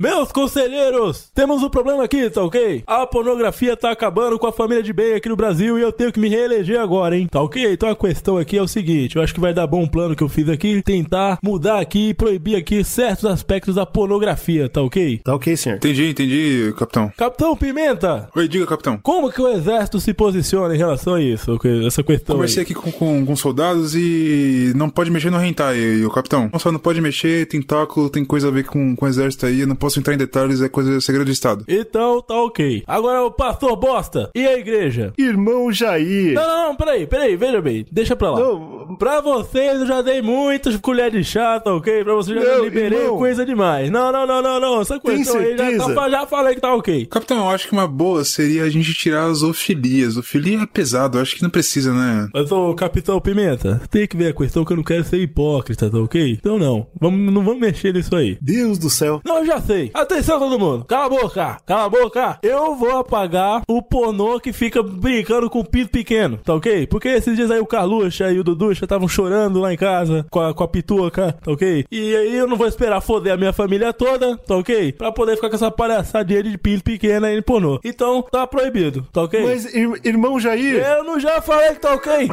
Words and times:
Meus 0.00 0.30
conselheiros, 0.30 1.28
temos 1.34 1.60
um 1.60 1.68
problema 1.68 2.04
aqui, 2.04 2.30
tá 2.30 2.40
ok? 2.44 2.84
A 2.86 3.04
pornografia 3.04 3.76
tá 3.76 3.90
acabando 3.90 4.38
com 4.38 4.46
a 4.46 4.52
família 4.52 4.80
de 4.80 4.92
bem 4.92 5.14
aqui 5.14 5.28
no 5.28 5.34
Brasil 5.34 5.76
e 5.76 5.82
eu 5.82 5.90
tenho 5.90 6.12
que 6.12 6.20
me 6.20 6.28
reeleger 6.28 6.78
agora, 6.80 7.18
hein? 7.18 7.26
Tá 7.28 7.42
ok? 7.42 7.72
Então 7.72 7.88
a 7.88 7.96
questão 7.96 8.38
aqui 8.38 8.56
é 8.56 8.62
o 8.62 8.68
seguinte: 8.68 9.16
eu 9.16 9.22
acho 9.22 9.34
que 9.34 9.40
vai 9.40 9.52
dar 9.52 9.66
bom 9.66 9.88
plano 9.88 10.14
que 10.14 10.22
eu 10.22 10.28
fiz 10.28 10.48
aqui, 10.48 10.80
tentar 10.82 11.40
mudar 11.42 11.80
aqui 11.80 12.10
e 12.10 12.14
proibir 12.14 12.54
aqui 12.54 12.84
certos 12.84 13.24
aspectos 13.24 13.74
da 13.74 13.84
pornografia, 13.84 14.68
tá 14.68 14.80
ok? 14.82 15.18
Tá 15.24 15.34
ok, 15.34 15.56
senhor. 15.56 15.76
Entendi, 15.78 16.10
entendi, 16.10 16.72
capitão. 16.78 17.10
Capitão 17.16 17.56
Pimenta, 17.56 18.28
Oi, 18.36 18.46
diga, 18.46 18.66
capitão. 18.68 19.00
como 19.02 19.32
que 19.32 19.42
o 19.42 19.48
exército 19.48 19.98
se 19.98 20.14
posiciona 20.14 20.76
em 20.76 20.78
relação 20.78 21.14
a 21.14 21.20
isso? 21.20 21.54
ok? 21.54 21.84
Essa 21.84 22.04
questão. 22.04 22.36
Conversei 22.36 22.60
aí? 22.60 22.62
aqui 22.62 22.74
com, 22.74 22.92
com, 22.92 23.26
com 23.26 23.34
soldados 23.34 23.96
e 23.96 24.72
não 24.76 24.88
pode 24.88 25.10
mexer 25.10 25.30
no 25.30 25.42
hentai, 25.44 26.04
o 26.04 26.10
capitão. 26.10 26.48
Só 26.56 26.70
não 26.70 26.78
pode 26.78 27.00
mexer, 27.00 27.46
tentáculo, 27.46 28.08
tem 28.08 28.24
coisa 28.24 28.46
a 28.46 28.50
ver 28.52 28.64
com, 28.64 28.94
com 28.94 29.04
o 29.04 29.08
exército 29.08 29.44
aí, 29.44 29.62
eu 29.62 29.66
não 29.66 29.74
posso 29.88 29.98
entrar 29.98 30.12
em 30.14 30.18
detalhes, 30.18 30.60
é 30.60 30.68
coisa 30.68 31.00
segredo 31.00 31.24
de 31.26 31.32
estado. 31.32 31.64
Então 31.66 32.20
tá 32.20 32.34
ok. 32.34 32.82
Agora 32.86 33.22
o 33.24 33.30
pastor 33.30 33.74
bosta 33.76 34.30
e 34.34 34.46
a 34.46 34.58
igreja? 34.58 35.12
Irmão 35.16 35.72
Jair. 35.72 36.34
Não, 36.34 36.46
não, 36.46 36.68
não, 36.68 36.76
peraí, 36.76 37.06
peraí, 37.06 37.36
veja 37.36 37.60
bem, 37.62 37.86
deixa 37.90 38.14
pra 38.14 38.30
lá. 38.32 38.40
Não. 38.40 38.96
Pra 38.98 39.20
vocês 39.22 39.80
eu 39.80 39.86
já 39.86 40.02
dei 40.02 40.20
muitas 40.20 40.76
colheres 40.76 41.12
de 41.26 41.32
chá, 41.32 41.58
tá 41.58 41.72
ok? 41.74 42.04
Pra 42.04 42.14
vocês 42.14 42.38
já 42.42 42.56
Não, 42.56 42.64
liberei 42.64 42.98
irmão. 42.98 43.16
coisa 43.18 43.46
demais. 43.46 43.90
Não, 43.90 44.12
não, 44.12 44.26
não, 44.26 44.42
não, 44.42 44.60
não, 44.60 44.80
essa 44.82 44.98
Tem 45.00 45.16
questão 45.16 45.36
aí 45.40 45.56
já, 45.56 45.64
certeza? 45.70 45.94
tá- 45.94 46.10
já 46.10 46.26
falei 46.26 46.54
que 46.54 46.60
tá 46.60 46.74
ok. 46.74 47.06
Capitão, 47.06 47.38
eu 47.38 47.48
acho 47.48 47.66
que 47.66 47.72
uma 47.72 47.86
boa 47.88 48.24
seria 48.24 48.64
a 48.64 48.68
gente 48.70 48.92
tirar 48.92 49.24
as 49.26 49.42
ofilias. 49.42 50.16
Ofilia 50.18 50.60
é 50.62 50.66
pesado, 50.66 51.16
eu 51.16 51.22
acho 51.22 51.34
que 51.36 51.42
não 51.42 51.50
precisa, 51.50 51.92
né? 51.94 52.28
Mas, 52.34 52.50
ô, 52.52 52.74
Capitão 52.74 53.18
Pimenta, 53.20 53.80
tem 53.90 54.06
que 54.06 54.16
ver 54.16 54.28
a 54.28 54.32
questão 54.34 54.64
que 54.64 54.72
eu 54.72 54.76
não 54.76 54.84
quero 54.84 55.04
ser 55.04 55.18
hipócrita, 55.18 55.88
tá 55.90 55.98
ok? 55.98 56.32
Então 56.38 56.58
não, 56.58 56.86
vamos, 57.00 57.32
não 57.32 57.42
vamos 57.42 57.60
mexer 57.60 57.94
nisso 57.94 58.14
aí. 58.14 58.36
Deus 58.42 58.78
do 58.78 58.90
céu. 58.90 59.20
Não, 59.24 59.38
eu 59.38 59.46
já 59.46 59.60
sei. 59.60 59.77
Atenção, 59.94 60.38
todo 60.38 60.58
mundo. 60.58 60.84
Cala 60.84 61.06
a 61.06 61.08
boca. 61.08 61.56
Cala 61.66 61.84
a 61.84 61.88
boca. 61.88 62.38
Eu 62.42 62.74
vou 62.74 62.98
apagar 62.98 63.62
o 63.68 63.82
pornô 63.82 64.38
que 64.40 64.52
fica 64.52 64.82
brincando 64.82 65.48
com 65.50 65.60
o 65.60 65.64
pinto 65.64 65.90
pequeno, 65.90 66.38
tá 66.38 66.54
ok? 66.54 66.86
Porque 66.86 67.08
esses 67.08 67.36
dias 67.36 67.50
aí 67.50 67.60
o 67.60 67.66
Carluxa 67.66 68.30
e 68.30 68.38
o 68.38 68.44
Duduxa 68.44 68.84
estavam 68.84 69.08
chorando 69.08 69.60
lá 69.60 69.72
em 69.72 69.76
casa 69.76 70.26
com 70.30 70.40
a, 70.40 70.52
com 70.54 70.64
a 70.64 70.68
pituca, 70.68 71.36
tá 71.44 71.52
ok? 71.52 71.84
E 71.90 72.16
aí 72.16 72.36
eu 72.36 72.46
não 72.46 72.56
vou 72.56 72.66
esperar 72.66 73.00
foder 73.00 73.32
a 73.34 73.36
minha 73.36 73.52
família 73.52 73.92
toda, 73.92 74.36
tá 74.36 74.56
ok? 74.56 74.92
Pra 74.92 75.12
poder 75.12 75.36
ficar 75.36 75.48
com 75.50 75.56
essa 75.56 75.70
palhaçadinha 75.70 76.42
de 76.42 76.56
pinto 76.58 76.84
pequeno 76.84 77.26
aí 77.26 77.36
no 77.36 77.42
pornô. 77.42 77.80
Então, 77.84 78.22
tá 78.22 78.46
proibido, 78.46 79.06
tá 79.12 79.22
ok? 79.22 79.42
Mas, 79.44 79.74
ir- 79.74 80.00
irmão 80.04 80.38
Jair. 80.40 80.82
Eu 80.84 81.04
não 81.04 81.18
já 81.20 81.40
falei 81.42 81.70
que 81.74 81.80
tá 81.80 81.94
ok? 81.94 82.28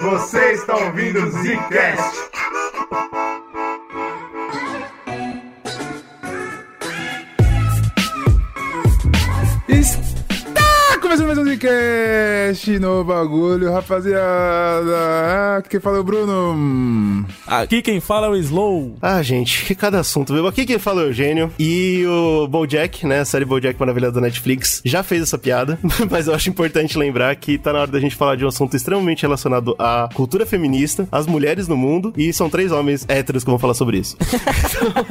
Você 0.00 0.52
está 0.52 0.76
ouvindo 0.76 1.20
o 1.22 1.30
Zcast. 1.30 2.30
Está 9.70 10.19
começando 11.10 11.26
mais 11.26 11.38
um 11.38 11.44
Zcast 11.44 12.78
no 12.78 13.02
bagulho, 13.02 13.72
rapaziada. 13.72 14.20
Ah, 14.96 15.62
quem 15.68 15.80
fala 15.80 15.96
é 15.96 16.00
o 16.00 16.04
Bruno. 16.04 17.26
Aqui 17.44 17.82
quem 17.82 17.98
fala 17.98 18.28
é 18.28 18.30
o 18.30 18.36
Slow. 18.36 18.96
Ah, 19.02 19.20
gente, 19.20 19.64
que 19.64 19.74
cada 19.74 19.98
assunto, 19.98 20.32
viu? 20.32 20.46
Aqui 20.46 20.64
quem 20.64 20.78
fala 20.78 21.02
é 21.02 21.04
o 21.06 21.08
Eugênio. 21.08 21.52
E 21.58 22.04
o 22.06 22.46
BoJack, 22.46 23.08
né? 23.08 23.20
A 23.20 23.24
série 23.24 23.44
BoJack 23.44 23.80
Maravilha 23.80 24.12
da 24.12 24.20
Netflix 24.20 24.80
já 24.84 25.02
fez 25.02 25.22
essa 25.22 25.36
piada. 25.36 25.80
mas 26.08 26.28
eu 26.28 26.34
acho 26.34 26.48
importante 26.48 26.96
lembrar 26.96 27.34
que 27.34 27.58
tá 27.58 27.72
na 27.72 27.80
hora 27.80 27.90
da 27.90 27.98
gente 27.98 28.14
falar 28.14 28.36
de 28.36 28.44
um 28.44 28.48
assunto 28.48 28.76
extremamente 28.76 29.22
relacionado 29.22 29.74
à 29.80 30.08
cultura 30.14 30.46
feminista, 30.46 31.08
às 31.10 31.26
mulheres 31.26 31.66
no 31.66 31.76
mundo. 31.76 32.12
E 32.16 32.32
são 32.32 32.48
três 32.48 32.70
homens 32.70 33.04
héteros 33.08 33.42
que 33.42 33.50
vão 33.50 33.58
falar 33.58 33.74
sobre 33.74 33.98
isso. 33.98 34.16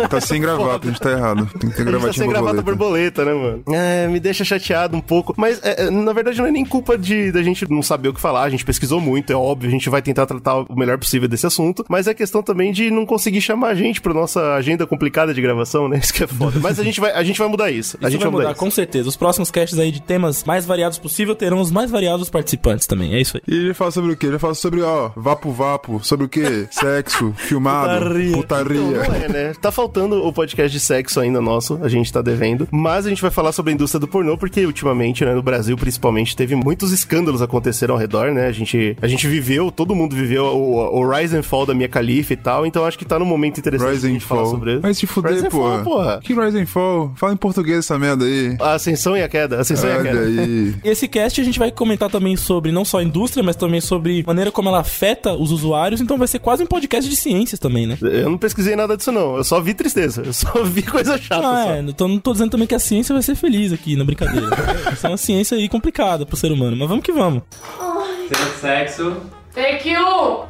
Tá 0.09 0.22
sem 0.22 0.39
gravata, 0.39 0.88
a 0.88 0.91
gente 0.91 1.02
tá 1.02 1.11
errado. 1.11 1.45
Tem 1.59 1.69
que 1.69 1.75
ter 1.75 1.88
A 1.89 1.91
gente 1.91 2.06
tá 2.06 2.13
sem 2.13 2.30
gravata 2.30 2.61
borboleta. 2.61 3.23
borboleta, 3.23 3.25
né, 3.25 3.34
mano? 3.34 3.63
É, 3.75 4.08
me 4.08 4.19
deixa 4.19 4.45
chateado 4.45 4.95
um 4.95 5.02
pouco. 5.02 5.34
Mas, 5.36 5.59
é, 5.61 5.88
é, 5.88 5.89
na 5.90 6.14
verdade, 6.14 6.38
não 6.40 6.45
é 6.48 6.52
nem 6.52 6.66
culpa 6.66 6.98
de 6.98 7.32
da 7.32 7.42
gente 7.44 7.70
não 7.70 7.82
saber 7.82 8.09
o 8.09 8.14
que 8.14 8.22
falar. 8.22 8.44
A 8.44 8.50
gente 8.50 8.66
pesquisou 8.66 9.00
muito, 9.00 9.31
é 9.31 9.36
óbvio. 9.36 9.68
A 9.68 9.72
gente 9.72 9.90
vai 9.90 10.02
tentar 10.02 10.25
tratar 10.25 10.59
o 10.59 10.75
melhor 10.75 10.97
possível 10.97 11.28
desse 11.28 11.46
assunto. 11.46 11.86
Mas 11.90 12.08
é 12.08 12.13
questão 12.13 12.41
também 12.41 12.72
de 12.72 12.90
não 12.91 13.06
conseguir 13.06 13.41
chamar 13.41 13.69
a 13.69 13.75
gente 13.75 14.02
pra 14.02 14.13
nossa 14.13 14.53
agenda 14.56 14.86
complicada 14.88 15.34
de 15.34 15.41
gravação, 15.41 15.88
né? 15.88 16.00
Isso 16.03 16.13
que 16.13 16.24
é 16.24 16.28
foda. 16.28 16.59
Mas 16.59 16.80
a 16.80 16.84
gente 16.84 17.00
vai, 17.00 17.12
a 17.12 17.24
gente 17.24 17.38
vai 17.40 17.47
mudar 17.47 17.72
isso. 17.72 17.97
a 18.02 18.03
Isso 18.03 18.12
gente 18.12 18.22
vai 18.22 18.31
mudar, 18.31 18.52
isso. 18.52 18.59
com 18.59 18.72
certeza. 18.72 19.09
Os 19.09 19.16
próximos 19.18 19.52
casts 19.52 19.78
aí 19.80 19.91
de 19.91 20.02
temas 20.02 20.44
mais 20.44 20.66
variados 20.66 20.97
possível 20.97 21.36
terão 21.36 21.59
os 21.59 21.72
mais 21.72 21.90
variados 21.92 22.30
participantes 22.30 22.88
também. 22.88 23.13
É 23.13 23.22
isso 23.22 23.38
aí. 23.38 23.44
E 23.47 23.58
ele 23.58 23.74
fala 23.74 23.92
sobre 23.92 24.12
o 24.12 24.18
quê? 24.18 24.28
Ele 24.28 24.40
fala 24.40 24.53
sobre, 24.53 24.81
ó, 24.81 25.12
vapo 25.16 25.52
vapo, 25.52 26.00
sobre 26.03 26.25
o 26.25 26.30
quê? 26.30 26.68
Sexo, 26.72 27.34
filmado, 27.38 28.00
Putaria. 28.06 28.31
putaria. 28.34 28.80
Não 28.80 29.16
é, 29.16 29.28
né? 29.30 29.53
Tá 29.62 29.72
faltando 29.72 30.25
o 30.25 30.31
podcast 30.34 30.72
de 30.72 30.80
sexo 30.80 31.19
ainda 31.19 31.42
nosso, 31.42 31.80
a 31.81 31.88
gente 31.90 32.12
tá 32.12 32.22
devendo. 32.22 32.68
Mas 32.72 33.06
a 33.06 33.09
gente 33.09 33.22
vai 33.22 33.31
falar 33.31 33.52
sobre 33.52 33.72
a 33.72 33.75
indústria 33.75 34.00
do 34.00 34.08
pornô, 34.08 34.38
porque 34.38 34.66
ultimamente, 34.66 35.24
né, 35.25 35.34
no 35.34 35.42
Brasil 35.44 35.78
principalmente, 35.79 36.35
teve 36.35 36.56
muitos 36.56 36.91
escândalos 36.91 37.41
aconteceram 37.41 37.95
ao 37.95 38.00
redor, 38.00 38.31
né? 38.31 38.47
A 38.47 38.51
gente, 38.51 38.95
a 39.01 39.07
gente 39.07 39.28
viveu, 39.28 39.72
todo 39.72 39.95
mundo 39.95 40.16
viveu 40.16 40.45
o, 40.45 41.00
o 41.00 41.09
Rise 41.09 41.35
and 41.38 41.44
Fall 41.44 41.66
da 41.66 41.73
Mia 41.73 41.88
Khalifa 41.88 42.34
e 42.34 42.38
tal, 42.38 42.66
então 42.66 42.85
acho 42.85 42.97
que 42.97 43.06
tá 43.06 43.17
num 43.17 43.25
momento 43.25 43.59
interessante 43.59 43.91
Rise 43.91 44.16
and 44.16 44.19
falar 44.19 44.41
Fall. 44.41 44.51
sobre 44.51 44.72
isso. 44.73 44.81
Vai 44.81 44.94
se 44.94 45.07
fuder, 45.07 45.34
Rise 45.34 45.45
and 45.47 45.50
porra. 45.50 45.75
Fall, 45.75 45.84
porra. 45.84 46.19
Que 46.23 46.34
Rise 46.34 46.59
and 46.59 46.66
Fall? 46.68 47.13
Fala 47.16 47.34
em 47.34 47.38
português 47.38 47.79
essa 47.79 47.97
merda 47.97 48.25
aí. 48.25 48.56
A 48.59 48.73
ascensão 48.73 49.16
e 49.18 49.23
a 49.23 49.29
queda, 49.29 49.57
a 49.57 49.62
ascensão 49.62 49.89
e 49.89 49.94
a 49.94 49.95
Olha 49.97 50.03
queda. 50.12 50.19
aí. 50.22 50.75
E 50.84 50.89
esse 50.89 51.07
cast 51.07 51.39
a 51.39 51.44
gente 51.44 51.57
vai 51.57 51.72
comentar 51.72 52.09
também 52.09 52.35
sobre 52.35 52.72
não 52.72 52.84
só 52.85 53.00
a 53.00 53.03
indústria, 53.03 53.44
mas 53.44 53.56
também 53.56 53.79
sobre 53.81 54.22
a 54.22 54.28
maneira 54.28 54.51
como 54.51 54.69
ela 54.69 54.79
afeta 54.79 55.34
os 55.34 55.51
usuários. 55.51 56.01
Então 56.01 56.18
vai 56.18 56.28
ser 56.28 56.39
quase 56.39 56.63
um 56.63 56.68
podcast 56.68 57.09
de 57.09 57.16
ciências 57.16 57.59
também, 57.59 57.88
né? 57.88 57.97
Eu 58.01 58.29
não 58.29 58.38
pesquisei 58.38 58.75
nada 58.75 58.97
disso, 58.97 59.12
não. 59.12 59.38
Eu 59.38 59.44
só 59.44 59.59
vi 59.62 59.73
tristeza. 59.73 60.23
Eu 60.25 60.34
só 60.34 60.51
vi 60.66 60.81
coisa 60.81 61.18
chata. 61.18 61.47
Ah, 61.47 61.63
só. 61.66 61.72
é, 61.73 61.79
então 61.79 62.07
não 62.07 62.19
tô 62.19 62.31
dizendo 62.34 62.51
também 62.51 62.68
que 62.68 62.75
a 62.75 62.79
ciência 62.79 63.13
vai 63.13 63.22
ser 63.23 63.35
feliz 63.35 63.72
aqui 63.72 63.95
na 63.95 64.03
brincadeira. 64.03 64.47
Isso 64.94 65.06
é 65.06 65.09
uma 65.09 65.18
ciência 65.18 65.57
aí 65.57 65.69
complicada 65.69 66.25
pro 66.25 66.35
ser 66.35 66.52
humano, 66.52 66.75
mas 66.75 66.90
vamos 66.90 67.03
que 67.03 67.12
vamos. 67.12 67.44
Sexo. 68.59 69.16
Take 69.53 69.90
you! 69.90 70.46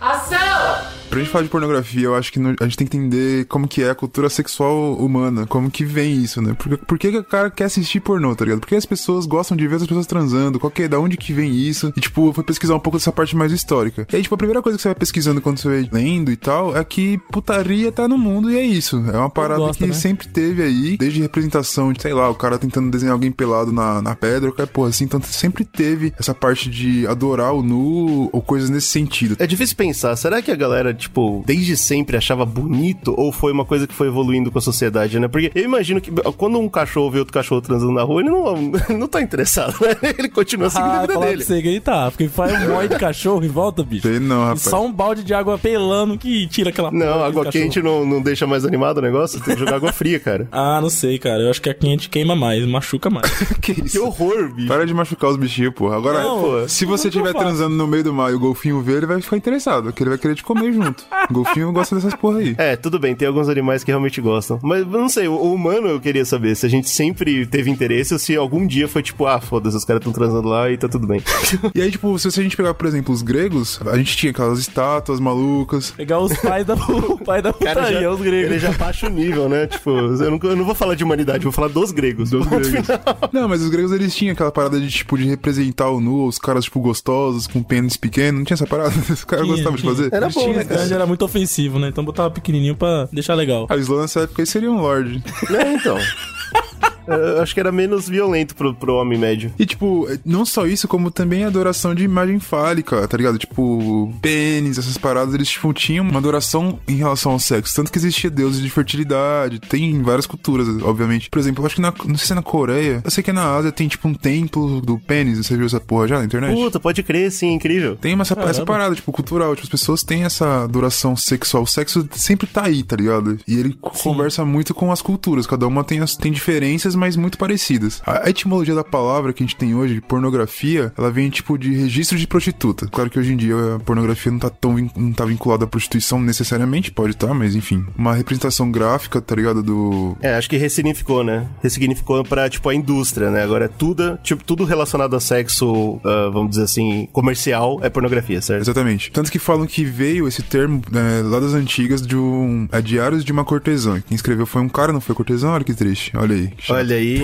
Ação! 0.00 0.95
Pra 1.08 1.20
gente 1.20 1.30
falar 1.30 1.44
de 1.44 1.50
pornografia, 1.50 2.02
eu 2.04 2.14
acho 2.14 2.32
que 2.32 2.38
no- 2.38 2.54
a 2.60 2.64
gente 2.64 2.76
tem 2.76 2.86
que 2.86 2.96
entender 2.96 3.46
como 3.46 3.66
que 3.66 3.82
é 3.82 3.90
a 3.90 3.94
cultura 3.94 4.28
sexual 4.28 4.94
humana, 4.96 5.46
como 5.46 5.70
que 5.70 5.84
vem 5.84 6.14
isso, 6.22 6.42
né? 6.42 6.52
Por, 6.54 6.76
por 6.78 6.98
que, 6.98 7.10
que 7.10 7.18
o 7.18 7.24
cara 7.24 7.50
quer 7.50 7.64
assistir 7.64 8.00
pornô, 8.00 8.34
tá 8.34 8.44
ligado? 8.44 8.60
Por 8.60 8.66
que 8.68 8.74
as 8.74 8.84
pessoas 8.84 9.24
gostam 9.24 9.56
de 9.56 9.66
ver 9.66 9.76
as 9.76 9.86
pessoas 9.86 10.06
transando? 10.06 10.58
Qual 10.58 10.70
que 10.70 10.82
é, 10.82 10.88
da 10.88 10.98
onde 10.98 11.16
que 11.16 11.32
vem 11.32 11.54
isso? 11.54 11.92
E, 11.96 12.00
tipo, 12.00 12.28
eu 12.28 12.32
fui 12.32 12.44
pesquisar 12.44 12.74
um 12.74 12.80
pouco 12.80 12.98
dessa 12.98 13.12
parte 13.12 13.34
mais 13.36 13.52
histórica. 13.52 14.06
E 14.12 14.16
aí, 14.16 14.22
tipo, 14.22 14.34
a 14.34 14.38
primeira 14.38 14.60
coisa 14.60 14.76
que 14.76 14.82
você 14.82 14.88
vai 14.88 14.94
pesquisando 14.94 15.40
quando 15.40 15.58
você 15.58 15.68
vai 15.68 15.88
lendo 15.90 16.30
e 16.30 16.36
tal, 16.36 16.76
é 16.76 16.84
que 16.84 17.18
putaria 17.30 17.90
tá 17.92 18.06
no 18.08 18.18
mundo 18.18 18.50
e 18.50 18.56
é 18.58 18.62
isso. 18.62 18.96
É 19.12 19.16
uma 19.16 19.30
parada 19.30 19.60
gosta, 19.60 19.84
que 19.84 19.86
né? 19.90 19.94
sempre 19.94 20.26
teve 20.28 20.62
aí, 20.62 20.96
desde 20.98 21.22
representação 21.22 21.92
de, 21.92 22.02
sei 22.02 22.12
lá, 22.12 22.28
o 22.28 22.34
cara 22.34 22.58
tentando 22.58 22.90
desenhar 22.90 23.12
alguém 23.14 23.30
pelado 23.30 23.72
na, 23.72 24.02
na 24.02 24.14
pedra, 24.14 24.50
qualquer 24.50 24.66
porra 24.66 24.88
assim. 24.90 25.04
Então 25.04 25.20
sempre 25.22 25.64
teve 25.64 26.12
essa 26.18 26.34
parte 26.34 26.68
de 26.68 27.06
adorar 27.06 27.52
o 27.54 27.62
nu 27.62 28.28
ou 28.32 28.42
coisas 28.42 28.68
nesse 28.68 28.88
sentido. 28.88 29.36
É 29.38 29.46
difícil 29.46 29.76
pensar, 29.76 30.14
será 30.16 30.42
que 30.42 30.50
a 30.50 30.56
galera, 30.56 30.92
tipo, 30.96 31.42
desde 31.46 31.76
sempre 31.76 32.16
achava 32.16 32.44
bonito 32.44 33.14
ou 33.16 33.30
foi 33.32 33.52
uma 33.52 33.64
coisa 33.64 33.86
que 33.86 33.94
foi 33.94 34.08
evoluindo 34.08 34.50
com 34.50 34.58
a 34.58 34.62
sociedade, 34.62 35.18
né? 35.20 35.28
Porque 35.28 35.52
eu 35.54 35.62
imagino 35.64 36.00
que 36.00 36.10
quando 36.36 36.58
um 36.58 36.68
cachorro 36.68 37.10
vê 37.10 37.18
outro 37.18 37.32
cachorro 37.34 37.60
transando 37.60 37.92
na 37.92 38.02
rua, 38.02 38.20
ele 38.22 38.30
não, 38.30 38.54
não 38.98 39.06
tá 39.08 39.20
interessado, 39.20 39.74
né? 39.80 39.96
Ele 40.18 40.28
continua 40.28 40.70
seguindo 40.70 40.90
a 40.90 40.96
Ah, 40.96 41.00
vida 41.02 41.12
falar 41.14 41.26
pra 41.26 41.30
dele. 41.34 41.44
você 41.44 41.60
que 41.62 41.68
ele 41.68 41.80
tá, 41.80 42.10
porque 42.10 42.28
faz 42.28 42.52
um 42.62 42.68
monte 42.72 42.88
de 42.90 42.96
cachorro 42.98 43.44
em 43.44 43.48
volta, 43.48 43.82
bicho. 43.82 44.08
Sei 44.08 44.18
não, 44.18 44.40
E 44.42 44.44
rapaz. 44.44 44.62
só 44.62 44.84
um 44.84 44.92
balde 44.92 45.22
de 45.22 45.34
água 45.34 45.58
pelando 45.58 46.16
que 46.16 46.46
tira 46.46 46.70
aquela 46.70 46.90
Não, 46.90 47.22
água 47.24 47.46
quente 47.46 47.82
não, 47.82 48.04
não 48.06 48.20
deixa 48.22 48.46
mais 48.46 48.64
animado 48.64 48.98
o 48.98 49.02
negócio? 49.02 49.40
Tem 49.40 49.54
que 49.54 49.60
jogar 49.60 49.76
água 49.76 49.92
fria, 49.92 50.18
cara. 50.18 50.48
Ah, 50.50 50.80
não 50.80 50.88
sei, 50.88 51.18
cara. 51.18 51.42
Eu 51.42 51.50
acho 51.50 51.60
que 51.60 51.68
a 51.68 51.74
quente 51.74 52.08
queima 52.08 52.34
mais, 52.34 52.64
machuca 52.66 53.10
mais. 53.10 53.30
que 53.60 53.74
Que 53.74 53.84
isso? 53.86 54.02
horror, 54.04 54.52
bicho. 54.54 54.68
Para 54.68 54.86
de 54.86 54.94
machucar 54.94 55.30
os 55.30 55.36
bichinhos, 55.36 55.74
porra. 55.74 55.96
Agora, 55.96 56.22
Não, 56.22 56.40
pô, 56.40 56.68
se 56.68 56.84
você 56.84 57.10
que 57.10 57.18
estiver 57.18 57.36
transando 57.36 57.74
no 57.76 57.86
meio 57.86 58.04
do 58.04 58.12
mar 58.12 58.30
e 58.30 58.34
o 58.34 58.38
golfinho 58.40 58.80
vê, 58.80 58.94
ele 58.94 59.06
vai 59.06 59.20
ficar 59.20 59.36
interessado, 59.36 59.84
porque 59.84 60.02
ele 60.02 60.10
vai 60.10 60.18
querer 60.18 60.34
te 60.34 60.44
comer 60.44 60.72
junto. 60.72 60.85
O 61.30 61.32
golfinho 61.32 61.72
gosta 61.72 61.94
dessas 61.96 62.14
porra 62.14 62.38
aí. 62.38 62.54
É, 62.58 62.76
tudo 62.76 62.98
bem, 62.98 63.14
tem 63.14 63.26
alguns 63.28 63.48
animais 63.48 63.82
que 63.84 63.90
realmente 63.90 64.20
gostam. 64.20 64.58
Mas 64.62 64.80
eu 64.80 64.86
não 64.86 65.08
sei, 65.08 65.28
o, 65.28 65.32
o 65.34 65.54
humano 65.54 65.88
eu 65.88 66.00
queria 66.00 66.24
saber 66.24 66.54
se 66.54 66.66
a 66.66 66.68
gente 66.68 66.88
sempre 66.88 67.46
teve 67.46 67.70
interesse 67.70 68.12
ou 68.12 68.18
se 68.18 68.36
algum 68.36 68.66
dia 68.66 68.88
foi 68.88 69.02
tipo, 69.02 69.26
ah, 69.26 69.40
foda-se, 69.40 69.76
os 69.76 69.84
caras 69.84 70.00
estão 70.00 70.12
transando 70.12 70.48
lá 70.48 70.70
e 70.70 70.76
tá 70.76 70.88
tudo 70.88 71.06
bem. 71.06 71.22
E 71.74 71.80
aí, 71.82 71.90
tipo, 71.90 72.18
se 72.18 72.28
a 72.28 72.42
gente 72.42 72.56
pegar, 72.56 72.74
por 72.74 72.86
exemplo, 72.86 73.12
os 73.12 73.22
gregos, 73.22 73.80
a 73.86 73.96
gente 73.96 74.16
tinha 74.16 74.30
aquelas 74.30 74.58
estátuas 74.58 75.20
malucas. 75.20 75.90
Pegar 75.90 76.20
os 76.20 76.34
pais 76.38 76.64
da, 76.64 76.74
o 76.74 77.18
pai 77.24 77.42
da 77.42 77.52
Cara, 77.52 77.80
putaria, 77.80 78.00
já, 78.02 78.10
os 78.10 78.20
gregos. 78.20 78.50
ele 78.50 78.58
já 78.58 78.72
baixa 78.72 79.06
o 79.06 79.10
nível, 79.10 79.48
né? 79.48 79.66
Tipo, 79.66 79.90
eu 79.90 80.30
não, 80.30 80.38
eu 80.42 80.56
não 80.56 80.64
vou 80.64 80.74
falar 80.74 80.94
de 80.94 81.04
humanidade, 81.04 81.38
eu 81.44 81.50
vou 81.50 81.52
falar 81.52 81.68
dos 81.68 81.90
gregos. 81.92 82.30
Dos 82.30 82.46
gregos. 82.46 82.68
final. 82.68 83.00
Não, 83.32 83.48
mas 83.48 83.62
os 83.62 83.68
gregos 83.68 83.92
eles 83.92 84.14
tinham 84.14 84.32
aquela 84.32 84.50
parada 84.52 84.80
de, 84.80 84.88
tipo, 84.88 85.16
de 85.18 85.24
representar 85.24 85.90
o 85.90 86.00
nu, 86.00 86.26
os 86.26 86.38
caras, 86.38 86.64
tipo, 86.64 86.80
gostosos, 86.80 87.46
com 87.46 87.62
pênis 87.62 87.96
pequeno. 87.96 88.38
Não 88.38 88.44
tinha 88.44 88.54
essa 88.54 88.66
parada? 88.66 88.94
Os 89.10 89.24
caras 89.24 89.46
gostavam 89.46 89.76
de 89.76 89.82
fazer? 89.82 90.08
Era 90.12 90.26
Eles 90.26 90.34
bom, 90.34 90.40
tinham 90.42 90.56
né? 90.56 90.64
Grande 90.76 90.94
era 90.94 91.06
muito 91.06 91.24
ofensivo, 91.24 91.78
né? 91.78 91.88
Então 91.88 92.04
botava 92.04 92.30
pequenininho 92.30 92.76
pra 92.76 93.08
deixar 93.12 93.34
legal. 93.34 93.66
O 93.70 93.74
Slow 93.74 94.00
nessa 94.00 94.20
época 94.20 94.42
aí 94.42 94.46
seria 94.46 94.70
um 94.70 94.80
lord. 94.80 95.22
É, 95.50 95.72
então. 95.72 95.98
Eu 97.06 97.40
acho 97.40 97.54
que 97.54 97.60
era 97.60 97.70
menos 97.70 98.08
violento 98.08 98.54
pro, 98.54 98.74
pro 98.74 98.94
homem 98.94 99.18
médio. 99.18 99.52
E, 99.58 99.64
tipo, 99.64 100.08
não 100.24 100.44
só 100.44 100.66
isso, 100.66 100.88
como 100.88 101.10
também 101.10 101.44
a 101.44 101.46
adoração 101.46 101.94
de 101.94 102.04
imagem 102.04 102.40
fálica, 102.40 103.06
tá 103.06 103.16
ligado? 103.16 103.38
Tipo, 103.38 104.12
pênis, 104.20 104.76
essas 104.76 104.98
paradas, 104.98 105.34
eles, 105.34 105.48
tipo, 105.48 105.72
tinham 105.72 106.04
uma 106.04 106.18
adoração 106.18 106.78
em 106.88 106.96
relação 106.96 107.32
ao 107.32 107.38
sexo. 107.38 107.74
Tanto 107.76 107.92
que 107.92 107.98
existia 107.98 108.28
deuses 108.28 108.60
de 108.60 108.68
fertilidade, 108.68 109.60
tem 109.60 109.90
em 109.90 110.02
várias 110.02 110.26
culturas, 110.26 110.66
obviamente. 110.82 111.30
Por 111.30 111.38
exemplo, 111.38 111.62
eu 111.62 111.66
acho 111.66 111.76
que 111.76 111.80
na, 111.80 111.92
não 112.04 112.16
sei 112.16 112.26
se 112.26 112.32
é 112.32 112.34
na 112.34 112.42
Coreia, 112.42 113.00
eu 113.04 113.10
sei 113.10 113.22
que 113.22 113.32
na 113.32 113.54
Ásia 113.54 113.70
tem, 113.70 113.86
tipo, 113.86 114.08
um 114.08 114.14
templo 114.14 114.80
do 114.80 114.98
pênis, 114.98 115.38
você 115.38 115.56
viu 115.56 115.66
essa 115.66 115.80
porra 115.80 116.08
já 116.08 116.18
na 116.18 116.24
internet? 116.24 116.54
Puta, 116.54 116.80
pode 116.80 117.02
crer, 117.02 117.30
sim, 117.30 117.52
incrível. 117.52 117.96
Tem 117.96 118.14
uma, 118.14 118.22
essa, 118.22 118.34
essa 118.40 118.64
parada, 118.64 118.94
tipo, 118.94 119.12
cultural. 119.12 119.54
Tipo, 119.54 119.66
as 119.66 119.70
pessoas 119.70 120.02
têm 120.02 120.24
essa 120.24 120.64
adoração 120.64 121.16
sexual. 121.16 121.62
O 121.62 121.66
sexo 121.66 122.08
sempre 122.12 122.46
tá 122.46 122.64
aí, 122.64 122.82
tá 122.82 122.96
ligado? 122.96 123.38
E 123.46 123.58
ele 123.58 123.76
conversa 123.80 124.44
muito 124.44 124.74
com 124.74 124.90
as 124.90 125.00
culturas. 125.00 125.46
Cada 125.46 125.66
uma 125.66 125.84
tem, 125.84 126.00
as, 126.00 126.16
tem 126.16 126.32
diferenças, 126.66 126.94
mas 126.94 127.16
muito 127.16 127.38
parecidas. 127.38 128.02
A 128.04 128.28
etimologia 128.28 128.74
da 128.74 128.84
palavra 128.84 129.32
que 129.32 129.42
a 129.42 129.46
gente 129.46 129.56
tem 129.56 129.74
hoje, 129.74 130.00
pornografia, 130.00 130.92
ela 130.96 131.10
vem, 131.10 131.30
tipo, 131.30 131.56
de 131.56 131.72
registro 131.74 132.18
de 132.18 132.26
prostituta. 132.26 132.86
Claro 132.88 133.08
que 133.08 133.18
hoje 133.18 133.32
em 133.32 133.36
dia 133.36 133.54
a 133.76 133.78
pornografia 133.78 134.32
não 134.32 134.38
tá 134.38 134.50
tão 134.50 134.76
não 134.96 135.12
tá 135.12 135.24
vinculada 135.24 135.64
à 135.64 135.66
prostituição 135.66 136.20
necessariamente, 136.20 136.90
pode 136.90 137.12
estar, 137.12 137.32
mas 137.32 137.54
enfim. 137.54 137.84
Uma 137.96 138.14
representação 138.14 138.70
gráfica, 138.70 139.20
tá 139.20 139.34
ligado? 139.34 139.62
Do. 139.62 140.16
É, 140.20 140.34
acho 140.34 140.50
que 140.50 140.56
ressignificou, 140.56 141.22
né? 141.22 141.46
Ressignificou 141.62 142.24
pra, 142.24 142.48
tipo, 142.50 142.68
a 142.68 142.74
indústria, 142.74 143.30
né? 143.30 143.42
Agora, 143.42 143.68
tudo, 143.68 144.18
tipo, 144.22 144.44
tudo 144.44 144.64
relacionado 144.64 145.14
a 145.14 145.20
sexo, 145.20 146.00
ah, 146.04 146.30
vamos 146.32 146.50
dizer 146.50 146.64
assim, 146.64 147.08
comercial, 147.12 147.78
é 147.82 147.88
pornografia, 147.88 148.40
certo? 148.42 148.62
Exatamente. 148.62 149.10
Tanto 149.10 149.30
que 149.30 149.38
falam 149.38 149.66
que 149.66 149.84
veio 149.84 150.26
esse 150.26 150.42
termo 150.42 150.82
né, 150.90 151.22
lá 151.24 151.40
das 151.40 151.54
antigas 151.54 152.06
de 152.06 152.16
um. 152.16 152.68
É 152.72 152.80
Diários 152.80 153.24
de 153.24 153.32
uma 153.32 153.44
Cortesã. 153.44 154.00
Quem 154.06 154.14
escreveu 154.14 154.46
foi 154.46 154.62
um 154.62 154.68
cara, 154.68 154.92
não 154.92 155.00
foi 155.00 155.14
cortesã? 155.14 155.50
Olha 155.50 155.64
que 155.64 155.74
triste. 155.74 156.12
Olha 156.16 156.34
aí. 156.34 156.52
Olha 156.68 156.96
aí, 156.96 157.22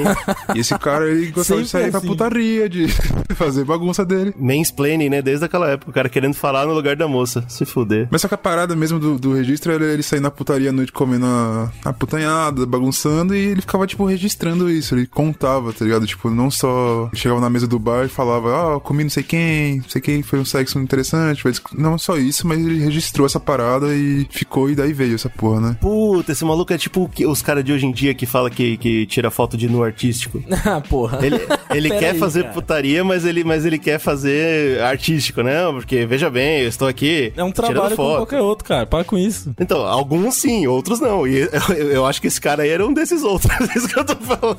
E 0.54 0.58
esse 0.60 0.76
cara, 0.78 1.08
ele 1.10 1.30
gostava 1.30 1.62
de 1.62 1.68
Sempre 1.68 1.82
sair 1.84 1.90
pra 1.90 1.98
assim. 1.98 2.06
putaria, 2.06 2.68
de 2.68 2.86
fazer 3.34 3.64
bagunça 3.64 4.04
dele. 4.04 4.34
mansplaining, 4.38 5.08
né? 5.08 5.22
Desde 5.22 5.44
aquela 5.44 5.68
época, 5.70 5.90
o 5.90 5.94
cara 5.94 6.08
querendo 6.08 6.34
falar 6.34 6.66
no 6.66 6.74
lugar 6.74 6.96
da 6.96 7.08
moça. 7.08 7.44
Se 7.48 7.64
fuder. 7.64 8.08
Mas 8.10 8.20
só 8.22 8.28
que 8.28 8.34
a 8.34 8.38
parada 8.38 8.74
mesmo 8.76 8.98
do, 8.98 9.18
do 9.18 9.32
registro 9.34 9.72
era 9.72 9.84
ele 9.84 10.02
sair 10.02 10.20
na 10.20 10.30
putaria 10.30 10.70
à 10.70 10.72
noite 10.72 10.92
comendo 10.92 11.26
a, 11.26 11.70
a 11.84 11.92
putanhada, 11.92 12.64
bagunçando, 12.66 13.34
e 13.34 13.38
ele 13.38 13.60
ficava, 13.60 13.86
tipo, 13.86 14.04
registrando 14.04 14.70
isso. 14.70 14.94
Ele 14.94 15.06
contava, 15.06 15.72
tá 15.72 15.84
ligado? 15.84 16.06
Tipo, 16.06 16.30
não 16.30 16.50
só 16.50 17.10
chegava 17.14 17.40
na 17.40 17.50
mesa 17.50 17.66
do 17.66 17.78
bar 17.78 18.04
e 18.04 18.08
falava, 18.08 18.76
ah, 18.76 18.80
comi 18.80 19.02
não 19.04 19.10
sei 19.10 19.22
quem, 19.22 19.76
não 19.78 19.88
sei 19.88 20.00
quem, 20.00 20.22
foi 20.22 20.38
um 20.38 20.44
sexo 20.44 20.78
interessante. 20.78 21.42
Mas 21.44 21.60
não 21.74 21.98
só 21.98 22.16
isso, 22.16 22.46
mas 22.46 22.58
ele 22.58 22.78
registrou 22.84 23.26
essa 23.26 23.40
parada 23.40 23.94
e 23.94 24.26
ficou, 24.30 24.70
e 24.70 24.74
daí 24.74 24.92
veio 24.92 25.14
essa 25.14 25.28
porra, 25.30 25.60
né? 25.60 25.76
Puta, 25.80 26.32
esse 26.32 26.44
maluco 26.44 26.72
é 26.72 26.78
tipo 26.78 27.10
os 27.26 27.42
caras 27.42 27.64
de 27.64 27.72
hoje 27.72 27.86
em 27.86 27.92
dia 27.92 28.14
que 28.14 28.26
fala 28.26 28.50
que, 28.50 28.76
que 28.76 29.06
tira 29.06 29.21
foto 29.30 29.56
de 29.56 29.68
nu 29.68 29.82
artístico. 29.82 30.42
ah, 30.64 30.80
porra. 30.80 31.24
Ele, 31.24 31.40
ele 31.70 31.90
quer 31.98 32.10
aí, 32.10 32.18
fazer 32.18 32.42
cara. 32.42 32.54
putaria, 32.54 33.04
mas 33.04 33.24
ele, 33.24 33.44
mas 33.44 33.64
ele 33.64 33.78
quer 33.78 33.98
fazer 33.98 34.80
artístico, 34.80 35.42
né? 35.42 35.64
Porque, 35.72 36.06
veja 36.06 36.30
bem, 36.30 36.62
eu 36.62 36.68
estou 36.68 36.88
aqui 36.88 37.32
É 37.36 37.44
um 37.44 37.52
trabalho 37.52 37.96
como 37.96 38.16
qualquer 38.16 38.40
outro, 38.40 38.64
cara. 38.64 38.86
Para 38.86 39.04
com 39.04 39.16
isso. 39.16 39.54
Então, 39.58 39.86
alguns 39.86 40.36
sim, 40.36 40.66
outros 40.66 41.00
não. 41.00 41.26
E 41.26 41.48
eu, 41.76 41.90
eu 41.90 42.06
acho 42.06 42.20
que 42.20 42.26
esse 42.26 42.40
cara 42.40 42.62
aí 42.62 42.70
era 42.70 42.86
um 42.86 42.92
desses 42.92 43.22
outros. 43.22 43.52
É 43.72 43.78
isso 43.78 43.88
que 43.88 43.98
eu 43.98 44.04
tô 44.04 44.16
falando. 44.16 44.58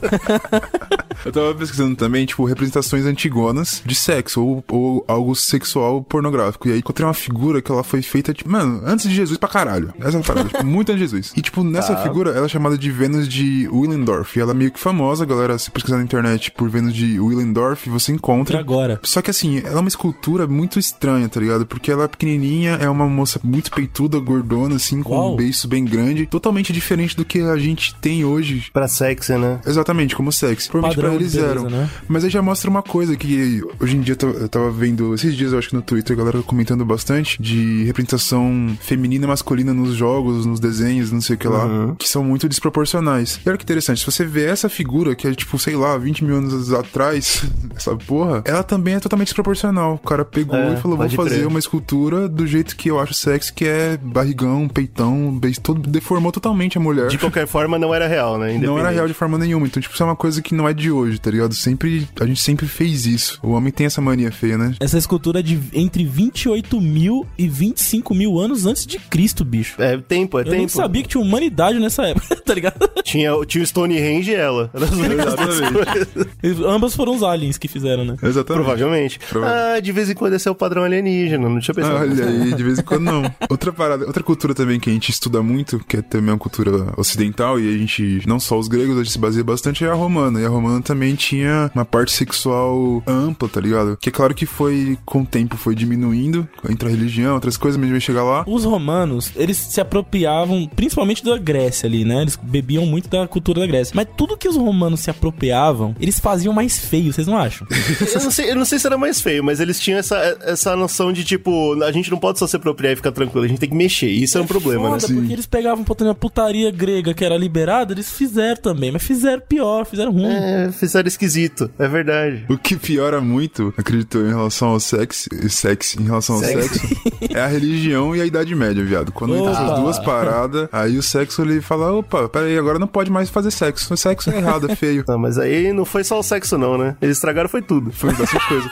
Eu 1.25 1.31
tava 1.31 1.53
pesquisando 1.55 1.95
também, 1.95 2.25
tipo, 2.25 2.43
representações 2.45 3.05
antigonas 3.05 3.81
de 3.85 3.95
sexo 3.95 4.43
ou, 4.43 4.63
ou 4.69 5.05
algo 5.07 5.35
sexual 5.35 6.01
pornográfico. 6.01 6.67
E 6.67 6.73
aí 6.73 6.79
encontrei 6.79 7.05
uma 7.05 7.13
figura 7.13 7.61
que 7.61 7.71
ela 7.71 7.83
foi 7.83 8.01
feita, 8.01 8.33
tipo, 8.33 8.49
mano, 8.49 8.81
antes 8.85 9.07
de 9.07 9.15
Jesus 9.15 9.37
pra 9.37 9.49
caralho. 9.49 9.93
Essa 9.99 10.17
é 10.17 10.19
a 10.19 10.23
parada, 10.23 10.49
tipo, 10.49 10.65
muito 10.65 10.91
antes 10.91 10.99
de 10.99 11.05
Jesus. 11.05 11.33
E, 11.35 11.41
tipo, 11.41 11.63
nessa 11.63 11.95
figura, 11.97 12.31
ela 12.31 12.45
é 12.45 12.49
chamada 12.49 12.77
de 12.77 12.91
Vênus 12.91 13.27
de 13.27 13.67
Willendorf. 13.69 14.37
E 14.37 14.41
ela 14.41 14.52
é 14.53 14.57
meio 14.57 14.71
que 14.71 14.79
famosa, 14.79 15.25
galera. 15.25 15.57
Se 15.57 15.69
pesquisar 15.71 15.97
na 15.97 16.03
internet 16.03 16.51
por 16.51 16.69
Vênus 16.69 16.93
de 16.93 17.19
Willendorf, 17.19 17.89
você 17.89 18.11
E 18.11 18.15
encontra. 18.15 18.59
agora? 18.59 18.99
Só 19.03 19.21
que 19.21 19.29
assim, 19.29 19.59
ela 19.59 19.77
é 19.77 19.79
uma 19.79 19.87
escultura 19.87 20.47
muito 20.47 20.79
estranha, 20.79 21.27
tá 21.27 21.39
ligado? 21.39 21.65
Porque 21.65 21.91
ela 21.91 22.05
é 22.05 22.07
pequenininha, 22.07 22.77
é 22.79 22.89
uma 22.89 23.07
moça 23.07 23.39
muito 23.43 23.71
peituda, 23.71 24.19
gordona, 24.19 24.75
assim, 24.75 25.01
com 25.03 25.13
Uau. 25.15 25.33
um 25.33 25.35
beiço 25.35 25.67
bem 25.67 25.83
grande. 25.85 26.25
Totalmente 26.27 26.71
diferente 26.71 27.15
do 27.15 27.25
que 27.25 27.39
a 27.41 27.57
gente 27.57 27.93
tem 27.95 28.23
hoje 28.25 28.65
pra 28.71 28.87
sexy, 28.87 29.33
né? 29.37 29.59
Exatamente, 29.65 30.15
como 30.15 30.31
sexy. 30.31 30.69
Provavelmente 30.69 30.95
Padrão 30.95 31.15
pra 31.15 31.21
eles 31.21 31.33
beleza, 31.35 31.51
eram. 31.51 31.69
né? 31.69 31.89
Mas 32.07 32.23
aí 32.23 32.29
já 32.29 32.41
mostra 32.41 32.69
uma 32.69 32.81
coisa 32.83 33.15
que 33.15 33.61
hoje 33.79 33.95
em 33.97 34.01
dia 34.01 34.15
eu 34.21 34.49
tava- 34.49 34.71
vendo, 34.71 35.13
esses 35.13 35.35
dias 35.35 35.51
eu 35.51 35.59
acho 35.59 35.69
que 35.69 35.75
no 35.75 35.81
Twitter, 35.81 36.15
a 36.15 36.17
galera 36.19 36.41
comentando 36.43 36.83
bastante, 36.85 37.41
de 37.41 37.83
representação 37.83 38.77
feminina 38.81 39.25
e 39.25 39.27
masculina 39.27 39.73
nos 39.73 39.93
jogos, 39.95 40.45
nos 40.45 40.59
desenhos, 40.59 41.11
não 41.11 41.21
sei 41.21 41.35
o 41.35 41.39
que 41.39 41.47
lá, 41.47 41.93
que 41.97 42.07
são 42.07 42.23
muito 42.23 42.47
desproporcionais. 42.49 43.39
E 43.45 43.49
olha 43.49 43.57
que 43.57 43.63
interessante, 43.63 43.99
se 43.99 44.05
você 44.05 44.25
vê 44.25 44.42
essa 44.49 44.69
figura, 44.69 45.15
que 45.15 45.27
é 45.27 45.33
tipo, 45.33 45.57
sei 45.59 45.75
lá, 45.75 45.97
20 45.97 46.23
mil 46.23 46.37
anos 46.37 46.71
atrás, 46.73 47.43
essa 47.75 47.95
porra, 47.95 48.41
ela 48.45 48.63
também 48.63 48.95
é 48.95 48.99
totalmente 48.99 49.27
desproporcional. 49.27 49.95
O 49.95 50.07
cara 50.07 50.23
pegou 50.25 50.55
É, 50.57 50.73
e 50.73 50.77
falou, 50.77 50.97
vou 50.97 51.09
fazer 51.09 51.35
crer. 51.35 51.47
uma 51.47 51.59
escultura 51.59 52.27
do 52.27 52.45
jeito 52.47 52.75
que 52.75 52.89
eu 52.89 52.99
acho 52.99 53.13
sexy, 53.13 53.51
que 53.53 53.65
é 53.65 53.97
barrigão, 53.97 54.67
peitão, 54.67 55.31
beijo, 55.37 55.59
todo, 55.61 55.89
deformou 55.89 56.31
totalmente 56.31 56.77
a 56.77 56.81
mulher. 56.81 57.07
De 57.07 57.17
qualquer 57.17 57.47
forma, 57.47 57.77
não 57.77 57.93
era 57.93 58.07
real, 58.07 58.37
né? 58.37 58.57
Não 58.57 58.77
era 58.77 58.89
real 58.89 59.07
de 59.07 59.13
forma 59.13 59.37
nenhuma. 59.37 59.65
Então, 59.67 59.81
tipo, 59.81 59.93
isso 59.93 60.03
é 60.03 60.05
uma 60.05 60.15
coisa 60.15 60.41
que 60.41 60.53
não 60.53 60.67
é 60.67 60.73
de 60.73 60.91
hoje, 60.91 61.19
tá 61.19 61.29
ligado? 61.31 61.53
Sempre. 61.53 62.07
A 62.19 62.25
gente 62.25 62.41
sempre 62.41 62.67
fez 62.67 63.05
isso. 63.05 63.39
O 63.43 63.51
homem 63.51 63.71
tem 63.71 63.85
essa 63.85 64.01
mania 64.01 64.31
feia, 64.31 64.57
né? 64.57 64.75
Essa 64.79 64.97
escultura 64.97 65.39
é 65.39 65.41
de 65.43 65.59
entre 65.73 66.05
28 66.05 66.79
mil 66.79 67.25
e 67.37 67.47
25 67.47 68.13
mil 68.15 68.39
anos 68.39 68.65
antes 68.65 68.85
de 68.85 68.97
Cristo, 68.99 69.43
bicho. 69.45 69.81
É 69.81 69.97
tempo, 69.97 70.37
é 70.37 70.41
Eu 70.41 70.45
tempo. 70.45 70.57
nem 70.57 70.67
sabia 70.67 71.01
que 71.03 71.09
tinha 71.09 71.21
humanidade 71.21 71.79
nessa 71.79 72.03
época, 72.03 72.35
tá 72.43 72.53
ligado? 72.53 72.89
Tinha, 73.03 73.31
tinha 73.45 73.63
o 73.63 73.67
Stonehenge 73.67 74.32
ela. 74.33 74.69
Eram 74.73 74.87
as 74.87 75.35
duas 75.35 75.71
coisas. 75.71 76.27
E 76.43 76.65
ambas 76.65 76.95
foram 76.95 77.15
os 77.15 77.23
aliens 77.23 77.57
que 77.57 77.67
fizeram, 77.67 78.03
né? 78.05 78.15
Exatamente. 78.21 78.63
Provavelmente. 78.63 79.19
Provavelmente. 79.29 79.77
Ah, 79.77 79.79
de 79.79 79.91
vez 79.91 80.09
em 80.09 80.13
quando 80.13 80.33
esse 80.33 80.47
é 80.47 80.51
o 80.51 80.55
padrão 80.55 80.83
alienígena, 80.83 81.49
não 81.49 81.59
tinha 81.59 81.73
pensado. 81.73 81.97
Olha 81.97 82.25
aí, 82.25 82.53
de 82.53 82.63
vez 82.63 82.79
em 82.79 82.83
quando 82.83 83.03
não. 83.03 83.23
Outra 83.49 83.71
parada, 83.71 84.05
outra 84.05 84.23
cultura 84.23 84.53
também 84.53 84.79
que 84.79 84.89
a 84.89 84.93
gente 84.93 85.09
estuda 85.09 85.41
muito, 85.41 85.79
que 85.87 85.97
é 85.97 86.01
também 86.01 86.31
uma 86.31 86.39
cultura 86.39 86.93
ocidental, 86.97 87.59
e 87.59 87.73
a 87.73 87.77
gente, 87.77 88.21
não 88.27 88.39
só 88.39 88.57
os 88.57 88.67
gregos, 88.67 88.95
a 88.95 89.03
gente 89.03 89.11
se 89.11 89.19
baseia 89.19 89.43
bastante, 89.43 89.85
é 89.85 89.89
a 89.89 89.93
romana. 89.93 90.39
E 90.39 90.45
a 90.45 90.49
romana 90.49 90.81
também 90.81 91.15
tinha 91.15 91.71
uma 91.73 91.85
parte 91.85 92.11
sexual 92.11 93.03
ampla, 93.07 93.47
tá 93.47 93.61
ligado? 93.61 93.97
Que 94.01 94.09
é 94.09 94.11
claro 94.11 94.33
que 94.33 94.45
foi, 94.45 94.97
com 95.05 95.21
o 95.21 95.25
tempo, 95.25 95.57
foi 95.57 95.75
diminuindo, 95.75 96.47
entre 96.69 96.87
a 96.87 96.91
religião, 96.91 97.35
outras 97.35 97.57
coisas, 97.57 97.77
mas 97.77 97.85
a 97.85 97.87
gente 97.87 97.93
vai 97.93 98.01
chegar 98.01 98.23
lá. 98.23 98.43
Os 98.47 98.63
romanos, 98.63 99.31
eles 99.35 99.57
se 99.57 99.79
apropriavam 99.79 100.69
principalmente 100.75 101.23
da 101.23 101.37
Grécia 101.37 101.87
ali, 101.87 102.03
né? 102.05 102.21
Eles 102.21 102.37
bebiam 102.41 102.85
muito 102.85 103.09
da 103.09 103.27
cultura 103.27 103.61
da 103.61 103.67
Grécia. 103.67 103.93
Mas 103.95 104.07
tudo 104.23 104.37
que 104.37 104.47
os 104.47 104.55
romanos 104.55 105.01
se 105.01 105.09
apropriavam, 105.09 105.93
eles 105.99 106.17
faziam 106.17 106.53
mais 106.53 106.79
feio, 106.79 107.11
vocês 107.11 107.27
não 107.27 107.37
acham? 107.37 107.67
Eu 108.13 108.21
não, 108.23 108.31
sei, 108.31 108.51
eu 108.51 108.55
não 108.55 108.65
sei 108.65 108.79
se 108.79 108.87
era 108.87 108.97
mais 108.97 109.19
feio, 109.19 109.43
mas 109.43 109.59
eles 109.59 109.79
tinham 109.79 109.97
essa, 109.97 110.15
essa 110.41 110.75
noção 110.75 111.11
de 111.11 111.23
tipo, 111.23 111.81
a 111.83 111.91
gente 111.91 112.11
não 112.11 112.17
pode 112.17 112.37
só 112.37 112.45
se 112.45 112.55
apropriar 112.55 112.93
e 112.93 112.95
ficar 112.95 113.11
tranquilo, 113.11 113.43
a 113.43 113.47
gente 113.47 113.59
tem 113.59 113.69
que 113.69 113.75
mexer. 113.75 114.07
Isso 114.07 114.37
é, 114.37 114.41
um 114.41 114.45
problema, 114.45 114.91
né? 114.91 114.99
Foda, 114.99 115.13
porque 115.13 115.33
eles 115.33 115.45
pegavam 115.45 115.83
putz, 115.83 116.05
a 116.05 116.13
putaria 116.13 116.69
grega 116.71 117.13
que 117.13 117.25
era 117.25 117.35
liberada, 117.35 117.93
eles 117.93 118.11
fizeram 118.11 118.61
também, 118.61 118.91
mas 118.91 119.03
fizeram 119.03 119.41
pior, 119.41 119.85
fizeram 119.85 120.11
ruim. 120.11 120.25
É, 120.25 120.71
fizeram 120.71 121.07
esquisito, 121.07 121.69
é 121.79 121.87
verdade. 121.87 122.45
O 122.49 122.57
que 122.57 122.75
piora 122.75 123.19
muito, 123.19 123.73
acredito, 123.77 124.19
eu, 124.19 124.27
em 124.27 124.33
relação 124.33 124.69
ao 124.69 124.79
sexo, 124.79 125.29
sexo 125.49 126.01
em 126.01 126.05
relação 126.05 126.35
ao 126.35 126.41
Sexo. 126.41 126.79
sexo, 126.79 126.97
é 127.33 127.41
a 127.41 127.47
religião 127.47 128.15
e 128.15 128.21
a 128.21 128.25
Idade 128.25 128.53
Média, 128.53 128.83
viado. 128.83 129.11
Quando 129.11 129.35
entra 129.35 129.51
essas 129.51 129.79
duas 129.79 129.99
paradas, 129.99 130.69
aí 130.71 130.97
o 130.97 131.03
sexo 131.03 131.41
ele 131.41 131.61
fala, 131.61 131.91
opa, 131.93 132.29
peraí, 132.29 132.57
agora 132.57 132.77
não 132.77 132.87
pode 132.87 133.11
mais 133.11 133.29
fazer 133.29 133.51
sexo. 133.51 133.87
Sexo 134.03 134.31
é 134.31 134.37
errado, 134.37 134.69
é 134.69 134.75
feio. 134.75 135.05
Não, 135.07 135.17
mas 135.17 135.37
aí 135.37 135.71
não 135.71 135.85
foi 135.85 136.03
só 136.03 136.19
o 136.19 136.23
sexo 136.23 136.57
não, 136.57 136.77
né? 136.77 136.97
Eles 137.01 137.15
estragaram 137.15 137.47
foi 137.47 137.61
tudo. 137.61 137.89
Foi 137.93 138.13
bastante 138.13 138.45
coisa. 138.49 138.69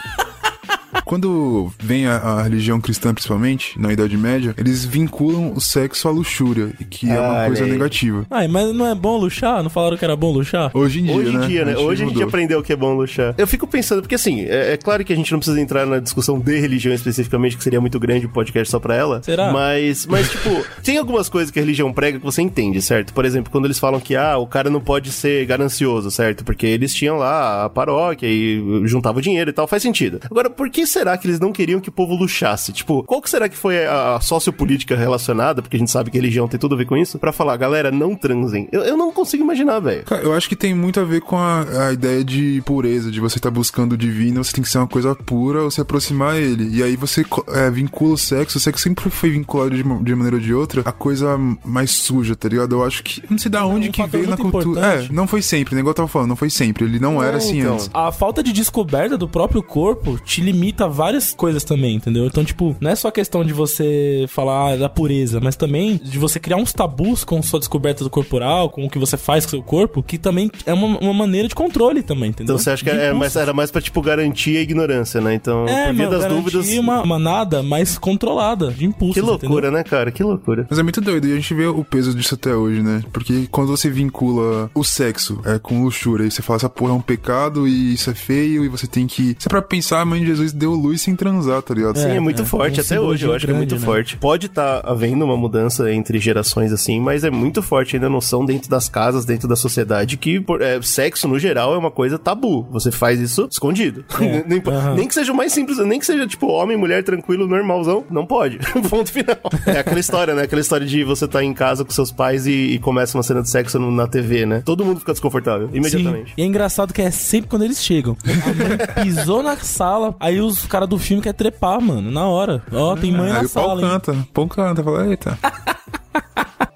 Quando 1.11 1.69
vem 1.77 2.07
a, 2.07 2.15
a 2.15 2.43
religião 2.43 2.79
cristã, 2.79 3.13
principalmente, 3.13 3.77
na 3.77 3.91
Idade 3.91 4.15
Média, 4.15 4.55
eles 4.57 4.85
vinculam 4.85 5.51
o 5.53 5.59
sexo 5.59 6.07
à 6.07 6.11
luxúria, 6.11 6.71
e 6.79 6.85
que 6.85 7.11
é 7.11 7.19
uma 7.19 7.47
coisa 7.47 7.65
aí. 7.65 7.69
negativa. 7.69 8.25
Ai, 8.31 8.47
mas 8.47 8.73
não 8.73 8.87
é 8.87 8.95
bom 8.95 9.17
luxar? 9.17 9.61
Não 9.61 9.69
falaram 9.69 9.97
que 9.97 10.05
era 10.05 10.15
bom 10.15 10.31
luxar? 10.31 10.71
Hoje 10.73 11.01
em 11.01 11.03
dia, 11.03 11.13
Hoje 11.13 11.29
em 11.29 11.37
né? 11.37 11.47
dia, 11.47 11.65
né? 11.65 11.75
Hoje 11.75 12.05
a 12.05 12.07
gente 12.07 12.23
aprendeu 12.23 12.59
o 12.59 12.63
que 12.63 12.71
é 12.71 12.77
bom 12.77 12.93
luxar. 12.93 13.35
Eu 13.37 13.45
fico 13.45 13.67
pensando, 13.67 14.01
porque 14.01 14.15
assim, 14.15 14.45
é, 14.45 14.71
é 14.71 14.77
claro 14.77 15.03
que 15.03 15.11
a 15.11 15.15
gente 15.17 15.29
não 15.33 15.39
precisa 15.39 15.59
entrar 15.59 15.85
na 15.85 15.99
discussão 15.99 16.39
de 16.39 16.57
religião 16.61 16.95
especificamente, 16.95 17.57
que 17.57 17.63
seria 17.65 17.81
muito 17.81 17.99
grande 17.99 18.25
o 18.25 18.29
podcast 18.29 18.71
só 18.71 18.79
pra 18.79 18.95
ela. 18.95 19.21
Será? 19.21 19.51
Mas, 19.51 20.05
mas 20.05 20.31
tipo, 20.31 20.63
tem 20.81 20.97
algumas 20.97 21.27
coisas 21.27 21.51
que 21.51 21.59
a 21.59 21.61
religião 21.61 21.91
prega 21.91 22.19
que 22.19 22.25
você 22.25 22.41
entende, 22.41 22.81
certo? 22.81 23.13
Por 23.13 23.25
exemplo, 23.25 23.51
quando 23.51 23.65
eles 23.65 23.79
falam 23.79 23.99
que, 23.99 24.15
ah, 24.15 24.37
o 24.37 24.47
cara 24.47 24.69
não 24.69 24.79
pode 24.79 25.11
ser 25.11 25.45
ganancioso, 25.45 26.09
certo? 26.09 26.45
Porque 26.45 26.65
eles 26.65 26.93
tinham 26.95 27.17
lá 27.17 27.65
a 27.65 27.69
paróquia 27.69 28.27
e 28.27 28.63
juntavam 28.85 29.21
dinheiro 29.21 29.49
e 29.49 29.53
tal, 29.53 29.67
faz 29.67 29.83
sentido. 29.83 30.21
Agora, 30.23 30.49
por 30.49 30.69
que, 30.69 30.87
se- 30.87 31.00
será 31.01 31.17
que 31.17 31.25
eles 31.27 31.39
não 31.39 31.51
queriam 31.51 31.79
que 31.79 31.89
o 31.89 31.91
povo 31.91 32.13
luxasse? 32.15 32.71
Tipo, 32.71 33.03
qual 33.03 33.21
que 33.21 33.29
será 33.29 33.49
que 33.49 33.57
foi 33.57 33.85
a, 33.85 34.15
a 34.17 34.21
sociopolítica 34.21 34.95
relacionada, 34.95 35.61
porque 35.61 35.75
a 35.75 35.79
gente 35.79 35.89
sabe 35.91 36.11
que 36.11 36.17
religião 36.17 36.47
tem 36.47 36.59
tudo 36.59 36.75
a 36.75 36.77
ver 36.77 36.85
com 36.85 36.95
isso, 36.95 37.17
pra 37.17 37.31
falar, 37.31 37.57
galera, 37.57 37.91
não 37.91 38.15
transem? 38.15 38.67
Eu, 38.71 38.81
eu 38.83 38.95
não 38.95 39.11
consigo 39.11 39.43
imaginar, 39.43 39.79
velho. 39.79 40.03
Cara, 40.03 40.21
eu 40.21 40.33
acho 40.33 40.47
que 40.47 40.55
tem 40.55 40.73
muito 40.75 40.99
a 40.99 41.03
ver 41.03 41.21
com 41.21 41.37
a, 41.37 41.87
a 41.87 41.93
ideia 41.93 42.23
de 42.23 42.61
pureza, 42.65 43.09
de 43.11 43.19
você 43.19 43.37
estar 43.39 43.49
buscando 43.51 43.93
o 43.93 43.97
divino, 43.97 44.43
você 44.43 44.53
tem 44.53 44.63
que 44.63 44.69
ser 44.69 44.77
uma 44.77 44.87
coisa 44.87 45.15
pura 45.15 45.63
ou 45.63 45.71
se 45.71 45.81
aproximar 45.81 46.33
a 46.35 46.37
ele. 46.37 46.69
E 46.77 46.83
aí 46.83 46.95
você 46.95 47.25
é, 47.53 47.69
vincula 47.71 48.13
o 48.13 48.17
sexo, 48.17 48.57
o 48.57 48.61
sexo 48.61 48.83
sempre 48.83 49.09
foi 49.09 49.31
vinculado 49.31 49.75
de, 49.75 49.81
uma- 49.81 50.01
de 50.03 50.13
maneira 50.15 50.35
ou 50.37 50.41
de 50.41 50.53
outra 50.53 50.81
a 50.85 50.91
coisa 50.91 51.37
mais 51.65 51.91
suja, 51.91 52.35
tá 52.35 52.47
ligado? 52.47 52.75
Eu 52.75 52.83
acho 52.85 53.03
que. 53.03 53.23
Não 53.29 53.37
sei 53.37 53.49
da 53.49 53.65
onde 53.65 53.89
um 53.89 53.91
que 53.91 54.05
veio 54.07 54.29
na 54.29 54.37
cultura. 54.37 54.63
importante. 54.69 55.09
É, 55.09 55.13
não 55.13 55.25
foi 55.27 55.41
sempre, 55.41 55.73
né? 55.75 55.81
Igual 55.81 55.91
eu 55.91 55.95
tava 55.95 56.07
falando, 56.07 56.29
não 56.29 56.35
foi 56.35 56.49
sempre. 56.49 56.85
Ele 56.85 56.99
não 56.99 57.21
era 57.23 57.33
É, 57.33 57.37
assim 57.37 57.59
então. 57.59 57.73
antes. 57.73 57.89
A 57.93 58.11
falta 58.11 58.43
de 58.43 58.51
descoberta 58.53 59.17
do 59.17 59.27
próprio 59.27 59.63
corpo 59.63 60.17
te 60.19 60.41
limita 60.41 60.80
várias 60.87 61.33
coisas 61.33 61.63
também, 61.63 61.95
entendeu? 61.95 62.25
Então, 62.25 62.43
tipo, 62.43 62.75
não 62.79 62.91
é 62.91 62.95
só 62.95 63.09
questão 63.11 63.43
de 63.43 63.53
você 63.53 64.25
falar 64.27 64.73
ah, 64.73 64.77
da 64.77 64.89
pureza, 64.89 65.39
mas 65.41 65.55
também 65.55 65.97
de 66.03 66.17
você 66.17 66.39
criar 66.39 66.57
uns 66.57 66.73
tabus 66.73 67.23
com 67.23 67.41
sua 67.41 67.59
descoberta 67.59 68.03
do 68.03 68.09
corporal, 68.09 68.69
com 68.69 68.85
o 68.85 68.89
que 68.89 68.99
você 68.99 69.17
faz 69.17 69.45
com 69.45 69.49
o 69.49 69.51
seu 69.51 69.63
corpo, 69.63 70.03
que 70.03 70.17
também 70.17 70.51
é 70.65 70.73
uma, 70.73 70.97
uma 70.99 71.13
maneira 71.13 71.47
de 71.47 71.55
controle 71.55 72.03
também, 72.03 72.29
entendeu? 72.29 72.55
Então 72.55 72.57
você 72.57 72.71
acha 72.71 72.83
que 72.83 72.89
é 72.89 73.13
mais, 73.13 73.35
era 73.35 73.53
mais 73.53 73.71
pra, 73.71 73.81
tipo, 73.81 74.01
garantir 74.01 74.57
a 74.57 74.61
ignorância, 74.61 75.19
né? 75.21 75.33
Então, 75.33 75.65
É, 75.67 75.87
por 75.87 75.95
via 75.95 76.09
das 76.09 76.25
dúvidas. 76.25 76.69
uma 76.69 77.05
manada 77.05 77.63
mais 77.63 77.97
controlada, 77.97 78.71
de 78.71 78.85
impulso. 78.85 79.13
Que 79.13 79.21
loucura, 79.21 79.71
né, 79.71 79.83
cara? 79.83 80.11
Que 80.11 80.23
loucura. 80.23 80.65
Mas 80.69 80.79
é 80.79 80.83
muito 80.83 81.01
doido, 81.01 81.27
e 81.27 81.33
a 81.33 81.35
gente 81.35 81.53
vê 81.53 81.65
o 81.67 81.83
peso 81.83 82.13
disso 82.13 82.35
até 82.35 82.55
hoje, 82.55 82.81
né? 82.81 83.03
Porque 83.11 83.47
quando 83.51 83.69
você 83.69 83.89
vincula 83.89 84.69
o 84.73 84.83
sexo 84.83 85.41
é, 85.45 85.59
com 85.59 85.83
luxúria, 85.83 86.25
e 86.25 86.31
você 86.31 86.41
fala, 86.41 86.57
essa 86.57 86.69
porra 86.69 86.91
é 86.91 86.95
um 86.95 87.01
pecado, 87.01 87.67
e 87.67 87.93
isso 87.93 88.09
é 88.09 88.13
feio, 88.13 88.63
e 88.65 88.67
você 88.69 88.87
tem 88.87 89.07
que... 89.07 89.35
Se 89.39 89.47
é 89.47 89.49
pra 89.49 89.61
pensar, 89.61 90.01
a 90.01 90.05
mãe 90.05 90.21
de 90.21 90.27
Jesus 90.27 90.51
deu 90.51 90.70
luz 90.75 91.01
sem 91.01 91.15
transar, 91.15 91.61
tá 91.61 91.73
ligado? 91.73 91.97
Sim, 91.97 92.09
é, 92.11 92.19
muito 92.19 92.41
é, 92.41 92.45
forte 92.45 92.79
um 92.79 92.83
até 92.83 92.99
hoje. 92.99 93.25
Eu 93.25 93.33
acho 93.33 93.45
que 93.45 93.51
é 93.51 93.55
muito 93.55 93.75
né? 93.75 93.81
forte. 93.81 94.17
Pode 94.17 94.47
estar 94.47 94.81
havendo 94.85 95.23
uma 95.25 95.37
mudança 95.37 95.91
entre 95.91 96.19
gerações 96.19 96.71
assim, 96.71 96.99
mas 96.99 97.23
é 97.23 97.29
muito 97.29 97.61
forte 97.61 97.95
ainda 97.95 98.07
a 98.07 98.09
noção 98.09 98.45
dentro 98.45 98.69
das 98.69 98.89
casas, 98.89 99.25
dentro 99.25 99.47
da 99.47 99.55
sociedade, 99.55 100.17
que 100.17 100.39
por- 100.39 100.61
é, 100.61 100.81
sexo 100.81 101.27
no 101.27 101.37
geral 101.39 101.73
é 101.73 101.77
uma 101.77 101.91
coisa 101.91 102.17
tabu. 102.17 102.67
Você 102.71 102.91
faz 102.91 103.19
isso 103.19 103.47
escondido. 103.51 104.03
nem, 104.47 104.61
aham. 104.65 104.95
nem 104.95 105.07
que 105.07 105.13
seja 105.13 105.31
o 105.31 105.35
mais 105.35 105.51
simples, 105.53 105.77
nem 105.79 105.99
que 105.99 106.05
seja 106.05 106.25
tipo 106.27 106.47
homem, 106.47 106.77
mulher, 106.77 107.03
tranquilo, 107.03 107.47
normalzão, 107.47 108.03
não 108.09 108.25
pode. 108.25 108.59
Ponto 108.89 109.11
final. 109.11 109.37
É 109.65 109.79
aquela 109.79 109.99
história, 109.99 110.33
né? 110.35 110.43
Aquela 110.43 110.61
história 110.61 110.85
de 110.85 111.03
você 111.03 111.25
estar 111.25 111.43
em 111.43 111.53
casa 111.53 111.83
com 111.85 111.91
seus 111.91 112.11
pais 112.11 112.45
e, 112.47 112.51
e 112.51 112.79
começa 112.79 113.17
uma 113.17 113.23
cena 113.23 113.41
de 113.41 113.49
sexo 113.49 113.79
no- 113.79 113.91
na 113.91 114.07
TV, 114.07 114.45
né? 114.45 114.61
Todo 114.65 114.83
mundo 114.85 114.99
fica 114.99 115.11
desconfortável, 115.11 115.69
imediatamente. 115.73 116.29
Sim. 116.29 116.33
E 116.37 116.41
é 116.41 116.45
engraçado 116.45 116.93
que 116.93 117.01
é 117.01 117.11
sempre 117.11 117.49
quando 117.49 117.63
eles 117.63 117.83
chegam. 117.83 118.15
A 118.25 118.53
mãe 119.01 119.05
pisou 119.05 119.41
na 119.43 119.57
sala, 119.57 120.15
aí 120.19 120.39
os 120.41 120.60
caras 120.65 120.87
do 120.89 120.97
filme 120.97 121.21
querem 121.21 121.37
trepar, 121.37 121.79
mano, 121.81 122.09
na 122.11 122.25
hora. 122.27 122.61
Ó, 122.71 122.95
tem 122.95 123.11
mãe 123.11 123.27
Aí 123.31 123.33
na 123.33 123.39
o 123.39 123.49
pau 123.49 123.63
sala. 123.67 123.81
hein? 123.81 123.87
canta, 123.89 124.11
o 124.13 124.25
pau 124.27 124.47
canta, 124.47 124.83
fala, 124.83 125.07
eita. 125.07 125.37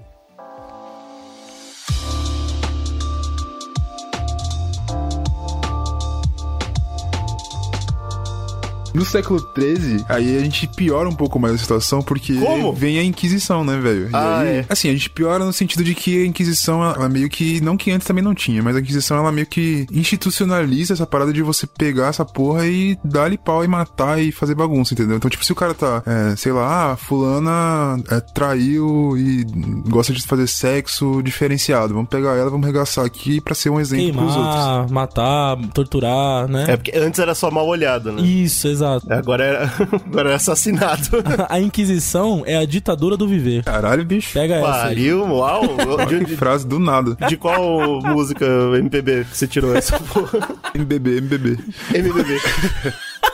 No 8.96 9.04
século 9.06 9.40
XIII, 9.40 10.06
aí 10.08 10.38
a 10.38 10.40
gente 10.40 10.68
piora 10.68 11.08
um 11.10 11.14
pouco 11.14 11.38
mais 11.38 11.54
a 11.56 11.58
situação, 11.58 12.02
porque 12.02 12.34
Como? 12.36 12.72
vem 12.74 12.98
a 12.98 13.04
Inquisição, 13.04 13.64
né, 13.64 13.78
velho? 13.78 14.10
E 14.10 14.10
Ah, 14.14 14.40
aí, 14.40 14.48
é. 14.48 14.66
assim, 14.70 14.90
a 14.90 14.94
gente 14.94 15.10
piora 15.10 15.44
no 15.44 15.52
sentido 15.52 15.84
de 15.84 15.94
que 15.94 16.24
a 16.24 16.26
Inquisição, 16.26 16.82
ela 16.82 17.10
meio 17.10 17.30
que, 17.30 17.60
não 17.60 17.76
que 17.76 17.92
antes 17.92 18.08
também 18.08 18.24
não 18.24 18.34
tinha, 18.34 18.64
mas 18.64 18.76
a 18.76 18.80
Inquisição, 18.80 19.18
ela 19.18 19.32
meio 19.34 19.48
que 19.48 19.86
institucionaliza 19.92 20.94
essa 20.94 21.06
parada 21.06 21.34
de 21.34 21.42
você 21.42 21.68
pegar 21.68 22.08
essa 22.08 22.24
porra 22.24 22.66
e 22.66 22.98
dar-lhe 23.04 23.38
pau 23.38 23.64
e 23.66 23.68
matar 23.68 24.22
e 24.22 24.32
fazer 24.32 24.56
bagunça, 24.56 24.94
entendeu? 24.94 25.18
Então, 25.18 25.30
tipo, 25.30 25.44
se 25.44 25.52
o 25.52 25.56
cara 25.56 25.74
tá, 25.74 26.02
é, 26.06 26.36
sei 26.38 26.54
lá, 26.54 26.94
ah, 26.94 26.96
fulana 26.96 28.02
é, 28.10 28.20
traiu 28.22 29.18
e 29.18 29.46
gosta 29.90 30.14
de 30.14 30.22
fazer 30.24 30.48
sexo 30.48 31.22
diferenciado, 31.22 31.94
vamos 31.94 32.10
pegar 32.10 32.36
ela, 32.38 32.50
vamos 32.50 32.66
regaçar 32.66 33.06
aqui 33.06 33.42
pra 33.42 33.54
ser 33.54 33.70
um 33.70 33.80
exemplo 33.80 34.14
pros 34.14 34.36
outros. 34.38 34.56
Queimar, 34.56 34.90
matar, 34.90 35.58
torturar, 35.74 36.48
né? 36.48 36.66
É 36.70 36.78
porque 36.78 36.98
antes 36.98 37.20
era 37.20 37.36
só 37.36 37.52
mal 37.52 37.68
olhado, 37.68 38.12
né? 38.14 38.22
Isso, 38.22 38.68
exato. 38.68 38.85
Agora 39.10 39.44
é, 39.44 39.64
agora 40.08 40.32
é 40.32 40.36
assassinato. 40.36 41.12
A 41.50 41.60
Inquisição 41.60 42.44
é 42.46 42.58
a 42.58 42.66
ditadura 42.66 43.18
do 43.18 43.28
viver. 43.28 43.64
Caralho, 43.64 44.06
bicho. 44.06 44.34
Pega 44.34 44.56
essa. 44.56 44.68
aí. 44.84 44.96
Pariu, 44.96 45.24
uau. 45.26 45.62
De, 46.08 46.26
que 46.26 46.36
frase 46.38 46.68
do 46.68 46.80
nada. 46.80 47.16
de 47.28 47.38
qual 47.38 48.02
música 48.02 48.46
MPB 48.78 49.26
que 49.30 49.38
você 49.38 49.48
tirou 49.48 49.76
essa 49.76 50.00
porra? 50.00 50.48
MBB, 50.76 51.18
MBB. 51.18 51.58
MPB. 51.94 52.42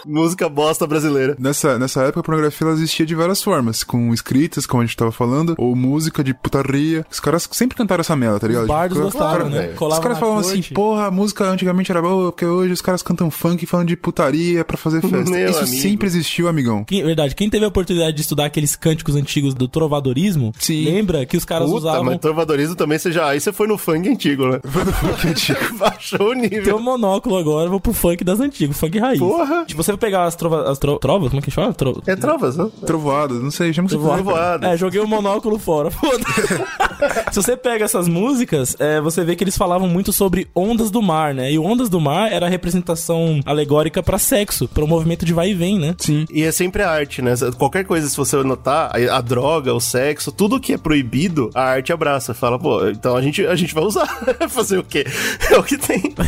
Música 0.06 0.48
bosta 0.50 0.86
brasileira. 0.88 1.36
Nessa, 1.40 1.78
nessa 1.80 2.02
época, 2.04 2.20
a 2.20 2.24
pornografia 2.24 2.66
ela 2.68 2.76
existia 2.76 3.06
de 3.06 3.16
várias 3.16 3.42
formas. 3.42 3.84
Com 3.84 4.14
escritas, 4.14 4.66
como 4.66 4.82
a 4.82 4.86
gente 4.86 4.96
tava 4.98 5.12
falando, 5.12 5.56
ou 5.58 5.76
música 5.76 6.24
de 6.24 6.34
putaria. 6.34 7.06
Os 7.12 7.20
caras 7.20 7.48
sempre 7.52 7.78
cantaram 7.78 8.02
essa 8.02 8.16
merda, 8.16 8.40
tá 8.40 8.48
ligado? 8.48 8.64
Os 8.64 8.68
bardos 8.68 8.98
Tipo, 8.98 9.06
gostavam, 9.12 9.36
claro, 9.36 9.50
né? 9.50 9.60
velho. 9.68 9.88
Os 9.88 10.00
caras 10.00 10.20
falavam 10.20 10.40
assim, 10.40 10.62
porra, 10.74 11.06
a 11.08 11.12
música 11.12 11.46
antigamente 11.46 11.92
era 11.92 12.02
boa, 12.02 12.32
porque 12.32 12.46
hoje 12.46 12.74
os 12.74 12.82
caras 12.82 13.02
cantam 13.02 13.30
funk 13.32 13.66
falando 13.66 13.88
de 13.88 13.96
putaria 13.96 14.64
pra 14.66 14.78
fazer 14.78 15.02
festa. 15.08 15.30
Meu 15.30 15.50
Isso 15.50 15.60
amigo. 15.60 15.78
sempre 15.82 16.08
existiu, 16.08 16.48
amigão. 16.48 16.84
Quem, 16.84 17.04
verdade, 17.04 17.36
quem 17.36 17.50
teve 17.50 17.66
a 17.66 17.68
oportunidade 17.68 18.16
de 18.16 18.22
estudar 18.22 18.46
aqueles 18.46 18.76
cânticos 18.76 19.16
antigos 19.16 19.54
do 19.54 19.68
trovadorismo, 19.68 20.54
Sim. 20.60 20.86
lembra 20.86 21.26
que 21.26 21.38
os 21.38 21.46
caras 21.46 21.66
Puta, 21.68 21.78
usavam 21.80 22.04
mas 22.06 22.18
trovadorismo 22.20 22.76
também 22.76 22.98
você 22.98 23.12
já. 23.12 23.28
Aí 23.30 23.40
você 23.40 23.52
foi 23.54 23.68
no 23.68 23.78
funk 23.78 24.08
antigo, 24.10 24.48
né? 24.48 24.60
Foi 24.64 24.84
do 24.86 24.92
funk 24.94 25.28
antigo. 25.28 25.78
Baixou 25.78 26.30
o 26.30 26.34
Tem 26.34 26.50
nível. 26.50 26.78
um 26.78 26.82
monóculo 26.82 27.38
agora, 27.38 27.70
vou 27.70 27.80
pro 27.80 27.94
funk 27.94 28.24
das 28.24 28.40
antigas, 28.40 28.78
funk 28.78 28.98
raiz. 29.00 29.20
Porra. 29.20 29.66
Se 29.68 29.76
você 29.76 29.91
pegar 29.98 30.26
as, 30.26 30.36
trova, 30.36 30.70
as 30.70 30.78
tro- 30.80 31.00
trovas, 31.00 31.30
como 31.30 31.40
é 31.40 31.44
que 31.44 31.52
chama? 31.52 31.74
Tro... 31.74 32.02
É 32.06 32.16
trovas, 32.16 32.58
né? 32.58 32.70
Trovoada, 32.86 33.34
não 33.36 33.52
sei, 33.52 33.74
chama 33.74 33.88
você. 33.88 33.98
Trovoada. 33.98 34.68
É, 34.68 34.78
joguei 34.78 35.00
o 35.02 35.08
monóculo 35.08 35.58
fora. 35.58 35.90
Se 37.32 37.42
você 37.42 37.58
pega 37.58 37.86
essas 37.86 38.08
músicas, 38.08 38.76
é, 38.80 39.02
você 39.02 39.24
vê 39.24 39.36
que 39.36 39.44
eles 39.44 39.58
falavam 39.58 39.88
muito 39.88 40.14
sobre 40.14 40.48
ondas 40.56 40.92
do 40.92 41.02
mar, 41.02 41.34
né? 41.34 41.52
E 41.52 41.58
ondas 41.58 41.90
do 41.90 42.00
mar 42.00 42.32
era 42.32 42.46
a 42.46 42.50
representação 42.50 43.40
alegórica 43.46 44.04
pra 44.04 44.18
sexo, 44.20 44.68
para 44.68 44.84
o 44.84 44.88
movimento 44.88 45.26
de 45.26 45.34
vai 45.34 45.50
e 45.50 45.54
vem, 45.54 45.80
né? 45.80 45.96
Sim. 45.98 46.26
E 46.32 46.44
é 46.44 46.52
sempre 46.52 46.84
a 46.84 46.90
arte, 46.90 47.22
né? 47.22 47.34
Qualquer 47.58 47.86
coisa, 47.86 48.08
se 48.08 48.16
você 48.18 48.36
notar, 48.44 48.92
a, 48.96 49.18
a 49.18 49.22
droga, 49.22 49.74
o 49.74 49.80
sexo, 49.80 50.32
tudo 50.32 50.60
que 50.60 50.74
é 50.74 50.78
proibido, 50.78 51.50
a 51.56 51.64
arte 51.64 51.92
abraça. 51.92 52.34
Fala, 52.34 52.60
pô, 52.60 52.88
então 52.90 53.16
a 53.16 53.22
gente, 53.22 53.46
a 53.46 53.56
gente 53.56 53.74
vai 53.74 53.84
usar. 53.84 54.08
Fazer 54.50 54.78
o 54.78 54.84
quê? 54.84 55.06
É 55.50 55.58
o 55.58 55.64
que 55.64 55.78
tem. 55.78 56.14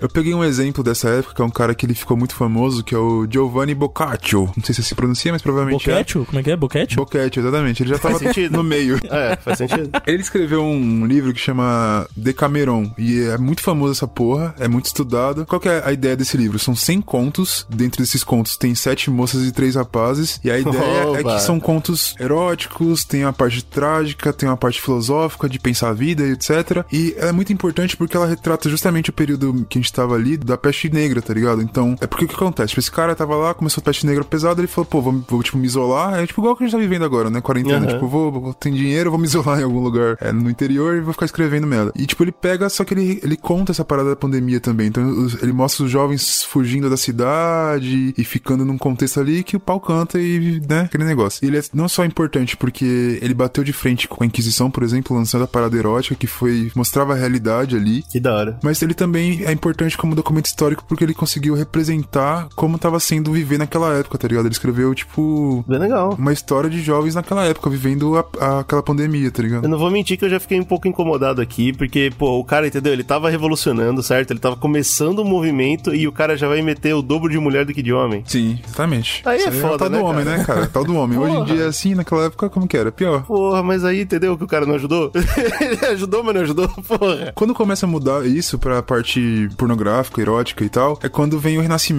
Eu 0.00 0.08
peguei 0.08 0.34
um 0.34 0.44
exemplo 0.44 0.82
dessa 0.82 1.08
época, 1.08 1.34
que 1.34 1.42
é 1.42 1.44
um 1.44 1.50
cara 1.50 1.74
que 1.74 1.86
ele 1.86 1.94
ficou 1.94 2.16
muito 2.16 2.23
famoso, 2.32 2.82
que 2.82 2.94
é 2.94 2.98
o 2.98 3.26
Giovanni 3.28 3.74
Boccaccio. 3.74 4.50
Não 4.56 4.64
sei 4.64 4.74
se 4.74 4.84
se 4.84 4.94
pronuncia, 4.94 5.32
mas 5.32 5.42
provavelmente 5.42 5.90
é. 5.90 5.94
Boquete? 5.94 6.18
Como 6.18 6.38
é 6.38 6.42
que 6.42 6.50
é? 6.50 6.56
Boquete? 6.56 6.96
Boccaccio, 6.96 7.40
exatamente. 7.40 7.82
Ele 7.82 7.90
já 7.90 7.98
tava 7.98 8.18
no 8.50 8.62
meio. 8.62 9.00
É, 9.14 9.36
faz 9.36 9.58
sentido. 9.58 9.90
Ele 10.06 10.20
escreveu 10.22 10.62
um 10.62 11.06
livro 11.06 11.32
que 11.32 11.38
chama 11.38 12.06
Decameron, 12.16 12.90
e 12.98 13.22
é 13.22 13.38
muito 13.38 13.62
famoso 13.62 13.92
essa 13.92 14.08
porra, 14.08 14.54
é 14.58 14.66
muito 14.66 14.86
estudado. 14.86 15.46
Qual 15.46 15.60
que 15.60 15.68
é 15.68 15.82
a 15.84 15.92
ideia 15.92 16.16
desse 16.16 16.36
livro? 16.36 16.58
São 16.58 16.74
100 16.74 17.00
contos, 17.02 17.66
dentro 17.70 18.02
desses 18.02 18.24
contos 18.24 18.56
tem 18.56 18.74
sete 18.74 19.10
moças 19.10 19.44
e 19.46 19.52
três 19.52 19.76
rapazes, 19.76 20.40
e 20.42 20.50
a 20.50 20.58
ideia 20.58 20.82
é 20.82 21.06
Oba. 21.20 21.34
que 21.36 21.42
são 21.42 21.60
contos 21.60 22.16
eróticos, 22.18 23.04
tem 23.04 23.24
a 23.24 23.32
parte 23.32 23.64
trágica, 23.64 24.32
tem 24.32 24.48
uma 24.48 24.56
parte 24.56 24.80
filosófica 24.80 25.48
de 25.48 25.58
pensar 25.58 25.90
a 25.90 25.92
vida 25.92 26.24
e 26.24 26.32
etc. 26.32 26.84
E 26.92 27.14
ela 27.16 27.28
é 27.28 27.32
muito 27.32 27.52
importante 27.52 27.96
porque 27.96 28.16
ela 28.16 28.26
retrata 28.26 28.68
justamente 28.68 29.10
o 29.10 29.12
período 29.12 29.64
que 29.68 29.78
a 29.78 29.80
gente 29.80 29.92
tava 29.92 30.14
ali 30.14 30.36
da 30.36 30.56
peste 30.56 30.92
negra, 30.92 31.22
tá 31.22 31.32
ligado? 31.32 31.62
Então, 31.62 31.96
é 32.00 32.06
porque 32.14 32.26
o 32.26 32.28
que 32.28 32.34
acontece? 32.36 32.68
Tipo, 32.68 32.80
esse 32.80 32.90
cara 32.90 33.14
tava 33.14 33.34
lá, 33.34 33.52
começou 33.54 33.80
a 33.80 33.84
peste 33.84 34.06
negra 34.06 34.22
pesada, 34.24 34.60
ele 34.60 34.68
falou, 34.68 34.86
pô, 34.86 35.02
vou, 35.02 35.24
vou 35.28 35.42
tipo, 35.42 35.58
me 35.58 35.66
isolar. 35.66 36.14
É 36.20 36.26
tipo 36.26 36.40
igual 36.40 36.56
que 36.56 36.62
a 36.62 36.66
gente 36.66 36.72
tá 36.76 36.80
vivendo 36.80 37.04
agora, 37.04 37.28
né? 37.28 37.40
Quarentena. 37.40 37.78
Aham. 37.86 37.94
Tipo, 37.94 38.06
vou, 38.06 38.30
vou 38.32 38.54
tem 38.54 38.72
dinheiro, 38.72 39.10
vou 39.10 39.18
me 39.18 39.26
isolar 39.26 39.58
em 39.60 39.64
algum 39.64 39.80
lugar 39.80 40.16
é, 40.20 40.30
no 40.32 40.48
interior 40.48 40.96
e 40.96 41.00
vou 41.00 41.12
ficar 41.12 41.26
escrevendo 41.26 41.66
merda. 41.66 41.92
E, 41.96 42.06
tipo, 42.06 42.22
ele 42.22 42.30
pega, 42.32 42.68
só 42.68 42.84
que 42.84 42.94
ele, 42.94 43.20
ele 43.22 43.36
conta 43.36 43.72
essa 43.72 43.84
parada 43.84 44.10
da 44.10 44.16
pandemia 44.16 44.60
também. 44.60 44.86
Então, 44.86 45.04
os- 45.08 45.42
ele 45.42 45.52
mostra 45.52 45.84
os 45.84 45.90
jovens 45.90 46.44
fugindo 46.44 46.88
da 46.88 46.96
cidade 46.96 48.14
e 48.16 48.24
ficando 48.24 48.64
num 48.64 48.78
contexto 48.78 49.18
ali 49.20 49.42
que 49.42 49.56
o 49.56 49.60
pau 49.60 49.80
canta 49.80 50.20
e, 50.20 50.60
né, 50.68 50.82
aquele 50.82 51.04
negócio. 51.04 51.44
E 51.44 51.48
ele 51.48 51.58
é 51.58 51.62
não 51.72 51.88
só 51.88 52.04
importante 52.04 52.56
porque 52.56 53.18
ele 53.20 53.34
bateu 53.34 53.64
de 53.64 53.72
frente 53.72 54.06
com 54.08 54.22
a 54.22 54.26
Inquisição, 54.26 54.70
por 54.70 54.82
exemplo, 54.82 55.16
lançando 55.16 55.44
a 55.44 55.48
parada 55.48 55.76
erótica, 55.76 56.14
que 56.14 56.26
foi, 56.26 56.70
mostrava 56.74 57.12
a 57.12 57.16
realidade 57.16 57.76
ali. 57.76 58.02
Que 58.10 58.20
da 58.20 58.34
hora. 58.34 58.58
Mas 58.62 58.82
ele 58.82 58.94
também 58.94 59.44
é 59.44 59.52
importante 59.52 59.96
como 59.96 60.14
documento 60.14 60.46
histórico 60.46 60.84
porque 60.86 61.02
ele 61.04 61.14
conseguiu 61.14 61.54
representar 61.54 62.03
como 62.54 62.78
tava 62.78 62.98
sendo 63.00 63.32
viver 63.32 63.58
naquela 63.58 63.94
época, 63.94 64.18
tá 64.18 64.28
ligado? 64.28 64.46
Ele 64.46 64.52
escreveu, 64.52 64.94
tipo, 64.94 65.64
Bem 65.68 65.78
legal. 65.78 66.14
uma 66.18 66.32
história 66.32 66.68
de 66.70 66.80
jovens 66.82 67.14
naquela 67.14 67.44
época, 67.44 67.68
vivendo 67.70 68.16
a- 68.16 68.24
a- 68.40 68.58
aquela 68.60 68.82
pandemia, 68.82 69.30
tá 69.30 69.42
ligado? 69.42 69.64
Eu 69.64 69.68
não 69.70 69.78
vou 69.78 69.90
mentir 69.90 70.18
que 70.18 70.24
eu 70.24 70.30
já 70.30 70.40
fiquei 70.40 70.60
um 70.60 70.64
pouco 70.64 70.86
incomodado 70.88 71.40
aqui, 71.40 71.72
porque, 71.72 72.12
pô, 72.18 72.38
o 72.38 72.44
cara, 72.44 72.66
entendeu? 72.66 72.92
Ele 72.92 73.04
tava 73.04 73.30
revolucionando, 73.30 74.02
certo? 74.02 74.30
Ele 74.30 74.40
tava 74.40 74.56
começando 74.56 75.20
um 75.20 75.24
movimento 75.24 75.94
e 75.94 76.06
o 76.08 76.12
cara 76.12 76.36
já 76.36 76.48
vai 76.48 76.60
meter 76.62 76.94
o 76.94 77.02
dobro 77.02 77.30
de 77.30 77.38
mulher 77.38 77.64
do 77.64 77.72
que 77.72 77.82
de 77.82 77.92
homem. 77.92 78.22
Sim, 78.26 78.58
exatamente. 78.64 79.22
Aí 79.24 79.40
é 79.42 79.48
Isso 79.48 79.60
foda, 79.60 79.74
o 79.74 79.78
tal 79.78 79.90
né, 79.90 79.98
do 79.98 80.04
homem, 80.04 80.24
cara? 80.24 80.36
né, 80.38 80.44
cara? 80.44 80.66
Tal 80.66 80.84
do 80.84 80.94
homem. 80.96 81.18
Hoje 81.18 81.36
em 81.36 81.44
dia 81.44 81.64
é 81.64 81.66
assim, 81.66 81.94
naquela 81.94 82.24
época, 82.26 82.48
como 82.50 82.66
que 82.66 82.76
era? 82.76 82.90
Pior. 82.92 83.22
Porra, 83.24 83.62
mas 83.62 83.84
aí, 83.84 84.02
entendeu 84.02 84.36
que 84.36 84.44
o 84.44 84.48
cara 84.48 84.66
não 84.66 84.74
ajudou? 84.74 85.10
Ele 85.60 85.86
ajudou, 85.86 86.22
mas 86.22 86.34
não 86.34 86.42
ajudou, 86.42 86.68
porra. 86.68 87.32
Quando 87.34 87.54
começa 87.54 87.86
a 87.86 87.88
mudar 87.88 88.26
isso 88.26 88.58
pra 88.58 88.82
parte 88.82 89.48
pornográfica, 89.56 90.20
erótica 90.20 90.64
e 90.64 90.68
tal, 90.68 90.98
é 91.02 91.08
quando 91.08 91.38
vem 91.38 91.58
o 91.58 91.60
renascimento 91.60 91.93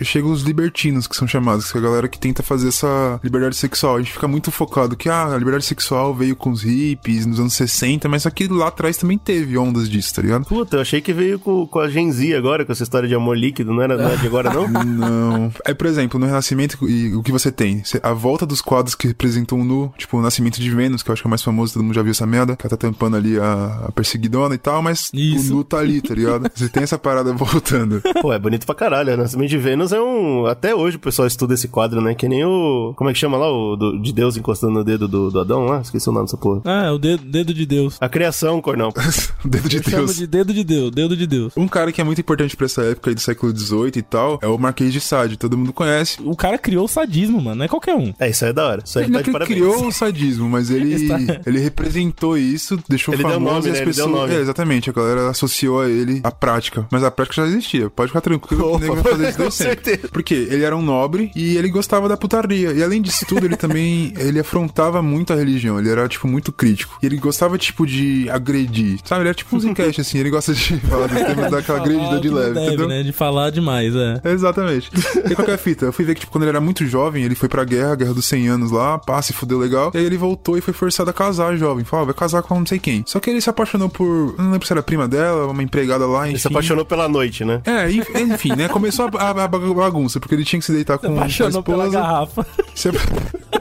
e 0.00 0.04
chegam 0.04 0.30
os 0.30 0.42
libertinos, 0.42 1.06
que 1.06 1.16
são 1.16 1.26
chamados, 1.26 1.70
que 1.70 1.78
é 1.78 1.80
a 1.80 1.84
galera 1.84 2.08
que 2.08 2.18
tenta 2.18 2.42
fazer 2.42 2.68
essa 2.68 3.20
liberdade 3.22 3.56
sexual. 3.56 3.96
A 3.96 3.98
gente 3.98 4.12
fica 4.12 4.28
muito 4.28 4.50
focado 4.50 4.96
que 4.96 5.08
ah, 5.08 5.26
a 5.34 5.38
liberdade 5.38 5.64
sexual 5.64 6.14
veio 6.14 6.36
com 6.36 6.50
os 6.50 6.62
hippies 6.62 7.26
nos 7.26 7.40
anos 7.40 7.54
60, 7.54 8.08
mas 8.08 8.26
aqui 8.26 8.46
lá 8.48 8.68
atrás 8.68 8.96
também 8.96 9.18
teve 9.18 9.56
ondas 9.58 9.88
disso, 9.88 10.14
tá 10.14 10.22
ligado? 10.22 10.44
Puta, 10.46 10.76
eu 10.76 10.80
achei 10.80 11.00
que 11.00 11.12
veio 11.12 11.38
com, 11.38 11.66
com 11.66 11.78
a 11.78 11.88
Gen 11.88 12.10
Z 12.12 12.34
agora, 12.34 12.64
com 12.64 12.72
essa 12.72 12.82
história 12.82 13.08
de 13.08 13.14
amor 13.14 13.36
líquido, 13.36 13.72
não 13.72 13.82
era, 13.82 13.96
não 13.96 14.08
é 14.10 14.16
de 14.16 14.26
agora 14.26 14.52
não? 14.52 14.68
Não. 14.98 15.52
É, 15.64 15.74
por 15.74 15.86
exemplo, 15.86 16.18
no 16.18 16.26
Renascimento, 16.26 16.78
e 16.88 17.14
o 17.14 17.22
que 17.22 17.30
você 17.30 17.50
tem? 17.52 17.82
A 18.02 18.12
volta 18.12 18.46
dos 18.46 18.60
quadros 18.60 18.94
que 18.94 19.08
representam 19.08 19.60
o 19.60 19.64
nu, 19.64 19.92
tipo 19.96 20.16
o 20.16 20.22
Nascimento 20.22 20.60
de 20.60 20.70
Vênus, 20.70 21.02
que 21.02 21.10
eu 21.10 21.12
acho 21.12 21.22
que 21.22 21.26
é 21.26 21.28
o 21.28 21.30
mais 21.30 21.42
famoso, 21.42 21.74
todo 21.74 21.82
mundo 21.82 21.94
já 21.94 22.02
viu 22.02 22.10
essa 22.10 22.26
merda, 22.26 22.56
que 22.56 22.66
ela 22.66 22.70
tá 22.70 22.76
tampando 22.76 23.16
ali 23.16 23.38
a, 23.38 23.86
a 23.88 23.92
perseguidona 23.92 24.54
e 24.54 24.58
tal, 24.58 24.82
mas 24.82 25.10
Isso. 25.12 25.52
o 25.52 25.56
nu 25.56 25.64
tá 25.64 25.78
ali, 25.78 26.00
tá 26.00 26.14
ligado? 26.14 26.50
Você 26.54 26.68
tem 26.68 26.82
essa 26.82 26.98
parada 26.98 27.32
voltando. 27.32 28.02
Pô, 28.20 28.32
é 28.32 28.38
bonito 28.38 28.66
pra 28.66 28.74
caralho. 28.74 29.16
né? 29.16 29.24
Nascimento 29.38 29.50
de 29.50 29.58
Vênus 29.58 29.92
é 29.92 30.00
um. 30.00 30.46
Até 30.46 30.74
hoje 30.74 30.96
o 30.96 31.00
pessoal 31.00 31.26
estuda 31.28 31.54
esse 31.54 31.68
quadro, 31.68 32.00
né? 32.00 32.14
Que 32.14 32.28
nem 32.28 32.44
o. 32.44 32.92
Como 32.96 33.08
é 33.08 33.12
que 33.12 33.18
chama 33.18 33.36
lá? 33.36 33.48
O 33.50 33.76
do- 33.76 33.98
de 34.02 34.12
Deus 34.12 34.36
encostando 34.36 34.72
no 34.74 34.84
dedo 34.84 35.06
do, 35.06 35.30
do 35.30 35.40
Adão 35.40 35.64
lá? 35.66 35.80
Esqueci 35.80 36.08
o 36.08 36.12
nome 36.12 36.26
dessa 36.26 36.36
porra. 36.36 36.60
Ah, 36.64 36.86
é 36.86 36.90
o 36.90 36.98
dedo, 36.98 37.24
dedo 37.24 37.54
de 37.54 37.64
Deus. 37.64 37.96
A 38.00 38.08
criação, 38.08 38.60
Cornão. 38.60 38.88
o 39.44 39.48
dedo 39.48 39.68
de 39.68 39.76
Eu 39.76 39.82
Deus. 39.82 40.16
de 40.16 40.26
dedo 40.26 40.52
de 40.52 40.64
Deus, 40.64 40.90
dedo 40.90 41.16
de 41.16 41.26
Deus. 41.26 41.52
Um 41.56 41.68
cara 41.68 41.92
que 41.92 42.00
é 42.00 42.04
muito 42.04 42.20
importante 42.20 42.56
pra 42.56 42.66
essa 42.66 42.82
época 42.82 43.10
aí 43.10 43.14
do 43.14 43.20
século 43.20 43.56
XVIII 43.56 43.92
e 43.96 44.02
tal 44.02 44.38
é 44.42 44.46
o 44.48 44.58
Marquês 44.58 44.92
de 44.92 45.00
Sade, 45.00 45.36
todo 45.36 45.56
mundo 45.56 45.72
conhece. 45.72 46.18
O 46.24 46.34
cara 46.36 46.58
criou 46.58 46.84
o 46.84 46.88
sadismo, 46.88 47.40
mano, 47.40 47.56
não 47.56 47.64
é 47.64 47.68
qualquer 47.68 47.94
um. 47.94 48.12
É, 48.18 48.28
isso 48.30 48.44
aí 48.44 48.50
é 48.50 48.52
da 48.52 48.66
hora. 48.66 48.82
Isso 48.84 48.98
aí 48.98 49.04
Ele 49.04 49.22
tá 49.22 49.30
ele 49.30 49.46
criou 49.46 49.86
o 49.86 49.92
sadismo, 49.92 50.48
mas 50.48 50.70
ele, 50.70 50.94
Está- 50.98 51.18
ele 51.46 51.58
representou 51.60 52.36
isso, 52.36 52.78
deixou 52.88 53.14
Ele 53.14 53.22
deu 53.22 53.32
famoso 53.32 53.54
nome, 53.54 53.66
e 53.68 53.70
as 53.70 53.76
né? 53.78 53.82
Ele 53.84 53.92
deu 53.92 54.04
pessoas. 54.06 54.10
nome. 54.22 54.34
É, 54.34 54.40
exatamente, 54.40 54.90
a 54.90 54.92
galera 54.92 55.30
associou 55.30 55.80
a 55.82 55.88
ele 55.88 56.20
a 56.24 56.30
prática. 56.30 56.86
Mas 56.90 57.04
a 57.04 57.10
prática 57.10 57.42
já 57.42 57.46
existia. 57.48 57.88
Pode 57.90 58.08
ficar 58.08 58.20
tranquilo 58.20 58.78
que 58.78 58.86
isso 59.28 59.38
com 59.42 59.50
certeza. 59.50 60.08
Porque 60.12 60.34
ele 60.34 60.64
era 60.64 60.76
um 60.76 60.82
nobre 60.82 61.30
e 61.34 61.56
ele 61.56 61.68
gostava 61.68 62.08
da 62.08 62.16
putaria. 62.16 62.72
E 62.72 62.82
além 62.82 63.00
disso 63.02 63.24
tudo, 63.26 63.44
ele 63.46 63.56
também 63.56 64.12
ele 64.18 64.38
afrontava 64.40 65.02
muito 65.02 65.32
a 65.32 65.36
religião. 65.36 65.78
Ele 65.78 65.88
era, 65.90 66.08
tipo, 66.08 66.26
muito 66.28 66.52
crítico. 66.52 66.98
E 67.02 67.06
ele 67.06 67.16
gostava, 67.16 67.56
tipo, 67.58 67.86
de 67.86 68.28
agredir. 68.30 68.98
Sabe? 69.04 69.22
Ele 69.22 69.28
era 69.28 69.34
tipo 69.36 69.54
um 69.56 69.60
Zencast, 69.60 70.00
assim. 70.00 70.18
Ele 70.18 70.30
gosta 70.30 70.52
de 70.54 70.78
falar 70.80 71.06
dos 71.06 71.22
temas 71.22 71.50
daquela 71.52 71.78
agredida 71.80 72.20
de 72.20 72.28
leve, 72.28 72.54
deve, 72.54 72.66
entendeu? 72.66 72.88
né? 72.88 73.02
De 73.02 73.12
falar 73.12 73.50
demais, 73.50 73.94
é. 73.94 74.20
Exatamente. 74.24 74.90
E 75.30 75.34
qual 75.34 75.44
que 75.44 75.50
é 75.50 75.54
a 75.54 75.58
fita? 75.58 75.86
Eu 75.86 75.92
fui 75.92 76.04
ver 76.04 76.14
que, 76.14 76.20
tipo, 76.20 76.32
quando 76.32 76.44
ele 76.44 76.50
era 76.50 76.60
muito 76.60 76.86
jovem, 76.86 77.24
ele 77.24 77.34
foi 77.34 77.48
pra 77.48 77.64
guerra, 77.64 77.94
guerra 77.94 78.14
dos 78.14 78.24
100 78.26 78.48
anos 78.48 78.70
lá, 78.70 78.98
pá, 78.98 79.20
se 79.22 79.32
fudeu 79.32 79.58
legal. 79.58 79.90
E 79.94 79.98
aí 79.98 80.04
ele 80.04 80.16
voltou 80.16 80.56
e 80.56 80.60
foi 80.60 80.72
forçado 80.74 81.10
a 81.10 81.12
casar 81.12 81.56
jovem. 81.56 81.84
Falou, 81.84 82.02
ah, 82.02 82.06
vai 82.06 82.14
casar 82.14 82.42
com 82.42 82.58
não 82.58 82.66
sei 82.66 82.78
quem. 82.78 83.02
Só 83.06 83.20
que 83.20 83.30
ele 83.30 83.40
se 83.40 83.50
apaixonou 83.50 83.88
por. 83.88 84.34
Não 84.38 84.50
lembro 84.52 84.66
se 84.66 84.72
era 84.72 84.82
prima 84.82 85.06
dela, 85.08 85.46
uma 85.46 85.62
empregada 85.62 86.06
lá, 86.06 86.22
enfim. 86.22 86.30
Ele 86.32 86.38
se 86.38 86.46
apaixonou 86.48 86.84
pela 86.84 87.08
noite, 87.08 87.44
né? 87.44 87.60
É, 87.64 87.90
enf- 87.90 88.08
enfim, 88.16 88.54
né? 88.56 88.68
Começou 88.68 89.06
a, 89.06 89.07
a- 89.16 89.44
a 89.44 89.48
bagunça, 89.48 90.18
porque 90.20 90.34
ele 90.34 90.44
tinha 90.44 90.58
que 90.60 90.66
se 90.66 90.72
deitar 90.72 90.98
com 90.98 91.06
a 91.08 91.10
Apaixonou 91.10 91.62
pela 91.62 91.84
esposa. 91.86 92.00
garrafa. 92.00 92.46
Se, 92.74 92.88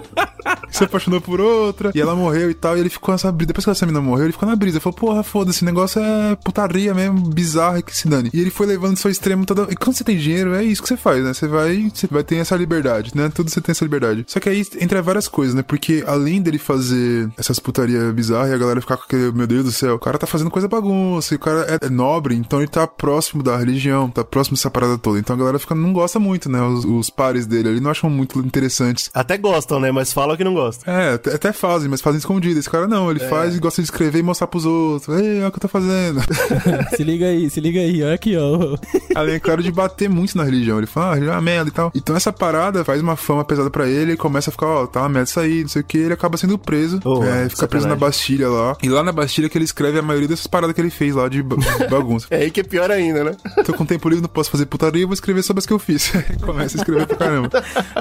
se 0.72 0.84
apaixonou 0.84 1.22
por 1.22 1.42
outra, 1.42 1.92
e 1.94 2.00
ela 2.00 2.16
morreu 2.16 2.50
e 2.50 2.54
tal, 2.54 2.78
e 2.78 2.80
ele 2.80 2.90
ficou 2.90 3.14
nessa 3.14 3.32
brisa. 3.32 3.48
Depois 3.48 3.66
que 3.66 3.72
essa 3.72 3.86
menina 3.86 4.02
morreu, 4.02 4.26
ele 4.26 4.34
ficou 4.34 4.48
na 4.48 4.56
brisa. 4.56 4.80
Falou, 4.80 4.98
porra, 4.98 5.24
foda-se, 5.24 5.58
esse 5.58 5.66
negócio 5.66 6.02
é 6.02 6.36
putaria 6.36 6.94
mesmo, 6.94 7.20
bizarro, 7.30 7.82
que 7.82 7.96
se 7.96 8.08
dane. 8.08 8.30
E 8.34 8.40
ele 8.40 8.52
foi 8.52 8.68
levando 8.68 8.98
ao 9.04 9.12
extremo 9.12 9.46
toda. 9.46 9.68
E 9.72 9.76
quando 9.76 9.96
você 9.96 10.04
tem 10.04 10.18
dinheiro, 10.18 10.54
é 10.54 10.64
isso 10.64 10.82
que 10.82 10.88
você 10.88 10.98
faz, 10.98 11.24
né? 11.24 11.34
Você 11.34 11.48
vai, 11.48 11.92
você 11.94 12.08
vai 12.08 12.24
ter 12.24 12.36
essa 12.36 12.56
liberdade, 12.56 13.12
né? 13.16 13.30
Tudo 13.34 13.50
você 13.50 13.60
tem 13.60 13.72
essa 13.72 13.84
liberdade. 13.84 14.26
Só 14.28 14.40
que 14.40 14.50
aí 14.50 14.66
entra 14.80 15.02
várias 15.02 15.28
coisas, 15.28 15.56
né? 15.56 15.64
Porque 15.64 16.04
além 16.06 16.42
dele 16.42 16.58
fazer 16.58 17.30
essas 17.38 17.60
putaria 17.60 18.12
bizarras 18.14 18.52
e 18.52 18.54
a 18.54 18.58
galera 18.58 18.82
ficar 18.82 18.98
com 18.98 19.04
aquele, 19.04 19.32
meu 19.32 19.48
Deus 19.48 19.66
do 19.66 19.72
céu, 19.72 19.96
o 19.96 20.00
cara 20.00 20.18
tá 20.18 20.28
fazendo 20.28 20.52
coisa 20.52 20.68
bagunça, 20.68 21.34
e 21.34 21.38
o 21.38 21.40
cara 21.40 21.80
é, 21.82 21.88
é 21.88 21.90
nobre, 21.90 22.36
então 22.36 22.60
ele 22.60 22.68
tá 22.68 22.86
próximo 22.86 23.42
da 23.42 23.58
religião, 23.58 24.10
tá 24.10 24.24
próximo 24.24 24.56
dessa 24.56 24.70
parada 24.70 24.98
toda. 24.98 25.20
Então 25.20 25.36
a 25.36 25.40
galera 25.40 25.60
fica, 25.60 25.74
não 25.74 25.92
gosta 25.92 26.20
muito, 26.20 26.50
né? 26.50 26.62
Os, 26.62 26.86
os 26.86 27.10
pares 27.10 27.48
dele 27.48 27.70
ali 27.70 27.80
não 27.80 27.92
acham 27.92 28.10
muito 28.10 28.40
interessantes. 28.40 29.10
Até 29.14 29.38
gostam, 29.38 29.80
né? 29.80 29.92
Mas 29.92 30.14
falam 30.14 30.37
que 30.38 30.44
não 30.44 30.54
gostam. 30.54 30.94
É, 30.94 31.14
até, 31.14 31.52
fazem, 31.52 31.90
mas 31.90 32.02
fazem 32.02 32.20
escondido. 32.20 32.60
Esse 32.60 32.70
cara 32.70 32.88
não, 32.88 33.10
ele 33.12 33.20
faz 33.20 33.56
e 33.56 33.60
gosta 33.60 33.82
de 33.82 33.86
escrever 33.88 34.20
e 34.20 34.24
mostrar 34.24 34.48
pros 34.48 34.66
outros. 34.66 35.18
Ei, 35.20 35.40
olha 35.40 35.48
o 35.48 35.52
que 35.52 35.58
eu 35.58 35.62
tô 35.62 35.68
fazendo. 35.68 36.22
se 36.96 37.04
liga 37.04 37.26
aí, 37.26 37.50
se 37.50 37.60
liga 37.60 37.80
aí, 37.80 38.04
olha 38.04 38.14
aqui, 38.14 38.36
ó. 38.38 38.78
Além, 39.16 39.36
é 39.36 39.40
claro, 39.40 39.62
de 39.64 39.72
bater 39.72 40.10
muito 40.10 40.38
na 40.38 40.44
religião. 40.44 40.78
Ele 40.78 40.88
fala, 40.88 41.08
ah, 41.08 41.14
religião 41.16 41.34
é 41.34 41.38
uma 41.38 41.42
merda 41.42 41.70
e 41.70 41.74
tal. 41.74 41.92
Então 41.96 42.16
essa 42.16 42.32
parada 42.32 42.84
faz 42.86 43.02
uma 43.02 43.16
fama 43.16 43.44
pesada 43.44 43.70
pra 43.70 43.88
ele 43.88 44.14
e 44.14 44.18
começa 44.18 44.50
a 44.50 44.52
ficar, 44.52 44.68
ó, 44.68 44.88
tá 44.88 45.02
uma 45.02 45.10
merda 45.10 45.30
isso 45.30 45.40
aí, 45.40 45.62
não 45.62 45.68
sei 45.70 45.82
o 45.82 45.86
que. 45.86 45.98
Ele 45.98 46.14
acaba 46.14 46.38
sendo 46.38 46.58
preso, 46.58 47.00
Oh, 47.04 47.24
é, 47.24 47.50
fica 47.50 47.68
preso 47.68 47.84
sacanagem. 47.84 47.90
na 47.90 47.96
Bastilha 47.96 48.50
lá. 48.50 48.78
E 48.84 48.90
lá 48.90 49.04
na 49.04 49.12
Bastilha 49.12 49.50
que 49.50 49.58
ele 49.58 49.66
escreve 49.66 49.98
a 50.00 50.02
maioria 50.02 50.28
dessas 50.28 50.48
paradas 50.48 50.74
que 50.76 50.82
ele 50.82 50.90
fez 50.90 51.16
lá 51.16 51.28
de 51.28 51.42
ba- 51.42 51.56
bagunça. 51.90 52.28
É 52.38 52.38
aí 52.44 52.52
que 52.52 52.60
é 52.60 52.64
pior 52.64 52.92
ainda, 52.92 53.24
né? 53.24 53.32
Tô 53.66 53.74
com 53.74 53.86
tempo 53.86 54.08
livre, 54.10 54.22
não 54.22 54.30
posso 54.30 54.52
fazer 54.52 54.66
putaria, 54.66 55.02
eu 55.04 55.08
vou 55.08 55.14
escrever 55.14 55.42
sobre 55.44 55.60
as 55.60 55.66
que 55.66 55.74
eu 55.74 55.80
fiz. 55.80 56.12
Começa 56.46 56.78
a 56.78 56.80
escrever 56.80 57.08
pra 57.08 57.16
caramba. 57.16 57.50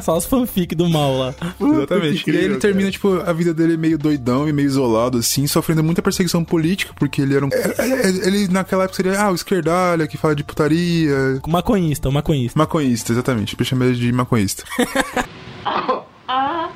Só 0.02 0.16
os 0.16 0.26
fanfic 0.26 0.74
do 0.74 0.88
mal 0.88 1.16
lá. 1.16 1.34
Exatamente. 1.60 2.25
Que 2.26 2.32
e 2.32 2.34
aí 2.34 2.38
ele 2.38 2.54
incrível, 2.56 2.60
termina, 2.60 2.90
tipo, 2.90 3.20
a 3.20 3.32
vida 3.32 3.54
dele 3.54 3.76
meio 3.76 3.96
doidão 3.96 4.48
e 4.48 4.52
meio 4.52 4.66
isolado, 4.66 5.18
assim, 5.18 5.46
sofrendo 5.46 5.82
muita 5.84 6.02
perseguição 6.02 6.44
política, 6.44 6.92
porque 6.98 7.22
ele 7.22 7.36
era 7.36 7.46
um. 7.46 7.48
é, 7.52 8.08
é, 8.08 8.26
Ele 8.26 8.48
naquela 8.48 8.84
época 8.84 8.96
seria, 8.96 9.20
ah, 9.20 9.30
o 9.30 9.34
esquerdalha 9.34 10.06
que 10.08 10.16
fala 10.16 10.34
de 10.34 10.42
putaria. 10.42 11.40
Maconhista, 11.46 12.08
o 12.08 12.12
maconhista. 12.12 12.58
Maconhista, 12.58 13.12
exatamente. 13.12 13.56
Eu 13.56 13.64
chamei 13.64 13.88
ele 13.88 13.96
de 13.96 14.12
maconhista. 14.12 14.64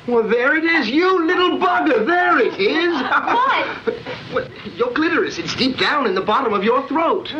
Well, 0.07 0.27
there 0.27 0.55
it 0.57 0.65
is, 0.65 0.87
you 0.89 1.25
little 1.25 1.59
bugger. 1.59 2.05
There 2.05 2.39
it 2.39 2.59
is. 2.59 2.91
What? 3.01 3.67
well, 4.33 4.47
your 4.75 4.91
clitoris. 4.93 5.37
It's 5.37 5.55
deep 5.55 5.77
down 5.77 6.07
in 6.07 6.15
the 6.15 6.21
bottom 6.25 6.53
of 6.53 6.63
your 6.65 6.81
throat. 6.87 7.31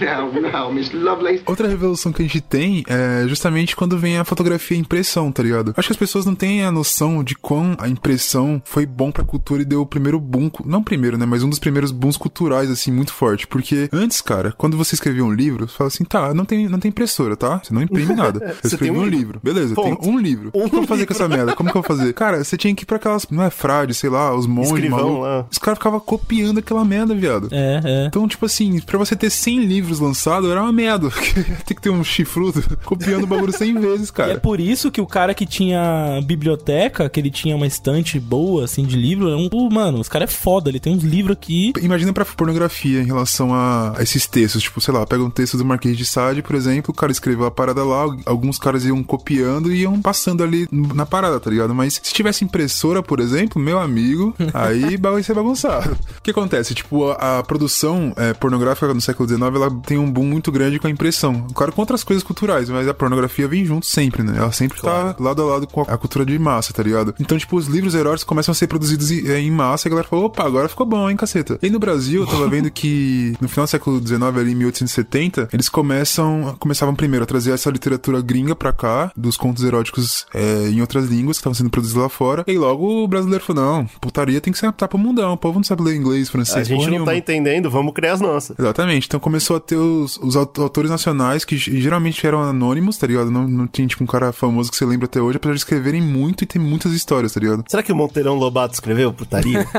now, 0.00 0.30
now, 0.32 0.72
Miss 0.72 0.92
Lovelace. 0.92 1.42
Outra 1.46 1.68
revolução 1.68 2.12
que 2.12 2.22
a 2.22 2.24
gente 2.24 2.40
tem 2.40 2.84
é 2.88 3.24
justamente 3.28 3.76
quando 3.76 3.96
vem 3.98 4.18
a 4.18 4.24
fotografia 4.24 4.76
e 4.76 4.80
impressão, 4.80 5.30
tá 5.30 5.42
ligado? 5.42 5.74
Acho 5.76 5.88
que 5.88 5.92
as 5.92 5.96
pessoas 5.98 6.26
não 6.26 6.34
têm 6.34 6.64
a 6.64 6.72
noção 6.72 7.22
de 7.22 7.34
quão 7.36 7.76
a 7.78 7.88
impressão 7.88 8.60
foi 8.64 8.84
bom 8.84 9.10
pra 9.12 9.24
cultura 9.24 9.62
e 9.62 9.64
deu 9.64 9.82
o 9.82 9.86
primeiro 9.86 10.18
boom, 10.18 10.50
não 10.64 10.82
primeiro, 10.82 11.16
né, 11.16 11.24
mas 11.26 11.42
um 11.42 11.48
dos 11.48 11.58
primeiros 11.58 11.92
booms 11.92 12.16
culturais, 12.16 12.70
assim, 12.70 12.90
muito 12.90 13.12
forte. 13.12 13.46
Porque 13.46 13.88
antes, 13.92 14.20
cara, 14.20 14.52
quando 14.56 14.76
você 14.76 14.94
escrevia 14.94 15.24
um 15.24 15.32
livro, 15.32 15.68
você 15.68 15.76
fala 15.76 15.88
assim, 15.88 16.04
tá, 16.04 16.34
não 16.34 16.44
tem, 16.44 16.68
não 16.68 16.78
tem 16.80 16.88
impressora, 16.88 17.36
tá? 17.36 17.60
Você 17.62 17.72
não 17.72 17.82
imprime 17.82 18.14
nada. 18.14 18.40
Eu 18.50 18.54
Você 18.60 18.74
escrevi 18.74 18.90
tem 18.92 19.00
um 19.00 19.04
um 19.04 19.04
livro. 19.04 19.18
livro. 19.18 19.40
Beleza, 19.42 19.74
Ponto. 19.74 20.08
um 20.08 20.18
livro. 20.18 20.50
Que 20.50 20.79
eu 20.80 20.86
vou 20.86 20.96
fazer 20.96 21.06
com 21.06 21.12
essa 21.12 21.28
merda? 21.28 21.54
Como 21.54 21.70
que 21.70 21.76
eu 21.76 21.82
vou 21.82 21.96
fazer? 21.96 22.12
Cara, 22.12 22.42
você 22.42 22.56
tinha 22.56 22.74
que 22.74 22.82
ir 22.82 22.86
pra 22.86 22.96
aquelas, 22.96 23.26
não 23.30 23.42
é 23.42 23.50
frade, 23.50 23.94
sei 23.94 24.10
lá, 24.10 24.34
os 24.34 24.46
monges, 24.46 24.72
Escrivão 24.72 24.98
malucos. 24.98 25.22
lá. 25.22 25.46
Os 25.50 25.58
caras 25.58 25.78
ficavam 25.78 26.00
copiando 26.00 26.58
aquela 26.58 26.84
merda, 26.84 27.14
viado. 27.14 27.48
É, 27.52 27.80
é. 27.84 28.06
Então, 28.06 28.26
tipo 28.28 28.46
assim, 28.46 28.80
pra 28.80 28.98
você 28.98 29.14
ter 29.16 29.30
100 29.30 29.64
livros 29.64 30.00
lançados, 30.00 30.50
era 30.50 30.62
uma 30.62 30.72
merda. 30.72 31.10
Porque 31.10 31.32
tem 31.66 31.76
que 31.76 31.82
ter 31.82 31.90
um 31.90 32.02
chifrudo 32.04 32.62
copiando 32.84 33.24
o 33.24 33.26
bagulho 33.26 33.52
100 33.52 33.74
vezes, 33.80 34.08
E 34.08 34.12
é 34.12 34.14
cara. 34.14 34.40
por 34.40 34.60
isso 34.60 34.90
que 34.90 35.00
o 35.00 35.06
cara 35.06 35.34
que 35.34 35.46
tinha 35.46 36.20
biblioteca, 36.24 37.08
que 37.08 37.20
ele 37.20 37.30
tinha 37.30 37.54
uma 37.56 37.66
estante 37.66 38.18
boa, 38.18 38.64
assim, 38.64 38.84
de 38.84 38.96
livro, 38.96 39.28
é 39.28 39.36
um. 39.36 39.48
Pô, 39.48 39.68
mano, 39.70 39.98
os 40.00 40.08
cara 40.08 40.24
é 40.24 40.28
foda, 40.28 40.68
ele 40.70 40.80
tem 40.80 40.94
uns 40.94 41.02
livros 41.02 41.36
aqui. 41.36 41.72
Imagina 41.82 42.12
pra 42.12 42.24
pornografia 42.24 43.00
em 43.02 43.06
relação 43.06 43.52
a, 43.54 43.94
a 43.98 44.02
esses 44.02 44.26
textos. 44.26 44.62
Tipo, 44.62 44.80
sei 44.80 44.94
lá, 44.94 45.06
pega 45.06 45.22
um 45.22 45.30
texto 45.30 45.56
do 45.56 45.64
Marquês 45.64 45.96
de 45.96 46.04
Sade, 46.04 46.42
por 46.42 46.54
exemplo, 46.56 46.90
o 46.92 46.94
cara 46.94 47.12
escreveu 47.12 47.46
a 47.46 47.50
parada 47.50 47.84
lá, 47.84 48.04
alguns 48.26 48.58
caras 48.58 48.84
iam 48.84 49.02
copiando 49.02 49.72
e 49.72 49.82
iam 49.82 50.00
passando 50.00 50.42
ali 50.42 50.66
na 50.70 51.06
parada, 51.06 51.38
tá 51.40 51.50
ligado? 51.50 51.74
Mas 51.74 51.94
se 51.94 52.12
tivesse 52.12 52.44
impressora, 52.44 53.02
por 53.02 53.20
exemplo, 53.20 53.60
meu 53.60 53.78
amigo, 53.78 54.34
aí 54.54 54.96
vai 54.96 55.22
ser 55.22 55.34
bagunçado. 55.34 55.96
O 56.18 56.22
que 56.22 56.30
acontece? 56.30 56.74
Tipo, 56.74 57.10
a, 57.10 57.38
a 57.38 57.42
produção 57.42 58.12
é, 58.16 58.32
pornográfica 58.34 58.92
no 58.92 59.00
século 59.00 59.28
XIX, 59.28 59.42
ela 59.42 59.70
tem 59.86 59.98
um 59.98 60.10
boom 60.10 60.24
muito 60.24 60.52
grande 60.52 60.78
com 60.78 60.86
a 60.86 60.90
impressão. 60.90 61.46
Claro, 61.54 61.72
com 61.72 61.80
outras 61.80 62.04
coisas 62.04 62.22
culturais, 62.22 62.68
mas 62.68 62.88
a 62.88 62.94
pornografia 62.94 63.48
vem 63.48 63.64
junto 63.64 63.86
sempre, 63.86 64.22
né? 64.22 64.34
Ela 64.36 64.52
sempre 64.52 64.80
tá 64.80 65.14
lado 65.18 65.42
a 65.42 65.44
lado 65.44 65.66
com 65.66 65.82
a, 65.82 65.94
a 65.94 65.98
cultura 65.98 66.24
de 66.24 66.38
massa, 66.38 66.72
tá 66.72 66.82
ligado? 66.82 67.14
Então, 67.18 67.36
tipo, 67.36 67.56
os 67.56 67.66
livros 67.66 67.94
eróticos 67.94 68.24
começam 68.24 68.52
a 68.52 68.54
ser 68.54 68.66
produzidos 68.66 69.10
em, 69.10 69.26
em 69.28 69.50
massa 69.50 69.86
e 69.86 69.88
a 69.88 69.90
galera 69.90 70.08
fala, 70.08 70.22
opa, 70.22 70.44
agora 70.44 70.68
ficou 70.68 70.86
bom, 70.86 71.08
hein, 71.08 71.16
caceta. 71.16 71.58
E 71.62 71.70
no 71.70 71.78
Brasil, 71.78 72.22
eu 72.22 72.26
tava 72.26 72.46
vendo 72.48 72.70
que 72.70 73.34
no 73.40 73.48
final 73.48 73.66
do 73.66 73.70
século 73.70 74.06
XIX, 74.06 74.22
ali 74.22 74.52
em 74.52 74.56
1870, 74.56 75.48
eles 75.52 75.68
começam, 75.68 76.56
começavam 76.58 76.94
primeiro 76.94 77.24
a 77.24 77.26
trazer 77.26 77.52
essa 77.52 77.70
literatura 77.70 78.20
gringa 78.20 78.54
pra 78.54 78.72
cá, 78.72 79.12
dos 79.16 79.36
contos 79.36 79.64
eróticos 79.64 80.26
é, 80.34 80.59
em 80.68 80.80
outras 80.80 81.06
línguas 81.06 81.36
que 81.36 81.40
estavam 81.40 81.54
sendo 81.54 81.70
produzidos 81.70 82.02
lá 82.02 82.08
fora. 82.08 82.44
E 82.46 82.56
logo 82.58 83.04
o 83.04 83.08
brasileiro 83.08 83.44
falou, 83.44 83.62
não, 83.64 83.86
putaria 84.00 84.40
tem 84.40 84.52
que 84.52 84.58
ser 84.58 84.66
adaptar 84.66 84.88
pro 84.88 84.98
mundão, 84.98 85.32
o 85.32 85.36
povo 85.36 85.58
não 85.58 85.64
sabe 85.64 85.82
ler 85.82 85.94
inglês, 85.96 86.28
francês, 86.28 86.56
A 86.56 86.64
gente 86.64 86.78
não 86.78 86.84
tá 86.84 86.90
nenhuma. 86.90 87.14
entendendo, 87.16 87.70
vamos 87.70 87.92
criar 87.94 88.12
as 88.14 88.20
nossas. 88.20 88.58
Exatamente. 88.58 89.06
Então 89.06 89.18
começou 89.20 89.56
a 89.56 89.60
ter 89.60 89.76
os, 89.76 90.16
os 90.18 90.36
aut- 90.36 90.58
autores 90.60 90.90
nacionais 90.90 91.44
que 91.44 91.56
geralmente 91.56 92.26
eram 92.26 92.42
anônimos, 92.42 92.96
tá 92.96 93.06
ligado? 93.06 93.30
Não, 93.30 93.46
não 93.48 93.66
tinha 93.66 93.86
tipo 93.88 94.02
um 94.04 94.06
cara 94.06 94.32
famoso 94.32 94.70
que 94.70 94.76
você 94.76 94.84
lembra 94.84 95.06
até 95.06 95.20
hoje, 95.20 95.36
apesar 95.36 95.54
de 95.54 95.60
escreverem 95.60 96.00
muito 96.02 96.44
e 96.44 96.46
ter 96.46 96.58
muitas 96.58 96.92
histórias, 96.92 97.32
tá 97.32 97.40
ligado? 97.40 97.64
Será 97.68 97.82
que 97.82 97.92
o 97.92 97.96
Monteirão 97.96 98.34
Lobato 98.34 98.74
escreveu 98.74 99.12
putaria? 99.12 99.66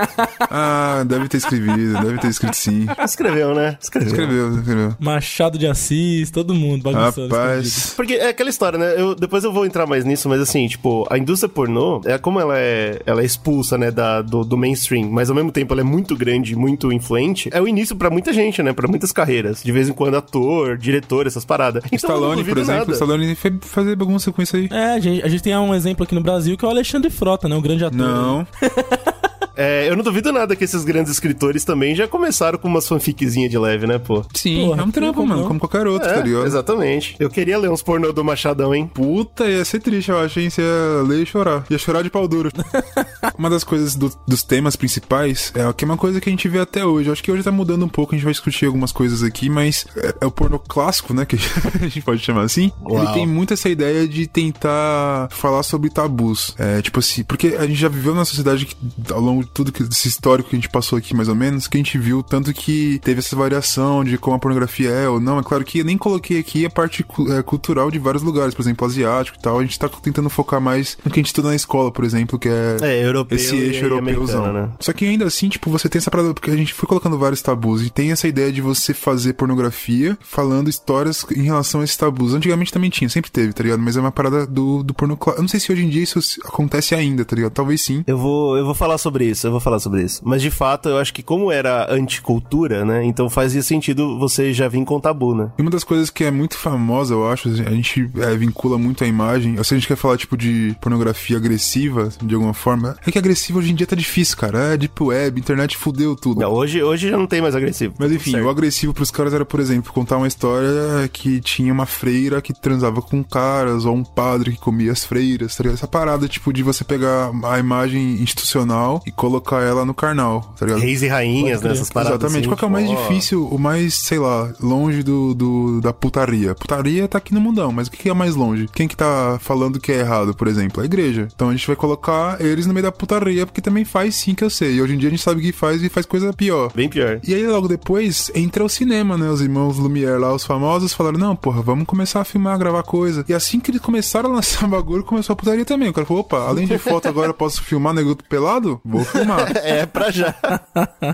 Ah, 0.50 1.04
deve 1.06 1.28
ter 1.28 1.38
escrevido, 1.38 1.94
deve 2.02 2.18
ter 2.18 2.28
escrito 2.28 2.56
sim. 2.56 2.86
escreveu, 3.04 3.54
né? 3.56 3.78
Escreveu. 3.82 4.10
Escreveu, 4.12 4.56
escreveu. 4.58 4.96
Machado 5.00 5.58
de 5.58 5.68
Assis, 5.68 6.30
todo 6.32 6.54
mundo 6.54 6.84
bagunçando. 6.84 7.28
escondido. 7.28 7.36
Rapaz. 7.36 7.94
Porque 7.96 8.14
é 8.14 8.30
aquela 8.30 8.50
história, 8.50 8.78
né? 8.78 8.94
Eu, 8.98 9.16
depois 9.16 9.44
eu 9.44 9.52
vou 9.54 9.66
entrar 9.66 9.86
mais 9.88 10.04
nisso, 10.06 10.28
mas 10.28 10.42
assim, 10.42 10.68
tipo, 10.72 11.08
a 11.10 11.18
indústria 11.18 11.50
pornô, 11.50 12.02
é 12.06 12.18
como 12.18 12.40
ela 12.40 12.58
é, 12.58 13.02
ela 13.06 13.22
é 13.22 13.26
expulsa, 13.26 13.78
né, 13.78 13.92
da, 13.92 14.22
do, 14.22 14.44
do 14.44 14.58
mainstream, 14.58 15.10
mas 15.10 15.30
ao 15.30 15.36
mesmo 15.36 15.52
tempo 15.52 15.74
ela 15.74 15.82
é 15.82 15.84
muito 15.84 16.16
grande, 16.16 16.56
muito 16.56 16.92
influente, 16.92 17.50
é 17.52 17.62
o 17.62 17.68
início 17.68 17.96
pra 17.96 18.10
muita 18.10 18.34
gente, 18.34 18.62
né, 18.64 18.74
pra 18.74 18.88
muitas 18.88 19.12
carreiras. 19.12 19.62
De 19.64 19.72
vez 19.72 19.90
em 19.90 19.94
quando 19.94 20.16
ator, 20.16 20.78
diretor, 20.78 21.28
essas 21.28 21.46
paradas. 21.46 21.84
Então, 21.86 21.98
Stallone, 21.98 22.44
por 22.44 22.58
exemplo, 22.58 22.80
nada. 22.80 22.94
Stallone 22.94 23.36
foi 23.36 23.58
fazer 23.62 23.96
bagunça 23.96 24.32
com 24.32 24.42
isso 24.42 24.56
aí. 24.56 24.68
É, 24.72 24.94
a 24.94 25.00
gente, 25.00 25.24
a 25.24 25.28
gente 25.28 25.44
tem 25.44 25.56
um 25.58 25.74
exemplo 25.74 26.04
aqui 26.04 26.16
no 26.16 26.22
Brasil 26.22 26.58
que 26.58 26.66
é 26.66 26.68
o 26.68 26.72
Alexandre 26.72 27.10
Frota, 27.10 27.48
né? 27.48 27.56
O 27.56 27.62
grande 27.62 27.86
ator. 27.86 27.98
Não. 27.98 28.48
É, 29.56 29.90
eu 29.90 29.96
não 29.96 30.04
duvido 30.04 30.32
nada 30.32 30.56
que 30.56 30.64
esses 30.64 30.84
grandes 30.84 31.12
escritores 31.12 31.64
também 31.64 31.96
já 31.96 32.08
começaram 32.08 32.58
com 32.58 32.68
umas 32.68 32.88
fanficzinhas 32.88 33.50
de 33.52 33.58
leve, 33.58 33.86
né, 33.88 33.98
pô? 34.00 34.24
Sim, 34.34 34.68
Porra, 34.68 34.82
é 34.82 34.86
um 34.86 34.92
trampo, 34.92 35.26
mano, 35.26 35.48
como 35.48 35.60
qualquer 35.60 35.88
outro, 35.88 36.10
É, 36.10 36.14
tá 36.14 36.22
ligado? 36.22 36.46
exatamente. 36.46 37.16
Eu 37.20 37.30
queria 37.30 37.58
ler 37.58 37.70
uns 37.70 37.82
pornô 37.82 38.12
do 38.14 38.24
Machadão, 38.24 38.74
hein? 38.74 38.90
Puta, 38.94 39.46
ia 39.46 39.64
ser 39.66 39.80
triste, 39.80 40.10
eu 40.12 40.20
acho, 40.20 40.40
hein? 40.40 40.50
Você 40.50 40.62
ia 40.62 41.04
ler 41.08 41.24
e 41.24 41.26
chorar. 41.26 41.66
Ia 41.70 41.78
chorar 41.78 42.02
de 42.02 42.10
pau 42.10 42.28
duro. 42.28 42.50
uma 43.38 43.50
das 43.50 43.64
coisas 43.64 43.96
do- 43.96 44.12
dos 44.28 44.44
temas 44.44 44.76
principais 44.76 45.52
é 45.56 45.72
que 45.74 45.84
é 45.84 45.88
uma 45.88 45.98
coisa 45.98 46.20
que 46.22 46.30
a 46.30 46.32
gente 46.32 46.48
vê 46.48 46.60
até 46.60 46.86
hoje. 46.86 47.10
Eu 47.10 47.14
acho 47.14 47.24
que 47.24 47.32
hoje 47.32 47.44
tá 47.44 47.52
mudando 47.52 47.84
um 47.86 47.90
pouco, 47.90 48.14
a 48.14 48.18
gente 48.18 48.24
vai 48.26 48.34
discutir 48.34 48.66
algumas 48.66 48.92
coisas 48.92 49.24
aqui, 49.24 49.50
mas 49.50 49.86
é, 49.98 50.16
é 50.22 50.26
o 50.26 50.32
pornô 50.32 50.60
clássico, 50.60 51.14
né? 51.14 51.26
Que 51.26 51.36
a 51.76 51.78
gente 51.84 52.02
pode 52.02 52.22
chamar 52.22 52.44
assim. 52.44 52.72
Uau. 52.84 53.04
Ele 53.04 53.14
tem 53.14 53.28
muito 53.28 53.54
essa 53.54 53.70
ideia 53.70 54.08
de 54.08 54.28
tentar 54.28 55.28
falar 55.32 55.64
sobre 55.64 55.90
tabus. 55.90 56.54
É, 56.58 56.82
tipo 56.82 57.00
assim, 57.00 57.24
porque 57.24 57.56
a 57.60 57.66
gente 57.66 57.76
já 57.80 57.88
viveu 57.90 58.14
numa 58.14 58.26
sociedade 58.26 58.66
que, 58.66 58.76
ao 59.12 59.20
longo 59.20 59.41
tudo 59.46 59.72
que, 59.72 59.84
desse 59.84 60.08
histórico 60.08 60.50
que 60.50 60.56
a 60.56 60.60
gente 60.60 60.70
passou 60.70 60.98
aqui, 60.98 61.16
mais 61.16 61.28
ou 61.28 61.36
menos, 61.36 61.68
que 61.68 61.78
a 61.78 61.80
gente 61.80 61.98
viu 61.98 62.22
tanto 62.24 62.54
que 62.54 63.00
teve 63.04 63.20
essa 63.20 63.36
variação 63.36 64.04
de 64.04 64.18
como 64.18 64.36
a 64.36 64.40
pornografia 64.40 64.90
é 64.90 65.08
ou 65.08 65.20
não. 65.20 65.40
É 65.40 65.44
claro 65.44 65.64
que 65.64 65.80
eu 65.80 65.86
nem 65.86 65.98
coloquei 65.98 66.40
aqui 66.40 66.66
a 66.66 66.70
parte 66.70 67.06
é, 67.38 67.42
cultural 67.42 67.90
de 67.92 68.00
vários 68.00 68.24
lugares, 68.24 68.54
por 68.54 68.62
exemplo, 68.62 68.86
asiático 68.88 69.38
e 69.38 69.42
tal. 69.42 69.60
A 69.60 69.62
gente 69.62 69.78
tá 69.80 69.90
tentando 69.90 70.30
focar 70.30 70.62
mais 70.62 70.98
no 71.04 71.12
que 71.12 71.20
a 71.20 71.22
gente 71.22 71.28
estuda 71.28 71.50
na 71.50 71.56
escola, 71.56 71.92
por 71.92 72.04
exemplo, 72.04 72.38
que 72.40 72.50
é, 72.50 72.78
É, 72.82 73.06
europeu 73.06 73.36
esse 73.38 73.56
eixo 73.56 73.86
europeuzão. 73.86 74.52
né? 74.54 74.70
Só 74.80 74.94
que 74.94 75.06
ainda 75.06 75.26
assim, 75.26 75.50
tipo, 75.50 75.70
você 75.70 75.88
tem 75.90 76.00
essa 76.00 76.12
parada, 76.12 76.34
porque 76.34 76.52
a 76.52 76.56
gente 76.56 76.74
foi 76.74 76.88
colocando 76.88 77.18
vários 77.18 77.42
tabus 77.42 77.82
e 77.82 77.90
tem 77.90 78.12
essa 78.12 78.28
ideia 78.28 78.52
de 78.52 78.62
você 78.62 78.94
fazer 78.94 79.34
pornografia 79.34 80.18
falando 80.22 80.70
histórias 80.70 81.26
em 81.36 81.44
relação 81.44 81.82
a 81.82 81.84
esses 81.84 81.98
tabus. 81.98 82.34
Antigamente 82.34 82.72
também 82.72 82.90
tinha, 82.90 83.10
sempre 83.10 83.32
teve, 83.32 83.54
tá 83.54 83.64
ligado? 83.64 83.80
Mas 83.80 83.98
é 83.98 84.00
uma 84.00 84.12
parada 84.12 84.46
do, 84.46 84.84
do 84.84 84.94
porno 84.94 85.18
Eu 85.36 85.42
não 85.42 85.48
sei 85.48 85.60
se 85.60 85.72
hoje 85.72 85.84
em 85.86 85.90
dia 85.90 86.04
isso 86.04 86.20
acontece 86.46 86.96
ainda, 86.96 87.24
tá 87.26 87.36
ligado? 87.36 87.52
Talvez 87.52 87.82
sim. 87.82 88.04
Eu 88.08 88.18
vou, 88.18 88.58
eu 88.58 88.66
vou 88.66 88.74
falar 88.74 88.98
sobre 88.98 89.26
isso, 89.32 89.48
eu 89.48 89.52
vou 89.52 89.60
falar 89.60 89.80
sobre 89.80 90.04
isso. 90.04 90.22
Mas 90.24 90.42
de 90.42 90.52
fato, 90.52 90.90
eu 90.90 90.98
acho 90.98 91.14
que 91.14 91.24
como 91.24 91.52
era 91.52 91.92
anticultura, 91.92 92.86
né? 92.86 93.04
Então 93.04 93.30
fazia 93.30 93.62
sentido 93.62 94.18
você 94.20 94.54
já 94.54 94.68
vir 94.68 94.84
com 94.86 95.00
tabu, 95.00 95.36
né? 95.36 95.52
E 95.58 95.62
uma 95.62 95.72
das 95.72 95.84
coisas 95.84 96.10
que 96.10 96.24
é 96.24 96.32
muito 96.32 96.58
famosa, 96.58 97.14
eu 97.14 97.30
acho, 97.30 97.50
a 97.50 97.72
gente 97.72 98.10
é, 98.18 98.36
vincula 98.36 98.78
muito 98.78 99.04
a 99.04 99.08
imagem. 99.08 99.62
Se 99.64 99.74
a 99.74 99.78
gente 99.78 99.88
quer 99.88 99.96
falar, 99.96 100.18
tipo, 100.18 100.38
de 100.38 100.76
pornografia 100.82 101.38
agressiva, 101.38 102.10
de 102.22 102.36
alguma 102.36 102.54
forma, 102.54 102.96
é 103.06 103.12
que 103.12 103.18
agressiva 103.18 103.60
hoje 103.60 103.72
em 103.72 103.76
dia 103.76 103.88
tá 103.88 103.96
difícil, 103.96 104.38
cara. 104.38 104.74
É 104.74 104.78
deep 104.78 105.02
web, 105.04 105.40
internet 105.40 105.78
fudeu 105.78 106.16
tudo. 106.16 106.42
Não, 106.42 106.52
hoje, 106.52 106.82
hoje 106.82 107.10
já 107.10 107.18
não 107.18 107.28
tem 107.28 107.42
mais 107.42 107.56
agressivo. 107.56 107.94
Mas 107.98 108.12
enfim, 108.12 108.32
Certo. 108.32 108.46
o 108.46 108.50
agressivo 108.50 108.94
pros 108.94 109.12
caras 109.12 109.34
era, 109.34 109.46
por 109.46 109.60
exemplo, 109.60 109.92
contar 109.94 110.18
uma 110.18 110.28
história 110.28 111.08
que 111.12 111.40
tinha 111.42 111.72
uma 111.72 111.86
freira 111.86 112.42
que 112.42 112.54
transava 112.54 113.02
com 113.02 113.24
caras, 113.24 113.86
ou 113.86 113.96
um 113.96 114.04
padre 114.04 114.52
que 114.52 114.60
comia 114.60 114.92
as 114.92 115.04
freiras, 115.04 115.56
tá 115.56 115.64
ligado? 115.64 115.78
Essa 115.78 115.88
parada, 115.88 116.28
tipo, 116.28 116.52
de 116.52 116.64
você 116.64 116.84
pegar 116.84 117.32
a 117.44 117.60
imagem 117.60 118.22
institucional 118.22 119.02
e 119.06 119.12
colocar 119.22 119.62
ela 119.62 119.86
no 119.86 119.94
carnal, 119.94 120.42
tá 120.58 120.66
ligado? 120.66 120.82
Reis 120.82 121.04
e 121.04 121.08
rainhas, 121.08 121.62
né? 121.62 121.72
Essas 121.72 121.92
paradas. 121.92 122.14
Exatamente. 122.20 122.40
assim, 122.40 122.50
Qual 122.50 122.58
que 122.58 122.66
é 122.66 122.68
o 122.68 122.72
mais 122.72 122.90
tipo, 122.90 123.00
ó, 123.00 123.08
difícil, 123.08 123.46
o 123.48 123.60
mais, 123.60 123.94
sei 123.94 124.18
lá, 124.18 124.52
longe 124.60 125.04
do, 125.04 125.34
do- 125.36 125.80
da 125.80 125.94
putaria? 125.94 126.56
Putaria 126.56 127.08
tá 127.08 127.20
aqui 127.20 127.32
no 127.34 127.40
mundão, 127.40 127.72
mas 127.72 127.88
o 127.88 127.92
que 127.92 127.98
que 127.98 128.10
é 128.10 128.14
mais 128.16 128.36
longe? 128.36 128.68
Quem 128.74 128.88
que 128.88 128.96
tá 128.98 129.38
falando 129.40 129.80
que 129.80 129.92
é 129.92 130.00
errado, 130.00 130.34
por 130.34 130.48
exemplo? 130.48 130.82
A 130.82 130.86
igreja. 130.86 131.28
Então 131.36 131.50
a 131.50 131.52
gente 131.52 131.68
vai 131.68 131.76
colocar 131.76 132.42
eles 132.42 132.66
no 132.66 132.74
meio 132.74 132.84
da 132.84 132.92
putaria, 132.92 133.46
porque 133.46 133.62
também 133.62 133.86
faz 133.86 134.16
sim 134.16 134.34
que 134.34 134.44
eu 134.44 134.50
sei. 134.50 134.74
E 134.76 134.82
hoje 134.82 134.96
em 134.96 134.98
dia 134.98 135.10
a 135.10 135.12
gente 135.12 135.22
sabe 135.22 135.40
que 135.42 135.52
faz 135.52 135.84
e 135.84 135.90
faz 135.90 136.06
coisa 136.08 136.34
pior. 136.34 136.72
Bem 136.74 136.90
pior. 136.90 137.20
E 137.28 137.36
aí, 137.36 137.46
logo 137.46 137.68
depois, 137.68 138.32
entra 138.34 138.64
o 138.66 138.70
cinema, 138.70 139.18
né? 139.18 139.30
Os 139.30 139.40
irmãos 139.42 139.78
Lumière 139.78 140.18
lá, 140.20 140.34
os 140.34 140.44
famosos, 140.44 140.94
falaram: 140.94 141.20
Não, 141.20 141.36
porra, 141.36 141.62
vamos 141.62 141.86
começar 141.86 142.22
a 142.22 142.24
filmar, 142.26 142.58
gravar 142.58 142.82
coisa. 142.84 143.24
E 143.30 143.34
assim 143.34 143.60
que 143.60 143.70
eles 143.70 143.82
começaram 143.82 144.32
a 144.32 144.34
lançar 144.38 144.66
bagulho, 144.70 145.04
começou 145.04 145.34
a 145.34 145.36
putaria 145.36 145.64
também. 145.66 145.90
O 145.90 145.94
cara 145.94 146.08
falou: 146.08 146.22
opa, 146.22 146.40
além 146.48 146.66
de 146.66 146.78
foto, 146.80 147.08
agora 147.08 147.28
eu 147.30 147.34
posso 147.36 147.62
filmar 147.62 147.94
negro 147.94 148.18
pelado? 148.28 148.82
Vou 148.84 149.06
É, 149.64 149.86
pra 149.86 150.12
já. 150.12 150.34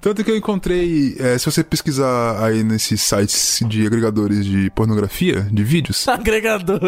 Tanto 0.02 0.24
que 0.24 0.32
eu 0.32 0.38
encontrei, 0.38 1.16
é, 1.20 1.38
se 1.38 1.46
você 1.46 1.64
pesquisar 1.64 2.44
aí 2.44 2.64
nesses 2.64 3.02
sites 3.02 3.60
de 3.68 3.86
agregadores 3.86 4.46
de 4.46 4.70
pornografia, 4.72 5.42
de 5.52 5.64
vídeos, 5.64 6.08
Agregador. 6.08 6.80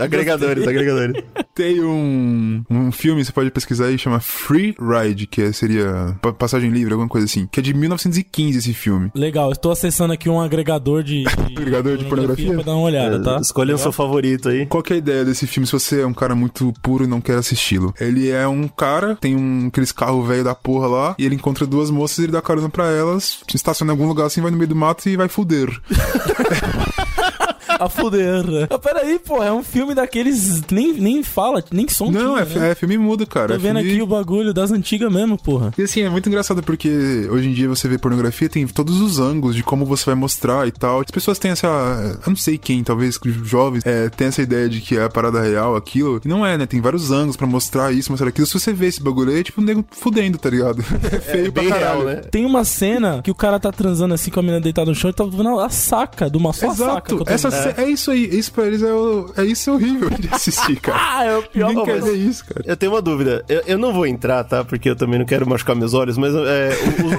agregadores, 0.00 0.66
agregadores. 0.66 1.22
tem 1.54 1.82
um, 1.82 2.62
um 2.70 2.92
filme, 2.92 3.24
você 3.24 3.32
pode 3.32 3.50
pesquisar 3.50 3.86
aí, 3.86 3.98
chama 3.98 4.20
Free 4.20 4.74
Ride, 4.80 5.26
que 5.26 5.42
é- 5.42 5.52
seria 5.52 6.16
pa- 6.20 6.32
passagem 6.32 6.70
livre, 6.70 6.92
alguma 6.92 7.08
coisa 7.08 7.24
assim, 7.26 7.48
que 7.50 7.60
é 7.60 7.62
de 7.62 7.74
1915 7.74 8.58
esse 8.58 8.74
filme. 8.74 9.10
Legal, 9.14 9.52
estou 9.52 9.72
acessando 9.72 10.12
aqui 10.12 10.28
um 10.28 10.40
agregador 10.40 11.02
de, 11.02 11.24
de 11.24 11.28
Agregador 11.56 11.96
de 11.96 12.04
pornografia? 12.04 12.52
pra 12.54 12.62
dar 12.62 12.72
uma 12.72 12.82
olhada, 12.86 13.22
tá? 13.22 13.38
Escolha 13.40 13.74
o 13.74 13.78
seu 13.78 13.92
favorito 13.92 14.48
aí. 14.48 14.66
Qual 14.66 14.82
que 14.82 14.92
é 14.92 14.96
a 14.96 14.98
ideia 14.98 15.24
desse 15.24 15.46
filme 15.46 15.66
se 15.66 15.72
você 15.72 16.00
é 16.02 16.06
um 16.06 16.14
cara 16.14 16.34
muito 16.34 16.72
puro 16.82 17.04
e 17.04 17.06
não 17.06 17.20
quer 17.20 17.36
assisti-lo? 17.38 17.94
Ele 18.00 18.30
é 18.30 18.46
um 18.46 18.68
cara, 18.68 19.16
tem 19.16 19.36
um 19.36 19.68
aqueles 19.68 19.92
carros 19.92 20.26
velho 20.26 20.43
da 20.44 20.54
porra 20.54 20.86
lá, 20.86 21.14
e 21.18 21.24
ele 21.24 21.34
encontra 21.34 21.66
duas 21.66 21.90
moças, 21.90 22.20
ele 22.20 22.32
dá 22.32 22.40
carona 22.40 22.68
pra 22.68 22.86
elas, 22.90 23.40
estaciona 23.52 23.92
em 23.92 23.94
algum 23.94 24.06
lugar 24.06 24.26
assim, 24.26 24.40
vai 24.40 24.50
no 24.50 24.56
meio 24.56 24.68
do 24.68 24.76
mato 24.76 25.08
e 25.08 25.16
vai 25.16 25.28
fuder. 25.28 25.68
A 27.78 27.88
fuder. 27.88 28.66
Ah, 28.70 28.78
peraí, 28.78 29.18
pô, 29.18 29.42
é 29.42 29.52
um 29.52 29.62
filme 29.62 29.94
daqueles. 29.94 30.62
Nem, 30.70 30.92
nem 30.94 31.22
fala, 31.22 31.62
nem 31.70 31.88
som 31.88 32.10
não, 32.10 32.34
tinha, 32.34 32.56
é, 32.56 32.58
né? 32.58 32.70
é 32.70 32.74
filme 32.74 32.96
mudo, 32.98 33.26
cara. 33.26 33.48
Tô 33.48 33.54
é 33.54 33.58
vendo 33.58 33.76
filme... 33.78 33.92
aqui 33.92 34.02
o 34.02 34.06
bagulho 34.06 34.52
das 34.52 34.70
antigas 34.70 35.12
mesmo, 35.12 35.36
porra. 35.36 35.72
E 35.76 35.82
assim, 35.82 36.02
é 36.02 36.10
muito 36.10 36.28
engraçado 36.28 36.62
porque 36.62 37.28
hoje 37.30 37.48
em 37.48 37.52
dia 37.52 37.68
você 37.68 37.88
vê 37.88 37.98
pornografia, 37.98 38.48
tem 38.48 38.66
todos 38.66 39.00
os 39.00 39.18
ângulos 39.18 39.54
de 39.56 39.62
como 39.62 39.84
você 39.84 40.06
vai 40.06 40.14
mostrar 40.14 40.66
e 40.66 40.72
tal. 40.72 41.00
As 41.00 41.10
pessoas 41.10 41.38
têm 41.38 41.50
essa. 41.50 41.66
Eu 41.66 42.30
não 42.30 42.36
sei 42.36 42.58
quem, 42.58 42.82
talvez 42.82 43.18
jovens, 43.42 43.84
é, 43.84 44.08
tem 44.08 44.28
essa 44.28 44.42
ideia 44.42 44.68
de 44.68 44.80
que 44.80 44.96
é 44.96 45.04
a 45.04 45.08
parada 45.08 45.40
real, 45.40 45.76
aquilo. 45.76 46.20
E 46.24 46.28
não 46.28 46.44
é, 46.44 46.56
né? 46.56 46.66
Tem 46.66 46.80
vários 46.80 47.10
ângulos 47.10 47.36
pra 47.36 47.46
mostrar 47.46 47.92
isso, 47.92 48.10
mostrar 48.10 48.28
aquilo. 48.28 48.46
Se 48.46 48.58
você 48.58 48.72
vê 48.72 48.86
esse 48.86 49.02
bagulho 49.02 49.32
aí, 49.32 49.40
é 49.40 49.42
tipo 49.42 49.60
um 49.60 49.64
nego 49.64 49.84
fudendo, 49.90 50.38
tá 50.38 50.50
ligado? 50.50 50.84
É 51.04 51.20
feio 51.20 51.52
pra 51.52 51.62
Bem 51.62 51.70
caralho. 51.70 52.00
real, 52.00 52.16
né? 52.16 52.22
Tem 52.30 52.44
uma 52.44 52.64
cena 52.64 53.20
que 53.22 53.30
o 53.30 53.34
cara 53.34 53.60
tá 53.60 53.70
transando 53.70 54.14
assim 54.14 54.30
com 54.30 54.40
a 54.40 54.42
menina 54.42 54.60
deitada 54.60 54.90
no 54.90 54.94
chão 54.94 55.10
e 55.10 55.12
tá 55.12 55.24
vendo 55.24 55.60
a 55.60 55.68
saca 55.68 56.30
de 56.30 56.36
uma 56.36 56.52
só 56.52 56.70
saca. 56.70 56.82
Exato, 56.82 57.24
tô 57.24 57.30
essa 57.30 57.50
vendo. 57.50 57.63
Ce- 57.72 57.80
é. 57.80 57.88
isso 57.90 58.10
aí. 58.10 58.24
Isso 58.38 58.52
pra 58.52 58.66
eles 58.66 58.82
é, 58.82 58.92
o- 58.92 59.32
é 59.36 59.44
isso 59.44 59.72
horrível 59.72 60.10
de 60.10 60.28
assistir, 60.32 60.76
cara. 60.80 60.94
Ah, 61.14 61.24
é 61.24 61.36
o 61.36 61.42
pior. 61.42 61.68
Ninguém 61.68 61.84
quer 61.84 62.02
ver 62.02 62.14
isso, 62.16 62.44
cara. 62.44 62.62
Eu 62.66 62.76
tenho 62.76 62.92
uma 62.92 63.02
dúvida. 63.02 63.44
Eu, 63.48 63.62
eu 63.66 63.78
não 63.78 63.92
vou 63.92 64.06
entrar, 64.06 64.42
tá? 64.44 64.64
Porque 64.64 64.88
eu 64.88 64.96
também 64.96 65.18
não 65.18 65.26
quero 65.26 65.48
machucar 65.48 65.76
meus 65.76 65.94
olhos, 65.94 66.16
mas 66.18 66.34
é, 66.34 66.70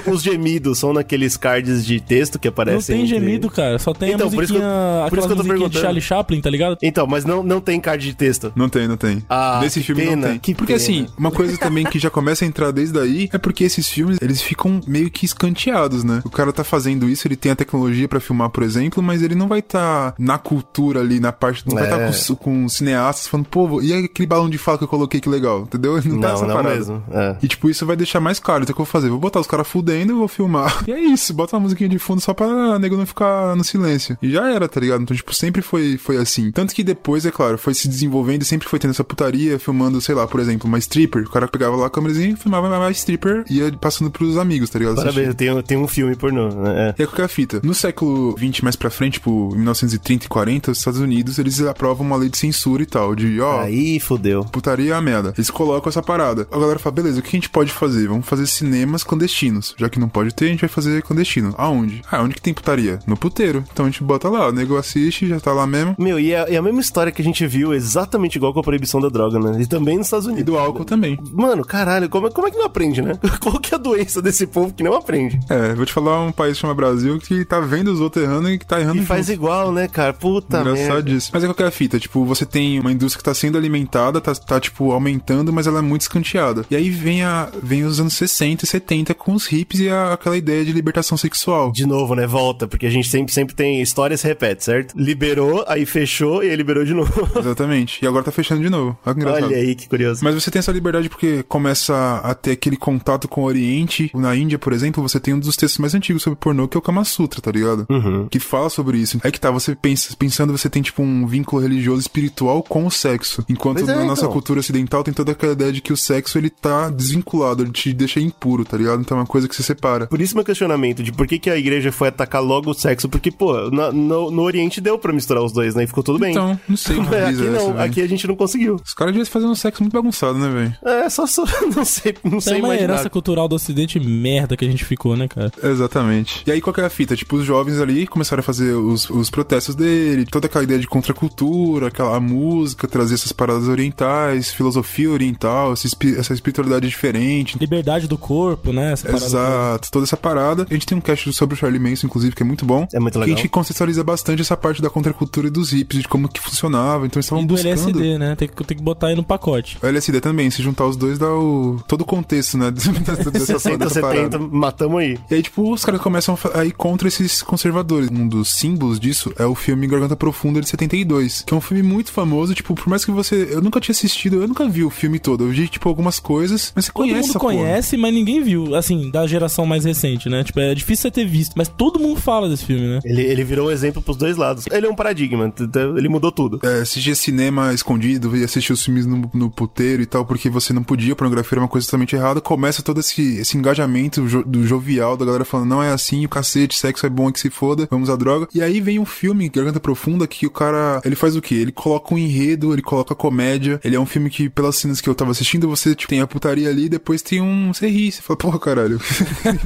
os, 0.06 0.14
os 0.14 0.22
gemidos 0.22 0.78
são 0.78 0.92
naqueles 0.92 1.36
cards 1.36 1.84
de 1.86 2.00
texto 2.00 2.38
que 2.38 2.48
Não 2.48 2.52
aparecem. 2.52 2.96
tem 2.96 3.04
entre- 3.06 3.18
gemido, 3.20 3.48
cara. 3.50 3.78
Só 3.78 3.94
tem 3.94 4.12
Então, 4.12 4.28
a 4.28 4.30
por 4.30 4.42
isso 4.44 4.52
que 4.52 4.58
eu- 4.58 5.08
por 5.08 5.18
isso 5.18 5.26
que 5.26 5.32
eu 5.32 5.36
tô 5.36 5.42
musiquinha 5.42 5.42
de 5.44 5.48
perguntando. 5.60 5.80
Charlie 5.82 6.00
Chaplin, 6.02 6.40
tá 6.40 6.50
ligado? 6.50 6.76
Então, 6.82 7.06
mas 7.06 7.24
não, 7.24 7.42
não 7.42 7.60
tem 7.60 7.80
card 7.80 8.04
de 8.04 8.14
texto. 8.14 8.52
Não 8.56 8.68
tem, 8.68 8.86
não 8.88 8.96
tem. 8.96 9.22
Ah, 9.28 9.60
Nesse 9.62 9.82
filme 9.82 10.02
pena, 10.04 10.16
não 10.16 10.28
tem. 10.30 10.38
que 10.38 10.54
porque 10.54 10.72
pena. 10.74 10.82
assim, 10.82 11.06
uma 11.18 11.30
coisa 11.30 11.56
também 11.58 11.84
que 11.84 11.98
já 11.98 12.10
começa 12.10 12.44
a 12.44 12.48
entrar 12.48 12.70
desde 12.70 12.98
aí 12.98 13.28
é 13.32 13.38
porque 13.38 13.64
esses 13.64 13.88
filmes, 13.88 14.18
eles 14.20 14.42
ficam 14.42 14.80
meio 14.86 15.10
que 15.10 15.24
escanteados, 15.24 16.04
né? 16.04 16.20
O 16.24 16.30
cara 16.30 16.52
tá 16.52 16.64
fazendo 16.64 17.08
isso, 17.08 17.26
ele 17.26 17.36
tem 17.36 17.52
a 17.52 17.56
tecnologia 17.56 18.08
pra 18.08 18.20
filmar, 18.20 18.50
por 18.50 18.62
exemplo, 18.62 19.02
mas 19.02 19.22
ele 19.22 19.34
não 19.34 19.46
vai 19.48 19.60
estar 19.60 20.14
na 20.18 20.35
cultura 20.38 21.00
ali, 21.00 21.20
na 21.20 21.32
parte. 21.32 21.66
Não 21.66 21.74
vai 21.74 21.84
É. 21.90 22.10
estar 22.10 22.34
com, 22.36 22.62
com 22.62 22.68
cineastas 22.68 23.26
falando, 23.28 23.46
pô, 23.46 23.80
e 23.80 23.92
aquele 23.92 24.26
balão 24.26 24.48
de 24.48 24.58
fala 24.58 24.78
que 24.78 24.84
eu 24.84 24.88
coloquei 24.88 25.20
que 25.20 25.28
legal, 25.28 25.62
entendeu? 25.62 25.94
Não, 26.06 26.20
tá 26.20 26.28
Não, 26.28 26.34
essa 26.34 26.46
não 26.46 26.54
parada. 26.56 26.74
mesmo. 26.76 27.02
É. 27.10 27.36
E 27.42 27.48
tipo, 27.48 27.68
isso 27.70 27.84
vai 27.86 27.96
deixar 27.96 28.20
mais 28.20 28.38
claro. 28.38 28.62
Então 28.62 28.72
o 28.72 28.76
que 28.76 28.80
eu 28.80 28.84
vou 28.84 28.90
fazer? 28.92 29.08
Vou 29.08 29.18
botar 29.18 29.40
os 29.40 29.46
caras 29.46 29.66
fudendo 29.66 30.12
e 30.12 30.16
vou 30.16 30.28
filmar. 30.28 30.82
E 30.86 30.92
é 30.92 31.00
isso, 31.00 31.32
bota 31.34 31.56
uma 31.56 31.60
musiquinha 31.62 31.88
de 31.88 31.98
fundo 31.98 32.20
só 32.20 32.32
pra 32.32 32.78
nego 32.78 32.96
não 32.96 33.06
ficar 33.06 33.56
no 33.56 33.64
silêncio. 33.64 34.16
E 34.22 34.30
já 34.30 34.48
era, 34.50 34.68
tá 34.68 34.80
ligado? 34.80 35.02
Então, 35.02 35.16
tipo, 35.16 35.34
sempre 35.34 35.62
foi, 35.62 35.96
foi 35.98 36.16
assim. 36.16 36.50
Tanto 36.52 36.74
que 36.74 36.84
depois, 36.84 37.26
é 37.26 37.30
claro, 37.30 37.58
foi 37.58 37.74
se 37.74 37.88
desenvolvendo 37.88 38.42
e 38.42 38.44
sempre 38.44 38.68
foi 38.68 38.78
tendo 38.78 38.90
essa 38.92 39.02
putaria, 39.04 39.58
filmando, 39.58 40.00
sei 40.00 40.14
lá, 40.14 40.26
por 40.26 40.38
exemplo, 40.40 40.68
uma 40.68 40.78
stripper. 40.78 41.24
O 41.24 41.30
cara 41.30 41.48
pegava 41.48 41.74
lá 41.76 41.86
a 41.86 41.90
câmerazinha, 41.90 42.36
filmava 42.36 42.68
uma 42.68 42.90
stripper 42.90 43.44
e 43.50 43.58
ia 43.58 43.72
passando 43.72 44.10
pros 44.10 44.36
amigos, 44.36 44.70
tá 44.70 44.78
ligado? 44.78 44.96
Parabéns, 44.96 45.34
tenho, 45.34 45.62
tenho 45.62 45.80
um 45.80 45.88
filme 45.88 46.14
pornô. 46.14 46.48
né? 46.48 46.94
É. 46.96 47.00
E 47.00 47.02
é 47.02 47.06
qualquer 47.06 47.28
fita. 47.28 47.60
No 47.64 47.74
século 47.74 48.34
20 48.36 48.62
mais 48.62 48.76
pra 48.76 48.90
frente, 48.90 49.14
tipo, 49.14 49.50
1930 49.54 50.25
e 50.25 50.25
40, 50.28 50.70
os 50.70 50.78
Estados 50.78 51.00
Unidos, 51.00 51.38
eles 51.38 51.60
aprovam 51.62 52.06
uma 52.06 52.16
lei 52.16 52.28
de 52.28 52.36
censura 52.38 52.82
e 52.82 52.86
tal, 52.86 53.14
de, 53.14 53.40
ó, 53.40 53.60
Aí 53.60 53.98
fudeu. 54.00 54.44
putaria 54.44 54.92
é 54.92 54.96
a 54.96 55.00
merda. 55.00 55.32
Eles 55.36 55.50
colocam 55.50 55.88
essa 55.88 56.02
parada. 56.02 56.46
A 56.50 56.58
galera 56.58 56.78
fala, 56.78 56.94
beleza, 56.96 57.18
o 57.20 57.22
que 57.22 57.28
a 57.28 57.32
gente 57.38 57.50
pode 57.50 57.72
fazer? 57.72 58.08
Vamos 58.08 58.26
fazer 58.26 58.46
cinemas 58.46 59.02
clandestinos. 59.04 59.74
Já 59.76 59.88
que 59.88 59.98
não 59.98 60.08
pode 60.08 60.34
ter, 60.34 60.46
a 60.46 60.48
gente 60.48 60.60
vai 60.60 60.68
fazer 60.68 61.02
clandestino. 61.02 61.54
Aonde? 61.58 62.02
Ah, 62.10 62.22
onde 62.22 62.34
que 62.34 62.42
tem 62.42 62.54
putaria? 62.54 62.98
No 63.06 63.16
puteiro. 63.16 63.64
Então 63.72 63.86
a 63.86 63.88
gente 63.90 64.02
bota 64.02 64.28
lá, 64.28 64.48
o 64.48 64.52
nego 64.52 64.76
assiste, 64.76 65.26
já 65.26 65.40
tá 65.40 65.52
lá 65.52 65.66
mesmo. 65.66 65.94
Meu, 65.98 66.18
e 66.20 66.32
é, 66.32 66.54
é 66.54 66.56
a 66.56 66.62
mesma 66.62 66.80
história 66.80 67.10
que 67.12 67.20
a 67.22 67.24
gente 67.24 67.46
viu 67.46 67.72
exatamente 67.74 68.36
igual 68.36 68.52
com 68.52 68.60
a 68.60 68.62
proibição 68.62 69.00
da 69.00 69.08
droga, 69.08 69.38
né? 69.38 69.60
E 69.62 69.66
também 69.66 69.96
nos 69.96 70.06
Estados 70.06 70.26
E 70.26 70.30
Unidos. 70.30 70.44
do 70.46 70.58
álcool 70.58 70.84
também. 70.84 71.18
Mano, 71.32 71.64
caralho, 71.64 72.08
como, 72.08 72.26
é- 72.28 72.30
como 72.30 72.46
é 72.48 72.50
que 72.50 72.58
não 72.58 72.66
aprende, 72.66 73.02
né? 73.02 73.14
Qual 73.40 73.58
que 73.60 73.74
é 73.74 73.76
a 73.76 73.80
doença 73.80 74.20
desse 74.22 74.46
povo 74.46 74.72
que 74.72 74.82
não 74.82 74.94
aprende? 74.94 75.38
É, 75.48 75.74
vou 75.74 75.84
te 75.86 75.92
falar 75.92 76.20
um 76.22 76.32
país 76.32 76.54
que 76.54 76.60
chama 76.60 76.74
Brasil 76.74 77.18
que 77.18 77.44
tá 77.44 77.60
vendo 77.60 77.88
os 77.92 78.00
outros 78.00 78.24
errando 78.24 78.50
e 78.50 78.58
que 78.58 78.66
tá 78.66 78.80
errando 78.80 79.02
E 79.02 79.06
faz 79.06 79.26
junto. 79.26 79.34
igual, 79.36 79.72
né, 79.72 79.88
cara? 79.88 80.15
Puta 80.18 80.62
merda. 80.64 80.80
Engraçadíssimo. 80.80 81.30
Mas 81.34 81.44
é 81.44 81.46
qualquer 81.46 81.70
fita, 81.70 81.98
tipo, 81.98 82.24
você 82.24 82.44
tem 82.46 82.78
uma 82.80 82.92
indústria 82.92 83.18
que 83.18 83.24
tá 83.24 83.34
sendo 83.34 83.56
alimentada, 83.58 84.20
tá, 84.20 84.34
tá, 84.34 84.60
tipo, 84.60 84.92
aumentando, 84.92 85.52
mas 85.52 85.66
ela 85.66 85.78
é 85.78 85.82
muito 85.82 86.02
escanteada. 86.02 86.64
E 86.70 86.76
aí 86.76 86.90
vem, 86.90 87.22
a, 87.22 87.48
vem 87.62 87.84
os 87.84 88.00
anos 88.00 88.14
60 88.14 88.64
e 88.64 88.68
70 88.68 89.14
com 89.14 89.32
os 89.34 89.50
hips 89.50 89.80
e 89.80 89.88
a- 89.88 90.12
aquela 90.12 90.36
ideia 90.36 90.64
de 90.64 90.72
libertação 90.72 91.16
sexual. 91.18 91.72
De 91.72 91.86
novo, 91.86 92.14
né? 92.14 92.26
Volta, 92.26 92.66
porque 92.66 92.86
a 92.86 92.90
gente 92.90 93.08
sempre, 93.08 93.32
sempre 93.32 93.54
tem 93.54 93.80
história 93.82 94.16
se 94.16 94.26
repete, 94.26 94.64
certo? 94.64 94.94
Liberou, 94.96 95.64
aí 95.68 95.84
fechou 95.86 96.42
e 96.42 96.50
aí 96.50 96.56
liberou 96.56 96.84
de 96.84 96.94
novo. 96.94 97.12
Exatamente. 97.38 98.04
E 98.04 98.06
agora 98.08 98.24
tá 98.24 98.32
fechando 98.32 98.62
de 98.62 98.70
novo. 98.70 98.96
Olha 99.04 99.14
que 99.14 99.20
engraçado. 99.20 99.44
Olha 99.46 99.56
aí 99.56 99.74
que 99.74 99.88
curioso. 99.88 100.20
Mas 100.24 100.34
você 100.34 100.50
tem 100.50 100.58
essa 100.60 100.72
liberdade 100.72 101.08
porque 101.08 101.42
começa 101.44 102.20
a 102.22 102.34
ter 102.34 102.52
aquele 102.52 102.76
contato 102.76 103.28
com 103.28 103.42
o 103.42 103.44
Oriente. 103.44 104.10
Na 104.14 104.34
Índia, 104.36 104.58
por 104.58 104.72
exemplo, 104.72 105.02
você 105.02 105.18
tem 105.20 105.34
um 105.34 105.38
dos 105.38 105.56
textos 105.56 105.78
mais 105.78 105.94
antigos 105.94 106.22
sobre 106.22 106.38
pornô, 106.38 106.66
que 106.68 106.76
é 106.76 106.78
o 106.78 106.82
Kama 106.82 107.04
Sutra, 107.04 107.40
tá 107.40 107.50
ligado? 107.50 107.86
Uhum. 107.90 108.28
Que 108.28 108.38
fala 108.38 108.68
sobre 108.70 108.98
isso. 108.98 109.20
É 109.22 109.30
que 109.30 109.40
tá, 109.40 109.50
você 109.50 109.74
pensa, 109.74 110.05
pensando, 110.14 110.56
você 110.56 110.68
tem 110.68 110.82
tipo 110.82 111.02
um 111.02 111.26
vínculo 111.26 111.62
religioso 111.62 112.00
espiritual 112.00 112.62
com 112.62 112.86
o 112.86 112.90
sexo. 112.90 113.44
Enquanto 113.48 113.78
é, 113.80 113.82
na 113.94 114.04
nossa 114.04 114.22
então. 114.22 114.32
cultura 114.32 114.60
ocidental 114.60 115.02
tem 115.02 115.12
toda 115.14 115.32
aquela 115.32 115.52
ideia 115.52 115.72
de 115.72 115.80
que 115.80 115.92
o 115.92 115.96
sexo 115.96 116.38
ele 116.38 116.50
tá 116.50 116.88
desvinculado, 116.90 117.62
ele 117.62 117.72
te 117.72 117.92
deixa 117.92 118.20
impuro, 118.20 118.64
tá 118.64 118.76
ligado? 118.76 119.00
Então 119.00 119.16
é 119.16 119.20
uma 119.20 119.26
coisa 119.26 119.48
que 119.48 119.54
se 119.56 119.62
separa. 119.62 120.06
Por 120.06 120.20
isso 120.20 120.34
meu 120.34 120.44
questionamento 120.44 121.02
de 121.02 121.12
por 121.12 121.26
que, 121.26 121.38
que 121.38 121.50
a 121.50 121.56
igreja 121.56 121.90
foi 121.90 122.08
atacar 122.08 122.42
logo 122.42 122.70
o 122.70 122.74
sexo, 122.74 123.08
porque, 123.08 123.30
pô, 123.30 123.70
na- 123.70 123.90
no, 123.92 124.30
no 124.30 124.42
Oriente 124.42 124.80
deu 124.80 124.98
pra 124.98 125.12
misturar 125.12 125.42
os 125.42 125.52
dois, 125.52 125.74
né? 125.74 125.84
E 125.84 125.86
ficou 125.86 126.02
tudo 126.02 126.18
bem. 126.18 126.30
Então, 126.32 126.58
não 126.68 126.76
sei 126.76 126.96
que 126.96 127.02
Mas 127.06 127.12
aqui 127.12 127.24
brisa 127.26 127.44
é 127.44 127.56
essa, 127.56 127.68
não, 127.72 127.80
aqui 127.80 128.00
a 128.02 128.06
gente 128.06 128.26
não 128.26 128.36
conseguiu. 128.36 128.76
Os 128.84 128.94
caras 128.94 129.12
deviam 129.12 129.26
fazer 129.30 129.46
um 129.46 129.54
sexo 129.54 129.82
muito 129.82 129.92
bagunçado, 129.92 130.38
né, 130.38 130.48
velho? 130.48 130.76
É, 130.84 131.08
só, 131.08 131.26
só 131.26 131.44
não 131.74 131.84
sei, 131.84 132.14
não 132.24 132.32
Tem 132.32 132.40
sei 132.40 132.52
uma 132.58 132.68
imaginar. 132.68 132.82
herança 132.94 133.10
cultural 133.10 133.48
do 133.48 133.54
ocidente 133.54 133.98
merda 134.00 134.56
que 134.56 134.64
a 134.64 134.68
gente 134.68 134.84
ficou, 134.84 135.16
né, 135.16 135.26
cara? 135.28 135.50
Exatamente. 135.62 136.42
E 136.46 136.50
aí, 136.52 136.60
qual 136.60 136.74
que 136.74 136.80
é 136.80 136.84
a 136.84 136.90
fita? 136.90 137.16
Tipo, 137.16 137.36
os 137.36 137.44
jovens 137.44 137.80
ali 137.80 138.06
começaram 138.06 138.40
a 138.40 138.42
fazer 138.44 138.72
os, 138.74 139.08
os 139.10 139.30
protestos 139.30 139.74
dele, 139.96 140.26
toda 140.26 140.46
aquela 140.46 140.64
ideia 140.64 140.78
de 140.80 140.86
contracultura, 140.86 141.88
aquela 141.88 142.18
música, 142.20 142.86
trazer 142.86 143.14
essas 143.14 143.32
paradas 143.32 143.68
orientais, 143.68 144.52
filosofia 144.52 145.10
oriental, 145.10 145.72
essa, 145.72 145.86
espi- 145.86 146.16
essa 146.16 146.32
espiritualidade 146.34 146.86
diferente. 146.88 147.58
Liberdade 147.58 148.06
do 148.06 148.18
corpo, 148.18 148.72
né? 148.72 148.92
Exato, 148.92 149.90
toda 149.90 150.04
essa 150.04 150.16
parada. 150.16 150.66
A 150.68 150.72
gente 150.74 150.86
tem 150.86 150.96
um 150.98 151.00
cast 151.00 151.32
sobre 151.32 151.54
o 151.54 151.58
Charlie 151.58 151.80
Manson, 151.80 152.06
inclusive, 152.06 152.34
que 152.34 152.42
é 152.42 152.46
muito 152.46 152.64
bom. 152.64 152.86
É 152.92 153.00
muito 153.00 153.14
Que 153.14 153.18
a 153.18 153.20
legal. 153.22 153.36
gente 153.36 153.48
contextualiza 153.48 154.04
bastante 154.04 154.42
essa 154.42 154.56
parte 154.56 154.80
da 154.82 154.90
contracultura 154.90 155.46
e 155.48 155.50
dos 155.50 155.72
hips, 155.72 156.00
de 156.02 156.08
como 156.08 156.28
que 156.28 156.40
funcionava. 156.40 157.06
Então 157.06 157.18
eles 157.18 157.26
estavam 157.26 157.44
E 157.44 157.46
do 157.46 157.54
buscando. 157.54 157.68
LSD, 157.68 158.18
né? 158.18 158.36
Tem 158.36 158.48
que, 158.48 158.64
tem 158.64 158.76
que 158.76 158.82
botar 158.82 159.08
aí 159.08 159.14
no 159.16 159.24
pacote. 159.24 159.78
O 159.82 159.86
LSD 159.86 160.20
também, 160.20 160.50
se 160.50 160.62
juntar 160.62 160.86
os 160.86 160.96
dois 160.96 161.18
dá 161.18 161.28
o... 161.32 161.80
todo 161.86 162.02
o 162.02 162.04
contexto, 162.04 162.58
né? 162.58 162.70
dessa, 162.70 162.92
dessa, 163.30 163.58
60, 163.58 163.78
dessa 163.78 164.00
parada. 164.00 164.22
70, 164.32 164.38
matamos 164.38 165.00
aí. 165.00 165.18
E 165.30 165.34
aí, 165.34 165.42
tipo, 165.42 165.72
os 165.72 165.84
caras 165.84 166.00
começam 166.00 166.38
a 166.54 166.64
ir 166.64 166.72
contra 166.72 167.08
esses 167.08 167.42
conservadores. 167.42 168.08
Um 168.10 168.26
dos 168.28 168.52
símbolos 168.52 168.98
disso 169.00 169.32
é 169.38 169.44
o 169.46 169.54
filme 169.54 169.85
Garganta 169.88 170.16
Profunda 170.16 170.60
de 170.60 170.68
72, 170.68 171.42
que 171.46 171.54
é 171.54 171.56
um 171.56 171.60
filme 171.60 171.82
muito 171.82 172.12
famoso. 172.12 172.54
Tipo, 172.54 172.74
por 172.74 172.88
mais 172.88 173.04
que 173.04 173.10
você. 173.10 173.48
Eu 173.50 173.60
nunca 173.60 173.80
tinha 173.80 173.92
assistido, 173.92 174.40
eu 174.42 174.48
nunca 174.48 174.68
vi 174.68 174.84
o 174.84 174.90
filme 174.90 175.18
todo. 175.18 175.44
Eu 175.44 175.48
vi, 175.50 175.68
tipo, 175.68 175.88
algumas 175.88 176.18
coisas, 176.18 176.72
mas 176.74 176.86
você 176.86 176.92
Todo 176.92 177.02
conhece 177.02 177.20
mundo 177.20 177.30
essa 177.30 177.38
porra. 177.38 177.54
conhece, 177.54 177.96
mas 177.96 178.14
ninguém 178.14 178.42
viu. 178.42 178.74
Assim, 178.74 179.10
da 179.10 179.26
geração 179.26 179.64
mais 179.66 179.84
recente, 179.84 180.28
né? 180.28 180.42
Tipo, 180.44 180.60
é 180.60 180.74
difícil 180.74 181.02
você 181.02 181.10
ter 181.10 181.26
visto. 181.26 181.54
Mas 181.56 181.68
todo 181.68 181.98
mundo 181.98 182.20
fala 182.20 182.48
desse 182.48 182.64
filme, 182.64 182.86
né? 182.86 183.00
Ele, 183.04 183.22
ele 183.22 183.44
virou 183.44 183.68
um 183.68 183.70
exemplo 183.70 184.02
pros 184.02 184.16
dois 184.16 184.36
lados. 184.36 184.64
Ele 184.70 184.86
é 184.86 184.90
um 184.90 184.94
paradigma, 184.94 185.52
ele 185.96 186.08
mudou 186.08 186.30
tudo. 186.32 186.60
É, 186.62 186.80
assistia 186.80 187.14
cinema 187.14 187.72
escondido, 187.72 188.36
ia 188.36 188.44
assistir 188.44 188.72
os 188.72 188.82
filmes 188.84 189.06
no, 189.06 189.30
no 189.32 189.50
puteiro 189.50 190.02
e 190.02 190.06
tal, 190.06 190.24
porque 190.24 190.48
você 190.50 190.72
não 190.72 190.82
podia, 190.82 191.12
a 191.12 191.16
pornografia 191.16 191.56
era 191.56 191.60
uma 191.62 191.68
coisa 191.68 191.86
totalmente 191.86 192.14
errada. 192.16 192.40
Começa 192.40 192.82
todo 192.82 193.00
esse, 193.00 193.38
esse 193.38 193.56
engajamento 193.56 194.26
jo- 194.28 194.44
do 194.44 194.66
jovial, 194.66 195.16
da 195.16 195.24
galera 195.24 195.44
falando, 195.44 195.68
não 195.68 195.82
é 195.82 195.90
assim, 195.92 196.24
o 196.24 196.28
cacete, 196.28 196.78
sexo 196.78 197.06
é 197.06 197.08
bom, 197.10 197.28
é 197.28 197.32
que 197.32 197.40
se 197.40 197.50
foda, 197.50 197.86
vamos 197.90 198.10
à 198.10 198.16
droga. 198.16 198.48
E 198.54 198.62
aí 198.62 198.80
vem 198.80 198.98
um 198.98 199.04
filme, 199.04 199.48
Garganta 199.66 199.80
Profunda, 199.80 200.26
que 200.26 200.46
o 200.46 200.50
cara, 200.50 201.00
ele 201.04 201.16
faz 201.16 201.36
o 201.36 201.42
quê? 201.42 201.56
Ele 201.56 201.72
coloca 201.72 202.14
um 202.14 202.18
enredo, 202.18 202.72
ele 202.72 202.82
coloca 202.82 203.14
comédia. 203.14 203.80
Ele 203.84 203.96
é 203.96 204.00
um 204.00 204.06
filme 204.06 204.30
que, 204.30 204.48
pelas 204.48 204.76
cenas 204.76 205.00
que 205.00 205.08
eu 205.08 205.14
tava 205.14 205.30
assistindo, 205.32 205.68
você 205.68 205.94
tipo, 205.94 206.08
tem 206.10 206.20
a 206.20 206.26
putaria 206.26 206.68
ali, 206.68 206.88
depois 206.88 207.20
tem 207.22 207.40
um. 207.40 207.72
Você 207.72 207.88
ri, 207.88 208.10
você 208.12 208.22
fala, 208.22 208.36
porra, 208.38 208.58
caralho. 208.58 209.00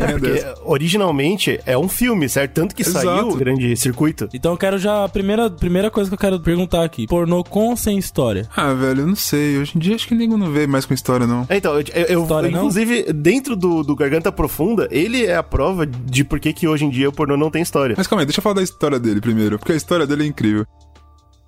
É 0.01 0.13
Porque 0.13 0.45
originalmente 0.65 1.61
é 1.67 1.77
um 1.77 1.89
filme, 1.89 2.29
certo? 2.29 2.53
Tanto 2.55 2.75
que 2.75 2.83
Exato. 2.83 3.07
saiu 3.07 3.29
o 3.29 3.37
grande 3.37 3.77
circuito. 3.77 4.29
Então 4.33 4.53
eu 4.53 4.57
quero 4.59 4.79
já. 4.79 5.05
A 5.05 5.09
primeira, 5.09 5.51
primeira 5.51 5.91
coisa 5.91 6.09
que 6.11 6.15
eu 6.15 6.19
quero 6.19 6.41
perguntar 6.41 6.85
aqui: 6.85 7.07
pornô 7.07 7.45
com 7.45 7.69
ou 7.71 7.77
sem 7.77 7.99
história? 7.99 8.49
Ah, 8.57 8.73
velho, 8.73 9.01
eu 9.03 9.07
não 9.07 9.17
sei. 9.17 9.59
Hoje 9.59 9.73
em 9.77 9.79
dia 9.79 9.95
acho 9.95 10.07
que 10.09 10.15
ninguém 10.15 10.37
não 10.39 10.51
vê 10.51 10.67
mais 10.67 10.85
com 10.87 10.95
história, 10.95 11.27
não. 11.27 11.47
É, 11.49 11.57
Então, 11.57 11.75
eu, 11.75 11.85
eu- 11.95 12.05
eu- 12.07 12.23
História, 12.23 12.51
não? 12.51 12.59
inclusive, 12.59 13.13
dentro 13.13 13.55
do, 13.57 13.83
do 13.83 13.95
Garganta 13.95 14.31
Profunda, 14.33 14.89
ele 14.91 15.25
é 15.27 15.37
a 15.37 15.43
prova 15.43 15.85
de 15.87 16.25
por 16.25 16.39
que 16.41 16.53
que 16.53 16.67
hoje 16.67 16.85
em 16.85 16.91
dia 16.91 17.09
o 17.09 17.13
pornô 17.13 17.37
não 17.37 17.51
tem 17.51 17.63
história. 17.63 17.95
Mas 17.97 18.07
calma 18.07 18.23
aí, 18.23 18.27
deixa 18.27 18.39
eu 18.39 18.43
falar 18.43 18.55
da 18.57 18.63
história 18.63 18.99
dele 18.99 19.21
primeiro, 19.21 19.59
porque 19.59 19.73
a 19.73 19.77
história 19.77 19.90
dele 19.99 20.25
é 20.25 20.27
incrível. 20.29 20.67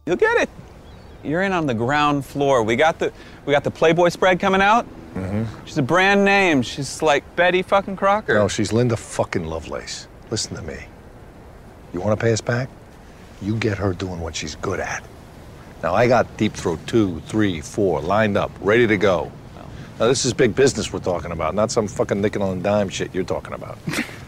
You'll 0.06 0.16
get 0.16 0.42
it. 0.42 0.50
You're 1.22 1.42
in 1.42 1.52
on 1.52 1.66
the 1.66 1.74
ground 1.74 2.24
floor. 2.24 2.62
We 2.62 2.76
got 2.76 2.98
the 2.98 3.12
we 3.46 3.52
got 3.52 3.64
the 3.64 3.70
Playboy 3.70 4.08
spread 4.08 4.40
coming 4.40 4.60
out. 4.60 4.86
Mm-hmm. 5.14 5.44
She's 5.64 5.78
a 5.78 5.82
brand 5.82 6.24
name. 6.24 6.62
She's 6.62 7.02
like 7.02 7.22
Betty 7.36 7.62
fucking 7.62 7.96
Crocker. 7.96 8.34
No, 8.34 8.48
she's 8.48 8.72
Linda 8.72 8.96
fucking 8.96 9.44
Lovelace. 9.44 10.08
Listen 10.30 10.56
to 10.56 10.62
me. 10.62 10.78
You 11.92 12.00
want 12.00 12.18
to 12.18 12.22
pay 12.22 12.32
us 12.32 12.40
back? 12.40 12.68
You 13.42 13.56
get 13.56 13.78
her 13.78 13.92
doing 13.92 14.20
what 14.20 14.34
she's 14.34 14.56
good 14.56 14.80
at. 14.80 15.04
Now, 15.82 15.94
I 15.94 16.06
got 16.08 16.36
Deep 16.36 16.54
Throat 16.54 16.78
two, 16.86 17.20
three, 17.26 17.60
four 17.60 18.00
lined 18.00 18.36
up, 18.36 18.50
ready 18.60 18.86
to 18.86 18.96
go. 18.96 19.30
Now, 19.98 20.06
this 20.06 20.24
is 20.24 20.32
big 20.32 20.54
business 20.54 20.92
we're 20.92 21.00
talking 21.00 21.32
about, 21.32 21.54
not 21.54 21.70
some 21.70 21.86
fucking 21.86 22.20
nickel 22.20 22.50
and 22.50 22.62
dime 22.62 22.88
shit 22.88 23.14
you're 23.14 23.24
talking 23.24 23.52
about. 23.52 23.78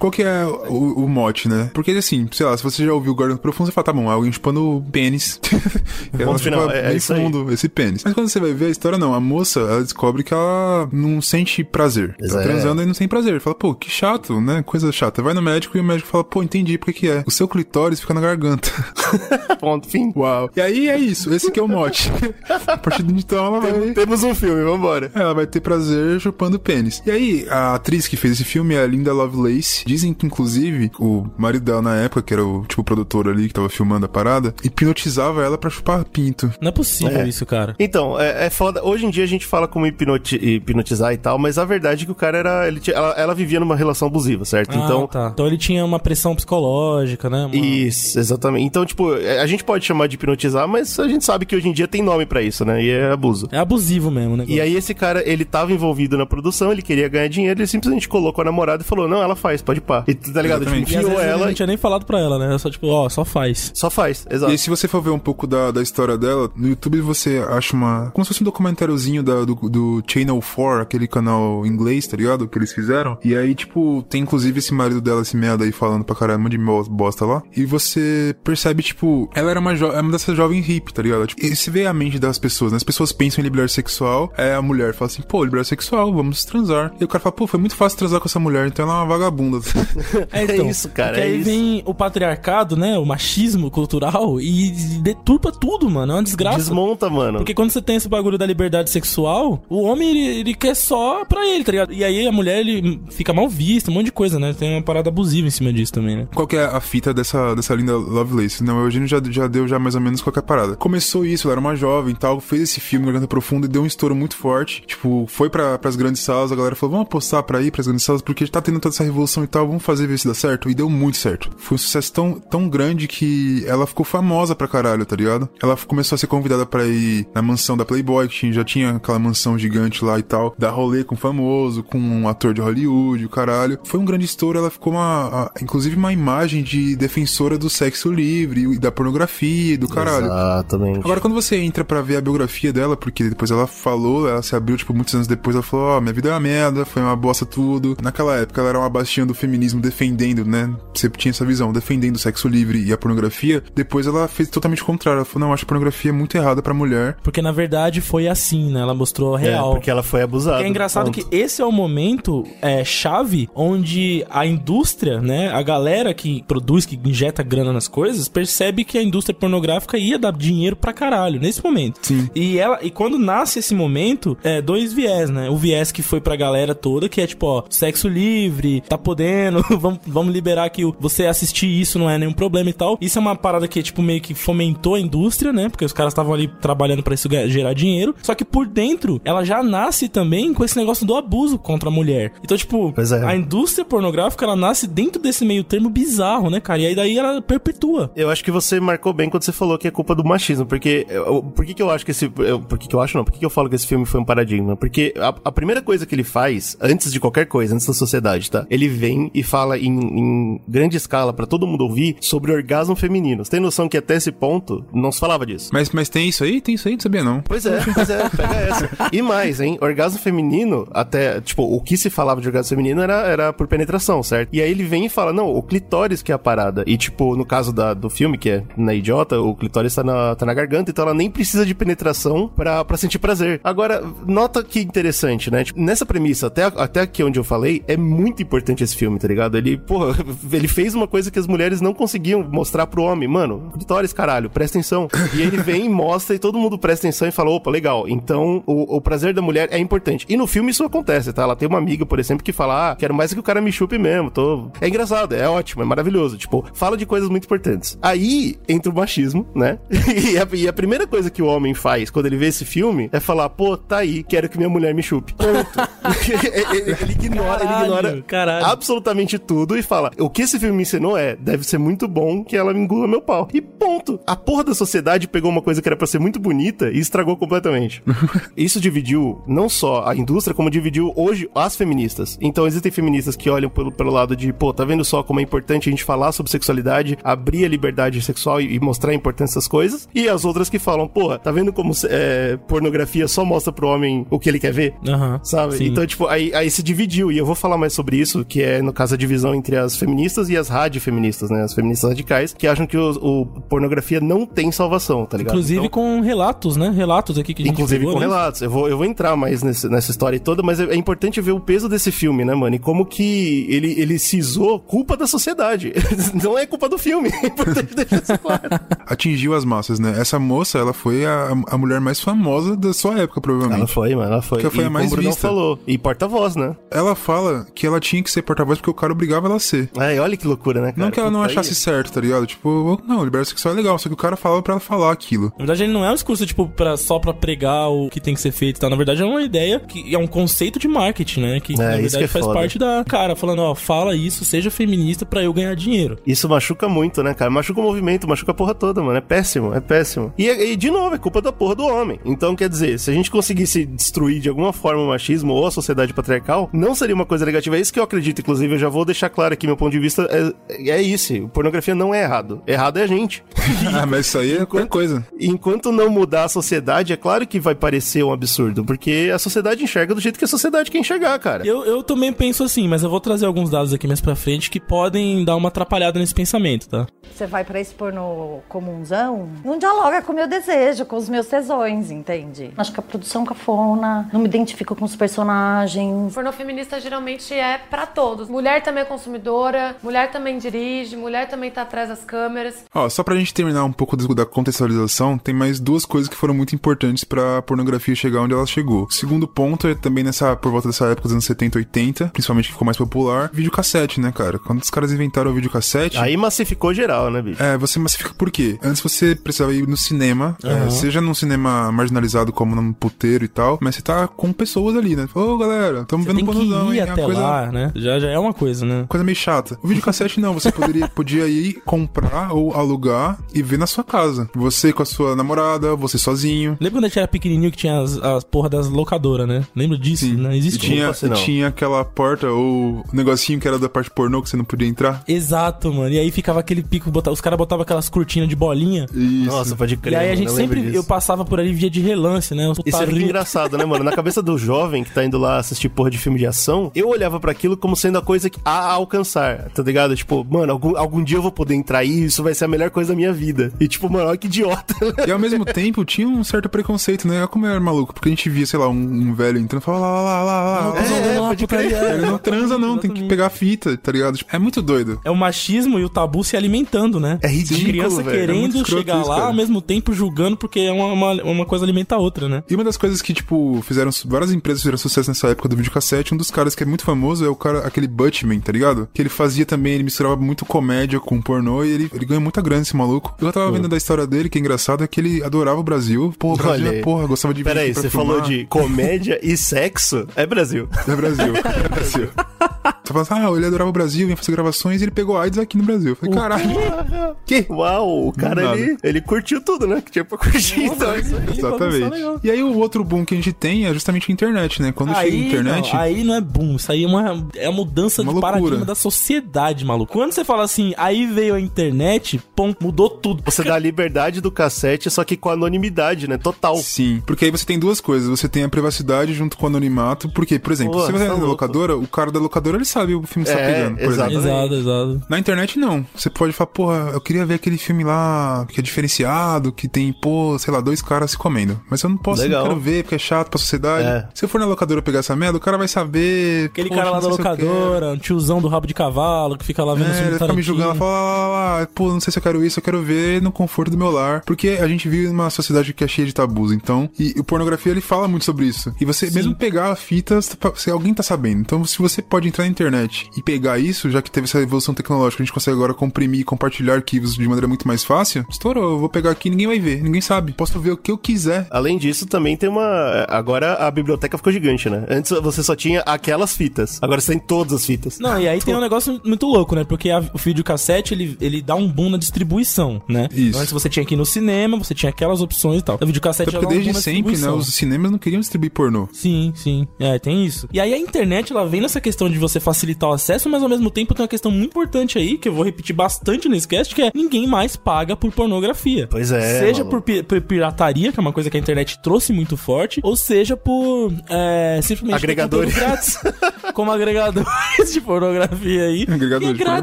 Qual 0.00 0.10
que 0.10 0.22
é 0.22 0.44
o, 0.46 1.04
o 1.04 1.08
mote, 1.08 1.48
né? 1.48 1.70
Porque 1.74 1.90
assim, 1.92 2.26
sei 2.32 2.46
lá, 2.46 2.56
se 2.56 2.62
você 2.64 2.84
já 2.84 2.92
ouviu 2.92 3.12
o 3.12 3.14
Gordon 3.14 3.36
Profundo, 3.36 3.66
você 3.66 3.72
fala, 3.72 3.84
tá 3.84 3.92
bom, 3.92 4.10
é 4.10 4.14
alguém 4.14 4.32
chupando 4.32 4.78
o 4.78 4.82
pênis. 4.82 5.38
é 6.18 6.24
Ponto 6.24 6.38
final, 6.42 6.70
é- 6.70 6.78
é 6.78 6.82
bem 6.82 6.90
aí. 6.92 7.00
fundo, 7.00 7.52
esse 7.52 7.68
pênis. 7.68 8.02
Mas 8.04 8.14
quando 8.14 8.28
você 8.28 8.40
vai 8.40 8.52
ver 8.54 8.66
a 8.66 8.70
história, 8.70 8.98
não. 8.98 9.14
A 9.14 9.20
moça, 9.20 9.60
ela 9.60 9.82
descobre 9.82 10.24
que 10.24 10.32
ela 10.34 10.88
não 10.92 11.20
sente 11.20 11.62
prazer. 11.62 12.16
Ela 12.18 12.32
tá 12.32 12.40
É. 12.40 12.42
transando 12.44 12.82
e 12.82 12.86
não 12.86 12.94
tem 12.94 13.06
prazer. 13.06 13.40
Fala, 13.40 13.54
pô, 13.54 13.74
que 13.74 13.90
chato, 13.90 14.40
né? 14.40 14.62
Coisa 14.64 14.90
chata. 14.90 15.22
Vai 15.22 15.34
no 15.34 15.42
médico 15.42 15.76
e 15.76 15.80
o 15.80 15.84
médico 15.84 16.08
fala, 16.08 16.24
pô, 16.24 16.42
entendi 16.42 16.78
que 16.78 16.92
que 16.92 17.08
é. 17.08 17.22
O 17.26 17.30
seu 17.30 17.46
clitóris 17.46 18.00
fica 18.00 18.14
na 18.14 18.20
garganta. 18.22 18.70
Ponto, 19.60 19.86
fim. 19.88 20.12
Uau. 20.16 20.50
E 20.56 20.60
aí 20.60 20.88
é 20.88 20.98
isso, 20.98 21.32
esse 21.34 21.50
que 21.50 21.60
é 21.60 21.62
o 21.62 21.68
mote. 21.68 22.10
a 22.66 22.76
partir 22.76 23.02
de 23.02 23.12
então 23.12 23.44
ela 23.44 23.60
vai... 23.60 23.92
Temos 23.92 24.22
um 24.24 24.34
filme, 24.34 24.62
vambora. 24.64 25.10
Ela 25.14 25.34
vai 25.34 25.46
ter 25.46 25.60
prazer 25.60 26.18
chupando 26.20 26.58
pênis. 26.58 27.02
E 27.04 27.10
aí, 27.10 27.46
a 27.50 27.74
atriz 27.74 28.08
que 28.08 28.16
fez 28.16 28.34
esse 28.34 28.44
filme 28.44 28.74
é 28.74 28.82
a 28.82 28.86
Linda 28.86 29.12
Lovelace. 29.12 29.84
Dizem 29.90 30.14
que, 30.14 30.24
inclusive, 30.24 30.88
o 31.00 31.26
marido 31.36 31.64
dela 31.64 31.82
na 31.82 31.96
época, 31.96 32.22
que 32.22 32.32
era 32.32 32.44
o 32.44 32.64
tipo 32.64 32.84
produtor 32.84 33.28
ali 33.28 33.48
que 33.48 33.54
tava 33.54 33.68
filmando 33.68 34.06
a 34.06 34.08
parada, 34.08 34.54
hipnotizava 34.62 35.42
ela 35.44 35.58
pra 35.58 35.68
chupar 35.68 36.04
pinto. 36.04 36.48
Não 36.60 36.68
é 36.68 36.72
possível 36.72 37.18
É. 37.22 37.28
isso, 37.28 37.44
cara. 37.44 37.74
Então, 37.76 38.18
é, 38.20 38.46
é 38.46 38.50
foda. 38.50 38.84
Hoje 38.84 39.04
em 39.04 39.10
dia 39.10 39.24
a 39.24 39.26
gente 39.26 39.44
fala 39.44 39.66
como 39.66 39.84
hipnoti- 39.86 40.36
hipnotizar 40.36 41.12
e 41.12 41.16
tal, 41.16 41.38
mas 41.40 41.58
a 41.58 41.64
verdade 41.64 42.04
é 42.04 42.06
que 42.06 42.12
o 42.12 42.14
cara 42.14 42.38
era. 42.38 42.68
Ele 42.68 42.78
tinha- 42.78 42.96
ela, 42.96 43.10
ela 43.16 43.34
vivia 43.34 43.58
numa 43.58 43.74
relação 43.74 44.06
abusiva, 44.06 44.44
certo? 44.44 44.70
Ah, 44.78 44.84
então. 44.84 45.06
tá. 45.08 45.30
Então 45.32 45.44
ele 45.44 45.58
tinha 45.58 45.84
uma 45.84 45.98
pressão 45.98 46.36
psicológica, 46.36 47.28
né? 47.28 47.46
Uma- 47.46 47.56
Isso, 47.56 48.16
exatamente. 48.16 48.64
Então, 48.64 48.86
tipo, 48.86 49.12
é, 49.16 49.40
a 49.40 49.46
gente 49.46 49.64
pode 49.64 49.84
chamar 49.84 50.06
de 50.06 50.14
hipnotizar, 50.14 50.68
mas 50.68 50.98
a 51.00 51.08
gente 51.08 51.24
sabe 51.24 51.44
que 51.46 51.56
hoje 51.56 51.68
em 51.68 51.72
dia 51.72 51.88
tem 51.88 52.00
nome 52.00 52.24
pra 52.26 52.40
isso, 52.42 52.64
né? 52.64 52.80
E 52.82 52.90
é 52.90 53.10
abuso. 53.10 53.48
É 53.50 53.58
abusivo 53.58 54.08
mesmo, 54.10 54.36
né? 54.36 54.44
E 54.46 54.60
aí 54.60 54.76
esse 54.76 54.94
cara, 54.94 55.22
ele 55.28 55.44
tava 55.44 55.72
envolvido 55.72 56.16
na 56.16 56.26
produção, 56.26 56.70
ele 56.70 56.82
queria 56.82 57.08
ganhar 57.08 57.28
dinheiro, 57.28 57.58
ele 57.60 57.66
simplesmente 57.66 58.08
colocou 58.08 58.42
a 58.42 58.44
namorada 58.44 58.82
e 58.82 58.86
falou, 58.86 59.08
não, 59.08 59.22
ela 59.22 59.34
faz, 59.34 59.60
pode 59.62 59.79
pá. 59.80 60.04
E 60.06 60.14
tá 60.14 60.40
ligado? 60.42 60.60
Tipo, 60.64 60.70
Exatamente. 60.76 60.92
E 60.94 60.96
às 60.96 61.04
enfiou 61.04 61.20
ela 61.20 61.46
não 61.46 61.54
tinha 61.54 61.66
nem 61.66 61.76
falado 61.76 62.04
pra 62.04 62.18
ela, 62.20 62.38
né? 62.38 62.58
Só 62.58 62.70
tipo, 62.70 62.86
ó, 62.88 63.08
só 63.08 63.24
faz. 63.24 63.70
só 63.74 63.90
faz, 63.90 64.26
E 64.30 64.34
exato. 64.34 64.52
aí, 64.52 64.58
se 64.58 64.68
você 64.70 64.86
for 64.88 65.00
ver 65.02 65.10
um 65.10 65.18
pouco 65.18 65.46
da, 65.46 65.70
da 65.70 65.82
história 65.82 66.16
dela, 66.16 66.50
no 66.56 66.68
YouTube 66.68 67.00
você 67.00 67.44
acha 67.48 67.74
uma. 67.74 68.10
Como 68.12 68.24
se 68.24 68.28
fosse 68.28 68.42
um 68.42 68.44
documentáriozinho 68.44 69.22
da- 69.22 69.44
do, 69.44 69.54
do 69.54 70.02
Channel 70.06 70.40
4, 70.54 70.82
aquele 70.82 71.06
canal 71.08 71.64
inglês, 71.66 72.06
tá 72.06 72.16
ligado? 72.16 72.46
Que 72.48 72.58
eles 72.58 72.72
fizeram. 72.72 73.18
E 73.24 73.36
aí, 73.36 73.54
tipo, 73.54 74.04
tem 74.08 74.22
inclusive 74.22 74.58
esse 74.58 74.72
marido 74.74 75.00
dela, 75.00 75.22
esse 75.22 75.36
merda 75.36 75.64
aí, 75.64 75.72
falando 75.72 76.04
pra 76.04 76.14
caramba 76.16 76.48
de 76.48 76.58
bosta 76.58 77.24
lá. 77.24 77.42
E 77.56 77.64
você 77.64 78.34
percebe, 78.44 78.82
tipo, 78.82 79.28
ela 79.34 79.50
era 79.50 79.60
uma, 79.60 79.74
jo 79.74 79.86
é 79.86 80.00
uma 80.00 80.12
dessas 80.12 80.36
jovens 80.36 80.64
hippie, 80.66 80.92
tá 80.92 81.02
ligado? 81.02 81.26
Tipo, 81.26 81.44
e 81.44 81.54
você 81.56 81.70
vê 81.70 81.86
a 81.86 81.92
mente 81.92 82.18
das 82.18 82.38
pessoas, 82.38 82.72
né? 82.72 82.76
As 82.76 82.82
pessoas 82.84 83.12
pensam 83.12 83.40
em 83.40 83.44
liberdade 83.44 83.72
sexual, 83.72 84.32
é 84.36 84.54
a 84.54 84.62
mulher 84.62 84.94
fala 84.94 85.10
assim, 85.10 85.22
pô, 85.22 85.42
liberdade 85.44 85.68
sexual, 85.68 86.12
vamos 86.12 86.44
transar. 86.44 86.92
E 87.00 87.04
o 87.04 87.08
cara 87.08 87.20
fala, 87.22 87.32
pô, 87.34 87.46
foi 87.46 87.58
muito 87.60 87.74
fácil 87.76 87.98
transar 87.98 88.20
com 88.20 88.26
essa 88.26 88.38
mulher, 88.40 88.66
então 88.66 88.84
ela 88.84 88.94
é 88.94 88.96
uma 88.98 89.06
vagabunda. 89.06 89.58
É, 90.32 90.44
É 90.44 90.62
isso, 90.62 90.88
cara, 90.90 91.12
Porque 91.12 91.20
é 91.20 91.24
aí 91.24 91.36
isso. 91.40 91.44
vem 91.50 91.82
o 91.86 91.94
patriarcado, 91.94 92.76
né? 92.76 92.98
O 92.98 93.04
machismo 93.04 93.70
cultural 93.70 94.40
e 94.40 94.70
deturpa 95.02 95.52
tudo, 95.52 95.88
mano. 95.90 96.12
É 96.12 96.16
uma 96.16 96.22
desgraça. 96.22 96.58
Desmonta, 96.58 97.08
mano. 97.08 97.38
Porque 97.38 97.54
quando 97.54 97.70
você 97.70 97.80
tem 97.82 97.96
esse 97.96 98.08
bagulho 98.08 98.38
da 98.38 98.46
liberdade 98.46 98.90
sexual, 98.90 99.62
o 99.68 99.82
homem, 99.82 100.10
ele, 100.10 100.40
ele 100.40 100.54
quer 100.54 100.74
só 100.74 101.24
pra 101.24 101.46
ele, 101.46 101.64
tá 101.64 101.72
ligado? 101.72 101.92
E 101.92 102.04
aí 102.04 102.26
a 102.26 102.32
mulher, 102.32 102.60
ele 102.60 103.00
fica 103.10 103.32
mal 103.32 103.48
vista, 103.48 103.90
um 103.90 103.94
monte 103.94 104.06
de 104.06 104.12
coisa, 104.12 104.38
né? 104.38 104.54
Tem 104.56 104.72
uma 104.74 104.82
parada 104.82 105.08
abusiva 105.08 105.46
em 105.46 105.50
cima 105.50 105.72
disso 105.72 105.92
também, 105.92 106.16
né? 106.16 106.28
Qual 106.34 106.46
que 106.46 106.56
é 106.56 106.64
a 106.64 106.80
fita 106.80 107.12
dessa, 107.12 107.54
dessa 107.54 107.74
linda 107.74 107.96
Lovelace? 107.96 108.62
Não, 108.62 108.78
o 108.82 108.86
Eugênio 108.86 109.08
já, 109.08 109.20
já 109.30 109.46
deu 109.46 109.66
já 109.68 109.78
mais 109.78 109.94
ou 109.94 110.00
menos 110.00 110.20
qualquer 110.22 110.42
parada. 110.42 110.76
Começou 110.76 111.24
isso, 111.24 111.46
ela 111.48 111.54
era 111.54 111.60
uma 111.60 111.74
jovem 111.74 112.12
e 112.14 112.16
tal, 112.16 112.40
fez 112.40 112.62
esse 112.62 112.80
filme 112.80 113.06
Garganta 113.06 113.26
Profunda 113.26 113.66
e 113.66 113.68
deu 113.68 113.82
um 113.82 113.86
estouro 113.86 114.14
muito 114.14 114.36
forte. 114.36 114.82
Tipo, 114.86 115.24
foi 115.28 115.48
pra, 115.50 115.78
pras 115.78 115.96
grandes 115.96 116.22
salas, 116.22 116.52
a 116.52 116.56
galera 116.56 116.74
falou, 116.76 116.92
vamos 116.92 117.06
apostar 117.06 117.42
pra 117.42 117.60
ir 117.60 117.70
pras 117.70 117.86
grandes 117.86 118.04
salas, 118.04 118.22
porque 118.22 118.46
tá 118.46 118.60
tendo 118.60 118.80
toda 118.80 118.94
essa 118.94 119.04
revolução 119.04 119.44
e 119.44 119.46
tal. 119.46 119.59
Tal, 119.60 119.66
vamos 119.66 119.82
fazer 119.82 120.06
ver 120.06 120.18
se 120.18 120.26
dá 120.26 120.34
certo. 120.34 120.70
E 120.70 120.74
deu 120.74 120.88
muito 120.88 121.16
certo. 121.18 121.50
Foi 121.56 121.74
um 121.74 121.78
sucesso 121.78 122.12
tão, 122.12 122.34
tão 122.34 122.68
grande 122.68 123.06
que 123.06 123.64
ela 123.66 123.86
ficou 123.86 124.04
famosa 124.04 124.54
pra 124.54 124.66
caralho, 124.68 125.04
tá 125.04 125.14
ligado? 125.16 125.48
Ela 125.62 125.76
começou 125.76 126.16
a 126.16 126.18
ser 126.18 126.26
convidada 126.26 126.64
pra 126.66 126.84
ir 126.86 127.26
na 127.34 127.42
mansão 127.42 127.76
da 127.76 127.84
Playboy, 127.84 128.28
que 128.28 128.52
já 128.52 128.64
tinha 128.64 128.90
aquela 128.96 129.18
mansão 129.18 129.58
gigante 129.58 130.04
lá 130.04 130.18
e 130.18 130.22
tal, 130.22 130.54
dar 130.58 130.70
rolê 130.70 131.04
com 131.04 131.16
famoso, 131.16 131.82
com 131.82 131.98
um 131.98 132.28
ator 132.28 132.54
de 132.54 132.60
Hollywood, 132.60 133.24
o 133.24 133.28
caralho. 133.28 133.78
Foi 133.84 133.98
um 134.00 134.04
grande 134.04 134.24
estouro, 134.24 134.58
ela 134.58 134.70
ficou 134.70 134.92
uma, 134.92 135.26
a- 135.26 135.50
inclusive 135.62 135.96
uma 135.96 136.12
imagem 136.12 136.62
de 136.62 136.96
defensora 136.96 137.58
do 137.58 137.68
sexo 137.70 138.10
livre 138.12 138.62
e 138.62 138.78
da 138.78 138.90
pornografia 138.90 139.74
e 139.74 139.76
do 139.76 139.88
caralho. 139.88 140.26
Exatamente. 140.26 140.98
Agora, 141.00 141.20
quando 141.20 141.34
você 141.34 141.56
entra 141.56 141.84
pra 141.84 142.00
ver 142.00 142.16
a 142.16 142.20
biografia 142.20 142.72
dela, 142.72 142.96
porque 142.96 143.24
depois 143.28 143.50
ela 143.50 143.66
falou, 143.66 144.28
ela 144.28 144.42
se 144.42 144.54
abriu, 144.54 144.76
tipo, 144.76 144.94
muitos 144.94 145.14
anos 145.14 145.26
depois, 145.26 145.54
ela 145.56 145.62
falou, 145.62 145.86
ó, 145.86 146.00
minha 146.00 146.12
vida 146.12 146.28
é 146.28 146.32
uma 146.32 146.40
merda, 146.40 146.84
foi 146.84 147.02
uma 147.02 147.16
bosta 147.16 147.44
tudo. 147.44 147.96
Naquela 148.02 148.36
época, 148.36 148.60
ela 148.60 148.70
era 148.70 148.78
uma 148.78 148.88
bastião 148.88 149.26
do 149.26 149.34
feminismo 149.40 149.80
defendendo, 149.80 150.44
né? 150.44 150.72
Você 150.94 151.08
tinha 151.10 151.30
essa 151.30 151.44
visão, 151.44 151.72
defendendo 151.72 152.16
o 152.16 152.18
sexo 152.18 152.48
livre 152.48 152.82
e 152.82 152.92
a 152.92 152.98
pornografia. 152.98 153.62
Depois 153.74 154.06
ela 154.06 154.28
fez 154.28 154.48
totalmente 154.48 154.82
o 154.82 154.84
contrário. 154.84 155.18
Ela 155.18 155.24
falou, 155.24 155.48
não, 155.48 155.54
acho 155.54 155.64
a 155.64 155.66
pornografia 155.68 156.12
muito 156.12 156.36
errada 156.36 156.62
pra 156.62 156.74
mulher. 156.74 157.16
Porque 157.22 157.40
na 157.40 157.52
verdade 157.52 158.00
foi 158.00 158.28
assim, 158.28 158.70
né? 158.70 158.80
Ela 158.80 158.94
mostrou 158.94 159.34
a 159.34 159.38
real. 159.38 159.70
É, 159.70 159.74
porque 159.74 159.90
ela 159.90 160.02
foi 160.02 160.22
abusada. 160.22 160.62
É 160.62 160.68
engraçado 160.68 161.06
Ponto. 161.06 161.26
que 161.26 161.36
esse 161.36 161.62
é 161.62 161.64
o 161.64 161.72
momento 161.72 162.46
é, 162.60 162.84
chave 162.84 163.48
onde 163.54 164.24
a 164.30 164.46
indústria, 164.46 165.20
né, 165.20 165.50
a 165.50 165.62
galera 165.62 166.12
que 166.12 166.44
produz, 166.46 166.84
que 166.84 166.98
injeta 167.04 167.42
grana 167.42 167.72
nas 167.72 167.88
coisas, 167.88 168.28
percebe 168.28 168.84
que 168.84 168.98
a 168.98 169.02
indústria 169.02 169.34
pornográfica 169.34 169.96
ia 169.98 170.18
dar 170.18 170.32
dinheiro 170.32 170.76
pra 170.76 170.92
caralho 170.92 171.40
nesse 171.40 171.62
momento. 171.62 171.98
Sim. 172.02 172.28
E 172.34 172.58
ela 172.58 172.78
e 172.82 172.90
quando 172.90 173.18
nasce 173.18 173.58
esse 173.58 173.74
momento, 173.74 174.36
é 174.42 174.60
dois 174.60 174.92
viés, 174.92 175.30
né? 175.30 175.48
O 175.48 175.56
viés 175.56 175.90
que 175.90 176.02
foi 176.02 176.20
pra 176.20 176.36
galera 176.36 176.74
toda, 176.74 177.08
que 177.08 177.20
é 177.20 177.26
tipo, 177.26 177.46
ó, 177.46 177.64
sexo 177.70 178.08
livre, 178.08 178.82
tá 178.88 178.98
podendo, 178.98 179.29
vamos, 179.78 180.00
vamos 180.06 180.32
liberar 180.32 180.68
que 180.70 180.84
você 180.98 181.26
assistir 181.26 181.66
isso 181.66 181.98
não 181.98 182.08
é 182.08 182.18
nenhum 182.18 182.32
problema 182.32 182.70
e 182.70 182.72
tal. 182.72 182.98
Isso 183.00 183.18
é 183.18 183.20
uma 183.20 183.36
parada 183.36 183.66
que 183.68 183.82
tipo 183.82 184.02
meio 184.02 184.20
que 184.20 184.34
fomentou 184.34 184.94
a 184.94 185.00
indústria, 185.00 185.52
né? 185.52 185.68
Porque 185.68 185.84
os 185.84 185.92
caras 185.92 186.12
estavam 186.12 186.32
ali 186.34 186.48
trabalhando 186.60 187.02
pra 187.02 187.14
isso 187.14 187.28
gerar 187.48 187.72
dinheiro. 187.72 188.14
Só 188.22 188.34
que 188.34 188.44
por 188.44 188.66
dentro, 188.66 189.20
ela 189.24 189.44
já 189.44 189.62
nasce 189.62 190.08
também 190.08 190.52
com 190.52 190.64
esse 190.64 190.76
negócio 190.76 191.06
do 191.06 191.14
abuso 191.14 191.58
contra 191.58 191.88
a 191.88 191.92
mulher. 191.92 192.32
Então, 192.42 192.56
tipo, 192.56 192.92
é. 192.96 193.26
a 193.26 193.36
indústria 193.36 193.84
pornográfica, 193.84 194.44
ela 194.44 194.56
nasce 194.56 194.86
dentro 194.86 195.20
desse 195.20 195.44
meio 195.44 195.62
termo 195.64 195.88
bizarro, 195.90 196.50
né, 196.50 196.60
cara? 196.60 196.80
E 196.80 196.86
aí 196.86 196.94
daí 196.94 197.18
ela 197.18 197.40
perpetua. 197.42 198.10
Eu 198.16 198.30
acho 198.30 198.42
que 198.44 198.50
você 198.50 198.80
marcou 198.80 199.12
bem 199.12 199.28
quando 199.28 199.42
você 199.42 199.52
falou 199.52 199.78
que 199.78 199.88
é 199.88 199.90
culpa 199.90 200.14
do 200.14 200.24
machismo, 200.24 200.66
porque 200.66 201.06
eu- 201.08 201.42
por 201.42 201.64
que, 201.64 201.74
que 201.74 201.82
eu 201.82 201.90
acho 201.90 202.04
que 202.04 202.10
esse. 202.10 202.30
eu- 202.38 202.60
por 202.60 202.78
que, 202.78 202.88
que 202.88 202.94
eu 202.94 203.00
acho 203.00 203.16
não? 203.16 203.24
Por 203.24 203.32
que, 203.32 203.38
que 203.38 203.44
eu 203.44 203.50
falo 203.50 203.68
que 203.68 203.74
esse 203.74 203.86
filme 203.86 204.04
foi 204.06 204.20
um 204.20 204.24
paradigma? 204.24 204.76
Porque 204.76 205.12
a, 205.18 205.34
a 205.44 205.52
primeira 205.52 205.82
coisa 205.82 206.06
que 206.06 206.14
ele 206.14 206.24
faz, 206.24 206.76
antes 206.80 207.12
de 207.12 207.20
qualquer 207.20 207.46
coisa, 207.46 207.74
antes 207.74 207.86
da 207.86 207.92
sociedade, 207.94 208.50
tá? 208.50 208.66
Ele 208.70 208.88
vem 208.88 209.19
e 209.34 209.42
fala 209.42 209.76
em, 209.76 209.90
em 209.90 210.60
grande 210.68 210.96
escala 210.96 211.32
pra 211.32 211.46
todo 211.46 211.66
mundo 211.66 211.82
ouvir 211.82 212.16
sobre 212.20 212.52
orgasmo 212.52 212.94
feminino. 212.94 213.44
Você 213.44 213.50
tem 213.50 213.60
noção 213.60 213.88
que 213.88 213.96
até 213.96 214.16
esse 214.16 214.30
ponto 214.30 214.84
não 214.92 215.10
se 215.10 215.18
falava 215.18 215.44
disso? 215.44 215.70
Mas, 215.72 215.90
mas 215.90 216.08
tem 216.08 216.28
isso 216.28 216.44
aí? 216.44 216.60
Tem 216.60 216.74
isso 216.74 216.88
aí? 216.88 216.94
Não 216.94 217.00
sabia, 217.00 217.24
não. 217.24 217.42
Pois 217.42 217.66
é, 217.66 217.80
pois 217.92 218.10
é, 218.10 218.28
pega 218.28 218.54
essa. 218.54 218.90
E 219.12 219.20
mais, 219.22 219.60
hein? 219.60 219.78
Orgasmo 219.80 220.18
feminino, 220.18 220.86
até, 220.92 221.40
tipo, 221.40 221.62
o 221.62 221.80
que 221.80 221.96
se 221.96 222.10
falava 222.10 222.40
de 222.40 222.46
orgasmo 222.46 222.70
feminino 222.70 223.02
era, 223.02 223.26
era 223.26 223.52
por 223.52 223.66
penetração, 223.66 224.22
certo? 224.22 224.50
E 224.52 224.60
aí 224.60 224.70
ele 224.70 224.84
vem 224.84 225.06
e 225.06 225.08
fala, 225.08 225.32
não, 225.32 225.54
o 225.54 225.62
clitóris 225.62 226.22
que 226.22 226.32
é 226.32 226.34
a 226.34 226.38
parada. 226.38 226.84
E, 226.86 226.96
tipo, 226.96 227.36
no 227.36 227.44
caso 227.44 227.72
da, 227.72 227.94
do 227.94 228.08
filme, 228.08 228.38
que 228.38 228.50
é 228.50 228.62
na 228.76 228.94
idiota, 228.94 229.40
o 229.40 229.54
clitóris 229.54 229.94
tá 229.94 230.04
na, 230.04 230.34
tá 230.34 230.46
na 230.46 230.54
garganta, 230.54 230.90
então 230.90 231.04
ela 231.04 231.14
nem 231.14 231.30
precisa 231.30 231.64
de 231.66 231.74
penetração 231.74 232.48
pra, 232.48 232.84
pra 232.84 232.96
sentir 232.96 233.18
prazer. 233.18 233.60
Agora, 233.64 234.02
nota 234.26 234.62
que 234.62 234.80
interessante, 234.80 235.50
né? 235.50 235.64
Tipo, 235.64 235.80
nessa 235.80 236.06
premissa, 236.06 236.46
até, 236.46 236.64
até 236.64 237.00
aqui 237.00 237.22
onde 237.22 237.38
eu 237.38 237.44
falei, 237.44 237.82
é 237.86 237.96
muito 237.96 238.42
importante 238.42 238.84
esse 238.84 238.96
filme, 238.96 239.09
tá 239.18 239.28
ligado? 239.28 239.56
Ele, 239.56 239.76
porra, 239.76 240.16
ele 240.52 240.68
fez 240.68 240.94
uma 240.94 241.06
coisa 241.06 241.30
que 241.30 241.38
as 241.38 241.46
mulheres 241.46 241.80
não 241.80 241.92
conseguiam 241.92 242.42
mostrar 242.42 242.86
pro 242.86 243.02
homem. 243.02 243.28
Mano, 243.28 243.70
clitóris, 243.72 244.12
caralho, 244.12 244.50
presta 244.50 244.78
atenção. 244.78 245.08
E 245.34 245.42
ele 245.42 245.56
vem 245.58 245.86
e 245.86 245.88
mostra 245.88 246.34
e 246.36 246.38
todo 246.38 246.58
mundo 246.58 246.78
presta 246.78 247.06
atenção 247.06 247.28
e 247.28 247.32
fala, 247.32 247.50
opa, 247.50 247.70
legal. 247.70 248.08
Então, 248.08 248.62
o, 248.66 248.96
o 248.96 249.00
prazer 249.00 249.34
da 249.34 249.42
mulher 249.42 249.68
é 249.70 249.78
importante. 249.78 250.26
E 250.28 250.36
no 250.36 250.46
filme 250.46 250.70
isso 250.70 250.84
acontece, 250.84 251.32
tá? 251.32 251.42
Ela 251.42 251.56
tem 251.56 251.68
uma 251.68 251.78
amiga, 251.78 252.04
por 252.06 252.18
exemplo, 252.18 252.44
que 252.44 252.52
fala, 252.52 252.90
ah, 252.90 252.96
quero 252.96 253.14
mais 253.14 253.32
que 253.32 253.40
o 253.40 253.42
cara 253.42 253.60
me 253.60 253.72
chupe 253.72 253.98
mesmo. 253.98 254.30
Tô... 254.30 254.70
É 254.80 254.88
engraçado, 254.88 255.34
é 255.34 255.48
ótimo, 255.48 255.82
é 255.82 255.84
maravilhoso. 255.84 256.36
Tipo, 256.36 256.64
fala 256.72 256.96
de 256.96 257.06
coisas 257.06 257.28
muito 257.28 257.44
importantes. 257.44 257.98
Aí 258.02 258.56
entra 258.68 258.90
o 258.90 258.94
machismo, 258.94 259.46
né? 259.54 259.78
e, 259.90 260.38
a, 260.38 260.46
e 260.52 260.68
a 260.68 260.72
primeira 260.72 261.06
coisa 261.06 261.30
que 261.30 261.42
o 261.42 261.46
homem 261.46 261.74
faz 261.74 262.10
quando 262.10 262.26
ele 262.26 262.36
vê 262.36 262.46
esse 262.46 262.64
filme 262.64 263.08
é 263.12 263.20
falar, 263.20 263.48
pô, 263.50 263.76
tá 263.76 263.98
aí, 263.98 264.22
quero 264.22 264.48
que 264.48 264.56
minha 264.56 264.68
mulher 264.68 264.94
me 264.94 265.02
chupe. 265.02 265.34
Pronto. 265.34 265.70
ele, 266.72 266.96
ele 267.00 267.12
ignora, 267.12 267.64
ele 267.64 267.72
ignora 267.84 268.22
caralho. 268.26 268.66
absolutamente 268.66 268.99
tudo 269.38 269.76
e 269.76 269.82
fala: 269.82 270.10
o 270.18 270.28
que 270.28 270.42
esse 270.42 270.58
filme 270.58 270.76
me 270.76 270.82
ensinou 270.82 271.16
é, 271.16 271.36
deve 271.36 271.64
ser 271.64 271.78
muito 271.78 272.08
bom 272.08 272.44
que 272.44 272.56
ela 272.56 272.72
engula 272.72 273.06
meu 273.06 273.20
pau. 273.20 273.48
E 273.52 273.60
ponto. 273.60 274.20
A 274.26 274.36
porra 274.36 274.64
da 274.64 274.74
sociedade 274.74 275.28
pegou 275.28 275.50
uma 275.50 275.62
coisa 275.62 275.82
que 275.82 275.88
era 275.88 275.96
pra 275.96 276.06
ser 276.06 276.18
muito 276.18 276.38
bonita 276.38 276.90
e 276.90 276.98
estragou 276.98 277.36
completamente. 277.36 278.02
Isso 278.56 278.80
dividiu 278.80 279.42
não 279.46 279.68
só 279.68 280.04
a 280.06 280.14
indústria, 280.14 280.54
como 280.54 280.70
dividiu 280.70 281.12
hoje 281.16 281.48
as 281.54 281.76
feministas. 281.76 282.38
Então 282.40 282.66
existem 282.66 282.90
feministas 282.90 283.36
que 283.36 283.50
olham 283.50 283.70
pelo, 283.70 283.92
pelo 283.92 284.10
lado 284.10 284.34
de, 284.36 284.52
pô, 284.52 284.72
tá 284.72 284.84
vendo 284.84 285.04
só 285.04 285.22
como 285.22 285.40
é 285.40 285.42
importante 285.42 285.88
a 285.88 285.92
gente 285.92 286.04
falar 286.04 286.32
sobre 286.32 286.50
sexualidade, 286.50 287.18
abrir 287.22 287.64
a 287.64 287.68
liberdade 287.68 288.20
sexual 288.22 288.60
e, 288.60 288.74
e 288.74 288.80
mostrar 288.80 289.12
a 289.12 289.14
importância 289.14 289.54
dessas 289.54 289.68
coisas. 289.68 290.08
E 290.14 290.28
as 290.28 290.44
outras 290.44 290.68
que 290.68 290.78
falam, 290.78 291.06
pô, 291.06 291.36
tá 291.38 291.50
vendo 291.50 291.72
como 291.72 291.92
é, 292.08 292.56
pornografia 292.68 293.28
só 293.28 293.44
mostra 293.44 293.72
pro 293.72 293.88
homem 293.88 294.26
o 294.30 294.38
que 294.38 294.48
ele 294.48 294.58
quer 294.58 294.72
ver? 294.72 294.94
Aham. 295.06 295.40
Sabe? 295.42 295.76
sim. 295.76 295.86
Então, 295.86 296.06
tipo, 296.06 296.26
aí, 296.26 296.54
aí 296.54 296.70
se 296.70 296.82
dividiu. 296.82 297.30
E 297.30 297.38
eu 297.38 297.46
vou 297.46 297.54
falar 297.54 297.76
mais 297.76 297.92
sobre 297.92 298.16
isso, 298.16 298.44
que 298.44 298.62
é, 298.62 298.80
no 298.90 298.94
caso, 298.94 299.14
a 299.14 299.16
divisão 299.16 299.54
entre 299.54 299.76
as 299.76 299.96
feministas 299.96 300.48
e 300.48 300.56
as 300.56 300.68
radiofeministas, 300.68 301.48
né? 301.50 301.62
As 301.62 301.72
feministas 301.72 302.10
radicais, 302.10 302.52
que 302.52 302.66
acham 302.66 302.86
que 302.86 302.96
o, 302.96 303.10
o 303.10 303.46
pornografia 303.46 304.20
não 304.20 304.44
tem 304.44 304.70
salvação, 304.72 305.24
tá 305.24 305.36
ligado? 305.36 305.52
Inclusive 305.54 305.78
Então, 305.86 305.90
com 305.90 306.20
relatos, 306.20 306.76
né? 306.76 306.90
Relatos 306.90 307.38
aqui 307.38 307.54
que 307.54 307.62
a 307.62 307.66
gente 307.66 307.74
Inclusive 307.74 308.00
pegou, 308.00 308.14
com 308.14 308.20
né? 308.20 308.26
relatos. 308.26 308.60
Eu 308.62 308.70
vou, 308.70 308.88
eu 308.88 308.96
vou 308.96 309.06
entrar 309.06 309.36
mais 309.36 309.62
nesse- 309.62 309.88
nessa 309.88 310.10
história 310.10 310.38
toda, 310.40 310.62
mas 310.62 310.80
é, 310.80 310.84
é 310.84 310.96
importante 310.96 311.40
ver 311.40 311.52
o 311.52 311.60
peso 311.60 311.88
desse 311.88 312.10
filme, 312.10 312.44
né, 312.44 312.54
mano? 312.54 312.74
E 312.74 312.78
como 312.78 313.06
que 313.06 313.66
ele, 313.68 313.94
ele 314.00 314.18
cisou 314.18 314.78
culpa 314.80 315.16
da 315.16 315.26
sociedade. 315.26 315.92
não 316.42 316.58
é 316.58 316.66
culpa 316.66 316.88
do 316.88 316.98
filme. 316.98 317.30
É 317.42 317.46
importante 317.46 317.94
deixar 317.94 318.22
isso 318.22 318.38
claro. 318.38 318.62
Atingiu 319.06 319.54
as 319.54 319.64
massas, 319.64 319.98
né? 319.98 320.14
Essa 320.18 320.38
moça, 320.38 320.78
ela 320.78 320.92
foi 320.92 321.24
a, 321.24 321.50
a 321.68 321.78
mulher 321.78 322.00
mais 322.00 322.20
famosa 322.20 322.76
da 322.76 322.92
sua 322.92 323.18
época, 323.18 323.40
provavelmente. 323.40 323.78
Ela 323.80 323.86
foi, 323.88 324.14
mano. 324.14 324.32
Ela 324.32 324.42
foi. 324.42 324.60
Porque 324.60 324.76
foi 324.76 324.84
e 324.84 324.86
a 324.86 324.90
mais 324.90 325.12
vista. 325.12 325.40
falou. 325.48 325.78
E 325.86 325.96
porta-voz, 325.98 326.56
né? 326.56 326.76
Ela 326.90 327.14
fala 327.14 327.66
que 327.74 327.86
ela 327.86 328.00
tinha 328.00 328.22
que 328.22 328.30
ser 328.30 328.42
porta-voz 328.42 328.79
porque 328.80 328.90
o 328.90 328.94
cara 328.94 329.12
obrigava 329.12 329.46
ela 329.46 329.56
a 329.56 329.60
ser. 329.60 329.90
É, 329.98 330.18
olha 330.20 330.36
que 330.36 330.46
loucura, 330.46 330.80
né, 330.80 330.92
cara? 330.92 331.04
Não 331.04 331.10
que 331.10 331.20
ela 331.20 331.30
não 331.30 331.40
Puta, 331.40 331.52
achasse 331.52 331.70
aí- 331.70 331.74
certo, 331.74 332.12
tá 332.12 332.20
ligado? 332.20 332.46
Tipo, 332.46 333.00
não, 333.06 333.24
liberdade 333.24 333.48
sexual 333.48 333.74
é 333.74 333.76
legal, 333.76 333.98
só 333.98 334.08
que 334.08 334.14
o 334.14 334.16
cara 334.16 334.36
falava 334.36 334.62
pra 334.62 334.72
ela 334.74 334.80
falar 334.80 335.12
aquilo. 335.12 335.46
Na 335.52 335.58
verdade, 335.58 335.84
ele 335.84 335.92
não 335.92 336.04
é 336.04 336.10
um 336.10 336.14
discurso, 336.14 336.44
tipo, 336.46 336.68
pra, 336.68 336.96
só 336.96 337.18
pra 337.18 337.32
pregar 337.34 337.88
o 337.90 338.08
que 338.10 338.20
tem 338.20 338.34
que 338.34 338.40
ser 338.40 338.52
feito 338.52 338.76
e 338.76 338.80
tal. 338.80 338.90
Na 338.90 338.96
verdade, 338.96 339.22
é 339.22 339.24
uma 339.24 339.42
ideia 339.42 339.80
que 339.80 340.14
é 340.14 340.18
um 340.18 340.26
conceito 340.26 340.78
de 340.78 340.88
marketing, 340.88 341.40
né? 341.40 341.60
Que, 341.60 341.76
na 341.76 341.92
isso 341.92 342.00
verdade, 342.02 342.18
que 342.18 342.24
é 342.24 342.28
faz 342.28 342.44
foda. 342.44 342.58
parte 342.58 342.78
da 342.78 343.04
cara, 343.06 343.36
falando, 343.36 343.60
ó, 343.62 343.74
fala 343.74 344.14
isso, 344.16 344.44
seja 344.44 344.70
feminista 344.70 345.24
pra 345.26 345.42
eu 345.42 345.52
ganhar 345.52 345.74
dinheiro. 345.74 346.18
Isso 346.26 346.48
machuca 346.48 346.88
muito, 346.88 347.22
né, 347.22 347.34
cara? 347.34 347.50
Machuca 347.50 347.80
o 347.80 347.82
movimento, 347.82 348.28
machuca 348.28 348.52
a 348.52 348.54
porra 348.54 348.74
toda, 348.74 349.02
mano. 349.02 349.16
É 349.18 349.20
péssimo, 349.20 349.74
é 349.74 349.80
péssimo. 349.80 350.32
E, 350.38 350.46
e, 350.48 350.76
de 350.76 350.90
novo, 350.90 351.14
é 351.14 351.18
culpa 351.18 351.40
da 351.42 351.52
porra 351.52 351.74
do 351.74 351.84
homem. 351.84 352.18
Então, 352.24 352.54
quer 352.56 352.68
dizer, 352.68 352.98
se 352.98 353.10
a 353.10 353.14
gente 353.14 353.30
conseguisse 353.30 353.84
destruir 353.84 354.40
de 354.40 354.48
alguma 354.48 354.72
forma 354.72 355.02
o 355.02 355.08
machismo 355.08 355.52
ou 355.52 355.66
a 355.66 355.70
sociedade 355.70 356.12
patriarcal, 356.14 356.68
não 356.72 356.94
seria 356.94 357.14
uma 357.14 357.26
coisa 357.26 357.44
negativa. 357.44 357.76
É 357.76 357.80
isso 357.80 357.92
que 357.92 357.98
eu 357.98 358.04
acredito, 358.04 358.40
inclusive. 358.40 358.69
Eu 358.72 358.78
já 358.78 358.88
vou 358.88 359.04
deixar 359.04 359.28
claro 359.28 359.54
aqui, 359.54 359.66
meu 359.66 359.76
ponto 359.76 359.92
de 359.92 359.98
vista 359.98 360.28
é, 360.30 360.90
é 360.90 361.02
isso. 361.02 361.48
Pornografia 361.48 361.94
não 361.94 362.14
é 362.14 362.22
errado. 362.22 362.62
Errado 362.66 362.98
é 362.98 363.02
a 363.02 363.06
gente. 363.06 363.42
ah, 363.94 364.06
mas 364.06 364.26
isso 364.26 364.38
aí 364.38 364.56
é 364.56 364.66
qualquer 364.66 364.88
coisa. 364.88 365.26
Enquanto 365.38 365.92
não 365.92 366.10
mudar 366.10 366.44
a 366.44 366.48
sociedade, 366.48 367.12
é 367.12 367.16
claro 367.16 367.46
que 367.46 367.60
vai 367.60 367.74
parecer 367.74 368.22
um 368.22 368.32
absurdo, 368.32 368.84
porque 368.84 369.30
a 369.32 369.38
sociedade 369.38 369.82
enxerga 369.82 370.14
do 370.14 370.20
jeito 370.20 370.38
que 370.38 370.44
a 370.44 370.48
sociedade 370.48 370.90
quer 370.90 370.98
enxergar, 370.98 371.38
cara. 371.38 371.66
Eu, 371.66 371.84
eu 371.84 372.02
também 372.02 372.32
penso 372.32 372.64
assim, 372.64 372.88
mas 372.88 373.02
eu 373.02 373.10
vou 373.10 373.20
trazer 373.20 373.46
alguns 373.46 373.70
dados 373.70 373.92
aqui 373.92 374.06
mais 374.06 374.20
pra 374.20 374.34
frente 374.34 374.70
que 374.70 374.80
podem 374.80 375.44
dar 375.44 375.56
uma 375.56 375.68
atrapalhada 375.68 376.18
nesse 376.18 376.34
pensamento, 376.34 376.88
tá? 376.88 377.06
Você 377.34 377.46
vai 377.46 377.64
pra 377.64 377.80
esse 377.80 377.94
porno 377.94 378.60
comunzão, 378.68 379.50
não 379.64 379.78
dialoga 379.78 380.20
com 380.22 380.32
o 380.32 380.34
meu 380.34 380.46
desejo, 380.46 381.06
com 381.06 381.16
os 381.16 381.28
meus 381.28 381.46
tesões, 381.46 382.10
entende? 382.10 382.72
Acho 382.76 382.92
que 382.92 383.00
a 383.00 383.02
produção 383.02 383.44
cafona, 383.44 384.28
não 384.32 384.40
me 384.40 384.46
identifico 384.46 384.94
com 384.94 385.04
os 385.04 385.16
personagens. 385.16 386.34
Pornô 386.34 386.52
feminista 386.52 387.00
geralmente 387.00 387.54
é 387.54 387.78
pra 387.78 388.06
todos. 388.06 388.48
Mulher 388.60 388.82
também 388.82 389.02
é 389.02 389.06
consumidora, 389.06 389.96
mulher 390.02 390.30
também 390.30 390.58
dirige, 390.58 391.16
mulher 391.16 391.48
também 391.48 391.70
tá 391.70 391.82
atrás 391.82 392.08
das 392.08 392.24
câmeras. 392.24 392.84
Ó, 392.94 393.08
só 393.08 393.22
pra 393.22 393.34
gente 393.34 393.50
gente 393.50 393.54
terminar 393.54 393.84
um 393.84 393.92
pouco 393.92 394.16
da 394.16 394.44
contextualização, 394.46 395.36
tem 395.38 395.54
mais 395.54 395.80
duas 395.80 396.04
coisas 396.04 396.28
que 396.28 396.36
foram 396.36 396.54
muito 396.54 396.74
importantes 396.74 397.24
pra 397.24 397.62
pornografia 397.62 398.14
chegar 398.14 398.42
onde 398.42 398.54
ela 398.54 398.66
chegou. 398.66 399.04
O 399.04 399.10
segundo 399.10 399.48
ponto 399.48 399.88
é 399.88 399.94
também 399.94 400.22
nessa, 400.22 400.54
por 400.54 400.70
volta 400.70 400.88
dessa 400.88 401.06
época 401.06 401.22
dos 401.22 401.32
anos 401.32 401.44
70 401.44 401.78
e 401.78 401.80
80, 401.80 402.26
principalmente 402.28 402.66
que 402.66 402.72
ficou 402.72 402.84
mais 402.84 402.96
popular, 402.96 403.50
videocassete, 403.52 404.20
né, 404.20 404.30
cara? 404.32 404.58
Quando 404.58 404.82
os 404.82 404.90
caras 404.90 405.10
inventaram 405.12 405.50
o 405.50 405.54
videocassete. 405.54 406.16
Aí 406.18 406.36
massificou 406.36 406.94
geral, 406.94 407.30
né, 407.30 407.42
bicho? 407.42 407.62
É, 407.62 407.76
você 407.76 407.98
massifica 407.98 408.32
por 408.34 408.50
quê? 408.50 408.78
Antes 408.82 409.00
você 409.00 409.34
precisava 409.34 409.72
ir 409.74 409.86
no 409.86 409.96
cinema, 409.96 410.56
é, 410.62 410.90
seja 410.90 411.20
num 411.20 411.34
cinema 411.34 411.90
marginalizado 411.90 412.52
como 412.52 412.76
num 412.76 412.92
puteiro 412.92 413.44
e 413.44 413.48
tal, 413.48 413.78
mas 413.80 413.96
você 413.96 414.02
tá 414.02 414.28
com 414.28 414.52
pessoas 414.52 414.96
ali, 414.96 415.16
né? 415.16 415.26
Ô, 415.34 415.56
galera, 415.58 416.04
tamo 416.04 416.22
Você 416.24 416.28
vendo 416.28 416.36
tem 416.36 416.44
um 416.44 416.48
que 416.48 416.52
pornozão, 416.54 416.94
ir 416.94 416.98
hein? 416.98 417.00
É 417.00 417.10
até 417.10 417.24
coisa- 417.24 417.40
lá, 417.40 417.72
né? 417.72 417.92
Já, 417.96 418.18
já 418.18 418.28
é 418.28 418.38
uma 418.40 418.52
coisa, 418.54 418.84
né? 418.84 419.04
Coisa 419.08 419.24
meio 419.24 419.36
chata. 419.36 419.78
O 419.82 419.88
videocassete 419.88 420.40
não, 420.40 420.54
você 420.54 420.70
poderia, 420.72 421.08
podia 421.14 421.46
ir 421.46 421.80
comprar 421.84 422.52
ou 422.52 422.72
alugar 422.74 423.38
e 423.54 423.62
ver 423.62 423.78
na 423.78 423.86
sua 423.86 424.04
casa. 424.04 424.48
Você 424.54 424.92
com 424.92 425.02
a 425.02 425.06
sua 425.06 425.34
namorada, 425.36 425.94
você 425.96 426.18
sozinho. 426.18 426.76
Lembra 426.80 426.98
quando 426.98 427.04
a 427.04 427.08
gente 427.08 427.18
era 427.18 427.28
pequenininho 427.28 427.70
que 427.70 427.76
tinha 427.76 428.00
as, 428.00 428.16
as 428.18 428.44
porra 428.44 428.68
das 428.68 428.88
locadoras, 428.88 429.46
né? 429.48 429.64
Lembra 429.74 429.96
disso? 429.98 430.26
Não 430.34 430.52
E 430.52 430.58
existe 430.58 430.78
tinha, 430.80 431.12
não. 431.22 431.34
tinha 431.34 431.68
aquela 431.68 432.04
porta 432.04 432.48
ou 432.50 433.04
negocinho 433.12 433.58
que 433.60 433.66
era 433.68 433.78
da 433.78 433.88
parte 433.88 434.10
pornô 434.10 434.42
que 434.42 434.48
você 434.48 434.56
não 434.56 434.64
podia 434.64 434.88
entrar. 434.88 435.22
Exato, 435.26 435.92
mano. 435.92 436.10
E 436.12 436.18
aí 436.18 436.30
ficava 436.30 436.60
aquele 436.60 436.82
pico, 436.82 437.10
bota- 437.10 437.30
os 437.30 437.40
caras 437.40 437.56
botavam 437.58 437.82
aquelas 437.82 438.08
cortinas 438.08 438.48
de 438.48 438.56
bolinha. 438.56 439.06
Isso. 439.14 439.46
Nossa, 439.46 439.76
pode 439.76 439.96
crer. 439.96 440.12
e 440.12 440.16
aí 440.16 440.30
a 440.30 440.34
gente 440.34 440.50
sempre, 440.52 440.80
disso. 440.80 440.96
eu 440.96 441.04
passava 441.04 441.44
por 441.44 441.58
ali 441.60 441.72
via 441.72 441.90
de 441.90 442.00
relance, 442.00 442.54
né? 442.54 442.72
Isso 442.84 442.96
é 443.02 443.06
muito 443.06 443.22
engraçado, 443.24 443.76
né, 443.78 443.84
mano? 443.84 444.04
Na 444.04 444.12
cabeça 444.12 444.42
do 444.42 444.56
jovem 444.58 445.04
que 445.04 445.10
tá 445.12 445.24
indo 445.24 445.38
lá 445.38 445.58
assistir 445.58 445.88
porra 445.88 446.10
de 446.10 446.18
filme 446.18 446.38
de 446.38 446.46
ação, 446.46 446.90
eu 446.94 447.08
olhava 447.08 447.38
pra 447.40 447.50
aquilo 447.52 447.76
como 447.76 447.96
sendo 447.96 448.18
a 448.18 448.22
coisa 448.30 448.48
que 448.48 448.60
a 448.64 448.92
alcançar, 448.92 449.70
tá 449.70 449.82
ligado? 449.82 450.14
Tipo, 450.14 450.46
mano, 450.48 450.70
algum, 450.70 450.96
algum 450.96 451.20
dia 451.20 451.36
eu 451.36 451.42
vou 451.42 451.50
poder 451.50 451.74
entrar 451.74 451.98
aí, 451.98 452.26
isso 452.26 452.44
vai 452.44 452.54
ser 452.54 452.66
a 452.66 452.68
melhor 452.68 452.88
coisa 452.88 453.10
da 453.10 453.16
minha 453.16 453.32
vida. 453.32 453.72
E 453.80 453.88
tipo, 453.88 454.08
mano, 454.08 454.28
olha 454.28 454.38
que 454.38 454.46
idiota. 454.46 454.94
E 455.26 455.32
ao 455.32 455.38
mesmo 455.38 455.64
tempo 455.64 456.04
tinha 456.04 456.28
um 456.28 456.44
certo 456.44 456.68
preconceito, 456.68 457.26
né? 457.26 457.38
Olha 457.38 457.48
como 457.48 457.66
era 457.66 457.80
maluco, 457.80 458.14
porque 458.14 458.28
a 458.28 458.30
gente 458.30 458.48
via, 458.48 458.64
sei 458.64 458.78
lá, 458.78 458.88
um, 458.88 458.92
um 458.92 459.34
velho 459.34 459.58
entrando 459.58 459.82
e 459.82 459.84
falava 459.84 460.04
lá, 460.06 460.22
lá, 460.22 460.42
lá, 460.44 460.62
lá, 460.62 460.88
lá. 460.90 460.98
É, 461.00 461.38
pode 461.38 461.66
crer. 461.66 461.92
Ele 461.92 462.26
não 462.26 462.38
transa, 462.38 462.78
não, 462.78 462.98
tem 462.98 463.10
que 463.10 463.26
pegar 463.26 463.46
a 463.46 463.50
fita, 463.50 463.96
tá 463.96 464.12
ligado? 464.12 464.36
Tipo, 464.36 464.54
é 464.54 464.58
muito 464.60 464.80
doido. 464.80 465.20
É 465.24 465.30
o 465.30 465.36
machismo 465.36 465.98
e 465.98 466.04
o 466.04 466.08
tabu 466.08 466.44
se 466.44 466.56
alimentando, 466.56 467.18
né? 467.18 467.40
É 467.42 467.48
ridículo, 467.48 467.88
Criança 467.88 468.22
velho. 468.22 468.28
É 468.28 468.46
querendo 468.46 468.76
escroto 468.76 468.90
chegar 468.90 469.20
isso, 469.20 469.28
lá, 469.28 469.36
cara. 469.36 469.48
ao 469.48 469.54
mesmo 469.54 469.82
tempo 469.82 470.12
julgando, 470.12 470.56
porque 470.56 470.78
é 470.78 470.92
uma, 470.92 471.06
uma, 471.06 471.42
uma 471.42 471.66
coisa 471.66 471.84
alimenta 471.84 472.14
a 472.14 472.18
outra, 472.18 472.48
né? 472.48 472.62
E 472.70 472.76
uma 472.76 472.84
das 472.84 472.96
coisas 472.96 473.20
que, 473.20 473.34
tipo, 473.34 473.82
fizeram. 473.82 474.12
Várias 474.24 474.52
empresas 474.52 474.82
fizeram 474.82 474.98
sucesso 474.98 475.28
nessa 475.30 475.48
época 475.48 475.68
do 475.68 475.74
videocassete. 475.74 476.32
Um 476.32 476.36
dos 476.36 476.50
caras 476.52 476.76
que 476.76 476.84
é 476.84 476.86
muito 476.86 477.02
famoso 477.02 477.44
é 477.44 477.48
o 477.48 477.56
cara, 477.56 477.80
aquele 477.80 478.06
Butchman, 478.20 478.60
tá 478.60 478.70
ligado? 478.70 479.08
Que 479.14 479.22
ele 479.22 479.30
fazia 479.30 479.64
também, 479.64 479.94
ele 479.94 480.02
misturava 480.02 480.36
muito 480.36 480.66
comédia 480.66 481.18
com 481.18 481.40
pornô 481.40 481.82
e 481.82 481.90
ele, 481.90 482.10
ele 482.14 482.26
ganha 482.26 482.40
muita 482.40 482.60
grana, 482.60 482.82
esse 482.82 482.94
maluco. 482.94 483.34
Eu 483.40 483.50
tava 483.50 483.72
vendo 483.72 483.88
da 483.88 483.96
história 483.96 484.26
dele, 484.26 484.50
que 484.50 484.58
é 484.58 484.60
engraçado, 484.60 485.02
é 485.02 485.06
que 485.06 485.18
ele 485.18 485.42
adorava 485.42 485.80
o 485.80 485.82
Brasil. 485.82 486.34
Pô, 486.38 486.54
Brasil 486.54 486.72
Olha 486.86 486.88
é 486.88 486.96
aí. 486.98 487.02
porra, 487.02 487.26
gostava 487.26 487.54
de 487.54 487.64
Pera 487.64 487.80
aí, 487.80 487.86
vir 487.88 487.92
pra 487.94 488.02
você 488.02 488.10
filmar. 488.10 488.26
falou 488.26 488.42
de 488.42 488.66
comédia 488.66 489.40
e 489.42 489.56
sexo? 489.56 490.26
É 490.36 490.44
Brasil. 490.44 490.86
É 491.08 491.16
Brasil, 491.16 491.54
é 491.56 491.88
Brasil. 491.88 492.28
Você 493.04 493.12
fala 493.12 493.22
assim, 493.22 493.34
ah, 493.34 493.56
ele 493.56 493.66
adorava 493.66 493.90
o 493.90 493.92
Brasil, 493.92 494.26
vinha 494.26 494.36
fazer 494.36 494.52
gravações 494.52 495.00
e 495.00 495.04
ele 495.04 495.10
pegou 495.10 495.36
AIDS 495.38 495.58
aqui 495.58 495.76
no 495.76 495.84
Brasil. 495.84 496.10
Eu 496.10 496.16
falei, 496.16 496.34
caralho. 496.34 497.36
Que? 497.46 497.66
Uau, 497.70 498.28
o 498.28 498.32
cara 498.32 498.62
nada. 498.62 498.78
ele, 498.78 498.96
ele 499.02 499.20
curtiu 499.20 499.60
tudo, 499.60 499.86
né? 499.86 500.00
Que 500.00 500.10
tinha 500.12 500.24
pra 500.24 500.38
curtir. 500.38 500.84
Então, 500.84 501.16
isso 501.16 501.34
aí. 501.36 501.58
Exatamente. 501.58 502.40
E 502.44 502.50
aí 502.50 502.62
o 502.62 502.76
outro 502.78 503.02
boom 503.02 503.24
que 503.24 503.34
a 503.34 503.36
gente 503.36 503.52
tem 503.52 503.86
é 503.86 503.92
justamente 503.92 504.30
a 504.30 504.32
internet, 504.32 504.80
né? 504.82 504.92
Quando 504.92 505.10
chega 505.10 505.20
a 505.20 505.22
Aí, 505.22 505.46
internet. 505.48 505.92
não, 505.92 506.00
aí 506.00 506.24
não 506.24 506.34
é 506.34 506.40
boom, 506.40 506.76
isso 506.76 506.92
aí 506.92 507.04
é 507.04 507.06
uma, 507.06 507.48
é 507.56 507.66
a 507.66 507.72
mudança 507.72 508.22
Uma 508.22 508.32
de 508.32 508.34
loucura. 508.40 508.52
paradigma 508.60 508.84
da 508.84 508.94
sociedade, 508.94 509.84
maluco. 509.84 510.12
Quando 510.12 510.32
você 510.32 510.44
fala 510.44 510.62
assim, 510.64 510.92
aí 510.96 511.26
veio 511.26 511.54
a 511.54 511.60
internet, 511.60 512.40
pum, 512.54 512.74
mudou 512.80 513.08
tudo. 513.10 513.42
Você 513.44 513.62
dá 513.64 513.74
a 513.74 513.78
liberdade 513.78 514.40
do 514.40 514.50
cassete, 514.50 515.10
só 515.10 515.24
que 515.24 515.36
com 515.36 515.48
anonimidade, 515.50 516.28
né? 516.28 516.36
Total. 516.38 516.76
Sim, 516.76 517.22
porque 517.26 517.44
aí 517.46 517.50
você 517.50 517.64
tem 517.64 517.78
duas 517.78 518.00
coisas. 518.00 518.28
Você 518.28 518.48
tem 518.48 518.62
a 518.64 518.68
privacidade 518.68 519.32
junto 519.34 519.56
com 519.56 519.64
o 519.64 519.68
anonimato. 519.68 520.28
Porque, 520.30 520.58
por 520.58 520.72
exemplo, 520.72 520.92
Pô, 520.94 521.00
se 521.06 521.06
você 521.06 521.12
vai 521.12 521.20
tá 521.22 521.26
na 521.28 521.32
louco. 521.34 521.48
locadora, 521.50 521.96
o 521.96 522.06
cara 522.06 522.30
da 522.30 522.38
locadora 522.38 522.76
ele 522.76 522.84
sabe 522.84 522.99
o 523.02 523.22
filme 523.22 523.44
que 523.44 523.50
você 523.50 523.56
tá 523.56 523.60
É, 523.60 523.74
pegando, 523.74 523.96
por 523.96 524.04
exato. 524.04 524.32
exemplo. 524.32 524.48
Exato, 524.50 524.74
exato. 524.74 525.22
Na 525.28 525.38
internet, 525.38 525.78
não. 525.78 526.06
Você 526.14 526.30
pode 526.30 526.52
falar, 526.52 526.68
porra, 526.68 527.10
eu 527.12 527.20
queria 527.20 527.44
ver 527.46 527.54
aquele 527.54 527.78
filme 527.78 528.04
lá 528.04 528.66
que 528.68 528.80
é 528.80 528.82
diferenciado, 528.82 529.72
que 529.72 529.88
tem, 529.88 530.12
pô, 530.12 530.58
sei 530.58 530.72
lá, 530.72 530.80
dois 530.80 531.02
caras 531.02 531.32
se 531.32 531.38
comendo. 531.38 531.80
Mas 531.90 532.02
eu 532.02 532.10
não 532.10 532.16
posso, 532.16 532.42
Legal. 532.42 532.62
não 532.62 532.68
quero 532.70 532.80
ver, 532.80 533.02
porque 533.04 533.14
é 533.16 533.18
chato 533.18 533.50
pra 533.50 533.58
sociedade. 533.58 534.06
É. 534.06 534.28
Se 534.34 534.44
eu 534.44 534.48
for 534.48 534.58
na 534.58 534.66
locadora 534.66 535.02
pegar 535.02 535.20
essa 535.20 535.34
merda, 535.36 535.58
o 535.58 535.60
cara 535.60 535.76
vai 535.78 535.88
saber. 535.88 536.66
Aquele 536.66 536.88
poxa, 536.88 537.00
cara 537.00 537.10
lá 537.12 537.20
da 537.20 537.28
locadora, 537.28 538.12
um 538.12 538.18
tiozão 538.18 538.60
do 538.60 538.68
rabo 538.68 538.86
de 538.86 538.94
cavalo, 538.94 539.56
que 539.56 539.64
fica 539.64 539.84
lá 539.84 539.94
vendo 539.94 540.10
É, 540.12 540.26
ele 540.26 540.38
fica 540.38 540.52
me 540.52 540.62
julgando, 540.62 540.94
fala, 540.96 541.10
lá, 541.12 541.48
lá, 541.48 541.78
lá, 541.80 541.88
pô, 541.94 542.08
não 542.08 542.20
sei 542.20 542.32
se 542.32 542.38
eu 542.38 542.42
quero 542.42 542.64
isso, 542.64 542.78
eu 542.78 542.82
quero 542.84 543.02
ver 543.02 543.40
no 543.42 543.52
conforto 543.52 543.90
do 543.90 543.98
meu 543.98 544.10
lar. 544.10 544.42
Porque 544.44 544.78
a 544.80 544.88
gente 544.88 545.08
vive 545.08 545.28
numa 545.28 545.50
sociedade 545.50 545.92
que 545.92 546.04
é 546.04 546.08
cheia 546.08 546.26
de 546.26 546.34
tabus, 546.34 546.72
então, 546.72 547.08
e 547.18 547.34
o 547.38 547.44
pornografia 547.44 547.92
ele 547.92 548.00
fala 548.00 548.28
muito 548.28 548.44
sobre 548.44 548.66
isso. 548.66 548.94
E 549.00 549.04
você 549.04 549.30
mesmo 549.30 549.54
pegar 549.54 549.90
a 549.90 549.96
fita, 549.96 550.40
se 550.42 550.90
alguém 550.90 551.14
tá 551.14 551.22
sabendo. 551.22 551.60
Então, 551.60 551.84
se 551.84 551.98
você 551.98 552.22
pode 552.22 552.48
entrar 552.48 552.64
na 552.64 552.70
internet 552.82 553.28
e 553.36 553.42
pegar 553.42 553.78
isso, 553.78 554.10
já 554.10 554.22
que 554.22 554.30
teve 554.30 554.46
essa 554.46 554.58
evolução 554.60 554.94
tecnológica, 554.94 555.42
a 555.42 555.44
gente 555.46 555.52
consegue 555.52 555.76
agora 555.76 555.92
comprimir 555.94 556.40
e 556.40 556.44
compartilhar 556.44 556.94
arquivos 556.94 557.34
de 557.34 557.46
maneira 557.46 557.68
muito 557.68 557.86
mais 557.86 558.02
fácil, 558.02 558.44
estourou, 558.50 558.92
eu 558.92 558.98
vou 558.98 559.08
pegar 559.08 559.30
aqui, 559.30 559.50
ninguém 559.50 559.66
vai 559.66 559.78
ver, 559.78 560.02
ninguém 560.02 560.20
sabe. 560.20 560.52
Posso 560.52 560.78
ver 560.80 560.92
o 560.92 560.96
que 560.96 561.10
eu 561.10 561.18
quiser. 561.18 561.66
Além 561.70 561.98
disso, 561.98 562.26
também 562.26 562.56
tem 562.56 562.68
uma. 562.68 563.26
Agora 563.28 563.74
a 563.74 563.90
biblioteca 563.90 564.36
ficou 564.36 564.52
gigante, 564.52 564.88
né? 564.88 565.04
Antes 565.08 565.30
você 565.42 565.62
só 565.62 565.76
tinha 565.76 566.00
aquelas 566.00 566.56
fitas. 566.56 566.98
Agora 567.02 567.20
você 567.20 567.32
tem 567.32 567.38
todas 567.40 567.72
as 567.74 567.84
fitas. 567.86 568.18
Não, 568.18 568.40
e 568.40 568.48
aí 568.48 568.60
tem 568.60 568.74
um 568.74 568.80
negócio 568.80 569.20
muito 569.24 569.46
louco, 569.46 569.74
né? 569.74 569.84
Porque 569.84 570.10
a- 570.10 570.20
o 570.32 570.38
videocassete, 570.38 571.14
ele, 571.14 571.36
ele 571.40 571.60
dá 571.62 571.74
um 571.74 571.88
boom 571.90 572.10
na 572.10 572.18
distribuição, 572.18 573.02
né? 573.08 573.28
Isso. 573.32 573.48
Então, 573.50 573.60
antes 573.60 573.72
você 573.72 573.88
tinha 573.88 574.04
que 574.04 574.14
ir 574.14 574.16
no 574.16 574.26
cinema, 574.26 574.76
você 574.78 574.94
tinha 574.94 575.10
aquelas 575.10 575.40
opções 575.40 575.80
e 575.80 575.84
tal. 575.84 575.98
O 576.00 576.06
videocassete 576.06 576.48
Até 576.50 576.58
porque 576.58 576.74
desde 576.74 576.94
sempre, 577.02 577.36
né, 577.36 577.50
os 577.50 577.74
cinemas 577.74 578.10
não 578.10 578.18
queriam 578.18 578.40
distribuir 578.40 578.70
pornô. 578.72 579.08
Sim, 579.12 579.52
sim. 579.54 579.86
É, 579.98 580.18
tem 580.18 580.44
isso. 580.44 580.68
E 580.72 580.80
aí 580.80 580.92
a 580.94 580.98
internet, 580.98 581.52
ela 581.52 581.66
vem 581.66 581.80
nessa 581.80 582.00
questão 582.00 582.28
de 582.30 582.38
você 582.38 582.60
facilitar 582.74 583.10
o 583.10 583.12
acesso, 583.12 583.48
mas 583.48 583.62
ao 583.62 583.68
mesmo 583.68 583.90
tempo 583.90 584.14
tem 584.14 584.22
uma 584.22 584.28
questão 584.28 584.50
muito 584.50 584.70
importante 584.70 585.18
aí, 585.18 585.36
que 585.36 585.48
eu 585.48 585.52
vou 585.52 585.64
repetir 585.64 585.94
bastante 585.94 586.48
nesse 586.48 586.68
cast, 586.68 586.94
que 586.94 587.02
é 587.02 587.10
ninguém 587.14 587.46
mais 587.46 587.74
paga 587.76 588.14
por 588.16 588.30
pornografia. 588.32 589.06
Pois 589.10 589.32
é, 589.32 589.58
Seja 589.60 589.84
por, 589.84 590.00
pi- 590.02 590.22
por 590.22 590.40
pirataria, 590.40 591.12
que 591.12 591.18
é 591.18 591.22
uma 591.22 591.32
coisa 591.32 591.50
que 591.50 591.56
a 591.56 591.60
internet 591.60 591.98
trouxe 592.02 592.32
muito 592.32 592.56
forte, 592.56 593.00
ou 593.02 593.16
seja 593.16 593.56
por 593.56 594.12
é, 594.28 594.80
simplesmente 594.82 595.16
Agregadores. 595.16 595.74
grátis. 595.74 596.18
Como 596.74 596.92
agregadores 596.92 597.92
de 597.92 598.00
pornografia 598.00 598.84
aí. 598.84 599.02
Agregadores 599.02 599.48
e 599.48 599.50
é 599.50 599.52
grátis, 599.54 599.80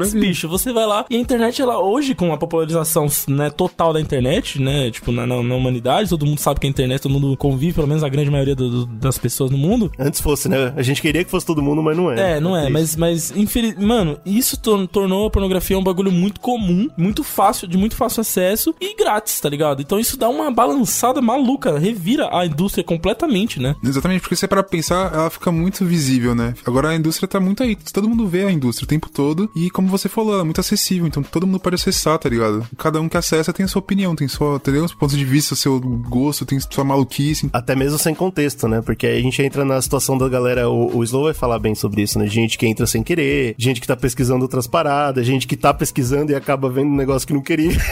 pornografia. 0.08 0.20
bicho. 0.20 0.48
Você 0.48 0.72
vai 0.72 0.86
lá 0.86 1.04
e 1.10 1.16
a 1.16 1.18
internet, 1.18 1.60
ela 1.60 1.78
hoje, 1.80 2.14
com 2.14 2.32
a 2.32 2.38
popularização 2.38 3.06
né, 3.28 3.50
total 3.50 3.92
da 3.92 4.00
internet, 4.00 4.60
né? 4.60 4.90
Tipo, 4.90 5.12
na, 5.12 5.26
na- 5.26 5.42
na 5.42 5.54
humanidade, 5.54 6.08
todo 6.08 6.24
mundo 6.24 6.38
sabe 6.38 6.60
que 6.60 6.66
a 6.66 6.70
internet, 6.70 7.00
todo 7.02 7.12
mundo 7.12 7.36
convive, 7.36 7.74
pelo 7.74 7.86
menos 7.86 8.02
a 8.02 8.08
grande 8.08 8.30
maioria 8.30 8.54
do- 8.56 8.70
do- 8.70 8.86
das 8.86 9.18
pessoas 9.18 9.50
no 9.50 9.58
mundo. 9.58 9.92
Antes 9.98 10.20
fosse, 10.20 10.48
né? 10.48 10.72
A 10.76 10.82
gente 10.82 11.02
queria 11.02 11.22
que 11.24 11.30
fosse 11.30 11.44
todo 11.46 11.62
mundo, 11.62 11.82
mas 11.82 11.96
não 11.96 12.10
é. 12.10 12.36
É, 12.36 12.40
não 12.40 12.56
é, 12.56 12.70
mas, 12.78 12.96
mas 12.96 13.30
infeliz... 13.36 13.74
Mano, 13.76 14.18
isso 14.24 14.56
tor- 14.56 14.86
tornou 14.88 15.26
a 15.26 15.30
pornografia 15.30 15.78
um 15.78 15.82
bagulho 15.82 16.12
muito 16.12 16.40
comum, 16.40 16.88
muito 16.96 17.24
fácil, 17.24 17.66
de 17.66 17.76
muito 17.76 17.96
fácil 17.96 18.20
acesso 18.20 18.74
e 18.80 18.94
grátis, 18.96 19.40
tá 19.40 19.48
ligado? 19.48 19.82
Então 19.82 19.98
isso 19.98 20.16
dá 20.16 20.28
uma 20.28 20.50
balançada 20.50 21.20
maluca, 21.20 21.78
revira 21.78 22.28
a 22.36 22.46
indústria 22.46 22.84
completamente, 22.84 23.60
né? 23.60 23.74
Exatamente, 23.82 24.20
porque 24.20 24.36
se 24.36 24.40
você 24.40 24.48
para 24.48 24.62
pensar, 24.62 25.12
ela 25.12 25.30
fica 25.30 25.50
muito 25.50 25.84
visível, 25.84 26.34
né? 26.34 26.54
Agora 26.64 26.90
a 26.90 26.96
indústria 26.96 27.26
tá 27.28 27.40
muito 27.40 27.62
aí, 27.62 27.76
todo 27.76 28.08
mundo 28.08 28.26
vê 28.26 28.44
a 28.44 28.52
indústria 28.52 28.84
o 28.84 28.88
tempo 28.88 29.08
todo 29.10 29.50
e 29.54 29.70
como 29.70 29.88
você 29.88 30.08
falou, 30.08 30.32
ela 30.34 30.42
é 30.42 30.44
muito 30.44 30.60
acessível, 30.60 31.06
então 31.06 31.22
todo 31.22 31.46
mundo 31.46 31.60
pode 31.60 31.74
acessar, 31.74 32.18
tá 32.18 32.28
ligado? 32.28 32.66
Cada 32.76 33.00
um 33.00 33.08
que 33.08 33.16
acessa 33.16 33.52
tem 33.52 33.64
a 33.64 33.68
sua 33.68 33.80
opinião, 33.80 34.14
tem 34.14 34.28
sua, 34.28 34.56
entendeu? 34.56 34.84
Os 34.84 34.94
pontos 34.94 35.16
de 35.16 35.24
vista, 35.24 35.54
seu 35.56 35.80
gosto, 35.80 36.44
tem 36.46 36.58
sua 36.60 36.84
maluquice. 36.84 37.48
Até 37.52 37.74
mesmo 37.74 37.98
sem 37.98 38.14
contexto, 38.14 38.68
né? 38.68 38.80
Porque 38.82 39.06
aí 39.06 39.18
a 39.18 39.22
gente 39.22 39.42
entra 39.42 39.64
na 39.64 39.80
situação 39.80 40.16
da 40.16 40.28
galera. 40.28 40.68
O, 40.68 40.98
o 40.98 41.04
Slow 41.04 41.24
vai 41.24 41.34
falar 41.34 41.58
bem 41.58 41.74
sobre 41.74 42.02
isso, 42.02 42.18
né? 42.18 42.26
Gente 42.26 42.58
que 42.58 42.66
entra 42.68 42.86
sem 42.86 43.02
querer, 43.02 43.54
gente 43.58 43.80
que 43.80 43.86
tá 43.86 43.96
pesquisando 43.96 44.42
outras 44.42 44.66
paradas, 44.66 45.26
gente 45.26 45.46
que 45.46 45.56
tá 45.56 45.72
pesquisando 45.72 46.32
e 46.32 46.34
acaba 46.34 46.70
vendo 46.70 46.90
um 46.90 46.96
negócio 46.96 47.26
que 47.26 47.34
não 47.34 47.42
queria. 47.42 47.76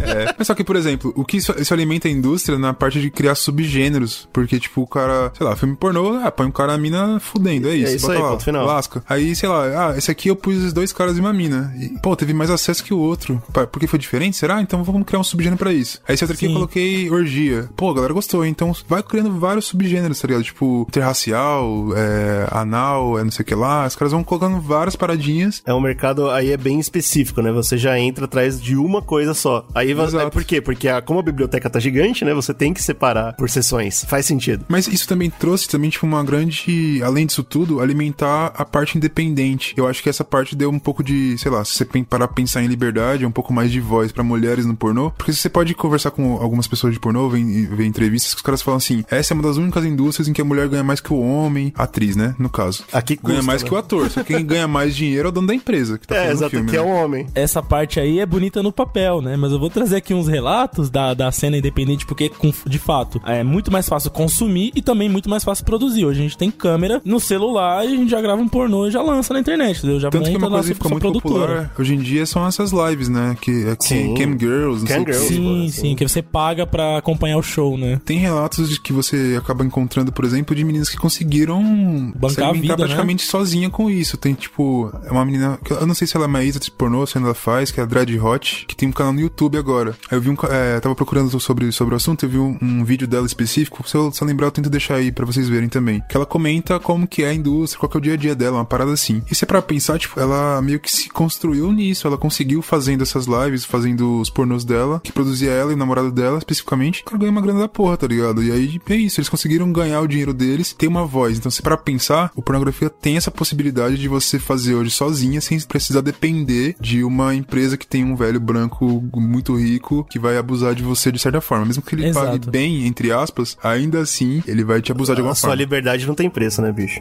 É. 0.00 0.34
Mas 0.36 0.46
só 0.46 0.54
que, 0.54 0.64
por 0.64 0.76
exemplo, 0.76 1.12
o 1.16 1.24
que 1.24 1.36
isso, 1.36 1.54
isso 1.58 1.72
alimenta 1.72 2.08
a 2.08 2.10
indústria 2.10 2.58
na 2.58 2.72
parte 2.72 3.00
de 3.00 3.10
criar 3.10 3.34
subgêneros. 3.34 4.28
Porque, 4.32 4.58
tipo, 4.58 4.82
o 4.82 4.86
cara, 4.86 5.32
sei 5.36 5.46
lá, 5.46 5.56
filme 5.56 5.76
pornô, 5.76 6.16
ah, 6.22 6.30
põe 6.30 6.46
um 6.46 6.50
cara 6.50 6.72
e 6.72 6.74
a 6.74 6.78
mina 6.78 7.20
fudendo, 7.20 7.68
é 7.68 7.74
isso. 7.74 7.96
isso 7.96 8.06
bota 8.06 8.18
aí, 8.18 8.22
lá, 8.22 8.30
ponto 8.30 8.44
final. 8.44 8.66
Lasca. 8.66 9.02
Aí, 9.08 9.34
sei 9.34 9.48
lá, 9.48 9.88
ah, 9.88 9.98
esse 9.98 10.10
aqui 10.10 10.28
eu 10.28 10.36
pus 10.36 10.56
os 10.56 10.72
dois 10.72 10.92
caras 10.92 11.16
e 11.16 11.20
uma 11.20 11.32
mina. 11.32 11.72
E, 11.78 11.88
pô, 12.00 12.14
teve 12.16 12.32
mais 12.32 12.50
acesso 12.50 12.82
que 12.82 12.94
o 12.94 12.98
outro. 12.98 13.42
Porque 13.70 13.86
foi 13.86 13.98
diferente? 13.98 14.36
Será? 14.36 14.60
Então 14.60 14.82
vamos 14.82 15.04
criar 15.04 15.20
um 15.20 15.24
subgênero 15.24 15.58
pra 15.58 15.72
isso. 15.72 16.00
Aí 16.06 16.14
esse 16.14 16.24
outro 16.24 16.36
aqui 16.36 16.46
eu 16.46 16.50
Sim. 16.50 16.54
coloquei 16.54 17.10
orgia. 17.10 17.68
Pô, 17.76 17.90
a 17.90 17.94
galera 17.94 18.12
gostou. 18.12 18.44
Então 18.44 18.74
vai 18.88 19.02
criando 19.02 19.38
vários 19.38 19.66
subgêneros, 19.66 20.20
tá 20.20 20.26
ligado? 20.26 20.44
Tipo, 20.44 20.86
interracial, 20.88 21.88
é, 21.96 22.46
anal, 22.50 23.18
é 23.18 23.24
não 23.24 23.30
sei 23.30 23.42
o 23.42 23.46
que 23.46 23.54
lá. 23.54 23.79
Os 23.86 23.96
caras 23.96 24.12
vão 24.12 24.22
colocando 24.24 24.60
várias 24.60 24.96
paradinhas. 24.96 25.62
É 25.66 25.72
um 25.74 25.80
mercado 25.80 26.30
aí 26.30 26.50
é 26.52 26.56
bem 26.56 26.78
específico, 26.80 27.40
né? 27.42 27.50
Você 27.52 27.76
já 27.78 27.98
entra 27.98 28.24
atrás 28.24 28.60
de 28.60 28.76
uma 28.76 29.02
coisa 29.02 29.34
só. 29.34 29.66
Aí 29.74 29.94
você. 29.94 30.16
Exato. 30.16 30.30
Por 30.30 30.44
quê? 30.44 30.60
Porque 30.60 30.88
a- 30.88 31.00
como 31.02 31.18
a 31.20 31.22
biblioteca 31.22 31.68
tá 31.70 31.78
gigante, 31.80 32.24
né? 32.24 32.32
Você 32.34 32.52
tem 32.54 32.72
que 32.72 32.82
separar 32.82 33.34
por 33.34 33.48
sessões. 33.50 34.04
Faz 34.04 34.26
sentido. 34.26 34.64
Mas 34.68 34.86
isso 34.86 35.06
também 35.08 35.30
trouxe 35.30 35.68
também, 35.68 35.90
tipo, 35.90 36.06
uma 36.06 36.22
grande. 36.24 37.00
Além 37.02 37.26
disso 37.26 37.42
tudo, 37.42 37.80
alimentar 37.80 38.52
a 38.56 38.64
parte 38.64 38.96
independente. 38.98 39.74
Eu 39.76 39.86
acho 39.86 40.02
que 40.02 40.08
essa 40.08 40.24
parte 40.24 40.54
deu 40.56 40.70
um 40.70 40.78
pouco 40.78 41.02
de, 41.02 41.36
sei 41.38 41.50
lá, 41.50 41.64
se 41.64 41.72
você 41.74 41.84
parar 41.84 42.26
pra 42.28 42.34
pensar 42.34 42.62
em 42.62 42.66
liberdade, 42.66 43.24
é 43.24 43.28
um 43.28 43.32
pouco 43.32 43.52
mais 43.52 43.70
de 43.70 43.80
voz 43.80 44.12
pra 44.12 44.22
mulheres 44.22 44.64
no 44.66 44.76
pornô. 44.76 45.10
Porque 45.10 45.32
você 45.32 45.48
pode 45.48 45.74
conversar 45.74 46.10
com 46.10 46.36
algumas 46.36 46.66
pessoas 46.66 46.92
de 46.92 47.00
pornô, 47.00 47.28
ver, 47.28 47.42
ver 47.68 47.86
entrevistas 47.86 48.32
que 48.32 48.36
os 48.38 48.42
caras 48.42 48.62
falam 48.62 48.78
assim: 48.78 49.04
essa 49.10 49.32
é 49.32 49.34
uma 49.34 49.42
das 49.42 49.56
únicas 49.56 49.84
indústrias 49.84 50.28
em 50.28 50.32
que 50.32 50.40
a 50.40 50.44
mulher 50.44 50.68
ganha 50.68 50.82
mais 50.84 51.00
que 51.00 51.12
o 51.12 51.20
homem, 51.20 51.72
atriz, 51.76 52.16
né? 52.16 52.34
No 52.38 52.48
caso. 52.48 52.84
Aqui 52.92 53.16
Ganha 53.16 53.36
custa, 53.38 53.42
mais 53.46 53.62
né? 53.62 53.68
Que 53.70 53.74
o 53.74 53.78
ator. 53.78 54.10
Só 54.10 54.22
quem 54.22 54.44
ganha 54.44 54.66
mais 54.68 54.94
dinheiro 54.96 55.26
é 55.26 55.30
o 55.30 55.32
dono 55.32 55.46
da 55.46 55.54
empresa 55.54 55.98
que 55.98 56.06
tá 56.06 56.14
É, 56.16 56.18
fazendo 56.18 56.32
o 56.32 56.38
exato, 56.38 56.50
filme. 56.50 56.70
que 56.70 56.76
é 56.76 56.82
né? 56.82 56.86
um 56.86 56.90
homem. 57.04 57.26
Essa 57.34 57.62
parte 57.62 58.00
aí 58.00 58.18
é 58.18 58.26
bonita 58.26 58.62
no 58.62 58.72
papel, 58.72 59.20
né? 59.22 59.36
Mas 59.36 59.52
eu 59.52 59.58
vou 59.58 59.70
trazer 59.70 59.96
aqui 59.96 60.12
uns 60.12 60.26
relatos 60.28 60.90
da, 60.90 61.14
da 61.14 61.30
cena 61.32 61.56
independente, 61.56 62.04
porque, 62.06 62.28
com- 62.28 62.52
de 62.66 62.78
fato, 62.78 63.20
é 63.26 63.42
muito 63.44 63.70
mais 63.70 63.88
fácil 63.88 64.10
consumir 64.10 64.72
e 64.74 64.82
também 64.82 65.08
muito 65.08 65.28
mais 65.30 65.44
fácil 65.44 65.64
produzir. 65.64 66.04
Hoje 66.04 66.20
a 66.20 66.22
gente 66.22 66.36
tem 66.38 66.50
câmera 66.50 67.00
no 67.04 67.20
celular 67.20 67.84
e 67.84 67.94
a 67.94 67.96
gente 67.96 68.10
já 68.10 68.20
grava 68.20 68.40
um 68.42 68.48
pornô 68.48 68.86
e 68.86 68.90
já 68.90 69.02
lança 69.02 69.32
na 69.32 69.40
internet, 69.40 69.78
entendeu? 69.78 70.00
Já 70.00 70.10
Tanto 70.10 70.30
que 70.30 70.36
uma 70.36 70.50
coisa 70.50 70.68
que 70.68 70.74
ficou 70.74 70.88
sua 70.88 70.98
muito 71.00 71.20
produtora. 71.20 71.46
popular 71.46 71.74
hoje 71.78 71.94
em 71.94 71.98
dia 71.98 72.26
são 72.26 72.46
essas 72.46 72.72
lives, 72.72 73.08
né? 73.08 73.36
Que 73.40 73.50
é 73.66 73.76
Sim. 73.80 74.14
Cam 74.14 74.38
Girls, 74.38 74.80
não 74.80 74.86
Cam 74.86 74.94
sei 74.94 75.02
o. 75.02 75.06
Girls. 75.06 75.28
Sim, 75.34 75.66
Assim. 75.66 75.68
sim, 75.80 75.94
que 75.94 76.06
você 76.08 76.22
paga 76.22 76.66
pra 76.66 76.98
acompanhar 76.98 77.36
o 77.38 77.42
show, 77.42 77.76
né? 77.78 78.00
Tem 78.04 78.18
relatos 78.18 78.68
de 78.68 78.80
que 78.80 78.92
você 78.92 79.36
acaba 79.38 79.64
encontrando, 79.64 80.10
por 80.12 80.24
exemplo, 80.24 80.54
de 80.54 80.64
meninas 80.64 80.88
que 80.88 80.96
conseguiram 80.96 82.12
Bancar 82.16 82.30
se 82.34 82.42
a 82.42 82.52
vida, 82.52 82.68
né? 82.68 82.76
praticamente 82.76 83.22
com 83.68 83.90
isso. 83.90 84.16
Tem, 84.16 84.34
tipo, 84.34 84.90
é 85.04 85.10
uma 85.10 85.24
menina, 85.24 85.58
eu 85.68 85.86
não 85.86 85.94
sei 85.94 86.06
se 86.06 86.16
ela 86.16 86.26
é 86.26 86.28
uma 86.28 86.40
atriz 86.40 86.68
pornô, 86.68 87.06
se 87.06 87.18
ela 87.18 87.34
faz, 87.34 87.70
que 87.70 87.80
é 87.80 87.82
a 87.82 87.86
Dread 87.86 88.18
Hot, 88.18 88.64
que 88.66 88.76
tem 88.76 88.88
um 88.88 88.92
canal 88.92 89.12
no 89.12 89.20
YouTube 89.20 89.58
agora. 89.58 89.96
Eu 90.10 90.20
vi 90.20 90.30
um, 90.30 90.36
é, 90.48 90.80
tava 90.80 90.94
procurando 90.94 91.38
sobre, 91.40 91.70
sobre 91.72 91.94
o 91.94 91.96
assunto, 91.96 92.24
eu 92.24 92.28
vi 92.28 92.38
um, 92.38 92.56
um 92.62 92.84
vídeo 92.84 93.06
dela 93.06 93.26
específico, 93.26 93.86
se 93.88 93.96
eu, 93.96 94.12
se 94.12 94.22
eu 94.22 94.26
lembrar 94.26 94.46
eu 94.46 94.52
tento 94.52 94.70
deixar 94.70 94.96
aí 94.96 95.12
pra 95.12 95.26
vocês 95.26 95.48
verem 95.48 95.68
também. 95.68 96.02
Que 96.08 96.16
ela 96.16 96.26
comenta 96.26 96.78
como 96.78 97.06
que 97.06 97.22
é 97.22 97.28
a 97.28 97.34
indústria, 97.34 97.78
qual 97.78 97.90
que 97.90 97.96
é 97.96 97.98
o 97.98 98.02
dia 98.02 98.14
a 98.14 98.16
dia 98.16 98.34
dela, 98.34 98.58
uma 98.58 98.64
parada 98.64 98.92
assim. 98.92 99.22
E 99.30 99.34
se 99.34 99.44
é 99.44 99.46
pra 99.46 99.60
pensar, 99.60 99.98
tipo, 99.98 100.18
ela 100.18 100.60
meio 100.62 100.80
que 100.80 100.90
se 100.90 101.08
construiu 101.08 101.72
nisso, 101.72 102.06
ela 102.06 102.16
conseguiu 102.16 102.62
fazendo 102.62 103.02
essas 103.02 103.26
lives, 103.26 103.64
fazendo 103.64 104.20
os 104.20 104.30
pornôs 104.30 104.64
dela, 104.64 105.00
que 105.02 105.12
produzia 105.12 105.50
ela 105.50 105.72
e 105.72 105.74
o 105.74 105.78
namorado 105.78 106.10
dela, 106.10 106.38
especificamente, 106.38 107.04
ela 107.06 107.18
ganha 107.18 107.32
uma 107.32 107.40
grana 107.40 107.60
da 107.60 107.68
porra, 107.68 107.96
tá 107.96 108.06
ligado? 108.06 108.42
E 108.42 108.50
aí 108.50 108.80
é 108.88 108.94
isso, 108.94 109.20
eles 109.20 109.28
conseguiram 109.28 109.72
ganhar 109.72 110.00
o 110.00 110.06
dinheiro 110.06 110.32
deles, 110.32 110.72
ter 110.72 110.86
uma 110.86 111.06
voz. 111.06 111.38
Então, 111.38 111.50
se 111.50 111.62
para 111.62 111.76
pensar, 111.76 112.30
o 112.34 112.42
pornografia 112.42 112.90
tem 112.90 113.16
essa 113.16 113.30
possibilidade 113.50 113.96
de 113.96 114.08
você 114.08 114.38
fazer 114.38 114.74
hoje 114.74 114.90
sozinha, 114.90 115.40
sem 115.40 115.58
precisar 115.60 116.00
depender 116.00 116.76
de 116.80 117.02
uma 117.02 117.34
empresa 117.34 117.76
que 117.76 117.86
tem 117.86 118.04
um 118.04 118.14
velho 118.14 118.38
branco 118.38 119.02
muito 119.14 119.56
rico 119.56 120.06
que 120.08 120.18
vai 120.18 120.36
abusar 120.36 120.74
de 120.74 120.82
você 120.82 121.10
de 121.10 121.18
certa 121.18 121.40
forma. 121.40 121.66
Mesmo 121.66 121.82
que 121.82 121.94
ele 121.94 122.06
Exato. 122.06 122.26
pague 122.26 122.50
bem, 122.50 122.86
entre 122.86 123.10
aspas, 123.10 123.56
ainda 123.62 124.00
assim 124.00 124.42
ele 124.46 124.62
vai 124.62 124.80
te 124.80 124.92
abusar 124.92 125.16
de 125.16 125.20
alguma 125.20 125.32
A 125.32 125.34
sua 125.34 125.48
forma. 125.50 125.62
liberdade 125.62 126.06
não 126.06 126.14
tem 126.14 126.30
preço, 126.30 126.62
né, 126.62 126.72
bicho? 126.72 127.00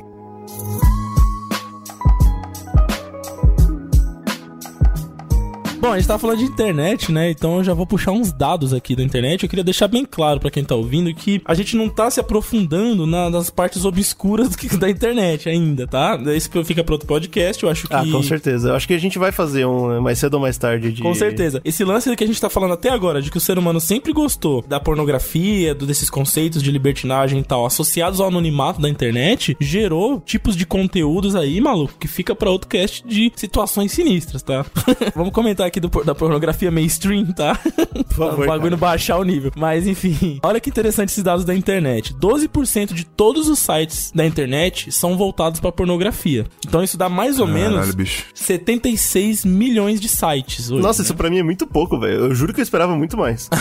Bom, 5.79 5.93
a 5.93 5.97
gente 5.97 6.07
tava 6.07 6.19
falando 6.19 6.39
de 6.39 6.43
internet, 6.43 7.09
né? 7.09 7.31
Então 7.31 7.57
eu 7.59 7.63
já 7.63 7.73
vou 7.73 7.85
puxar 7.87 8.11
uns 8.11 8.33
dados 8.33 8.73
aqui 8.73 8.97
da 8.97 9.01
internet. 9.01 9.43
Eu 9.43 9.49
queria 9.49 9.63
deixar 9.63 9.87
bem 9.87 10.03
claro 10.03 10.37
pra 10.37 10.51
quem 10.51 10.61
tá 10.61 10.75
ouvindo 10.75 11.13
que 11.13 11.41
a 11.45 11.53
gente 11.53 11.77
não 11.77 11.87
tá 11.87 12.11
se 12.11 12.19
aprofundando 12.19 13.07
na- 13.07 13.29
nas 13.29 13.49
partes 13.49 13.85
obscuras 13.85 14.49
da 14.77 14.89
internet 14.89 15.47
ainda, 15.47 15.87
tá? 15.87 16.19
Isso 16.35 16.49
fica 16.65 16.83
pra 16.83 16.95
outro 16.95 17.07
podcast. 17.07 17.63
Eu 17.63 17.69
acho 17.69 17.87
que. 17.87 17.93
Ah, 17.93 18.03
com 18.11 18.21
certeza. 18.21 18.69
Eu 18.69 18.75
acho 18.75 18.85
que 18.85 18.93
a 18.93 18.97
gente 18.99 19.17
vai 19.17 19.31
fazer 19.31 19.65
um 19.65 20.01
mais 20.01 20.19
cedo 20.19 20.33
ou 20.33 20.41
mais 20.41 20.57
tarde 20.57 20.91
de. 20.91 21.01
Com 21.01 21.15
certeza. 21.15 21.61
Esse 21.63 21.85
lance 21.85 22.13
que 22.13 22.23
a 22.25 22.27
gente 22.27 22.41
tá 22.41 22.49
falando 22.49 22.73
até 22.73 22.89
agora, 22.89 23.21
de 23.21 23.31
que 23.31 23.37
o 23.37 23.41
ser 23.41 23.57
humano 23.57 23.79
sempre 23.79 24.11
gostou 24.11 24.61
da 24.67 24.81
pornografia, 24.81 25.73
do- 25.73 25.85
desses 25.87 26.09
conceitos 26.09 26.61
de 26.61 26.71
libertinagem 26.71 27.39
e 27.39 27.43
tal, 27.43 27.65
associados 27.65 28.19
ao 28.19 28.27
anonimato 28.27 28.81
da 28.81 28.89
internet, 28.89 29.55
gerou 29.61 30.19
tipos 30.19 30.57
de 30.57 30.65
conteúdos 30.65 31.37
aí, 31.37 31.61
maluco, 31.61 31.93
que 31.97 32.07
fica 32.07 32.35
pra 32.35 32.49
outro 32.51 32.67
cast 32.67 33.01
de 33.07 33.31
situações 33.37 33.93
sinistras, 33.93 34.43
tá? 34.43 34.65
Vamos 35.15 35.31
comentar 35.31 35.68
aqui 35.69 35.79
do 35.79 35.89
da 36.03 36.13
pornografia 36.13 36.69
mainstream, 36.71 37.25
tá? 37.27 37.55
Por 38.09 38.15
favor, 38.15 38.43
o 38.43 38.47
bagulho 38.47 38.77
baixar 38.77 39.17
o 39.17 39.23
nível. 39.23 39.51
Mas 39.55 39.87
enfim, 39.87 40.39
olha 40.43 40.59
que 40.59 40.69
interessante 40.69 41.09
esses 41.09 41.23
dados 41.23 41.45
da 41.45 41.55
internet. 41.55 42.13
12% 42.13 42.93
de 42.93 43.05
todos 43.05 43.47
os 43.47 43.59
sites 43.59 44.11
da 44.13 44.25
internet 44.25 44.91
são 44.91 45.17
voltados 45.17 45.59
pra 45.59 45.71
pornografia. 45.71 46.45
Então 46.67 46.83
isso 46.83 46.97
dá 46.97 47.09
mais 47.09 47.39
ou 47.39 47.47
Caralho, 47.47 47.71
menos 47.71 47.95
bicho. 47.95 48.25
76 48.33 49.45
milhões 49.45 49.99
de 49.99 50.07
sites 50.07 50.69
hoje. 50.71 50.81
Nossa, 50.81 51.01
né? 51.01 51.05
isso 51.05 51.15
pra 51.15 51.29
mim 51.29 51.39
é 51.39 51.43
muito 51.43 51.65
pouco, 51.65 51.99
velho. 51.99 52.25
Eu 52.25 52.35
juro 52.35 52.53
que 52.53 52.59
eu 52.59 52.63
esperava 52.63 52.95
muito 52.95 53.17
mais. 53.17 53.49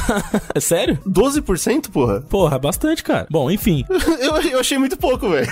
É 0.55 0.61
sério? 0.61 0.99
12%, 1.07 1.91
porra? 1.91 2.21
Porra, 2.23 2.59
bastante, 2.59 3.03
cara. 3.03 3.27
Bom, 3.31 3.51
enfim. 3.51 3.85
Eu, 4.19 4.37
eu 4.51 4.61
achei 4.61 4.79
muito 4.79 4.97
pouco, 4.97 5.29
velho. 5.29 5.49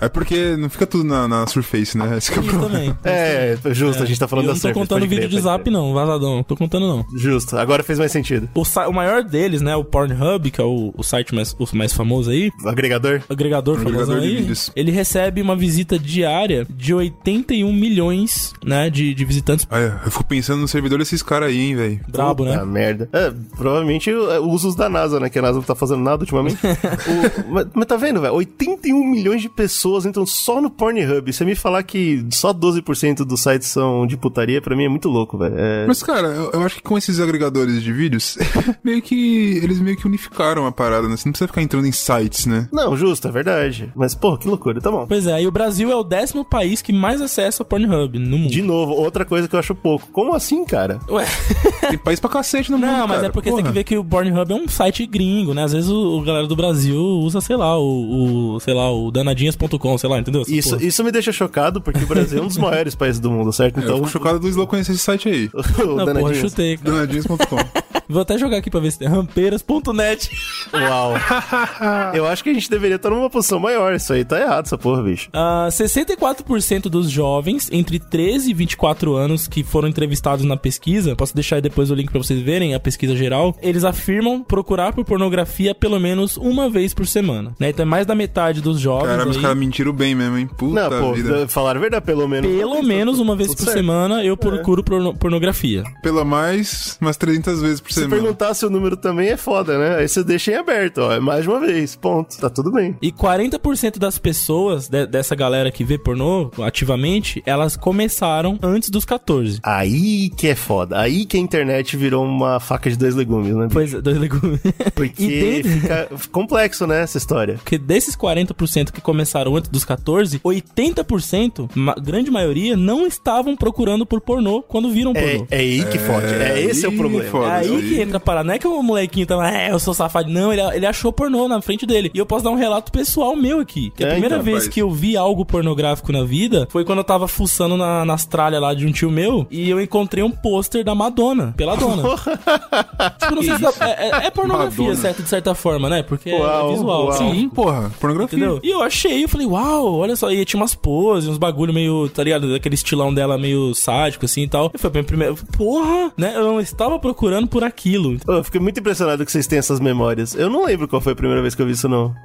É 0.00 0.08
porque 0.08 0.56
não 0.56 0.68
fica 0.68 0.86
tudo 0.86 1.04
na, 1.04 1.26
na 1.26 1.46
Surface, 1.46 1.96
né? 1.96 2.16
Esse 2.18 2.30
que 2.30 2.38
é 2.38 2.42
o 2.42 2.44
Isso 2.44 2.50
problema. 2.58 2.94
também. 2.94 2.96
É, 3.04 3.56
justo, 3.72 4.02
a 4.02 4.06
gente 4.06 4.18
tá 4.18 4.28
falando 4.28 4.44
Eu 4.44 4.48
da 4.48 4.54
não 4.54 4.60
tô 4.60 4.68
Surface, 4.68 4.88
contando 4.88 5.08
vídeo 5.08 5.28
de 5.28 5.36
crer. 5.62 5.72
não. 5.72 5.92
Vazadão. 5.94 6.36
Não 6.36 6.42
tô 6.42 6.56
contando, 6.56 6.86
não. 6.86 7.04
Justo, 7.16 7.56
agora 7.56 7.82
fez 7.82 7.98
mais 7.98 8.10
sentido. 8.12 8.48
O, 8.54 8.62
o 8.62 8.92
maior 8.92 9.22
deles, 9.22 9.60
né? 9.62 9.74
O 9.76 9.84
Pornhub, 9.84 10.50
que 10.50 10.60
é 10.60 10.64
o, 10.64 10.92
o 10.96 11.02
site 11.02 11.34
mais, 11.34 11.52
o 11.58 11.66
mais 11.76 11.92
famoso 11.92 12.30
aí. 12.30 12.50
O 12.64 12.68
agregador? 12.68 13.22
Agregador, 13.28 13.78
Agregador 13.80 14.20
de 14.20 14.26
aí. 14.26 14.36
vídeos. 14.36 14.70
Ele 14.74 14.90
recebe 14.90 15.40
uma 15.42 15.54
visita 15.56 15.98
diária 15.98 16.66
de 16.70 16.92
81 16.94 17.72
milhões, 17.72 18.52
né? 18.64 18.90
De, 18.90 19.14
de 19.14 19.24
visitantes. 19.24 19.66
Olha, 19.70 20.00
eu 20.04 20.10
fico 20.10 20.24
pensando 20.24 20.60
no 20.60 20.68
servidor 20.68 20.98
desses 20.98 21.22
caras 21.22 21.48
aí, 21.50 21.58
hein, 21.60 21.76
velho. 21.76 22.00
Brabo, 22.08 22.44
né? 22.44 22.62
merda. 22.64 23.08
É, 23.12 23.32
provavelmente 23.56 24.10
é, 24.10 24.38
usos 24.40 24.74
da 24.74 24.88
NASA, 24.88 25.20
né? 25.20 25.28
Que 25.30 25.38
a 25.38 25.42
NASA 25.42 25.58
não 25.58 25.62
tá 25.64 25.74
fazendo 25.74 26.02
nada 26.02 26.22
ultimamente. 26.22 26.58
O- 27.04 27.52
mas, 27.52 27.66
mas 27.74 27.86
tá 27.86 27.96
vendo, 27.96 28.20
velho? 28.20 28.34
81 28.34 29.04
milhões 29.04 29.42
de 29.42 29.48
pessoas 29.48 30.06
entram 30.06 30.24
só 30.26 30.60
no 30.60 30.70
Pornhub. 30.70 31.32
Você 31.32 31.44
me 31.44 31.54
falar 31.54 31.82
que 31.82 32.24
só 32.30 32.52
12% 32.52 33.24
dos 33.24 33.42
sites 33.42 33.68
são 33.68 34.06
de 34.06 34.16
putaria, 34.16 34.60
pra 34.60 34.74
mim 34.76 34.84
é 34.84 34.88
muito 34.88 35.08
louco, 35.08 35.36
velho. 35.36 35.43
É... 35.54 35.86
Mas, 35.86 36.02
cara, 36.02 36.28
eu, 36.28 36.50
eu 36.52 36.62
acho 36.62 36.76
que 36.76 36.82
com 36.82 36.96
esses 36.96 37.20
agregadores 37.20 37.82
de 37.82 37.92
vídeos, 37.92 38.36
meio 38.84 39.00
que. 39.02 39.58
Eles 39.62 39.80
meio 39.80 39.96
que 39.96 40.06
unificaram 40.06 40.66
a 40.66 40.72
parada, 40.72 41.08
né? 41.08 41.16
Você 41.16 41.28
não 41.28 41.32
precisa 41.32 41.48
ficar 41.48 41.62
entrando 41.62 41.86
em 41.86 41.92
sites, 41.92 42.46
né? 42.46 42.68
Não, 42.72 42.96
justo, 42.96 43.28
é 43.28 43.30
verdade. 43.30 43.92
Mas, 43.94 44.14
porra, 44.14 44.38
que 44.38 44.48
loucura, 44.48 44.80
tá 44.80 44.90
bom. 44.90 45.06
Pois 45.06 45.26
é, 45.26 45.42
e 45.42 45.46
o 45.46 45.50
Brasil 45.50 45.90
é 45.90 45.96
o 45.96 46.02
décimo 46.04 46.44
país 46.44 46.80
que 46.82 46.92
mais 46.92 47.20
acessa 47.20 47.62
o 47.62 47.66
Pornhub 47.66 48.18
no 48.18 48.38
mundo. 48.38 48.50
De 48.50 48.62
novo, 48.62 48.92
outra 48.92 49.24
coisa 49.24 49.48
que 49.48 49.54
eu 49.54 49.60
acho 49.60 49.74
pouco. 49.74 50.08
Como 50.12 50.34
assim, 50.34 50.64
cara? 50.64 50.98
Ué. 51.08 51.24
Tem 51.88 51.98
país 51.98 52.18
pra 52.20 52.30
cacete 52.30 52.70
no 52.70 52.78
mundo. 52.78 52.86
Não, 52.90 53.06
mas 53.06 53.16
cara. 53.16 53.26
é 53.28 53.30
porque 53.30 53.50
Porra. 53.50 53.62
tem 53.62 53.70
que 53.70 53.76
ver 53.78 53.84
que 53.84 53.96
o 53.98 54.04
Pornhub 54.04 54.50
é 54.52 54.54
um 54.54 54.66
site 54.68 55.04
gringo, 55.06 55.52
né? 55.54 55.64
Às 55.64 55.72
vezes 55.72 55.90
o, 55.90 56.18
o 56.18 56.22
galera 56.22 56.46
do 56.46 56.56
Brasil 56.56 56.98
usa, 56.98 57.40
sei 57.40 57.56
lá, 57.56 57.78
o, 57.78 58.54
o 58.54 58.60
sei 58.60 58.72
lá, 58.74 58.90
o 58.90 59.10
danadinhas.com, 59.10 59.98
sei 59.98 60.08
lá, 60.08 60.18
entendeu? 60.18 60.42
Essa 60.42 60.52
Isso, 60.54 60.70
porra. 60.70 60.84
isso 60.84 61.04
me 61.04 61.12
deixa 61.12 61.32
chocado, 61.32 61.80
porque 61.80 62.02
o 62.02 62.06
Brasil 62.06 62.38
é 62.38 62.42
um 62.42 62.46
dos 62.46 62.56
maiores 62.58 62.94
países 62.94 63.20
do 63.20 63.30
mundo, 63.30 63.52
certo? 63.52 63.78
É, 63.78 63.80
eu 63.80 63.84
Então, 63.84 63.96
fico 63.98 64.08
chocado 64.08 64.38
do 64.38 64.48
Slow 64.48 64.66
conhecer 64.66 64.92
esse 64.92 65.00
site 65.02 65.28
aí. 65.28 65.33
O 65.52 65.96
Não, 65.96 66.14
porra, 66.14 66.34
chutei. 66.34 66.76
cara. 66.76 66.90
Danadinhos.com. 66.90 67.56
Vou 68.08 68.22
até 68.22 68.36
jogar 68.38 68.58
aqui 68.58 68.70
pra 68.70 68.80
ver 68.80 68.90
se 68.92 68.98
tem 68.98 69.08
rampeiras.net. 69.08 70.30
Uau. 70.72 71.14
Eu 72.14 72.26
acho 72.26 72.42
que 72.44 72.50
a 72.50 72.54
gente 72.54 72.68
deveria 72.70 72.96
estar 72.96 73.10
numa 73.10 73.30
posição 73.30 73.58
maior. 73.58 73.94
Isso 73.94 74.12
aí 74.12 74.24
tá 74.24 74.38
errado, 74.40 74.66
essa 74.66 74.78
porra, 74.78 75.02
bicho. 75.02 75.28
Ah, 75.32 75.68
64% 75.70 76.82
dos 76.88 77.10
jovens 77.10 77.68
entre 77.72 77.98
13 77.98 78.50
e 78.50 78.54
24 78.54 79.14
anos 79.14 79.46
que 79.48 79.62
foram 79.62 79.88
entrevistados 79.88 80.44
na 80.44 80.56
pesquisa, 80.56 81.14
posso 81.16 81.34
deixar 81.34 81.56
aí 81.56 81.62
depois 81.62 81.90
o 81.90 81.94
link 81.94 82.10
pra 82.10 82.18
vocês 82.22 82.40
verem 82.40 82.74
a 82.74 82.80
pesquisa 82.80 83.14
geral, 83.16 83.56
eles 83.62 83.84
afirmam 83.84 84.42
procurar 84.42 84.92
por 84.92 85.04
pornografia 85.04 85.74
pelo 85.74 85.98
menos 85.98 86.36
uma 86.36 86.68
vez 86.68 86.92
por 86.94 87.06
semana. 87.06 87.54
Né? 87.58 87.70
Então 87.70 87.84
é 87.84 87.86
mais 87.86 88.06
da 88.06 88.14
metade 88.14 88.60
dos 88.60 88.80
jovens 88.80 89.08
Caramba, 89.08 89.30
os 89.30 89.36
aí- 89.36 89.42
caras 89.42 89.56
mentiram 89.58 89.92
bem 89.92 90.14
mesmo, 90.14 90.38
hein? 90.38 90.46
Puta 90.56 90.88
Não, 90.90 91.00
pô, 91.00 91.12
vida. 91.14 91.48
falaram 91.48 91.78
a 91.78 91.82
verdade, 91.82 92.04
pelo 92.04 92.26
menos. 92.28 92.50
Pelo 92.50 92.82
menos 92.82 93.18
uma 93.18 93.36
vez 93.36 93.54
por 93.54 93.62
certo. 93.64 93.76
semana 93.76 94.24
eu 94.24 94.36
procuro 94.36 94.82
porno- 94.82 95.14
pornografia. 95.14 95.82
Pela 96.02 96.24
mais, 96.24 96.96
umas 97.00 97.16
300 97.16 97.60
vezes 97.60 97.80
por 97.80 97.92
Se 97.94 98.00
semana. 98.02 98.20
perguntar 98.22 98.54
se 98.54 98.66
o 98.66 98.70
número 98.70 98.96
também 98.96 99.28
é 99.28 99.36
foda, 99.36 99.78
né? 99.78 99.96
Aí 99.98 100.08
você 100.08 100.22
deixa 100.22 100.52
em 100.52 100.54
aberto, 100.56 100.98
ó. 100.98 101.12
É 101.12 101.20
mais 101.20 101.46
uma 101.46 101.60
vez. 101.60 101.96
Ponto. 101.96 102.36
Tá 102.38 102.50
tudo 102.50 102.70
bem. 102.72 102.96
E 103.00 103.10
40% 103.12 103.98
das 103.98 104.18
pessoas 104.18 104.88
de- 104.88 105.06
dessa 105.06 105.34
galera 105.34 105.70
que 105.70 105.84
vê 105.84 105.96
pornô 105.98 106.50
ativamente, 106.62 107.42
elas 107.46 107.76
começaram 107.76 108.58
antes 108.62 108.90
dos 108.90 109.04
14. 109.04 109.58
Aí 109.62 110.30
que 110.30 110.48
é 110.48 110.54
foda. 110.54 110.98
Aí 110.98 111.24
que 111.24 111.36
a 111.36 111.40
internet 111.40 111.96
virou 111.96 112.24
uma 112.24 112.60
faca 112.60 112.90
de 112.90 112.96
dois 112.96 113.14
legumes, 113.14 113.54
né? 113.54 113.68
Pois 113.72 113.94
é, 113.94 114.00
dois 114.00 114.18
legumes. 114.18 114.60
Porque 114.94 115.22
E 115.24 115.28
dentro- 115.62 115.70
fica 115.70 116.08
complexo, 116.32 116.86
né, 116.86 117.02
essa 117.02 117.18
história. 117.18 117.54
Porque 117.54 117.78
desses 117.78 118.16
40% 118.16 118.92
que 118.92 119.00
começaram 119.00 119.56
antes 119.56 119.70
dos 119.70 119.84
14, 119.84 120.40
80%, 120.44 121.68
ma 121.74 121.94
grande 121.94 122.30
maioria, 122.30 122.76
não 122.76 123.06
estavam 123.06 123.56
procurando 123.56 124.04
por 124.06 124.20
pornô 124.20 124.62
quando 124.62 124.90
viram 124.90 125.12
É, 125.14 125.20
pornô. 125.32 125.46
é 125.50 125.58
aí 125.58 125.84
que 125.84 125.98
fode. 125.98 126.26
É, 126.26 126.60
esse 126.62 126.84
é 126.84 126.88
o 126.88 126.96
problema. 126.96 127.24
foda. 127.30 127.46
É 127.48 127.56
aí. 127.58 127.68
Que 127.88 128.00
entra 128.00 128.16
a 128.16 128.20
parada. 128.20 128.46
Não 128.46 128.54
é 128.54 128.58
que 128.58 128.66
o 128.66 128.82
molequinho 128.82 129.26
tava, 129.26 129.48
é, 129.50 129.70
eu 129.70 129.78
sou 129.78 129.94
safado. 129.94 130.30
Não, 130.30 130.52
ele, 130.52 130.62
ele 130.74 130.86
achou 130.86 131.12
pornô 131.12 131.46
na 131.48 131.60
frente 131.60 131.86
dele. 131.86 132.10
E 132.14 132.18
eu 132.18 132.26
posso 132.26 132.44
dar 132.44 132.50
um 132.50 132.54
relato 132.56 132.90
pessoal 132.92 133.36
meu 133.36 133.60
aqui. 133.60 133.90
Que 133.96 134.04
a 134.04 134.08
É, 134.08 134.10
primeira 134.12 134.36
então, 134.36 134.44
vez 134.44 134.56
rapaz. 134.58 134.74
que 134.74 134.80
eu 134.80 134.90
vi 134.90 135.16
algo 135.16 135.44
pornográfico 135.44 136.12
na 136.12 136.24
vida 136.24 136.66
foi 136.70 136.84
quando 136.84 136.98
eu 136.98 137.04
tava 137.04 137.28
fuçando 137.28 137.76
na, 137.76 138.04
nas 138.04 138.24
tralhas 138.26 138.60
lá 138.60 138.74
de 138.74 138.86
um 138.86 138.92
tio 138.92 139.10
meu 139.10 139.46
e 139.50 139.68
eu 139.68 139.80
encontrei 139.80 140.22
um 140.24 140.30
pôster 140.30 140.84
da 140.84 140.94
Madonna, 140.94 141.52
pela 141.56 141.76
dona. 141.76 142.02
tipo, 143.20 143.34
não 143.34 143.42
sei 143.42 143.54
se 143.56 143.60
dá, 143.62 143.72
é, 143.80 144.08
é- 144.08 144.26
é 144.26 144.30
pornografia, 144.30 144.84
Madonna. 144.84 145.00
certo? 145.02 145.22
De 145.22 145.28
certa 145.28 145.54
forma, 145.54 145.88
né? 145.88 146.02
Porque 146.02 146.30
é- 146.30 146.38
Uau, 146.40 146.68
é 146.70 146.72
visual. 146.72 147.04
uau. 147.06 147.12
Sim, 147.12 147.48
Porra, 147.48 147.90
pornografia. 148.00 148.36
Entendeu? 148.38 148.60
E 148.62 148.70
eu 148.70 148.82
achei, 148.82 149.24
eu 149.24 149.28
falei, 149.28 149.46
uau, 149.46 149.94
olha 149.96 150.16
só, 150.16 150.30
e 150.30 150.44
tinha 150.44 150.60
umas 150.60 150.74
poses, 150.74 151.28
uns 151.28 151.38
bagulho 151.38 151.72
meio, 151.72 152.08
tá 152.08 152.22
ligado? 152.24 152.50
Daquele 152.52 152.74
estilão 152.74 153.12
dela 153.12 153.36
meio 153.38 153.74
sádico, 153.74 154.24
assim 154.24 154.42
e 154.42 154.48
tal. 154.48 154.70
E 154.74 154.78
foi 154.78 154.90
a 154.90 154.92
minha 154.92 155.04
primeira. 155.04 155.34
Porra, 155.56 156.12
né? 156.16 156.32
Eu 156.34 156.44
não 156.44 156.60
estava 156.60 156.98
procurando 156.98 157.46
por 157.46 157.64
aquilo. 157.74 158.16
Eu 158.26 158.44
fiquei 158.44 158.60
muito 158.60 158.78
impressionado 158.80 159.24
que 159.24 159.32
vocês 159.32 159.46
têm 159.46 159.58
essas 159.58 159.80
memórias. 159.80 160.34
Eu 160.34 160.48
não 160.48 160.64
lembro 160.64 160.86
qual 160.86 161.02
foi 161.02 161.12
a 161.12 161.16
primeira 161.16 161.42
vez 161.42 161.54
que 161.54 161.60
eu 161.62 161.66
vi 161.66 161.72
isso, 161.72 161.88
não. 161.88 162.14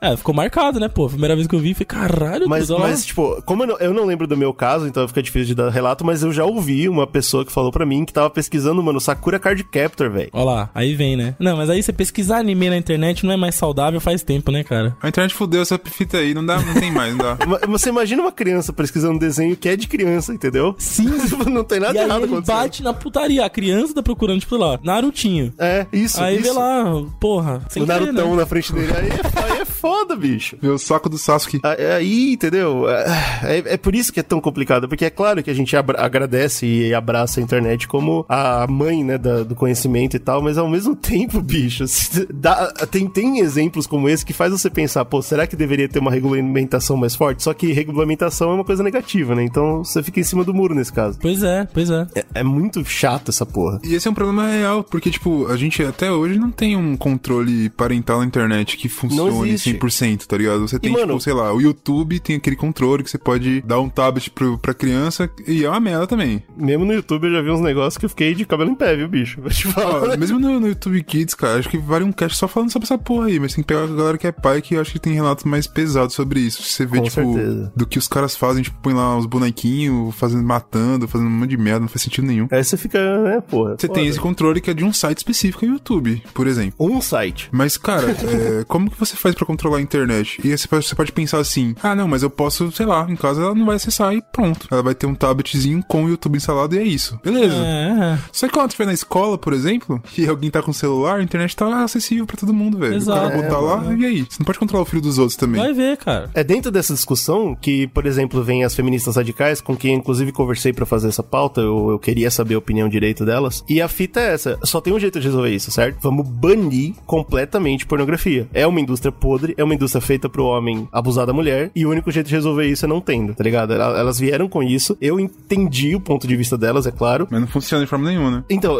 É, 0.00 0.14
ficou 0.16 0.34
marcado, 0.34 0.78
né, 0.78 0.88
pô? 0.88 1.08
Primeira 1.08 1.34
vez 1.34 1.46
que 1.46 1.54
eu 1.54 1.58
vi, 1.60 1.72
foi 1.72 1.86
caralho, 1.86 2.46
Mas, 2.48 2.68
lá. 2.68 2.78
mas 2.80 3.06
tipo, 3.06 3.40
como 3.46 3.62
eu 3.62 3.66
não, 3.68 3.78
eu 3.78 3.94
não 3.94 4.04
lembro 4.04 4.26
do 4.26 4.36
meu 4.36 4.52
caso, 4.52 4.86
então 4.86 5.06
fica 5.08 5.22
difícil 5.22 5.48
de 5.48 5.54
dar 5.54 5.70
relato, 5.70 6.04
mas 6.04 6.22
eu 6.22 6.30
já 6.32 6.44
ouvi 6.44 6.88
uma 6.88 7.06
pessoa 7.06 7.44
que 7.44 7.50
falou 7.52 7.72
pra 7.72 7.86
mim 7.86 8.04
que 8.04 8.12
tava 8.12 8.28
pesquisando, 8.28 8.82
mano, 8.82 9.00
Sakura 9.00 9.38
Card 9.38 9.64
Captor, 9.64 10.10
velho. 10.10 10.28
Olha 10.32 10.44
lá, 10.44 10.70
aí 10.74 10.94
vem, 10.94 11.16
né? 11.16 11.34
Não, 11.38 11.56
mas 11.56 11.70
aí 11.70 11.82
você 11.82 11.92
pesquisar 11.92 12.38
anime 12.38 12.68
na 12.68 12.76
internet 12.76 13.24
não 13.24 13.32
é 13.32 13.36
mais 13.36 13.54
saudável 13.54 13.98
faz 14.00 14.22
tempo, 14.22 14.50
né, 14.50 14.62
cara? 14.62 14.94
A 15.00 15.08
internet 15.08 15.34
fudeu 15.34 15.62
essa 15.62 15.80
fita 15.82 16.18
aí, 16.18 16.34
não 16.34 16.44
dá, 16.44 16.60
não 16.60 16.74
tem 16.74 16.90
mais, 16.92 17.14
não 17.16 17.24
dá. 17.24 17.38
Você 17.68 17.88
imagina 17.88 18.20
uma 18.22 18.32
criança 18.32 18.72
pesquisando 18.72 19.14
um 19.14 19.18
desenho 19.18 19.56
que 19.56 19.68
é 19.68 19.76
de 19.76 19.88
criança, 19.88 20.34
entendeu? 20.34 20.74
Sim. 20.78 21.08
Não 21.50 21.62
tem 21.64 21.78
nada 21.80 21.94
e 21.94 21.98
aí 21.98 22.04
errado 22.04 22.24
ele 22.24 22.32
acontecendo. 22.32 22.56
bate 22.56 22.82
na 22.82 22.92
putaria. 22.92 23.44
A 23.44 23.50
criança 23.50 23.94
tá 23.94 24.02
procurando, 24.02 24.40
tipo, 24.40 24.56
lá, 24.56 24.73
Narutinho. 24.82 25.52
É, 25.58 25.86
isso, 25.92 26.20
aí 26.22 26.36
isso. 26.40 26.52
vê 26.52 26.58
lá, 26.58 26.84
porra. 27.20 27.62
sem 27.68 27.82
o 27.82 27.86
querer, 27.86 28.00
Narutão 28.00 28.30
né? 28.30 28.36
na 28.36 28.46
frente 28.46 28.72
dele. 28.72 28.92
Aí 28.96 29.08
é, 29.08 29.52
aí 29.54 29.60
é 29.60 29.64
foda, 29.64 30.16
bicho. 30.16 30.56
Meu 30.62 30.78
saco 30.78 31.08
do 31.08 31.18
Sasuke. 31.18 31.60
Aí, 31.62 31.86
aí, 31.92 32.32
entendeu? 32.32 32.84
É, 32.88 33.74
é 33.74 33.76
por 33.76 33.94
isso 33.94 34.12
que 34.12 34.20
é 34.20 34.22
tão 34.22 34.40
complicado, 34.40 34.88
porque 34.88 35.04
é 35.04 35.10
claro 35.10 35.42
que 35.42 35.50
a 35.50 35.54
gente 35.54 35.74
agradece 35.76 36.66
e 36.66 36.94
abraça 36.94 37.40
a 37.40 37.42
internet 37.42 37.86
como 37.88 38.24
a 38.28 38.66
mãe, 38.68 39.02
né, 39.04 39.18
da- 39.18 39.42
do 39.42 39.54
conhecimento 39.54 40.16
e 40.16 40.18
tal, 40.18 40.40
mas 40.42 40.56
ao 40.58 40.68
mesmo 40.68 40.94
tempo, 40.96 41.40
bicho, 41.42 41.84
dá- 42.32 42.72
tem, 42.90 43.06
tem 43.08 43.40
exemplos 43.40 43.86
como 43.86 44.08
esse 44.08 44.24
que 44.24 44.32
faz 44.32 44.52
você 44.52 44.70
pensar, 44.70 45.04
pô, 45.04 45.20
será 45.22 45.46
que 45.46 45.56
deveria 45.56 45.88
ter 45.88 45.98
uma 45.98 46.10
regulamentação 46.10 46.96
mais 46.96 47.14
forte? 47.14 47.42
Só 47.42 47.52
que 47.54 47.72
regulamentação 47.72 48.50
é 48.50 48.54
uma 48.54 48.64
coisa 48.64 48.82
negativa, 48.82 49.34
né? 49.34 49.44
Então 49.44 49.84
você 49.84 50.02
fica 50.02 50.20
em 50.20 50.24
cima 50.24 50.44
do 50.44 50.54
muro 50.54 50.74
nesse 50.74 50.92
caso. 50.92 51.18
Pois 51.20 51.42
é, 51.42 51.66
pois 51.72 51.90
é. 51.90 52.06
É, 52.14 52.24
é 52.36 52.42
muito 52.42 52.84
chato 52.84 53.30
essa 53.30 53.44
porra. 53.46 53.80
E 53.84 53.94
esse 53.94 54.06
é 54.08 54.10
um 54.10 54.14
problema 54.14 54.48
real, 54.64 54.82
porque, 54.84 55.10
tipo, 55.10 55.46
a 55.48 55.56
gente 55.56 55.82
até 55.82 56.10
hoje 56.10 56.38
não 56.38 56.50
tem 56.50 56.76
um 56.76 56.96
controle 56.96 57.68
parental 57.70 58.20
na 58.20 58.26
internet 58.26 58.76
que 58.76 58.88
funcione 58.88 59.50
existe. 59.50 59.74
100%, 59.74 60.26
tá 60.26 60.36
ligado? 60.36 60.60
Você 60.66 60.78
tem, 60.78 60.92
mano- 60.92 61.06
tipo, 61.06 61.20
sei 61.20 61.32
lá, 61.32 61.52
o 61.52 61.60
YouTube 61.60 62.18
tem 62.20 62.36
aquele 62.36 62.56
controle 62.56 63.02
que 63.02 63.10
você 63.10 63.18
pode 63.18 63.60
dar 63.62 63.80
um 63.80 63.88
tablet 63.88 64.30
pro, 64.30 64.58
pra 64.58 64.72
criança 64.74 65.28
e 65.46 65.64
é 65.64 65.68
uma 65.68 65.80
merda 65.80 66.06
também. 66.06 66.42
Mesmo 66.56 66.84
no 66.84 66.92
YouTube 66.92 67.26
eu 67.26 67.32
já 67.32 67.42
vi 67.42 67.50
uns 67.50 67.60
negócios 67.60 67.98
que 67.98 68.04
eu 68.04 68.08
fiquei 68.10 68.34
de 68.34 68.44
cabelo 68.44 68.70
em 68.70 68.74
pé, 68.74 68.96
viu, 68.96 69.08
bicho? 69.08 69.40
Vou 69.42 69.50
te 69.50 69.66
falar. 69.68 70.12
Ó, 70.12 70.16
mesmo 70.16 70.38
no, 70.38 70.58
no 70.60 70.68
YouTube 70.68 71.02
Kids, 71.02 71.34
cara, 71.34 71.58
acho 71.58 71.68
que 71.68 71.78
vale 71.78 72.04
um 72.04 72.12
cast 72.12 72.36
só 72.38 72.48
falando 72.48 72.70
sobre 72.70 72.86
essa 72.86 72.96
porra 72.98 73.26
aí, 73.26 73.38
mas 73.38 73.54
tem 73.54 73.62
que 73.62 73.68
pegar 73.68 73.84
a 73.84 73.86
galera 73.86 74.18
que 74.18 74.26
é 74.26 74.32
pai 74.32 74.62
que 74.62 74.74
eu 74.74 74.80
acho 74.80 74.92
que 74.92 74.98
tem 74.98 75.12
relatos 75.12 75.44
mais 75.44 75.66
pesados 75.66 76.14
sobre 76.14 76.40
isso. 76.40 76.62
Você 76.62 76.86
vê, 76.86 76.98
Com 76.98 77.04
tipo, 77.04 77.34
certeza. 77.34 77.72
do 77.76 77.86
que 77.86 77.98
os 77.98 78.08
caras 78.08 78.34
fazem, 78.36 78.62
tipo, 78.62 78.76
põe 78.82 78.94
lá 78.94 79.16
os 79.16 79.26
bonequinhos, 79.26 80.14
fazendo, 80.14 80.42
matando, 80.42 81.06
fazendo 81.08 81.28
um 81.28 81.30
monte 81.30 81.50
de 81.50 81.56
merda, 81.56 81.80
não 81.80 81.88
faz 81.88 82.02
sentido 82.02 82.26
nenhum. 82.26 82.48
Aí 82.50 82.62
você 82.62 82.76
fica, 82.76 82.98
né, 83.22 83.40
porra. 83.40 83.76
Você 83.78 83.88
tem 83.88 84.06
esse 84.06 84.18
controle 84.20 84.53
que 84.60 84.70
é 84.70 84.74
de 84.74 84.84
um 84.84 84.92
site 84.92 85.18
específico 85.18 85.66
no 85.66 85.74
YouTube, 85.74 86.22
por 86.32 86.46
exemplo. 86.46 86.74
Um 86.78 87.00
site. 87.00 87.48
Mas, 87.52 87.76
cara, 87.76 88.10
é, 88.60 88.64
como 88.66 88.90
que 88.90 88.98
você 88.98 89.16
faz 89.16 89.34
pra 89.34 89.46
controlar 89.46 89.78
a 89.78 89.82
internet? 89.82 90.40
E 90.44 90.50
aí 90.50 90.58
você 90.58 90.68
pode, 90.68 90.86
você 90.86 90.94
pode 90.94 91.12
pensar 91.12 91.38
assim: 91.38 91.74
ah, 91.82 91.94
não, 91.94 92.08
mas 92.08 92.22
eu 92.22 92.30
posso, 92.30 92.70
sei 92.72 92.86
lá, 92.86 93.06
em 93.08 93.16
casa 93.16 93.42
ela 93.42 93.54
não 93.54 93.66
vai 93.66 93.76
acessar 93.76 94.14
e 94.14 94.22
pronto. 94.22 94.66
Ela 94.70 94.82
vai 94.82 94.94
ter 94.94 95.06
um 95.06 95.14
tabletzinho 95.14 95.82
com 95.86 96.04
o 96.04 96.08
YouTube 96.08 96.36
instalado 96.36 96.74
e 96.74 96.78
é 96.78 96.82
isso. 96.82 97.18
Beleza. 97.22 97.54
É, 97.54 98.18
Só 98.32 98.46
que 98.46 98.52
quando 98.52 98.68
estiver 98.68 98.86
na 98.86 98.92
escola, 98.92 99.36
por 99.38 99.52
exemplo, 99.52 100.02
e 100.16 100.26
alguém 100.26 100.50
tá 100.50 100.62
com 100.62 100.72
celular, 100.72 101.18
a 101.18 101.22
internet 101.22 101.54
tá 101.56 101.84
acessível 101.84 102.26
pra 102.26 102.36
todo 102.36 102.52
mundo, 102.52 102.78
velho. 102.78 103.00
O 103.00 103.06
cara 103.06 103.26
Exato. 103.26 103.42
botar 103.42 103.58
lá, 103.58 103.94
e 103.94 104.04
aí? 104.04 104.26
Você 104.28 104.36
não 104.38 104.46
pode 104.46 104.58
controlar 104.58 104.82
o 104.82 104.86
filho 104.86 105.02
dos 105.02 105.18
outros 105.18 105.36
também. 105.36 105.60
vai 105.60 105.72
ver, 105.72 105.96
cara. 105.96 106.30
É 106.34 106.42
dentro 106.44 106.70
dessa 106.70 106.94
discussão 106.94 107.54
que, 107.54 107.86
por 107.88 108.06
exemplo, 108.06 108.42
vem 108.42 108.64
as 108.64 108.74
feministas 108.74 109.16
radicais, 109.16 109.60
com 109.60 109.76
quem 109.76 109.94
inclusive 109.94 110.32
conversei 110.32 110.72
pra 110.72 110.86
fazer 110.86 111.08
essa 111.08 111.22
pauta, 111.22 111.60
eu, 111.60 111.90
eu 111.90 111.98
queria 111.98 112.30
saber 112.30 112.54
a 112.54 112.58
opinião 112.58 112.88
direito 112.88 113.24
delas. 113.24 113.64
E 113.68 113.80
a 113.80 113.88
fita 113.88 114.20
é 114.20 114.34
essa: 114.34 114.43
só 114.62 114.80
tem 114.80 114.92
um 114.92 114.98
jeito 115.00 115.18
de 115.20 115.26
resolver 115.26 115.50
isso, 115.50 115.70
certo? 115.70 115.98
Vamos 116.00 116.26
banir 116.26 116.94
completamente 117.06 117.86
pornografia. 117.86 118.46
É 118.52 118.66
uma 118.66 118.80
indústria 118.80 119.10
podre, 119.12 119.54
é 119.56 119.64
uma 119.64 119.74
indústria 119.74 120.00
feita 120.00 120.28
pro 120.28 120.44
homem 120.44 120.88
abusar 120.92 121.26
da 121.26 121.32
mulher, 121.32 121.70
e 121.74 121.86
o 121.86 121.90
único 121.90 122.10
jeito 122.10 122.26
de 122.28 122.34
resolver 122.34 122.66
isso 122.66 122.84
é 122.84 122.88
não 122.88 123.00
tendo, 123.00 123.34
tá 123.34 123.42
ligado? 123.44 123.72
Ela- 123.72 123.98
Elas 123.98 124.18
vieram 124.18 124.48
com 124.48 124.62
isso, 124.62 124.96
eu 125.00 125.18
entendi 125.20 125.94
o 125.94 126.00
ponto 126.00 126.26
de 126.26 126.36
vista 126.36 126.56
delas, 126.58 126.86
é 126.86 126.90
claro. 126.90 127.26
Mas 127.30 127.40
não 127.40 127.48
funciona 127.48 127.84
de 127.84 127.88
forma 127.90 128.08
nenhuma, 128.08 128.30
né? 128.30 128.44
Então, 128.50 128.76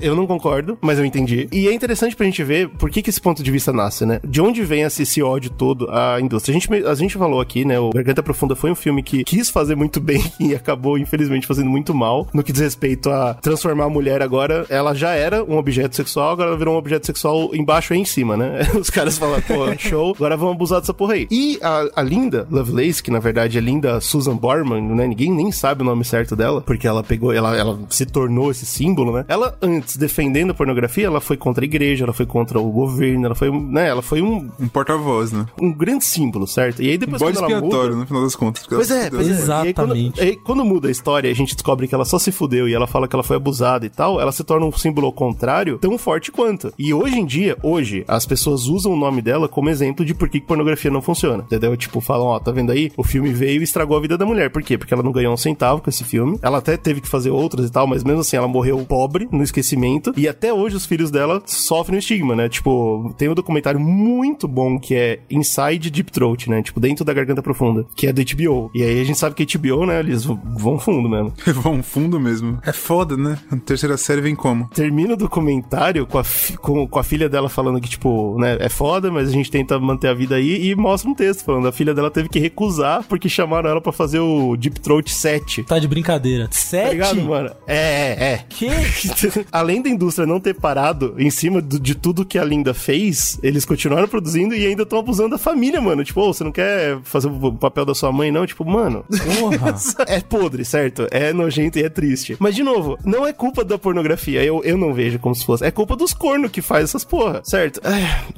eu- 0.00 0.14
não 0.16 0.26
concordo, 0.26 0.76
mas 0.80 0.98
eu 0.98 1.04
entendi. 1.04 1.48
E 1.52 1.68
é 1.68 1.72
interessante 1.72 2.16
pra 2.16 2.24
gente 2.26 2.42
ver 2.42 2.68
por 2.68 2.90
que, 2.90 3.02
que 3.02 3.10
esse 3.10 3.20
ponto 3.20 3.42
de 3.42 3.50
vista 3.50 3.72
nasce, 3.72 4.04
né? 4.06 4.20
De 4.26 4.40
onde 4.40 4.62
vem 4.64 4.82
esse, 4.82 5.02
esse 5.02 5.22
ódio 5.22 5.50
todo 5.50 5.88
à 5.90 6.20
indústria? 6.20 6.56
A 6.56 6.58
gente, 6.58 6.72
a 6.86 6.94
gente 6.94 7.16
falou 7.18 7.40
aqui, 7.40 7.64
né? 7.64 7.78
O 7.78 7.90
Garganta 7.90 8.22
Profunda 8.22 8.54
foi 8.56 8.70
um 8.70 8.74
filme 8.74 9.02
que 9.02 9.24
quis 9.24 9.50
fazer 9.50 9.74
muito 9.74 10.00
bem 10.00 10.22
e 10.40 10.54
acabou, 10.54 10.98
infelizmente, 10.98 11.46
fazendo 11.46 11.68
muito 11.70 11.94
mal 11.94 12.26
no 12.32 12.42
que 12.42 12.52
diz 12.52 12.60
respeito 12.62 13.10
a 13.10 13.34
transformar 13.34 13.84
a 13.84 13.90
mulher 13.90 14.22
agora. 14.22 14.66
Ela 14.78 14.94
já 14.94 15.10
era 15.12 15.42
um 15.44 15.56
objeto 15.56 15.96
sexual, 15.96 16.30
agora 16.30 16.50
ela 16.50 16.58
virou 16.58 16.74
um 16.74 16.78
objeto 16.78 17.06
sexual 17.06 17.54
embaixo 17.54 17.94
e 17.94 17.98
em 17.98 18.04
cima, 18.04 18.36
né? 18.36 18.60
Os 18.80 18.90
caras 18.90 19.18
falam, 19.18 19.40
pô, 19.42 19.54
show, 19.78 20.14
agora 20.16 20.36
vamos 20.36 20.54
abusar 20.54 20.80
dessa 20.80 20.94
porra 20.94 21.14
aí. 21.14 21.26
E 21.30 21.58
a, 21.62 21.88
a 21.96 22.02
Linda 22.02 22.46
Lovelace, 22.50 23.02
que 23.02 23.10
na 23.10 23.18
verdade 23.18 23.58
é 23.58 23.60
Linda 23.60 24.00
Susan 24.00 24.36
Borman, 24.36 24.80
né? 24.94 25.06
Ninguém 25.06 25.32
nem 25.32 25.50
sabe 25.50 25.82
o 25.82 25.84
nome 25.84 26.04
certo 26.04 26.36
dela, 26.36 26.60
porque 26.60 26.86
ela 26.86 27.02
pegou, 27.02 27.32
ela, 27.32 27.56
ela 27.56 27.78
se 27.90 28.06
tornou 28.06 28.50
esse 28.50 28.64
símbolo, 28.66 29.12
né? 29.12 29.24
Ela, 29.28 29.56
antes, 29.60 29.96
defendendo 29.96 30.50
a 30.50 30.54
pornografia, 30.54 31.06
ela 31.06 31.20
foi 31.20 31.36
contra 31.36 31.64
a 31.64 31.66
igreja, 31.66 32.04
ela 32.04 32.12
foi 32.12 32.26
contra 32.26 32.60
o 32.60 32.70
governo, 32.70 33.26
ela 33.26 33.34
foi, 33.34 33.50
um- 33.50 33.66
né? 33.68 33.88
Ela 33.88 34.02
foi 34.02 34.22
um, 34.22 34.48
Um 34.60 34.68
porta-voz, 34.68 35.32
né? 35.32 35.46
um 35.60 35.72
grande 35.72 36.04
símbolo, 36.04 36.46
certo? 36.46 36.82
E 36.82 36.88
aí 36.90 36.96
Um 36.96 36.98
depois 37.00 37.20
bode 37.22 37.36
quando 37.38 37.50
ela 37.50 37.54
expiatório, 37.60 37.90
muda, 37.90 38.00
no 38.00 38.06
final 38.06 38.22
das 38.22 38.36
contas. 38.36 38.66
Pois 38.66 38.90
é, 38.90 39.10
pois 39.10 39.28
é. 39.28 39.34
fudeu. 39.34 39.54
E 39.64 39.66
aí, 39.68 39.74
quando, 39.74 39.92
Exatamente. 39.96 40.20
aí, 40.20 40.36
quando 40.36 40.64
muda 40.64 40.88
a 40.88 40.90
história 40.90 41.28
e 41.28 41.32
a 41.32 41.34
gente 41.34 41.54
descobre 41.54 41.88
que 41.88 41.94
ela 41.94 42.04
só 42.04 42.18
se 42.18 42.30
fudeu 42.30 42.68
e 42.68 42.74
ela 42.74 42.86
fala 42.86 43.08
que 43.08 43.16
ela 43.16 43.22
foi 43.24 43.36
abusada 43.36 43.84
e 43.84 43.90
tal, 43.90 44.20
ela 44.20 44.30
se 44.32 44.44
torna 44.44 44.57
um 44.64 44.72
símbolo 44.72 45.06
ao 45.06 45.12
contrário 45.12 45.78
tão 45.78 45.96
forte 45.98 46.30
quanto. 46.30 46.72
E 46.78 46.92
hoje 46.92 47.18
em 47.18 47.26
dia, 47.26 47.56
hoje, 47.62 48.04
as 48.06 48.26
pessoas 48.26 48.66
usam 48.66 48.92
o 48.92 48.96
nome 48.96 49.22
dela 49.22 49.48
como 49.48 49.70
exemplo 49.70 50.04
de 50.04 50.14
por 50.14 50.28
que 50.28 50.40
pornografia 50.40 50.90
não 50.90 51.02
funciona. 51.02 51.44
Entendeu? 51.44 51.76
Tipo, 51.76 52.00
falam, 52.00 52.26
ó, 52.26 52.38
tá 52.38 52.50
vendo 52.50 52.72
aí? 52.72 52.90
O 52.96 53.04
filme 53.04 53.32
veio 53.32 53.60
e 53.60 53.64
estragou 53.64 53.96
a 53.96 54.00
vida 54.00 54.16
da 54.16 54.26
mulher. 54.26 54.50
Por 54.50 54.62
quê? 54.62 54.78
Porque 54.78 54.94
ela 54.94 55.02
não 55.02 55.12
ganhou 55.12 55.32
um 55.32 55.36
centavo 55.36 55.82
com 55.82 55.90
esse 55.90 56.04
filme. 56.04 56.38
Ela 56.42 56.58
até 56.58 56.76
teve 56.76 57.00
que 57.00 57.08
fazer 57.08 57.30
outras 57.30 57.68
e 57.68 57.72
tal, 57.72 57.86
mas 57.86 58.04
mesmo 58.04 58.20
assim, 58.20 58.36
ela 58.36 58.48
morreu 58.48 58.78
pobre, 58.86 59.28
no 59.30 59.42
esquecimento. 59.42 60.12
E 60.16 60.28
até 60.28 60.52
hoje 60.52 60.76
os 60.76 60.86
filhos 60.86 61.10
dela 61.10 61.42
sofrem 61.46 61.98
o 61.98 62.00
estigma, 62.00 62.34
né? 62.34 62.48
Tipo, 62.48 63.14
tem 63.16 63.28
um 63.28 63.34
documentário 63.34 63.80
muito 63.80 64.48
bom 64.48 64.78
que 64.78 64.94
é 64.94 65.20
Inside 65.30 65.90
Deep 65.90 66.10
Throat, 66.10 66.48
né? 66.48 66.62
Tipo, 66.62 66.80
dentro 66.80 67.04
da 67.04 67.12
garganta 67.12 67.42
profunda, 67.42 67.84
que 67.94 68.06
é 68.06 68.12
do 68.12 68.22
HBO. 68.22 68.70
E 68.74 68.82
aí 68.82 69.00
a 69.00 69.04
gente 69.04 69.18
sabe 69.18 69.34
que 69.34 69.58
HBO, 69.58 69.86
né? 69.86 70.00
Eles 70.00 70.24
vão 70.24 70.78
fundo 70.78 71.08
mesmo. 71.08 71.32
Vão 71.58 71.82
fundo 71.82 72.20
mesmo. 72.20 72.58
É 72.64 72.72
foda, 72.72 73.16
né? 73.16 73.38
A 73.50 73.56
terceira 73.56 73.96
série 73.96 74.20
vem 74.20 74.34
como? 74.48 74.68
Termina 74.74 75.14
o 75.14 75.16
documentário 75.16 76.06
com 76.06 76.18
a, 76.18 76.24
fi- 76.24 76.56
com, 76.56 76.86
com 76.86 76.98
a 76.98 77.02
filha 77.02 77.28
dela 77.28 77.48
falando 77.48 77.80
que, 77.80 77.88
tipo, 77.88 78.36
né, 78.38 78.56
é 78.60 78.68
foda, 78.68 79.10
mas 79.10 79.28
a 79.28 79.32
gente 79.32 79.50
tenta 79.50 79.78
manter 79.78 80.08
a 80.08 80.14
vida 80.14 80.34
aí 80.36 80.68
e 80.70 80.74
mostra 80.74 81.10
um 81.10 81.14
texto 81.14 81.44
falando 81.44 81.68
a 81.68 81.72
filha 81.72 81.94
dela 81.94 82.10
teve 82.10 82.28
que 82.28 82.38
recusar 82.38 83.04
porque 83.08 83.28
chamaram 83.28 83.70
ela 83.70 83.80
pra 83.80 83.92
fazer 83.92 84.18
o 84.18 84.56
Deep 84.56 84.80
Throat 84.80 85.10
7. 85.12 85.64
Tá 85.64 85.78
de 85.78 85.88
brincadeira. 85.88 86.44
Tá 86.46 86.52
Sete? 86.52 86.90
ligado, 86.92 87.22
mano? 87.22 87.50
É, 87.66 87.76
é, 87.76 88.24
é. 88.34 88.44
Que? 88.48 88.68
Além 89.52 89.82
da 89.82 89.88
indústria 89.88 90.26
não 90.26 90.40
ter 90.40 90.54
parado 90.54 91.14
em 91.18 91.30
cima 91.30 91.60
do- 91.60 91.78
de 91.78 91.94
tudo 91.94 92.24
que 92.24 92.38
a 92.38 92.44
Linda 92.44 92.72
fez, 92.74 93.38
eles 93.42 93.64
continuaram 93.64 94.08
produzindo 94.08 94.54
e 94.54 94.66
ainda 94.66 94.82
estão 94.82 94.98
abusando 94.98 95.30
da 95.30 95.38
família, 95.38 95.80
mano. 95.80 96.04
Tipo, 96.04 96.20
ô, 96.22 96.32
você 96.32 96.44
não 96.44 96.52
quer 96.52 96.98
fazer 97.02 97.28
o 97.28 97.52
papel 97.52 97.84
da 97.84 97.94
sua 97.94 98.10
mãe, 98.12 98.30
não? 98.30 98.46
Tipo, 98.46 98.64
mano. 98.64 99.04
Porra. 99.40 99.74
é 100.06 100.20
podre, 100.20 100.64
certo? 100.64 101.06
É 101.10 101.32
nojento 101.32 101.78
e 101.78 101.82
é 101.82 101.88
triste. 101.88 102.36
Mas, 102.38 102.54
de 102.54 102.62
novo, 102.62 102.98
não 103.04 103.26
é 103.26 103.32
culpa 103.32 103.64
da 103.64 103.78
pornografia. 103.78 104.37
Eu, 104.44 104.62
eu 104.64 104.76
não 104.76 104.94
vejo 104.94 105.18
como 105.18 105.34
se 105.34 105.44
fosse. 105.44 105.64
É 105.64 105.70
culpa 105.70 105.96
dos 105.96 106.12
cornos 106.12 106.50
que 106.50 106.62
faz 106.62 106.84
essas 106.84 107.04
porra, 107.04 107.42
certo? 107.44 107.80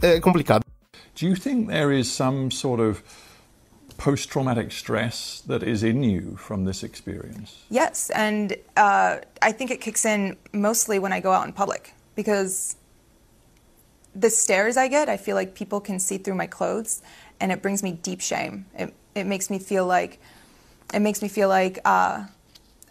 É, 0.02 0.14
é 0.16 0.20
complicado. 0.20 0.64
Do 1.20 1.26
you 1.26 1.36
think 1.36 1.68
there 1.68 1.92
is 1.92 2.08
some 2.08 2.50
sort 2.50 2.80
of 2.80 3.02
post 3.98 4.30
traumatic 4.30 4.72
stress 4.72 5.42
that 5.46 5.62
is 5.62 5.82
in 5.82 6.02
you 6.02 6.36
from 6.36 6.64
this 6.64 6.82
experience? 6.82 7.66
Yes, 7.70 8.10
and 8.14 8.56
uh, 8.76 9.18
I 9.42 9.52
think 9.52 9.70
it 9.70 9.80
kicks 9.80 10.04
in 10.04 10.36
mostly 10.52 10.98
when 10.98 11.12
I 11.12 11.20
go 11.20 11.32
out 11.32 11.46
in 11.46 11.52
public 11.52 11.92
because 12.16 12.76
the 14.14 14.30
stares 14.30 14.76
I 14.76 14.88
get, 14.88 15.08
I 15.08 15.18
feel 15.18 15.36
like 15.36 15.54
people 15.54 15.80
can 15.80 15.98
see 15.98 16.18
through 16.18 16.36
my 16.36 16.46
clothes, 16.46 17.02
and 17.38 17.52
it 17.52 17.60
brings 17.60 17.82
me 17.82 17.92
deep 17.92 18.20
shame. 18.20 18.64
It 18.74 18.94
it 19.14 19.26
makes 19.26 19.50
me 19.50 19.58
feel 19.58 19.86
like 19.86 20.18
it 20.94 21.00
makes 21.00 21.20
me 21.20 21.28
feel 21.28 21.48
like 21.48 21.78
uh, 21.84 22.24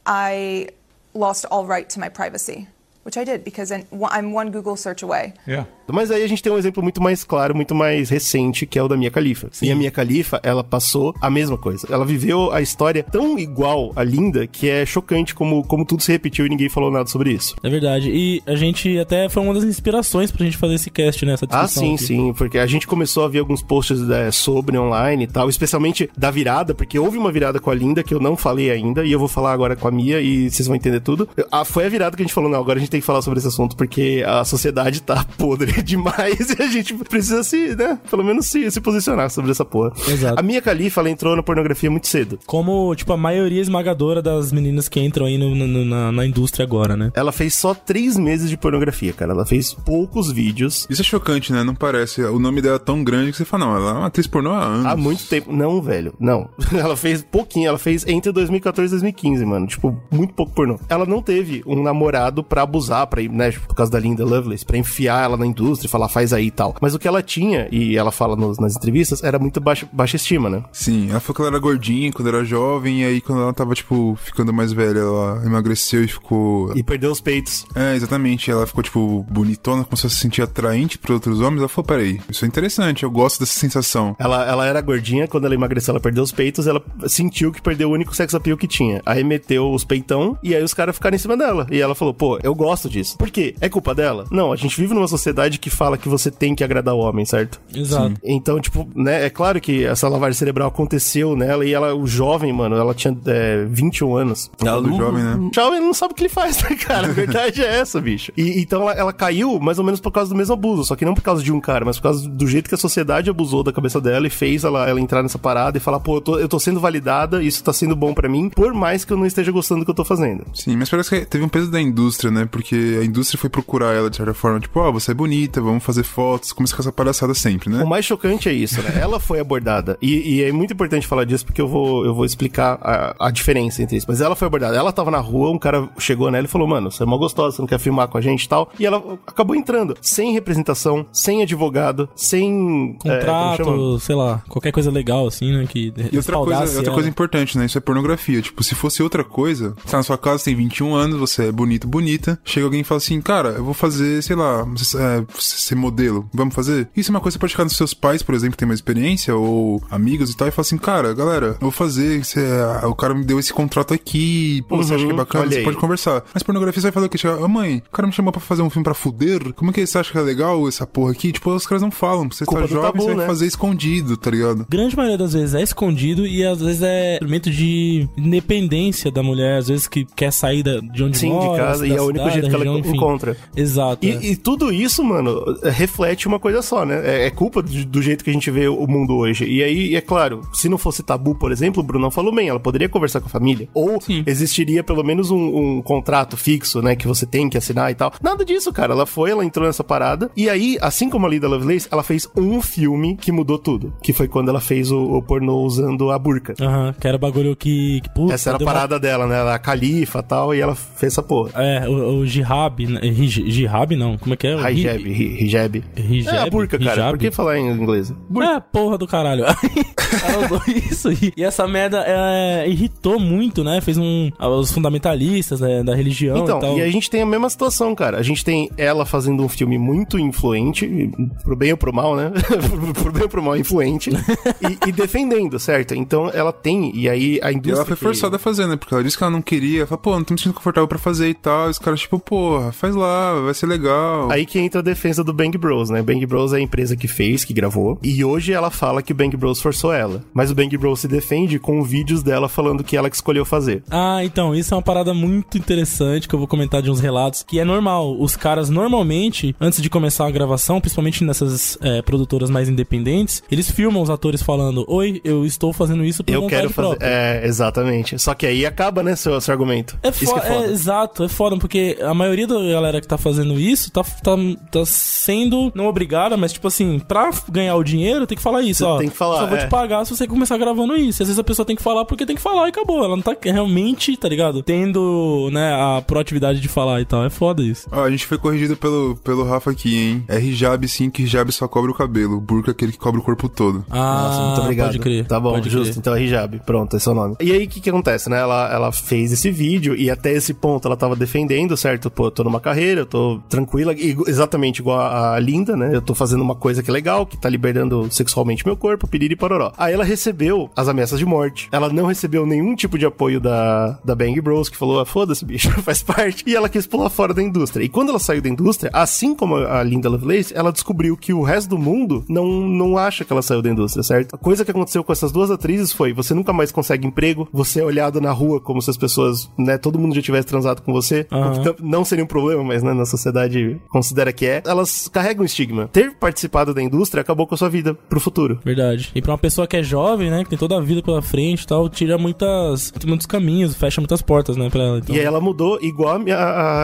I 0.05 0.69
lost 1.13 1.45
all 1.49 1.65
right 1.65 1.89
to 1.89 1.99
my 1.99 2.09
privacy, 2.09 2.67
which 3.09 3.17
I 3.17 3.23
did 3.23 3.43
because 3.43 3.71
I'm 3.71 4.33
one 4.33 4.51
Google 4.51 4.75
search 4.75 5.01
away. 5.01 5.33
Yeah. 5.47 5.65
Mas 5.93 6.11
aí 6.11 6.23
a 6.23 6.27
gente 6.27 6.41
tem 6.43 6.51
um 6.51 6.57
exemplo 6.57 6.81
muito 6.83 7.01
mais 7.01 7.23
claro, 7.23 7.55
muito 7.55 7.73
mais 7.75 8.09
recente, 8.09 8.65
que 8.65 8.77
é 8.77 8.83
o 8.83 8.87
da 8.87 8.97
Mia 8.97 9.09
Khalifa. 9.09 9.49
E 9.61 9.71
a 9.71 9.75
Mia 9.75 9.89
Khalifa, 9.91 10.39
ela 10.43 10.63
passou 10.63 11.13
a 11.21 11.29
mesma 11.29 11.57
coisa. 11.57 11.87
Ela 11.89 12.05
viveu 12.05 12.51
a 12.51 12.61
história 12.61 13.03
tão 13.03 13.37
igual 13.37 13.91
a 13.95 14.03
Linda 14.03 14.47
que 14.47 14.69
é 14.69 14.85
chocante 14.85 15.33
como, 15.35 15.63
como 15.63 15.85
tudo 15.85 16.01
se 16.03 16.11
repetiu 16.11 16.45
e 16.45 16.49
ninguém 16.49 16.69
falou 16.69 16.91
nada 16.91 17.07
sobre 17.07 17.31
isso. 17.31 17.55
É 17.63 17.69
verdade. 17.69 18.09
E 18.11 18.41
a 18.45 18.55
gente 18.55 18.97
até 18.99 19.29
foi 19.29 19.43
uma 19.43 19.53
das 19.53 19.63
inspirações 19.63 20.31
pra 20.31 20.45
gente 20.45 20.57
fazer 20.57 20.75
esse 20.75 20.89
cast 20.89 21.25
nessa 21.25 21.45
Ah, 21.49 21.63
discussão. 21.63 21.83
sim, 21.83 21.95
aqui. 21.95 22.03
sim, 22.05 22.33
porque 22.33 22.57
a 22.57 22.65
gente 22.67 22.87
começou 22.87 23.23
a 23.25 23.27
ver 23.27 23.39
alguns 23.39 23.61
posts 23.61 24.09
é, 24.09 24.31
sobre 24.31 24.77
online 24.77 25.23
e 25.23 25.27
tal, 25.27 25.49
especialmente 25.49 26.09
da 26.17 26.31
virada, 26.31 26.73
porque 26.73 26.97
houve 26.99 27.17
uma 27.17 27.31
virada 27.31 27.59
com 27.59 27.69
a 27.69 27.75
Linda 27.75 28.03
que 28.03 28.13
eu 28.13 28.19
não 28.19 28.35
falei 28.37 28.69
ainda, 28.71 29.05
e 29.05 29.11
eu 29.11 29.19
vou 29.19 29.27
falar 29.27 29.51
agora 29.53 29.75
com 29.75 29.87
a 29.87 29.91
Mia 29.91 30.21
e 30.21 30.49
vocês 30.49 30.67
vão 30.67 30.75
entender 30.75 30.99
tudo. 31.01 31.27
Ah, 31.51 31.63
foi 31.65 31.85
a 31.85 31.89
virada 31.89 32.15
que 32.15 32.21
a 32.21 32.25
gente 32.25 32.33
falou, 32.33 32.49
não, 32.49 32.59
agora 32.59 32.77
a 32.77 32.79
gente 32.79 32.89
tem 32.91 32.99
que 32.99 33.05
falar 33.05 33.21
sobre 33.21 33.39
esse 33.39 33.47
assunto, 33.47 33.75
porque 33.75 34.23
a 34.25 34.43
sociedade 34.45 35.01
tá 35.01 35.25
podre 35.37 35.71
demais 35.83 36.49
e 36.51 36.61
a 36.61 36.67
gente 36.67 36.93
precisa 36.93 37.43
se, 37.43 37.75
né, 37.75 37.99
pelo 38.09 38.23
menos 38.23 38.45
se, 38.45 38.69
se 38.71 38.81
posicionar 38.81 39.29
sobre 39.29 39.51
essa 39.51 39.65
porra. 39.65 39.91
Exato. 40.07 40.39
A 40.39 40.43
Mia 40.43 40.61
Khalifa, 40.61 41.01
ela 41.01 41.09
entrou 41.09 41.35
na 41.35 41.43
pornografia 41.43 41.89
muito 41.89 42.07
cedo. 42.07 42.39
Como, 42.45 42.93
tipo, 42.95 43.11
a 43.13 43.17
maioria 43.17 43.61
esmagadora 43.61 44.21
das 44.21 44.51
meninas 44.51 44.87
que 44.89 44.99
entram 44.99 45.25
aí 45.25 45.37
no- 45.37 45.55
no- 45.55 45.85
na, 45.85 46.11
na 46.11 46.25
indústria 46.25 46.65
agora, 46.65 46.95
né? 46.95 47.11
Ela 47.15 47.31
fez 47.31 47.55
só 47.55 47.73
três 47.73 48.17
meses 48.17 48.49
de 48.49 48.57
pornografia, 48.57 49.13
cara. 49.13 49.31
Ela 49.33 49.45
fez 49.45 49.73
poucos 49.73 50.31
vídeos. 50.31 50.85
Isso 50.89 51.01
é 51.01 51.05
chocante, 51.05 51.51
né? 51.51 51.63
Não 51.63 51.75
parece. 51.75 52.21
O 52.23 52.39
nome 52.39 52.61
dela 52.61 52.75
é 52.75 52.79
tão 52.79 53.03
grande 53.03 53.31
que 53.31 53.37
você 53.37 53.45
fala, 53.45 53.65
não, 53.65 53.75
ela 53.75 53.89
é 53.89 53.93
uma 53.93 54.05
atriz 54.07 54.27
pornô 54.27 54.51
há 54.51 54.63
anos. 54.63 54.85
Há 54.85 54.95
muito 54.95 55.23
tempo. 55.27 55.51
Não, 55.53 55.81
velho. 55.81 56.13
Não. 56.19 56.49
Ela 56.73 56.95
fez 56.95 57.21
pouquinho. 57.23 57.67
Ela 57.67 57.77
fez 57.77 58.05
entre 58.07 58.31
2014 58.31 58.89
e 58.89 58.91
2015, 58.99 59.45
mano. 59.45 59.67
Tipo, 59.67 59.97
muito 60.11 60.33
pouco 60.33 60.53
pornô. 60.53 60.79
Ela 60.89 61.05
não 61.05 61.21
teve 61.21 61.63
um 61.65 61.81
namorado 61.83 62.43
pra 62.43 62.61
abusar, 62.63 63.05
pra 63.07 63.21
ir, 63.21 63.29
né? 63.29 63.51
Por 63.51 63.75
causa 63.75 63.91
da 63.91 63.99
Linda 63.99 64.23
Lovelace, 64.25 64.65
pra 64.65 64.77
enfiar 64.77 65.23
ela 65.23 65.37
na 65.37 65.45
indústria 65.45 65.68
e 65.83 65.87
falar, 65.87 66.09
faz 66.09 66.33
aí 66.33 66.47
e 66.47 66.51
tal. 66.51 66.75
Mas 66.81 66.93
o 66.95 66.99
que 66.99 67.07
ela 67.07 67.21
tinha, 67.21 67.67
e 67.71 67.97
ela 67.97 68.11
fala 68.11 68.35
nos- 68.35 68.57
nas 68.59 68.75
entrevistas, 68.75 69.23
era 69.23 69.37
muito 69.39 69.59
baixa, 69.59 69.87
baixa 69.91 70.15
estima, 70.15 70.49
né? 70.49 70.63
Sim, 70.71 71.09
ela 71.09 71.19
falou 71.19 71.35
que 71.35 71.41
ela 71.41 71.49
era 71.51 71.59
gordinha 71.59 72.11
quando 72.11 72.27
era 72.29 72.43
jovem, 72.43 73.01
e 73.01 73.05
aí 73.05 73.21
quando 73.21 73.41
ela 73.41 73.53
tava, 73.53 73.73
tipo, 73.75 74.17
ficando 74.23 74.51
mais 74.53 74.71
velha, 74.73 74.99
ela 74.99 75.41
emagreceu 75.45 76.03
e 76.03 76.07
ficou. 76.07 76.75
E 76.75 76.83
perdeu 76.83 77.11
os 77.11 77.21
peitos. 77.21 77.65
É, 77.75 77.95
exatamente. 77.95 78.49
Ela 78.51 78.65
ficou, 78.65 78.83
tipo, 78.83 79.25
bonitona, 79.29 79.83
começou 79.83 80.07
a 80.07 80.11
se 80.11 80.17
sentir 80.17 80.41
atraente 80.41 80.97
por 80.97 81.11
outros 81.11 81.39
homens. 81.41 81.59
Ela 81.59 81.69
falou: 81.69 81.85
peraí, 81.87 82.19
isso 82.29 82.45
é 82.45 82.47
interessante, 82.47 83.03
eu 83.03 83.11
gosto 83.11 83.39
dessa 83.39 83.59
sensação. 83.59 84.15
Ela, 84.19 84.45
ela 84.47 84.65
era 84.65 84.81
gordinha, 84.81 85.27
quando 85.27 85.45
ela 85.45 85.53
emagreceu, 85.55 85.91
ela 85.91 85.99
perdeu 85.99 86.23
os 86.23 86.31
peitos, 86.31 86.67
ela 86.67 86.81
sentiu 87.07 87.51
que 87.51 87.61
perdeu 87.61 87.89
o 87.89 87.93
único 87.93 88.15
sex 88.15 88.33
appeal 88.33 88.57
que 88.57 88.67
tinha. 88.67 89.01
Arremeteu 89.05 89.71
os 89.71 89.83
peitão, 89.83 90.37
e 90.41 90.55
aí 90.55 90.63
os 90.63 90.73
caras 90.73 90.95
ficaram 90.95 91.15
em 91.15 91.19
cima 91.19 91.35
dela. 91.37 91.67
E 91.71 91.79
ela 91.79 91.95
falou, 91.95 92.13
pô, 92.13 92.39
eu 92.41 92.53
gosto 92.55 92.89
disso. 92.89 93.17
Por 93.17 93.29
quê? 93.29 93.55
É 93.59 93.69
culpa 93.69 93.93
dela? 93.93 94.25
Não, 94.31 94.51
a 94.51 94.55
gente 94.55 94.79
vive 94.79 94.93
numa 94.93 95.07
sociedade 95.07 95.58
que 95.59 95.69
fala 95.69 95.97
que 95.97 96.09
você 96.09 96.31
tem 96.31 96.55
que 96.55 96.63
agradar 96.63 96.95
o 96.95 96.99
homem, 96.99 97.25
certo? 97.25 97.59
Exato. 97.73 98.15
Então, 98.23 98.59
tipo, 98.59 98.87
né, 98.95 99.25
é 99.25 99.29
claro 99.29 99.59
que 99.59 99.85
essa 99.85 100.07
lavagem 100.07 100.37
cerebral 100.37 100.69
aconteceu 100.69 101.35
nela, 101.35 101.65
e 101.65 101.73
ela, 101.73 101.93
o 101.93 102.07
jovem, 102.07 102.51
mano, 102.51 102.75
ela 102.75 102.93
tinha 102.93 103.15
é, 103.27 103.65
21 103.65 104.15
anos. 104.15 104.51
Ela 104.63 104.81
do 104.81 104.95
jovem, 104.95 105.23
né? 105.23 105.49
jovem 105.53 105.79
não 105.79 105.93
sabe 105.93 106.13
o 106.13 106.15
que 106.15 106.23
ele 106.23 106.29
faz, 106.29 106.61
né, 106.63 106.75
cara? 106.75 107.07
A 107.07 107.11
verdade 107.11 107.61
é 107.61 107.79
essa, 107.79 107.99
bicho. 107.99 108.31
E, 108.37 108.61
então 108.61 108.83
ela, 108.83 108.93
ela 108.93 109.13
caiu 109.13 109.59
mais 109.59 109.79
ou 109.79 109.85
menos 109.85 109.99
por 109.99 110.11
causa 110.11 110.29
do 110.29 110.35
mesmo 110.35 110.53
abuso, 110.53 110.83
só 110.85 110.95
que 110.95 111.05
não 111.05 111.13
por 111.13 111.21
causa 111.21 111.43
de 111.43 111.51
um 111.51 111.59
cara, 111.59 111.85
mas 111.85 111.97
por 111.97 112.03
causa 112.03 112.27
do 112.27 112.47
jeito 112.47 112.69
que 112.69 112.75
a 112.75 112.77
sociedade 112.77 113.29
abusou 113.29 113.63
da 113.63 113.73
cabeça 113.73 113.99
dela 113.99 114.27
e 114.27 114.29
fez 114.29 114.63
ela, 114.63 114.87
ela 114.87 114.99
entrar 114.99 115.21
nessa 115.21 115.39
parada 115.39 115.77
e 115.77 115.81
falar, 115.81 115.99
pô, 115.99 116.17
eu 116.17 116.21
tô, 116.21 116.39
eu 116.39 116.47
tô 116.47 116.59
sendo 116.59 116.79
validada, 116.79 117.43
isso 117.43 117.63
tá 117.63 117.73
sendo 117.73 117.95
bom 117.95 118.13
pra 118.13 118.29
mim, 118.29 118.49
por 118.49 118.73
mais 118.73 119.03
que 119.03 119.13
eu 119.13 119.17
não 119.17 119.25
esteja 119.25 119.51
gostando 119.51 119.81
do 119.81 119.85
que 119.85 119.91
eu 119.91 119.95
tô 119.95 120.05
fazendo. 120.05 120.45
Sim, 120.53 120.77
mas 120.77 120.89
parece 120.89 121.09
que 121.09 121.25
teve 121.25 121.43
um 121.43 121.49
peso 121.49 121.69
da 121.69 121.81
indústria, 121.81 122.31
né? 122.31 122.47
Porque 122.49 122.99
a 123.01 123.05
indústria 123.05 123.39
foi 123.39 123.49
procurar 123.49 123.93
ela 123.93 124.09
de 124.09 124.17
certa 124.17 124.33
forma, 124.33 124.59
tipo, 124.59 124.79
ó, 124.79 124.91
você 124.91 125.11
é 125.11 125.13
bonita, 125.13 125.38
vamos 125.55 125.83
fazer 125.83 126.03
fotos, 126.03 126.51
começa 126.51 126.75
com 126.75 126.81
essa 126.81 126.91
palhaçada 126.91 127.33
sempre, 127.33 127.69
né? 127.69 127.83
O 127.83 127.87
mais 127.87 128.05
chocante 128.05 128.49
é 128.49 128.53
isso, 128.53 128.81
né? 128.81 128.99
Ela 128.99 129.19
foi 129.19 129.39
abordada. 129.39 129.97
E, 130.01 130.35
e 130.35 130.43
é 130.43 130.51
muito 130.51 130.73
importante 130.73 131.07
falar 131.07 131.25
disso 131.25 131.45
porque 131.45 131.61
eu 131.61 131.67
vou, 131.67 132.05
eu 132.05 132.13
vou 132.13 132.25
explicar 132.25 132.77
a, 132.81 133.27
a 133.27 133.31
diferença 133.31 133.81
entre 133.81 133.97
isso. 133.97 134.05
Mas 134.09 134.21
ela 134.21 134.35
foi 134.35 134.47
abordada. 134.47 134.75
Ela 134.75 134.91
tava 134.91 135.11
na 135.11 135.19
rua, 135.19 135.51
um 135.51 135.59
cara 135.59 135.89
chegou 135.97 136.29
nela 136.31 136.45
e 136.45 136.49
falou: 136.49 136.67
Mano, 136.67 136.91
você 136.91 137.03
é 137.03 137.05
mó 137.05 137.17
gostosa, 137.17 137.55
você 137.55 137.61
não 137.61 137.67
quer 137.67 137.79
filmar 137.79 138.07
com 138.07 138.17
a 138.17 138.21
gente 138.21 138.43
e 138.43 138.49
tal. 138.49 138.71
E 138.79 138.85
ela 138.85 139.01
acabou 139.25 139.55
entrando. 139.55 139.95
Sem 140.01 140.33
representação, 140.33 141.05
sem 141.11 141.41
advogado, 141.41 142.09
sem. 142.15 142.97
é? 143.05 143.17
Contrato, 143.19 143.99
sei 143.99 144.15
lá, 144.15 144.41
qualquer 144.47 144.71
coisa 144.71 144.91
legal, 144.91 145.27
assim, 145.27 145.51
né? 145.51 145.65
Que 145.67 145.93
E 146.11 146.17
outra 146.17 146.37
coisa, 146.37 146.77
outra 146.77 146.93
coisa 146.93 147.09
importante, 147.09 147.57
né? 147.57 147.65
Isso 147.65 147.77
é 147.77 147.81
pornografia. 147.81 148.41
Tipo, 148.41 148.63
se 148.63 148.75
fosse 148.75 149.01
outra 149.03 149.23
coisa, 149.23 149.75
você 149.77 149.91
tá 149.91 149.97
na 149.97 150.03
sua 150.03 150.17
casa, 150.17 150.43
tem 150.45 150.55
21 150.55 150.93
anos, 150.95 151.19
você 151.19 151.47
é 151.47 151.51
bonito, 151.51 151.87
bonita. 151.87 152.39
Chega 152.43 152.65
alguém 152.65 152.81
e 152.81 152.83
fala 152.83 152.97
assim, 152.97 153.21
cara, 153.21 153.49
eu 153.49 153.63
vou 153.63 153.73
fazer, 153.73 154.21
sei 154.23 154.35
lá, 154.35 154.65
é, 154.97 155.25
ser 155.39 155.75
modelo. 155.75 156.29
Vamos 156.33 156.53
fazer? 156.55 156.87
Isso 156.95 157.11
é 157.11 157.13
uma 157.13 157.19
coisa 157.19 157.37
que 157.37 157.39
você 157.39 157.41
pode 157.41 157.53
ficar 157.53 157.63
nos 157.63 157.73
seus 157.75 157.93
pais, 157.93 158.21
por 158.23 158.33
exemplo, 158.35 158.53
que 158.53 158.57
tem 158.59 158.67
mais 158.67 158.79
experiência, 158.79 159.35
ou 159.35 159.81
amigos 159.89 160.31
e 160.31 160.37
tal, 160.37 160.47
e 160.47 160.51
fala 160.51 160.61
assim, 160.65 160.77
cara, 160.77 161.13
galera, 161.13 161.47
eu 161.47 161.57
vou 161.61 161.71
fazer, 161.71 162.23
você, 162.23 162.39
ah, 162.81 162.87
o 162.87 162.95
cara 162.95 163.13
me 163.13 163.23
deu 163.23 163.39
esse 163.39 163.53
contrato 163.53 163.93
aqui, 163.93 164.63
pô, 164.67 164.77
você 164.77 164.93
acha 164.95 165.03
que 165.03 165.09
é 165.09 165.13
Uhum, 165.13 165.17
bacana? 165.17 165.51
Você 165.51 165.61
pode 165.63 165.77
conversar. 165.77 166.23
Mas 166.33 166.43
pornografia 166.43 166.81
você 166.81 166.87
vai 166.87 166.91
fazer 166.91 167.05
o 167.07 167.09
quê? 167.09 167.17
Chega, 167.17 167.43
"Ô, 167.43 167.47
mãe, 167.47 167.81
o 167.87 167.91
cara 167.91 168.07
me 168.07 168.13
chamou 168.13 168.31
pra 168.31 168.41
fazer 168.41 168.61
um 168.61 168.69
filme 168.69 168.83
pra 168.83 168.93
fuder? 168.93 169.53
Como 169.53 169.71
é 169.71 169.73
que 169.73 169.85
você 169.85 169.97
acha 169.97 170.11
que 170.11 170.17
é 170.17 170.21
legal 170.21 170.67
essa 170.67 170.85
porra 170.87 171.11
aqui? 171.11 171.31
Tipo, 171.31 171.51
os 171.53 171.65
caras 171.67 171.81
não 171.81 171.91
falam. 171.91 172.29
Você 172.31 172.45
Culpa 172.45 172.61
tá 172.61 172.67
jovem, 172.67 172.91
tabu, 172.91 173.03
você 173.03 173.07
vai 173.09 173.15
né? 173.17 173.25
fazer 173.25 173.45
escondido, 173.47 174.15
tá 174.17 174.31
ligado? 174.31 174.65
grande 174.69 174.95
maioria 174.95 175.17
das 175.17 175.33
vezes 175.33 175.53
é 175.55 175.61
escondido 175.61 176.25
e 176.25 176.45
às 176.45 176.59
vezes 176.59 176.81
é 176.81 177.13
instrumento 177.15 177.49
de 177.51 178.07
independência 178.17 179.11
da 179.11 179.21
mulher, 179.21 179.57
às 179.59 179.67
vezes 179.67 179.87
que 179.87 180.05
quer 180.15 180.31
sair 180.31 180.63
da- 180.63 180.79
de 180.79 181.03
onde 181.03 181.17
Sim, 181.17 181.29
mora, 181.29 181.51
de 181.51 181.57
casa, 181.57 181.87
e 181.87 181.91
é 181.95 182.01
o 182.01 182.05
único 182.07 182.29
jeito 182.29 182.49
que 182.49 182.55
ela 182.55 182.65
enfim. 182.79 182.95
encontra. 182.95 183.35
Exato. 183.55 184.05
é. 184.05 184.09
E, 184.09 184.31
e 184.31 184.35
tudo 184.35 184.71
isso, 184.71 185.03
mano, 185.03 185.18
reflete 185.63 186.27
uma 186.27 186.39
coisa 186.39 186.61
só, 186.61 186.85
né? 186.85 187.01
É, 187.03 187.25
é 187.27 187.29
culpa 187.29 187.61
do, 187.61 187.85
do 187.85 188.01
jeito 188.01 188.23
que 188.23 188.29
a 188.29 188.33
gente 188.33 188.49
vê 188.51 188.67
o 188.67 188.87
mundo 188.87 189.15
hoje. 189.15 189.45
E 189.45 189.63
aí, 189.63 189.95
é 189.95 190.01
claro, 190.01 190.41
se 190.53 190.69
não 190.69 190.77
fosse 190.77 191.03
tabu, 191.03 191.35
por 191.35 191.51
exemplo, 191.51 191.81
o 191.81 191.85
Brunão 191.85 192.11
falou 192.11 192.33
bem, 192.33 192.49
ela 192.49 192.59
poderia 192.59 192.89
conversar 192.89 193.19
com 193.21 193.27
a 193.27 193.29
família. 193.29 193.67
Ou 193.73 193.99
existiria 194.25 194.83
pelo 194.83 195.03
menos 195.03 195.31
um, 195.31 195.37
um 195.77 195.81
contrato 195.81 196.37
fixo, 196.37 196.81
né? 196.81 196.95
Que 196.95 197.07
você 197.07 197.25
tem 197.25 197.49
que 197.49 197.57
assinar 197.57 197.91
e 197.91 197.95
tal. 197.95 198.13
Nada 198.21 198.43
disso, 198.45 198.71
cara. 198.73 198.93
Ela 198.93 199.05
foi, 199.05 199.31
ela 199.31 199.43
entrou 199.45 199.65
nessa 199.65 199.83
parada. 199.83 200.29
E 200.35 200.49
aí, 200.49 200.77
assim 200.81 201.09
como 201.09 201.25
a 201.25 201.29
Lida 201.29 201.47
Lovelace, 201.47 201.87
ela 201.91 202.03
fez 202.03 202.27
um 202.35 202.61
filme 202.61 203.15
que 203.15 203.31
mudou 203.31 203.57
tudo. 203.57 203.93
Que 204.01 204.13
foi 204.13 204.27
quando 204.27 204.49
ela 204.49 204.59
fez 204.61 204.91
o, 204.91 204.99
o 204.99 205.21
pornô 205.21 205.61
usando 205.63 206.11
a 206.11 206.19
burca. 206.19 206.53
Aham, 206.61 206.93
que 206.99 207.07
era 207.07 207.17
bagulho 207.17 207.55
que. 207.55 208.01
que 208.01 208.09
puta, 208.13 208.33
Essa 208.33 208.49
era 208.51 208.55
a 208.55 208.59
deu 208.59 208.67
uma- 208.67 208.73
parada 208.73 208.99
dela, 208.99 209.27
né? 209.27 209.35
Ela 209.39 209.49
era 209.49 209.55
a 209.55 209.59
califa 209.59 210.19
e 210.19 210.23
tal, 210.23 210.53
e 210.55 210.59
ela 210.59 210.75
fez 210.75 211.13
essa 211.13 211.23
porra. 211.23 211.51
É, 211.55 211.87
o, 211.87 212.19
o 212.19 212.25
Jihab. 212.25 212.85
né? 212.87 212.99
Jihab 213.13 213.95
não, 213.95 214.17
como 214.17 214.33
é 214.33 214.37
que 214.37 214.47
é? 214.47 214.53
Hijab, 214.71 215.01
Hi- 215.03 215.07
hi- 215.07 215.08
hijab. 215.11 215.83
Hijab? 215.97 216.37
É 216.37 216.41
a 216.41 216.49
burca, 216.49 216.77
cara. 216.77 216.91
Hijab? 216.93 217.09
Por 217.11 217.19
que 217.19 217.31
falar 217.31 217.57
em 217.57 217.69
inglês? 217.69 218.11
É, 218.11 218.59
porra 218.59 218.97
do 218.97 219.07
caralho. 219.07 219.45
Ela 220.23 220.45
usou 220.45 220.61
isso. 220.67 221.11
E, 221.11 221.33
e 221.37 221.43
essa 221.43 221.67
merda 221.67 222.03
é, 222.05 222.67
irritou 222.67 223.19
muito, 223.19 223.63
né? 223.63 223.79
Fez 223.81 223.97
um. 223.97 224.29
Os 224.39 224.71
fundamentalistas 224.71 225.61
né, 225.61 225.83
da 225.83 225.95
religião 225.95 226.37
Então, 226.39 226.57
e 226.57 226.61
tal. 226.61 226.77
e 226.77 226.81
a 226.81 226.89
gente 226.89 227.09
tem 227.09 227.21
a 227.21 227.25
mesma 227.25 227.49
situação, 227.49 227.93
cara. 227.95 228.17
A 228.17 228.23
gente 228.23 228.43
tem 228.43 228.69
ela 228.77 229.05
fazendo 229.05 229.43
um 229.43 229.49
filme 229.49 229.77
muito 229.77 230.17
influente, 230.19 231.11
pro 231.43 231.55
bem 231.55 231.71
ou 231.71 231.77
pro 231.77 231.93
mal, 231.93 232.15
né? 232.15 232.31
pro 233.01 233.11
bem 233.11 233.23
ou 233.23 233.29
pro 233.29 233.41
mal, 233.43 233.55
influente, 233.57 234.09
e, 234.61 234.89
e 234.89 234.91
defendendo, 234.91 235.59
certo? 235.59 235.93
Então 235.93 236.29
ela 236.33 236.51
tem, 236.51 236.91
e 236.95 237.07
aí 237.07 237.39
a 237.43 237.51
E 237.51 237.55
indústria. 237.55 237.75
ela 237.77 237.85
foi 237.85 237.95
que- 237.95 238.03
forçada 238.03 238.35
a 238.35 238.39
fazer, 238.39 238.67
né? 238.67 238.75
Porque 238.75 238.93
ela 238.93 239.03
disse 239.03 239.17
que 239.17 239.23
ela 239.23 239.31
não 239.31 239.41
queria. 239.41 239.79
Ela 239.79 239.87
falou, 239.87 240.01
pô, 240.01 240.11
não 240.11 240.23
tô 240.23 240.33
me 240.33 240.39
sentindo 240.39 240.53
confortável 240.55 240.87
pra 240.87 240.97
fazer 240.97 241.29
e 241.29 241.33
tal. 241.33 241.67
E 241.67 241.71
os 241.71 241.79
caras, 241.79 241.99
tipo, 242.01 242.19
porra, 242.19 242.71
faz 242.71 242.95
lá, 242.95 243.39
vai 243.41 243.53
ser 243.53 243.65
legal. 243.67 244.29
Aí 244.31 244.45
que 244.45 244.59
entra 244.59 244.79
a 244.79 244.83
defesa 244.83 244.98
do 245.23 245.33
Bang 245.33 245.57
Bros, 245.57 245.89
né? 245.89 246.01
Bang 246.01 246.25
Bros 246.25 246.53
é 246.53 246.57
a 246.57 246.61
empresa 246.61 246.95
que 246.95 247.07
fez, 247.07 247.43
que 247.45 247.53
gravou. 247.53 247.97
E 248.03 248.23
hoje 248.23 248.51
ela 248.53 248.69
fala 248.69 249.01
que 249.01 249.11
o 249.11 249.15
Bang 249.15 249.35
Bros 249.37 249.61
forçou 249.61 249.93
ela. 249.93 250.21
Mas 250.33 250.51
o 250.51 250.55
Bang 250.55 250.75
Bros 250.77 250.99
se 250.99 251.07
defende 251.07 251.57
com 251.59 251.81
vídeos 251.83 252.21
dela 252.23 252.47
falando 252.49 252.83
que 252.83 252.95
ela 252.97 253.09
que 253.09 253.15
escolheu 253.15 253.45
fazer. 253.45 253.83
Ah, 253.89 254.23
então, 254.23 254.53
isso 254.55 254.73
é 254.73 254.77
uma 254.77 254.83
parada 254.83 255.13
muito 255.13 255.57
interessante 255.57 256.27
que 256.27 256.35
eu 256.35 256.39
vou 256.39 256.47
comentar 256.47 256.81
de 256.81 256.89
uns 256.91 256.99
relatos. 256.99 257.43
Que 257.47 257.59
é 257.59 257.63
normal. 257.65 258.19
Os 258.19 258.35
caras, 258.35 258.69
normalmente, 258.69 259.55
antes 259.59 259.81
de 259.81 259.89
começar 259.89 260.25
a 260.27 260.31
gravação, 260.31 260.79
principalmente 260.81 261.23
nessas 261.23 261.77
é, 261.81 262.01
produtoras 262.01 262.49
mais 262.49 262.67
independentes, 262.69 263.41
eles 263.51 263.69
filmam 263.71 264.01
os 264.01 264.09
atores 264.09 264.41
falando: 264.41 264.85
Oi, 264.87 265.21
eu 265.23 265.45
estou 265.45 265.71
fazendo 265.73 266.03
isso 266.03 266.23
por 266.23 266.33
Eu 266.33 266.41
vontade 266.41 266.61
quero 266.61 266.73
fazer. 266.73 266.87
própria. 266.89 267.07
É, 267.07 267.45
exatamente. 267.47 268.17
Só 268.19 268.33
que 268.33 268.45
aí 268.45 268.65
acaba, 268.65 269.03
né, 269.03 269.15
seu, 269.15 269.39
seu 269.41 269.51
argumento. 269.51 269.97
É, 270.03 270.09
Isso 270.09 270.25
fo- 270.25 270.37
é 270.37 270.41
foda. 270.41 270.65
é, 270.67 270.71
exato, 270.71 271.23
é 271.23 271.29
foda, 271.29 271.57
porque 271.57 271.97
a 272.01 272.13
maioria 272.13 272.47
da 272.47 272.55
galera 272.59 273.01
que 273.01 273.07
tá 273.07 273.17
fazendo 273.17 273.59
isso 273.59 273.91
tá, 273.91 274.03
tá, 274.03 274.35
tá 274.71 274.85
sendo, 274.89 275.71
não 275.75 275.87
obrigada, 275.87 276.35
mas 276.37 276.53
tipo 276.53 276.67
assim, 276.67 276.99
pra 276.99 277.29
ganhar 277.51 277.75
o 277.75 277.83
dinheiro, 277.83 278.25
tem 278.27 278.35
que 278.37 278.43
falar 278.43 278.61
isso, 278.61 278.79
Você 278.83 278.89
ó. 278.89 278.97
tem 278.97 279.09
que 279.09 279.15
falar, 279.15 279.39
Só 279.41 279.47
vou 279.47 279.57
é. 279.57 279.61
te 279.65 279.69
pagar 279.69 280.05
se 280.05 280.15
você 280.15 280.27
começar 280.27 280.57
gravando 280.57 280.95
isso. 280.95 281.21
E 281.21 281.23
às 281.23 281.27
vezes 281.29 281.39
a 281.39 281.43
pessoa 281.43 281.65
tem 281.65 281.75
que 281.75 281.81
falar 281.83 282.05
porque 282.05 282.25
tem 282.25 282.35
que 282.35 282.41
falar 282.41 282.65
e 282.67 282.69
acabou. 282.69 282.99
Ela 283.03 283.15
não 283.15 283.21
tá 283.21 283.35
realmente, 283.41 284.15
tá 284.17 284.27
ligado? 284.27 284.63
Tendo, 284.63 285.49
né, 285.51 285.73
a 285.73 286.01
proatividade 286.01 286.59
de 286.59 286.67
falar 286.67 287.01
e 287.01 287.05
tal. 287.05 287.23
É 287.23 287.29
foda 287.29 287.61
isso. 287.61 287.87
Ó, 287.91 288.03
a 288.03 288.09
gente 288.11 288.25
foi 288.25 288.37
corrigido 288.37 288.75
pelo, 288.75 289.15
pelo 289.23 289.43
Rafa 289.43 289.71
aqui, 289.71 289.95
hein? 289.95 290.23
É 290.27 290.39
hijab 290.39 290.87
sim, 290.87 291.09
que 291.09 291.23
hijab 291.23 291.51
só 291.51 291.67
cobre 291.67 291.91
o 291.91 291.93
cabelo. 291.93 292.39
Burka 292.39 292.71
é 292.71 292.73
aquele 292.73 292.91
que 292.91 292.97
cobre 292.97 293.19
o 293.19 293.23
corpo 293.23 293.47
todo. 293.49 293.85
Ah, 293.89 293.95
Nossa, 294.23 294.41
muito 294.47 294.61
obrigado. 294.61 294.87
pode 294.87 294.99
crer. 294.99 295.25
Tá 295.27 295.39
bom, 295.39 295.51
pode 295.53 295.69
justo. 295.69 295.91
crer. 295.91 295.97
Então 295.99 296.15
é 296.15 296.23
hijab. 296.23 296.59
Pronto, 296.65 296.95
esse 296.97 297.07
é 297.07 297.11
o 297.11 297.15
nome. 297.15 297.35
E 297.41 297.51
aí, 297.51 297.65
o 297.65 297.67
que 297.67 297.79
que 297.81 297.89
acontece, 297.89 298.29
né? 298.29 298.39
Ela, 298.39 298.71
ela 298.73 298.91
fez 298.91 299.31
esse 299.31 299.51
vídeo 299.51 299.95
e 299.95 300.09
até 300.09 300.31
esse 300.33 300.53
ponto 300.53 300.87
ela 300.87 300.97
tava 300.97 301.15
defendendo, 301.15 301.75
certo? 301.77 302.09
Pô, 302.09 302.25
eu 302.27 302.31
tô 302.31 302.43
numa 302.43 302.59
carreira, 302.59 303.01
eu 303.01 303.05
tô 303.05 303.39
tranquila, 303.49 303.93
igu- 303.93 304.25
exatamente 304.27 304.78
igual 304.81 304.99
a 304.99 305.39
Linda, 305.39 305.75
né? 305.75 305.91
Eu 305.93 306.01
tô 306.01 306.13
fazendo 306.15 306.41
uma 306.41 306.55
coisa 306.55 306.81
que 306.83 306.89
é 306.89 306.93
legal, 306.93 307.25
que 307.25 307.37
tá 307.37 307.49
liberando 307.49 308.07
sexualmente 308.11 308.65
meu 308.65 308.75
corpo, 308.77 309.07
piriri 309.07 309.35
pororó. 309.35 309.71
Aí 309.77 309.93
ela 309.93 310.03
recebeu 310.03 310.69
as 310.75 310.87
ameaças 310.87 311.19
de 311.19 311.25
morte. 311.25 311.67
Ela 311.71 311.89
não 311.89 312.05
recebeu 312.05 312.45
nenhum 312.45 312.75
tipo 312.75 312.97
de 312.97 313.05
apoio 313.05 313.39
da, 313.39 313.99
da 314.03 314.15
Bang 314.15 314.39
Bros, 314.41 314.69
que 314.69 314.77
falou, 314.77 314.99
ah, 314.99 315.05
foda-se, 315.05 315.45
bicho, 315.45 315.69
faz 315.81 316.01
parte. 316.03 316.43
E 316.47 316.55
ela 316.55 316.69
quis 316.69 316.85
pular 316.87 317.09
fora 317.09 317.33
da 317.33 317.41
indústria. 317.41 317.83
E 317.83 317.89
quando 317.89 318.09
ela 318.09 318.19
saiu 318.19 318.41
da 318.41 318.49
indústria, 318.49 318.89
assim 318.93 319.33
como 319.35 319.55
a 319.55 319.83
Linda 319.83 320.09
Lovelace, 320.09 320.53
ela 320.55 320.71
descobriu 320.71 321.15
que 321.17 321.33
o 321.33 321.41
resto 321.43 321.69
do 321.69 321.77
mundo 321.77 322.23
não, 322.29 322.45
não 322.47 322.97
acha 322.97 323.23
que 323.25 323.31
ela 323.31 323.41
saiu 323.41 323.61
da 323.61 323.69
indústria, 323.69 324.03
certo? 324.03 324.35
A 324.35 324.37
coisa 324.37 324.63
que 324.65 324.71
aconteceu 324.71 325.03
com 325.03 325.11
essas 325.11 325.31
duas 325.31 325.51
atrizes 325.51 325.91
foi, 325.93 326.13
você 326.13 326.33
nunca 326.33 326.51
mais 326.53 326.71
consegue 326.71 327.07
emprego, 327.07 327.47
você 327.51 327.79
é 327.81 327.83
olhado 327.83 328.19
na 328.21 328.31
rua 328.31 328.59
como 328.59 328.81
se 328.81 328.89
as 328.89 328.97
pessoas, 328.97 329.49
né, 329.57 329.77
todo 329.77 329.99
mundo 329.99 330.15
já 330.15 330.21
tivesse 330.21 330.47
transado 330.47 330.81
com 330.81 330.91
você, 330.93 331.25
tam- 331.63 331.75
não 331.81 332.05
seria 332.05 332.23
um 332.23 332.27
problema, 332.27 332.63
mas, 332.63 332.83
né, 332.83 332.93
na 332.93 333.05
sociedade 333.05 333.79
considera 333.89 334.31
que 334.33 334.45
é. 334.45 334.61
Elas 334.69 335.07
carregam 335.07 335.43
estigma. 335.45 335.87
Ter 335.91 336.13
participado 336.15 336.73
da 336.73 336.81
indústria 336.81 337.21
acabou 337.21 337.47
com 337.47 337.55
a 337.55 337.57
sua 337.57 337.69
vida 337.69 337.93
pro 338.07 338.19
futuro. 338.19 338.59
Verdade. 338.63 339.11
E 339.15 339.21
pra 339.21 339.31
uma 339.31 339.37
pessoa 339.37 339.67
que 339.67 339.77
é 339.77 339.83
jovem, 339.83 340.29
né, 340.29 340.43
que 340.43 340.49
tem 340.49 340.59
toda 340.59 340.77
a 340.77 340.81
vida 340.81 341.01
pela 341.01 341.21
frente 341.21 341.63
e 341.63 341.67
tal, 341.67 341.89
tira 341.89 342.17
muitas, 342.17 342.93
muitos 343.05 343.25
caminhos, 343.25 343.75
fecha 343.75 343.99
muitas 344.01 344.21
portas, 344.21 344.55
né, 344.57 344.69
pra 344.69 344.81
ela. 344.83 344.97
Então, 344.99 345.15
E 345.15 345.19
aí 345.19 345.25
ela 345.25 345.41
mudou 345.41 345.79
igual 345.81 346.15
a, 346.15 346.19
minha- 346.19 346.37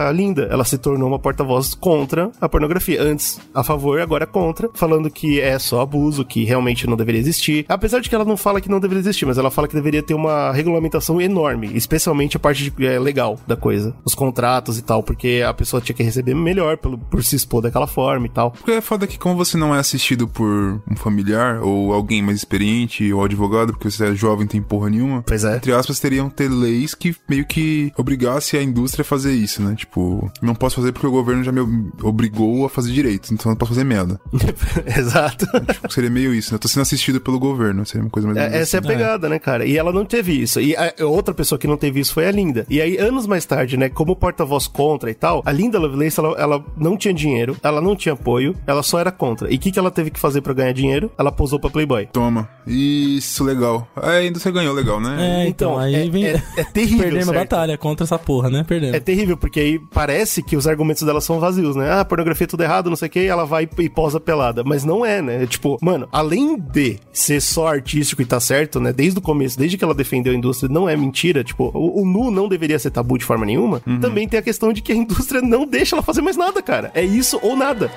a 0.08 0.12
Linda. 0.12 0.48
Ela 0.50 0.64
se 0.64 0.78
tornou 0.78 1.08
uma 1.08 1.18
porta-voz 1.18 1.74
contra 1.74 2.30
a 2.40 2.48
pornografia. 2.48 3.02
Antes 3.02 3.38
a 3.54 3.62
favor, 3.62 4.00
agora 4.00 4.26
contra, 4.26 4.68
falando 4.74 5.10
que 5.10 5.40
é 5.40 5.58
só 5.58 5.80
abuso, 5.80 6.24
que 6.24 6.44
realmente 6.44 6.86
não 6.86 6.96
deveria 6.96 7.20
existir. 7.20 7.64
Apesar 7.68 8.00
de 8.00 8.08
que 8.08 8.14
ela 8.14 8.24
não 8.24 8.36
fala 8.36 8.60
que 8.60 8.68
não 8.70 8.80
deveria 8.80 9.00
existir, 9.00 9.26
mas 9.26 9.38
ela 9.38 9.50
fala 9.50 9.68
que 9.68 9.74
deveria 9.74 10.02
ter 10.02 10.14
uma 10.14 10.50
regulamentação 10.52 11.20
enorme, 11.20 11.70
especialmente 11.74 12.36
a 12.36 12.40
parte 12.40 12.70
de- 12.70 12.86
é, 12.86 12.98
legal 12.98 13.38
da 13.46 13.56
coisa. 13.56 13.94
Os 14.04 14.14
contratos 14.14 14.78
e 14.78 14.82
tal, 14.82 15.02
porque 15.02 15.42
a 15.46 15.52
pessoa 15.54 15.80
tinha 15.80 15.94
que 15.94 16.02
receber 16.02 16.34
melhor 16.34 16.76
pelo, 16.76 16.98
por 16.98 17.22
se 17.22 17.36
expor 17.36 17.60
daquela 17.66 17.86
forma 17.86 18.26
e 18.26 18.30
tal. 18.30 18.50
Porque 18.52 18.72
é 18.72 18.80
foda 18.80 19.06
que 19.06 19.18
como 19.18 19.36
você 19.36 19.56
não 19.56 19.74
é 19.74 19.78
assistido 19.78 20.26
por 20.28 20.80
um 20.90 20.96
familiar 20.96 21.60
ou 21.62 21.92
alguém 21.92 22.22
mais 22.22 22.38
experiente 22.38 23.12
ou 23.12 23.24
advogado, 23.24 23.72
porque 23.72 23.90
você 23.90 24.06
é 24.06 24.14
jovem 24.14 24.44
e 24.46 24.48
tem 24.48 24.62
porra 24.62 24.90
nenhuma. 24.90 25.22
Pois 25.22 25.44
é. 25.44 25.56
Entre 25.56 25.72
aspas, 25.72 26.00
teriam 26.00 26.28
ter 26.28 26.48
leis 26.50 26.94
que 26.94 27.14
meio 27.28 27.44
que 27.46 27.92
obrigasse 27.96 28.56
a 28.56 28.62
indústria 28.62 29.02
a 29.02 29.04
fazer 29.04 29.32
isso, 29.34 29.62
né? 29.62 29.74
Tipo, 29.76 30.30
não 30.42 30.54
posso 30.54 30.76
fazer 30.76 30.92
porque 30.92 31.06
o 31.06 31.10
governo 31.10 31.42
já 31.44 31.52
me 31.52 31.60
ob- 31.60 31.92
obrigou 32.02 32.64
a 32.66 32.68
fazer 32.70 32.92
direito, 32.92 33.32
então 33.32 33.50
não 33.50 33.56
posso 33.56 33.72
fazer 33.72 33.84
merda. 33.84 34.20
Exato. 34.96 35.46
Tipo, 35.72 35.92
seria 35.92 36.10
meio 36.10 36.34
isso, 36.34 36.52
né? 36.52 36.56
Eu 36.56 36.60
tô 36.60 36.68
sendo 36.68 36.82
assistido 36.82 37.20
pelo 37.20 37.38
governo, 37.38 37.84
seria 37.86 38.04
uma 38.04 38.10
coisa 38.10 38.26
mais 38.28 38.38
É, 38.38 38.58
essa 38.60 38.76
é 38.76 38.78
a 38.78 38.80
assim. 38.80 38.88
pegada, 38.88 39.28
né, 39.28 39.38
cara? 39.38 39.64
E 39.66 39.76
ela 39.76 39.92
não 39.92 40.04
teve 40.04 40.32
isso. 40.40 40.60
E 40.60 40.74
outra 41.02 41.34
pessoa 41.34 41.58
que 41.58 41.66
não 41.66 41.76
teve 41.76 42.00
isso 42.00 42.12
foi 42.14 42.26
a 42.26 42.30
Linda. 42.30 42.66
E 42.68 42.80
aí, 42.80 42.96
anos 42.98 43.26
mais 43.26 43.44
tarde, 43.44 43.76
né, 43.76 43.88
como 43.88 44.14
porta-voz 44.16 44.66
contra 44.66 45.10
e 45.10 45.14
tal, 45.14 45.42
a 45.44 45.52
Linda 45.52 45.78
Lovelace, 45.78 46.18
ela, 46.20 46.36
ela 46.38 46.64
não 46.76 46.96
tinha 46.96 47.12
dinheiro, 47.14 47.55
ela 47.62 47.80
não 47.80 47.94
tinha 47.96 48.12
apoio, 48.12 48.54
ela 48.66 48.82
só 48.82 48.98
era 48.98 49.10
contra. 49.12 49.50
E 49.52 49.56
o 49.56 49.58
que, 49.58 49.70
que 49.70 49.78
ela 49.78 49.90
teve 49.90 50.10
que 50.10 50.20
fazer 50.20 50.40
pra 50.40 50.52
ganhar 50.52 50.72
dinheiro? 50.72 51.10
Ela 51.18 51.30
posou 51.32 51.58
pra 51.58 51.70
Playboy. 51.70 52.06
Toma. 52.12 52.48
Isso, 52.66 53.44
legal. 53.44 53.86
É, 54.02 54.18
ainda 54.18 54.38
você 54.38 54.50
ganhou 54.50 54.74
legal, 54.74 55.00
né? 55.00 55.16
É, 55.44 55.48
então, 55.48 55.66
Então, 55.72 55.78
aí 55.78 55.94
é- 55.94 56.08
vem. 56.10 56.24
é- 56.26 56.42
é 56.56 56.64
terrível, 56.64 56.98
Perdemos 57.04 57.28
a 57.28 57.32
certo? 57.32 57.48
batalha 57.50 57.78
contra 57.78 58.04
essa 58.04 58.18
porra, 58.18 58.50
né? 58.50 58.64
Perdemos. 58.66 58.94
É 58.96 59.00
terrível, 59.00 59.36
porque 59.36 59.60
aí 59.60 59.78
parece 59.92 60.42
que 60.42 60.56
os 60.56 60.66
argumentos 60.66 61.02
dela 61.02 61.20
são 61.20 61.40
vazios, 61.40 61.74
né? 61.76 61.90
Ah, 61.92 62.04
pornografia 62.04 62.44
é 62.44 62.48
tudo 62.48 62.62
errado, 62.62 62.88
não 62.90 62.96
sei 62.96 63.08
o 63.08 63.10
que, 63.10 63.20
ela 63.20 63.44
vai 63.44 63.68
e 63.78 63.88
posa 63.88 64.20
pelada. 64.20 64.62
Mas 64.64 64.84
não 64.84 65.04
é, 65.04 65.20
né? 65.22 65.42
É 65.42 65.46
Tipo, 65.46 65.78
mano, 65.80 66.08
além 66.12 66.58
de 66.58 66.98
ser 67.12 67.40
só 67.40 67.68
artístico 67.68 68.20
e 68.20 68.26
tá 68.26 68.38
certo, 68.40 68.78
né? 68.80 68.92
Desde 68.92 69.18
o 69.18 69.22
começo, 69.22 69.58
desde 69.58 69.78
que 69.78 69.84
ela 69.84 69.94
defendeu 69.94 70.32
a 70.32 70.36
indústria, 70.36 70.68
não 70.70 70.88
é 70.88 70.96
mentira. 70.96 71.42
Tipo, 71.42 71.70
o, 71.72 72.02
o 72.02 72.06
nu 72.06 72.30
não 72.30 72.48
deveria 72.48 72.78
ser 72.78 72.90
tabu 72.90 73.16
de 73.16 73.24
forma 73.24 73.46
nenhuma. 73.46 73.80
Também 74.00 74.28
tem 74.28 74.38
a 74.38 74.42
questão 74.42 74.72
de 74.72 74.82
que 74.82 74.92
a 74.92 74.94
indústria 74.94 75.40
não 75.40 75.66
deixa 75.66 75.94
ela 75.96 76.02
fazer 76.02 76.20
mais 76.20 76.36
nada, 76.36 76.60
cara. 76.62 76.90
É 76.94 77.02
isso 77.02 77.38
ou 77.46 77.54
nada. 77.56 77.88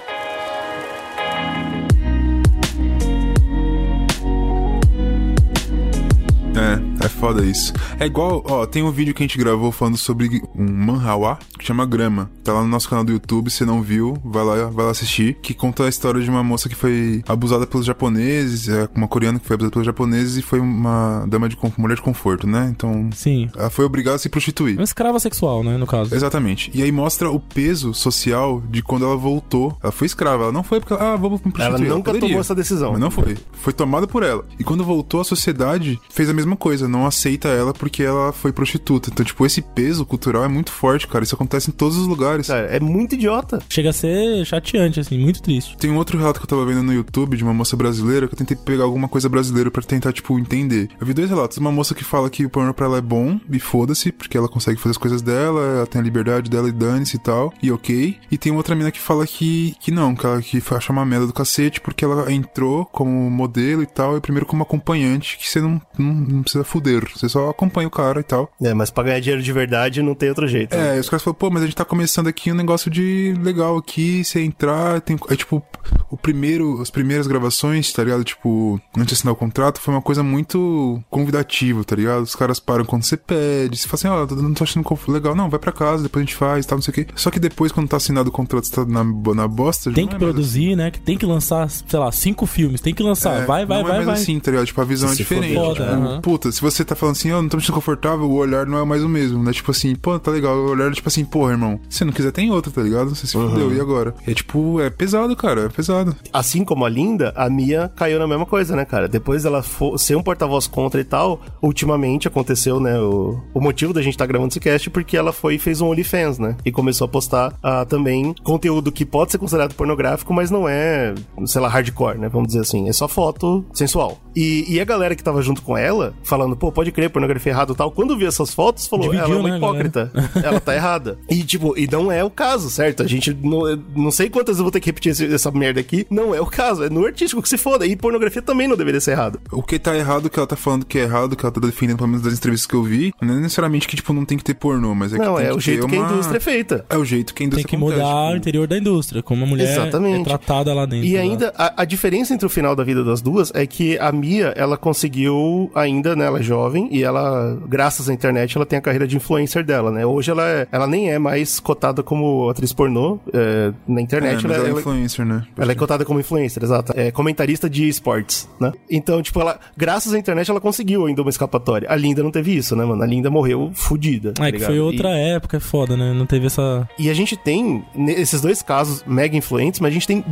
É, 6.56 6.99
é 7.02 7.08
foda 7.08 7.46
isso. 7.46 7.74
É 8.00 8.06
igual, 8.06 8.44
ó, 8.48 8.66
tem 8.66 8.84
um 8.84 8.92
vídeo 8.92 9.14
que 9.14 9.24
a 9.24 9.26
gente 9.28 9.38
gravou 9.38 9.72
falando 9.72 9.98
sobre 9.98 10.42
um 10.56 10.66
manhwa 10.66 11.40
que 11.58 11.66
chama 11.66 11.86
Grama. 11.86 12.30
Tá 12.44 12.54
lá 12.54 12.62
no 12.62 12.68
nosso 12.68 12.90
canal 12.90 13.04
do 13.04 13.12
YouTube, 13.12 13.50
se 13.50 13.66
não 13.66 13.82
viu, 13.82 14.18
vai 14.24 14.44
lá, 14.44 14.66
vai 14.66 14.86
lá 14.86 14.92
assistir. 14.92 15.36
Que 15.42 15.54
conta 15.54 15.86
a 15.86 15.90
história 15.90 16.22
de 16.22 16.30
uma 16.30 16.44
moça 16.44 16.68
que 16.68 16.76
foi 16.76 17.24
abusada 17.28 17.66
pelos 17.66 17.86
japoneses, 17.86 18.70
é 18.70 18.90
uma 18.96 19.08
coreana 19.08 19.40
que 19.40 19.46
foi 19.46 19.56
abusada 19.56 19.72
pelos 19.72 19.86
japoneses 19.86 20.38
e 20.38 20.42
foi 20.42 20.60
uma 20.60 21.26
dama 21.28 21.48
de 21.48 21.58
mulher 21.78 21.96
de 21.96 22.02
conforto, 22.02 22.48
né? 22.48 22.70
Então, 22.70 23.10
Sim. 23.14 23.50
ela 23.56 23.70
foi 23.70 23.86
obrigada 23.86 24.16
a 24.16 24.20
se 24.20 24.30
prostituir. 24.30 24.78
Uma 24.78 24.84
escrava 24.84 25.20
sexual, 25.20 25.64
né, 25.64 25.78
no 25.78 25.88
caso. 25.88 26.14
Exatamente. 26.14 26.72
E 26.74 26.84
aí 26.84 26.92
mostra 26.92 27.30
o 27.30 27.40
peso 27.40 27.94
social 27.94 28.62
de 28.70 28.82
quando 28.82 29.06
ela 29.06 29.16
voltou. 29.16 29.78
Ela 29.82 29.92
foi 29.92 30.06
escrava, 30.06 30.44
ela 30.44 30.52
não 30.52 30.64
foi 30.64 30.80
porque, 30.80 30.94
ah, 30.94 31.16
vamos 31.16 31.42
me 31.42 31.52
prostituir. 31.52 31.86
Ela 31.86 31.96
nunca 31.96 32.12
poderia. 32.12 32.28
tomou 32.28 32.42
essa 32.42 32.56
decisão. 32.56 32.92
Mas 32.92 33.02
não 33.02 33.12
foi. 33.12 33.38
Foi 33.54 33.72
tomada 33.74 34.08
por 34.08 34.24
ela. 34.24 34.44
E 34.58 34.64
quando 34.64 34.84
voltou, 34.84 35.22
a 35.22 35.24
sociedade 35.24 36.00
fez 36.10 36.30
a 36.30 36.34
mesma 36.34 36.56
coisa. 36.56 36.88
Não 36.90 37.06
aceita 37.06 37.48
ela 37.48 37.74
porque 37.74 38.04
ela 38.04 38.32
foi 38.32 38.52
prostituta. 38.52 39.10
Então, 39.12 39.26
tipo, 39.26 39.46
esse 39.46 39.62
peso 39.62 40.06
cultural 40.06 40.44
é 40.44 40.48
muito 40.48 40.72
forte, 40.72 41.08
cara. 41.08 41.24
Isso 41.24 41.36
acontece 41.36 41.70
em 41.70 41.74
todos 41.74 41.98
os 41.98 42.08
lugares. 42.08 42.48
Cara, 42.48 42.68
é 42.68 42.80
muito 42.80 43.16
idiota. 43.16 43.62
Chega 43.70 43.90
a 43.90 43.94
ser 43.94 44.46
chateante, 44.46 45.00
assim, 45.00 45.18
muito 45.18 45.42
triste. 45.42 45.78
Tem 45.78 45.90
um 45.90 45.98
outro 45.98 46.18
relato 46.18 46.40
que 46.40 46.46
eu 46.46 46.50
tava 46.50 46.66
vendo 46.66 46.84
no 46.84 46.94
YouTube 46.94 47.38
de 47.38 47.44
uma 47.44 47.54
moça 47.54 47.76
brasileira 47.78 48.28
que 48.28 48.34
eu 48.34 48.38
tentei 48.38 48.58
pegar 48.58 48.84
alguma 48.84 49.08
coisa 49.08 49.30
brasileira 49.30 49.72
pra 49.72 49.82
tentar, 49.82 50.12
tipo, 50.12 50.38
entender. 50.40 50.90
Eu 51.00 51.06
vi 51.06 51.14
dois 51.14 51.30
relatos. 51.30 51.58
Uma 51.58 51.72
moça 51.72 51.94
que 51.94 52.04
fala 52.04 52.30
que 52.30 52.46
o 52.46 52.50
pornô 52.50 52.74
pra 52.74 52.86
ela 52.86 52.98
é 52.98 53.02
bom 53.02 53.40
e 53.50 53.60
foda-se, 53.60 54.12
porque 54.12 54.38
ela 54.38 54.48
consegue 54.48 54.80
fazer 54.80 54.92
as 54.92 54.98
coisas 54.98 55.22
dela, 55.22 55.62
ela 55.62 55.88
tem 55.88 56.02
a 56.02 56.04
liberdade 56.04 56.50
dela 56.50 56.70
e 56.70 56.72
dane-se 56.72 57.18
e 57.18 57.20
tal, 57.20 57.54
e 57.62 57.72
ok. 57.72 58.18
E 58.32 58.38
tem 58.38 58.52
outra 58.52 58.76
mina 58.76 58.92
que 58.92 59.00
fala 59.00 59.26
que, 59.26 59.76
que 59.80 59.92
não, 59.92 60.16
que 60.16 60.26
ela 60.26 60.42
que 60.42 60.62
acha 60.72 60.92
uma 60.92 61.06
merda 61.06 61.28
do 61.28 61.34
cacete, 61.34 61.82
porque 61.82 62.04
ela 62.04 62.32
entrou 62.32 62.86
como 62.86 63.30
modelo 63.30 63.84
e 63.84 63.86
tal, 63.86 64.18
e 64.18 64.22
primeiro 64.22 64.46
como 64.46 64.64
acompanhante, 64.64 65.38
que 65.38 65.50
você 65.50 65.62
não, 65.62 65.82
não, 65.98 66.14
não 66.14 66.42
precisa 66.42 66.64
fuder, 66.64 66.79
você 67.16 67.28
só 67.30 67.50
acompanha 67.50 67.88
o 67.88 67.92
cara 67.92 68.20
e 68.20 68.24
tal. 68.24 68.52
É, 68.62 68.74
mas 68.74 68.90
pra 68.90 69.04
ganhar 69.04 69.20
dinheiro 69.20 69.42
de 69.42 69.52
verdade 69.54 70.02
não 70.02 70.16
tem 70.16 70.30
outro 70.30 70.48
jeito. 70.48 70.76
né? 70.76 70.98
É, 70.98 71.00
os 71.00 71.10
caras 71.10 71.24
falam, 71.24 71.36
pô, 71.36 71.50
mas 71.50 71.64
a 71.64 71.66
gente 71.66 71.76
tá 71.76 71.86
começando 71.86 72.28
aqui 72.28 72.52
um 72.52 72.56
negócio 72.56 72.90
de 72.90 73.34
legal 73.42 73.78
aqui, 73.78 74.24
você 74.24 74.42
entrar, 74.42 75.02
tem. 75.02 75.18
É 75.30 75.36
tipo, 75.36 75.64
o 76.10 76.18
primeiro, 76.18 76.82
as 76.82 76.90
primeiras 76.90 77.28
gravações, 77.28 77.92
tá 77.94 78.04
ligado? 78.04 78.24
Tipo, 78.24 78.80
antes 78.98 79.08
de 79.10 79.14
assinar 79.16 79.34
o 79.34 79.38
contrato, 79.38 79.80
foi 79.80 79.94
uma 79.94 80.02
coisa 80.02 80.24
muito 80.24 81.02
convidativa, 81.10 81.84
tá 81.84 81.96
ligado? 81.96 82.24
Os 82.24 82.36
caras 82.36 82.60
param 82.60 82.86
quando 82.86 83.04
você 83.04 83.18
pede, 83.18 83.78
você 83.78 83.88
fala 83.88 84.26
assim, 84.26 84.36
ó, 84.36 84.42
não 84.42 84.54
tô 84.54 84.64
achando 84.64 84.86
legal, 85.08 85.36
não, 85.36 85.50
vai 85.50 85.60
pra 85.60 85.72
casa, 85.72 86.04
depois 86.04 86.24
a 86.24 86.26
gente 86.26 86.36
faz, 86.36 86.66
tal, 86.66 86.78
não 86.78 86.84
sei 86.84 86.92
o 86.92 86.96
quê. 86.96 87.08
Só 87.16 87.30
que 87.32 87.40
depois, 87.40 87.72
quando 87.72 87.88
tá 87.88 87.98
assinado 87.98 88.30
o 88.30 88.32
contrato, 88.32 88.66
você 88.68 88.76
tá 88.76 88.86
na, 88.86 89.04
na 89.04 89.48
bosta, 89.48 89.92
Tem 89.92 90.08
que 90.08 90.16
é 90.16 90.20
produzir, 90.20 90.76
né? 90.76 90.92
que 90.92 91.00
Tem 91.00 91.18
que 91.18 91.26
lançar, 91.26 91.70
sei 91.70 92.00
lá, 92.00 92.12
cinco 92.12 92.46
filmes. 92.46 92.82
Tem 92.82 92.94
que 92.94 93.04
lançar. 93.04 93.44
é, 93.44 93.46
vai, 93.46 93.66
vai, 93.66 93.80
não 93.80 93.84
vai, 93.88 93.94
é 93.94 93.96
mais 93.98 94.06
vai. 94.06 94.16
assim, 94.16 94.40
tá 94.40 94.52
ligado? 94.52 94.66
Tipo, 94.68 94.82
a 94.82 94.86
visão 94.86 95.10
Se 95.10 95.14
é 95.14 95.18
se 95.18 95.24
diferente. 95.24 95.54
for 95.56 95.74
tipo, 95.74 95.84
foda, 95.86 95.92
aham. 95.92 96.22
Puta, 96.22 96.52
se 96.52 96.62
você 96.62 96.69
tá 96.86 96.96
falando 96.96 97.16
assim, 97.16 97.30
eu 97.30 97.42
não 97.42 97.50
tô 97.50 97.58
me 97.58 97.62
sentindo 97.64 97.76
confortável, 97.76 98.26
o 98.30 98.34
olhar 98.36 98.66
não 98.66 98.78
é 98.80 98.86
mais 98.86 99.04
o 99.04 99.10
mesmo, 99.10 99.44
né? 99.44 99.52
Tipo 99.52 99.72
assim, 99.72 99.96
pô, 99.96 100.18
tá 100.20 100.32
legal. 100.32 100.56
O 100.56 100.70
olhar 100.70 100.90
é 100.90 100.94
tipo 100.94 101.08
assim, 101.08 101.26
porra, 101.26 101.52
irmão, 101.52 101.80
se 101.90 102.04
não 102.06 102.12
quiser 102.14 102.32
tem 102.32 102.52
outro, 102.52 102.72
tá 102.72 102.82
ligado? 102.82 103.10
Você 103.16 103.26
se 103.28 103.34
fudeu, 103.34 103.74
e 103.74 103.80
agora? 103.80 104.14
É 104.28 104.34
tipo, 104.34 104.80
é 104.80 104.90
pesado, 104.90 105.36
cara, 105.36 105.62
é 105.66 105.70
pesado. 105.70 106.16
Assim 106.34 106.64
como 106.64 106.86
a 106.86 106.90
Linda, 106.90 107.34
a 107.36 107.50
Mia 107.50 107.92
caiu 107.96 108.20
na 108.20 108.28
mesma 108.28 108.46
coisa, 108.46 108.76
né, 108.76 108.86
cara? 108.86 109.08
Depois 109.08 109.44
dela 109.44 109.62
fo- 109.64 109.98
ser 109.98 110.16
um 110.16 110.24
porta-voz 110.24 110.68
contra 110.68 111.00
e 111.02 111.04
tal, 111.04 111.42
ultimamente 111.62 112.28
aconteceu, 112.28 112.80
né, 112.80 113.00
o, 113.00 113.40
o 113.54 113.62
motivo 113.62 113.94
da 113.94 114.02
gente 114.02 114.14
estar 114.14 114.26
gravando 114.26 114.50
esse 114.50 114.60
cast 114.60 114.90
porque 114.90 115.16
ela 115.18 115.32
foi 115.32 115.56
e 115.56 115.60
fez 115.60 115.82
um 115.82 115.88
OnlyFans, 115.90 116.40
né? 116.40 116.56
E 116.66 116.72
começou 116.72 117.06
a 117.06 117.08
postar 117.08 117.54
ah, 117.64 117.86
também 117.86 118.34
conteúdo 118.44 118.92
que 118.92 119.06
pode 119.06 119.32
ser 119.32 119.38
considerado 119.38 119.74
pornográfico, 119.76 120.34
mas 120.34 120.50
não 120.52 120.68
é, 120.68 121.14
sei 121.46 121.62
lá, 121.62 121.68
hardcore, 121.68 122.18
né? 122.18 122.30
Vamos 122.30 122.48
dizer 122.48 122.62
assim. 122.62 122.88
É 122.90 122.94
só 122.94 123.08
foto 123.08 123.66
sensual. 123.74 124.20
E, 124.36 124.66
e 124.68 124.80
a 124.80 124.86
galera 124.86 125.16
que 125.16 125.24
tava 125.24 125.42
junto 125.42 125.62
com 125.62 125.78
ela, 125.78 126.14
falando, 126.24 126.56
pô, 126.60 126.72
pode 126.72 126.92
crer, 126.92 127.10
pornografia 127.10 127.52
é 127.52 127.56
errado 127.56 127.74
e 127.74 127.76
tal. 127.76 127.92
Quando 127.92 128.18
viu 128.18 128.28
essas 128.28 128.54
fotos, 128.54 128.86
falou, 128.88 129.10
Dividiu, 129.10 129.26
ela 129.26 129.36
é 129.36 129.40
uma 129.40 129.50
né, 129.50 129.58
hipócrita. 129.58 130.12
ela 130.44 130.60
tá 130.60 130.76
errada. 130.76 131.18
E, 131.30 131.44
tipo, 131.44 131.78
e 131.78 131.88
não 131.88 132.12
é 132.12 132.24
o 132.24 132.30
caso, 132.30 132.70
certo? 132.70 133.02
A 133.04 133.08
gente 133.08 133.34
não, 133.42 133.62
não 133.96 134.12
sei 134.12 134.30
quantas 134.30 134.50
vezes 134.56 134.60
eu 134.60 134.64
vou 134.66 134.72
ter 134.72 134.80
que 134.80 134.88
repetir 134.88 135.12
esse- 135.12 135.34
essa 135.34 135.50
merda 135.52 135.80
aqui. 135.80 136.06
Não 136.10 136.36
é 136.36 136.42
o 136.42 136.46
caso. 136.46 136.84
É 136.84 136.90
no 136.90 137.06
artístico 137.06 137.42
que 137.42 137.50
se 137.50 137.58
foda. 137.58 137.86
E 137.86 137.96
pornografia 137.96 138.42
também 138.42 138.68
não 138.68 138.76
deveria 138.76 139.00
ser 139.02 139.12
errado. 139.12 139.40
O 139.52 139.64
que 139.64 139.80
tá 139.80 139.96
errado, 139.96 140.30
que 140.30 140.38
ela 140.38 140.48
tá 140.48 140.56
falando 140.56 140.86
que 140.86 141.00
é 141.00 141.04
errado, 141.04 141.36
que 141.36 141.46
ela 141.46 141.52
tá 141.52 141.62
defendendo, 141.62 141.98
pelo 141.98 142.10
menos 142.10 142.24
das 142.24 142.34
entrevistas 142.34 142.68
que 142.68 142.74
eu 142.76 142.84
vi, 142.84 143.14
não 143.22 143.36
é 143.36 143.40
necessariamente 143.40 143.88
que, 143.88 143.96
tipo, 143.96 144.12
não 144.14 144.26
tem 144.26 144.38
que 144.38 144.44
ter 144.44 144.54
pornô, 144.54 144.94
mas 144.94 145.14
é 145.14 145.18
que 145.18 145.26
não, 145.26 145.36
tem 145.36 145.46
é 145.46 145.50
que 145.50 145.56
o 145.56 145.60
jeito 145.60 145.88
que 145.88 145.96
a 145.96 146.00
uma- 146.02 146.12
indústria 146.12 146.38
é 146.38 146.42
feita. 146.42 146.86
É 146.90 146.98
o 146.98 147.06
jeito 147.06 147.34
que 147.34 147.44
a 147.44 147.46
Tem 147.46 147.48
indústria 147.48 147.70
que 147.70 147.76
acontece, 147.76 148.02
mudar 148.02 148.22
tipo, 148.24 148.34
o 148.34 148.38
interior 148.38 148.68
da 148.68 148.78
indústria, 148.78 149.24
como 149.24 149.44
a 149.46 149.48
mulher 149.48 149.72
Exatamente. 149.72 150.22
é 150.22 150.24
tratada 150.24 150.74
lá 150.74 150.86
dentro. 150.86 151.06
E 151.08 151.18
ainda, 151.18 151.54
a, 151.58 151.82
a 151.82 151.86
diferença 151.86 152.34
entre 152.34 152.46
o 152.46 152.50
final 152.50 152.76
da 152.76 152.84
vida 152.84 153.04
das 153.04 153.22
duas 153.22 153.52
é 153.56 153.66
que 153.66 153.98
a 154.00 154.12
Mia, 154.12 154.54
ela 154.56 154.78
conseguiu 154.78 155.72
ainda, 155.74 156.16
né, 156.16 156.26
ela 156.26 156.40
é 156.40 156.44
jovem, 156.50 156.90
e 156.92 157.04
ela, 157.04 157.58
graças 157.68 158.10
à 158.10 158.14
internet, 158.14 158.58
ela 158.58 158.66
tem 158.66 158.78
a 158.78 158.82
carreira 158.82 159.08
de 159.08 159.16
influencer 159.16 159.64
dela, 159.64 159.92
né? 159.92 160.06
Hoje 160.06 160.32
ela, 160.32 160.44
é, 160.48 160.68
ela 160.72 160.88
nem 160.88 161.10
é 161.12 161.18
mais 161.20 161.60
cotada 161.60 162.04
como 162.04 162.50
atriz 162.50 162.74
pornô 162.74 163.20
é, 163.34 163.72
na 163.88 164.00
É, 164.00 164.04
internet. 164.04 164.46
mas 164.48 164.58
ela 164.58 164.68
é 164.68 164.70
ela- 164.72 164.80
influencer, 164.80 165.26
né? 165.26 165.44
Ela 165.58 165.72
é 165.72 165.76
cotada 165.76 166.04
como 166.04 166.20
influencer, 166.20 166.64
exato. 166.64 166.92
É 166.96 167.12
comentarista 167.12 167.70
de 167.70 167.88
esportes, 167.88 168.50
né? 168.60 168.72
Então, 168.90 169.22
tipo, 169.22 169.40
ela, 169.40 169.60
graças 169.78 170.14
à 170.14 170.18
internet, 170.20 170.50
ela 170.50 170.60
conseguiu 170.60 171.06
ainda 171.06 171.22
uma 171.22 171.30
escapatória. 171.30 171.88
A 171.90 171.96
Linda 171.96 172.22
não 172.24 172.32
teve 172.32 172.56
isso, 172.56 172.76
né, 172.76 172.84
mano? 172.84 173.02
A 173.02 173.06
Linda 173.06 173.30
morreu 173.30 173.72
fudida. 173.74 174.34
tá 174.34 174.48
É 174.48 174.52
que 174.52 174.60
foi 174.60 174.76
E- 174.76 174.80
outra 174.80 175.10
época, 175.10 175.58
é 175.58 175.60
foda, 175.60 175.96
né? 175.96 176.14
Não 176.14 176.26
teve 176.26 176.48
essa. 176.48 176.88
e 176.98 177.10
a 177.10 177.14
gente 177.14 177.38
tem 177.38 177.84
esses 178.08 178.42
dois 178.42 178.62
casos 178.62 179.04
mega 179.06 179.38
influentes, 179.38 179.80
mas 179.80 179.90
a 179.92 179.94
gente 179.94 180.08
tem 180.08 180.24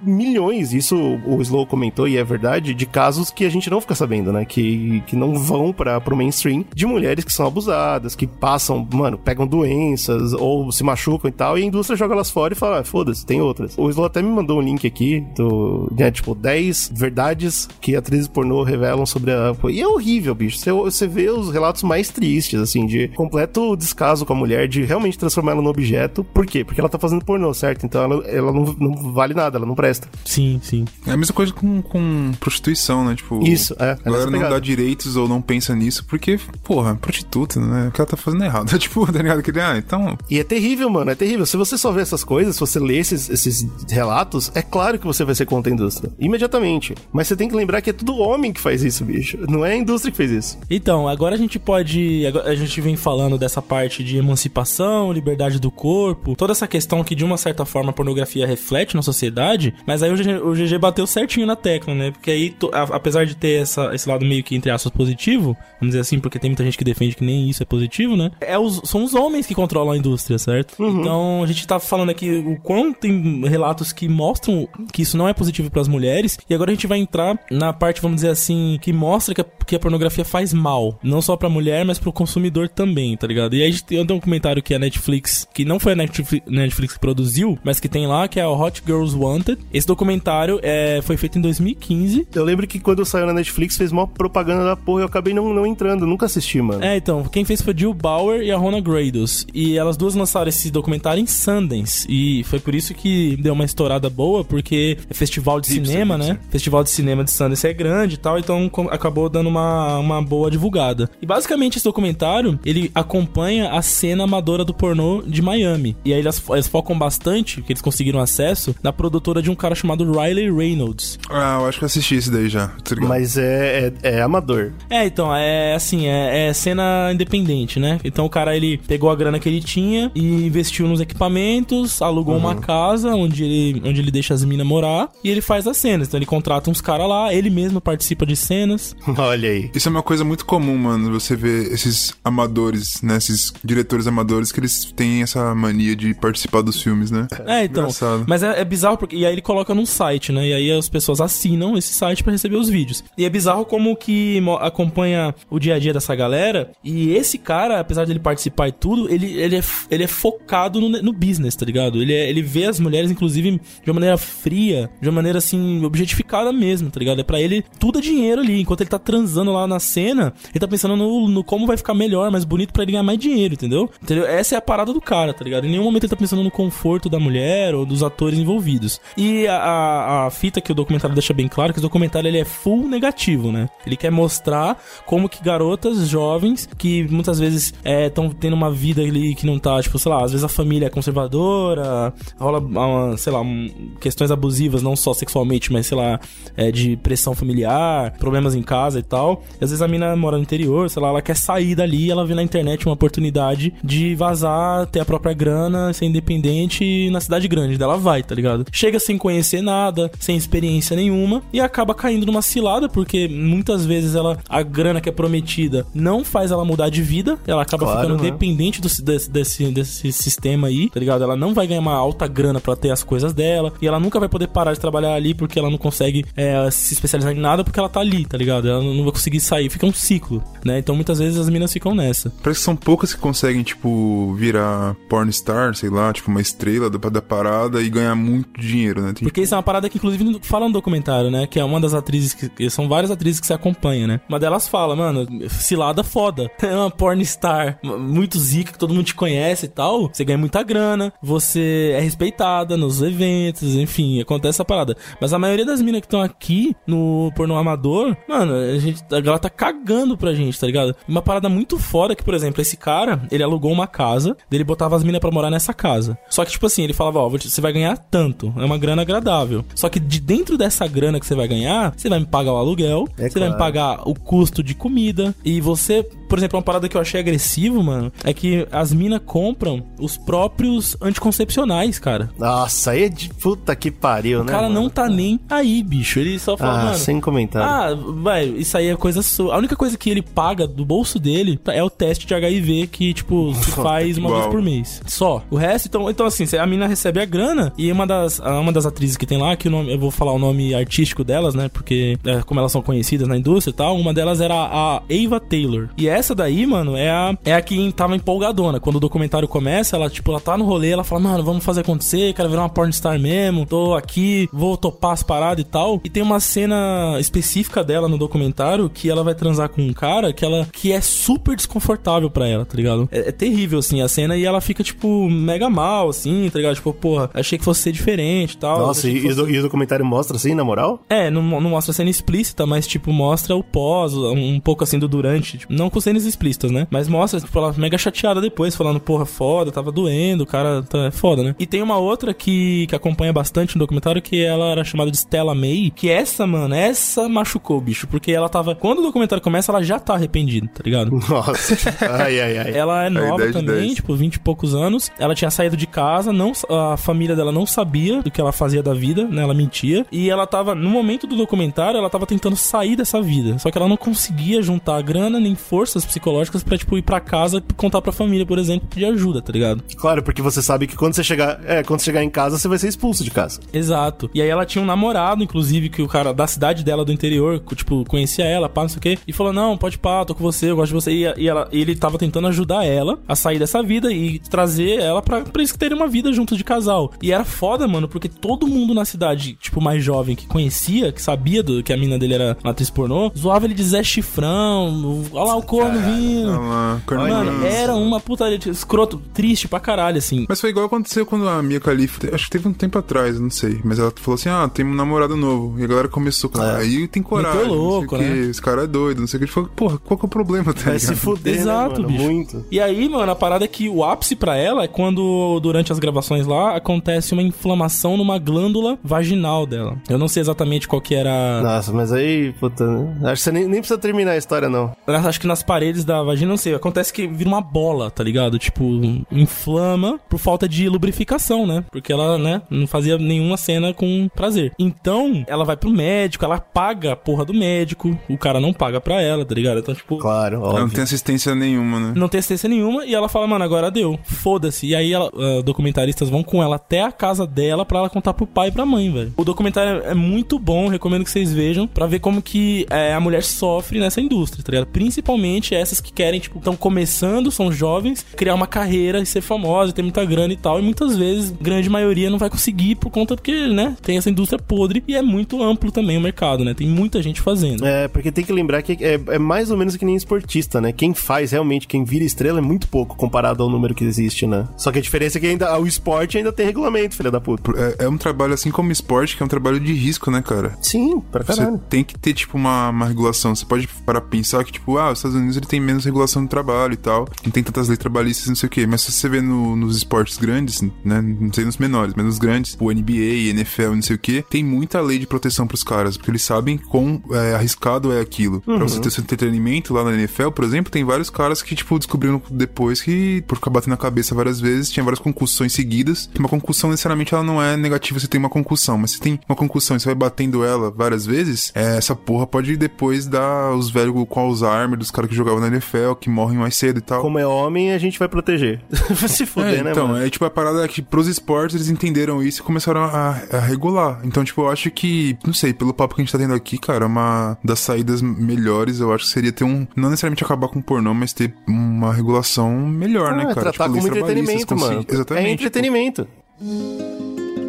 milhões, 0.00 0.72
isso 0.72 0.96
o 1.26 1.40
Slow 1.42 1.66
comentou 1.66 2.06
e 2.08 2.16
é 2.16 2.24
verdade, 2.24 2.74
de 2.74 2.86
casos 2.86 3.30
que 3.30 3.44
a 3.44 3.50
gente 3.50 3.70
não 3.70 3.80
fica 3.80 3.94
sabendo, 3.94 4.32
né? 4.32 4.44
Que, 4.44 5.02
que 5.06 5.16
não 5.16 5.34
vão 5.34 5.61
para 5.70 6.00
pro 6.00 6.16
mainstream, 6.16 6.64
de 6.74 6.86
mulheres 6.86 7.24
que 7.26 7.32
são 7.32 7.46
abusadas, 7.46 8.16
que 8.16 8.26
passam, 8.26 8.88
mano, 8.90 9.18
pegam 9.18 9.46
doenças 9.46 10.32
ou 10.32 10.72
se 10.72 10.82
machucam 10.82 11.28
e 11.28 11.32
tal, 11.32 11.58
e 11.58 11.62
a 11.62 11.66
indústria 11.66 11.96
joga 11.96 12.14
elas 12.14 12.30
fora 12.30 12.54
e 12.54 12.56
fala, 12.56 12.80
ah, 12.80 12.84
foda-se, 12.84 13.26
tem 13.26 13.42
outras. 13.42 13.74
O 13.76 13.90
Slow 13.90 14.06
até 14.06 14.22
me 14.22 14.30
mandou 14.30 14.58
um 14.58 14.62
link 14.62 14.86
aqui 14.86 15.20
do, 15.36 15.92
né, 15.96 16.10
tipo, 16.10 16.34
10 16.34 16.92
verdades 16.94 17.68
que 17.80 17.94
atrizes 17.94 18.28
pornô 18.28 18.62
revelam 18.62 19.04
sobre 19.04 19.32
a. 19.32 19.54
E 19.68 19.80
é 19.80 19.86
horrível, 19.86 20.34
bicho. 20.34 20.58
Você, 20.58 20.72
você 20.72 21.06
vê 21.06 21.28
os 21.28 21.50
relatos 21.50 21.82
mais 21.82 22.08
tristes, 22.08 22.60
assim, 22.60 22.86
de 22.86 23.08
completo 23.08 23.76
descaso 23.76 24.24
com 24.24 24.32
a 24.32 24.36
mulher, 24.36 24.68
de 24.68 24.82
realmente 24.84 25.18
transformar 25.18 25.52
ela 25.52 25.62
no 25.62 25.68
objeto. 25.68 26.24
Por 26.24 26.46
quê? 26.46 26.64
Porque 26.64 26.80
ela 26.80 26.88
tá 26.88 26.98
fazendo 26.98 27.24
pornô, 27.24 27.52
certo? 27.52 27.84
Então 27.84 28.02
ela, 28.02 28.24
ela 28.26 28.52
não, 28.52 28.76
não 28.78 29.12
vale 29.12 29.34
nada, 29.34 29.58
ela 29.58 29.66
não 29.66 29.74
presta. 29.74 30.08
Sim, 30.24 30.60
sim. 30.62 30.84
É 31.06 31.12
a 31.12 31.16
mesma 31.16 31.34
coisa 31.34 31.52
com, 31.52 31.82
com 31.82 32.32
prostituição, 32.38 33.04
né? 33.04 33.14
Tipo, 33.14 33.42
Isso, 33.42 33.74
é, 33.78 33.90
é 33.90 33.98
A 34.04 34.10
galera 34.10 34.30
não 34.30 34.40
dá 34.40 34.58
direitos 34.58 35.16
ou 35.16 35.28
não 35.28 35.42
pensa 35.52 35.76
nisso 35.76 36.02
porque, 36.06 36.40
porra, 36.64 36.94
prostituta, 36.94 37.60
né? 37.60 37.88
O 37.88 37.92
que 37.92 38.00
ela 38.00 38.08
tá 38.08 38.16
fazendo 38.16 38.42
é 38.42 38.46
errado. 38.46 38.72
tipo, 38.80 39.04
tá 39.04 39.18
ligado? 39.18 39.42
Que, 39.42 39.50
ah, 39.60 39.76
então. 39.76 40.16
E 40.30 40.38
é 40.38 40.44
terrível, 40.44 40.88
mano, 40.88 41.10
é 41.10 41.14
terrível. 41.14 41.44
Se 41.44 41.58
você 41.58 41.76
só 41.76 41.92
vê 41.92 42.00
essas 42.00 42.24
coisas, 42.24 42.54
se 42.54 42.60
você 42.60 42.78
lê 42.78 42.96
esses, 42.96 43.28
esses 43.28 43.66
relatos, 43.90 44.50
é 44.54 44.62
claro 44.62 44.98
que 44.98 45.06
você 45.06 45.26
vai 45.26 45.34
ser 45.34 45.44
contra 45.44 45.70
a 45.70 45.74
indústria. 45.74 46.10
Imediatamente. 46.18 46.94
Mas 47.12 47.28
você 47.28 47.36
tem 47.36 47.50
que 47.50 47.54
lembrar 47.54 47.82
que 47.82 47.90
é 47.90 47.92
tudo 47.92 48.16
homem 48.16 48.50
que 48.50 48.60
faz 48.60 48.82
isso, 48.82 49.04
bicho. 49.04 49.38
Não 49.46 49.62
é 49.62 49.72
a 49.72 49.76
indústria 49.76 50.10
que 50.10 50.16
fez 50.16 50.30
isso. 50.30 50.58
Então, 50.70 51.06
agora 51.06 51.34
a 51.34 51.38
gente 51.38 51.58
pode. 51.58 52.22
A 52.46 52.54
gente 52.54 52.80
vem 52.80 52.96
falando 52.96 53.36
dessa 53.36 53.60
parte 53.60 54.02
de 54.02 54.16
emancipação, 54.16 55.12
liberdade 55.12 55.60
do 55.60 55.70
corpo, 55.70 56.34
toda 56.34 56.52
essa 56.52 56.66
questão 56.66 57.04
que 57.04 57.14
de 57.14 57.26
uma 57.26 57.36
certa 57.36 57.66
forma 57.66 57.90
a 57.90 57.92
pornografia 57.92 58.46
reflete 58.46 58.96
na 58.96 59.02
sociedade, 59.02 59.74
mas 59.86 60.02
aí 60.02 60.10
o 60.10 60.16
GG, 60.16 60.42
o 60.42 60.54
GG 60.54 60.78
bateu 60.78 61.06
certinho 61.06 61.46
na 61.46 61.56
tecla, 61.56 61.94
né? 61.94 62.10
Porque 62.10 62.30
aí, 62.30 62.56
apesar 62.90 63.26
de 63.26 63.36
ter 63.36 63.60
essa, 63.60 63.94
esse 63.94 64.08
lado 64.08 64.24
meio 64.24 64.42
que 64.42 64.56
entre 64.56 64.70
aspas 64.70 64.90
positivo, 64.92 65.31
vamos 65.40 65.66
dizer 65.80 66.00
assim, 66.00 66.18
porque 66.18 66.38
tem 66.38 66.50
muita 66.50 66.64
gente 66.64 66.78
que 66.78 66.84
defende 66.84 67.16
que 67.16 67.24
nem 67.24 67.48
isso 67.48 67.62
é 67.62 67.66
positivo, 67.66 68.16
né? 68.16 68.30
É 68.40 68.58
os, 68.58 68.80
são 68.84 69.04
os 69.04 69.14
homens 69.14 69.46
que 69.46 69.54
controlam 69.54 69.92
a 69.92 69.96
indústria, 69.96 70.38
certo? 70.38 70.74
Então 70.82 71.42
a 71.42 71.46
gente 71.46 71.66
tá 71.66 71.78
falando 71.78 72.10
aqui 72.10 72.30
o 72.30 72.56
quão 72.60 72.92
tem 72.92 73.42
relatos 73.46 73.92
que 73.92 74.08
mostram 74.08 74.68
que 74.92 75.02
isso 75.02 75.16
não 75.16 75.28
é 75.28 75.32
positivo 75.32 75.70
pras 75.70 75.88
mulheres, 75.88 76.38
e 76.48 76.54
agora 76.54 76.70
a 76.70 76.74
gente 76.74 76.86
vai 76.86 76.98
entrar 76.98 77.38
na 77.50 77.72
parte, 77.72 78.00
vamos 78.00 78.16
dizer 78.16 78.30
assim, 78.30 78.78
que 78.80 78.92
mostra 78.92 79.34
que 79.34 79.40
a, 79.40 79.44
que 79.66 79.76
a 79.76 79.80
pornografia 79.80 80.24
faz 80.24 80.52
mal, 80.52 80.98
não 81.02 81.22
só 81.22 81.36
pra 81.36 81.48
mulher, 81.48 81.84
mas 81.84 81.98
pro 81.98 82.12
consumidor 82.12 82.68
também, 82.68 83.16
tá 83.16 83.26
ligado? 83.26 83.54
E 83.54 83.62
aí 83.62 83.68
a 83.68 83.70
gente 83.70 83.84
tem 83.84 84.00
um 84.00 84.06
documentário 84.06 84.62
que 84.62 84.74
a 84.74 84.78
Netflix, 84.78 85.48
que 85.52 85.64
não 85.64 85.78
foi 85.78 85.92
a 85.92 85.96
Netflix, 85.96 86.46
Netflix 86.46 86.94
que 86.94 87.00
produziu, 87.00 87.58
mas 87.64 87.80
que 87.80 87.88
tem 87.88 88.06
lá, 88.06 88.28
que 88.28 88.38
é 88.40 88.46
o 88.46 88.58
Hot 88.58 88.82
Girls 88.84 89.16
Wanted. 89.16 89.58
Esse 89.72 89.86
documentário 89.86 90.60
é, 90.62 91.00
foi 91.02 91.16
feito 91.16 91.38
em 91.38 91.42
2015. 91.42 92.28
Eu 92.34 92.44
lembro 92.44 92.66
que 92.66 92.78
quando 92.78 93.04
saiu 93.04 93.26
na 93.26 93.32
Netflix 93.32 93.76
fez 93.76 93.92
mó 93.92 94.06
propaganda 94.06 94.64
da 94.64 94.76
porra 94.76 95.00
e 95.00 95.02
eu 95.02 95.06
acabei 95.06 95.21
não, 95.32 95.52
não 95.52 95.66
entrando, 95.66 96.06
nunca 96.06 96.26
assisti, 96.26 96.60
mano. 96.60 96.82
É, 96.82 96.96
então, 96.96 97.24
quem 97.24 97.44
fez 97.44 97.62
foi 97.62 97.74
Jill 97.76 97.94
Bauer 97.94 98.42
e 98.42 98.50
a 98.50 98.56
Rona 98.56 98.80
Grados. 98.80 99.46
E 99.52 99.76
elas 99.76 99.96
duas 99.96 100.14
lançaram 100.14 100.48
esse 100.48 100.70
documentário 100.70 101.22
em 101.22 101.26
Sundance. 101.26 102.06
E 102.08 102.44
foi 102.44 102.58
por 102.58 102.74
isso 102.74 102.94
que 102.94 103.36
deu 103.36 103.52
uma 103.52 103.64
estourada 103.64 104.08
boa, 104.08 104.44
porque 104.44 104.98
é 105.08 105.14
festival 105.14 105.60
de 105.60 105.68
Hipster, 105.68 105.86
cinema, 105.86 106.18
né? 106.18 106.38
Festival 106.50 106.82
de 106.82 106.90
cinema 106.90 107.24
de 107.24 107.30
Sundance 107.30 107.66
é 107.66 107.72
grande 107.72 108.14
e 108.14 108.18
tal, 108.18 108.38
então 108.38 108.70
acabou 108.90 109.28
dando 109.28 109.48
uma, 109.48 109.98
uma 109.98 110.22
boa 110.22 110.50
divulgada. 110.50 111.10
E 111.20 111.26
basicamente 111.26 111.76
esse 111.76 111.84
documentário, 111.84 112.58
ele 112.64 112.90
acompanha 112.94 113.70
a 113.72 113.82
cena 113.82 114.24
amadora 114.24 114.64
do 114.64 114.74
pornô 114.74 115.22
de 115.26 115.42
Miami. 115.42 115.96
E 116.04 116.12
aí 116.12 116.20
elas, 116.20 116.42
eles 116.50 116.66
focam 116.66 116.98
bastante, 116.98 117.62
que 117.62 117.72
eles 117.72 117.82
conseguiram 117.82 118.20
acesso, 118.20 118.74
na 118.82 118.92
produtora 118.92 119.42
de 119.42 119.50
um 119.50 119.54
cara 119.54 119.74
chamado 119.74 120.10
Riley 120.10 120.50
Reynolds. 120.50 121.18
Ah, 121.28 121.58
eu 121.60 121.66
acho 121.66 121.78
que 121.78 121.84
eu 121.84 121.86
assisti 121.86 122.14
esse 122.16 122.30
daí 122.30 122.48
já. 122.48 122.68
Tá? 122.68 122.96
Mas 123.00 123.36
é, 123.36 123.92
é, 124.02 124.16
é 124.16 124.22
amador. 124.22 124.72
É, 124.88 125.06
então, 125.12 125.34
é 125.34 125.74
assim, 125.74 126.06
é, 126.06 126.48
é 126.48 126.52
cena 126.52 127.10
independente, 127.12 127.78
né? 127.78 127.98
Então 128.04 128.24
o 128.24 128.30
cara, 128.30 128.56
ele 128.56 128.78
pegou 128.78 129.10
a 129.10 129.14
grana 129.16 129.38
que 129.38 129.48
ele 129.48 129.60
tinha 129.60 130.10
e 130.14 130.46
investiu 130.46 130.86
nos 130.88 131.00
equipamentos, 131.00 132.00
alugou 132.02 132.36
uma 132.36 132.54
casa 132.56 133.14
onde 133.14 133.44
ele, 133.44 133.82
onde 133.84 134.00
ele 134.00 134.10
deixa 134.10 134.34
as 134.34 134.44
minas 134.44 134.66
morar 134.66 135.08
e 135.22 135.30
ele 135.30 135.40
faz 135.40 135.66
as 135.66 135.76
cenas. 135.76 136.08
Então 136.08 136.18
ele 136.18 136.26
contrata 136.26 136.70
uns 136.70 136.80
caras 136.80 137.08
lá, 137.08 137.32
ele 137.32 137.50
mesmo 137.50 137.80
participa 137.80 138.24
de 138.26 138.36
cenas. 138.36 138.96
Olha 139.18 139.50
aí. 139.50 139.70
Isso 139.74 139.88
é 139.88 139.90
uma 139.90 140.02
coisa 140.02 140.24
muito 140.24 140.44
comum, 140.44 140.76
mano. 140.76 141.12
Você 141.18 141.36
vê 141.36 141.64
esses 141.72 142.14
amadores, 142.24 143.00
né? 143.02 143.16
Esses 143.16 143.52
diretores 143.64 144.06
amadores 144.06 144.50
que 144.52 144.60
eles 144.60 144.92
têm 144.96 145.22
essa 145.22 145.54
mania 145.54 145.94
de 145.94 146.14
participar 146.14 146.62
dos 146.62 146.82
filmes, 146.82 147.10
né? 147.10 147.26
É, 147.46 147.64
então. 147.64 147.84
Engraçado. 147.84 148.24
Mas 148.26 148.42
é, 148.42 148.60
é 148.60 148.64
bizarro 148.64 148.96
porque. 148.96 149.16
E 149.16 149.26
aí 149.26 149.32
ele 149.32 149.42
coloca 149.42 149.74
num 149.74 149.86
site, 149.86 150.32
né? 150.32 150.46
E 150.48 150.52
aí 150.52 150.72
as 150.72 150.88
pessoas 150.88 151.20
assinam 151.20 151.76
esse 151.76 151.92
site 151.92 152.22
pra 152.22 152.32
receber 152.32 152.56
os 152.56 152.68
vídeos. 152.68 153.04
E 153.16 153.24
é 153.24 153.30
bizarro 153.30 153.64
como 153.64 153.94
que 153.96 154.40
mo- 154.40 154.56
acompanha 155.02 155.34
o 155.50 155.58
dia 155.58 155.74
a 155.74 155.78
dia 155.78 155.92
dessa 155.92 156.14
galera. 156.14 156.70
E 156.82 157.12
esse 157.14 157.38
cara, 157.38 157.80
apesar 157.80 158.04
de 158.04 158.12
ele 158.12 158.20
participar 158.20 158.68
e 158.68 158.72
tudo, 158.72 159.10
ele, 159.12 159.32
ele, 159.38 159.56
é, 159.56 159.62
ele 159.90 160.04
é 160.04 160.06
focado 160.06 160.80
no, 160.80 160.88
no 160.88 161.12
business, 161.12 161.56
tá 161.56 161.66
ligado? 161.66 162.00
Ele, 162.00 162.12
é- 162.12 162.28
ele 162.28 162.42
vê 162.42 162.66
as 162.66 162.78
mulheres, 162.80 163.10
inclusive, 163.10 163.60
de 163.82 163.90
uma 163.90 163.94
maneira 163.94 164.16
fria, 164.16 164.90
de 165.00 165.08
uma 165.08 165.16
maneira 165.16 165.38
assim, 165.38 165.84
objetificada 165.84 166.52
mesmo, 166.52 166.90
tá 166.90 166.98
ligado? 166.98 167.20
É 167.20 167.24
pra 167.24 167.40
ele 167.40 167.64
tudo 167.78 167.98
é 167.98 168.02
dinheiro 168.02 168.40
ali. 168.40 168.60
Enquanto 168.60 168.80
ele 168.82 168.90
tá 168.90 168.98
transando 168.98 169.52
lá 169.52 169.66
na 169.66 169.80
cena, 169.80 170.32
ele 170.50 170.60
tá 170.60 170.68
pensando 170.68 170.96
no, 170.96 171.28
no 171.28 171.44
como 171.44 171.66
vai 171.66 171.76
ficar 171.76 171.94
melhor, 171.94 172.30
mais 172.30 172.44
bonito 172.44 172.72
pra 172.72 172.82
ele 172.82 172.92
ganhar 172.92 173.02
mais 173.02 173.18
dinheiro, 173.18 173.54
entendeu? 173.54 173.90
entendeu? 174.02 174.26
Essa 174.26 174.54
é 174.54 174.58
a 174.58 174.62
parada 174.62 174.92
do 174.92 175.00
cara, 175.00 175.34
tá 175.34 175.44
ligado? 175.44 175.66
Em 175.66 175.70
nenhum 175.70 175.84
momento 175.84 176.04
ele 176.04 176.10
tá 176.10 176.16
pensando 176.16 176.42
no 176.42 176.50
conforto 176.50 177.08
da 177.08 177.18
mulher 177.18 177.74
ou 177.74 177.84
dos 177.84 178.02
atores 178.02 178.38
envolvidos. 178.38 179.00
E 179.16 179.46
a, 179.46 179.56
a, 179.56 180.26
a 180.26 180.30
fita 180.30 180.60
que 180.60 180.72
o 180.72 180.74
documentário 180.74 181.14
deixa 181.14 181.34
bem 181.34 181.48
claro 181.48 181.72
que 181.72 181.78
o 181.78 181.82
documentário 181.82 182.28
ele 182.28 182.38
é 182.38 182.44
full 182.44 182.88
negativo, 182.88 183.50
né? 183.52 183.68
Ele 183.86 183.96
quer 183.96 184.10
mostrar 184.10 184.78
como 185.06 185.28
que 185.28 185.42
garotas 185.42 186.08
jovens 186.08 186.68
que 186.78 187.04
muitas 187.10 187.38
vezes 187.38 187.72
estão 187.84 188.30
tendo 188.30 188.54
uma 188.54 188.70
vida 188.70 189.02
ali 189.02 189.34
que 189.34 189.46
não 189.46 189.58
tá, 189.58 189.80
tipo, 189.82 189.98
sei 189.98 190.10
lá, 190.12 190.24
às 190.24 190.32
vezes 190.32 190.44
a 190.44 190.48
família 190.48 190.86
é 190.86 190.90
conservadora, 191.36 192.12
rola, 192.38 192.58
uma, 192.58 193.16
sei 193.16 193.32
lá, 193.32 193.40
um- 193.40 193.70
questões 194.00 194.30
abusivas, 194.30 194.82
não 194.82 194.96
só 194.96 195.12
sexualmente, 195.14 195.72
mas 195.72 195.86
sei 195.86 195.96
lá, 195.96 196.20
é, 196.56 196.70
de 196.70 196.96
pressão 196.96 197.34
familiar, 197.34 198.12
problemas 198.18 198.54
em 198.54 198.62
casa 198.62 198.98
e 198.98 199.02
tal. 199.02 199.42
E 199.60 199.64
às 199.64 199.70
vezes 199.70 199.82
a 199.82 199.88
mina 199.88 200.14
mora 200.16 200.36
no 200.36 200.42
interior, 200.42 200.88
sei 200.90 201.02
lá, 201.02 201.08
ela 201.08 201.22
quer 201.22 201.36
sair 201.36 201.74
dali, 201.74 202.10
ela 202.10 202.24
vê 202.26 202.34
na 202.34 202.42
internet 202.42 202.86
uma 202.86 202.94
oportunidade 202.94 203.72
de 203.82 204.14
vazar, 204.14 204.86
ter 204.86 205.00
a 205.00 205.04
própria 205.04 205.32
grana, 205.32 205.92
ser 205.92 206.06
independente 206.06 207.08
na 207.10 207.20
cidade 207.20 207.48
grande. 207.48 207.76
Dela 207.78 207.96
vai, 207.96 208.22
tá 208.22 208.34
ligado? 208.34 208.64
Chega 208.72 208.98
sem 208.98 209.16
conhecer 209.16 209.62
nada, 209.62 210.10
sem 210.18 210.36
experiência 210.36 210.96
nenhuma 210.96 211.42
e 211.52 211.60
acaba 211.60 211.94
caindo 211.94 212.26
numa 212.26 212.42
cilada, 212.42 212.88
porque 212.88 213.28
muitas 213.28 213.84
vezes 213.86 214.14
ela, 214.14 214.38
a 214.48 214.62
grana 214.82 215.00
que 215.00 215.08
é 215.08 215.12
prometida 215.12 215.86
não 215.94 216.24
faz 216.24 216.50
ela 216.50 216.64
mudar 216.64 216.88
de 216.88 217.02
vida, 217.02 217.38
ela 217.46 217.62
acaba 217.62 217.84
Claro, 217.84 218.00
ficando 218.00 218.22
né? 218.22 218.30
dependente 218.30 218.80
do, 218.80 218.88
desse, 219.02 219.30
desse, 219.30 219.64
desse 219.70 220.12
sistema 220.12 220.66
aí, 220.68 220.90
tá 220.90 220.98
ligado? 220.98 221.22
Ela 221.22 221.36
não 221.36 221.54
vai 221.54 221.66
ganhar 221.66 221.80
uma 221.80 221.94
alta 221.94 222.26
grana 222.26 222.60
pra 222.60 222.74
ter 222.76 222.90
as 222.90 223.02
coisas 223.02 223.32
dela 223.32 223.72
e 223.80 223.86
ela 223.86 224.00
nunca 224.00 224.18
vai 224.18 224.28
poder 224.28 224.48
parar 224.48 224.72
de 224.72 224.80
trabalhar 224.80 225.14
ali 225.14 225.34
porque 225.34 225.58
ela 225.58 225.70
não 225.70 225.78
consegue 225.78 226.24
é, 226.36 226.68
se 226.70 226.94
especializar 226.94 227.32
em 227.32 227.38
nada 227.40 227.62
porque 227.62 227.78
ela 227.78 227.88
tá 227.88 228.00
ali, 228.00 228.24
tá 228.24 228.36
ligado? 228.36 228.68
Ela 228.68 228.82
não 228.82 229.02
vai 229.04 229.12
conseguir 229.12 229.40
sair, 229.40 229.70
fica 229.70 229.86
um 229.86 229.92
ciclo, 229.92 230.42
né? 230.64 230.78
Então 230.78 230.94
muitas 230.94 231.18
vezes 231.18 231.38
as 231.38 231.48
minas 231.48 231.72
ficam 231.72 231.94
nessa. 231.94 232.30
Parece 232.42 232.60
que 232.60 232.64
são 232.64 232.76
poucas 232.76 233.14
que 233.14 233.20
conseguem, 233.20 233.62
tipo, 233.62 234.34
virar 234.34 234.96
pornstar, 235.08 235.74
sei 235.74 235.90
lá, 235.90 236.12
tipo, 236.12 236.30
uma 236.30 236.40
estrela 236.40 236.88
da, 236.90 236.98
da 237.08 237.22
parada 237.22 237.80
e 237.80 237.88
ganhar 237.88 238.14
muito 238.14 238.60
dinheiro, 238.60 239.00
né? 239.02 239.12
Tem, 239.12 239.24
Porque 239.24 239.40
isso 239.42 239.54
é 239.54 239.56
uma 239.56 239.62
parada 239.62 239.88
que, 239.88 239.98
inclusive, 239.98 240.40
fala 240.42 240.66
no 240.66 240.72
documentário, 240.72 241.30
né? 241.30 241.46
Que 241.46 241.60
é 241.60 241.64
uma 241.64 241.80
das 241.80 241.94
atrizes 241.94 242.34
que. 242.34 242.70
são 242.70 242.88
várias 242.88 243.10
atrizes 243.10 243.40
que 243.40 243.46
se 243.46 243.52
acompanham, 243.52 244.06
né? 244.08 244.20
Uma 244.28 244.38
delas 244.38 244.68
fala, 244.72 244.96
mano, 244.96 245.26
cilada 245.50 246.02
foda. 246.02 246.50
É 246.72 246.74
uma 246.74 246.90
pornstar 246.90 247.78
muito 247.82 248.38
zica, 248.38 248.72
que 248.72 248.78
todo 248.78 248.94
mundo 248.94 249.04
te 249.04 249.14
conhece 249.14 249.66
e 249.66 249.68
tal. 249.68 250.08
Você 250.10 250.24
ganha 250.24 250.38
muita 250.38 250.62
grana, 250.62 251.12
você 251.22 251.92
é 251.94 252.00
respeitada 252.00 252.76
nos 252.76 253.02
eventos, 253.02 253.74
enfim, 253.74 254.20
acontece 254.20 254.56
essa 254.56 254.64
parada. 254.64 254.96
Mas 255.20 255.34
a 255.34 255.38
maioria 255.38 255.66
das 255.66 255.82
minas 255.82 256.00
que 256.00 256.06
estão 256.06 256.22
aqui 256.22 256.74
no 256.86 257.30
pornô 257.36 257.56
amador, 257.56 258.16
mano, 258.26 258.54
a 258.54 258.78
gente, 258.78 259.02
a 259.12 259.20
galera 259.20 259.38
tá 259.38 259.50
cagando 259.50 260.16
pra 260.16 260.32
gente, 260.32 260.58
tá 260.58 260.66
ligado? 260.66 260.94
Uma 261.06 261.20
parada 261.20 261.48
muito 261.48 261.78
foda 261.78 262.14
que, 262.16 262.24
por 262.24 262.32
exemplo, 262.32 262.62
esse 262.62 262.76
cara, 262.76 263.20
ele 263.30 263.42
alugou 263.42 263.70
uma 263.70 263.86
casa, 263.86 264.34
ele 264.50 264.64
botava 264.64 264.96
as 264.96 265.04
minas 265.04 265.20
pra 265.20 265.30
morar 265.30 265.50
nessa 265.50 265.74
casa. 265.74 266.16
Só 266.30 266.44
que, 266.44 266.52
tipo 266.52 266.64
assim, 266.66 266.82
ele 266.84 266.94
falava, 266.94 267.18
ó, 267.18 267.28
você 267.28 267.60
vai 267.60 267.72
ganhar 267.72 267.98
tanto, 267.98 268.52
é 268.56 268.64
uma 268.64 268.78
grana 268.78 269.02
agradável. 269.02 269.64
Só 269.74 269.88
que 269.90 270.00
de 270.00 270.20
dentro 270.20 270.56
dessa 270.56 270.86
grana 270.86 271.20
que 271.20 271.26
você 271.26 271.34
vai 271.34 271.48
ganhar, 271.48 271.92
você 271.96 272.08
vai 272.08 272.20
me 272.20 272.26
pagar 272.26 272.52
o 272.52 272.56
aluguel, 272.56 273.06
É 273.18 273.28
você 273.28 273.38
vai 273.38 273.48
me 273.50 273.56
claro. 273.56 273.72
pagar 273.72 274.08
o 274.08 274.14
custo 274.14 274.61
de 274.62 274.74
comida, 274.74 275.34
e 275.44 275.60
você, 275.60 276.02
por 276.28 276.38
exemplo, 276.38 276.56
uma 276.58 276.62
parada 276.62 276.88
que 276.88 276.96
eu 276.96 277.00
achei 277.00 277.20
agressivo, 277.20 277.82
mano, 277.82 278.12
é 278.24 278.32
que 278.32 278.66
as 278.70 278.92
minas 278.92 279.20
compram 279.24 279.82
os 279.98 280.16
próprios 280.16 280.96
anticoncepcionais, 281.00 281.98
cara. 281.98 282.30
Nossa, 282.38 282.90
aí 282.92 283.04
é 283.04 283.08
de 283.08 283.28
puta 283.30 283.74
que 283.74 283.90
pariu, 283.90 284.40
O 284.40 284.44
né? 284.44 284.52
cara 284.52 284.68
mano? 284.68 284.82
não 284.82 284.90
tá 284.90 285.08
nem 285.08 285.38
aí, 285.48 285.82
bicho. 285.82 286.18
Ele 286.18 286.38
só 286.38 286.56
fala, 286.56 286.80
Ah, 286.80 286.84
mano. 286.86 286.98
sem 286.98 287.20
comentário. 287.20 287.68
Ah, 287.68 288.12
vai, 288.22 288.46
isso 288.46 288.76
aí 288.76 288.88
é 288.88 288.96
coisa 288.96 289.22
sua. 289.22 289.54
A 289.54 289.58
única 289.58 289.76
coisa 289.76 289.96
que 289.96 290.10
ele 290.10 290.22
paga 290.22 290.66
do 290.66 290.84
bolso 290.84 291.18
dele 291.18 291.58
é 291.68 291.82
o 291.82 291.90
teste 291.90 292.26
de 292.26 292.34
HIV 292.34 292.86
que, 292.88 293.12
tipo, 293.14 293.54
se 293.54 293.70
faz 293.72 294.18
uma 294.18 294.28
Uau. 294.30 294.40
vez 294.40 294.50
por 294.52 294.62
mês. 294.62 295.02
Só. 295.06 295.42
O 295.50 295.56
resto, 295.56 295.86
então, 295.88 296.10
então 296.10 296.26
assim, 296.26 296.44
a 296.56 296.66
mina 296.66 296.86
recebe 296.86 297.20
a 297.20 297.24
grana 297.24 297.72
e 297.78 297.90
uma 297.90 298.06
das, 298.06 298.38
uma 298.40 298.72
das 298.72 298.86
atrizes 298.86 299.16
que 299.16 299.26
tem 299.26 299.38
lá, 299.38 299.56
que 299.56 299.68
o 299.68 299.70
nome, 299.70 299.92
eu 299.92 299.98
vou 299.98 300.10
falar 300.10 300.32
o 300.32 300.38
nome 300.38 300.74
artístico 300.74 301.24
delas, 301.24 301.54
né? 301.54 301.68
Porque 301.68 302.18
é, 302.24 302.42
como 302.42 302.60
elas 302.60 302.72
são 302.72 302.82
conhecidas 302.82 303.26
na 303.28 303.36
indústria 303.36 303.72
e 303.72 303.74
tal, 303.76 303.96
uma 303.96 304.12
delas 304.12 304.40
era 304.42 304.54
a 304.54 304.96
Ava 304.96 305.40
Taylor. 305.40 305.88
E 305.96 306.08
essa 306.08 306.34
daí, 306.34 306.66
mano, 306.66 306.96
é 306.96 307.10
a, 307.10 307.36
é 307.44 307.54
a 307.54 307.62
que 307.62 307.92
tava 307.92 308.16
empolgadona. 308.16 308.80
Quando 308.80 308.96
o 308.96 309.00
documentário 309.00 309.48
começa, 309.48 309.96
ela, 309.96 310.08
tipo, 310.10 310.30
ela 310.30 310.40
tá 310.40 310.56
no 310.56 310.64
rolê, 310.64 310.90
ela 310.90 311.04
fala, 311.04 311.20
mano, 311.20 311.44
vamos 311.44 311.64
fazer 311.64 311.80
acontecer, 311.80 312.32
quero 312.34 312.48
virar 312.48 312.62
uma 312.62 312.68
pornstar 312.68 313.18
mesmo, 313.18 313.66
tô 313.66 313.94
aqui, 313.94 314.48
vou 314.52 314.76
topar 314.76 315.12
as 315.12 315.22
paradas 315.22 315.64
e 315.64 315.68
tal. 315.68 316.00
E 316.04 316.10
tem 316.10 316.22
uma 316.22 316.40
cena 316.40 317.16
específica 317.18 317.84
dela 317.84 318.08
no 318.08 318.18
documentário 318.18 318.88
que 318.88 319.08
ela 319.08 319.22
vai 319.22 319.34
transar 319.34 319.68
com 319.68 319.82
um 319.82 319.92
cara 319.92 320.32
que 320.32 320.44
ela 320.44 320.66
que 320.72 320.92
é 320.92 321.00
super 321.00 321.56
desconfortável 321.56 322.30
pra 322.30 322.48
ela, 322.48 322.64
tá 322.64 322.76
ligado? 322.76 323.08
É, 323.10 323.28
é 323.28 323.32
terrível, 323.32 323.78
assim, 323.78 324.00
a 324.00 324.08
cena 324.08 324.36
e 324.36 324.44
ela 324.44 324.60
fica, 324.60 324.82
tipo, 324.82 325.28
mega 325.28 325.68
mal, 325.68 326.08
assim, 326.08 326.48
tá 326.50 326.58
ligado? 326.58 326.74
Tipo, 326.74 326.92
porra, 326.92 327.30
achei 327.34 327.58
que 327.58 327.64
fosse 327.64 327.82
ser 327.82 327.92
diferente 327.92 328.54
e 328.54 328.58
tal. 328.58 328.78
Nossa, 328.78 329.08
e, 329.08 329.18
e 329.18 329.32
o, 329.32 329.48
e 329.48 329.58
o 329.58 329.62
documentário 329.62 330.04
mostra 330.04 330.36
assim, 330.36 330.54
na 330.54 330.64
moral? 330.64 331.02
é, 331.08 331.30
não, 331.30 331.42
não 331.42 331.70
mostra 331.70 331.90
a 331.92 331.94
cena 331.94 332.10
explícita, 332.10 332.66
mas, 332.66 332.86
tipo, 332.86 333.12
mostra 333.12 333.54
o 333.54 333.62
pós, 333.62 334.14
um, 334.32 334.54
um 334.54 334.60
pouco 334.60 334.84
assim 334.84 334.98
do 334.98 335.08
durante. 335.08 335.58
Tipo, 335.58 335.72
não 335.72 335.90
com 335.90 336.00
cenas 336.00 336.24
explícitas, 336.24 336.70
né? 336.70 336.86
Mas 336.90 337.08
mostra, 337.08 337.40
tipo, 337.40 337.58
ela 337.58 337.72
mega 337.76 337.98
chateada 337.98 338.40
depois, 338.40 338.74
falando, 338.74 339.00
porra, 339.00 339.24
foda, 339.24 339.70
tava 339.70 339.92
doendo, 339.92 340.44
o 340.44 340.46
cara 340.46 340.82
tá 340.82 341.06
é 341.06 341.10
foda, 341.10 341.42
né? 341.42 341.54
E 341.58 341.66
tem 341.66 341.82
uma 341.82 341.98
outra 341.98 342.32
que, 342.32 342.86
que 342.86 342.94
acompanha 342.94 343.32
bastante 343.32 343.76
no 343.76 343.80
documentário, 343.80 344.22
que 344.22 344.42
ela 344.42 344.70
era 344.70 344.84
chamada 344.84 345.10
de 345.10 345.16
Stella 345.16 345.54
May, 345.54 345.92
que 345.94 346.10
essa, 346.10 346.46
mano, 346.46 346.74
essa 346.74 347.28
machucou, 347.28 347.80
bicho, 347.80 348.06
porque 348.06 348.32
ela 348.32 348.48
tava. 348.48 348.74
Quando 348.74 349.00
o 349.00 349.02
documentário 349.02 349.42
começa, 349.42 349.72
ela 349.72 349.82
já 349.82 349.98
tá 349.98 350.14
arrependida, 350.14 350.68
tá 350.68 350.82
ligado? 350.84 351.10
Nossa. 351.28 351.76
ai, 352.10 352.40
ai, 352.40 352.58
ai. 352.58 352.72
Ela 352.76 353.04
é 353.04 353.10
nova 353.10 353.38
10 353.38 353.48
de 353.48 353.52
também, 353.52 353.80
10. 353.82 353.94
tipo, 353.94 354.14
20 354.14 354.34
e 354.34 354.40
poucos 354.40 354.74
anos. 354.74 355.10
Ela 355.18 355.34
tinha 355.34 355.50
saído 355.50 355.76
de 355.76 355.86
casa, 355.86 356.32
não, 356.32 356.52
a 356.68 356.96
família 356.96 357.36
dela 357.36 357.52
não 357.52 357.66
sabia 357.66 358.22
do 358.22 358.30
que 358.30 358.40
ela 358.40 358.52
fazia 358.52 358.82
da 358.82 358.94
vida, 358.94 359.26
né? 359.26 359.42
Ela 359.42 359.54
mentia. 359.54 360.06
E 360.10 360.30
ela 360.30 360.46
tava, 360.46 360.74
no 360.74 360.90
momento 360.90 361.26
do 361.26 361.36
documentário, 361.36 361.98
ela 361.98 362.10
tava 362.10 362.26
tentando 362.26 362.56
sair 362.56 362.96
dessa 362.96 363.20
vida. 363.20 363.58
Só 363.58 363.70
que 363.70 363.78
ela 363.78 363.88
não 363.88 363.96
conseguia 363.96 364.21
juntar 364.60 365.00
grana 365.02 365.40
nem 365.40 365.54
forças 365.54 366.04
psicológicas 366.04 366.62
pra, 366.62 366.76
tipo, 366.76 366.96
ir 366.98 367.02
pra 367.02 367.20
casa 367.20 367.58
e 367.58 367.74
contar 367.74 368.00
pra 368.00 368.12
família, 368.12 368.46
por 368.46 368.58
exemplo, 368.58 368.88
pedir 368.88 369.06
ajuda, 369.06 369.40
tá 369.40 369.52
ligado? 369.52 369.82
Claro, 369.96 370.22
porque 370.22 370.42
você 370.42 370.62
sabe 370.62 370.86
que 370.86 370.96
quando 370.96 371.14
você 371.14 371.24
chegar, 371.24 371.60
é, 371.64 371.82
quando 371.82 372.00
você 372.00 372.06
chegar 372.06 372.22
em 372.22 372.30
casa, 372.30 372.58
você 372.58 372.68
vai 372.68 372.78
ser 372.78 372.88
expulso 372.88 373.24
de 373.24 373.30
casa. 373.30 373.60
Exato. 373.72 374.30
E 374.34 374.42
aí 374.42 374.48
ela 374.48 374.66
tinha 374.66 374.82
um 374.82 374.86
namorado, 374.86 375.42
inclusive, 375.42 375.88
que 375.88 376.02
o 376.02 376.08
cara 376.08 376.32
da 376.32 376.46
cidade 376.46 376.84
dela, 376.84 377.04
do 377.04 377.12
interior, 377.12 377.60
tipo, 377.74 378.04
conhecia 378.04 378.44
ela, 378.44 378.68
pá, 378.68 378.82
não 378.82 378.88
sei 378.88 378.98
o 378.98 379.00
quê, 379.00 379.18
e 379.26 379.32
falou: 379.32 379.52
Não, 379.52 379.76
pode 379.76 379.98
pá, 379.98 380.24
tô 380.24 380.34
com 380.34 380.42
você, 380.42 380.70
eu 380.70 380.76
gosto 380.76 380.88
de 380.88 380.94
você. 380.94 381.12
E, 381.12 381.48
ela, 381.48 381.68
ele 381.72 381.94
tava 381.94 382.18
tentando 382.18 382.48
ajudar 382.48 382.84
ela 382.84 383.18
a 383.26 383.34
sair 383.34 383.58
dessa 383.58 383.82
vida 383.82 384.12
e 384.12 384.38
trazer 384.38 385.00
ela 385.00 385.22
pra, 385.22 385.40
pra 385.42 385.62
eles 385.62 385.72
terem 385.76 385.96
uma 385.96 386.08
vida 386.08 386.32
juntos 386.32 386.58
de 386.58 386.64
casal. 386.64 387.12
E 387.22 387.32
era 387.32 387.44
foda, 387.44 387.86
mano, 387.88 388.08
porque 388.08 388.28
todo 388.28 388.66
mundo 388.66 388.94
na 388.94 389.04
cidade, 389.04 389.54
tipo, 389.54 389.80
mais 389.80 390.02
jovem, 390.02 390.36
que 390.36 390.46
conhecia, 390.46 391.12
que 391.12 391.22
sabia 391.22 391.62
do, 391.62 391.82
que 391.82 391.92
a 391.92 391.96
mina 391.96 392.18
dele 392.18 392.34
era 392.34 392.56
atriz 392.64 392.90
pornô, 392.90 393.32
zoava 393.36 393.64
ele 393.64 393.74
de 393.74 393.84
Zé 393.84 394.02
Chifrão, 394.12 395.24
olha 395.32 395.44
lá 395.44 395.56
o 395.56 395.62
corno 395.62 395.98
vindo. 396.00 396.50
Olha 396.50 396.58
lá, 396.60 397.02
corno 397.06 397.28
Mano, 397.28 397.66
era 397.66 397.94
uma 397.94 398.20
putaria, 398.20 398.58
tipo, 398.58 398.72
escroto, 398.72 399.20
triste 399.32 399.68
pra 399.68 399.78
caralho, 399.80 400.18
assim. 400.18 400.46
Mas 400.48 400.60
foi 400.60 400.70
igual 400.70 400.86
aconteceu 400.86 401.24
quando 401.24 401.48
a 401.48 401.62
Mia 401.62 401.78
Khalifa, 401.78 402.34
acho 402.34 402.44
que 402.46 402.50
teve 402.50 402.68
um 402.68 402.72
tempo 402.72 402.98
atrás, 402.98 403.38
não 403.38 403.50
sei, 403.50 403.80
mas 403.84 403.98
ela 403.98 404.12
falou 404.16 404.34
assim, 404.34 404.48
ah, 404.48 404.68
tem 404.68 404.84
um 404.84 404.94
namorado 404.94 405.36
novo, 405.36 405.78
e 405.78 405.84
a 405.84 405.86
galera 405.86 406.08
começou, 406.08 406.50
cara, 406.50 406.78
aí 406.78 407.06
tem 407.08 407.22
coragem, 407.22 407.60
Meteu 407.62 407.74
louco, 407.74 408.16
né? 408.16 408.38
esse 408.50 408.60
cara 408.60 408.82
é 408.82 408.86
doido, 408.86 409.20
não 409.20 409.26
sei 409.26 409.38
o 409.38 409.40
que, 409.40 409.46
gente 409.46 409.54
falou, 409.54 409.68
porra, 409.74 409.98
qual 409.98 410.18
que 410.18 410.24
é 410.24 410.26
o 410.26 410.30
problema, 410.30 410.72
tá 410.72 410.82
Vai 410.90 410.98
se 410.98 411.06
ligado? 411.06 411.20
fuder, 411.20 411.54
Exato, 411.54 412.00
né, 412.02 412.06
mano? 412.06 412.08
bicho. 412.08 412.24
Muito. 412.24 412.64
E 412.70 412.80
aí, 412.80 413.08
mano, 413.08 413.30
a 413.30 413.36
parada 413.36 413.64
é 413.64 413.68
que 413.68 413.88
o 413.88 414.04
ápice 414.04 414.34
pra 414.34 414.56
ela 414.56 414.84
é 414.84 414.88
quando, 414.88 415.60
durante 415.60 415.92
as 415.92 415.98
gravações 415.98 416.46
lá, 416.46 416.76
acontece 416.76 417.32
uma 417.32 417.42
inflamação 417.42 418.16
numa 418.16 418.38
glândula 418.38 418.98
vaginal 419.02 419.66
dela. 419.66 419.96
Eu 420.08 420.18
não 420.18 420.28
sei 420.28 420.40
exatamente 420.40 420.88
qual 420.88 421.00
que 421.00 421.14
era. 421.14 421.60
Nossa, 421.62 421.92
mas 421.92 422.12
aí, 422.12 422.52
puta, 422.58 422.86
né? 422.86 423.30
acho 423.30 423.34
que 423.34 423.40
você 423.40 423.52
nem, 423.52 423.64
nem 423.66 423.80
precisa 423.80 423.98
terminar 424.02 424.32
a 424.32 424.36
história, 424.36 424.68
não. 424.68 424.92
Eu 425.06 425.14
Acho 425.22 425.40
que 425.40 425.46
nas 425.46 425.62
paredes 425.62 426.04
da 426.04 426.22
vagina, 426.22 426.50
não 426.50 426.56
sei. 426.56 426.74
Acontece 426.74 427.12
que 427.12 427.26
vira 427.26 427.48
uma 427.48 427.60
bola, 427.60 428.10
tá 428.10 428.22
ligado? 428.24 428.58
Tipo, 428.58 428.84
inflama 429.30 430.18
por 430.28 430.38
falta 430.38 430.68
de 430.68 430.88
lubrificação, 430.88 431.66
né? 431.66 431.84
Porque 431.90 432.12
ela, 432.12 432.36
né, 432.38 432.62
não 432.68 432.86
fazia 432.86 433.16
nenhuma 433.18 433.56
cena 433.56 433.94
com 433.94 434.28
prazer. 434.34 434.72
Então, 434.78 435.44
ela 435.46 435.64
vai 435.64 435.76
pro 435.76 435.90
médico, 435.90 436.44
ela 436.44 436.58
paga 436.58 437.12
a 437.12 437.16
porra 437.16 437.44
do 437.44 437.54
médico, 437.54 438.18
o 438.28 438.36
cara 438.36 438.60
não 438.60 438.72
paga 438.72 439.00
pra 439.00 439.20
ela, 439.20 439.44
tá 439.44 439.54
ligado? 439.54 439.78
Então, 439.78 439.94
tipo. 439.94 440.16
Claro, 440.18 440.56
Ela 440.56 440.72
não 440.72 440.82
óbvio. 440.82 440.94
tem 440.94 441.04
assistência 441.04 441.54
nenhuma, 441.54 442.00
né? 442.00 442.12
Não 442.16 442.28
tem 442.28 442.38
assistência 442.38 442.68
nenhuma 442.68 443.04
e 443.06 443.14
ela 443.14 443.28
fala, 443.28 443.46
mano, 443.46 443.64
agora 443.64 443.90
deu. 443.90 444.18
Foda-se. 444.24 444.86
E 444.86 444.94
aí 444.94 445.12
ela, 445.12 445.30
ah, 445.34 445.62
documentaristas 445.62 446.28
vão 446.28 446.42
com 446.42 446.62
ela 446.62 446.76
até 446.76 447.02
a 447.02 447.12
casa 447.12 447.46
dela 447.46 447.84
pra 447.84 447.98
ela 447.98 448.10
contar 448.10 448.34
pro 448.34 448.46
pai 448.46 448.68
e 448.68 448.72
pra 448.72 448.84
mãe, 448.86 449.10
velho. 449.10 449.32
O 449.36 449.44
documentário 449.44 450.02
é 450.04 450.14
muito 450.14 450.58
bom, 450.58 450.88
recomendo 450.88 451.24
que 451.24 451.30
vocês 451.30 451.52
vejam 451.52 451.86
pra 451.86 452.06
ver 452.06 452.18
como 452.18 452.42
que 452.42 452.86
é, 452.90 453.14
a 453.14 453.20
mulher 453.20 453.42
sofre 453.42 453.91
nessa 454.00 454.20
indústria, 454.20 454.62
tá 454.62 454.72
ligado? 454.72 454.88
Principalmente 454.88 455.74
essas 455.74 456.00
que 456.00 456.12
querem, 456.12 456.40
tipo, 456.40 456.58
estão 456.58 456.76
começando, 456.76 457.50
são 457.50 457.70
jovens, 457.72 458.24
criar 458.36 458.54
uma 458.54 458.66
carreira 458.66 459.20
e 459.20 459.26
ser 459.26 459.40
famosa, 459.40 459.92
ter 459.92 460.02
muita 460.02 460.24
grana 460.24 460.52
e 460.52 460.56
tal. 460.56 460.78
E 460.78 460.82
muitas 460.82 461.16
vezes, 461.16 461.50
grande 461.60 461.88
maioria 461.88 462.30
não 462.30 462.38
vai 462.38 462.50
conseguir 462.50 462.96
por 462.96 463.10
conta 463.10 463.34
porque, 463.36 463.68
né, 463.68 463.96
tem 464.02 464.16
essa 464.16 464.30
indústria 464.30 464.60
podre 464.60 465.02
e 465.06 465.14
é 465.14 465.22
muito 465.22 465.62
amplo 465.62 465.90
também 465.90 466.16
o 466.16 466.20
mercado, 466.20 466.64
né? 466.64 466.74
Tem 466.74 466.86
muita 466.88 467.22
gente 467.22 467.40
fazendo. 467.40 467.84
É, 467.86 468.08
porque 468.08 468.30
tem 468.32 468.44
que 468.44 468.52
lembrar 468.52 468.82
que 468.82 468.92
é, 469.04 469.20
é 469.34 469.38
mais 469.38 469.70
ou 469.70 469.76
menos 469.76 469.96
que 469.96 470.04
nem 470.04 470.16
esportista, 470.16 470.80
né? 470.80 470.92
Quem 470.92 471.14
faz 471.14 471.52
realmente, 471.52 471.86
quem 471.86 472.04
vira 472.04 472.24
estrela 472.24 472.58
é 472.58 472.62
muito 472.62 472.88
pouco 472.88 473.16
comparado 473.16 473.62
ao 473.62 473.68
número 473.68 473.94
que 473.94 474.04
existe, 474.04 474.46
né? 474.46 474.66
Só 474.76 474.90
que 474.90 474.98
a 474.98 475.02
diferença 475.02 475.38
é 475.38 475.40
que 475.40 475.46
ainda 475.46 475.78
o 475.78 475.86
esporte 475.86 476.38
ainda 476.38 476.52
tem 476.52 476.66
regulamento, 476.66 477.14
filha 477.14 477.30
da 477.30 477.40
puta. 477.40 477.72
É, 477.98 478.04
é 478.04 478.08
um 478.08 478.16
trabalho 478.16 478.54
assim 478.54 478.70
como 478.70 478.90
esporte, 478.92 479.36
que 479.36 479.42
é 479.42 479.46
um 479.46 479.48
trabalho 479.48 479.78
de 479.80 479.92
risco, 479.92 480.30
né, 480.30 480.42
cara? 480.42 480.76
Sim, 480.80 481.20
pra 481.20 481.42
Você 481.44 481.56
caralho. 481.58 481.78
tem 481.88 482.04
que 482.04 482.18
ter, 482.18 482.32
tipo, 482.34 482.56
uma, 482.56 482.90
uma 482.90 483.06
regulação. 483.06 483.54
Você 483.54 483.64
pode 483.64 483.81
parar 483.86 484.20
pra 484.20 484.30
pensar 484.30 484.64
que, 484.64 484.72
tipo, 484.72 484.96
ah, 484.98 485.10
os 485.12 485.18
Estados 485.18 485.36
Unidos 485.36 485.56
ele 485.56 485.66
tem 485.66 485.80
menos 485.80 486.04
regulação 486.04 486.42
do 486.44 486.48
trabalho 486.48 486.94
e 486.94 486.96
tal. 486.96 487.28
Não 487.44 487.50
tem 487.50 487.62
tantas 487.62 487.88
leis 487.88 487.98
trabalhistas, 487.98 488.46
não 488.48 488.54
sei 488.56 488.66
o 488.66 488.70
quê. 488.70 488.86
Mas 488.86 489.02
se 489.02 489.12
você 489.12 489.28
vê 489.28 489.40
no- 489.40 489.76
nos 489.76 489.96
esportes 489.96 490.36
grandes, 490.38 490.80
né? 491.04 491.20
Não 491.22 491.52
sei 491.52 491.64
nos 491.64 491.76
menores, 491.78 492.14
mas 492.16 492.24
nos 492.26 492.38
grandes, 492.38 492.76
o 492.80 492.90
NBA, 492.90 493.50
NFL, 493.50 493.94
não 493.94 494.02
sei 494.02 494.16
o 494.16 494.18
quê, 494.18 494.44
tem 494.48 494.64
muita 494.64 495.00
lei 495.00 495.18
de 495.18 495.26
proteção 495.26 495.66
pros 495.66 495.82
caras. 495.84 496.16
Porque 496.16 496.30
eles 496.30 496.42
sabem 496.42 496.76
quão 496.78 497.22
é, 497.32 497.54
arriscado 497.54 498.12
é 498.12 498.20
aquilo. 498.20 498.60
Pra 498.60 498.76
você 498.78 499.00
ter 499.00 499.10
seu 499.10 499.22
entretenimento 499.22 499.92
lá 499.94 500.04
na 500.04 500.12
NFL, 500.14 500.50
por 500.50 500.64
exemplo, 500.64 500.90
tem 500.90 501.04
vários 501.04 501.30
caras 501.30 501.62
que, 501.62 501.74
tipo, 501.74 501.98
descobriram 501.98 502.40
depois 502.50 503.00
que, 503.00 503.42
por 503.46 503.56
ficar 503.56 503.70
batendo 503.70 503.94
a 503.94 503.96
cabeça 503.96 504.34
várias 504.34 504.60
vezes, 504.60 504.90
tinha 504.90 505.02
várias 505.04 505.20
concussões 505.20 505.72
seguidas. 505.72 506.28
Uma 506.38 506.48
concussão, 506.48 506.90
necessariamente, 506.90 507.34
ela 507.34 507.42
não 507.42 507.62
é 507.62 507.76
negativa 507.76 508.18
você 508.18 508.26
tem 508.26 508.38
uma 508.38 508.48
concussão. 508.50 508.98
Mas 508.98 509.12
se 509.12 509.20
tem 509.20 509.38
uma 509.48 509.56
concussão 509.56 509.96
e 509.96 510.00
você 510.00 510.06
vai 510.06 510.14
batendo 510.14 510.64
ela 510.64 510.90
várias 510.90 511.24
vezes, 511.26 511.72
é, 511.74 511.96
essa 511.96 512.14
porra 512.14 512.46
pode 512.46 512.76
depois 512.76 513.26
dar 513.26 513.71
os 513.74 513.90
velhos 513.90 514.14
com 514.28 514.40
Alzheimer 514.40 514.98
dos 514.98 515.10
caras 515.10 515.28
que 515.30 515.36
jogavam 515.36 515.60
na 515.60 515.66
NFL, 515.68 516.14
que 516.20 516.28
morrem 516.30 516.58
mais 516.58 516.76
cedo 516.76 516.98
e 516.98 517.00
tal. 517.00 517.20
Como 517.22 517.38
é 517.38 517.46
homem, 517.46 517.92
a 517.92 517.98
gente 517.98 518.18
vai 518.18 518.28
proteger. 518.28 518.80
Vai 519.10 519.28
se 519.28 519.44
fuder, 519.46 519.80
É, 519.80 519.82
né, 519.82 519.90
então, 519.92 520.08
mano? 520.08 520.24
é 520.24 520.30
tipo 520.30 520.44
a 520.44 520.50
parada 520.50 520.84
é 520.84 520.88
que 520.88 521.02
pros 521.02 521.26
esportes 521.28 521.74
eles 521.76 521.88
entenderam 521.88 522.42
isso 522.42 522.60
e 522.60 522.64
começaram 522.64 523.02
a, 523.04 523.40
a 523.52 523.58
regular. 523.60 524.20
Então, 524.24 524.42
tipo, 524.44 524.62
eu 524.62 524.70
acho 524.70 524.90
que, 524.90 525.36
não 525.46 525.52
sei, 525.54 525.72
pelo 525.72 525.92
papo 525.94 526.14
que 526.14 526.20
a 526.20 526.24
gente 526.24 526.32
tá 526.32 526.38
tendo 526.38 526.54
aqui, 526.54 526.78
cara, 526.78 527.06
uma 527.06 527.56
das 527.62 527.80
saídas 527.80 528.22
melhores, 528.22 529.00
eu 529.00 529.12
acho 529.12 529.24
que 529.24 529.30
seria 529.30 529.52
ter 529.52 529.64
um, 529.64 529.86
não 529.96 530.10
necessariamente 530.10 530.42
acabar 530.44 530.68
com 530.68 530.78
o 530.78 530.82
pornô, 530.82 531.12
mas 531.14 531.32
ter 531.32 531.54
uma 531.68 532.12
regulação 532.12 532.76
melhor, 532.86 533.34
né, 533.34 533.44
Ah, 533.50 533.54
cara? 533.54 533.60
tratar 533.72 533.86
leis 533.86 534.04
como 534.04 534.16
entretenimento, 534.16 534.76
mano. 534.76 535.04
Exatamente. 535.08 535.46
É 535.48 535.52
entretenimento. 535.52 536.28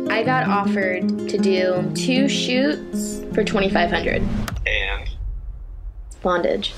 I 0.10 0.24
got 0.24 0.48
offered 0.48 1.08
to 1.30 1.38
do 1.38 1.84
two 1.96 2.30
shoots 2.30 3.24
for 3.34 3.44
2500 3.44 4.22
And 4.68 5.06
bondage. 6.24 6.74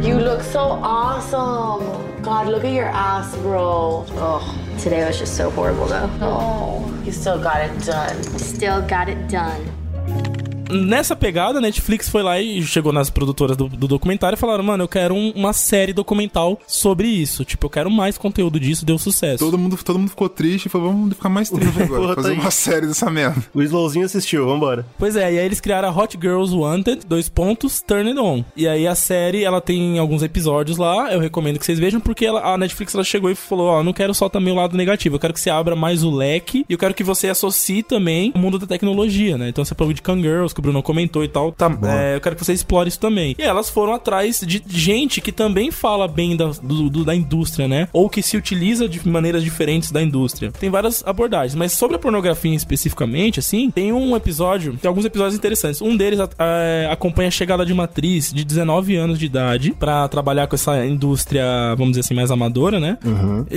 You 0.00 0.18
look 0.18 0.42
so 0.42 0.60
awesome. 0.60 2.22
God, 2.22 2.48
look 2.48 2.64
at 2.64 2.72
your 2.72 2.86
ass, 2.86 3.36
bro. 3.38 4.06
Oh, 4.12 4.78
today 4.78 5.04
was 5.04 5.18
just 5.18 5.36
so 5.36 5.50
horrible 5.50 5.86
though. 5.86 6.08
Oh, 6.22 7.02
you 7.04 7.12
still 7.12 7.42
got 7.42 7.60
it 7.60 7.84
done. 7.84 8.22
Still 8.38 8.80
got 8.86 9.08
it 9.08 9.28
done. 9.28 10.55
Nessa 10.70 11.14
pegada, 11.14 11.58
a 11.58 11.60
Netflix 11.62 12.08
foi 12.08 12.22
lá 12.22 12.40
e 12.40 12.62
chegou 12.62 12.92
nas 12.92 13.08
produtoras 13.10 13.56
do, 13.56 13.68
do 13.68 13.86
documentário 13.88 14.36
e 14.36 14.38
falaram: 14.38 14.64
Mano, 14.64 14.84
eu 14.84 14.88
quero 14.88 15.14
um- 15.14 15.32
uma 15.34 15.52
série 15.52 15.92
documental 15.92 16.58
sobre 16.66 17.06
isso. 17.08 17.44
Tipo, 17.44 17.66
eu 17.66 17.70
quero 17.70 17.90
mais 17.90 18.18
conteúdo 18.18 18.58
disso, 18.58 18.84
deu 18.84 18.98
sucesso. 18.98 19.44
Todo 19.44 19.56
mundo, 19.58 19.76
todo 19.82 19.98
mundo 19.98 20.08
ficou 20.10 20.28
triste 20.28 20.66
e 20.66 20.68
falou, 20.68 20.92
vamos 20.92 21.14
ficar 21.14 21.28
mais 21.28 21.48
triste 21.50 21.80
agora. 21.82 22.00
Porra, 22.02 22.14
tá 22.16 22.22
fazer 22.22 22.34
aí. 22.34 22.40
uma 22.40 22.50
série 22.50 22.86
dessa 22.86 23.10
merda. 23.10 23.42
O 23.54 23.62
Slowzinho 23.62 24.04
assistiu, 24.04 24.46
vambora. 24.46 24.86
Pois 24.98 25.16
é, 25.16 25.32
e 25.32 25.38
aí 25.38 25.44
eles 25.46 25.60
criaram 25.60 25.88
a 25.88 25.92
Hot 25.96 26.16
Girls 26.20 26.54
Wanted, 26.54 27.06
dois 27.06 27.28
pontos, 27.28 27.80
Turn 27.82 28.08
It 28.10 28.18
On. 28.18 28.44
E 28.56 28.66
aí 28.66 28.86
a 28.86 28.94
série, 28.94 29.44
ela 29.44 29.60
tem 29.60 29.98
alguns 29.98 30.22
episódios 30.22 30.76
lá, 30.78 31.12
eu 31.12 31.20
recomendo 31.20 31.58
que 31.58 31.64
vocês 31.66 31.78
vejam, 31.78 32.00
porque 32.00 32.26
ela- 32.26 32.54
a 32.54 32.58
Netflix 32.58 32.94
ela 32.94 33.04
chegou 33.04 33.30
e 33.30 33.34
falou, 33.34 33.68
ó, 33.68 33.82
não 33.82 33.92
quero 33.92 34.12
só 34.14 34.28
também 34.28 34.52
o 34.52 34.56
lado 34.56 34.76
negativo, 34.76 35.16
eu 35.16 35.20
quero 35.20 35.32
que 35.34 35.40
você 35.40 35.50
abra 35.50 35.76
mais 35.76 36.02
o 36.02 36.10
leque, 36.10 36.64
e 36.68 36.72
eu 36.72 36.78
quero 36.78 36.94
que 36.94 37.04
você 37.04 37.28
associe 37.28 37.82
também 37.82 38.32
o 38.34 38.38
mundo 38.38 38.58
da 38.58 38.66
tecnologia, 38.66 39.36
né? 39.38 39.48
Então 39.48 39.64
você 39.64 39.74
falou 39.74 39.92
de 39.92 40.02
Girls, 40.06 40.54
que 40.56 40.60
o 40.60 40.62
Bruno 40.62 40.82
comentou 40.82 41.22
e 41.22 41.28
tal, 41.28 41.52
tá, 41.52 41.70
é, 41.84 42.16
eu 42.16 42.20
quero 42.20 42.34
que 42.34 42.44
você 42.44 42.52
explore 42.52 42.88
isso 42.88 42.98
também. 42.98 43.34
E 43.38 43.42
elas 43.42 43.68
foram 43.68 43.92
atrás 43.92 44.40
de 44.40 44.62
gente 44.66 45.20
que 45.20 45.30
também 45.30 45.70
fala 45.70 46.08
bem 46.08 46.34
da, 46.36 46.46
do- 46.62 46.88
do- 46.90 47.04
da 47.04 47.14
indústria, 47.14 47.68
né? 47.68 47.88
Ou 47.92 48.08
que 48.08 48.22
se 48.22 48.36
utiliza 48.36 48.88
de 48.88 49.06
maneiras 49.06 49.42
diferentes 49.44 49.90
da 49.90 50.02
indústria. 50.02 50.50
Tem 50.52 50.70
várias 50.70 51.02
abordagens, 51.06 51.54
mas 51.54 51.72
sobre 51.72 51.96
a 51.96 51.98
pornografia 51.98 52.54
especificamente, 52.54 53.38
assim, 53.40 53.70
tem 53.70 53.92
um 53.92 54.16
episódio, 54.16 54.76
tem 54.80 54.88
alguns 54.88 55.04
episódios 55.04 55.34
interessantes. 55.34 55.80
Um 55.82 55.96
deles 55.96 56.18
é, 56.38 56.88
acompanha 56.90 57.28
a 57.28 57.30
chegada 57.30 57.64
de 57.66 57.72
uma 57.72 57.84
atriz 57.84 58.32
de 58.32 58.44
19 58.44 58.96
anos 58.96 59.18
de 59.18 59.26
idade 59.26 59.72
pra 59.78 60.08
trabalhar 60.08 60.46
com 60.46 60.54
essa 60.54 60.84
indústria, 60.86 61.44
vamos 61.76 61.90
dizer 61.92 62.00
assim, 62.00 62.14
mais 62.14 62.30
amadora, 62.30 62.80
né? 62.80 62.96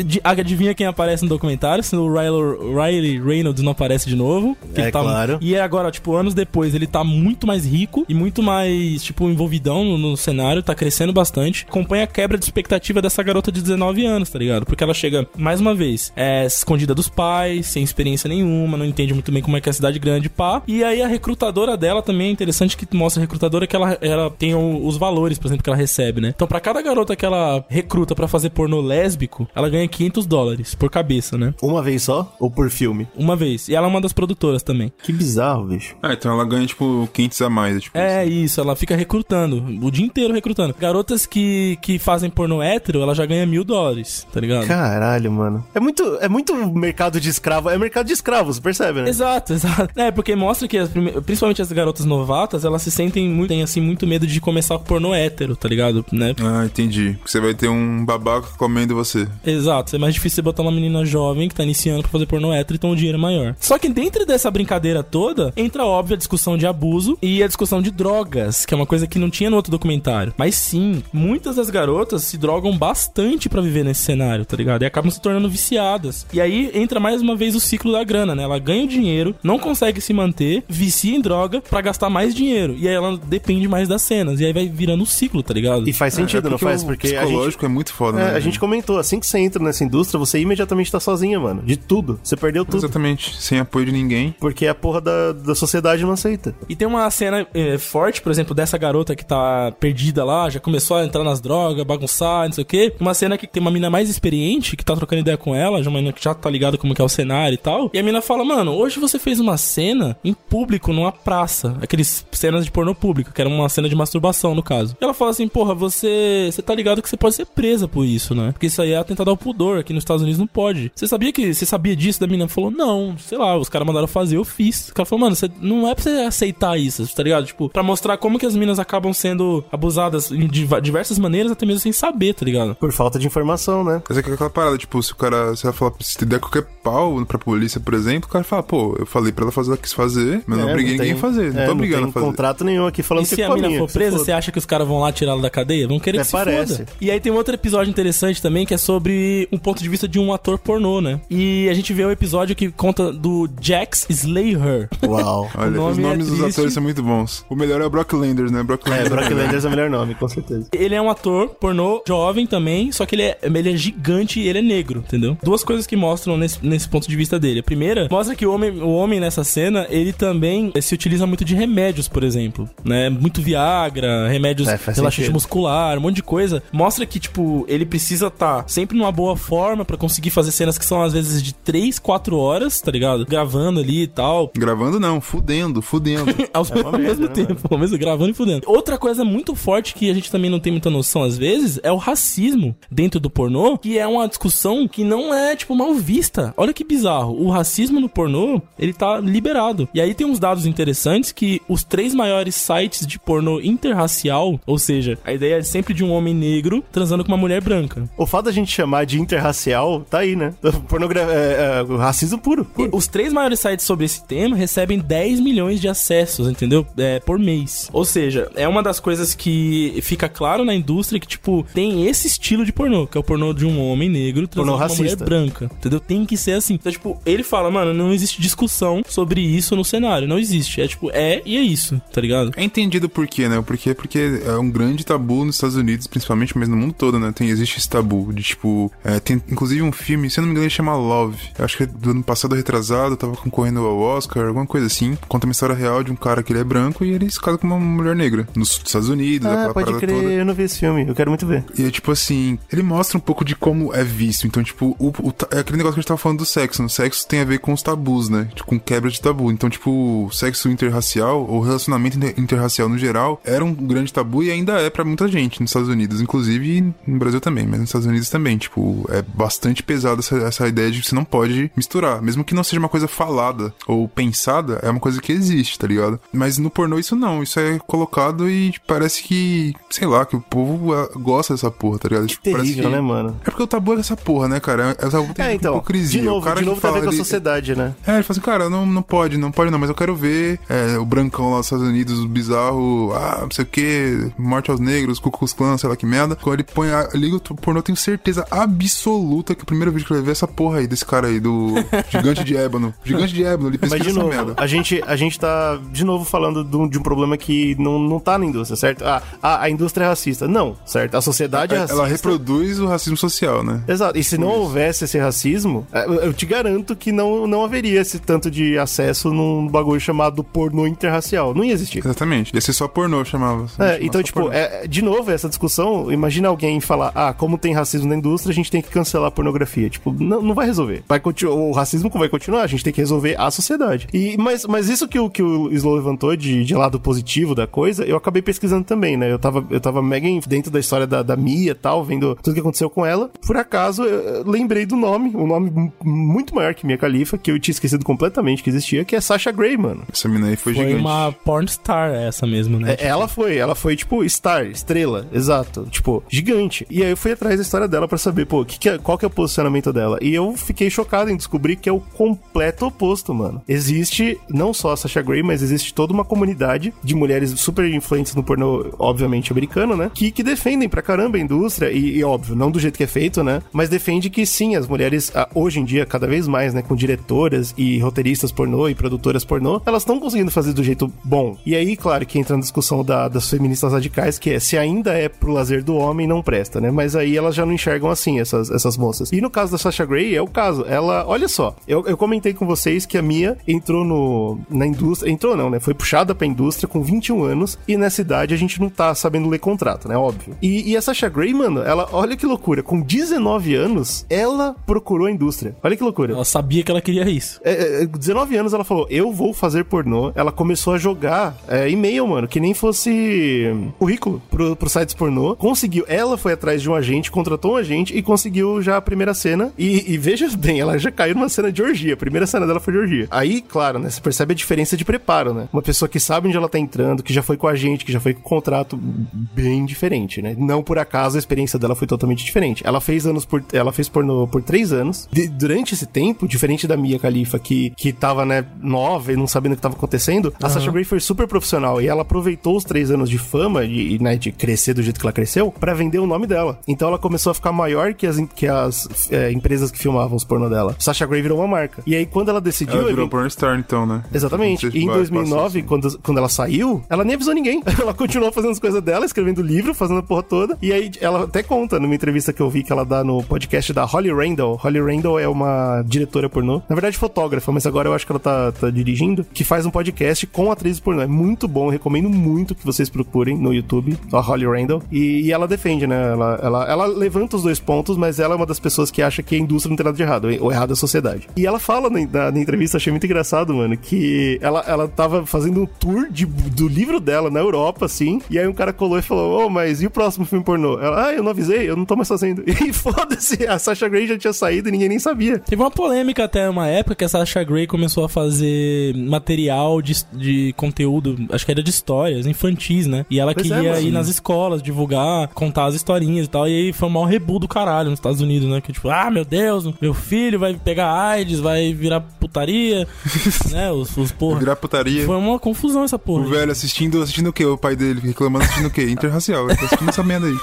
De- 0.05 0.21
adivinha 0.23 0.73
quem 0.73 0.85
aparece 0.87 1.23
no 1.23 1.29
documentário? 1.29 1.83
Se 1.83 1.95
o 1.95 2.07
Riley, 2.11 2.73
Riley 2.73 3.21
Reynolds 3.21 3.63
não 3.63 3.71
aparece 3.71 4.07
de 4.07 4.15
novo. 4.15 4.57
É 4.75 4.89
tá- 4.91 5.01
claro. 5.01 5.37
E 5.41 5.55
é 5.55 5.61
agora, 5.61 5.91
tipo, 5.91 6.13
anos 6.15 6.33
depois, 6.33 6.73
ele 6.73 6.87
tá 6.89 7.03
muito 7.03 7.45
mais 7.47 7.65
rico 7.65 8.05
e 8.09 8.13
muito 8.13 8.41
mais, 8.43 9.03
tipo, 9.03 9.29
envolvidão 9.29 9.83
no, 9.83 9.97
no 9.97 10.17
cenário, 10.17 10.63
tá 10.63 10.73
crescendo 10.75 11.13
bastante. 11.13 11.65
Acompanha 11.69 12.03
a 12.03 12.07
quebra 12.07 12.37
de 12.37 12.43
expectativa 12.45 13.01
dessa 13.01 13.21
garota 13.23 13.51
de 13.51 13.61
19 13.61 14.05
anos, 14.05 14.29
tá 14.29 14.39
ligado? 14.39 14.65
Porque 14.65 14.83
ela 14.83 14.93
chega, 14.93 15.27
mais 15.37 15.61
uma 15.61 15.73
vez, 15.75 16.11
é 16.15 16.45
escondida 16.45 16.93
dos 16.95 17.07
pais, 17.09 17.67
sem 17.67 17.83
experiência 17.83 18.27
nenhuma, 18.27 18.77
não 18.77 18.85
entende 18.85 19.13
muito 19.13 19.31
bem 19.31 19.41
como 19.41 19.57
é 19.57 19.61
que 19.61 19.69
é 19.69 19.71
a 19.71 19.73
cidade 19.73 19.99
grande, 19.99 20.29
pá. 20.29 20.61
E 20.67 20.83
aí 20.83 21.01
a 21.01 21.07
recrutadora 21.07 21.77
dela 21.77 22.01
também 22.01 22.27
é 22.27 22.31
interessante 22.31 22.75
que 22.77 22.87
mostra 22.95 23.21
a 23.21 23.23
recrutadora 23.23 23.67
que 23.67 23.75
ela, 23.75 23.97
ela 24.01 24.29
tem 24.29 24.53
o- 24.55 24.85
os 24.85 24.97
valores, 24.97 25.37
por 25.37 25.47
exemplo, 25.47 25.63
que 25.63 25.69
ela 25.69 25.77
recebe, 25.77 26.21
né? 26.21 26.33
Então, 26.35 26.47
pra 26.47 26.59
cada 26.59 26.81
garota 26.81 27.15
que 27.15 27.25
ela 27.25 27.63
recruta 27.69 28.15
pra 28.15 28.27
fazer 28.27 28.49
pornô 28.49 28.81
lésbico, 28.81 29.47
ela 29.55 29.69
ganha 29.69 29.87
500 29.87 30.25
dólares 30.25 30.75
por 30.75 30.89
cabeça, 30.89 31.37
né? 31.37 31.53
Uma 31.61 31.81
vez 31.81 32.03
só? 32.03 32.35
Ou 32.39 32.49
por 32.49 32.69
filme? 32.69 33.07
Uma 33.15 33.35
vez. 33.35 33.67
E 33.67 33.75
ela 33.75 33.87
é 33.87 33.89
uma 33.89 34.01
das 34.01 34.13
produtoras 34.13 34.63
também. 34.63 34.91
Que 35.03 35.11
bizarro, 35.11 35.65
bicho. 35.65 35.95
Ah, 36.01 36.13
então 36.13 36.31
ela 36.31 36.45
ganha, 36.45 36.65
tipo, 36.65 36.78
500 37.13 37.41
a 37.41 37.49
mais. 37.49 37.83
Tipo, 37.83 37.97
É 37.97 38.25
isso, 38.25 38.59
ela 38.61 38.75
fica 38.75 38.95
recrutando, 38.95 39.63
o 39.81 39.91
dia 39.91 40.05
inteiro 40.05 40.33
recrutando. 40.33 40.75
Garotas 40.79 41.25
que, 41.25 41.77
que 41.81 41.99
fazem 41.99 42.29
porno 42.29 42.61
hétero, 42.61 43.01
ela 43.01 43.13
já 43.15 43.25
ganha 43.25 43.45
mil 43.45 43.63
dólares, 43.63 44.25
tá 44.31 44.39
ligado? 44.39 44.67
Caralho, 44.67 45.31
mano. 45.31 45.65
É 45.73 45.79
muito, 45.79 46.17
é 46.21 46.29
muito 46.29 46.55
mercado 46.73 47.19
de 47.19 47.29
escravo. 47.29 47.69
É 47.69 47.77
mercado 47.77 48.07
de 48.07 48.13
escravos, 48.13 48.59
percebe, 48.59 49.01
né? 49.01 49.09
Exato, 49.09 49.53
exato. 49.53 49.89
É, 49.99 50.11
porque 50.11 50.35
mostra 50.35 50.67
que 50.67 50.77
as 50.77 50.89
prime- 50.89 51.11
principalmente 51.21 51.61
as 51.61 51.71
garotas 51.71 52.05
novatas, 52.05 52.63
elas 52.65 52.81
se 52.81 52.91
sentem 52.91 53.27
muito, 53.29 53.49
têm 53.49 53.61
assim, 53.63 53.81
muito 53.81 54.05
medo 54.07 54.25
de 54.27 54.39
começar 54.39 54.77
com 54.77 54.83
porno 54.83 55.13
hétero, 55.13 55.55
tá 55.55 55.67
ligado? 55.67 56.05
Né? 56.11 56.33
Ah, 56.41 56.65
entendi. 56.65 57.13
Porque 57.17 57.31
Você 57.31 57.39
vai 57.39 57.53
ter 57.53 57.67
um 57.69 58.05
babaca 58.05 58.47
comendo 58.57 58.95
você. 58.95 59.27
Exato, 59.45 59.95
é 59.95 59.99
mais 59.99 60.13
difícil 60.13 60.35
você 60.37 60.41
botar 60.41 60.61
uma 60.61 60.71
menina 60.71 61.03
jovem 61.05 61.47
que 61.49 61.55
tá 61.55 61.63
iniciando 61.63 62.01
pra 62.01 62.11
fazer 62.11 62.25
porno 62.25 62.53
hétero, 62.53 62.75
então 62.75 62.91
o 62.91 62.95
dinheiro 62.95 63.17
é 63.17 63.21
maior. 63.21 63.55
Só 63.59 63.77
que 63.77 63.89
dentro 63.89 64.25
dessa 64.25 64.49
brincadeira 64.51 65.03
toda, 65.03 65.51
entra 65.57 65.85
óbvio 65.85 66.15
a 66.15 66.17
discussão 66.17 66.57
de 66.57 66.65
abuso 66.69 67.17
e 67.21 67.43
a 67.43 67.47
discussão 67.47 67.81
de 67.81 67.91
drogas, 67.91 68.65
que 68.65 68.73
é 68.73 68.77
uma 68.77 68.85
coisa 68.85 69.07
que 69.07 69.19
não 69.19 69.29
tinha 69.29 69.49
no 69.49 69.55
outro 69.55 69.71
documentário. 69.71 70.33
Mas 70.37 70.55
sim, 70.55 71.03
muitas 71.11 71.55
das 71.57 71.69
garotas 71.69 72.23
se 72.23 72.37
drogam 72.37 72.77
bastante 72.77 73.49
pra 73.49 73.61
viver 73.61 73.83
nesse 73.83 74.01
cenário, 74.01 74.45
tá 74.45 74.55
ligado? 74.55 74.83
E 74.83 74.85
acabam 74.85 75.11
se 75.11 75.21
tornando 75.21 75.49
viciadas. 75.49 76.25
E 76.33 76.39
aí 76.39 76.71
entra 76.73 76.99
mais 76.99 77.21
uma 77.21 77.35
vez 77.35 77.55
o 77.55 77.59
ciclo 77.59 77.91
da 77.91 78.03
grana, 78.03 78.35
né? 78.35 78.43
Ela 78.43 78.59
ganha 78.59 78.85
o 78.85 78.87
dinheiro, 78.87 79.35
não 79.43 79.59
consegue 79.59 79.99
se 80.01 80.13
manter, 80.13 80.63
vicia 80.67 81.15
em 81.15 81.21
droga 81.21 81.61
pra 81.61 81.81
gastar 81.81 82.09
mais 82.09 82.33
dinheiro. 82.33 82.75
E 82.77 82.87
aí 82.87 82.93
ela 82.93 83.17
depende 83.17 83.67
mais 83.67 83.87
das 83.87 84.01
cenas. 84.01 84.39
E 84.39 84.45
aí 84.45 84.53
vai 84.53 84.67
virando 84.67 85.03
um 85.03 85.05
ciclo, 85.05 85.41
tá 85.43 85.53
ligado? 85.53 85.87
E 85.89 85.93
faz 85.93 86.13
sentido, 86.13 86.47
É 86.47 86.49
não 86.51 86.57
porque 86.57 86.65
faz? 86.65 86.83
Porque 86.83 87.07
a 87.07 87.09
gente, 87.09 87.19
psicológico 87.21 87.65
é 87.65 87.69
muito 87.69 87.93
foda, 87.93 88.19
É, 88.19 88.25
né? 88.31 88.35
a 88.35 88.39
gente 88.39 88.59
comentou, 88.59 88.97
assim 88.97 89.19
que 89.19 89.25
você 89.27 89.39
entra 89.39 89.63
nessa 89.63 89.83
indústria, 89.83 90.19
você 90.19 90.39
imediatamente 90.39 90.91
tá 90.91 90.99
sozinha, 90.99 91.39
mano. 91.39 91.61
De 91.63 91.77
tudo. 91.77 92.19
Você 92.23 92.35
perdeu 92.35 92.63
tudo. 92.65 92.77
Exatamente. 92.77 93.35
Sem 93.41 93.59
apoio 93.59 93.85
de 93.85 93.91
ninguém. 93.91 94.35
Porque 94.39 94.67
a 94.67 94.75
porra 94.75 95.01
da, 95.01 95.31
da 95.31 95.55
sociedade 95.55 96.03
não 96.03 96.11
aceita. 96.11 96.53
E 96.67 96.75
tem 96.75 96.87
uma 96.87 97.09
cena 97.09 97.47
eh, 97.53 97.77
forte, 97.77 98.21
por 98.21 98.31
exemplo, 98.31 98.53
dessa 98.53 98.77
garota 98.77 99.15
que 99.15 99.25
tá 99.25 99.71
perdida 99.79 100.23
lá, 100.23 100.49
já 100.49 100.59
começou 100.59 100.97
a 100.97 101.05
entrar 101.05 101.23
nas 101.23 101.39
drogas, 101.39 101.83
bagunçar, 101.83 102.45
não 102.45 102.53
sei 102.53 102.63
o 102.63 102.65
quê. 102.65 102.93
Uma 102.99 103.13
cena 103.13 103.37
que 103.37 103.47
tem 103.47 103.61
uma 103.61 103.71
mina 103.71 103.89
mais 103.89 104.09
experiente 104.09 104.75
que 104.75 104.85
tá 104.85 104.95
trocando 104.95 105.21
ideia 105.21 105.37
com 105.37 105.55
ela, 105.55 105.81
já 105.81 105.89
uma 105.89 105.99
mina 105.99 106.13
que 106.13 106.23
já 106.23 106.33
tá 106.33 106.49
ligada 106.49 106.77
como 106.77 106.93
que 106.93 107.01
é 107.01 107.05
o 107.05 107.09
cenário 107.09 107.53
e 107.53 107.57
tal. 107.57 107.89
E 107.93 107.99
a 107.99 108.03
mina 108.03 108.21
fala, 108.21 108.43
mano, 108.43 108.73
hoje 108.73 108.99
você 108.99 109.17
fez 109.17 109.39
uma 109.39 109.57
cena 109.57 110.17
em 110.23 110.33
público, 110.33 110.93
numa 110.93 111.11
praça. 111.11 111.77
Aqueles 111.81 112.25
cenas 112.31 112.65
de 112.65 112.71
pornô 112.71 112.93
público, 112.93 113.33
que 113.33 113.41
era 113.41 113.49
uma 113.49 113.69
cena 113.69 113.89
de 113.89 113.95
masturbação, 113.95 114.53
no 114.53 114.63
caso. 114.63 114.95
E 114.99 115.03
ela 115.03 115.13
fala 115.13 115.31
assim, 115.31 115.47
porra, 115.47 115.73
você. 115.73 116.49
Você 116.51 116.61
tá 116.61 116.75
ligado 116.75 117.01
que 117.01 117.09
você 117.09 117.17
pode 117.17 117.35
ser 117.35 117.45
presa 117.45 117.87
por 117.87 118.05
isso, 118.05 118.35
né? 118.35 118.51
Porque 118.51 118.67
isso 118.67 118.81
aí 118.81 118.91
é 118.91 118.97
atentado 118.97 119.29
ao 119.29 119.37
pudor. 119.37 119.79
Aqui 119.79 119.93
nos 119.93 120.01
Estados 120.01 120.21
Unidos 120.21 120.39
não 120.39 120.47
pode. 120.47 120.91
Você 120.95 121.07
sabia 121.07 121.31
que. 121.31 121.53
Você 121.53 121.65
sabia 121.65 121.95
disso? 121.95 122.19
Da 122.19 122.27
mina 122.27 122.47
falou, 122.47 122.69
não, 122.71 123.17
sei 123.17 123.37
lá, 123.37 123.57
os 123.57 123.69
caras 123.69 123.87
mandaram 123.87 124.07
fazer, 124.07 124.37
eu 124.37 124.45
fiz. 124.45 124.89
O 124.89 124.93
cara 124.93 125.05
falou, 125.05 125.21
mano, 125.21 125.35
você, 125.35 125.49
não 125.61 125.87
é 125.87 125.95
pra 125.95 126.03
você 126.03 126.09
aceitar 126.09 126.48
isso, 126.77 127.07
tá 127.15 127.23
ligado? 127.23 127.45
Tipo, 127.45 127.69
pra 127.69 127.83
mostrar 127.83 128.17
como 128.17 128.37
que 128.39 128.45
as 128.45 128.55
minas 128.55 128.79
acabam 128.79 129.13
sendo 129.13 129.63
abusadas 129.71 130.31
em 130.31 130.47
diva- 130.47 130.81
diversas 130.81 131.17
maneiras, 131.19 131.51
até 131.51 131.65
mesmo 131.65 131.79
sem 131.79 131.91
saber, 131.91 132.33
tá 132.33 132.45
ligado? 132.45 132.75
Por 132.75 132.91
falta 132.91 133.17
de 133.19 133.27
informação, 133.27 133.83
né? 133.83 134.01
Mas 134.07 134.17
é 134.17 134.23
que 134.23 134.29
é 134.29 134.33
aquela 134.33 134.49
parada, 134.49 134.77
tipo, 134.77 135.01
se 135.01 135.11
o 135.11 135.15
cara, 135.15 135.55
se 135.55 135.65
ela 135.65 135.73
falar, 135.73 135.93
se 135.99 136.25
der 136.25 136.39
qualquer 136.39 136.63
pau 136.83 137.23
pra 137.25 137.37
polícia, 137.37 137.79
por 137.79 137.93
exemplo, 137.93 138.27
o 138.29 138.31
cara 138.31 138.43
fala, 138.43 138.63
pô, 138.63 138.95
eu 138.99 139.05
falei 139.05 139.31
pra 139.31 139.43
ela 139.45 139.51
fazer 139.51 139.71
o 139.71 139.75
que 139.75 139.83
quis 139.83 139.93
fazer, 139.93 140.41
mas 140.45 140.57
não 140.59 140.67
É, 140.67 140.71
obriguei 140.71 140.91
tem- 140.97 140.99
ninguém 141.07 141.13
a 141.13 141.17
fazer, 141.17 141.53
não 141.53 141.61
é, 141.61 141.65
tô 141.65 141.71
obrigando 141.71 142.01
tem 142.03 142.09
a 142.09 142.13
fazer. 142.13 142.25
contrato 142.25 142.63
nenhum 142.63 142.85
aqui 142.87 143.01
falando 143.03 143.25
e 143.25 143.29
que 143.29 143.35
se 143.35 143.41
é 143.41 143.45
a 143.45 143.53
mina 143.55 143.67
minha, 143.67 143.79
for 143.79 143.91
presa, 143.91 144.17
você 144.17 144.31
acha 144.31 144.51
que 144.51 144.57
os 144.57 144.65
caras 144.65 144.87
vão 144.87 144.99
lá 144.99 145.11
tirá-la 145.11 145.41
da 145.41 145.49
cadeia? 145.49 145.87
Vão 145.87 145.99
querer 145.99 146.17
É, 146.17 146.21
que 146.21 146.25
se 146.27 146.31
parece. 146.31 146.77
foda. 146.77 146.85
E 147.01 147.09
aí 147.11 147.19
tem 147.19 147.31
outro 147.31 147.53
episódio 147.53 147.89
interessante 147.89 148.41
também, 148.41 148.65
que 148.65 148.73
é 148.73 148.77
sobre 148.77 149.47
um 149.51 149.57
ponto 149.57 149.81
de 149.81 149.89
vista 149.89 150.07
de 150.07 150.19
um 150.19 150.33
ator 150.33 150.57
pornô, 150.59 151.01
né? 151.01 151.19
E 151.29 151.67
a 151.69 151.73
gente 151.73 151.93
vê 151.93 152.05
um 152.05 152.11
episódio 152.11 152.55
que 152.55 152.69
conta 152.71 153.11
do 153.11 153.49
Jax 153.61 154.05
Slayer. 154.09 154.89
Uau. 155.05 155.49
Olha, 155.55 155.81
O 155.81 155.89
os 155.89 155.97
nome 155.97 156.03
é 156.03 156.23
triste. 156.45 156.57
atores 156.57 156.73
são 156.73 156.83
muito 156.83 157.01
bons. 157.03 157.45
O 157.49 157.55
melhor 157.55 157.81
é 157.81 157.85
o 157.85 157.89
Brock 157.89 158.13
Landers, 158.13 158.51
né? 158.51 158.63
Brock 158.63 158.87
É, 158.87 158.89
Landers. 158.89 159.09
Brock 159.09 159.29
Landers 159.31 159.65
é 159.65 159.67
o 159.67 159.71
melhor 159.71 159.89
nome, 159.89 160.15
com 160.15 160.27
certeza. 160.27 160.67
Ele 160.73 160.95
é 160.95 161.01
um 161.01 161.09
ator 161.09 161.49
pornô 161.49 162.03
jovem 162.07 162.45
também, 162.47 162.91
só 162.91 163.05
que 163.05 163.15
ele 163.15 163.23
é, 163.23 163.37
ele 163.43 163.73
é 163.73 163.77
gigante 163.77 164.39
e 164.39 164.47
ele 164.47 164.59
é 164.59 164.61
negro, 164.61 165.03
entendeu? 165.05 165.37
Duas 165.43 165.63
coisas 165.63 165.85
que 165.87 165.95
mostram 165.95 166.37
nesse, 166.37 166.65
nesse 166.65 166.87
ponto 166.87 167.07
de 167.07 167.15
vista 167.15 167.39
dele. 167.39 167.59
A 167.59 167.63
primeira, 167.63 168.07
mostra 168.09 168.35
que 168.35 168.45
o 168.45 168.53
homem, 168.53 168.71
o 168.81 168.89
homem 168.89 169.19
nessa 169.19 169.43
cena, 169.43 169.85
ele 169.89 170.13
também 170.13 170.71
eh, 170.75 170.81
se 170.81 170.93
utiliza 170.93 171.25
muito 171.25 171.43
de 171.45 171.55
remédios, 171.55 172.07
por 172.07 172.23
exemplo, 172.23 172.69
né? 172.83 173.09
Muito 173.09 173.41
Viagra, 173.41 174.27
remédios 174.27 174.67
É, 174.67 174.71
relaxante 174.75 175.15
sentido. 175.15 175.33
muscular, 175.33 175.97
um 175.97 176.01
monte 176.01 176.15
de 176.17 176.23
coisa. 176.23 176.61
Mostra 176.71 177.05
que, 177.05 177.19
tipo, 177.19 177.65
ele 177.67 177.85
precisa 177.85 178.27
estar 178.27 178.63
sempre 178.67 178.97
numa 178.97 179.11
boa 179.11 179.35
forma 179.35 179.83
pra 179.85 179.97
conseguir 179.97 180.29
fazer 180.29 180.51
cenas 180.51 180.77
que 180.77 180.85
são 180.85 181.01
às 181.01 181.13
vezes 181.13 181.41
de 181.41 181.53
3, 181.53 181.99
4 181.99 182.37
horas, 182.37 182.79
tá 182.81 182.91
ligado? 182.91 183.25
Gravando 183.25 183.79
ali 183.79 184.03
e 184.03 184.07
tal. 184.07 184.51
Gravando 184.57 184.99
não, 184.99 185.19
fudendo, 185.21 185.81
fudendo. 185.81 186.18
Ao, 186.53 186.65
É 186.65 186.81
uma 186.81 186.91
ao 186.91 186.99
mesmo 186.99 187.21
merda, 187.21 187.41
né, 187.41 187.45
tempo, 187.45 187.67
ao 187.69 187.77
mesmo 187.77 187.97
gravando 187.97 188.31
e 188.31 188.33
fudendo. 188.33 188.63
Outra 188.65 188.97
coisa 188.97 189.23
muito 189.23 189.55
forte 189.55 189.93
que 189.93 190.09
a 190.09 190.13
gente 190.13 190.31
também 190.31 190.49
não 190.49 190.59
tem 190.59 190.71
muita 190.71 190.89
noção 190.89 191.23
às 191.23 191.37
vezes 191.37 191.79
é 191.83 191.91
o 191.91 191.97
racismo 191.97 192.75
dentro 192.91 193.19
do 193.19 193.29
pornô, 193.29 193.77
que 193.77 193.97
é 193.97 194.07
uma 194.07 194.27
discussão 194.27 194.87
que 194.87 195.03
não 195.03 195.33
é, 195.33 195.55
tipo, 195.55 195.75
mal 195.75 195.93
vista. 195.93 196.53
Olha 196.57 196.73
que 196.73 196.83
bizarro. 196.83 197.33
O 197.39 197.49
racismo 197.49 197.99
no 197.99 198.09
pornô, 198.09 198.61
ele 198.77 198.93
tá 198.93 199.19
liberado. 199.19 199.87
E 199.93 200.01
aí 200.01 200.13
tem 200.13 200.27
uns 200.27 200.39
dados 200.39 200.65
interessantes 200.65 201.31
que 201.31 201.61
os 201.67 201.83
três 201.83 202.13
maiores 202.13 202.55
sites 202.55 203.05
de 203.05 203.19
pornô 203.19 203.59
interracial, 203.61 204.59
ou 204.65 204.77
seja, 204.77 205.17
a 205.23 205.33
ideia 205.33 205.55
é 205.55 205.63
sempre 205.63 205.93
de 205.93 206.03
um 206.03 206.11
homem 206.11 206.33
negro 206.33 206.83
transando 206.91 207.23
com 207.23 207.31
uma 207.31 207.37
mulher 207.37 207.61
branca. 207.61 208.09
O 208.17 208.25
fato 208.25 208.45
da 208.45 208.51
gente 208.51 208.71
chamar 208.71 209.05
de 209.05 209.19
interracial 209.19 210.01
tá 210.01 210.19
aí, 210.19 210.35
né? 210.35 210.53
Pornogra 210.87 211.21
é, 211.21 211.79
é, 211.79 211.83
o 211.83 211.97
racismo 211.97 212.37
puro. 212.37 212.67
E 212.77 212.89
os 212.91 213.07
três 213.07 213.31
maiores 213.33 213.59
sites 213.59 213.85
sobre 213.85 214.05
esse 214.05 214.25
tema 214.25 214.55
recebem 214.55 214.99
10 214.99 215.39
milhões 215.39 215.79
de 215.79 215.87
acessos, 215.87 216.08
entendeu? 216.13 216.85
É, 216.97 217.19
por 217.19 217.39
mês. 217.39 217.89
Ou 217.91 218.05
seja, 218.05 218.49
é 218.55 218.67
uma 218.67 218.83
das 218.83 218.99
coisas 218.99 219.33
que 219.33 219.99
fica 220.01 220.27
claro 220.29 220.63
na 220.65 220.73
indústria 220.73 221.19
que, 221.19 221.27
tipo, 221.27 221.65
tem 221.73 222.07
esse 222.07 222.27
estilo 222.27 222.65
de 222.65 222.71
pornô, 222.71 223.07
que 223.07 223.17
é 223.17 223.21
o 223.21 223.23
pornô 223.23 223.53
de 223.53 223.65
um 223.65 223.79
homem 223.81 224.09
negro 224.09 224.47
transando 224.47 224.77
com 224.77 224.83
uma 224.83 224.95
mulher 224.95 225.15
branca, 225.15 225.65
entendeu? 225.65 225.99
Tem 225.99 226.25
que 226.25 226.37
ser 226.37 226.53
assim. 226.53 226.75
Então, 226.75 226.91
tipo, 226.91 227.19
ele 227.25 227.43
fala, 227.43 227.69
mano, 227.69 227.93
não 227.93 228.13
existe 228.13 228.41
discussão 228.41 229.03
sobre 229.07 229.41
isso 229.41 229.75
no 229.75 229.83
cenário, 229.83 230.27
não 230.27 230.39
existe. 230.39 230.81
É 230.81 230.87
tipo, 230.87 231.09
é 231.11 231.41
e 231.45 231.57
é 231.57 231.61
isso, 231.61 232.01
tá 232.11 232.21
ligado? 232.21 232.51
É 232.55 232.63
entendido 232.63 233.09
por 233.09 233.27
quê, 233.27 233.47
né? 233.47 233.57
O 233.57 233.63
porquê 233.63 233.93
porque 233.93 234.41
é 234.45 234.57
um 234.57 234.69
grande 234.69 235.05
tabu 235.05 235.45
nos 235.45 235.55
Estados 235.55 235.75
Unidos, 235.75 236.07
principalmente, 236.07 236.57
mas 236.57 236.67
no 236.67 236.75
mundo 236.75 236.93
todo, 236.93 237.19
né? 237.19 237.31
Tem, 237.33 237.49
existe 237.49 237.77
esse 237.77 237.89
tabu 237.89 238.31
de, 238.33 238.43
tipo... 238.43 238.91
é, 239.03 239.19
tem 239.19 239.41
inclusive 239.49 239.81
um 239.81 239.91
filme, 239.91 240.29
se 240.29 240.39
eu 240.39 240.41
não 240.41 240.47
me 240.47 240.51
engano, 240.51 240.65
ele 240.65 240.69
chama 240.69 240.95
Love. 240.95 241.37
Eu 241.57 241.65
acho 241.65 241.77
que 241.77 241.83
é 241.83 241.85
do 241.85 242.11
ano 242.11 242.23
passado 242.23 242.55
retrasado, 242.55 243.17
tava 243.17 243.35
concorrendo 243.35 243.79
ao 243.79 243.99
Oscar, 243.99 244.47
alguma 244.47 244.65
coisa 244.65 244.87
assim. 244.87 245.17
Conta 245.27 245.45
uma 245.45 245.51
história 245.51 245.75
real 245.75 245.98
de 246.03 246.11
um 246.11 246.15
cara 246.15 246.41
que 246.43 246.51
ele 246.51 246.59
é 246.59 246.63
branco 246.63 247.03
e 247.05 247.11
ele 247.11 247.29
se 247.29 247.39
casa 247.39 247.57
com 247.57 247.67
uma 247.67 247.79
mulher 247.79 248.15
negra. 248.15 248.47
Nos 248.55 248.81
Estados 248.85 249.09
Unidos, 249.09 249.47
Ah, 249.47 249.71
pode 249.73 249.93
crer, 249.97 250.15
toda. 250.15 250.29
eu 250.33 250.45
não 250.45 250.53
vi 250.53 250.63
esse 250.63 250.79
filme, 250.79 251.07
eu 251.07 251.15
quero 251.15 251.29
muito 251.31 251.45
ver. 251.45 251.63
E 251.77 251.85
é 251.85 251.91
tipo 251.91 252.11
assim, 252.11 252.57
ele 252.71 252.83
mostra 252.83 253.17
um 253.17 253.21
pouco 253.21 253.43
de 253.45 253.55
como 253.55 253.93
é 253.93 254.03
visto. 254.03 254.45
Então, 254.47 254.63
tipo, 254.63 254.95
o, 254.99 255.07
o 255.09 255.33
é 255.51 255.59
aquele 255.59 255.77
negócio 255.77 255.95
que 255.95 255.99
a 255.99 256.01
gente 256.01 256.07
tava 256.07 256.17
falando 256.17 256.39
do 256.39 256.45
sexo. 256.45 256.83
O 256.83 256.89
sexo 256.89 257.27
tem 257.27 257.41
a 257.41 257.45
ver 257.45 257.59
com 257.59 257.73
os 257.73 257.81
tabus, 257.81 258.29
né? 258.29 258.47
Tipo, 258.55 258.65
com 258.67 258.79
quebra 258.79 259.09
de 259.09 259.19
tabu. 259.21 259.51
Então, 259.51 259.69
tipo, 259.69 260.29
sexo 260.31 260.69
interracial, 260.69 261.45
ou 261.47 261.61
relacionamento 261.61 262.17
inter- 262.17 262.33
interracial 262.37 262.89
no 262.89 262.97
geral, 262.97 263.41
era 263.43 263.63
um 263.63 263.73
grande 263.73 264.11
tabu 264.13 264.43
e 264.43 264.51
ainda 264.51 264.79
é 264.81 264.89
pra 264.89 265.03
muita 265.05 265.27
gente 265.27 265.61
nos 265.61 265.69
Estados 265.69 265.89
Unidos, 265.89 266.21
inclusive 266.21 266.77
e 266.77 267.09
no 267.11 267.17
Brasil 267.19 267.39
também, 267.41 267.65
mas 267.67 267.79
nos 267.79 267.89
Estados 267.89 268.07
Unidos 268.07 268.29
também. 268.29 268.57
Tipo, 268.57 269.05
é 269.11 269.21
bastante 269.21 269.83
pesada 269.83 270.19
essa, 270.19 270.37
essa 270.37 270.67
ideia 270.67 270.91
de 270.91 271.01
que 271.01 271.07
você 271.07 271.15
não 271.15 271.23
pode 271.25 271.71
misturar. 271.75 272.21
Mesmo 272.21 272.43
que 272.43 272.53
não 272.55 272.63
seja 272.63 272.79
uma 272.79 272.89
coisa 272.89 273.07
falada 273.07 273.73
ou 273.87 274.07
pensada, 274.07 274.79
é 274.83 274.89
uma 274.89 274.99
coisa 274.99 275.21
que 275.21 275.31
existe, 275.31 275.77
tá 275.79 275.87
ligado? 275.89 276.19
Mas 276.33 276.57
no 276.57 276.69
pornô 276.69 276.97
isso 276.99 277.15
não, 277.15 277.41
isso 277.43 277.59
é 277.59 277.77
colocado 277.79 278.49
e 278.49 278.73
parece 278.87 279.23
que, 279.23 279.73
sei 279.89 280.07
lá, 280.07 280.25
que 280.25 280.35
o 280.35 280.41
povo 280.41 280.93
ah, 280.93 281.09
gosta 281.15 281.53
dessa 281.53 281.69
porra, 281.71 281.99
tá 281.99 282.09
ligado? 282.09 282.27
Tipo, 282.27 282.43
parece 282.51 282.61
Terrível, 282.69 282.89
que- 282.89 282.95
né, 282.95 283.01
mano? 283.01 283.35
É 283.41 283.49
porque 283.49 283.63
o 283.63 283.67
tabu 283.67 283.93
é 283.95 283.99
essa 283.99 284.15
porra, 284.15 284.47
né, 284.47 284.59
cara? 284.59 284.95
É, 284.99 285.05
o 285.05 285.09
tabu 285.11 285.33
tem 285.33 285.45
É, 285.45 285.53
então, 285.53 285.73
hipocrisia. 285.75 286.21
de 286.21 286.27
O 286.27 286.31
novo, 286.31 286.45
cara 286.45 286.55
de 286.57 286.61
que 286.63 286.69
novo 286.69 286.81
tem 286.81 286.89
a 286.89 286.93
ver 286.93 286.99
fala, 286.99 287.05
com 287.05 287.09
a 287.11 287.13
ele- 287.13 287.23
sociedade, 287.23 287.75
né? 287.75 287.95
É, 288.07 288.13
ele 288.15 288.23
fala 288.23 288.31
assim, 288.37 288.41
cara, 288.41 288.69
não, 288.69 288.85
não 288.85 289.01
pode, 289.01 289.37
não 289.37 289.51
pode 289.51 289.71
não, 289.71 289.79
mas 289.79 289.89
eu 289.89 289.95
quero 289.95 290.15
ver 290.15 290.59
é, 290.69 290.97
o 290.97 291.05
brancão 291.05 291.51
lá 291.51 291.57
nos 291.57 291.65
Estados 291.65 291.85
Unidos, 291.87 292.19
o 292.19 292.27
bizarro, 292.27 293.11
ah, 293.15 293.39
não 293.43 293.51
sei 293.51 293.63
o 293.63 293.67
que, 293.67 294.31
morte 294.37 294.69
aos 294.71 294.79
negros, 294.79 295.19
Ku 295.19 295.31
Klux 295.31 295.53
Klan, 295.53 295.77
sei 295.77 295.89
lá 295.89 295.95
que 295.95 296.05
merda. 296.05 296.35
Quando 296.35 296.55
ele 296.55 296.63
põe, 296.63 296.89
a, 296.91 297.09
liga 297.13 297.35
o 297.37 297.39
pornô, 297.55 297.79
eu 297.79 297.83
tenho 297.83 297.95
certeza 297.97 298.45
absoluta 298.49 299.55
que 299.55 299.63
o 299.63 299.65
primeiro 299.65 299.91
vídeo 299.91 300.05
que 300.07 300.13
ele 300.13 300.19
vai 300.19 300.25
ver 300.25 300.31
é 300.31 300.33
essa 300.33 300.47
porra 300.47 300.79
aí, 300.79 300.87
desse 300.87 301.05
cara 301.05 301.27
aí, 301.27 301.39
do 301.39 301.73
Gigante 302.09 302.43
de 302.43 302.55
Ébano. 302.55 302.93
Gigante 303.03 303.33
de 303.33 303.43
Ébano, 303.43 303.69
ele 303.69 303.79
Mas 303.81 303.89
pesquisa 303.91 304.03
de 304.03 304.09
essa 304.09 304.19
novo, 304.19 304.29
merda. 304.35 304.53
a 304.57 304.67
gente, 304.67 305.01
a 305.05 305.15
gente 305.15 305.39
tá 305.39 305.78
de 305.91 306.03
novo 306.03 306.25
falando 306.25 306.63
de 306.63 306.97
um, 306.97 307.01
problema 307.01 307.37
que 307.37 307.75
não, 307.79 307.99
não 307.99 308.19
tá 308.19 308.37
na 308.37 308.45
indústria, 308.45 308.75
certo? 308.77 309.03
Ah, 309.05 309.21
a, 309.41 309.63
a 309.63 309.69
indústria 309.69 310.05
é 310.05 310.07
racista. 310.07 310.47
Não, 310.47 310.75
certo? 310.85 311.15
A 311.15 311.21
sociedade 311.21 311.73
é 311.73 311.77
É, 311.77 311.79
racista. 311.81 311.99
Ela 311.99 312.07
reproduz 312.07 312.79
o 312.79 312.85
racismo 312.85 313.17
social, 313.17 313.63
né? 313.63 313.83
Exato. 313.87 314.17
E 314.17 314.23
se 314.23 314.37
não 314.37 314.49
houvesse 314.49 315.05
esse 315.05 315.17
racismo, 315.17 315.87
é, 315.91 316.05
eu 316.05 316.33
te 316.33 316.45
garanto 316.45 316.95
que 316.95 317.11
não, 317.11 317.47
não 317.47 317.63
haveria 317.63 317.99
esse 318.01 318.19
tanto 318.19 318.51
de 318.51 318.77
acesso 318.77 319.31
num 319.31 319.67
bagulho 319.67 319.99
chamado 319.99 320.43
pornô 320.43 320.85
interracial. 320.87 321.53
Não 321.53 321.63
ia 321.63 321.73
existir. 321.73 321.99
Exatamente. 321.99 322.53
Ia 322.53 322.61
ser 322.61 322.73
só 322.73 322.87
pornô, 322.87 323.23
chamava. 323.25 323.63
É, 323.63 323.67
Chamava 323.67 323.97
então, 324.03 324.23
tipo, 324.23 324.51
é, 324.51 324.87
de 324.87 325.01
novo, 325.01 325.31
essa 325.31 325.49
discussão, 325.49 326.11
imagina 326.11 326.47
alguém 326.47 326.79
falar, 326.79 327.11
ah, 327.15 327.33
como 327.33 327.57
tem 327.57 327.73
racismo 327.73 328.07
na 328.07 328.15
indústria, 328.15 328.51
a 328.51 328.55
gente 328.55 328.71
tem 328.71 328.81
que 328.81 328.89
cancelar 328.89 329.27
a 329.27 329.31
pornografia. 329.31 329.89
Tipo, 329.89 330.11
não, 330.11 330.41
não 330.41 330.53
vai 330.53 330.65
resolver. 330.65 331.03
Vai 331.07 331.21
o 331.47 331.71
racismo 331.71 332.09
vai 332.09 332.29
continuar, 332.29 332.63
a 332.63 332.67
gente 332.67 332.83
tem 332.83 332.91
que 332.91 332.99
resolver 332.99 333.35
a 333.39 333.49
sociedade. 333.51 334.07
E, 334.13 334.35
mas, 334.37 334.65
mas 334.65 334.89
isso 334.89 335.07
que 335.07 335.19
o, 335.19 335.29
que 335.29 335.41
o 335.43 335.68
Slow 335.73 335.95
levantou 335.95 336.35
de, 336.35 336.63
de 336.63 336.75
lado 336.75 336.99
positivo 336.99 337.53
da 337.55 337.67
coisa, 337.67 338.03
eu 338.05 338.15
acabei 338.17 338.41
pesquisando 338.41 338.83
também, 338.83 339.17
né? 339.17 339.31
Eu 339.31 339.39
tava, 339.39 339.65
eu 339.69 339.79
tava 339.79 340.01
mega 340.01 340.27
dentro 340.47 340.69
da 340.71 340.79
história 340.79 341.07
da, 341.07 341.23
da 341.23 341.35
Mia 341.35 341.71
e 341.71 341.75
tal, 341.75 342.03
vendo 342.03 342.35
tudo 342.41 342.53
que 342.53 342.59
aconteceu 342.59 342.89
com 342.89 343.05
ela. 343.05 343.29
Por 343.45 343.57
acaso, 343.57 344.03
eu, 344.03 344.43
lembrei 344.49 344.85
do 344.85 344.95
nome, 344.95 345.31
um 345.35 345.47
nome 345.47 345.91
muito 346.03 346.53
maior 346.53 346.73
que 346.73 346.85
Mia 346.85 346.97
Khalifa, 346.97 347.37
que 347.37 347.51
eu 347.51 347.59
tinha 347.59 347.71
esquecido 347.73 348.03
completamente 348.05 348.61
que 348.63 348.69
existia, 348.69 349.03
que 349.05 349.15
é 349.15 349.21
Sasha 349.21 349.51
Grey, 349.51 349.77
mano. 349.77 350.03
Essa 350.11 350.27
mina 350.27 350.47
aí 350.47 350.55
foi, 350.55 350.73
Foi 350.73 350.83
gigante. 350.85 351.01
uma 351.01 351.31
pornstar 351.31 352.11
essa 352.13 352.45
mesmo, 352.45 352.79
né? 352.79 352.95
É, 352.99 353.07
ela 353.07 353.27
foi, 353.27 353.57
ela 353.57 353.75
foi, 353.75 353.95
tipo, 353.95 354.27
star, 354.29 354.65
estrela, 354.65 355.27
exato. 355.31 355.87
Tipo, 355.89 356.23
gigante. 356.29 356.85
E 356.89 357.03
aí 357.03 357.11
eu 357.11 357.17
fui 357.17 357.31
atrás 357.31 357.55
da 357.55 357.61
história 357.61 357.87
dela 357.87 358.07
pra 358.07 358.17
saber, 358.17 358.45
pô, 358.45 358.63
que 358.65 358.79
que 358.79 358.89
é- 358.89 358.97
qual 358.97 359.17
que 359.17 359.25
é 359.25 359.27
o 359.27 359.31
posicionamento 359.31 359.91
dela. 359.91 360.17
E 360.21 360.33
eu 360.33 360.55
fiquei 360.55 360.89
chocado 360.89 361.29
em 361.29 361.35
descobrir 361.37 361.75
que 361.75 361.89
é 361.89 361.91
o 361.91 361.99
completo 361.99 362.85
oposto, 362.85 363.33
mano. 363.33 363.61
Existe 363.67 364.37
não 364.49 364.73
só 364.73 364.91
a 364.93 364.97
Sasha 364.97 365.21
Grey, 365.21 365.43
mas 365.43 365.58
existe 365.61 365.93
toda 365.93 366.13
uma 366.13 366.23
comunidade 366.25 366.93
de 367.03 367.15
mulheres 367.15 367.51
super 367.59 367.85
influentes 367.93 368.35
no 368.35 368.43
pornô, 368.43 368.87
obviamente, 368.97 369.51
americano, 369.51 369.95
né? 369.95 370.11
Que, 370.13 370.31
que 370.31 370.43
defendem 370.43 370.87
pra 370.89 371.01
caramba 371.01 371.37
a 371.37 371.41
indústria, 371.41 371.91
e, 371.91 372.17
e, 372.17 372.23
óbvio, 372.23 372.55
não 372.55 372.71
do 372.71 372.79
jeito 372.79 372.97
que 372.97 373.03
é 373.03 373.07
feito, 373.07 373.43
né? 373.43 373.61
Mas 373.73 373.89
defende 373.89 374.29
que 374.29 374.45
sim, 374.45 374.75
as 374.75 374.87
mulheres, 374.87 375.31
ah, 375.35 375.47
hoje 375.53 375.79
em 375.79 375.85
dia, 375.85 376.05
cada 376.05 376.27
vez 376.27 376.47
mais, 376.47 376.73
né, 376.73 376.81
com 376.81 376.95
diretoras 376.95 377.73
e 377.77 377.99
roteiristas 377.99 378.51
pornô 378.51 378.87
e 378.89 378.95
produtoras 378.95 379.43
pornô, 379.45 379.81
elas 379.85 380.03
estão 380.03 380.19
conseguindo 380.19 380.51
fazer 380.51 380.73
do 380.73 380.83
jeito 380.83 381.11
bom. 381.23 381.57
E 381.65 381.75
aí, 381.75 381.95
claro, 381.95 382.25
que 382.25 382.39
entra 382.39 382.55
na 382.55 382.61
discussão 382.61 383.03
da- 383.03 383.27
das 383.27 383.49
feministas 383.49 383.91
radicais, 383.93 384.37
que 384.39 384.51
é 384.51 384.59
se 384.59 384.77
ainda 384.77 385.13
é 385.13 385.27
pro 385.29 385.51
lazer 385.51 385.83
do 385.83 385.95
homem, 385.95 386.27
não 386.27 386.41
presta, 386.41 386.79
né? 386.81 386.91
Mas 386.91 387.15
aí 387.15 387.35
elas 387.37 387.55
já 387.55 387.65
não 387.65 387.73
enxergam 387.73 388.09
assim, 388.09 388.39
essas, 388.39 388.69
essas 388.71 388.97
moças. 388.97 389.31
E 389.31 389.41
no 389.41 389.49
caso 389.49 389.71
da 389.71 389.77
Sasha 389.77 390.05
Grey, 390.05 390.35
é 390.35 390.41
o 390.41 390.47
caso. 390.47 390.85
Ela, 390.87 391.25
olha 391.27 391.47
só, 391.47 391.75
eu, 391.87 392.05
eu 392.05 392.17
comentei 392.17 392.53
com 392.53 392.65
vocês 392.65 393.05
que 393.05 393.17
a 393.17 393.21
Mia 393.21 393.57
entrou 393.67 394.03
no, 394.05 394.59
na 394.69 394.85
indústria, 394.85 395.29
entrou 395.31 395.48
não, 395.55 395.69
né? 395.69 395.79
Foi 395.79 395.93
puxada 395.93 396.33
pra 396.35 396.47
indústria 396.47 396.87
com 396.87 397.01
21 397.01 397.43
anos 397.43 397.77
e 397.87 397.97
nessa 397.97 398.21
idade 398.21 398.53
a 398.53 398.57
gente 398.57 398.79
não 398.79 398.89
tá 398.89 399.13
sabendo 399.15 399.49
ler 399.49 399.59
contrato, 399.59 400.07
né? 400.07 400.17
Óbvio. 400.17 400.55
E, 400.61 400.91
e 400.91 400.97
a 400.97 401.01
Sasha 401.01 401.29
Grey, 401.29 401.53
mano, 401.53 401.81
ela, 401.81 402.09
olha 402.11 402.35
que 402.35 402.45
loucura, 402.45 402.83
com 402.83 403.01
19 403.01 403.75
anos, 403.75 404.25
ela 404.29 404.75
procurou 404.85 405.27
a 405.27 405.31
indústria. 405.31 405.75
Olha 405.83 405.95
que 405.95 406.03
loucura. 406.03 406.33
Ela 406.33 406.45
sabia 406.45 406.83
que 406.83 406.91
ela 406.91 407.01
queria 407.01 407.29
isso. 407.29 407.59
É, 407.63 408.03
é, 408.03 408.05
19 408.05 408.55
anos 408.57 408.73
ela 408.73 408.83
falou, 408.83 409.07
eu 409.09 409.31
vou 409.31 409.53
fazer 409.53 409.85
pornô. 409.85 410.31
Ela 410.35 410.51
começou 410.51 410.93
a 410.93 410.97
jogar 410.97 411.55
é, 411.67 411.89
e-mail, 411.89 412.27
mano, 412.27 412.47
que 412.47 412.59
nem 412.59 412.73
fosse 412.73 413.73
currículo 413.97 414.41
pro, 414.49 414.75
pro 414.75 414.89
sites 414.89 415.13
pornô. 415.13 415.55
Conseguiu, 415.55 416.05
ela 416.07 416.37
foi 416.37 416.53
atrás 416.53 416.81
de 416.81 416.89
um 416.89 416.95
agente, 416.95 417.31
contratou 417.31 417.73
um 417.73 417.77
agente 417.77 418.15
e 418.15 418.21
conseguiu 418.21 418.81
já 418.81 418.97
a 418.97 419.01
primeira 419.01 419.33
cena. 419.33 419.71
E, 419.77 420.13
e 420.13 420.17
veja 420.17 420.49
bem, 420.57 420.79
ela 420.79 420.97
já 420.97 421.11
caiu 421.11 421.35
numa 421.35 421.49
cena 421.49 421.71
de 421.71 421.81
orgia. 421.81 422.13
A 422.13 422.17
primeira 422.17 422.47
cena 422.47 422.65
dela 422.65 422.79
foi 422.79 422.93
de 422.93 422.99
orgia. 422.99 423.27
Aí, 423.31 423.61
claro, 423.61 423.99
né, 423.99 424.09
você 424.09 424.19
percebe 424.21 424.53
a 424.53 424.55
diferença 424.55 424.97
de 424.97 425.05
preparo, 425.05 425.38
né? 425.45 425.67
Uma 425.71 425.81
pessoa 425.81 426.07
que 426.09 426.19
sabe 426.19 426.47
onde 426.47 426.57
ela 426.57 426.67
tá 426.69 426.77
entrando, 426.79 427.23
que 427.23 427.33
já 427.33 427.41
foi 427.41 427.57
com 427.57 427.67
a 427.67 427.75
gente, 427.75 428.03
que 428.05 428.11
já 428.11 428.19
foi 428.19 428.33
com 428.33 428.41
contrato, 428.41 428.97
bem 428.97 429.85
diferente, 429.85 430.41
né? 430.41 430.55
Não 430.57 430.81
por 430.83 430.97
acaso 430.99 431.35
a 431.37 431.39
experiência 431.39 431.77
dela 431.79 431.95
foi 431.95 432.07
totalmente 432.07 432.43
diferente. 432.43 432.83
Ela 432.85 432.99
fez 433.01 433.25
anos 433.25 433.45
por, 433.45 433.63
ela 433.73 433.91
fez 433.91 434.09
pornô 434.09 434.47
por 434.47 434.61
três 434.61 434.91
anos. 434.91 435.27
De- 435.31 435.47
durante 435.47 435.93
esse 435.93 436.05
tempo, 436.05 436.47
diferente 436.47 436.87
da 436.87 436.97
Mia 436.97 437.17
Khalifa, 437.17 437.57
que, 437.59 437.91
que 437.91 438.11
tava, 438.11 438.45
né, 438.45 438.65
nova 438.81 439.31
e 439.31 439.35
não 439.35 439.47
sabendo 439.47 439.73
o 439.73 439.75
que 439.75 439.81
tava 439.81 439.95
acontecendo, 439.95 440.53
a. 440.61 440.69
Sasha 440.69 440.91
Grey 440.91 441.03
foi 441.03 441.19
super 441.19 441.47
profissional 441.47 442.01
e 442.01 442.07
ela 442.07 442.21
aproveitou 442.21 442.77
os 442.77 442.83
três 442.83 443.11
anos 443.11 443.29
de 443.29 443.37
fama 443.37 443.83
e, 443.83 444.17
né, 444.19 444.35
de 444.37 444.51
crescer 444.51 444.93
do 444.93 445.01
jeito 445.03 445.19
que 445.19 445.25
ela 445.25 445.33
cresceu 445.33 445.71
pra 445.71 445.93
vender 445.93 446.19
o 446.19 446.27
nome 446.27 446.45
dela. 446.47 446.79
Então 446.87 447.07
ela 447.07 447.17
começou 447.17 447.51
a 447.51 447.53
ficar 447.53 447.71
maior 447.71 448.13
que 448.13 448.25
as, 448.27 448.37
que 448.55 448.67
as 448.67 449.29
é, 449.31 449.51
empresas 449.51 449.91
que 449.91 449.97
filmavam 449.99 450.35
os 450.35 450.43
pornô 450.43 450.69
dela. 450.69 450.95
Sasha 450.99 451.25
Grey 451.25 451.41
virou 451.41 451.57
uma 451.59 451.67
marca. 451.67 452.01
E 452.05 452.15
aí, 452.15 452.25
quando 452.25 452.49
ela 452.49 452.61
decidiu. 452.61 452.95
Ela 452.95 453.03
virou 453.05 453.19
event- 453.25 453.29
pornstar, 453.31 453.77
então, 453.79 454.05
né? 454.05 454.23
Exatamente. 454.33 454.87
E 454.93 455.03
em 455.03 455.07
2009, 455.19 455.83
quando, 455.83 456.19
quando 456.19 456.37
ela 456.37 456.49
saiu, 456.49 457.03
ela 457.09 457.23
nem 457.23 457.35
avisou 457.35 457.53
ninguém. 457.53 457.81
Ela 457.99 458.13
continuou 458.13 458.51
fazendo 458.51 458.71
as 458.71 458.79
coisas 458.79 459.01
dela, 459.01 459.25
escrevendo 459.25 459.61
livro, 459.61 459.93
fazendo 459.93 460.19
a 460.19 460.23
porra 460.23 460.43
toda. 460.43 460.77
E 460.81 460.91
aí 460.93 461.11
ela 461.19 461.43
até 461.43 461.61
conta 461.61 461.99
numa 461.99 462.15
entrevista 462.15 462.53
que 462.53 462.61
eu 462.61 462.69
vi 462.69 462.81
que 462.83 462.91
ela 462.93 463.03
dá 463.03 463.23
no 463.23 463.43
podcast 463.43 463.91
da 463.91 464.05
Holly 464.05 464.31
Randall. 464.31 464.75
Holly 464.77 464.99
Randall 465.01 465.37
é 465.39 465.47
uma 465.47 466.01
diretora 466.05 466.49
pornô. 466.49 466.81
Na 466.87 466.95
verdade, 466.95 467.17
fotógrafa, 467.17 467.71
mas 467.71 467.85
agora 467.85 468.07
eu 468.09 468.13
acho 468.13 468.25
que 468.25 468.31
ela 468.31 468.39
tá, 468.39 468.71
tá 468.71 468.89
dirigindo. 468.89 469.45
Que 469.53 469.63
faz 469.63 469.85
um 469.85 469.91
podcast 469.91 470.47
com 470.47 470.71
atrizes 470.71 470.99
pornô. 470.99 471.21
É 471.21 471.27
muito 471.27 471.67
bom, 471.67 471.87
eu 471.87 471.89
recomendo 471.91 472.29
muito 472.29 472.73
que 472.73 472.85
vocês 472.85 473.09
procurem 473.09 473.57
no 473.57 473.73
YouTube, 473.73 474.17
a 474.31 474.39
Holly 474.39 474.65
Randall. 474.65 475.03
E, 475.11 475.41
e 475.41 475.51
ela 475.51 475.67
defende, 475.67 476.07
né? 476.07 476.31
Ela, 476.31 476.59
ela, 476.63 476.85
ela 476.89 477.05
levanta 477.05 477.57
os 477.57 477.63
dois 477.63 477.79
pontos, 477.79 478.15
mas 478.17 478.39
ela 478.39 478.53
é 478.53 478.57
uma 478.57 478.65
das 478.65 478.79
pessoas 478.79 479.11
que 479.11 479.21
acha 479.21 479.43
que 479.43 479.55
a 479.55 479.59
indústria 479.59 479.89
não 479.89 479.97
tem 479.97 480.05
nada 480.05 480.15
de 480.15 480.23
errado. 480.23 480.45
O 480.61 480.71
errado 480.71 480.91
é 480.91 480.93
a 480.93 480.95
sociedade. 480.95 481.49
E 481.57 481.65
ela 481.67 481.79
fala 481.79 482.09
na, 482.09 482.19
na- 482.25 482.51
na 482.51 482.59
entrevista, 482.59 482.97
achei 482.97 483.11
muito 483.11 483.25
engraçado, 483.25 483.73
mano, 483.73 483.97
que 483.97 484.57
ela, 484.61 484.83
ela 484.87 485.08
tava 485.09 485.45
fazendo 485.45 485.81
um 485.81 485.85
tour 485.85 486.27
de, 486.31 486.45
do 486.45 486.87
livro 486.87 487.19
dela 487.19 487.49
na 487.49 487.59
Europa, 487.59 488.05
assim. 488.05 488.41
E 488.49 488.57
aí 488.57 488.67
um 488.67 488.73
cara 488.73 488.93
colou 488.93 489.17
e 489.19 489.21
falou: 489.21 489.65
Ô, 489.65 489.69
mas 489.69 490.01
e 490.01 490.07
o 490.07 490.11
próximo 490.11 490.45
filme 490.45 490.63
pornô? 490.63 490.99
Ela, 490.99 491.27
ah, 491.27 491.33
eu 491.33 491.43
não 491.43 491.51
avisei, 491.51 491.89
eu 491.89 491.95
não 491.95 492.05
tô 492.05 492.15
mais 492.15 492.27
fazendo. 492.27 492.63
E 492.89 492.93
foda-se, 492.93 493.67
a 493.67 493.77
Sasha 493.77 494.07
Grey 494.07 494.25
já 494.25 494.37
tinha 494.37 494.53
saído 494.53 494.87
e 494.87 494.91
ninguém 494.91 495.09
nem 495.09 495.19
sabia. 495.19 495.59
Teve 495.59 495.81
uma 495.81 495.91
polêmica 495.91 496.45
até 496.45 496.67
uma 496.69 496.87
época 496.87 497.13
que 497.15 497.25
a 497.25 497.29
Sasha 497.29 497.63
Grey 497.63 497.85
começou 497.85 498.23
a 498.23 498.29
fazer 498.29 499.13
material 499.15 500.01
de, 500.01 500.23
de 500.33 500.73
conteúdo, 500.77 501.37
acho 501.51 501.65
que 501.65 501.71
era 501.71 501.83
de 501.83 501.89
histórias 501.89 502.47
infantis, 502.47 503.05
né? 503.05 503.25
E 503.29 503.39
ela 503.39 503.53
Pois 503.53 503.69
é, 503.69 503.75
queria 503.75 503.91
mano. 503.93 504.07
ir 504.07 504.11
nas 504.11 504.27
escolas, 504.27 504.81
divulgar, 504.81 505.49
contar 505.49 505.85
as 505.85 505.95
historinhas 505.95 506.45
e 506.45 506.49
tal. 506.49 506.67
E 506.67 506.71
aí 506.87 506.93
foi 506.93 507.09
o 507.09 507.11
maior 507.11 507.25
rebu 507.25 507.59
do 507.59 507.67
caralho 507.67 508.09
nos 508.09 508.19
Estados 508.19 508.41
Unidos, 508.41 508.67
né? 508.69 508.81
Que 508.81 508.93
tipo, 508.93 509.09
ah, 509.09 509.29
meu 509.29 509.43
Deus, 509.45 509.91
meu 510.01 510.13
filho 510.13 510.57
vai 510.57 510.73
pegar 510.73 511.11
AIDS, 511.11 511.59
vai 511.59 511.93
virar 511.93 512.21
putaria, 512.21 513.07
né? 513.71 513.91
Os, 513.91 514.15
os 514.17 514.31
porra. 514.31 514.59
Virar 514.59 514.75
putaria. 514.77 514.98
Foi 515.25 515.35
uma 515.35 515.59
confusão 515.59 516.03
essa 516.03 516.17
porra. 516.19 516.43
O 516.45 516.49
velho 516.49 516.71
assistindo, 516.71 517.21
assistindo 517.21 517.47
o 517.47 517.53
quê? 517.53 517.65
O 517.65 517.77
pai 517.77 517.95
dele 517.95 518.19
reclamando 518.23 518.65
assistindo 518.65 518.87
o 518.87 518.91
quê? 518.91 519.03
Interracial. 519.09 519.67
Ele 519.69 519.77
tá 519.77 519.85
assistindo 519.85 520.09
essa 520.09 520.23
merda 520.23 520.47
aí. 520.47 520.57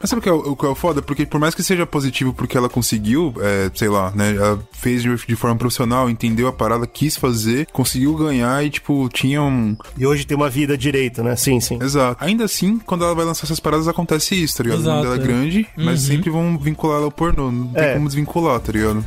Mas 0.00 0.10
sabe 0.10 0.20
o 0.20 0.22
que, 0.22 0.28
é, 0.28 0.32
o 0.32 0.54
que 0.56 0.66
é 0.66 0.68
o 0.68 0.74
foda? 0.74 1.00
Porque 1.00 1.24
por 1.24 1.40
mais 1.40 1.54
que 1.54 1.62
seja 1.62 1.86
positivo 1.86 2.32
porque 2.34 2.56
ela 2.56 2.68
conseguiu, 2.68 3.32
é, 3.40 3.70
sei 3.74 3.88
lá, 3.88 4.10
né? 4.14 4.34
Ela 4.36 4.62
fez 4.72 5.02
de, 5.02 5.14
de 5.26 5.36
forma 5.36 5.56
profissional, 5.56 6.10
entendeu 6.10 6.48
a 6.48 6.52
parada, 6.52 6.86
quis 6.86 7.16
fazer, 7.16 7.66
conseguiu 7.72 8.14
ganhar 8.14 8.62
e, 8.64 8.68
tipo, 8.70 9.08
tinha 9.08 9.42
um. 9.42 9.76
E 9.96 10.06
hoje 10.06 10.26
tem 10.26 10.36
uma 10.36 10.50
vida 10.50 10.76
direito, 10.76 11.22
né? 11.22 11.34
Sim, 11.36 11.60
sim. 11.60 11.78
Exato. 11.80 12.22
Ainda 12.22 12.44
assim, 12.44 12.78
quando 12.78 13.04
ela 13.04 13.14
vai 13.14 13.24
lançar 13.24 13.44
essas 13.44 13.60
paradas, 13.60 13.88
acontece 13.88 14.34
isso, 14.34 14.58
tá 14.58 14.64
ligado? 14.64 14.80
Exato, 14.80 14.90
o 15.00 15.02
nome 15.04 15.08
dela 15.16 15.20
é 15.20 15.24
é. 15.24 15.26
grande, 15.26 15.66
mas 15.76 16.00
Uhum. 16.02 16.06
sempre 16.14 16.30
vão 16.30 16.58
vincular 16.58 16.96
ela 16.96 17.06
ao 17.06 17.12
pornô. 17.12 17.50
Não 17.50 17.68
tem 17.68 17.82
É. 17.84 17.94
como 17.94 18.06
desvincular, 18.06 18.60
tá 18.60 18.72
ligado? 18.72 19.04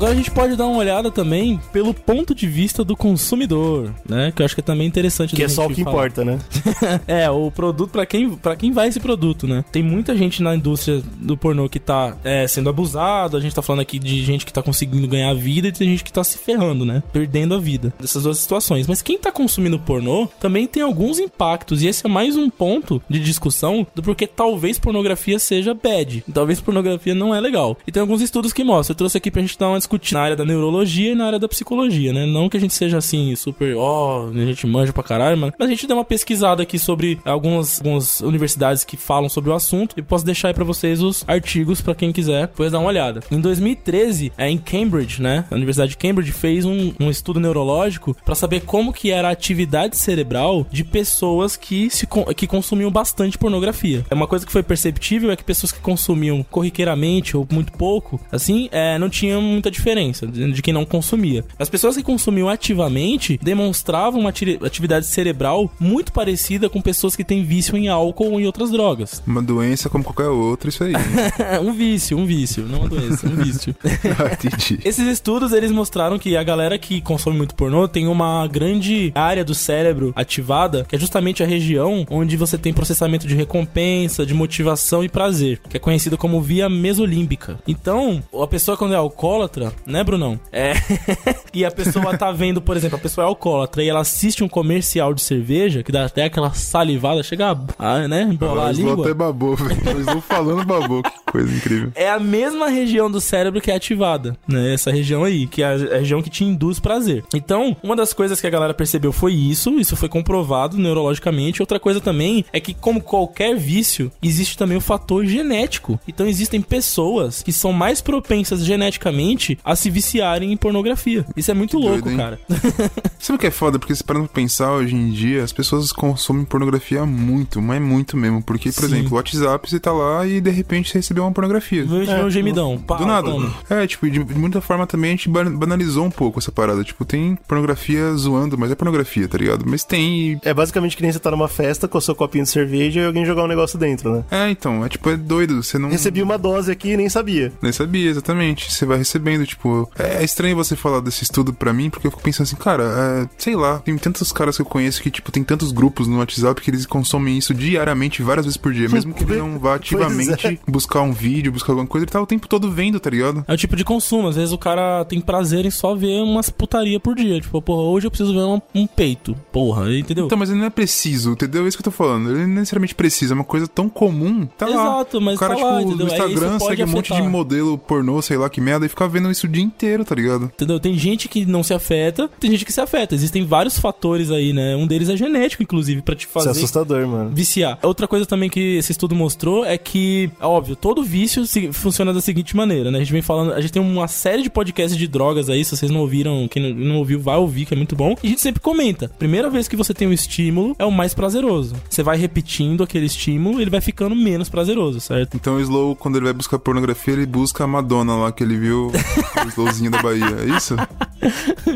Agora 0.00 0.14
a 0.14 0.16
gente 0.16 0.30
pode 0.30 0.56
dar 0.56 0.66
uma 0.66 0.78
olhada 0.78 1.10
também 1.10 1.60
pelo 1.74 1.92
ponto 1.92 2.34
de 2.34 2.46
vista 2.46 2.82
do 2.82 2.96
consumidor, 2.96 3.94
né? 4.08 4.32
Que 4.34 4.40
eu 4.40 4.46
acho 4.46 4.54
que 4.54 4.62
é 4.62 4.64
também 4.64 4.86
interessante 4.86 5.36
Que 5.36 5.44
é 5.44 5.48
só 5.48 5.66
o 5.66 5.68
que 5.68 5.84
falar. 5.84 5.94
importa, 5.94 6.24
né? 6.24 6.38
é, 7.06 7.28
o 7.28 7.50
produto 7.50 7.90
pra 7.90 8.06
quem, 8.06 8.30
pra 8.30 8.56
quem 8.56 8.72
vai 8.72 8.88
esse 8.88 8.98
produto, 8.98 9.46
né? 9.46 9.62
Tem 9.70 9.82
muita 9.82 10.16
gente 10.16 10.42
na 10.42 10.56
indústria 10.56 11.02
do 11.18 11.36
pornô 11.36 11.68
que 11.68 11.78
tá 11.78 12.16
é, 12.24 12.48
sendo 12.48 12.70
abusado, 12.70 13.36
a 13.36 13.40
gente 13.40 13.54
tá 13.54 13.60
falando 13.60 13.82
aqui 13.82 13.98
de 13.98 14.24
gente 14.24 14.46
que 14.46 14.52
tá 14.54 14.62
conseguindo 14.62 15.06
ganhar 15.06 15.34
vida 15.34 15.68
e 15.68 15.72
tem 15.72 15.90
gente 15.90 16.02
que 16.02 16.10
tá 16.10 16.24
se 16.24 16.38
ferrando, 16.38 16.86
né? 16.86 17.02
Perdendo 17.12 17.54
a 17.54 17.58
vida. 17.58 17.92
Dessas 18.00 18.22
duas 18.22 18.38
situações. 18.38 18.86
Mas 18.86 19.02
quem 19.02 19.18
tá 19.18 19.30
consumindo 19.30 19.78
pornô 19.78 20.26
também 20.40 20.66
tem 20.66 20.82
alguns 20.82 21.18
impactos, 21.18 21.82
e 21.82 21.88
esse 21.88 22.06
é 22.06 22.08
mais 22.08 22.38
um 22.38 22.48
ponto 22.48 23.02
de 23.06 23.20
discussão 23.20 23.86
do 23.94 24.02
porquê 24.02 24.26
talvez 24.26 24.78
pornografia 24.78 25.38
seja 25.38 25.74
bad. 25.74 26.24
Talvez 26.32 26.58
pornografia 26.58 27.14
não 27.14 27.34
é 27.34 27.40
legal. 27.40 27.76
E 27.86 27.92
tem 27.92 28.00
alguns 28.00 28.22
estudos 28.22 28.50
que 28.50 28.64
mostram. 28.64 28.94
Eu 28.94 28.96
trouxe 28.96 29.18
aqui 29.18 29.30
pra 29.30 29.42
gente 29.42 29.58
dar 29.58 29.68
uma 29.68 29.89
discutir 29.90 30.14
na 30.14 30.22
área 30.22 30.36
da 30.36 30.44
neurologia 30.44 31.12
e 31.12 31.14
na 31.14 31.26
área 31.26 31.38
da 31.38 31.48
psicologia, 31.48 32.12
né? 32.12 32.26
Não 32.26 32.48
que 32.48 32.56
a 32.56 32.60
gente 32.60 32.74
seja 32.74 32.98
assim, 32.98 33.34
super, 33.34 33.76
ó, 33.76 34.28
a 34.28 34.44
gente 34.44 34.66
manja 34.66 34.92
pra 34.92 35.02
caralho, 35.02 35.36
mano. 35.36 35.52
Mas 35.58 35.68
a 35.68 35.70
gente 35.70 35.86
deu 35.86 35.96
uma 35.96 36.04
pesquisada 36.04 36.62
aqui 36.62 36.78
sobre 36.78 37.18
algumas, 37.24 37.78
algumas 37.78 38.20
universidades 38.20 38.84
que 38.84 38.96
falam 38.96 39.28
sobre 39.28 39.50
o 39.50 39.54
assunto 39.54 39.94
e 39.96 40.02
posso 40.02 40.24
deixar 40.24 40.48
aí 40.48 40.54
pra 40.54 40.64
vocês 40.64 41.02
os 41.02 41.24
artigos 41.26 41.80
pra 41.80 41.94
quem 41.94 42.12
quiser 42.12 42.46
depois 42.46 42.72
dar 42.72 42.78
uma 42.78 42.88
olhada. 42.88 43.20
Em 43.30 43.40
2013, 43.40 44.32
é, 44.38 44.48
em 44.48 44.58
Cambridge, 44.58 45.20
né? 45.20 45.44
A 45.50 45.54
Universidade 45.54 45.90
de 45.90 45.96
Cambridge 45.96 46.32
fez 46.32 46.64
um, 46.64 46.92
um 47.00 47.10
estudo 47.10 47.40
neurológico 47.40 48.16
pra 48.24 48.34
saber 48.34 48.60
como 48.60 48.92
que 48.92 49.10
era 49.10 49.28
a 49.28 49.32
atividade 49.32 49.96
cerebral 49.96 50.66
de 50.70 50.84
pessoas 50.84 51.56
que, 51.56 51.90
se, 51.90 52.06
que 52.36 52.46
consumiam 52.46 52.90
bastante 52.90 53.36
pornografia. 53.38 54.04
É 54.10 54.14
uma 54.14 54.26
coisa 54.26 54.46
que 54.46 54.52
foi 54.52 54.62
perceptível 54.62 55.30
é 55.30 55.36
que 55.36 55.44
pessoas 55.44 55.72
que 55.72 55.80
consumiam 55.80 56.42
corriqueiramente 56.42 57.36
ou 57.36 57.46
muito 57.50 57.72
pouco, 57.72 58.20
assim, 58.30 58.68
é, 58.72 58.98
não 58.98 59.08
tinha 59.08 59.40
muita 59.40 59.70
diferença 59.70 59.79
de 59.80 60.52
de 60.52 60.62
quem 60.62 60.74
não 60.74 60.84
consumia. 60.84 61.44
As 61.58 61.68
pessoas 61.68 61.96
que 61.96 62.02
consumiam 62.02 62.48
ativamente 62.48 63.38
demonstravam 63.42 64.20
uma 64.20 64.30
ati- 64.30 64.58
atividade 64.62 65.06
cerebral 65.06 65.70
muito 65.78 66.12
parecida 66.12 66.68
com 66.68 66.80
pessoas 66.80 67.16
que 67.16 67.24
têm 67.24 67.44
vício 67.44 67.76
em 67.76 67.88
álcool 67.88 68.32
ou 68.32 68.40
em 68.40 68.46
outras 68.46 68.70
drogas. 68.70 69.22
Uma 69.26 69.42
doença 69.42 69.88
como 69.88 70.04
qualquer 70.04 70.28
outra, 70.28 70.68
isso 70.68 70.84
aí. 70.84 70.92
um 71.62 71.72
vício, 71.72 72.16
um 72.18 72.26
vício, 72.26 72.64
não 72.66 72.80
uma 72.80 72.88
doença, 72.88 73.26
um 73.26 73.36
vício. 73.36 73.74
ah. 73.84 74.80
Esses 74.84 75.06
estudos, 75.06 75.52
eles 75.52 75.70
mostraram 75.70 76.18
que 76.18 76.36
a 76.36 76.42
galera 76.42 76.78
que 76.78 77.00
consome 77.00 77.36
muito 77.36 77.54
pornô 77.54 77.88
tem 77.88 78.06
uma 78.06 78.46
grande 78.46 79.12
área 79.14 79.44
do 79.44 79.54
cérebro 79.54 80.12
ativada, 80.16 80.84
que 80.88 80.96
é 80.96 80.98
justamente 80.98 81.42
a 81.42 81.46
região 81.46 82.06
onde 82.10 82.36
você 82.36 82.58
tem 82.58 82.72
processamento 82.72 83.26
de 83.26 83.34
recompensa, 83.34 84.26
de 84.26 84.34
motivação 84.34 85.02
e 85.04 85.08
prazer, 85.08 85.60
que 85.68 85.76
é 85.76 85.80
conhecida 85.80 86.16
como 86.16 86.40
via 86.40 86.68
mesolímbica. 86.68 87.58
Então, 87.66 88.22
a 88.40 88.46
pessoa 88.46 88.76
quando 88.76 88.94
é 88.94 88.96
alcoólatra, 88.96 89.69
né, 89.86 90.02
Brunão? 90.04 90.38
É. 90.52 90.74
e 91.52 91.64
a 91.64 91.70
pessoa 91.70 92.16
tá 92.16 92.30
vendo, 92.32 92.60
por 92.60 92.76
exemplo, 92.76 92.96
a 92.96 93.00
pessoa 93.00 93.24
é 93.24 93.28
alcoólatra 93.28 93.82
e 93.82 93.88
ela 93.88 94.00
assiste 94.00 94.42
um 94.44 94.48
comercial 94.48 95.14
de 95.14 95.22
cerveja, 95.22 95.82
que 95.82 95.92
dá 95.92 96.04
até 96.04 96.24
aquela 96.24 96.52
salivada, 96.52 97.22
chega 97.22 97.52
a, 97.52 97.58
a, 97.78 98.08
né, 98.08 98.22
embolar 98.22 98.66
a 98.66 98.68
Eles 98.68 98.78
vão 98.78 98.90
língua. 98.90 99.04
até 99.04 99.14
babou, 99.14 99.56
velho. 99.56 99.90
Eles 99.90 100.06
vão 100.06 100.20
falando 100.20 100.64
babou, 100.64 101.02
que 101.02 101.10
coisa 101.30 101.54
incrível. 101.54 101.92
É 101.94 102.10
a 102.10 102.18
mesma 102.18 102.68
região 102.68 103.10
do 103.10 103.20
cérebro 103.20 103.60
que 103.60 103.70
é 103.70 103.74
ativada, 103.74 104.36
né? 104.46 104.74
Essa 104.74 104.90
região 104.90 105.24
aí, 105.24 105.46
que 105.46 105.62
é 105.62 105.66
a 105.66 105.76
região 105.98 106.22
que 106.22 106.30
te 106.30 106.44
induz 106.44 106.78
prazer. 106.80 107.24
Então, 107.34 107.76
uma 107.82 107.96
das 107.96 108.12
coisas 108.12 108.40
que 108.40 108.46
a 108.46 108.50
galera 108.50 108.74
percebeu 108.74 109.12
foi 109.12 109.34
isso, 109.34 109.78
isso 109.78 109.96
foi 109.96 110.08
comprovado 110.08 110.76
neurologicamente. 110.76 111.62
Outra 111.62 111.78
coisa 111.78 112.00
também 112.00 112.44
é 112.52 112.60
que, 112.60 112.74
como 112.74 113.00
qualquer 113.00 113.56
vício, 113.56 114.10
existe 114.22 114.56
também 114.56 114.76
o 114.76 114.80
fator 114.80 115.24
genético. 115.24 115.98
Então, 116.06 116.26
existem 116.26 116.60
pessoas 116.60 117.42
que 117.42 117.52
são 117.52 117.72
mais 117.72 118.00
propensas 118.00 118.64
geneticamente 118.64 119.58
a 119.64 119.74
se 119.76 119.90
viciarem 119.90 120.52
em 120.52 120.56
pornografia. 120.56 121.24
Isso 121.36 121.50
é 121.50 121.54
muito 121.54 121.78
louco, 121.78 122.02
doido, 122.02 122.16
cara. 122.16 122.38
Sabe 123.18 123.36
o 123.36 123.38
que 123.38 123.46
é 123.46 123.50
foda? 123.50 123.78
Porque 123.78 123.94
se 123.94 124.02
parando 124.04 124.26
pra 124.26 124.34
pensar, 124.34 124.72
hoje 124.72 124.94
em 124.94 125.10
dia, 125.10 125.42
as 125.44 125.52
pessoas 125.52 125.92
consomem 125.92 126.44
pornografia 126.44 127.04
muito, 127.04 127.60
mas 127.60 127.80
muito 127.80 128.16
mesmo. 128.16 128.42
Porque, 128.42 128.70
por 128.72 128.80
Sim. 128.88 128.94
exemplo, 128.96 129.12
o 129.12 129.16
WhatsApp, 129.16 129.68
você 129.70 129.78
tá 129.78 129.92
lá 129.92 130.26
e 130.26 130.40
de 130.40 130.50
repente 130.50 130.90
você 130.90 130.98
recebeu 130.98 131.24
uma 131.24 131.32
pornografia. 131.32 131.84
Vem 131.84 132.08
É, 132.10 132.24
um 132.24 132.30
gemidão. 132.30 132.78
Pá, 132.78 132.96
Do 132.96 133.06
nada. 133.06 133.30
toma. 133.30 133.52
É, 133.68 133.86
tipo, 133.86 134.08
de, 134.10 134.22
de 134.24 134.34
muita 134.34 134.60
forma 134.60 134.86
também 134.86 135.10
a 135.10 135.12
gente 135.12 135.28
ba- 135.28 135.44
banalizou 135.44 136.04
um 136.04 136.10
pouco 136.10 136.38
essa 136.38 136.50
parada. 136.50 136.82
Tipo, 136.82 137.04
tem 137.04 137.36
pornografia 137.46 138.12
zoando, 138.14 138.56
mas 138.56 138.70
é 138.70 138.74
pornografia, 138.74 139.28
tá 139.28 139.36
ligado? 139.38 139.64
Mas 139.66 139.84
tem. 139.84 140.32
e- 140.32 140.38
É 140.42 140.54
basicamente 140.54 140.96
que 140.96 141.02
nem 141.02 141.12
você 141.12 141.18
tá 141.18 141.30
numa 141.30 141.48
festa 141.48 141.86
com 141.86 141.98
o 141.98 142.00
seu 142.00 142.14
copinho 142.14 142.44
de 142.44 142.50
cerveja 142.50 143.00
e 143.00 143.04
alguém 143.06 143.24
jogar 143.24 143.44
um 143.44 143.48
negócio 143.48 143.78
dentro, 143.78 144.12
né? 144.12 144.24
É, 144.30 144.50
então, 144.50 144.84
é 144.84 144.88
tipo, 144.88 145.10
é 145.10 145.16
doido. 145.16 145.62
Você 145.62 145.78
não. 145.78 145.90
Recebi 145.90 146.22
uma 146.22 146.38
dose 146.38 146.70
aqui 146.72 146.90
e 146.92 146.96
nem 146.96 147.08
sabia. 147.08 147.52
Nem 147.60 147.72
sabia, 147.72 148.08
exatamente. 148.10 148.72
Você 148.72 148.86
vai 148.86 148.98
recebendo, 148.98 149.39
tipo. 149.46 149.90
É 149.98 150.22
estranho 150.24 150.56
você 150.56 150.76
falar 150.76 151.00
desse 151.00 151.22
estudo 151.24 151.52
pra 151.52 151.72
mim, 151.72 151.90
porque 151.90 152.06
eu 152.06 152.10
fico 152.10 152.22
pensando 152.22 152.46
assim, 152.46 152.56
cara, 152.56 152.84
é, 152.84 153.28
sei 153.38 153.56
lá, 153.56 153.78
tem 153.78 153.96
tantos 153.98 154.32
caras 154.32 154.56
que 154.56 154.62
eu 154.62 154.66
conheço 154.66 155.02
que, 155.02 155.10
tipo, 155.10 155.32
tem 155.32 155.42
tantos 155.42 155.72
grupos 155.72 156.06
no 156.06 156.18
WhatsApp 156.18 156.60
que 156.60 156.70
eles 156.70 156.86
consomem 156.86 157.38
isso 157.38 157.54
diariamente, 157.54 158.22
várias 158.22 158.46
vezes 158.46 158.56
por 158.56 158.72
dia. 158.72 158.88
Mesmo 158.88 159.14
que 159.14 159.24
ele 159.24 159.36
não 159.36 159.58
vá 159.58 159.76
ativamente 159.76 160.60
buscar 160.66 161.02
um 161.02 161.12
vídeo, 161.12 161.52
buscar 161.52 161.72
alguma 161.72 161.86
coisa, 161.86 162.04
ele 162.04 162.12
tá 162.12 162.20
o 162.20 162.26
tempo 162.26 162.48
todo 162.48 162.70
vendo, 162.70 163.00
tá 163.00 163.10
ligado? 163.10 163.44
É 163.46 163.54
o 163.54 163.56
tipo 163.56 163.76
de 163.76 163.84
consumo. 163.84 164.28
Às 164.28 164.36
vezes 164.36 164.52
o 164.52 164.58
cara 164.58 165.04
tem 165.04 165.20
prazer 165.20 165.64
em 165.64 165.70
só 165.70 165.94
ver 165.94 166.22
umas 166.22 166.50
putaria 166.50 167.00
por 167.00 167.14
dia. 167.14 167.40
Tipo, 167.40 167.60
porra, 167.62 167.82
hoje 167.82 168.06
eu 168.06 168.10
preciso 168.10 168.32
ver 168.32 168.40
um, 168.40 168.60
um 168.74 168.86
peito. 168.86 169.34
Porra, 169.52 169.92
entendeu? 169.94 170.26
Então, 170.26 170.38
mas 170.38 170.50
ele 170.50 170.58
não 170.58 170.66
é 170.66 170.70
preciso, 170.70 171.32
entendeu? 171.32 171.64
É 171.64 171.68
isso 171.68 171.76
que 171.76 171.80
eu 171.80 171.90
tô 171.92 171.96
falando. 171.96 172.30
Ele 172.30 172.46
não 172.46 172.54
necessariamente 172.54 172.94
precisa, 172.94 173.34
é 173.34 173.36
uma 173.36 173.44
coisa 173.44 173.66
tão 173.66 173.88
comum. 173.88 174.46
Tá 174.58 174.66
lá. 174.66 174.72
Exato, 174.72 175.20
mas 175.20 175.36
o 175.36 175.38
cara, 175.38 175.54
tá 175.54 175.60
tipo, 175.60 175.70
lá, 175.70 175.82
entendeu? 175.82 176.06
no 176.06 176.12
Instagram 176.12 176.58
segue 176.58 176.84
um 176.84 176.86
monte 176.86 177.06
de 177.06 177.12
afetar. 177.12 177.30
modelo 177.30 177.78
pornô, 177.78 178.20
sei 178.22 178.36
lá 178.36 178.48
que 178.48 178.60
merda, 178.60 178.86
e 178.86 178.88
fica 178.88 179.08
vendo 179.08 179.29
isso 179.30 179.46
o 179.46 179.48
dia 179.50 179.62
inteiro, 179.62 180.04
tá 180.04 180.14
ligado? 180.14 180.44
Entendeu? 180.44 180.78
Tem 180.80 180.96
gente 180.98 181.28
que 181.28 181.44
não 181.44 181.62
se 181.62 181.72
afeta, 181.74 182.28
tem 182.40 182.50
gente 182.50 182.64
que 182.64 182.72
se 182.72 182.80
afeta. 182.80 183.14
Existem 183.14 183.44
vários 183.44 183.78
fatores 183.78 184.30
aí, 184.30 184.52
né? 184.52 184.74
Um 184.76 184.86
deles 184.86 185.08
é 185.08 185.16
genético, 185.16 185.62
inclusive, 185.62 186.02
pra 186.02 186.14
te 186.14 186.24
Isso 186.24 186.32
fazer 186.32 186.48
é 186.48 186.52
assustador, 186.52 187.06
mano. 187.06 187.30
viciar. 187.34 187.78
Outra 187.82 188.06
coisa 188.08 188.26
também 188.26 188.48
que 188.50 188.76
esse 188.76 188.92
estudo 188.92 189.14
mostrou 189.14 189.64
é 189.64 189.76
que, 189.78 190.30
óbvio, 190.40 190.76
todo 190.76 191.02
vício 191.02 191.46
se- 191.46 191.72
funciona 191.72 192.12
da 192.12 192.20
seguinte 192.20 192.56
maneira, 192.56 192.90
né? 192.90 192.98
A 192.98 193.00
gente 193.02 193.12
vem 193.12 193.22
falando, 193.22 193.52
a 193.52 193.60
gente 193.60 193.72
tem 193.72 193.82
uma 193.82 194.08
série 194.08 194.42
de 194.42 194.50
podcasts 194.50 194.96
de 194.98 195.06
drogas 195.08 195.48
aí, 195.48 195.64
se 195.64 195.76
vocês 195.76 195.90
não 195.90 196.00
ouviram, 196.00 196.46
quem 196.48 196.62
não, 196.62 196.86
não 196.86 196.96
ouviu, 196.96 197.20
vai 197.20 197.36
ouvir, 197.36 197.64
que 197.66 197.74
é 197.74 197.76
muito 197.76 197.94
bom. 197.96 198.14
E 198.22 198.26
a 198.26 198.30
gente 198.30 198.40
sempre 198.40 198.60
comenta, 198.60 199.08
primeira 199.18 199.48
vez 199.50 199.68
que 199.68 199.76
você 199.76 199.92
tem 199.94 200.06
um 200.08 200.12
estímulo, 200.12 200.74
é 200.78 200.84
o 200.84 200.90
mais 200.92 201.14
prazeroso. 201.14 201.74
Você 201.88 202.02
vai 202.02 202.16
repetindo 202.16 202.82
aquele 202.82 203.06
estímulo, 203.06 203.60
ele 203.60 203.70
vai 203.70 203.80
ficando 203.80 204.14
menos 204.14 204.48
prazeroso, 204.48 205.00
certo? 205.00 205.36
Então 205.36 205.56
o 205.56 205.60
Slow, 205.60 205.94
quando 205.96 206.16
ele 206.16 206.24
vai 206.24 206.32
buscar 206.34 206.58
pornografia, 206.58 207.14
ele 207.14 207.26
busca 207.26 207.64
a 207.64 207.66
Madonna 207.66 208.14
lá, 208.16 208.32
que 208.32 208.42
ele 208.42 208.56
viu 208.56 208.90
o 209.44 209.48
Slowzinho 209.48 209.90
da 209.90 210.02
Bahia. 210.02 210.24
É 210.40 210.56
isso? 210.56 210.76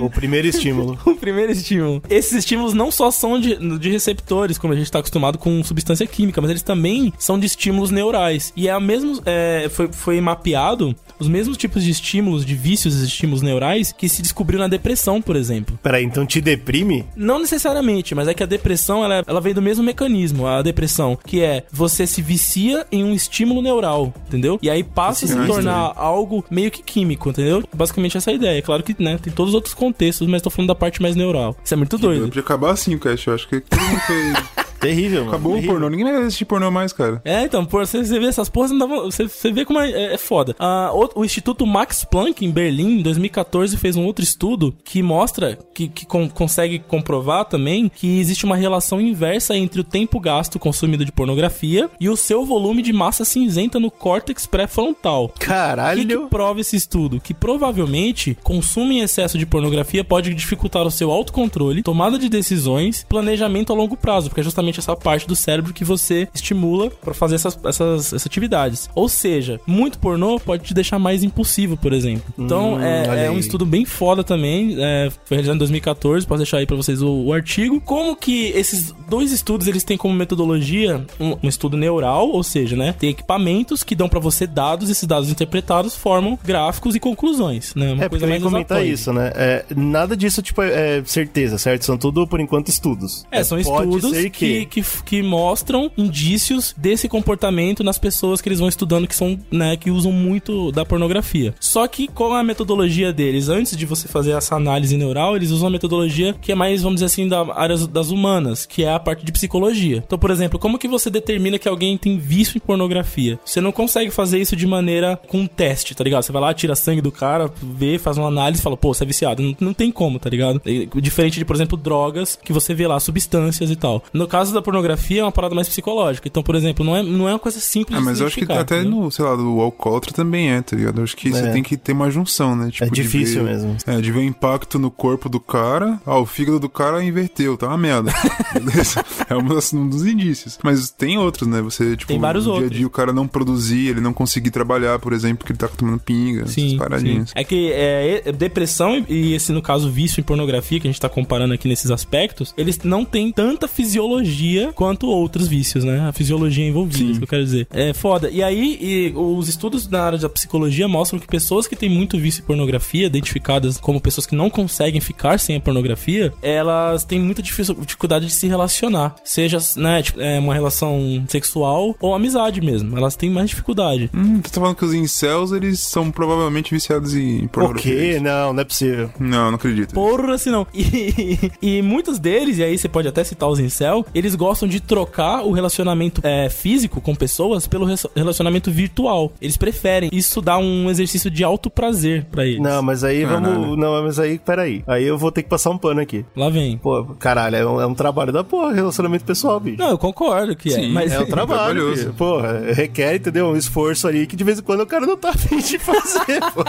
O 0.00 0.10
primeiro 0.10 0.46
estímulo. 0.46 0.98
o 1.04 1.14
primeiro 1.14 1.52
estímulo. 1.52 2.02
Esses 2.08 2.32
estímulos 2.32 2.74
não 2.74 2.90
só 2.90 3.10
são 3.10 3.40
de, 3.40 3.56
de 3.78 3.90
receptores, 3.90 4.58
como 4.58 4.72
a 4.72 4.76
gente 4.76 4.86
está 4.86 4.98
acostumado 4.98 5.38
com 5.38 5.62
substância 5.62 6.06
química, 6.06 6.40
mas 6.40 6.50
eles 6.50 6.62
também 6.62 7.12
são 7.18 7.38
de 7.38 7.46
estímulos 7.46 7.90
neurais. 7.90 8.52
E 8.56 8.68
é 8.68 8.72
a 8.72 8.80
mesmo, 8.80 9.20
é, 9.24 9.68
foi, 9.70 9.88
foi 9.92 10.20
mapeado 10.20 10.94
os 11.18 11.28
mesmos 11.28 11.56
tipos 11.56 11.82
de 11.82 11.90
estímulos, 11.90 12.44
de 12.44 12.54
vícios 12.54 13.00
e 13.00 13.06
estímulos 13.06 13.42
neurais 13.42 13.92
que 13.92 14.08
se 14.08 14.22
descobriu 14.22 14.58
na 14.58 14.68
depressão, 14.68 15.20
por 15.20 15.36
exemplo. 15.36 15.78
Peraí, 15.82 16.04
então 16.04 16.26
te 16.26 16.40
deprime? 16.40 17.04
Não 17.16 17.38
necessariamente, 17.38 18.14
mas 18.14 18.28
é 18.28 18.34
que 18.34 18.42
a 18.42 18.46
depressão 18.46 19.04
ela, 19.04 19.24
ela 19.26 19.40
vem 19.40 19.54
do 19.54 19.62
mesmo 19.62 19.84
mecanismo, 19.84 20.46
a 20.46 20.62
depressão, 20.62 21.18
que 21.24 21.40
é 21.40 21.64
você 21.72 22.06
se 22.06 22.22
vicia 22.22 22.86
em 22.90 23.04
um 23.04 23.14
estímulo 23.14 23.62
neural, 23.62 24.12
entendeu? 24.26 24.58
E 24.62 24.70
aí 24.70 24.82
passa 24.82 25.24
a 25.24 25.28
se 25.28 25.46
tornar 25.46 25.92
algo 25.96 26.44
meio 26.50 26.70
que 26.70 26.82
químico, 26.82 27.30
entendeu? 27.30 27.62
Basicamente 27.74 28.16
essa 28.16 28.30
é 28.30 28.32
a 28.32 28.36
ideia. 28.36 28.62
Claro 28.62 28.82
que, 28.82 28.94
né, 29.02 29.18
tem 29.18 29.32
todos 29.32 29.50
os 29.50 29.54
outros 29.54 29.74
contextos, 29.74 30.26
mas 30.26 30.42
tô 30.42 30.50
falando 30.50 30.68
da 30.68 30.74
parte 30.74 31.00
mais 31.00 31.16
neural. 31.16 31.56
Isso 31.64 31.74
é 31.74 31.76
muito 31.76 31.98
doido. 31.98 32.26
Podia 32.26 32.42
acabar 32.42 32.72
assim 32.72 32.94
o 32.94 32.98
cast, 32.98 33.28
eu 33.28 33.34
acho 33.34 33.48
que 33.48 33.60
todo 33.60 33.80
mundo 33.80 34.00
foi 34.00 34.63
Terrível, 34.88 35.20
mano. 35.20 35.30
Acabou 35.30 35.56
o 35.58 35.62
pornô. 35.62 35.88
Ninguém 35.88 36.04
vai 36.12 36.22
assistir 36.22 36.44
pornô 36.44 36.70
mais, 36.70 36.92
cara. 36.92 37.20
É, 37.24 37.42
então, 37.42 37.64
por 37.64 37.86
você, 37.86 38.04
você 38.04 38.18
vê 38.18 38.26
essas 38.26 38.48
porras, 38.48 38.70
não 38.70 38.78
dá 38.78 38.86
vo- 38.86 39.02
você, 39.04 39.28
você 39.28 39.50
vê 39.52 39.64
como 39.64 39.78
é, 39.80 39.90
é- 39.90 40.14
é 40.14 40.18
foda. 40.18 40.54
Ah, 40.58 40.90
o, 40.92 41.20
o 41.20 41.24
Instituto 41.24 41.66
Max 41.66 42.04
Planck, 42.04 42.44
em 42.44 42.50
Berlim, 42.50 42.98
em 42.98 43.02
2014, 43.02 43.76
fez 43.76 43.96
um 43.96 44.04
outro 44.04 44.22
estudo 44.24 44.74
que 44.84 45.02
mostra, 45.02 45.58
que, 45.74 45.88
que 45.88 46.06
con- 46.06 46.28
consegue 46.28 46.78
comprovar 46.78 47.44
também, 47.46 47.90
que 47.94 48.18
existe 48.18 48.44
uma 48.44 48.56
relação 48.56 49.00
inversa 49.00 49.56
entre 49.56 49.80
o 49.80 49.84
tempo 49.84 50.18
gasto 50.20 50.58
consumido 50.58 51.04
de 51.04 51.12
pornografia 51.12 51.88
e 52.00 52.08
o 52.08 52.16
seu 52.16 52.44
volume 52.44 52.82
de 52.82 52.92
massa 52.92 53.24
cinzenta 53.24 53.78
no 53.80 53.90
córtex 53.90 54.46
pré-frontal. 54.46 55.32
Caralho! 55.38 56.02
O 56.02 56.06
que, 56.06 56.16
que 56.16 56.28
prova 56.28 56.60
esse 56.60 56.76
estudo? 56.76 57.20
Que 57.20 57.32
provavelmente 57.34 58.36
consumo 58.42 58.92
em 58.92 59.00
excesso 59.00 59.38
de 59.38 59.46
pornografia 59.46 60.04
pode 60.04 60.32
dificultar 60.34 60.86
o 60.86 60.90
seu 60.90 61.10
autocontrole, 61.10 61.82
tomada 61.82 62.18
de 62.18 62.28
decisões, 62.28 63.04
planejamento 63.08 63.72
a 63.72 63.76
longo 63.76 63.96
prazo, 63.96 64.28
porque 64.28 64.40
é 64.40 64.44
justamente 64.44 64.73
essa 64.80 64.94
parte 64.96 65.26
do 65.26 65.36
cérebro 65.36 65.72
que 65.72 65.84
você 65.84 66.28
estimula 66.34 66.90
pra 66.90 67.14
fazer 67.14 67.36
essas, 67.36 67.58
essas, 67.64 68.06
essas 68.12 68.26
atividades. 68.26 68.88
Ou 68.94 69.08
seja, 69.08 69.60
muito 69.66 69.98
pornô 69.98 70.38
pode 70.38 70.64
te 70.64 70.74
deixar 70.74 70.98
mais 70.98 71.22
impulsivo, 71.22 71.76
por 71.76 71.92
exemplo. 71.92 72.24
Então, 72.38 72.74
Hum, 72.74 72.82
é, 72.82 73.26
é 73.26 73.30
um 73.30 73.38
estudo 73.38 73.64
bem 73.66 73.84
foda 73.84 74.22
também. 74.24 74.76
é, 74.78 75.10
foi 75.24 75.36
realizado 75.36 75.56
em 75.56 75.58
2014, 75.58 76.26
posso 76.26 76.38
deixar 76.38 76.58
aí 76.58 76.66
pra 76.66 76.76
vocês 76.76 77.02
o, 77.02 77.10
o 77.10 77.32
artigo. 77.32 77.80
Como 77.80 78.16
que 78.16 78.46
esses 78.48 78.94
dois 79.08 79.32
estudos 79.32 79.66
eles 79.66 79.84
têm 79.84 79.96
como 79.96 80.14
metodologia 80.14 81.04
um, 81.20 81.36
um 81.42 81.48
estudo 81.48 81.76
neural, 81.76 82.28
ou 82.28 82.42
seja, 82.42 82.76
né, 82.76 82.94
tem 82.98 83.10
equipamentos 83.10 83.82
que 83.82 83.94
dão 83.94 84.08
pra 84.08 84.20
você 84.20 84.46
dados, 84.46 84.90
esses 84.90 85.06
dados 85.06 85.30
interpretados 85.30 85.94
formam 85.96 86.38
gráficos 86.44 86.94
e 86.94 87.00
conclusões, 87.00 87.74
né? 87.74 87.92
Uma 87.92 88.04
É, 88.04 88.08
eu 88.10 88.28
ia 88.28 88.40
comentar 88.40 88.84
isso, 88.84 89.12
né? 89.12 89.32
É, 89.34 89.64
nada 89.76 90.16
disso, 90.16 90.42
tipo, 90.42 90.62
é, 90.62 90.98
é 90.98 91.02
certeza, 91.04 91.58
certo? 91.58 91.84
São 91.84 91.96
tudo, 91.98 92.26
por 92.26 92.40
enquanto, 92.40 92.68
estudos. 92.68 93.26
É, 93.30 93.42
são 93.44 93.60
Pode 93.62 93.88
estudos 93.94 94.10
ser 94.16 94.30
que, 94.30 94.63
que, 94.64 94.82
que 95.04 95.22
mostram 95.22 95.90
indícios 95.96 96.74
desse 96.76 97.08
comportamento 97.08 97.84
nas 97.84 97.98
pessoas 97.98 98.40
que 98.40 98.48
eles 98.48 98.58
vão 98.58 98.68
estudando 98.68 99.06
que 99.06 99.14
são, 99.14 99.38
né, 99.50 99.76
que 99.76 99.90
usam 99.90 100.12
muito 100.12 100.72
da 100.72 100.84
pornografia. 100.84 101.54
Só 101.60 101.86
que 101.86 102.08
qual 102.08 102.36
é 102.36 102.40
a 102.40 102.44
metodologia 102.44 103.12
deles? 103.12 103.48
Antes 103.48 103.76
de 103.76 103.86
você 103.86 104.08
fazer 104.08 104.32
essa 104.32 104.56
análise 104.56 104.96
neural, 104.96 105.36
eles 105.36 105.50
usam 105.50 105.66
uma 105.66 105.72
metodologia 105.72 106.34
que 106.40 106.52
é 106.52 106.54
mais, 106.54 106.82
vamos 106.82 106.96
dizer 106.96 107.06
assim, 107.06 107.28
da 107.28 107.54
área 107.54 107.76
das 107.86 108.10
humanas, 108.10 108.66
que 108.66 108.84
é 108.84 108.92
a 108.92 108.98
parte 108.98 109.24
de 109.24 109.32
psicologia. 109.32 110.02
Então, 110.04 110.18
por 110.18 110.30
exemplo, 110.30 110.58
como 110.58 110.78
que 110.78 110.88
você 110.88 111.10
determina 111.10 111.58
que 111.58 111.68
alguém 111.68 111.96
tem 111.96 112.18
vício 112.18 112.56
em 112.56 112.60
pornografia? 112.60 113.38
Você 113.44 113.60
não 113.60 113.72
consegue 113.72 114.10
fazer 114.10 114.38
isso 114.38 114.56
de 114.56 114.66
maneira 114.66 115.18
com 115.28 115.38
um 115.38 115.46
teste, 115.46 115.94
tá 115.94 116.02
ligado? 116.02 116.22
Você 116.22 116.32
vai 116.32 116.42
lá, 116.42 116.54
tira 116.54 116.74
sangue 116.74 117.00
do 117.00 117.12
cara, 117.12 117.50
vê, 117.62 117.98
faz 117.98 118.18
uma 118.18 118.28
análise 118.28 118.62
fala, 118.62 118.76
pô, 118.76 118.92
você 118.92 119.04
é 119.04 119.06
viciado. 119.06 119.42
Não, 119.42 119.56
não 119.60 119.74
tem 119.74 119.92
como, 119.92 120.18
tá 120.18 120.30
ligado? 120.30 120.60
Diferente 121.00 121.38
de, 121.38 121.44
por 121.44 121.54
exemplo, 121.54 121.76
drogas, 121.76 122.36
que 122.42 122.52
você 122.52 122.74
vê 122.74 122.86
lá 122.86 122.98
substâncias 122.98 123.70
e 123.70 123.76
tal. 123.76 124.02
No 124.12 124.26
caso 124.26 124.52
da 124.54 124.62
pornografia, 124.62 125.20
é 125.20 125.24
uma 125.24 125.32
parada 125.32 125.54
mais 125.54 125.68
psicológica. 125.68 126.26
Então, 126.28 126.42
por 126.42 126.54
exemplo, 126.54 126.84
não 126.84 126.96
é, 126.96 127.02
não 127.02 127.28
é 127.28 127.32
uma 127.32 127.38
coisa 127.38 127.60
simples 127.60 127.96
Ah, 127.96 128.00
de 128.00 128.04
mas 128.06 128.20
eu 128.20 128.26
acho 128.26 128.36
que 128.36 128.44
até 128.52 128.80
entendeu? 128.80 129.00
no, 129.02 129.10
sei 129.10 129.24
lá, 129.24 129.34
do 129.36 129.60
alcoólatra 129.60 130.12
também 130.12 130.50
é, 130.52 130.62
tá 130.62 130.76
ligado? 130.76 130.98
Eu 130.98 131.04
acho 131.04 131.16
que 131.16 131.30
você 131.30 131.46
É. 131.46 131.50
tem 131.52 131.62
que 131.62 131.76
ter 131.76 131.92
uma 131.92 132.10
junção, 132.10 132.54
né? 132.56 132.70
Tipo, 132.70 132.90
de 132.92 133.02
difícil 133.02 133.44
ver- 133.44 133.50
mesmo. 133.52 133.76
É, 133.86 134.00
de 134.00 134.10
ver 134.12 134.18
o 134.20 134.22
impacto 134.24 134.78
no 134.78 134.90
corpo 134.90 135.28
do 135.28 135.40
cara. 135.40 136.00
Ah, 136.06 136.18
o 136.18 136.26
fígado 136.26 136.58
do 136.60 136.68
cara 136.68 137.02
inverteu, 137.04 137.56
tá 137.56 137.68
uma 137.68 137.78
merda. 137.78 138.12
Beleza? 138.52 139.04
é 139.28 139.34
um 139.36 139.42
dos, 139.44 139.72
um 139.72 139.88
dos 139.88 140.06
indícios. 140.06 140.58
Mas 140.62 140.90
tem 140.90 141.18
outros, 141.18 141.48
né? 141.48 141.60
Você, 141.62 141.96
tipo, 141.96 142.08
Tem 142.08 142.18
vários 142.18 142.46
no 142.46 142.52
dia 142.52 142.60
a 142.60 142.62
outros. 142.62 142.78
dia 142.78 142.86
o 142.86 142.90
cara 142.90 143.12
não 143.12 143.26
produzir, 143.26 143.88
ele 143.88 144.00
não 144.00 144.12
conseguir 144.12 144.50
trabalhar, 144.50 144.98
por 144.98 145.12
exemplo, 145.12 145.38
porque 145.38 145.52
ele 145.52 145.58
tá 145.58 145.68
tomando 145.68 145.98
pinga, 145.98 146.42
essas 146.42 146.54
Sim, 146.54 146.76
paradinhas. 146.76 147.28
sim. 147.30 147.34
É 147.36 147.44
que 147.44 147.72
é, 147.72 148.22
é, 148.26 148.32
depressão 148.32 149.04
e 149.08 149.34
esse, 149.34 149.52
no 149.52 149.62
caso, 149.62 149.90
vício 149.90 150.20
em 150.20 150.24
pornografia, 150.24 150.78
que 150.80 150.86
a 150.86 150.90
gente 150.90 151.00
tá 151.00 151.08
comparando 151.08 151.54
aqui 151.54 151.66
nesses 151.68 151.90
aspectos, 151.90 152.54
eles 152.56 152.78
não 152.84 153.04
têm 153.04 153.30
tanta 153.32 153.66
fisiologia 153.68 154.33
quanto 154.74 155.06
outros 155.06 155.48
vícios, 155.48 155.84
né? 155.84 156.00
A 156.08 156.12
fisiologia 156.12 156.66
envolvida, 156.66 157.10
isso 157.10 157.18
que 157.20 157.24
eu 157.24 157.28
quero 157.28 157.44
dizer. 157.44 157.66
É 157.70 157.92
foda. 157.92 158.30
E 158.30 158.42
aí, 158.42 158.78
e 158.80 159.12
os 159.16 159.48
estudos 159.48 159.88
na 159.88 160.02
área 160.02 160.18
da 160.18 160.28
psicologia 160.28 160.86
mostram 160.88 161.18
que 161.18 161.26
pessoas 161.26 161.66
que 161.66 161.76
têm 161.76 161.88
muito 161.88 162.18
vício 162.18 162.42
em 162.42 162.44
pornografia, 162.46 163.06
identificadas 163.06 163.78
como 163.78 164.00
pessoas 164.00 164.26
que 164.26 164.34
não 164.34 164.48
conseguem 164.50 165.00
ficar 165.00 165.38
sem 165.38 165.56
a 165.56 165.60
pornografia, 165.60 166.32
elas 166.42 167.04
têm 167.04 167.20
muita 167.20 167.42
dificu- 167.42 167.74
dificuldade 167.80 168.26
de 168.26 168.32
se 168.32 168.46
relacionar. 168.46 169.14
Seja, 169.24 169.58
né, 169.76 170.02
tipo, 170.02 170.20
é, 170.20 170.38
uma 170.38 170.54
relação 170.54 171.24
sexual 171.28 171.94
ou 172.00 172.14
amizade 172.14 172.60
mesmo. 172.60 172.96
Elas 172.96 173.16
têm 173.16 173.30
mais 173.30 173.50
dificuldade. 173.50 174.10
Hum, 174.14 174.40
você 174.42 174.52
tá 174.52 174.60
falando 174.60 174.76
que 174.76 174.84
os 174.84 174.94
incels, 174.94 175.52
eles 175.52 175.80
são 175.80 176.10
provavelmente 176.10 176.72
viciados 176.74 177.14
em 177.14 177.44
O 177.44 177.48
pornografia. 177.48 178.14
quê? 178.14 178.20
Não, 178.20 178.52
não 178.52 178.60
é 178.60 178.64
possível. 178.64 179.10
Não, 179.18 179.48
não 179.48 179.54
acredito. 179.54 179.94
Porra, 179.94 180.38
se 180.38 180.50
não. 180.50 180.66
E, 180.74 181.50
e 181.60 181.82
muitos 181.82 182.18
deles, 182.18 182.58
e 182.58 182.62
aí 182.62 182.76
você 182.78 182.88
pode 182.88 183.08
até 183.08 183.22
citar 183.24 183.48
os 183.48 183.58
incel, 183.58 184.04
eles 184.14 184.23
gostam 184.34 184.68
de 184.68 184.78
trocar 184.78 185.42
o 185.42 185.50
relacionamento 185.50 186.20
é, 186.24 186.48
físico 186.48 187.00
com 187.00 187.14
pessoas 187.16 187.66
pelo 187.66 187.84
relacionamento 188.14 188.70
virtual. 188.70 189.32
Eles 189.40 189.56
preferem. 189.56 190.08
Isso 190.12 190.40
dá 190.40 190.56
um 190.56 190.88
exercício 190.88 191.28
de 191.30 191.42
alto 191.42 191.68
prazer 191.68 192.24
pra 192.30 192.46
eles. 192.46 192.60
Não, 192.60 192.80
mas 192.80 193.02
aí 193.02 193.24
vamos. 193.24 193.76
Não, 193.76 194.02
mas 194.04 194.20
aí, 194.20 194.38
peraí. 194.38 194.84
Aí 194.86 195.04
eu 195.04 195.18
vou 195.18 195.32
ter 195.32 195.42
que 195.42 195.48
passar 195.48 195.70
um 195.70 195.78
pano 195.78 196.00
aqui. 196.00 196.24
Lá 196.36 196.48
vem. 196.48 196.78
Pô, 196.78 197.04
caralho, 197.18 197.56
é 197.56 197.66
um, 197.66 197.80
é 197.80 197.86
um 197.86 197.94
trabalho 197.94 198.32
da 198.32 198.44
porra, 198.44 198.72
relacionamento 198.72 199.24
pessoal, 199.24 199.58
bicho. 199.58 199.78
Não, 199.78 199.90
eu 199.90 199.98
concordo 199.98 200.54
que 200.54 200.68
é. 200.68 200.72
Sim, 200.72 200.92
mas 200.92 201.12
é 201.12 201.18
um 201.18 201.26
trabalho, 201.26 201.74
trabalhoso. 201.74 202.02
filho. 202.02 202.14
Porra, 202.14 202.60
requer, 202.72 203.16
entendeu? 203.16 203.48
Um 203.48 203.56
esforço 203.56 204.06
ali 204.06 204.26
que 204.26 204.36
de 204.36 204.44
vez 204.44 204.58
em 204.58 204.62
quando 204.62 204.80
o 204.82 204.86
cara 204.86 205.04
não 205.06 205.16
tá 205.16 205.30
afim 205.30 205.58
de 205.58 205.78
fazer, 205.78 206.40
pô. 206.54 206.62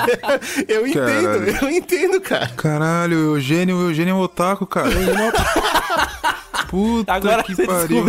Eu 0.68 0.88
entendo, 0.88 1.06
Caralho. 1.06 1.58
eu 1.62 1.70
entendo, 1.70 2.22
cara. 2.22 2.48
Caralho, 2.56 3.18
o 3.18 3.36
Eugênio, 3.36 3.78
o 3.78 3.82
Eugênio 3.90 4.12
é 4.12 4.16
um 4.16 4.22
otaku, 4.22 4.66
cara. 4.66 4.90
Puta 6.70 7.14
Agora 7.14 7.44
que 7.44 7.56
você 7.56 7.66
pariu. 7.66 8.06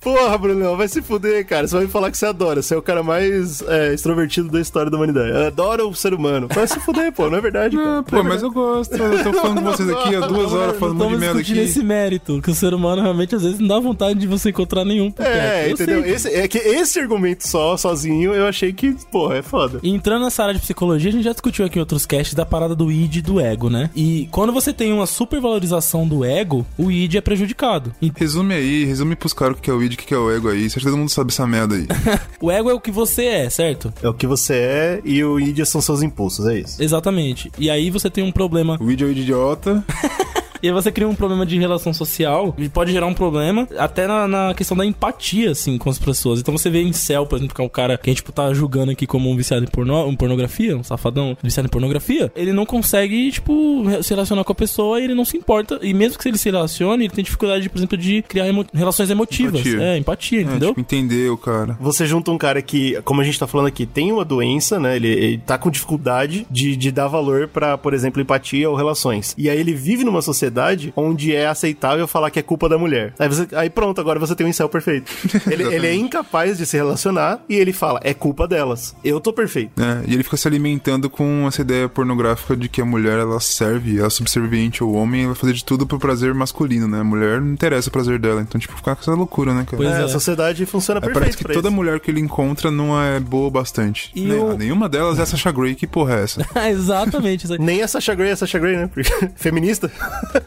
Porra, 0.00 0.36
Brunão, 0.36 0.76
vai 0.76 0.86
se 0.86 1.00
fuder, 1.00 1.46
cara. 1.46 1.66
Você 1.66 1.76
vai 1.76 1.86
me 1.86 1.90
falar 1.90 2.10
que 2.10 2.18
você 2.18 2.26
adora. 2.26 2.60
Você 2.60 2.74
é 2.74 2.76
o 2.76 2.82
cara 2.82 3.02
mais 3.02 3.62
é, 3.62 3.94
extrovertido 3.94 4.50
da 4.50 4.60
história 4.60 4.90
da 4.90 4.98
humanidade. 4.98 5.32
Adora 5.46 5.86
o 5.86 5.94
ser 5.94 6.12
humano. 6.12 6.46
Vai 6.52 6.66
se 6.66 6.78
fuder, 6.80 7.10
pô. 7.10 7.30
Não 7.30 7.38
é 7.38 7.40
verdade, 7.40 7.74
cara. 7.74 7.98
Ah, 8.00 8.02
pô, 8.02 8.22
mas 8.22 8.42
eu 8.42 8.50
gosto. 8.50 8.94
Eu 8.94 9.24
tô 9.24 9.32
falando 9.32 9.62
com 9.62 9.70
vocês 9.70 9.88
aqui 9.88 10.14
há 10.14 10.20
duas 10.20 10.52
horas 10.52 10.76
falando 10.76 11.00
um 11.00 11.04
monte 11.04 11.14
de 11.14 11.20
merda 11.20 11.40
aqui. 11.40 11.58
esse 11.58 11.82
mérito, 11.82 12.42
que 12.42 12.50
o 12.50 12.54
ser 12.54 12.74
humano 12.74 13.00
realmente 13.00 13.34
às 13.34 13.42
vezes 13.42 13.58
não 13.58 13.68
dá 13.68 13.80
vontade 13.80 14.18
de 14.18 14.26
você 14.26 14.50
encontrar 14.50 14.84
nenhum. 14.84 15.10
por 15.10 15.24
É, 15.24 15.70
entendeu? 15.70 16.02
sei. 16.02 16.12
Esse, 16.12 16.28
é 16.34 16.48
que 16.48 16.58
esse 16.58 17.00
argumento 17.00 17.48
só, 17.48 17.74
sozinho, 17.76 18.34
eu 18.34 18.46
achei 18.46 18.74
que, 18.74 18.94
porra, 19.10 19.36
é 19.36 19.42
foda. 19.42 19.80
Entrando 19.82 20.24
nessa 20.24 20.42
área 20.42 20.54
de 20.54 20.60
psicologia, 20.60 21.08
a 21.08 21.12
gente 21.12 21.24
já 21.24 21.32
discutiu 21.32 21.64
aqui 21.64 21.78
em 21.78 21.80
outros 21.80 22.04
casts 22.04 22.34
da 22.34 22.44
parada 22.44 22.74
do 22.74 22.92
id 22.92 23.16
e 23.16 23.22
do 23.22 23.40
ego, 23.40 23.70
né? 23.70 23.88
E 23.96 24.28
quando 24.30 24.52
você 24.52 24.70
tem 24.72 24.92
uma 24.92 25.06
supervalorização 25.06 26.06
do 26.06 26.24
ego, 26.24 26.66
o 26.76 26.90
id 26.90 27.14
é 27.14 27.20
prejudicado. 27.22 27.83
E 28.00 28.12
Resume 28.14 28.54
aí, 28.54 28.84
resume 28.84 29.16
pros 29.16 29.32
caras 29.32 29.58
o 29.58 29.60
que 29.60 29.70
é 29.70 29.72
o 29.72 29.82
id 29.82 29.92
e 29.92 29.94
o 29.94 29.98
que 29.98 30.14
é 30.14 30.18
o 30.18 30.30
ego 30.30 30.48
aí. 30.48 30.66
Acho 30.66 30.78
que 30.78 30.84
todo 30.84 30.96
mundo 30.96 31.10
sabe 31.10 31.32
essa 31.32 31.46
merda 31.46 31.74
aí. 31.74 31.86
o 32.40 32.50
ego 32.50 32.70
é 32.70 32.74
o 32.74 32.80
que 32.80 32.90
você 32.90 33.24
é, 33.24 33.50
certo? 33.50 33.92
É 34.02 34.08
o 34.08 34.14
que 34.14 34.26
você 34.26 34.54
é 34.54 35.00
e 35.04 35.22
o 35.24 35.38
id 35.38 35.64
são 35.64 35.80
seus 35.80 36.02
impulsos, 36.02 36.46
é 36.46 36.58
isso. 36.58 36.82
Exatamente. 36.82 37.50
E 37.58 37.70
aí 37.70 37.90
você 37.90 38.08
tem 38.08 38.24
um 38.24 38.32
problema. 38.32 38.76
O 38.80 38.90
id 38.90 39.02
é 39.02 39.04
o 39.04 39.10
idiota. 39.10 39.84
E 40.64 40.68
aí 40.68 40.72
você 40.72 40.90
cria 40.90 41.06
um 41.06 41.14
problema 41.14 41.44
de 41.44 41.58
relação 41.58 41.92
social 41.92 42.54
e 42.56 42.70
pode 42.70 42.90
gerar 42.90 43.04
um 43.06 43.12
problema 43.12 43.68
até 43.76 44.06
na, 44.06 44.26
na 44.26 44.54
questão 44.54 44.74
da 44.74 44.86
empatia, 44.86 45.50
assim, 45.50 45.76
com 45.76 45.90
as 45.90 45.98
pessoas. 45.98 46.40
Então 46.40 46.56
você 46.56 46.70
vê 46.70 46.80
em 46.80 46.90
céu, 46.94 47.26
por 47.26 47.36
exemplo, 47.36 47.54
que 47.54 47.60
é 47.60 47.64
um 47.64 47.68
cara 47.68 47.98
que 47.98 48.08
a 48.08 48.10
gente 48.10 48.16
tipo, 48.22 48.32
tá 48.32 48.50
julgando 48.54 48.90
aqui 48.90 49.06
como 49.06 49.30
um 49.30 49.36
viciado 49.36 49.62
em 49.62 49.68
porno, 49.68 50.06
um 50.06 50.16
pornografia, 50.16 50.74
um 50.74 50.82
safadão 50.82 51.36
viciado 51.42 51.66
em 51.66 51.70
pornografia, 51.70 52.32
ele 52.34 52.50
não 52.50 52.64
consegue, 52.64 53.30
tipo, 53.30 53.84
se 54.02 54.08
relacionar 54.14 54.42
com 54.42 54.52
a 54.52 54.54
pessoa 54.54 54.98
e 54.98 55.04
ele 55.04 55.14
não 55.14 55.26
se 55.26 55.36
importa. 55.36 55.78
E 55.82 55.92
mesmo 55.92 56.18
que 56.18 56.26
ele 56.26 56.38
se 56.38 56.48
relacione, 56.48 57.04
ele 57.04 57.12
tem 57.12 57.22
dificuldade, 57.22 57.68
por 57.68 57.76
exemplo, 57.76 57.98
de 57.98 58.22
criar 58.22 58.48
emo- 58.48 58.64
relações 58.72 59.10
emotivas. 59.10 59.60
Empatia. 59.60 59.82
É, 59.82 59.98
empatia, 59.98 60.40
entendeu? 60.40 60.68
tipo, 60.70 60.80
entender 60.80 61.30
o 61.30 61.36
cara. 61.36 61.76
Você 61.78 62.06
junta 62.06 62.30
um 62.30 62.38
cara 62.38 62.62
que, 62.62 62.98
como 63.02 63.20
a 63.20 63.24
gente 63.24 63.38
tá 63.38 63.46
falando 63.46 63.66
aqui, 63.66 63.84
tem 63.84 64.10
uma 64.10 64.24
doença, 64.24 64.80
né? 64.80 64.96
Ele, 64.96 65.08
ele 65.08 65.38
tá 65.44 65.58
com 65.58 65.68
dificuldade 65.70 66.46
de, 66.50 66.74
de 66.74 66.90
dar 66.90 67.08
valor 67.08 67.48
pra, 67.48 67.76
por 67.76 67.92
exemplo, 67.92 68.22
empatia 68.22 68.70
ou 68.70 68.74
relações. 68.76 69.34
E 69.36 69.50
aí 69.50 69.60
ele 69.60 69.74
vive 69.74 70.04
numa 70.04 70.22
sociedade 70.22 70.53
onde 70.96 71.34
é 71.34 71.46
aceitável 71.46 72.06
falar 72.06 72.30
que 72.30 72.38
é 72.38 72.42
culpa 72.42 72.68
da 72.68 72.78
mulher. 72.78 73.12
Aí, 73.18 73.28
você- 73.28 73.48
aí 73.54 73.70
pronto, 73.70 74.00
agora 74.00 74.18
você 74.18 74.34
tem 74.34 74.46
um 74.46 74.50
incel 74.50 74.68
perfeito. 74.68 75.10
Ele, 75.50 75.64
ele 75.64 75.86
é 75.86 75.94
incapaz 75.94 76.58
de 76.58 76.66
se 76.66 76.76
relacionar 76.76 77.40
e 77.48 77.54
ele 77.54 77.72
fala, 77.72 78.00
é 78.02 78.12
culpa 78.14 78.46
delas. 78.48 78.94
Eu 79.04 79.20
tô 79.20 79.32
perfeito. 79.32 79.72
É, 79.80 80.02
e 80.06 80.14
ele 80.14 80.22
fica 80.22 80.36
se 80.36 80.46
alimentando 80.48 81.08
com 81.10 81.46
essa 81.46 81.60
ideia 81.62 81.88
pornográfica 81.88 82.56
de 82.56 82.68
que 82.68 82.80
a 82.80 82.84
mulher 82.84 83.18
ela 83.18 83.38
serve, 83.40 83.98
ela 83.98 84.06
é 84.06 84.10
subserviente 84.10 84.82
ao 84.82 84.92
homem, 84.92 85.22
ela 85.24 85.32
vai 85.32 85.40
fazer 85.40 85.52
de 85.52 85.64
tudo 85.64 85.86
pro 85.86 85.98
prazer 85.98 86.32
masculino, 86.34 86.88
né? 86.88 87.00
A 87.00 87.04
mulher 87.04 87.40
não 87.40 87.52
interessa 87.52 87.88
o 87.88 87.92
prazer 87.92 88.18
dela, 88.18 88.40
então 88.40 88.60
tipo 88.60 88.74
fica 88.76 88.94
com 88.94 89.00
essa 89.02 89.12
loucura, 89.14 89.52
né, 89.54 89.66
cara? 89.70 89.84
É, 89.84 90.02
A 90.04 90.08
sociedade 90.08 90.64
funciona 90.66 90.98
É, 90.98 91.00
perfeito 91.00 91.20
parece 91.20 91.36
que 91.38 91.44
pra 91.44 91.54
toda 91.54 91.68
isso. 91.68 91.74
mulher 91.76 92.00
que 92.00 92.10
ele 92.10 92.20
encontra 92.20 92.70
não 92.70 93.00
é 93.00 93.20
boa 93.20 93.48
o 93.48 93.50
bastante. 93.50 94.10
E 94.14 94.30
ah, 94.30 94.54
Nenhuma 94.56 94.88
delas 94.88 95.18
é 95.18 95.22
essa 95.22 95.32
Sasha 95.32 95.50
Grey, 95.52 95.74
que 95.74 95.86
porra 95.86 96.14
é 96.20 96.22
essa? 96.24 96.46
Exatamente. 96.70 97.46
Nem 97.58 97.82
a 97.82 97.88
Sasha 97.88 98.14
Grey 98.14 98.30
é 98.30 98.32
a 98.32 98.36
Sasha 98.36 98.58
Grey, 98.58 98.76
né? 98.76 98.90
Feminista. 99.36 99.90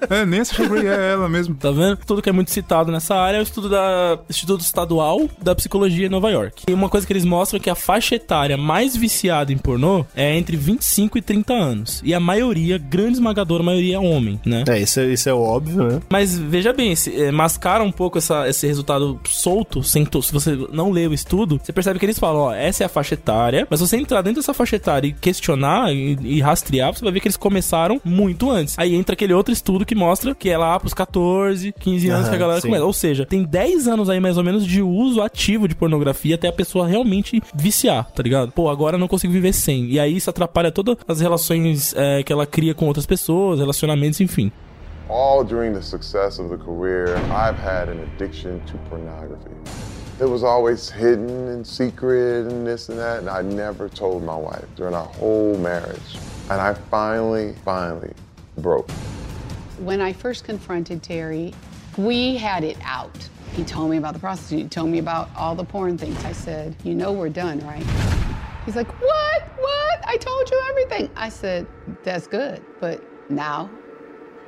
É, 0.09 0.25
nem 0.25 0.39
a 0.41 0.45
Sasha 0.45 0.67
Grey 0.67 0.87
é 0.87 1.11
ela 1.13 1.27
mesmo. 1.29 1.55
Tá 1.55 1.71
vendo? 1.71 1.97
Tudo 2.05 2.21
que 2.21 2.29
é 2.29 2.31
muito 2.31 2.51
citado 2.51 2.91
nessa 2.91 3.15
área 3.15 3.37
é 3.37 3.39
o 3.39 3.43
estudo 3.43 3.69
da 3.69 4.19
Instituto 4.29 4.61
Estadual 4.61 5.21
da 5.41 5.55
Psicologia 5.55 6.05
em 6.05 6.09
Nova 6.09 6.29
York. 6.29 6.63
E 6.67 6.73
uma 6.73 6.89
coisa 6.89 7.05
que 7.05 7.13
eles 7.13 7.25
mostram 7.25 7.57
é 7.57 7.61
que 7.61 7.69
a 7.69 7.75
faixa 7.75 8.15
etária 8.15 8.57
mais 8.57 8.95
viciada 8.95 9.51
em 9.51 9.57
pornô 9.57 10.05
é 10.15 10.35
entre 10.37 10.55
25 10.57 11.17
e 11.17 11.21
30 11.21 11.53
anos. 11.53 12.01
E 12.03 12.13
a 12.13 12.19
maioria, 12.19 12.77
grande 12.77 13.13
esmagadora 13.13 13.63
maioria, 13.63 13.95
é 13.95 13.99
homem, 13.99 14.39
né? 14.45 14.63
É, 14.67 14.79
isso 14.79 14.99
é, 14.99 15.05
isso 15.07 15.29
é 15.29 15.33
óbvio, 15.33 15.83
né? 15.83 15.99
Mas 16.09 16.37
veja 16.37 16.73
bem, 16.73 16.95
se, 16.95 17.15
é, 17.21 17.31
mascara 17.31 17.83
um 17.83 17.91
pouco 17.91 18.17
essa, 18.17 18.47
esse 18.47 18.67
resultado 18.67 19.19
solto, 19.27 19.83
sem 19.83 20.05
to- 20.05 20.21
se 20.21 20.31
você 20.31 20.57
não 20.71 20.91
lê 20.91 21.07
o 21.07 21.13
estudo, 21.13 21.59
você 21.63 21.71
percebe 21.73 21.99
que 21.99 22.05
eles 22.05 22.19
falam, 22.19 22.41
ó, 22.41 22.53
essa 22.53 22.83
é 22.83 22.85
a 22.85 22.89
faixa 22.89 23.13
etária, 23.13 23.67
mas 23.69 23.79
se 23.79 23.87
você 23.87 23.97
entrar 23.97 24.21
dentro 24.21 24.41
dessa 24.41 24.53
faixa 24.53 24.75
etária 24.75 25.07
e 25.07 25.13
questionar 25.13 25.91
e, 25.93 26.17
e 26.21 26.41
rastrear, 26.41 26.93
você 26.93 27.03
vai 27.03 27.11
ver 27.13 27.19
que 27.19 27.27
eles 27.27 27.37
começaram 27.37 27.99
muito 28.03 28.49
antes. 28.51 28.77
Aí 28.77 28.95
entra 28.95 29.13
aquele 29.13 29.33
outro 29.33 29.53
estudo 29.53 29.76
que 29.85 29.95
mostra 29.95 30.33
que 30.35 30.49
é 30.49 30.57
lá 30.57 30.79
pros 30.79 30.93
14, 30.93 31.73
15 31.73 32.09
anos 32.09 32.21
Aham, 32.21 32.29
que 32.29 32.35
a 32.35 32.39
galera 32.39 32.61
sim. 32.61 32.67
começa. 32.67 32.85
Ou 32.85 32.93
seja, 32.93 33.25
tem 33.25 33.43
10 33.43 33.87
anos 33.87 34.09
aí 34.09 34.19
mais 34.19 34.37
ou 34.37 34.43
menos 34.43 34.65
de 34.65 34.81
uso 34.81 35.21
ativo 35.21 35.67
de 35.67 35.75
pornografia 35.75 36.35
até 36.35 36.47
a 36.47 36.53
pessoa 36.53 36.87
realmente 36.87 37.41
viciar, 37.53 38.09
tá 38.11 38.23
ligado? 38.23 38.51
Pô, 38.51 38.69
agora 38.69 38.95
eu 38.95 38.99
não 38.99 39.07
consigo 39.07 39.33
viver 39.33 39.53
sem. 39.53 39.85
E 39.85 39.99
aí 39.99 40.17
isso 40.17 40.29
atrapalha 40.29 40.71
todas 40.71 40.97
as 41.07 41.19
relações 41.19 41.93
é, 41.95 42.23
que 42.23 42.31
ela 42.31 42.45
cria 42.45 42.73
com 42.73 42.85
outras 42.85 43.05
pessoas, 43.05 43.59
relacionamentos, 43.59 44.19
enfim. 44.21 44.51
All 45.09 45.43
during 45.43 45.73
the 45.73 45.81
success 45.81 46.37
of 46.37 46.49
the 46.49 46.57
career, 46.57 47.15
I've 47.31 47.57
had 47.57 47.87
an 47.87 47.99
addiction 48.03 48.59
to 48.67 48.77
pornography. 48.89 49.55
It 50.19 50.27
was 50.27 50.43
always 50.43 50.89
hidden 50.89 51.47
and 51.49 51.65
secret 51.65 52.47
and 52.51 52.65
this 52.65 52.89
and 52.89 52.97
that, 52.97 53.19
and 53.19 53.29
I 53.29 53.43
never 53.43 53.87
told 53.87 54.23
my 54.23 54.35
wife 54.35 54.65
during 54.75 54.95
our 54.95 55.05
whole 55.05 55.57
marriage. 55.59 56.17
And 56.49 56.59
I 56.59 56.73
finally, 56.89 57.53
finally 57.63 58.13
broke. 58.57 58.89
When 59.79 60.01
I 60.01 60.11
first 60.11 60.43
confronted 60.43 61.03
Terry, 61.03 61.53
we 61.97 62.35
had 62.35 62.63
it 62.63 62.77
out. 62.83 63.15
He 63.53 63.63
told 63.63 63.91
me 63.91 63.97
about 63.97 64.13
the 64.13 64.19
prostitute, 64.19 64.63
he 64.63 64.69
told 64.69 64.89
me 64.89 64.97
about 64.97 65.29
all 65.35 65.55
the 65.55 65.63
porn 65.63 65.97
things. 65.97 66.23
I 66.25 66.31
said, 66.31 66.75
You 66.83 66.95
know, 66.95 67.11
we're 67.13 67.29
done, 67.29 67.59
right? 67.59 67.85
He's 68.65 68.75
like, 68.75 68.87
What? 68.87 69.41
What? 69.59 69.99
I 70.05 70.17
told 70.17 70.49
you 70.49 70.59
everything. 70.69 71.09
I 71.15 71.29
said, 71.29 71.67
That's 72.03 72.27
good, 72.27 72.61
but 72.79 73.03
now 73.29 73.69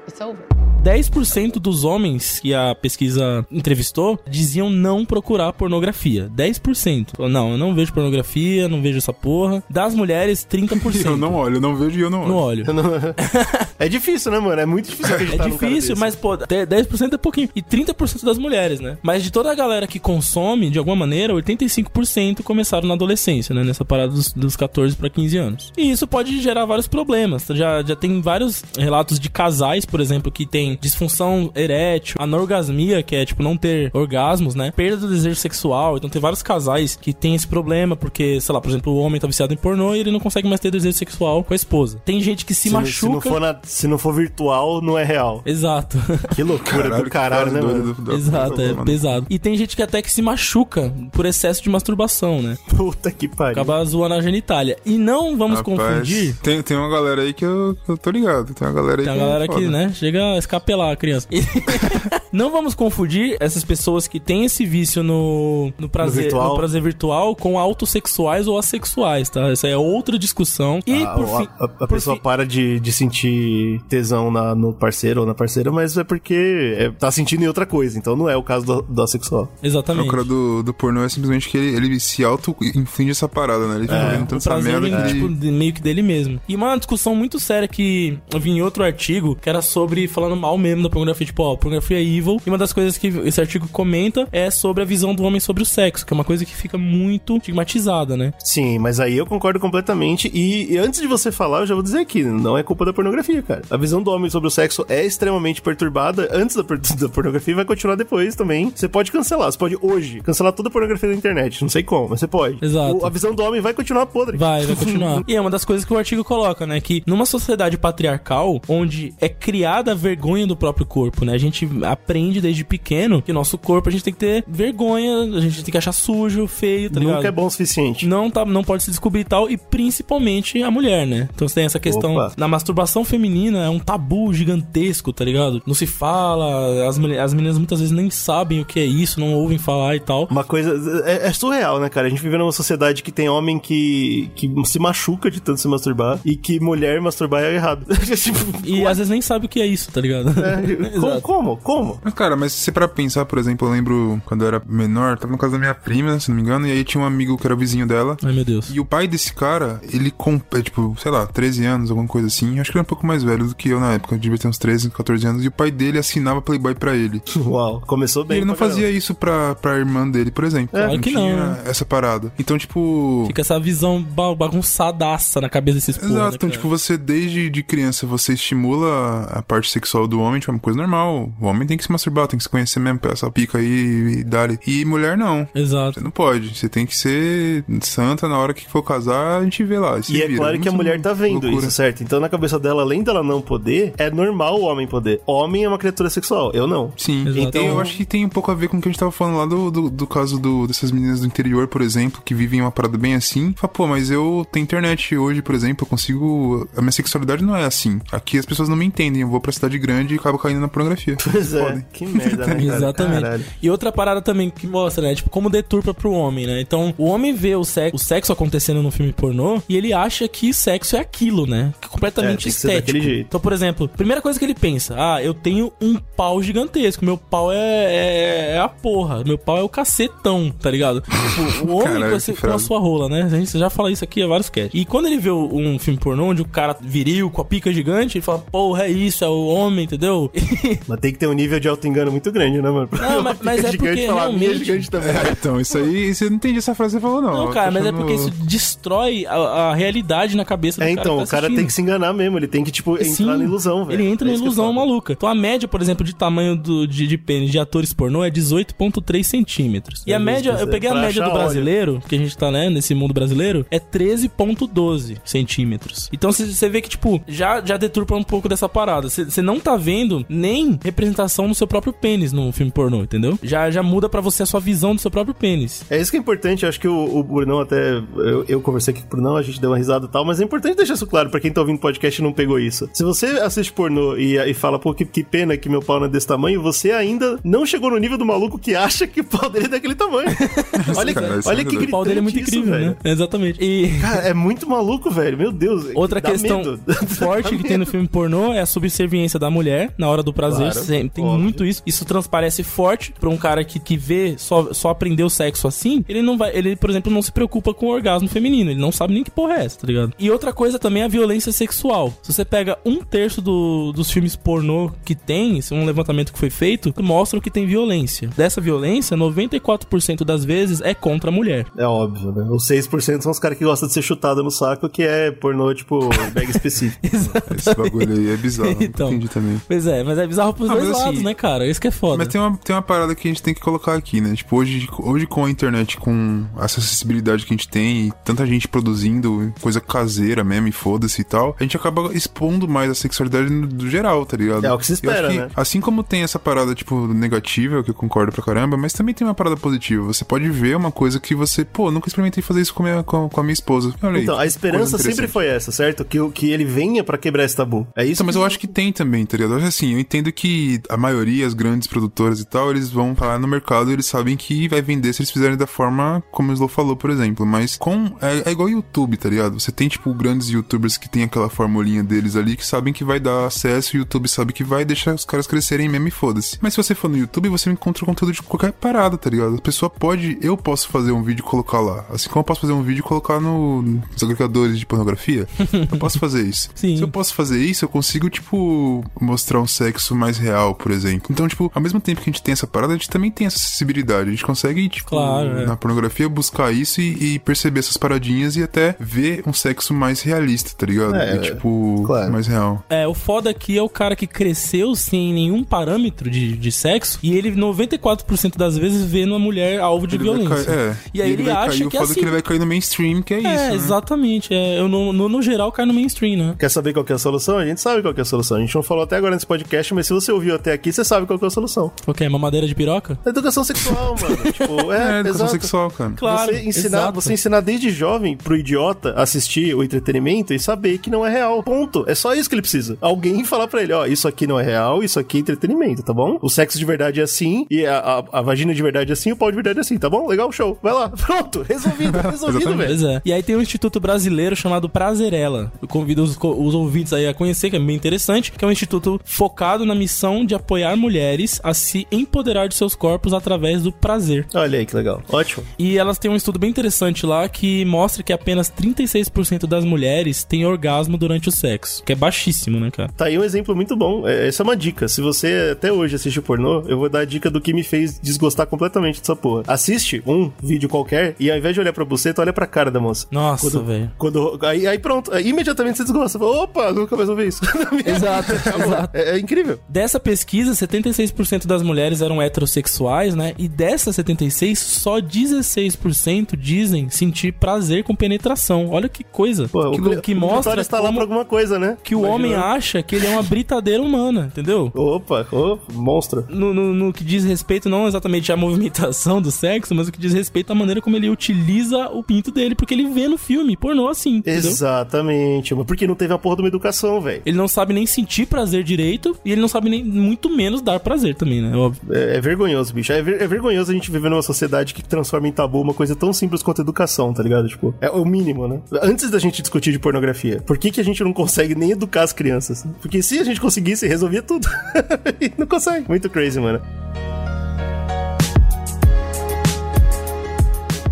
it's 0.07 0.19
over. 0.19 0.43
10% 0.83 1.59
dos 1.59 1.83
homens 1.83 2.39
que 2.39 2.53
a 2.53 2.73
pesquisa 2.73 3.45
entrevistou 3.51 4.17
diziam 4.27 4.69
não 4.69 5.05
procurar 5.05 5.51
pornografia. 5.53 6.29
10%. 6.35 7.15
Falou, 7.15 7.29
Não, 7.29 7.51
eu 7.51 7.57
não 7.57 7.75
vejo 7.75 7.93
pornografia, 7.93 8.67
não 8.67 8.81
vejo 8.81 8.97
essa 8.97 9.13
porra. 9.13 9.61
Das 9.69 9.93
mulheres, 9.93 10.47
30%. 10.49 11.05
Eu 11.05 11.17
não 11.17 11.35
olho, 11.35 11.57
eu 11.57 11.61
não 11.61 11.75
vejo 11.75 11.99
e 11.99 12.01
eu 12.01 12.09
não 12.09 12.21
olho. 12.21 12.65
Não 12.65 12.83
olho. 12.91 13.15
É 13.79 13.87
difícil, 13.87 14.31
né, 14.31 14.39
mano? 14.39 14.59
É 14.61 14.65
muito 14.65 14.89
difícil 14.89 15.11
É 15.11 15.15
acreditar 15.15 15.37
cara 15.37 15.49
difícil, 15.51 15.95
mas, 15.97 16.15
pô, 16.15 16.33
até 16.33 16.65
10% 16.65 17.13
é 17.13 17.17
pouquinho. 17.17 17.49
E 17.55 17.61
30% 17.61 18.25
das 18.25 18.37
mulheres, 18.37 18.79
né? 18.81 18.97
Mas 19.01 19.23
de 19.23 19.31
toda 19.31 19.49
a 19.51 19.55
galera 19.55 19.87
que 19.87 19.99
consome, 19.99 20.69
de 20.69 20.77
alguma 20.77 20.95
maneira, 20.97 21.33
85% 21.33 22.43
começaram 22.43 22.87
na 22.87 22.93
adolescência, 22.93 23.53
né? 23.55 23.63
Nessa 23.63 23.85
parada 23.85 24.11
dos, 24.11 24.33
dos 24.33 24.55
14 24.55 24.95
para 24.95 25.09
15 25.09 25.37
anos. 25.37 25.73
E 25.77 25.89
isso 25.91 26.05
pode 26.07 26.41
gerar 26.41 26.65
vários 26.65 26.87
problemas. 26.87 27.45
Já, 27.51 27.81
já 27.83 27.95
tem 27.95 28.21
vários 28.21 28.63
relatos 28.77 29.19
de 29.19 29.29
casais, 29.29 29.85
por 29.85 29.99
exemplo, 30.01 30.31
que 30.31 30.45
tem 30.45 30.77
disfunção 30.81 31.51
erétil, 31.55 32.15
anorgasmia, 32.19 33.01
que 33.03 33.15
é, 33.15 33.25
tipo, 33.25 33.41
não 33.43 33.55
ter 33.55 33.89
orgasmos, 33.93 34.55
né? 34.55 34.71
Perda 34.75 34.97
do 34.97 35.07
desejo 35.07 35.35
sexual. 35.35 35.97
Então 35.97 36.09
tem 36.09 36.21
vários 36.21 36.41
casais 36.43 36.95
que 36.95 37.13
tem 37.13 37.35
esse 37.35 37.47
problema, 37.47 37.95
porque, 37.95 38.41
sei 38.41 38.53
lá, 38.53 38.59
por 38.61 38.69
exemplo, 38.69 38.93
o 38.93 38.97
homem 38.97 39.19
tá 39.21 39.27
viciado 39.27 39.53
em 39.53 39.57
pornô 39.57 39.95
e 39.95 39.99
ele 39.99 40.11
não 40.11 40.19
consegue 40.19 40.47
mais 40.47 40.59
ter 40.59 40.71
desejo 40.71 40.97
sexual 40.97 41.43
com 41.43 41.53
a 41.53 41.55
esposa. 41.55 42.01
Tem 42.03 42.21
gente 42.21 42.45
que 42.45 42.53
se, 42.53 42.63
Se, 42.63 42.69
machuca... 42.71 42.91
se 42.91 43.09
não 43.09 43.21
for 43.21 43.39
na- 43.39 43.59
se 43.69 43.87
não 43.87 43.97
for 43.97 44.13
virtual, 44.13 44.81
não 44.81 44.97
é 44.97 45.03
real. 45.03 45.41
Exato. 45.45 45.97
Que 46.35 46.41
loucura 46.43 47.01
do 47.03 47.09
caralho, 47.09 47.51
né, 47.51 47.61
mano? 47.61 47.95
Exato, 48.13 48.59
é 48.61 48.73
pesado. 48.83 49.27
E 49.29 49.37
tem 49.37 49.55
gente 49.55 49.75
que 49.75 49.81
até 49.83 50.01
que 50.01 50.11
se 50.11 50.21
machuca 50.21 50.91
por 51.11 51.25
excesso 51.25 51.61
de 51.61 51.69
masturbação, 51.69 52.41
né? 52.41 52.57
Puta 52.75 53.11
que 53.11 53.27
pariu. 53.27 53.51
Acaba 53.53 53.83
zoando 53.85 54.15
a 54.15 54.21
genitália. 54.21 54.77
E 54.85 54.97
não 54.97 55.37
vamos 55.37 55.59
Rapaz, 55.59 55.77
confundir. 55.77 56.35
Tem, 56.41 56.61
tem 56.63 56.75
uma 56.77 56.89
galera 56.89 57.21
aí 57.21 57.33
que 57.33 57.45
eu, 57.45 57.77
eu 57.87 57.97
tô 57.97 58.09
ligado. 58.09 58.53
Tem 58.53 58.67
uma 58.67 58.73
galera 58.73 59.01
aí 59.01 59.05
Tem 59.05 59.13
a 59.13 59.17
que 59.17 59.21
é 59.21 59.25
galera 59.25 59.47
que, 59.47 59.67
né, 59.67 59.91
chega 59.93 60.33
a 60.33 60.37
escapelar 60.37 60.91
a 60.91 60.95
criança. 60.95 61.27
E- 61.31 61.43
não 62.33 62.51
vamos 62.51 62.73
confundir 62.73 63.37
essas 63.39 63.63
pessoas 63.63 64.07
que 64.07 64.19
têm 64.19 64.45
esse 64.45 64.65
vício 64.65 65.03
no, 65.03 65.71
no, 65.77 65.87
prazer, 65.89 66.23
virtual. 66.23 66.49
no 66.49 66.55
prazer 66.55 66.81
virtual 66.81 67.35
com 67.35 67.57
autossexuais 67.59 68.47
ou 68.47 68.57
assexuais, 68.57 69.29
tá? 69.29 69.47
Essa 69.49 69.67
é 69.67 69.77
outra 69.77 70.17
discussão. 70.17 70.79
E, 70.87 71.03
Ah, 71.03 71.13
por 71.15 71.23
a, 71.25 71.37
fim... 71.39 71.47
a- 71.59 71.69
a 71.83 71.87
pessoa 71.87 72.17
para 72.19 72.45
de, 72.45 72.79
de 72.79 72.91
sentir 72.91 73.58
tesão 73.87 74.31
na- 74.31 74.53
no 74.55 74.73
parceiro 74.73 75.21
ou 75.21 75.25
na 75.27 75.33
parceira, 75.33 75.71
mas 75.71 75.97
é 75.97 76.03
porque 76.03 76.75
é, 76.77 76.89
tá 76.91 77.11
sentindo 77.11 77.43
em 77.43 77.47
outra 77.47 77.65
coisa. 77.65 77.97
Então 77.97 78.15
não 78.15 78.29
é 78.29 78.35
o 78.35 78.43
caso 78.43 78.65
do, 78.65 78.81
do 78.81 79.01
assexual. 79.01 79.51
Exatamente. 79.61 80.07
O 80.07 80.11
cara 80.11 80.23
do, 80.23 80.63
do 80.63 80.73
pornô 80.73 81.03
é 81.03 81.09
simplesmente 81.09 81.49
que 81.49 81.57
ele, 81.57 81.75
ele 81.75 81.99
se 81.99 82.23
auto-inflige 82.23 83.11
essa 83.11 83.27
parada, 83.27 83.67
né? 83.67 83.75
Ele 83.75 83.83
fica 83.87 84.09
vendo 84.09 84.23
o 84.23 84.25
tanta 84.25 84.35
essa 84.37 84.49
prazer 84.49 84.71
merda 84.79 84.87
vem, 84.89 84.95
que 85.05 85.17
ele... 85.17 85.35
tipo, 85.35 85.51
meio 85.53 85.73
que 85.73 85.81
dele 85.81 86.01
mesmo. 86.01 86.39
E 86.47 86.55
uma 86.55 86.75
discussão 86.77 87.15
muito 87.15 87.39
séria 87.39 87.67
que 87.67 88.17
eu 88.33 88.39
vi 88.39 88.51
em 88.51 88.61
outro 88.61 88.83
artigo, 88.83 89.35
que 89.41 89.49
era 89.49 89.61
sobre 89.61 90.07
falando 90.07 90.35
mal 90.35 90.57
mesmo 90.57 90.83
da 90.83 90.89
pornografia, 90.89 91.25
tipo, 91.27 91.43
ó, 91.43 91.55
pornografia 91.55 91.97
é 91.97 92.03
evil. 92.03 92.39
E 92.45 92.49
uma 92.49 92.57
das 92.57 92.73
coisas 92.73 92.97
que 92.97 93.07
esse 93.07 93.39
artigo 93.41 93.67
comenta 93.67 94.27
é 94.31 94.49
sobre 94.51 94.83
a 94.83 94.85
visão 94.85 95.13
do 95.13 95.23
homem 95.23 95.39
sobre 95.39 95.63
o 95.63 95.65
sexo, 95.65 96.05
que 96.05 96.13
é 96.13 96.15
uma 96.15 96.23
coisa 96.23 96.45
que 96.45 96.55
fica 96.55 96.77
muito 96.77 97.37
estigmatizada, 97.37 98.15
né? 98.17 98.33
Sim, 98.43 98.79
mas 98.79 98.99
aí 98.99 99.17
eu 99.17 99.25
concordo 99.25 99.59
completamente. 99.59 100.29
E, 100.33 100.73
e 100.73 100.77
antes 100.77 101.01
de 101.01 101.07
você 101.07 101.31
falar, 101.31 101.59
eu 101.61 101.67
já 101.67 101.73
vou 101.73 101.83
dizer 101.83 101.99
aqui, 101.99 102.23
não 102.23 102.57
é 102.57 102.63
culpa 102.63 102.85
da 102.85 102.93
pornografia, 102.93 103.41
cara. 103.49 103.61
A 103.69 103.77
visão 103.77 104.01
do 104.03 104.11
homem 104.11 104.29
sobre 104.29 104.47
o 104.47 104.51
sexo 104.51 104.85
é 104.87 105.03
extremamente 105.03 105.61
perturbada 105.61 106.29
antes 106.31 106.55
da, 106.55 106.61
da 107.01 107.09
pornografia 107.09 107.51
e 107.51 107.55
vai 107.55 107.65
continuar 107.65 107.95
depois 107.95 108.35
também. 108.35 108.71
Você 108.73 108.87
pode 108.87 109.11
cancelar, 109.11 109.51
você 109.51 109.57
pode 109.57 109.75
hoje 109.81 110.21
cancelar 110.21 110.53
toda 110.53 110.69
a 110.69 110.71
pornografia 110.71 111.09
da 111.09 111.15
internet. 111.15 111.61
Não 111.61 111.69
sei 111.69 111.81
como, 111.81 112.09
mas 112.09 112.19
você 112.19 112.27
pode. 112.27 112.57
Exato. 112.63 112.97
O- 112.97 113.05
a 113.05 113.09
visão 113.09 113.33
do 113.33 113.41
homem 113.43 113.59
vai 113.59 113.73
continuar 113.73 114.05
podre. 114.05 114.37
Vai, 114.37 114.65
vai 114.65 114.75
continuar. 114.75 115.23
e 115.27 115.35
é 115.35 115.41
uma 115.41 115.49
das 115.49 115.65
coisas 115.65 115.83
que 115.83 115.91
o 115.93 115.97
artigo 115.97 116.23
coloca, 116.23 116.67
né? 116.67 116.79
Que 116.79 117.01
numa 117.07 117.25
sociedade 117.25 117.77
patriarcal, 117.77 118.61
onde 118.67 119.13
é 119.19 119.27
criada 119.27 119.93
a 119.93 119.95
vergonha 119.95 120.45
do 120.45 120.55
próprio 120.55 120.85
corpo, 120.85 121.25
né? 121.25 121.33
A 121.33 121.37
gente 121.37 121.67
aprende 121.83 122.39
desde 122.39 122.63
pequeno 122.63 123.21
que 123.21 123.33
nosso 123.33 123.57
corpo 123.57 123.89
a 123.89 123.91
gente 123.91 124.03
tem 124.03 124.13
que 124.13 124.19
ter 124.19 124.43
vergonha, 124.47 125.23
a 125.37 125.41
gente 125.41 125.63
tem 125.63 125.71
que 125.71 125.77
achar 125.77 125.91
sujo, 125.91 126.45
feio, 126.47 126.89
tá 126.91 126.99
ligado? 126.99 127.15
Nunca 127.15 127.27
é 127.27 127.31
bom 127.31 127.45
o 127.47 127.49
suficiente. 127.49 128.05
Não, 128.05 128.29
tá, 128.29 128.45
não 128.45 128.63
pode 128.63 128.83
se 128.83 128.91
descobrir 128.91 129.21
e 129.21 129.25
tal, 129.25 129.49
e 129.49 129.57
principalmente 129.57 130.61
a 130.61 130.69
mulher, 130.69 131.07
né? 131.07 131.27
Então 131.33 131.47
você 131.47 131.55
tem 131.55 131.65
essa 131.65 131.79
questão. 131.79 132.13
Opa. 132.15 132.33
Na 132.37 132.47
masturbação 132.47 133.03
feminina 133.03 133.38
é 133.47 133.69
um 133.69 133.79
tabu 133.79 134.33
gigantesco, 134.33 135.13
tá 135.13 135.23
ligado? 135.23 135.61
Não 135.65 135.73
se 135.73 135.87
fala, 135.87 136.87
as, 136.87 136.99
as 136.99 137.33
meninas 137.33 137.57
muitas 137.57 137.79
vezes 137.79 137.93
nem 137.93 138.09
sabem 138.09 138.61
o 138.61 138.65
que 138.65 138.79
é 138.79 138.85
isso, 138.85 139.19
não 139.19 139.33
ouvem 139.33 139.57
falar 139.57 139.95
e 139.95 139.99
tal. 139.99 140.27
Uma 140.29 140.43
coisa. 140.43 141.03
É, 141.05 141.27
é 141.27 141.33
surreal, 141.33 141.79
né, 141.79 141.89
cara? 141.89 142.07
A 142.07 142.09
gente 142.09 142.21
vive 142.21 142.37
numa 142.37 142.51
sociedade 142.51 143.03
que 143.03 143.11
tem 143.11 143.29
homem 143.29 143.59
que, 143.59 144.29
que 144.35 144.51
se 144.65 144.79
machuca 144.79 145.31
de 145.31 145.41
tanto 145.41 145.59
se 145.59 145.67
masturbar 145.67 146.19
e 146.25 146.35
que 146.35 146.59
mulher 146.59 146.99
masturbar 147.01 147.43
é 147.43 147.55
errado. 147.55 147.85
Tipo, 148.19 148.39
E 148.65 148.85
às 148.85 148.97
vezes 148.97 149.09
nem 149.09 149.21
sabe 149.21 149.45
o 149.45 149.49
que 149.49 149.61
é 149.61 149.65
isso, 149.65 149.91
tá 149.91 150.01
ligado? 150.01 150.33
como, 151.21 151.21
como? 151.21 151.57
Como? 151.57 151.99
Mas, 152.03 152.13
cara, 152.13 152.35
mas 152.35 152.51
se 152.53 152.59
você 152.59 152.71
para 152.71 152.87
pensar, 152.87 153.25
por 153.25 153.39
exemplo, 153.39 153.67
eu 153.67 153.71
lembro 153.71 154.21
quando 154.25 154.41
eu 154.41 154.47
era 154.47 154.61
menor, 154.67 155.17
tava 155.17 155.31
na 155.31 155.37
casa 155.37 155.53
da 155.53 155.59
minha 155.59 155.73
prima, 155.73 156.19
se 156.19 156.29
não 156.29 156.35
me 156.35 156.41
engano, 156.41 156.67
e 156.67 156.71
aí 156.71 156.83
tinha 156.83 157.01
um 157.01 157.05
amigo 157.05 157.37
que 157.37 157.45
era 157.47 157.55
vizinho 157.55 157.87
dela. 157.87 158.17
Ai, 158.23 158.33
meu 158.33 158.43
Deus. 158.43 158.69
E 158.73 158.79
o 158.79 158.85
pai 158.85 159.07
desse 159.07 159.33
cara, 159.33 159.79
ele, 159.93 160.11
comp... 160.11 160.41
é, 160.53 160.61
tipo, 160.61 160.95
sei 160.99 161.11
lá, 161.11 161.25
13 161.25 161.65
anos, 161.65 161.89
alguma 161.89 162.07
coisa 162.07 162.27
assim. 162.27 162.59
Acho 162.59 162.71
que 162.71 162.77
ele 162.77 162.81
é 162.81 162.83
um 162.83 162.85
pouco 162.85 163.05
mais 163.05 163.23
velho 163.23 163.28
do 163.37 163.55
que 163.55 163.69
eu 163.69 163.79
na 163.79 163.93
época. 163.93 164.15
Eu 164.15 164.19
devia 164.19 164.37
ter 164.37 164.47
uns 164.47 164.57
13, 164.57 164.89
14 164.89 165.27
anos. 165.27 165.43
E 165.45 165.47
o 165.47 165.51
pai 165.51 165.71
dele 165.71 165.97
assinava 165.99 166.41
Playboy 166.41 166.75
pra 166.75 166.95
ele. 166.95 167.21
Uau, 167.45 167.81
começou 167.85 168.23
E 168.23 168.27
bem. 168.27 168.37
ele 168.37 168.45
não 168.45 168.55
fazia 168.55 168.81
caramba. 168.83 168.97
isso 168.97 169.13
pra, 169.15 169.55
pra 169.55 169.77
irmã 169.77 170.07
dele, 170.09 170.31
por 170.31 170.43
exemplo. 170.43 170.77
É, 170.77 170.85
claro 170.85 170.99
que 171.01 171.11
não, 171.11 171.21
tinha 171.21 171.35
né? 171.35 171.61
essa 171.65 171.85
parada. 171.85 172.31
Então, 172.39 172.57
tipo. 172.57 173.23
Fica 173.27 173.41
essa 173.41 173.59
visão 173.59 174.01
ba- 174.01 174.33
bagunçadaça 174.35 175.41
na 175.41 175.49
cabeça 175.49 175.77
desses 175.77 175.97
porra, 175.97 176.09
Exato, 176.11 176.29
né, 176.29 176.35
então, 176.35 176.49
tipo, 176.49 176.67
você 176.69 176.97
desde 176.97 177.49
de 177.49 177.63
criança 177.63 178.05
você 178.05 178.33
estimula 178.33 179.23
a 179.31 179.41
parte 179.41 179.69
sexual 179.71 180.07
do 180.07 180.19
homem, 180.19 180.39
tipo, 180.39 180.51
é 180.51 180.55
uma 180.55 180.59
coisa 180.59 180.77
normal. 180.77 181.31
O 181.39 181.45
homem 181.45 181.67
tem 181.67 181.77
que 181.77 181.83
se 181.83 181.91
masturbar, 181.91 182.27
tem 182.27 182.37
que 182.37 182.43
se 182.43 182.49
conhecer 182.49 182.79
mesmo, 182.79 182.99
pegar 182.99 183.13
essa 183.13 183.29
pica 183.31 183.57
aí 183.57 184.19
e 184.19 184.23
dar 184.23 184.49
E 184.65 184.85
mulher 184.85 185.17
não. 185.17 185.47
Exato. 185.53 185.95
Você 185.95 186.03
não 186.03 186.11
pode. 186.11 186.55
Você 186.57 186.69
tem 186.69 186.85
que 186.85 186.95
ser 186.95 187.63
santa 187.81 188.27
na 188.27 188.37
hora 188.37 188.53
que 188.53 188.67
for 188.69 188.83
casar, 188.83 189.39
a 189.39 189.43
gente 189.43 189.63
vê 189.63 189.77
lá. 189.79 189.99
E 190.09 190.21
é 190.21 190.27
vira. 190.27 190.37
claro 190.39 190.59
que 190.59 190.67
a 190.67 190.71
Não 190.71 190.77
mulher 190.77 190.99
tá 191.01 191.13
vendo 191.13 191.33
loucura. 191.45 191.67
isso, 191.67 191.71
certo? 191.71 192.03
Então, 192.03 192.19
na 192.19 192.29
cabeça 192.29 192.59
dela, 192.59 192.81
além 192.83 193.03
dela 193.09 193.23
não 193.23 193.41
poder, 193.41 193.93
é 193.97 194.09
normal 194.09 194.59
o 194.59 194.63
homem 194.63 194.87
poder. 194.87 195.21
Homem 195.25 195.63
é 195.63 195.67
uma 195.67 195.77
criatura 195.77 196.09
sexual, 196.09 196.51
eu 196.53 196.67
não. 196.67 196.93
Sim, 196.95 197.27
Exato. 197.27 197.39
então 197.39 197.65
eu 197.65 197.79
acho 197.79 197.95
que 197.97 198.05
tem 198.05 198.25
um 198.25 198.29
pouco 198.29 198.51
a 198.51 198.53
ver 198.55 198.67
com 198.69 198.77
o 198.77 198.81
que 198.81 198.87
a 198.87 198.91
gente 198.91 198.99
tava 198.99 199.11
falando 199.11 199.37
lá 199.37 199.45
do, 199.45 199.71
do, 199.71 199.89
do 199.89 200.07
caso 200.07 200.39
do, 200.39 200.67
dessas 200.67 200.91
meninas 200.91 201.19
do 201.21 201.25
interior, 201.27 201.67
por 201.67 201.81
exemplo, 201.81 202.21
que 202.23 202.33
vivem 202.33 202.61
uma 202.61 202.71
parada 202.71 202.97
bem 202.97 203.15
assim. 203.15 203.53
Fala, 203.57 203.73
pô, 203.73 203.87
mas 203.87 204.11
eu 204.11 204.45
tenho 204.51 204.63
internet 204.63 205.15
hoje, 205.17 205.41
por 205.41 205.55
exemplo, 205.55 205.83
eu 205.85 205.89
consigo. 205.89 206.67
A 206.75 206.81
minha 206.81 206.91
sexualidade 206.91 207.43
não 207.43 207.55
é 207.55 207.65
assim. 207.65 207.99
Aqui 208.11 208.37
as 208.37 208.45
pessoas 208.45 208.69
não 208.69 208.75
me 208.75 208.85
entendem. 208.85 209.21
Eu 209.21 209.27
vou 209.29 209.39
pra 209.41 209.51
cidade 209.51 209.77
grande 209.77 210.13
e 210.13 210.17
acabo 210.17 210.37
caindo 210.37 210.59
na 210.59 210.67
pornografia. 210.67 211.17
Pois 211.31 211.53
é, 211.53 211.63
Podem. 211.63 211.85
que 211.93 212.05
merda, 212.07 212.47
né? 212.47 212.63
Exatamente. 212.65 213.21
Caralho. 213.21 213.45
E 213.61 213.69
outra 213.69 213.91
parada 213.91 214.21
também 214.21 214.49
que 214.49 214.65
mostra, 214.65 215.03
né? 215.03 215.13
Tipo, 215.15 215.29
como 215.29 215.49
deturpa 215.49 215.93
pro 215.93 216.11
homem, 216.11 216.47
né? 216.47 216.59
Então, 216.59 216.93
o 216.97 217.05
homem 217.05 217.33
vê 217.33 217.55
o 217.55 217.63
sexo, 217.63 217.95
o 217.95 217.99
sexo 217.99 218.33
acontecendo 218.33 218.81
no 218.81 218.89
filme 218.89 219.13
pornô 219.13 219.61
e 219.69 219.77
ele 219.77 219.93
acha 219.93 220.27
que 220.27 220.51
sexo 220.53 220.95
é 220.95 220.99
aquilo, 220.99 221.45
né? 221.45 221.71
Que 221.79 221.85
é 221.85 221.89
É, 221.89 221.91
completamente 221.91 222.51
ser 222.51 222.67
estético. 222.67 222.97
Daquele 222.99 223.15
jeito. 223.15 223.27
Então, 223.27 223.39
por 223.39 223.53
exemplo, 223.53 223.87
primeira 223.87 224.21
coisa 224.21 224.37
que 224.37 224.45
ele 224.45 224.53
pensa: 224.55 224.95
ah, 224.97 225.23
eu 225.23 225.33
tenho 225.33 225.71
um 225.81 225.95
pau 225.95 226.41
gigantesco, 226.41 227.03
meu 227.05 227.17
pau 227.17 227.51
é, 227.51 227.55
é, 227.57 228.51
é 228.55 228.59
a 228.59 228.67
porra, 228.69 229.23
meu 229.23 229.37
pau 229.37 229.57
é 229.57 229.61
o 229.63 229.69
cacetão, 229.69 230.51
tá 230.59 230.69
ligado? 230.69 231.01
Tipo, 231.29 231.71
o 231.71 231.75
homem 231.77 231.93
Caralho, 231.93 232.11
com, 232.19 232.33
que 232.33 232.41
com 232.41 232.47
a 232.53 232.59
sua 232.59 232.79
rola, 232.79 233.07
né? 233.09 233.23
A 233.23 233.29
gente 233.29 233.57
já 233.57 233.69
fala 233.69 233.91
isso 233.91 234.03
aqui 234.03 234.21
há 234.21 234.27
vários 234.27 234.49
casts. 234.49 234.71
E 234.73 234.85
quando 234.85 235.07
ele 235.07 235.17
vê 235.17 235.31
um 235.31 235.77
filme 235.79 235.99
pornô 235.99 236.25
onde 236.25 236.41
o 236.41 236.45
cara 236.45 236.75
viril 236.81 237.29
com 237.29 237.41
a 237.41 237.45
pica 237.45 237.71
gigante, 237.71 238.17
ele 238.17 238.23
fala: 238.23 238.39
porra, 238.39 238.83
é 238.85 238.89
isso, 238.91 239.23
é 239.23 239.27
o 239.27 239.45
homem, 239.47 239.85
entendeu? 239.85 240.31
Mas 240.87 240.99
tem 240.99 241.11
que 241.11 241.19
ter 241.19 241.27
um 241.27 241.33
nível 241.33 241.59
de 241.59 241.67
auto-engano 241.67 242.11
muito 242.11 242.31
grande, 242.31 242.61
né, 242.61 242.69
mano? 242.69 242.89
Não, 242.91 243.21
mas- 243.23 243.37
mas 243.41 243.63
é 243.63 243.71
porque 243.77 244.07
falar, 244.07 244.21
"A 244.23 244.25
é 244.25 244.27
realmente- 244.29 244.57
gigante 244.65 244.89
também. 244.91 245.09
É, 245.09 245.31
então, 245.31 245.59
isso 245.59 245.77
aí, 245.77 246.13
você 246.13 246.29
não 246.29 246.35
entendi 246.37 246.57
essa 246.57 246.73
frase 246.75 246.95
que 246.95 247.01
você 247.01 247.07
falou, 247.07 247.21
não. 247.21 247.45
Não, 247.45 247.51
cara, 247.51 247.71
mas 247.71 247.85
é 247.85 247.89
achando- 247.89 247.97
porque 247.99 248.13
isso 248.13 248.29
destrói 248.43 249.25
a, 249.25 249.35
a 249.35 249.73
realidade 249.75 250.35
na 250.35 250.45
cabeça 250.45 250.79
do 250.79 250.83
É, 250.83 250.87
cara. 250.95 251.01
então, 251.01 251.17
que 251.17 251.23
o 251.23 251.25
tá 251.25 251.31
cara 251.31 251.47
tem 251.47 251.65
que 251.65 251.73
se 251.73 251.81
enganar 251.81 252.13
mesmo, 252.13 252.37
ele 252.37 252.47
tem 252.47 252.63
que, 252.63 252.71
tipo, 252.71 252.88
entrar 252.95 253.05
Sim, 253.13 253.25
na 253.25 253.43
ilusão, 253.43 253.85
velho. 253.85 253.99
Ele 254.01 254.09
entra 254.09 254.27
É 254.27 254.31
na 254.31 254.37
é 254.37 254.41
ilusão 254.41 254.71
maluca. 254.73 255.13
Então 255.13 255.27
a 255.29 255.35
média, 255.35 255.67
por 255.67 255.81
exemplo, 255.81 256.03
de 256.05 256.13
tamanho 256.15 256.55
do, 256.55 256.87
de, 256.87 257.07
de 257.07 257.17
pênis 257.17 257.51
de 257.51 257.59
atores 257.59 257.93
pornô 257.93 258.23
é 258.23 258.29
18,3 258.31 259.23
centímetros. 259.23 260.03
E 260.05 260.13
a 260.13 260.15
É, 260.15 260.19
média, 260.19 260.51
eu 260.59 260.67
peguei 260.67 260.89
a 260.89 260.95
média 260.95 261.21
do 261.23 261.29
óleo. 261.29 261.39
brasileiro, 261.39 262.01
que 262.07 262.15
a 262.15 262.17
gente 262.17 262.37
tá, 262.37 262.51
né, 262.51 262.69
nesse 262.69 262.93
mundo 262.95 263.13
brasileiro, 263.13 263.65
é 263.71 263.79
13,12 263.79 265.17
centímetros. 265.23 266.09
Então 266.13 266.31
você- 266.31 266.69
vê 266.69 266.81
que, 266.81 266.89
tipo, 266.89 267.21
já, 267.27 267.61
já 267.65 267.77
deturpa 267.77 268.15
um 268.15 268.23
pouco 268.23 268.47
dessa 268.47 268.69
parada. 268.69 269.09
Você 269.09 269.41
não 269.41 269.59
tá 269.59 269.75
vendo 269.75 270.23
nem 270.29 270.77
representação 270.83 271.47
no 271.47 271.55
seu 271.55 271.65
próprio 271.65 271.91
pênis 271.91 272.31
no 272.31 272.51
filme 272.51 272.71
pornô, 272.71 273.01
entendeu? 273.03 273.39
Já, 273.41 273.71
já 273.71 273.81
muda 273.81 274.07
pra 274.07 274.21
você 274.21 274.43
a 274.43 274.45
sua 274.45 274.59
visão 274.59 274.93
do 274.93 275.01
seu 275.01 275.09
próprio 275.09 275.33
pênis. 275.33 275.83
É 275.89 275.99
isso 275.99 276.11
que 276.11 276.17
é 276.17 276.19
importante, 276.19 276.63
eu 276.63 276.69
acho 276.69 276.79
que 276.79 276.87
o, 276.87 277.17
o 277.17 277.23
Brunão 277.23 277.59
até. 277.59 277.97
Eu, 278.17 278.45
eu 278.47 278.61
conversei 278.61 278.93
aqui 278.93 279.01
com 279.01 279.07
o 279.07 279.09
Brunão, 279.09 279.35
a 279.35 279.41
gente 279.41 279.59
deu 279.59 279.71
uma 279.71 279.77
risada 279.77 280.05
e 280.05 280.09
tal, 280.09 280.23
mas 280.23 280.39
é 280.39 280.43
importante 280.43 280.75
deixar 280.77 280.93
isso 280.93 281.07
claro 281.07 281.29
pra 281.29 281.39
quem 281.39 281.51
tá 281.51 281.61
ouvindo 281.61 281.77
o 281.77 281.79
podcast 281.81 282.21
e 282.21 282.23
não 282.23 282.31
pegou 282.31 282.59
isso. 282.59 282.78
Se 282.93 283.03
você 283.03 283.25
assiste 283.25 283.71
pornô 283.71 284.15
e, 284.17 284.37
e 284.37 284.53
fala, 284.53 284.79
pô, 284.79 284.93
que, 284.93 285.05
que 285.05 285.23
pena 285.23 285.57
que 285.57 285.69
meu 285.69 285.81
pau 285.81 285.99
não 285.99 286.05
é 286.07 286.09
desse 286.09 286.27
tamanho, 286.27 286.61
você 286.61 286.91
ainda 286.91 287.39
não 287.43 287.65
chegou 287.65 287.89
no 287.91 287.97
nível 287.97 288.17
do 288.17 288.25
maluco 288.25 288.57
que 288.57 288.75
acha 288.75 289.07
que 289.07 289.21
o 289.21 289.23
pau 289.23 289.49
dele 289.49 289.65
é 289.65 289.69
daquele 289.69 289.95
tamanho. 289.95 290.29
olha 290.95 291.13
Cara, 291.13 291.39
isso 291.39 291.49
olha 291.49 291.61
é 291.61 291.63
que 291.63 291.69
verdade. 291.71 291.87
O 291.87 291.91
pau 291.91 292.03
dele 292.03 292.19
é 292.19 292.21
muito 292.21 292.35
gritante 292.35 292.57
incrível, 292.57 292.79
isso, 292.79 292.89
né? 293.03 293.11
Exatamente. 293.11 293.63
E. 293.63 293.97
Cara, 293.99 294.21
é 294.27 294.33
muito 294.33 294.69
maluco, 294.69 295.09
velho. 295.09 295.37
Meu 295.37 295.51
Deus. 295.51 295.85
Outra 295.93 296.21
dá 296.21 296.31
questão 296.31 296.59
medo. 296.59 296.81
forte 297.15 297.57
que 297.57 297.63
tem 297.63 297.77
no 297.77 297.85
filme 297.85 298.07
pornô 298.07 298.53
é 298.53 298.59
a 298.59 298.65
subserviência 298.65 299.39
da 299.39 299.49
mulher 299.49 299.93
na 299.97 300.07
hora 300.09 300.23
do 300.23 300.33
prazer. 300.33 300.71
Claro, 300.71 300.85
Sempre 300.85 301.09
tem 301.09 301.25
óbvio. 301.25 301.39
muito 301.39 301.65
isso. 301.65 301.81
Isso 301.85 302.05
transparece 302.05 302.63
forte 302.63 303.13
pra 303.19 303.29
um 303.29 303.37
cara 303.37 303.63
que, 303.63 303.79
que 303.79 303.97
vê, 303.97 304.35
só, 304.37 304.73
só 304.73 304.89
aprendeu 304.89 305.27
o 305.27 305.29
sexo 305.29 305.67
assim. 305.67 306.03
Ele 306.07 306.21
não 306.21 306.37
vai. 306.37 306.55
Ele, 306.55 306.75
por 306.75 306.89
exemplo, 306.89 307.11
não 307.11 307.21
se 307.21 307.31
preocupa 307.31 307.73
com 307.73 307.87
o 307.87 307.89
orgasmo 307.89 308.27
feminino. 308.27 308.71
Ele 308.71 308.79
não 308.79 308.91
sabe 308.91 309.13
nem 309.13 309.23
que 309.23 309.31
porra 309.31 309.55
é 309.55 309.65
essa, 309.65 309.79
tá 309.79 309.87
ligado? 309.87 310.13
E 310.17 310.29
outra 310.29 310.53
coisa 310.53 310.79
também 310.79 311.01
é 311.01 311.05
a 311.05 311.09
violência 311.09 311.51
sexual. 311.51 312.13
Se 312.21 312.33
você 312.33 312.45
pega 312.45 312.68
um 312.85 313.01
terço 313.03 313.41
do- 313.41 313.91
dos 313.93 314.11
filmes 314.11 314.35
pornô 314.35 314.91
que 315.03 315.15
tem, 315.15 315.57
isso 315.57 315.73
é 315.73 315.77
um 315.77 315.85
levantamento 315.85 316.31
que 316.33 316.39
foi 316.39 316.49
feito, 316.49 316.93
mostram 317.01 317.39
que 317.41 317.49
tem 317.51 317.65
violência. 317.65 318.29
Dessa 318.35 318.59
violência, 318.61 319.15
94% 319.17 320.23
das 320.23 320.43
vezes 320.45 320.81
é 320.81 320.93
contra 320.93 321.29
a 321.29 321.33
mulher. 321.33 321.65
É 321.77 321.85
óbvio, 321.85 322.31
né? 322.31 322.47
Os 322.49 322.65
6% 322.67 323.21
são 323.21 323.31
os 323.31 323.39
caras 323.39 323.57
que 323.57 323.63
gostam 323.63 323.87
de 323.87 323.93
ser 323.93 324.01
chutado 324.01 324.43
no 324.43 324.51
saco, 324.51 324.89
que 324.89 325.03
é 325.03 325.31
pornô, 325.31 325.73
tipo, 325.73 325.99
bag 326.33 326.49
específico. 326.49 326.99
Esse 327.55 327.75
bagulho 327.75 328.13
aí 328.15 328.29
é 328.31 328.37
bizarro. 328.37 328.69
Então. 328.89 329.09
Entendi 329.09 329.27
também. 329.29 329.61
Pois 329.67 329.85
é, 329.87 330.03
mas 330.03 330.17
é 330.17 330.25
bizarro 330.27 330.53
pros 330.53 330.69
Ah, 330.69 330.73
dois 330.75 330.89
assim, 330.89 331.01
lados, 331.03 331.21
né, 331.21 331.33
cara? 331.33 331.67
Isso 331.67 331.79
que 331.79 331.87
é 331.87 331.91
foda. 331.91 332.17
Mas 332.17 332.27
tem 332.27 332.39
uma, 332.41 332.57
tem 332.57 332.75
uma 332.75 332.81
parada 332.81 333.13
que 333.13 333.27
a 333.27 333.31
gente 333.31 333.41
tem 333.43 333.53
que 333.53 333.59
colocar 333.61 333.93
aqui, 333.95 334.19
né? 334.21 334.35
Tipo, 334.35 334.57
hoje, 334.57 334.87
hoje 334.99 335.25
com 335.27 335.45
a 335.45 335.49
internet, 335.49 335.97
com 335.97 336.45
essa 336.57 336.79
acessibilidade 336.79 337.45
que 337.45 337.53
a 337.53 337.55
gente 337.57 337.67
tem 337.67 338.07
e 338.07 338.13
tanta 338.23 338.45
gente 338.45 338.67
produzindo 338.67 339.53
coisa 339.61 339.79
caseira 339.79 340.43
mesmo 340.43 340.67
e 340.67 340.71
foda-se 340.71 341.21
e 341.21 341.23
tal, 341.23 341.55
a 341.59 341.63
gente 341.63 341.75
acaba 341.77 342.11
expondo 342.13 342.58
mais 342.67 342.91
a 342.91 342.95
sexualidade 342.95 343.49
no, 343.49 343.67
do 343.67 343.89
geral, 343.89 344.25
tá 344.25 344.37
ligado? 344.37 344.65
É 344.65 344.73
o 344.73 344.77
que 344.77 344.85
se 344.85 344.93
espera, 344.93 345.29
que, 345.29 345.37
né? 345.37 345.49
Assim 345.55 345.79
como 345.79 346.03
tem 346.03 346.23
essa 346.23 346.39
parada, 346.39 346.73
tipo, 346.75 347.07
negativa, 347.07 347.83
que 347.83 347.91
eu 347.91 347.95
concordo 347.95 348.31
pra 348.31 348.43
caramba, 348.43 348.77
mas 348.77 348.93
também 348.93 349.13
tem 349.13 349.25
uma 349.25 349.33
parada 349.33 349.57
positiva. 349.57 350.05
Você 350.05 350.25
pode 350.25 350.49
ver 350.49 350.75
uma 350.75 350.91
coisa 350.91 351.19
que 351.19 351.35
você, 351.35 351.63
pô, 351.65 351.91
nunca 351.91 352.07
experimentei 352.07 352.43
fazer 352.43 352.61
isso 352.61 352.73
com 352.73 352.83
a 352.83 352.85
minha, 352.89 353.03
com, 353.03 353.29
com 353.29 353.39
a 353.39 353.43
minha 353.43 353.53
esposa. 353.53 353.93
Olha 354.01 354.17
aí, 354.17 354.23
Então, 354.23 354.37
a 354.37 354.41
que 354.41 354.47
esperança 354.47 354.97
sempre 354.97 355.27
foi 355.27 355.47
essa, 355.47 355.71
certo? 355.71 356.03
Que, 356.05 356.17
que 356.31 356.51
ele 356.51 356.65
venha 356.65 357.03
pra 357.03 357.17
quebrar 357.17 357.43
esse 357.43 357.55
tabu. 357.55 357.87
É 357.95 358.03
isso? 358.03 358.13
Então, 358.13 358.25
mas 358.25 358.35
eu 358.35 358.43
acho 358.43 358.59
que 358.59 358.67
tem 358.67 358.91
também, 358.91 359.25
tá 359.25 359.37
ligado? 359.37 359.53
Eu 359.53 359.57
acho 359.57 359.67
assim, 359.67 359.93
eu 359.93 359.99
entendo 359.99 360.31
que 360.31 360.81
a 360.89 360.97
maioria, 360.97 361.45
as 361.45 361.53
grandes 361.53 361.87
produtoras 361.87 362.39
e 362.39 362.45
tal, 362.45 362.71
eles 362.71 362.89
vão 362.89 363.15
falar 363.15 363.39
no 363.39 363.47
mercado 363.47 363.89
e 363.89 363.93
eles 363.93 364.05
sabem 364.05 364.35
que 364.35 364.67
vai 364.67 364.81
vender 364.81 365.13
se 365.13 365.21
eles 365.21 365.31
fizerem 365.31 365.57
da 365.57 365.67
forma 365.67 366.23
como 366.31 366.51
o 366.51 366.53
Slow 366.53 366.69
falou, 366.69 366.95
por 366.95 367.09
exemplo. 367.09 367.45
Mas 367.45 367.77
com. 367.77 368.15
É, 368.21 368.49
é 368.49 368.51
igual 368.51 368.69
YouTube, 368.69 369.17
tá 369.17 369.29
ligado? 369.29 369.59
Você 369.59 369.71
tem, 369.71 369.87
tipo, 369.87 370.13
grandes 370.13 370.49
youtubers 370.49 370.97
que 370.97 371.09
tem 371.09 371.23
aquela 371.23 371.49
formulinha 371.49 372.03
deles 372.03 372.35
ali 372.35 372.48
que 372.55 372.65
sabem 372.65 372.93
que 372.93 373.03
vai 373.03 373.19
dar 373.19 373.45
acesso, 373.45 373.95
o 373.95 373.99
YouTube 373.99 374.27
sabe 374.27 374.53
que 374.53 374.63
vai 374.63 374.85
deixar 374.85 375.13
os 375.13 375.25
caras 375.25 375.47
crescerem 375.47 375.89
mesmo 375.89 376.07
e 376.07 376.11
foda-se. 376.11 376.57
Mas 376.61 376.73
se 376.73 376.77
você 376.77 376.95
for 376.95 377.09
no 377.09 377.17
YouTube, 377.17 377.49
você 377.49 377.69
encontra 377.69 378.05
conteúdo 378.05 378.33
de 378.33 378.41
qualquer 378.41 378.71
parada, 378.71 379.17
tá 379.17 379.29
ligado? 379.29 379.55
A 379.55 379.61
pessoa 379.61 379.89
pode. 379.89 380.37
Eu 380.41 380.55
posso 380.57 380.89
fazer 380.89 381.11
um 381.11 381.23
vídeo 381.23 381.41
e 381.41 381.43
colocar 381.43 381.79
lá. 381.79 382.05
Assim 382.09 382.29
como 382.29 382.41
eu 382.41 382.45
posso 382.45 382.61
fazer 382.61 382.73
um 382.73 382.83
vídeo 382.83 382.99
e 382.99 383.03
colocar 383.03 383.39
no, 383.39 383.81
nos 383.81 384.23
agregadores 384.23 384.79
de 384.79 384.85
pornografia. 384.85 385.47
eu 385.91 385.97
posso 385.97 386.17
fazer 386.19 386.43
isso. 386.43 386.69
Sim. 386.75 386.97
Se 386.97 387.03
eu 387.03 387.07
posso 387.07 387.33
fazer 387.33 387.59
isso, 387.59 387.85
eu 387.85 387.89
consigo, 387.89 388.29
tipo, 388.29 389.03
mostrar 389.19 389.59
um 389.59 389.67
sexo 389.67 390.15
mais 390.15 390.37
real, 390.37 390.75
por 390.75 390.91
exemplo. 390.91 391.27
Então, 391.31 391.47
tipo, 391.47 391.71
ao 391.73 391.81
mesmo 391.81 391.99
tempo 391.99 392.21
que 392.21 392.29
a 392.29 392.33
gente 392.33 392.43
tem 392.43 392.53
essa 392.53 392.67
parada, 392.67 392.93
a 392.93 392.95
gente 392.95 393.09
também 393.09 393.31
tem 393.31 393.47
essa 393.47 393.57
acessibilidade. 393.57 394.29
A 394.29 394.31
gente 394.31 394.45
consegue, 394.45 394.87
tipo, 394.89 395.09
Claro, 395.09 395.59
é. 395.59 395.65
na 395.65 395.75
pornografia, 395.75 396.27
buscar 396.29 396.71
isso 396.73 397.01
e, 397.01 397.35
e 397.35 397.39
perceber 397.39 397.79
essas 397.79 397.97
paradinhas 397.97 398.55
e 398.55 398.63
até 398.63 398.95
ver 398.99 399.43
um 399.45 399.53
sexo 399.53 399.93
mais 399.93 400.21
realista, 400.21 400.71
tá 400.77 400.85
ligado? 400.85 401.15
É, 401.15 401.35
e, 401.35 401.39
tipo, 401.39 402.03
claro. 402.05 402.31
Mais 402.39 402.47
real. 402.47 402.83
É, 402.89 403.07
o 403.07 403.13
foda 403.13 403.49
aqui 403.49 403.77
é 403.77 403.81
o 403.81 403.89
cara 403.89 404.15
que 404.15 404.25
cresceu 404.25 404.95
sem 404.95 405.33
nenhum 405.33 405.63
parâmetro 405.63 406.29
de, 406.29 406.55
de 406.57 406.71
sexo 406.71 407.19
e 407.21 407.35
ele 407.37 407.51
94% 407.51 408.57
das 408.57 408.77
vezes 408.77 409.03
vê 409.05 409.25
numa 409.25 409.39
mulher 409.39 409.79
alvo 409.79 410.07
de 410.07 410.15
Ele 410.15 410.23
violência. 410.23 410.65
cair- 410.65 410.69
é. 410.79 410.95
E 411.13 411.21
aí 411.21 411.31
ele, 411.31 411.43
vai 411.43 411.53
acha 411.53 411.69
cair, 411.69 411.85
o 411.87 411.89
que 411.89 411.97
é 411.97 411.99
foda 411.99 412.11
assim. 412.11 412.19
que 412.19 412.25
ele 412.25 412.31
vai 412.31 412.41
cair 412.41 412.59
no 412.59 412.65
mainstream, 412.65 413.21
que 413.21 413.33
é, 413.33 413.37
É, 413.37 413.39
isso, 413.39 413.47
né? 413.69 413.73
exatamente. 413.75 414.53
É, 414.53 414.79
eu 414.79 414.87
no, 414.87 415.11
no, 415.13 415.27
no 415.29 415.41
geral 415.41 415.71
cai 415.71 415.85
no 415.85 415.93
mainstream, 415.93 416.37
né? 416.37 416.55
Quer 416.57 416.69
saber 416.69 416.93
qual 416.93 417.03
que 417.05 417.11
é 417.11 417.15
a 417.15 417.19
solução? 417.19 417.57
A 417.57 417.65
gente 417.65 417.81
sabe 417.81 418.01
qual 418.01 418.13
que 418.13 418.19
é 418.19 418.23
a 418.23 418.25
solução. 418.25 418.57
A 418.57 418.59
gente 418.61 418.73
não 418.75 418.83
falou 418.83 419.03
até 419.03 419.17
agora 419.17 419.33
nesse 419.35 419.45
podcast, 419.45 419.93
mas 419.93 420.07
se 420.07 420.13
você 420.13 420.31
ouviu 420.31 420.55
até 420.55 420.71
aqui, 420.73 420.91
você 420.91 421.03
sabe 421.03 421.25
qual 421.27 421.37
que 421.37 421.45
é 421.45 421.47
a 421.47 421.51
solução. 421.51 421.91
O 422.07 422.13
que? 422.13 422.27
Mamadeira 422.29 422.67
de 422.67 422.75
piroca? 422.75 423.17
Educação 423.25 423.63
sexual, 423.63 424.15
mano. 424.21 424.37
tipo, 424.51 424.91
é, 424.93 425.17
É, 425.17 425.19
educação 425.19 425.45
exato. 425.47 425.51
sexual, 425.51 425.91
cara. 425.91 426.11
Claro, 426.15 426.53
você 426.53 426.61
ensinar, 426.63 426.97
exato. 426.99 427.13
você 427.21 427.33
ensinar 427.33 427.59
desde 427.61 427.89
jovem 427.89 428.37
pro 428.37 428.55
idiota 428.55 429.13
assistir 429.15 429.75
o 429.75 429.83
entretenimento 429.83 430.53
e 430.53 430.59
saber 430.59 430.97
que 430.99 431.09
não 431.09 431.25
é 431.25 431.29
real. 431.29 431.63
Ponto. 431.63 432.05
É 432.07 432.15
só 432.19 432.33
isso 432.33 432.49
que 432.49 432.55
ele 432.55 432.61
precisa. 432.61 432.97
Alguém 433.01 433.43
falar 433.43 433.67
pra 433.67 433.81
ele, 433.81 433.93
ó, 433.93 434.05
isso 434.05 434.27
aqui 434.27 434.45
não 434.47 434.59
é 434.59 434.63
real, 434.63 435.03
isso 435.03 435.19
aqui 435.19 435.37
é 435.37 435.39
entretenimento, 435.41 436.03
tá 436.03 436.13
bom? 436.13 436.37
O 436.41 436.49
sexo 436.49 436.77
de 436.77 436.85
verdade 436.85 437.19
é 437.19 437.23
assim, 437.23 437.65
e 437.69 437.85
a, 437.85 437.97
a- 437.99 438.39
a 438.39 438.41
vagina 438.41 438.73
de 438.73 438.81
verdade 438.81 439.11
é 439.11 439.13
assim, 439.13 439.31
o 439.31 439.35
pau 439.35 439.49
de 439.49 439.55
verdade 439.55 439.79
é 439.79 439.81
assim, 439.81 439.97
tá 439.97 440.09
bom? 440.09 440.27
Legal, 440.27 440.51
show. 440.51 440.77
Vai 440.81 440.93
lá. 440.93 441.09
Pronto. 441.17 441.61
Resolvido, 441.67 442.17
resolvido, 442.21 442.75
velho. 442.75 442.87
Pois 442.89 443.03
é. 443.03 443.21
E 443.25 443.33
aí 443.33 443.41
tem 443.43 443.55
um 443.55 443.61
instituto 443.61 443.99
brasileiro 443.99 444.55
chamado 444.55 444.89
Prazerela. 444.89 445.71
Eu 445.81 445.87
convido 445.87 446.23
os, 446.23 446.37
os 446.37 446.73
ouvintes 446.75 447.13
aí 447.13 447.27
a 447.27 447.33
conhecer, 447.33 447.69
que 447.69 447.75
é 447.75 447.79
bem 447.79 447.95
interessante, 447.95 448.51
que 448.51 448.63
é 448.63 448.67
um 448.67 448.71
instituto 448.71 449.19
focado 449.23 449.85
na 449.85 449.95
missão 449.95 450.45
de 450.45 450.53
apoiar 450.55 450.95
mulheres 450.95 451.59
a 451.63 451.73
se 451.73 452.07
empoderar 452.11 452.67
de 452.67 452.75
seus 452.75 452.95
corpos 452.95 453.33
através 453.33 453.81
do 453.83 453.91
prazer. 453.91 454.45
Olha 454.53 454.79
aí 454.79 454.85
que 454.85 454.95
legal. 454.95 455.21
Ótimo. 455.31 455.63
E 455.77 455.97
elas 455.97 456.17
têm 456.17 456.29
um 456.29 456.35
estudo 456.35 456.59
bem 456.59 456.69
interessante 456.69 457.25
lá 457.25 457.47
que 457.47 457.85
mostra 457.85 458.23
que 458.23 458.33
apenas 458.33 458.69
36% 458.71 459.65
das 459.65 459.83
mulheres 459.85 460.43
têm 460.43 460.65
orgasmo 460.65 461.17
durante 461.17 461.49
o 461.49 461.51
sexo, 461.51 462.03
que 462.09 462.13
é 462.13 462.15
baixíssimo, 462.15 462.79
né, 462.79 462.89
cara? 462.89 463.07
Tá 463.15 463.25
aí 463.25 463.37
um 463.37 463.43
exemplo 463.43 463.75
muito 463.75 463.95
bom. 463.95 464.27
É, 464.27 464.47
essa 464.47 464.63
é 464.63 464.65
uma 464.65 464.75
dica. 464.75 465.07
Se 465.07 465.21
você 465.21 465.69
até 465.73 465.91
hoje 465.91 466.15
assiste 466.15 466.41
pornô, 466.41 466.81
eu 466.87 466.97
vou 466.97 467.07
dar 467.07 467.19
a 467.19 467.25
dica 467.25 467.51
do 467.51 467.61
que 467.61 467.71
me 467.71 467.83
fez 467.83 468.19
desgostar 468.19 468.65
completamente 468.65 469.19
dessa 469.19 469.35
porra. 469.35 469.61
Assiste 469.67 470.23
um 470.25 470.51
vídeo 470.59 470.89
qualquer 470.89 471.35
e 471.39 471.51
ao 471.51 471.57
invés 471.57 471.75
de 471.75 471.79
olhar 471.81 471.93
pra 471.93 472.03
buceta, 472.03 472.41
olha 472.41 472.51
pra 472.51 472.65
cara 472.65 472.89
da 472.89 472.99
moça. 472.99 473.27
Nossa, 473.29 473.69
Quando- 473.69 473.85
velho. 473.85 474.11
Quando, 474.17 474.59
aí, 474.63 474.87
aí 474.87 474.97
pronto, 474.97 475.31
aí 475.31 475.49
imediatamente 475.49 475.97
você 475.97 476.03
desgosta. 476.03 476.39
Fala, 476.39 476.63
Opa, 476.63 476.91
nunca 476.91 477.15
mais 477.15 477.27
vou 477.27 477.37
ver 477.37 477.49
isso. 477.49 477.61
Exato, 478.03 478.53
exato. 478.57 479.09
É, 479.15 479.35
é 479.35 479.39
incrível. 479.39 479.79
Dessa 479.87 480.19
pesquisa, 480.19 480.71
76% 480.71 481.67
das 481.67 481.83
mulheres 481.83 482.21
eram 482.23 482.41
heterossexuais, 482.41 483.35
né? 483.35 483.53
E 483.55 483.67
dessas 483.67 484.15
76, 484.15 484.79
só 484.79 485.19
16% 485.21 486.57
dizem 486.57 487.07
sentir 487.09 487.51
prazer 487.53 488.03
com 488.03 488.15
penetração. 488.15 488.89
Olha 488.89 489.07
que 489.07 489.23
coisa. 489.23 489.67
Pô, 489.67 489.91
que, 489.91 490.01
o, 490.01 490.21
que 490.21 490.33
o 490.33 490.37
mostra 490.37 490.59
clitóris 490.61 490.87
tá 490.87 490.97
lá 490.97 491.03
como 491.05 491.13
pra 491.15 491.23
alguma 491.23 491.45
coisa, 491.45 491.77
né? 491.77 491.97
Que 492.03 492.15
o 492.15 492.21
homem 492.21 492.55
acha 492.55 493.01
que 493.03 493.15
ele 493.15 493.27
é 493.27 493.29
uma 493.29 493.43
britadeira 493.43 494.01
humana, 494.01 494.49
entendeu? 494.51 494.91
Opa, 494.95 495.45
ô, 495.51 495.77
monstro. 495.93 496.45
No, 496.49 496.73
no- 496.73 496.93
no 496.93 497.13
que 497.13 497.23
diz 497.23 497.43
respeito, 497.43 497.89
não 497.89 498.07
exatamente 498.07 498.51
à 498.51 498.57
movimentação 498.57 499.41
do 499.41 499.51
sexo, 499.51 499.93
mas 499.95 500.07
o 500.07 500.11
que 500.11 500.19
diz 500.19 500.33
respeito 500.33 500.71
à 500.71 500.75
maneira 500.75 501.01
como 501.01 501.15
ele 501.15 501.29
utiliza 501.29 502.07
o 502.09 502.23
pinto 502.23 502.51
dele, 502.51 502.75
porque 502.75 502.93
ele 502.93 503.09
vê 503.09 503.27
no 503.27 503.37
filme 503.37 503.75
pornô 503.77 504.07
assim, 504.07 504.37
entendeu? 504.37 504.69
Exatamente. 504.69 505.73
Mas 505.75 505.85
porque 505.85 506.07
não 506.07 506.15
teve 506.15 506.33
a 506.33 506.37
porra 506.37 506.57
de 506.57 506.61
uma 506.63 506.67
educação, 506.67 507.19
velho. 507.21 507.41
Ele 507.45 507.57
não 507.57 507.67
sabe 507.67 507.93
nem 507.93 508.05
sentir 508.05 508.45
prazer 508.45 508.83
direito 508.83 509.35
e 509.43 509.51
ele 509.51 509.61
não 509.61 509.67
sabe 509.67 509.89
nem 509.89 510.03
muito 510.03 510.49
menos 510.49 510.81
dar 510.81 510.99
prazer 510.99 511.35
também, 511.35 511.61
né? 511.61 511.75
Óbvio. 511.75 512.01
É, 512.11 512.37
é 512.37 512.41
vergonhoso, 512.41 512.93
bicho. 512.93 513.11
É, 513.11 513.21
ver- 513.21 513.41
é 513.41 513.47
vergonhoso 513.47 513.91
a 513.91 513.93
gente 513.93 514.11
viver 514.11 514.29
numa 514.29 514.41
sociedade 514.41 514.93
que 514.93 515.03
transforma 515.03 515.47
em 515.47 515.51
tabu 515.51 515.81
uma 515.81 515.93
coisa 515.93 516.15
tão 516.15 516.31
simples 516.33 516.61
quanto 516.63 516.81
educação, 516.81 517.33
tá 517.33 517.41
ligado? 517.43 517.67
Tipo, 517.67 517.93
é 518.01 518.09
o 518.09 518.25
mínimo, 518.25 518.67
né? 518.67 518.79
Antes 519.01 519.29
da 519.29 519.39
gente 519.39 519.61
discutir 519.61 519.91
de 519.91 519.99
pornografia, 519.99 520.61
por 520.65 520.77
que, 520.77 520.91
que 520.91 520.99
a 521.01 521.03
gente 521.03 521.23
não 521.23 521.33
consegue 521.33 521.75
nem 521.75 521.88
nem 521.89 521.91
educar 521.91 522.23
as 522.23 522.33
crianças. 522.33 522.85
Porque 523.01 523.21
se 523.21 523.39
a 523.39 523.43
gente 523.43 523.59
conseguisse, 523.59 524.07
resolvia 524.07 524.41
tudo. 524.41 524.67
e 525.41 525.51
não 525.57 525.67
consegue. 525.67 526.07
Muito 526.07 526.29
crazy, 526.29 526.59
mano. 526.59 526.81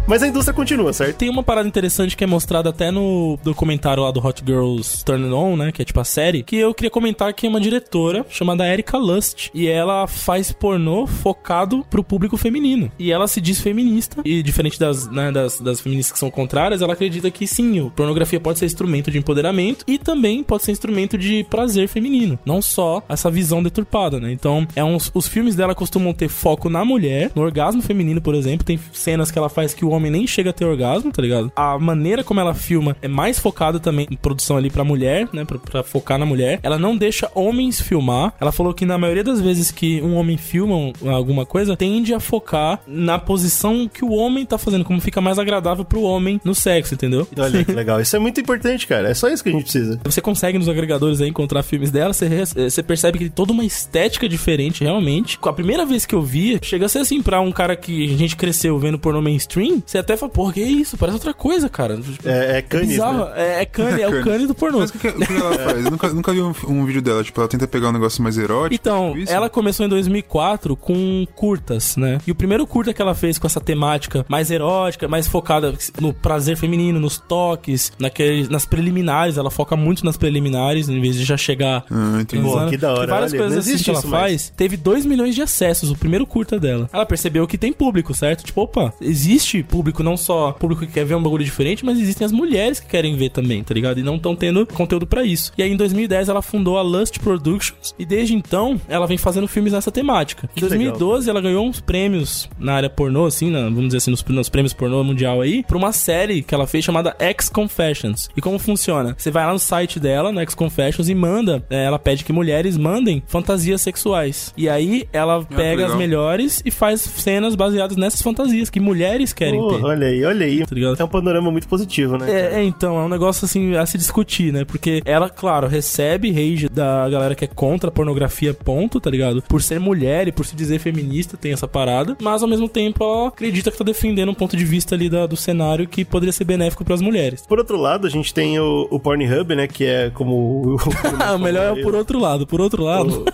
Mas 0.08 0.24
a 0.24 0.28
indústria 0.28 0.54
continua, 0.54 0.94
certo? 0.94 1.18
Tem 1.18 1.30
uma 1.30 1.44
parada 1.44 1.68
interessante 1.68 2.16
que 2.16 2.24
é 2.24 2.28
mostrada 2.28 2.70
até 2.70 2.90
no 2.92 3.38
documentário 3.44 4.04
lá 4.04 4.10
do 4.10 4.26
Hot 4.26 4.42
Girls 4.46 5.04
Turn 5.04 5.34
On, 5.34 5.58
né? 5.58 5.72
Que 5.74 5.82
é 5.82 5.86
tipo 5.86 6.00
a 6.00 6.06
série. 6.06 6.44
Que 6.44 6.56
eu 6.56 6.74
queria 6.74 6.90
comentar 6.90 7.34
que 7.34 7.46
é 7.46 7.50
uma 7.50 7.60
diretora 7.60 8.26
chamada 8.30 8.66
Erika 8.66 8.98
Lust. 8.98 9.52
E 9.54 9.68
ela 9.68 10.08
faz 10.08 10.54
pornô 10.54 11.06
focado 11.06 11.86
pro 11.90 12.06
público 12.06 12.38
feminino. 12.38 12.90
E 12.98 13.12
ela 13.12 13.28
se 13.28 13.42
diz 13.42 13.60
feminista. 13.60 14.22
E 14.24 14.42
diferente 14.42 14.80
das, 14.80 15.12
né, 15.12 15.30
das, 15.30 15.60
das 15.60 15.82
feministas 15.82 16.14
que 16.14 16.20
são 16.20 16.32
contrárias, 16.32 16.82
ela 16.82 16.94
acredita 16.94 17.30
que 17.30 17.46
sim, 17.46 17.92
pornografia 17.94 18.40
pode 18.40 18.60
ser 18.60 18.66
instrumento 18.66 19.12
de 19.12 19.18
empoderamento 19.18 19.84
e 19.86 19.98
também 19.98 20.42
pode 20.42 20.64
ser 20.64 20.72
instrumento 20.72 21.18
de 21.18 21.44
prazer 21.50 21.90
feminino. 21.90 22.40
Não 22.46 22.62
só 22.62 23.04
essa 23.10 23.30
visão 23.30 23.62
deturpada, 23.62 24.22
né? 24.22 24.32
Então, 24.32 24.66
é 24.74 24.84
uns, 24.84 25.12
os 25.14 25.28
filmes 25.28 25.54
dela 25.54 25.76
costumam 25.76 26.14
ter 26.14 26.30
foco 26.30 26.70
na 26.70 26.86
mulher, 26.86 27.30
no 27.36 27.42
orgasmo 27.42 27.82
feminino, 27.82 28.22
por 28.22 28.36
exemplo. 28.36 28.66
Tem 28.66 28.80
cenas 28.94 29.30
que 29.30 29.38
ela 29.38 29.50
faz 29.50 29.74
que 29.74 29.84
o 29.84 29.97
homem 29.98 30.12
nem 30.12 30.28
chega 30.28 30.50
a 30.50 30.54
ter 30.54 30.66
orgasmo, 30.66 31.12
tá 31.12 31.22
ligado? 31.22 31.52
A 31.56 31.78
maneira 31.78 32.24
como 32.24 32.40
ela 32.40 32.54
filma 32.54 32.96
é 33.02 33.08
mais 33.08 33.40
focada 33.40 33.80
também 33.80 34.08
em 34.10 34.16
produção 34.16 34.58
ali 34.58 34.70
pra 34.70 34.84
mulher, 34.84 35.28
né? 35.34 35.46
Pra, 35.46 35.58
pra 35.58 35.84
focar 35.84 36.18
na 36.18 36.26
mulher. 36.26 36.60
Ela 36.64 36.78
não 36.78 36.96
deixa 36.96 37.30
homens 37.34 37.80
filmar. 37.82 38.34
Ela 38.40 38.52
falou 38.52 38.74
que 38.74 38.86
na 38.86 38.98
maioria 38.98 39.24
das 39.24 39.42
vezes 39.42 39.72
que 39.72 40.02
um 40.02 40.16
homem 40.16 40.38
filma 40.38 40.94
alguma 41.06 41.46
coisa, 41.46 41.76
tende 41.76 42.14
a 42.14 42.20
focar 42.20 42.80
na 42.88 43.18
posição 43.20 43.88
que 43.88 44.04
o 44.04 44.12
homem 44.12 44.46
tá 44.46 44.58
fazendo, 44.58 44.86
como 44.86 45.00
fica 45.02 45.22
mais 45.22 45.40
agradável 45.40 45.84
pro 45.84 46.02
homem 46.02 46.40
no 46.44 46.56
sexo, 46.56 46.94
entendeu? 46.94 47.28
Olha 47.38 47.64
que 47.64 47.72
legal. 47.74 48.00
Isso 48.02 48.16
é 48.16 48.20
muito 48.20 48.40
importante, 48.40 48.88
cara. 48.88 49.10
É 49.10 49.14
só 49.14 49.30
isso 49.30 49.44
que 49.44 49.50
a 49.50 49.52
gente 49.52 49.64
precisa. 49.64 50.00
Você 50.04 50.22
consegue 50.22 50.58
nos 50.58 50.70
agregadores 50.70 51.22
aí 51.22 51.30
encontrar 51.30 51.64
filmes 51.64 51.92
dela, 51.92 52.14
você, 52.14 52.46
você 52.46 52.84
percebe 52.84 53.18
que 53.18 53.26
tem 53.26 53.34
toda 53.34 53.52
uma 53.52 53.66
estética 53.66 54.28
diferente, 54.28 54.84
realmente. 54.84 55.38
A 55.42 55.54
primeira 55.54 55.86
vez 55.86 56.06
que 56.06 56.16
eu 56.16 56.22
vi, 56.22 56.60
chega 56.62 56.86
a 56.86 56.90
ser 56.90 57.00
assim, 57.00 57.22
pra 57.22 57.40
um 57.42 57.52
cara 57.52 57.76
que 57.76 58.14
a 58.14 58.18
gente 58.18 58.36
cresceu 58.36 58.78
vendo 58.78 59.00
pornô 59.00 59.22
mainstream, 59.22 59.82
você 59.88 59.98
até 60.00 60.18
fala, 60.18 60.30
porra, 60.32 60.54
que 60.54 60.62
isso? 60.62 60.98
Parece 60.98 61.16
outra 61.16 61.34
coisa, 61.34 61.70
cara. 61.70 61.98
É, 62.26 62.58
é 62.58 62.62
canis, 62.62 62.90
bizarro. 62.90 63.26
né? 63.26 63.32
É, 63.36 63.62
é 63.62 63.66
cane, 63.66 64.02
é 64.02 64.08
o 64.08 64.24
cane 64.24 64.46
do 64.46 64.54
pornô. 64.54 64.80
Mas 64.80 64.90
o 64.90 64.94
que, 64.94 65.08
o 65.08 65.14
que 65.14 65.34
ela 65.34 65.54
faz? 65.58 65.86
Eu 65.86 65.92
nunca, 65.92 66.10
nunca 66.10 66.34
vi 66.34 66.42
um, 66.42 66.54
um 66.68 66.86
vídeo 66.86 67.02
dela. 67.02 67.24
Tipo, 67.24 67.40
ela 67.40 67.48
tenta 67.48 67.66
pegar 67.68 67.88
um 67.90 67.94
negócio 67.94 68.22
mais 68.22 68.38
erótico. 68.38 68.76
Então, 68.76 69.14
tipo 69.18 69.32
ela 69.32 69.50
começou 69.50 69.86
em 69.86 69.90
2004 69.90 70.76
com 70.76 71.26
curtas, 71.36 71.96
né? 71.96 72.18
E 72.28 72.32
o 72.32 72.36
primeiro 72.36 72.68
curta 72.68 72.94
que 72.94 73.02
ela 73.02 73.16
fez 73.16 73.38
com 73.38 73.48
essa 73.48 73.62
temática 73.62 74.26
mais 74.28 74.52
erótica, 74.52 75.08
mais 75.08 75.26
focada 75.26 75.74
no 76.02 76.14
prazer 76.14 76.58
feminino, 76.58 77.00
nos 77.00 77.18
toques, 77.18 77.92
naqueles, 77.98 78.50
nas 78.50 78.66
preliminares. 78.66 79.38
Ela 79.38 79.50
foca 79.50 79.78
muito 79.78 80.04
nas 80.04 80.18
preliminares, 80.18 80.90
em 80.90 81.00
vez 81.00 81.16
de 81.16 81.24
já 81.24 81.38
chegar. 81.38 81.86
Ah, 81.90 82.20
entendi. 82.20 82.44
Pô, 82.44 82.66
que 82.68 82.76
da 82.78 82.92
hora. 82.92 83.00
Tem 83.00 83.08
várias 83.08 83.32
Olha, 83.32 83.42
coisas 83.42 83.66
não 83.66 83.74
assim 83.74 83.84
que 83.84 83.90
ela 83.90 84.00
isso 84.00 84.08
mais. 84.10 84.22
faz. 84.24 84.54
Teve 84.58 84.76
2 84.76 85.06
milhões 85.06 85.34
de 85.34 85.42
acessos, 85.42 85.90
o 85.90 85.96
primeiro 85.96 86.26
curta 86.28 86.60
dela. 86.60 86.90
Ela 86.92 87.06
percebeu 87.06 87.48
que 87.48 87.58
tem 87.58 87.72
público, 87.72 88.14
certo? 88.14 88.44
Tipo, 88.44 88.62
opa, 88.62 88.94
existe 89.00 89.64
público, 89.64 89.77
não 90.04 90.18
só 90.18 90.52
público 90.54 90.86
que 90.86 90.92
quer 90.94 91.06
ver 91.06 91.16
um 91.16 91.22
bagulho 91.24 91.44
diferente, 91.46 91.86
mas 91.86 92.00
existem 92.00 92.26
as 92.26 92.32
mulheres 92.32 92.80
que 92.80 92.88
querem 92.88 93.16
ver 93.16 93.30
também, 93.30 93.64
tá 93.64 93.74
ligado? 93.74 94.00
E 94.00 94.04
não 94.04 94.16
estão 94.16 94.36
tendo 94.36 94.66
conteúdo 94.68 95.06
pra 95.08 95.24
isso. 95.24 95.52
E 95.58 95.64
aí 95.64 95.72
em 95.72 95.76
2010 95.78 96.30
ela 96.30 96.42
fundou 96.42 96.78
a 96.78 96.82
Lust 96.82 97.20
Productions 97.20 97.94
e 97.98 98.06
desde 98.06 98.34
então 98.36 98.80
ela 98.88 99.06
vem 99.08 99.18
fazendo 99.18 99.48
filmes 99.48 99.74
nessa 99.74 99.92
temática. 99.92 100.50
Em 100.56 100.60
Que 100.60 100.66
legal. 100.66 100.78
2012 100.80 101.30
ela 101.30 101.42
ganhou 101.42 101.66
uns 101.66 101.80
prêmios 101.82 102.50
na 102.60 102.74
área 102.74 102.90
pornô, 102.90 103.26
assim, 103.26 103.50
na- 103.52 103.64
vamos 103.64 103.86
dizer 103.88 103.98
assim, 103.98 104.12
nos, 104.12 104.24
nos 104.24 104.50
prêmios 104.50 104.74
pornô 104.74 105.04
mundial 105.04 105.42
aí, 105.42 105.64
por 105.64 105.78
uma 105.78 105.92
série 105.92 106.42
que 106.42 106.54
ela 106.54 106.68
fez 106.68 106.84
chamada 106.86 107.16
X 107.20 107.50
Confessions. 107.50 108.30
E 108.36 108.42
como 108.42 108.58
funciona? 108.60 109.16
Você 109.18 109.30
vai 109.32 109.46
lá 109.46 109.54
no 109.54 109.60
site 109.60 110.00
dela, 110.00 110.32
no 110.32 110.40
X 110.42 110.56
Confessions, 110.56 111.10
e 111.10 111.16
manda, 111.16 111.64
é, 111.70 111.86
ela 111.86 112.00
pede 112.00 112.24
que 112.24 112.34
mulheres 112.34 112.78
mandem 112.78 113.22
fantasias 113.28 113.82
sexuais. 113.82 114.54
E 114.58 114.70
aí 114.70 115.08
ela 115.12 115.44
pega 115.44 115.86
as 115.86 115.96
melhores 115.96 116.62
e 116.66 116.72
faz 116.72 117.02
cenas 117.02 117.56
baseadas 117.56 117.98
nessas 117.98 118.22
fantasias 118.22 118.70
que 118.70 118.80
mulheres 118.80 119.34
querem 119.34 119.60
ter. 119.70 119.84
olha 119.84 120.08
aí, 120.08 120.24
olha 120.26 120.46
aí. 120.46 120.66
Tá 120.66 120.76
ligado? 120.76 121.00
É 121.00 121.04
um 121.04 121.08
panorama 121.08 121.52
muito 121.52 121.68
positivo, 121.68 122.18
né? 122.18 122.30
É, 122.32 122.60
é, 122.60 122.64
então, 122.64 122.98
é 123.00 123.04
um 123.04 123.10
negócio 123.10 123.46
assim 123.46 123.76
a 123.76 123.86
se 123.86 123.98
discutir, 123.98 124.52
né? 124.54 124.64
Porque 124.66 125.02
ela, 125.06 125.30
claro, 125.30 125.68
recebe 125.68 126.32
rage 126.32 126.70
da 126.70 127.08
galera 127.10 127.36
que 127.36 127.46
é 127.46 127.48
contra 127.48 127.90
a 127.90 127.92
pornografia, 127.92 128.54
ponto, 128.54 129.00
tá 129.00 129.10
ligado? 129.10 129.42
Por 129.42 129.62
ser 129.62 129.80
mulher 129.80 130.28
e 130.28 130.32
por 130.32 130.46
se 130.46 130.56
dizer 130.56 130.80
feminista, 130.80 131.38
tem 131.38 131.52
essa 131.54 131.68
parada. 131.68 132.16
Mas 132.22 132.42
ao 132.44 132.50
mesmo 132.50 132.68
tempo 132.70 133.04
ela 133.04 133.28
acredita 133.28 133.72
que 133.72 133.78
tá 133.78 133.84
defendendo 133.84 134.30
um 134.30 134.34
ponto 134.36 134.56
de 134.58 134.66
vista 134.66 134.96
ali 134.96 135.10
da- 135.10 135.26
do 135.28 135.36
cenário 135.36 135.88
que 135.88 136.04
poderia 136.06 136.32
ser 136.34 136.44
benéfico 136.46 136.84
pras 136.86 137.02
mulheres. 137.02 137.44
Por 137.48 137.60
outro 137.60 137.78
lado, 137.78 138.08
a 138.08 138.10
gente 138.10 138.34
tem 138.34 138.60
o, 138.60 138.88
o 138.90 139.00
Pornhub, 139.00 139.56
né? 139.56 139.68
Que 139.68 139.86
é 139.86 140.10
como. 140.14 140.76
o- 140.76 140.78
Ah, 141.20 141.34
o 141.36 141.40
melhor 141.40 141.78
é 141.78 141.82
o 141.82 141.84
por 141.84 141.96
outro 141.96 142.20
lado. 142.20 142.46
Por 142.48 142.62
outro 142.62 142.84
lado. 142.84 143.26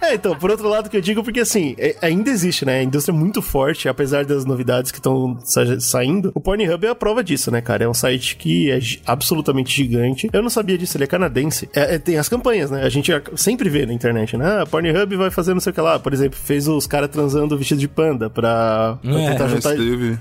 É, 0.00 0.14
então, 0.14 0.34
por 0.36 0.50
outro 0.50 0.68
lado 0.68 0.88
que 0.88 0.96
eu 0.96 1.00
digo, 1.00 1.22
porque 1.22 1.40
assim, 1.40 1.74
é- 1.78 1.96
ainda 2.02 2.30
existe, 2.30 2.64
né? 2.64 2.78
A 2.78 2.82
indústria 2.82 3.14
é 3.14 3.18
muito 3.18 3.42
forte, 3.42 3.88
apesar 3.88 4.24
das 4.24 4.44
novidades 4.44 4.90
que 4.90 4.98
estão 4.98 5.38
sa- 5.44 5.78
saindo. 5.80 6.30
O 6.34 6.40
Pornhub 6.40 6.84
é 6.86 6.90
a 6.90 6.94
prova 6.94 7.22
disso, 7.22 7.50
né, 7.50 7.60
cara? 7.60 7.84
É 7.84 7.88
um 7.88 7.94
site 7.94 8.36
que 8.36 8.70
é 8.70 8.78
absolutamente 9.06 9.74
gigante. 9.74 10.28
Eu 10.32 10.42
não 10.42 10.50
sabia 10.50 10.78
disso, 10.78 10.96
ele 10.96 11.04
é 11.04 11.06
canadense. 11.06 11.68
É, 11.74 11.96
é, 11.96 11.98
tem 11.98 12.16
as 12.16 12.28
campanhas, 12.28 12.70
né? 12.70 12.82
A 12.82 12.88
gente 12.88 13.10
sempre 13.36 13.68
vê 13.68 13.84
na 13.86 13.92
internet, 13.92 14.36
né? 14.36 14.60
Ah, 14.62 14.66
Pornhub 14.66 15.16
vai 15.16 15.30
fazer 15.30 15.52
não 15.52 15.60
sei 15.60 15.70
o 15.70 15.74
que 15.74 15.80
lá. 15.80 15.98
Por 15.98 16.12
exemplo, 16.12 16.38
fez 16.38 16.68
os 16.68 16.86
caras 16.86 17.08
transando 17.10 17.56
vestido 17.58 17.78
de 17.80 17.88
panda 17.88 18.30
pra, 18.30 18.98
pra 19.02 19.20
É, 19.20 19.30
tentar 19.30 19.48
juntar, 19.48 19.74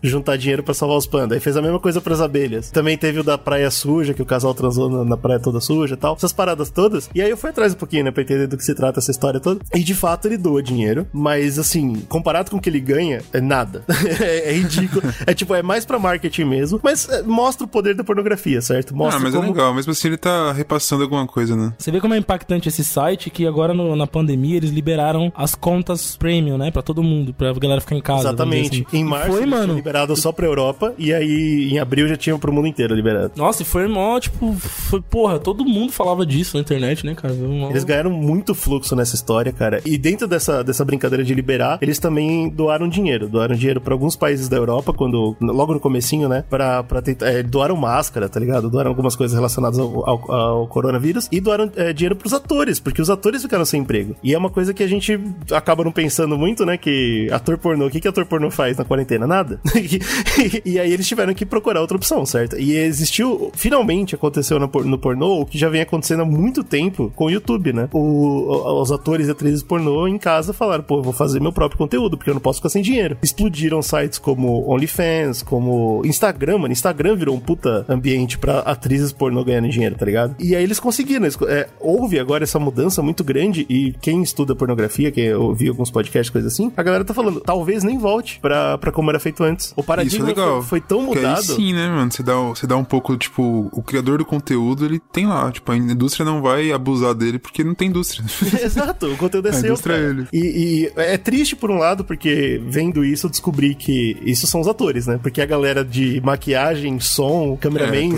juntar 0.03 0.37
dinheiro 0.37 0.63
pra 0.63 0.73
salvar 0.73 0.97
os 0.97 1.05
pandas. 1.07 1.33
Aí 1.37 1.39
fez 1.39 1.55
a 1.55 1.61
mesma 1.61 1.79
coisa 1.79 2.01
pras 2.01 2.19
abelhas. 2.21 2.69
Também 2.71 2.97
teve 2.97 3.19
o 3.19 3.23
da 3.23 3.37
praia 3.37 3.69
suja, 3.71 4.13
que 4.13 4.21
o 4.21 4.25
casal 4.25 4.53
transou 4.53 4.89
na, 4.89 5.05
na 5.05 5.17
praia 5.17 5.39
toda 5.39 5.59
suja 5.59 5.93
e 5.93 5.97
tal. 5.97 6.15
Essas 6.15 6.33
paradas 6.33 6.69
todas. 6.69 7.09
E 7.13 7.21
aí 7.21 7.29
eu 7.29 7.37
fui 7.37 7.49
atrás 7.49 7.73
um 7.73 7.77
pouquinho, 7.77 8.05
né, 8.05 8.11
pra 8.11 8.23
entender 8.23 8.47
do 8.47 8.57
que 8.57 8.63
se 8.63 8.73
trata 8.73 8.99
essa 8.99 9.11
história 9.11 9.39
toda. 9.39 9.61
E 9.73 9.83
de 9.83 9.93
fato 9.93 10.27
ele 10.27 10.37
doa 10.37 10.63
dinheiro, 10.63 11.07
mas 11.11 11.59
assim, 11.59 11.95
comparado 12.07 12.49
com 12.49 12.57
o 12.57 12.61
que 12.61 12.69
ele 12.69 12.79
ganha, 12.79 13.21
é 13.33 13.41
nada. 13.41 13.83
é, 14.21 14.49
é 14.49 14.53
ridículo. 14.53 15.03
é 15.25 15.33
tipo, 15.33 15.53
é 15.53 15.61
mais 15.61 15.85
pra 15.85 15.99
marketing 15.99 16.45
mesmo, 16.45 16.79
mas 16.83 17.07
é, 17.09 17.21
mostra 17.23 17.65
o 17.65 17.67
poder 17.67 17.93
da 17.95 18.03
pornografia, 18.03 18.61
certo? 18.61 18.95
Mostra 18.95 19.19
ah, 19.19 19.23
mas 19.23 19.33
como... 19.33 19.45
é 19.45 19.47
legal. 19.49 19.73
Mesmo 19.73 19.91
assim, 19.91 20.07
ele 20.07 20.17
tá 20.17 20.51
repassando 20.53 21.03
alguma 21.03 21.27
coisa, 21.27 21.55
né? 21.55 21.73
Você 21.77 21.91
vê 21.91 21.99
como 21.99 22.13
é 22.13 22.17
impactante 22.17 22.69
esse 22.69 22.83
site 22.83 23.29
que 23.29 23.45
agora 23.45 23.73
no- 23.73 23.95
na 23.95 24.07
pandemia 24.07 24.55
eles 24.57 24.71
liberaram 24.71 25.31
as 25.35 25.53
contas 25.55 26.15
premium, 26.15 26.57
né? 26.57 26.71
Pra 26.71 26.81
todo 26.81 27.03
mundo, 27.03 27.33
pra 27.33 27.51
galera 27.53 27.81
ficar 27.81 27.95
em 27.95 28.01
casa. 28.01 28.21
Exatamente. 28.29 28.85
assim. 28.87 28.97
Em 28.97 29.03
março 29.03 29.31
Foi, 29.31 29.45
mano. 29.45 29.75
liberado 29.75 30.15
só 30.15 30.31
pra 30.31 30.45
Europa 30.45 30.93
e 30.97 31.13
aí 31.13 31.69
em 31.71 31.79
abril 31.79 32.07
já 32.07 32.15
tinha 32.15 32.37
pro 32.37 32.53
mundo 32.53 32.67
inteiro 32.67 32.95
liberado. 32.95 33.33
Nossa, 33.35 33.63
e 33.63 33.65
foi 33.65 33.87
mó, 33.87 34.19
tipo, 34.19 34.53
foi, 34.53 35.01
porra, 35.01 35.39
todo 35.39 35.65
mundo 35.65 35.91
falava 35.91 36.25
disso 36.25 36.55
na 36.55 36.61
internet, 36.61 37.05
né, 37.05 37.13
cara? 37.15 37.33
Mó- 37.33 37.69
Eles 37.69 37.83
ganharam 37.83 38.11
muito 38.11 38.55
fluxo 38.55 38.95
nessa 38.95 39.15
história, 39.15 39.51
cara. 39.57 39.81
E 39.85 39.97
dentro 39.97 40.27
dessa, 40.27 40.63
dessa 40.63 40.85
brincadeira 40.85 41.23
de 41.23 41.33
liberar, 41.33 41.77
eles 41.81 41.99
também 41.99 42.49
doaram 42.49 42.87
dinheiro. 42.87 43.27
Doaram 43.27 43.55
dinheiro 43.55 43.81
pra 43.81 43.93
alguns 43.93 44.15
países 44.15 44.47
da 44.47 44.57
Europa, 44.57 44.93
quando 44.93 45.35
logo 45.41 45.73
no 45.73 45.79
comecinho, 45.79 46.29
né? 46.29 46.43
Pra, 46.49 46.83
pra 46.83 47.01
tentar. 47.01 47.27
é, 47.27 47.43
doaram 47.43 47.75
máscara, 47.75 48.29
tá 48.29 48.39
ligado? 48.39 48.69
Doaram 48.69 48.89
algumas 48.89 49.15
coisas 49.15 49.35
relacionadas 49.35 49.79
ao, 49.79 50.07
ao- 50.09 50.31
ao 50.31 50.67
coronavírus. 50.67 51.27
E 51.31 51.39
doaram 51.41 51.69
é, 51.75 51.91
dinheiro 51.93 52.15
pros 52.15 52.33
atores, 52.33 52.79
porque 52.79 53.01
os 53.01 53.09
atores 53.09 53.41
ficaram 53.41 53.65
sem 53.65 53.81
emprego. 53.81 54.15
E 54.23 54.33
é 54.33 54.37
uma 54.37 54.49
coisa 54.49 54.73
que 54.73 54.83
a 54.83 54.87
gente 54.87 55.19
acaba 55.51 55.83
não 55.83 55.91
pensando 55.91 56.37
muito, 56.37 56.65
né? 56.65 56.77
Que 56.77 57.27
ator 57.31 57.57
pornô, 57.57 57.87
o 57.87 57.89
que, 57.89 57.99
que 57.99 58.07
ator 58.07 58.25
pornô 58.25 58.51
faz 58.51 58.77
na 58.77 58.85
quarentena? 58.85 59.25
Nada. 59.27 59.59
e, 60.65 60.79
aí 60.79 60.91
eles 60.91 61.07
tiveram 61.07 61.33
que 61.33 61.45
procurar 61.45 61.81
outra 61.81 61.97
opção, 61.97 62.25
certo? 62.25 62.57
E 62.59 62.75
existiu, 62.75 63.51
finalmente 63.55 64.15
aconteceu 64.15 64.59
no, 64.59 64.67
no 64.83 64.97
pornô, 64.97 65.41
o 65.41 65.45
que 65.45 65.57
já 65.57 65.69
vem 65.69 65.81
acontecendo 65.81 66.21
há 66.21 66.25
muito 66.25 66.63
tempo 66.63 67.11
com 67.15 67.25
o 67.25 67.29
YouTube, 67.29 67.73
né? 67.73 67.89
O- 67.93 68.81
os 68.81 68.91
atores 68.91 69.27
e 69.27 69.31
atrizes 69.31 69.46
pornô 69.63 70.07
em 70.07 70.17
casa 70.17 70.53
falaram, 70.53 70.83
pô, 70.83 70.97
eu 70.97 71.03
vou 71.03 71.13
fazer 71.13 71.39
meu 71.41 71.51
próprio 71.51 71.77
conteúdo, 71.77 72.17
porque 72.17 72.29
eu 72.29 72.33
não 72.33 72.41
posso 72.41 72.59
ficar 72.59 72.69
sem 72.69 72.81
dinheiro. 72.81 73.17
Explodiram 73.21 73.81
sites 73.81 74.17
como 74.19 74.69
OnlyFans, 74.69 75.41
como 75.43 76.01
Instagram, 76.05 76.59
mano. 76.59 76.71
Instagram 76.71 77.15
virou 77.15 77.35
um 77.35 77.39
puta 77.39 77.85
ambiente 77.89 78.37
pra 78.37 78.59
atrizes 78.59 79.11
pornô 79.11 79.43
ganharem 79.43 79.69
dinheiro, 79.69 79.95
tá 79.95 80.05
ligado? 80.05 80.35
E 80.39 80.55
aí 80.55 80.63
eles 80.63 80.79
conseguiram. 80.79 81.25
eles- 81.25 81.37
é, 81.47 81.67
houve 81.79 82.19
agora 82.19 82.43
essa 82.43 82.59
mudança 82.59 83.01
muito 83.01 83.23
grande 83.23 83.65
e 83.69 83.93
quem 84.01 84.21
estuda 84.21 84.55
pornografia, 84.55 85.11
quem 85.11 85.33
ouviu 85.33 85.71
alguns 85.71 85.89
podcasts, 85.91 86.29
coisa 86.29 86.47
assim, 86.47 86.71
a 86.75 86.83
galera 86.83 87.03
tá 87.05 87.13
falando, 87.13 87.39
talvez 87.41 87.83
nem 87.83 87.97
volte 87.97 88.39
pra, 88.39 88.77
pra 88.77 88.91
como 88.91 89.09
era 89.09 89.19
feito 89.19 89.43
antes. 89.43 89.73
O 89.75 89.81
é 89.81 89.83
paradigma 89.83 90.25
legal. 90.27 90.61
foi, 90.61 90.79
foi 90.79 90.81
tão 90.81 91.05
Porque 91.05 91.19
aí 91.19 91.25
mudado. 91.25 91.43
sim, 91.43 91.73
né, 91.73 91.87
mano? 91.89 92.11
Você 92.11 92.23
dá, 92.23 92.35
você 92.35 92.67
dá 92.67 92.75
um 92.77 92.83
pouco, 92.83 93.15
tipo, 93.17 93.69
o 93.71 93.81
criador 93.81 94.17
do 94.19 94.25
conteúdo, 94.25 94.85
ele 94.85 94.99
tem 94.99 95.25
lá. 95.27 95.51
Tipo, 95.51 95.71
a 95.71 95.77
indústria 95.77 96.25
não 96.25 96.41
vai 96.41 96.71
abusar 96.71 97.13
dele 97.13 97.39
porque 97.39 97.63
não 97.63 97.73
tem 97.73 97.89
indústria. 97.89 98.25
Exato, 98.63 99.07
o 99.07 99.17
conteúdo 99.17 99.36
é, 99.49 99.51
seu. 99.53 99.65
indústria 99.65 99.93
é 99.93 99.97
cara. 99.99 100.09
ele. 100.11 100.27
E, 100.33 100.39
e 100.39 100.91
é 100.95 101.17
triste 101.17 101.55
por 101.55 101.69
um 101.71 101.77
lado, 101.77 102.03
porque 102.03 102.61
vendo 102.67 103.03
isso 103.03 103.25
eu 103.27 103.29
descobri 103.31 103.75
que 103.75 104.17
isso 104.21 104.47
são 104.47 104.61
os 104.61 104.67
atores, 104.67 105.07
né? 105.07 105.19
Porque 105.21 105.41
a 105.41 105.45
galera 105.45 105.83
de 105.83 106.21
maquiagem, 106.23 106.99
som, 106.99 107.57
cameraman, 107.59 108.13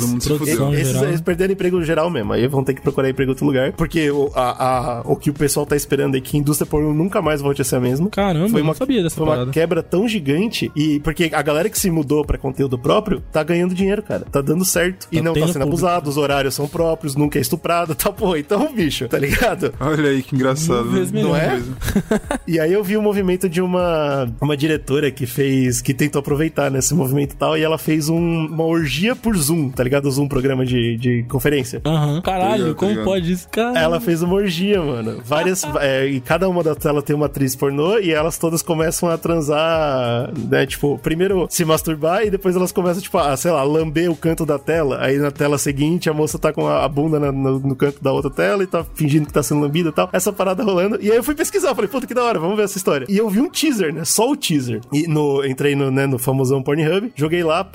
É, 0.73 0.81
esses, 0.81 1.01
eles 1.01 1.21
perderam 1.21 1.53
emprego 1.53 1.81
geral 1.83 2.09
mesmo. 2.09 2.33
Aí 2.33 2.47
vão 2.47 2.63
ter 2.63 2.73
que 2.73 2.81
procurar 2.81 3.09
emprego 3.09 3.29
em 3.29 3.33
outro 3.33 3.45
lugar. 3.45 3.71
Porque 3.73 4.09
o, 4.11 4.31
a, 4.35 4.99
a- 4.99 5.01
o 5.05 5.15
que 5.15 5.29
o 5.29 5.33
pessoal 5.33 5.65
tá 5.65 5.75
esperando 5.75 6.15
é 6.17 6.21
que 6.21 6.37
a 6.37 6.39
indústria 6.39 6.65
pornô 6.65 6.93
nunca 6.93 7.21
mais 7.21 7.41
volte 7.41 7.61
a 7.61 7.65
ser 7.65 7.75
a 7.77 7.79
mesma. 7.79 8.09
Caramba, 8.09 8.49
Foi 8.49 8.59
eu 8.59 8.63
uma, 8.63 8.71
não 8.71 8.77
sabia 8.77 9.01
dessa 9.03 9.15
foi 9.15 9.25
uma 9.25 9.31
parada. 9.33 9.51
quebra 9.51 9.81
tão 9.83 10.07
gigante. 10.07 10.71
E 10.75 10.99
porque 10.99 11.29
a 11.33 11.41
galera 11.41 11.69
que 11.69 11.79
se 11.79 11.89
mudou 11.89 12.23
pra 12.25 12.37
conteúdo 12.37 12.77
próprio 12.77 13.21
tá 13.31 13.43
ganhando 13.43 13.73
dinheiro, 13.73 14.01
cara. 14.03 14.25
Tá 14.31 14.41
dando 14.41 14.63
certo. 14.65 15.07
e 15.11 15.17
Tá 15.17 15.23
não 15.23 15.33
tá 15.33 15.39
sendo 15.41 15.47
público. 15.53 15.67
abusado, 15.67 16.09
os 16.09 16.17
horários 16.17 16.53
são 16.55 16.67
próprios, 16.67 17.15
nunca 17.15 17.37
é 17.37 17.41
estuprado, 17.41 17.95
tá, 17.95 18.11
pô. 18.11 18.35
Então, 18.35 18.71
bicho, 18.73 19.07
tá 19.07 19.17
ligado? 19.17 19.73
Olha 19.79 20.09
aí 20.09 20.21
que 20.23 20.35
engraçado. 20.35 20.89
Mil 21.11 21.31
vezes 21.33 21.67
né? 21.67 21.75
Não 22.09 22.17
é? 22.17 22.39
E 22.47 22.59
aí 22.59 22.73
eu 22.73 22.83
vi 22.83 22.97
o 22.97 23.01
movimento 23.01 23.47
de 23.47 23.61
uma, 23.61 24.27
uma 24.41 24.57
diretora 24.57 25.11
que 25.11 25.25
fez, 25.25 25.81
que 25.81 25.93
tentou 25.93 26.19
aproveitar 26.19 26.71
nesse 26.71 26.93
movimento 26.95 27.33
e 27.33 27.35
tal, 27.35 27.57
e 27.57 27.61
ela 27.63 27.77
fez 27.77 28.09
um- 28.09 28.47
uma 28.47 28.63
orgia 28.63 29.15
por 29.15 29.37
Zoom, 29.37 29.69
tá 29.69 29.83
ligado? 29.83 30.05
O 30.07 30.11
Zoom, 30.11 30.27
programa 30.27 30.65
de, 30.65 30.97
de 30.97 31.23
conferência. 31.29 31.81
Aham. 31.85 32.21
Caralho, 32.21 32.49
Tá 32.49 32.55
ligado, 32.57 32.75
como 32.75 32.91
ligado. 32.91 33.05
pode 33.05 33.31
isso, 33.31 33.47
cara? 33.49 33.77
Ela 33.79 33.99
fez 33.99 34.21
uma 34.23 34.33
orgia, 34.35 34.81
mano. 34.81 35.21
Várias. 35.23 35.63
é, 35.79 36.05
e 36.07 36.19
cada 36.19 36.49
uma 36.49 36.63
das 36.63 36.77
telas 36.77 37.03
tem 37.03 37.15
uma 37.15 37.27
atriz 37.27 37.55
pornô 37.55 37.99
e 37.99 38.11
elas 38.11 38.37
todas 38.37 38.61
começam 38.61 39.09
a 39.09 39.17
transar, 39.17 40.31
né? 40.49 40.65
Tipo, 40.65 40.97
primeiro 40.99 41.47
se 41.49 41.63
masturbar 41.65 42.23
e 42.23 42.29
depois 42.31 42.55
elas 42.55 42.71
começam, 42.71 43.01
tipo, 43.01 43.17
a, 43.17 43.35
sei 43.37 43.51
lá, 43.51 43.63
lamber 43.63 44.09
o 44.11 44.15
canto 44.15 44.45
da 44.45 44.57
tela. 44.59 44.97
Aí 45.01 45.17
na 45.17 45.31
tela 45.31 45.57
seguinte 45.57 46.09
a 46.09 46.13
moça 46.13 46.37
tá 46.39 46.51
com 46.53 46.67
a, 46.67 46.83
a 46.85 46.87
bunda 46.89 47.19
na- 47.19 47.31
no, 47.31 47.59
no 47.59 47.75
canto 47.75 48.01
da 48.03 48.11
outra 48.11 48.29
tela 48.31 48.63
e 48.63 48.67
tá 48.67 48.85
fingindo 48.95 49.25
que 49.27 49.33
tá 49.33 49.43
sendo 49.43 49.61
lambida 49.61 49.89
e 49.89 49.91
tal. 49.91 50.09
Essa 50.13 50.31
parada 50.31 50.63
rolando. 50.63 50.98
E 51.01 51.11
aí 51.11 51.17
eu 51.17 51.23
fui 51.23 51.35
pesquisar, 51.35 51.73
falei, 51.75 51.89
puta 51.89 52.05
que 52.07 52.13
da 52.13 52.23
hora, 52.23 52.39
vamos 52.39 52.55
ver 52.57 52.63
essa 52.63 52.77
história. 52.77 53.05
E 53.09 53.17
eu 53.17 53.29
vi 53.29 53.39
um 53.41 53.49
teaser, 53.49 53.93
né? 53.93 54.03
Só 54.05 54.29
o 54.31 54.35
teaser. 54.35 54.81
E 54.91 55.07
no, 55.07 55.45
entrei 55.45 55.75
no, 55.75 55.89
né, 55.91 56.05
no 56.05 56.17
famosão 56.19 56.61
Pornhub, 56.61 57.11
joguei 57.15 57.43
lá 57.43 57.67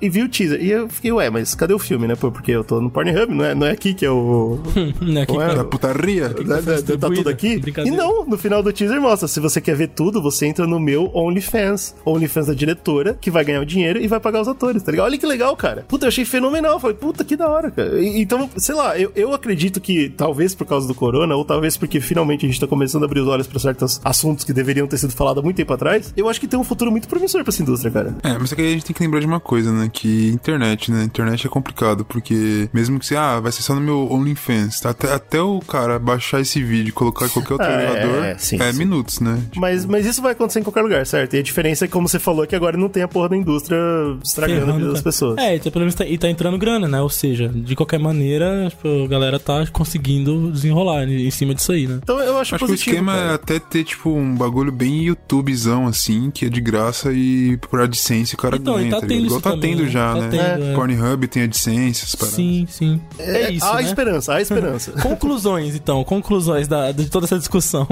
e 0.00 0.08
vi 0.08 0.22
o 0.22 0.28
teaser. 0.28 0.62
E 0.62 0.70
eu 0.70 0.88
fiquei, 0.88 1.12
ué, 1.12 1.30
mas 1.30 1.54
cadê 1.54 1.74
o 1.74 1.78
filme, 1.78 2.06
né? 2.06 2.14
Pô, 2.16 2.30
porque 2.30 2.52
eu 2.52 2.62
tô 2.64 2.80
no 2.80 2.90
Pornhub, 2.90 3.32
não 3.34 3.44
é, 3.44 3.54
não 3.54 3.66
é 3.66 3.70
aqui 3.72 3.94
que 3.94 4.06
eu. 4.06 4.60
Não 5.00 5.20
é 5.22 5.26
que- 5.26 5.32
Não 5.32 5.42
é? 5.42 5.54
Da 5.54 5.64
putaria? 5.64 6.28
Tá, 6.30 6.34
tá- 6.62 6.96
tá 6.98 7.08
tudo 7.10 7.28
aqui? 7.28 7.60
E 7.84 7.90
não, 7.90 8.24
no 8.24 8.36
final 8.38 8.62
do 8.62 8.72
teaser 8.72 9.00
mostra. 9.00 9.26
Se 9.28 9.40
você 9.40 9.60
quer 9.60 9.74
ver 9.76 9.88
tudo, 9.88 10.20
você 10.22 10.46
entra 10.46 10.66
no 10.66 10.78
meu 10.80 11.10
OnlyFans. 11.14 11.94
OnlyFans 12.04 12.46
da 12.46 12.54
diretora, 12.54 13.16
que 13.20 13.30
vai 13.30 13.44
ganhar 13.44 13.60
o 13.60 13.66
dinheiro 13.66 14.00
e 14.00 14.06
vai 14.06 14.20
pagar 14.20 14.40
os 14.40 14.48
atores, 14.48 14.82
tá 14.82 14.90
ligado? 14.90 15.06
Olha 15.06 15.18
que 15.18 15.26
legal, 15.26 15.56
cara. 15.56 15.84
Puta, 15.88 16.06
eu 16.06 16.08
achei 16.08 16.24
fenomenal. 16.24 16.78
Falei, 16.80 16.96
puta, 16.96 17.24
que 17.24 17.36
da 17.36 17.48
hora, 17.48 17.70
cara. 17.70 18.00
E- 18.00 18.20
então, 18.20 18.48
sei 18.56 18.74
lá, 18.74 18.98
eu, 18.98 19.10
eu 19.14 19.32
acredito 19.34 19.80
que 19.80 20.08
talvez 20.10 20.54
por 20.54 20.66
causa 20.66 20.86
do 20.86 20.94
corona, 20.94 21.34
ou 21.36 21.44
talvez 21.44 21.76
porque 21.76 22.00
finalmente 22.00 22.44
a 22.44 22.48
gente 22.48 22.57
tá 22.60 22.66
começando 22.66 23.02
a 23.02 23.06
abrir 23.06 23.20
os 23.20 23.28
olhos 23.28 23.46
pra 23.46 23.58
certos 23.58 24.00
assuntos 24.04 24.44
que 24.44 24.52
deveriam 24.52 24.86
ter 24.86 24.98
sido 24.98 25.12
falados 25.12 25.40
há 25.40 25.44
muito 25.44 25.56
tempo 25.56 25.72
atrás, 25.72 26.12
eu 26.16 26.28
acho 26.28 26.40
que 26.40 26.46
tem 26.48 26.58
um 26.58 26.64
futuro 26.64 26.90
muito 26.90 27.08
promissor 27.08 27.42
pra 27.42 27.50
essa 27.50 27.62
indústria, 27.62 27.90
cara. 27.90 28.16
É, 28.22 28.36
mas 28.38 28.52
é 28.52 28.56
que 28.56 28.62
a 28.62 28.70
gente 28.70 28.84
tem 28.84 28.94
que 28.94 29.02
lembrar 29.02 29.20
de 29.20 29.26
uma 29.26 29.40
coisa, 29.40 29.72
né? 29.72 29.88
Que 29.92 30.28
internet, 30.28 30.90
né? 30.90 31.04
Internet 31.04 31.46
é 31.46 31.50
complicado, 31.50 32.04
porque 32.04 32.68
mesmo 32.72 32.98
que 32.98 33.06
você, 33.06 33.16
ah, 33.16 33.40
vai 33.40 33.52
ser 33.52 33.62
só 33.62 33.74
no 33.74 33.80
meu 33.80 34.10
OnlyFans, 34.12 34.80
tá? 34.80 34.90
até, 34.90 35.12
até 35.12 35.40
o 35.40 35.60
cara 35.60 35.98
baixar 35.98 36.40
esse 36.40 36.62
vídeo 36.62 36.88
e 36.90 36.92
colocar 36.92 37.26
em 37.26 37.28
qualquer 37.28 37.52
outro 37.54 37.66
É, 37.68 37.86
agregador, 37.86 38.24
é, 38.24 38.38
sim, 38.38 38.60
é 38.60 38.72
sim. 38.72 38.78
minutos, 38.78 39.20
né? 39.20 39.40
Mas, 39.56 39.84
mas 39.84 40.06
isso 40.06 40.20
vai 40.22 40.32
acontecer 40.32 40.60
em 40.60 40.62
qualquer 40.62 40.82
lugar, 40.82 41.06
certo? 41.06 41.34
E 41.34 41.38
a 41.38 41.42
diferença 41.42 41.84
é 41.84 41.88
que, 41.88 41.92
como 41.92 42.08
você 42.08 42.18
falou, 42.18 42.46
que 42.46 42.54
agora 42.56 42.76
não 42.76 42.88
tem 42.88 43.02
a 43.02 43.08
porra 43.08 43.28
da 43.30 43.36
indústria 43.36 43.78
estragando 44.24 44.58
a 44.58 44.64
vida 44.64 44.72
Ferrando, 44.72 44.84
das 44.92 45.00
cara. 45.00 45.04
pessoas. 45.04 45.38
É, 45.38 45.56
e 45.56 45.60
tá, 45.60 45.70
pelo 45.70 45.80
menos 45.82 45.94
tá, 45.94 46.06
e 46.06 46.18
tá 46.18 46.28
entrando 46.28 46.58
grana, 46.58 46.88
né? 46.88 47.00
Ou 47.00 47.10
seja, 47.10 47.48
de 47.48 47.76
qualquer 47.76 47.98
maneira, 47.98 48.68
tipo, 48.70 49.04
a 49.04 49.08
galera 49.08 49.38
tá 49.38 49.66
conseguindo 49.72 50.50
desenrolar 50.50 51.04
em 51.08 51.30
cima 51.30 51.54
disso 51.54 51.72
aí, 51.72 51.86
né? 51.86 51.98
Então 52.02 52.18
eu 52.20 52.38
acho, 52.38 52.47
Acho 52.54 52.64
que 52.64 52.64
o 52.64 52.68
positivo. 52.68 52.90
esquema 52.96 53.12
cara. 53.14 53.30
é 53.30 53.34
até 53.34 53.58
ter, 53.58 53.84
tipo, 53.84 54.10
um 54.10 54.34
bagulho 54.34 54.70
bem 54.72 55.02
YouTubezão, 55.04 55.86
assim, 55.86 56.30
que 56.30 56.46
é 56.46 56.48
de 56.48 56.60
graça 56.60 57.12
e 57.12 57.56
por 57.58 57.80
AdSense 57.80 58.34
o 58.34 58.38
cara 58.38 58.56
Então, 58.56 58.74
ganha, 58.74 58.90
tá 58.90 58.96
ligado? 58.96 59.08
tendo 59.08 59.26
Igual 59.26 59.40
tá 59.40 59.50
também, 59.50 59.70
tendo 59.76 59.84
né? 59.84 59.90
já, 59.90 60.14
Tá 60.14 60.20
né? 60.20 60.28
tendo, 60.30 60.64
é. 60.64 60.74
Pornhub 60.74 61.28
tem 61.28 61.42
AdSense, 61.44 62.02
essas 62.04 62.14
paradas. 62.14 62.36
Sim, 62.36 62.66
sim. 62.68 63.02
É, 63.18 63.42
É, 63.44 63.50
isso, 63.52 63.66
há 63.66 63.76
né? 63.76 63.82
esperança, 63.82 64.34
há 64.34 64.40
esperança. 64.42 64.92
Conclusões, 65.02 65.74
então. 65.74 66.02
Conclusões 66.04 66.66
da, 66.68 66.92
de 66.92 67.08
toda 67.10 67.26
essa 67.26 67.38
discussão. 67.38 67.86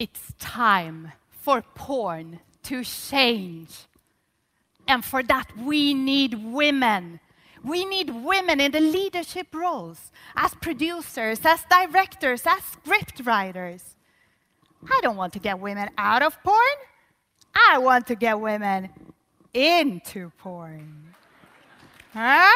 It's 0.00 0.20
time 0.38 1.12
for 1.42 1.62
porn 1.74 2.40
to 2.64 2.82
change. 2.84 3.68
And 4.88 5.02
for 5.02 5.24
that, 5.26 5.46
we 5.56 5.94
need 5.94 6.34
women. 6.34 7.20
We 7.64 7.86
need 7.86 8.10
women 8.10 8.60
in 8.60 8.70
the 8.72 8.80
leadership 8.80 9.54
roles 9.54 9.98
as 10.36 10.54
producers, 10.54 11.40
as 11.44 11.64
directors, 11.70 12.46
as 12.46 12.62
script 12.64 13.20
writers. 13.24 13.96
I 14.90 15.00
don't 15.02 15.16
want 15.16 15.32
to 15.34 15.38
get 15.38 15.58
women 15.60 15.88
out 15.96 16.22
of 16.22 16.42
porn. 16.42 16.58
I 17.54 17.78
want 17.78 18.06
to 18.08 18.14
get 18.14 18.40
women 18.40 18.90
into 19.52 20.30
porn. 20.38 21.14
Huh? 22.12 22.50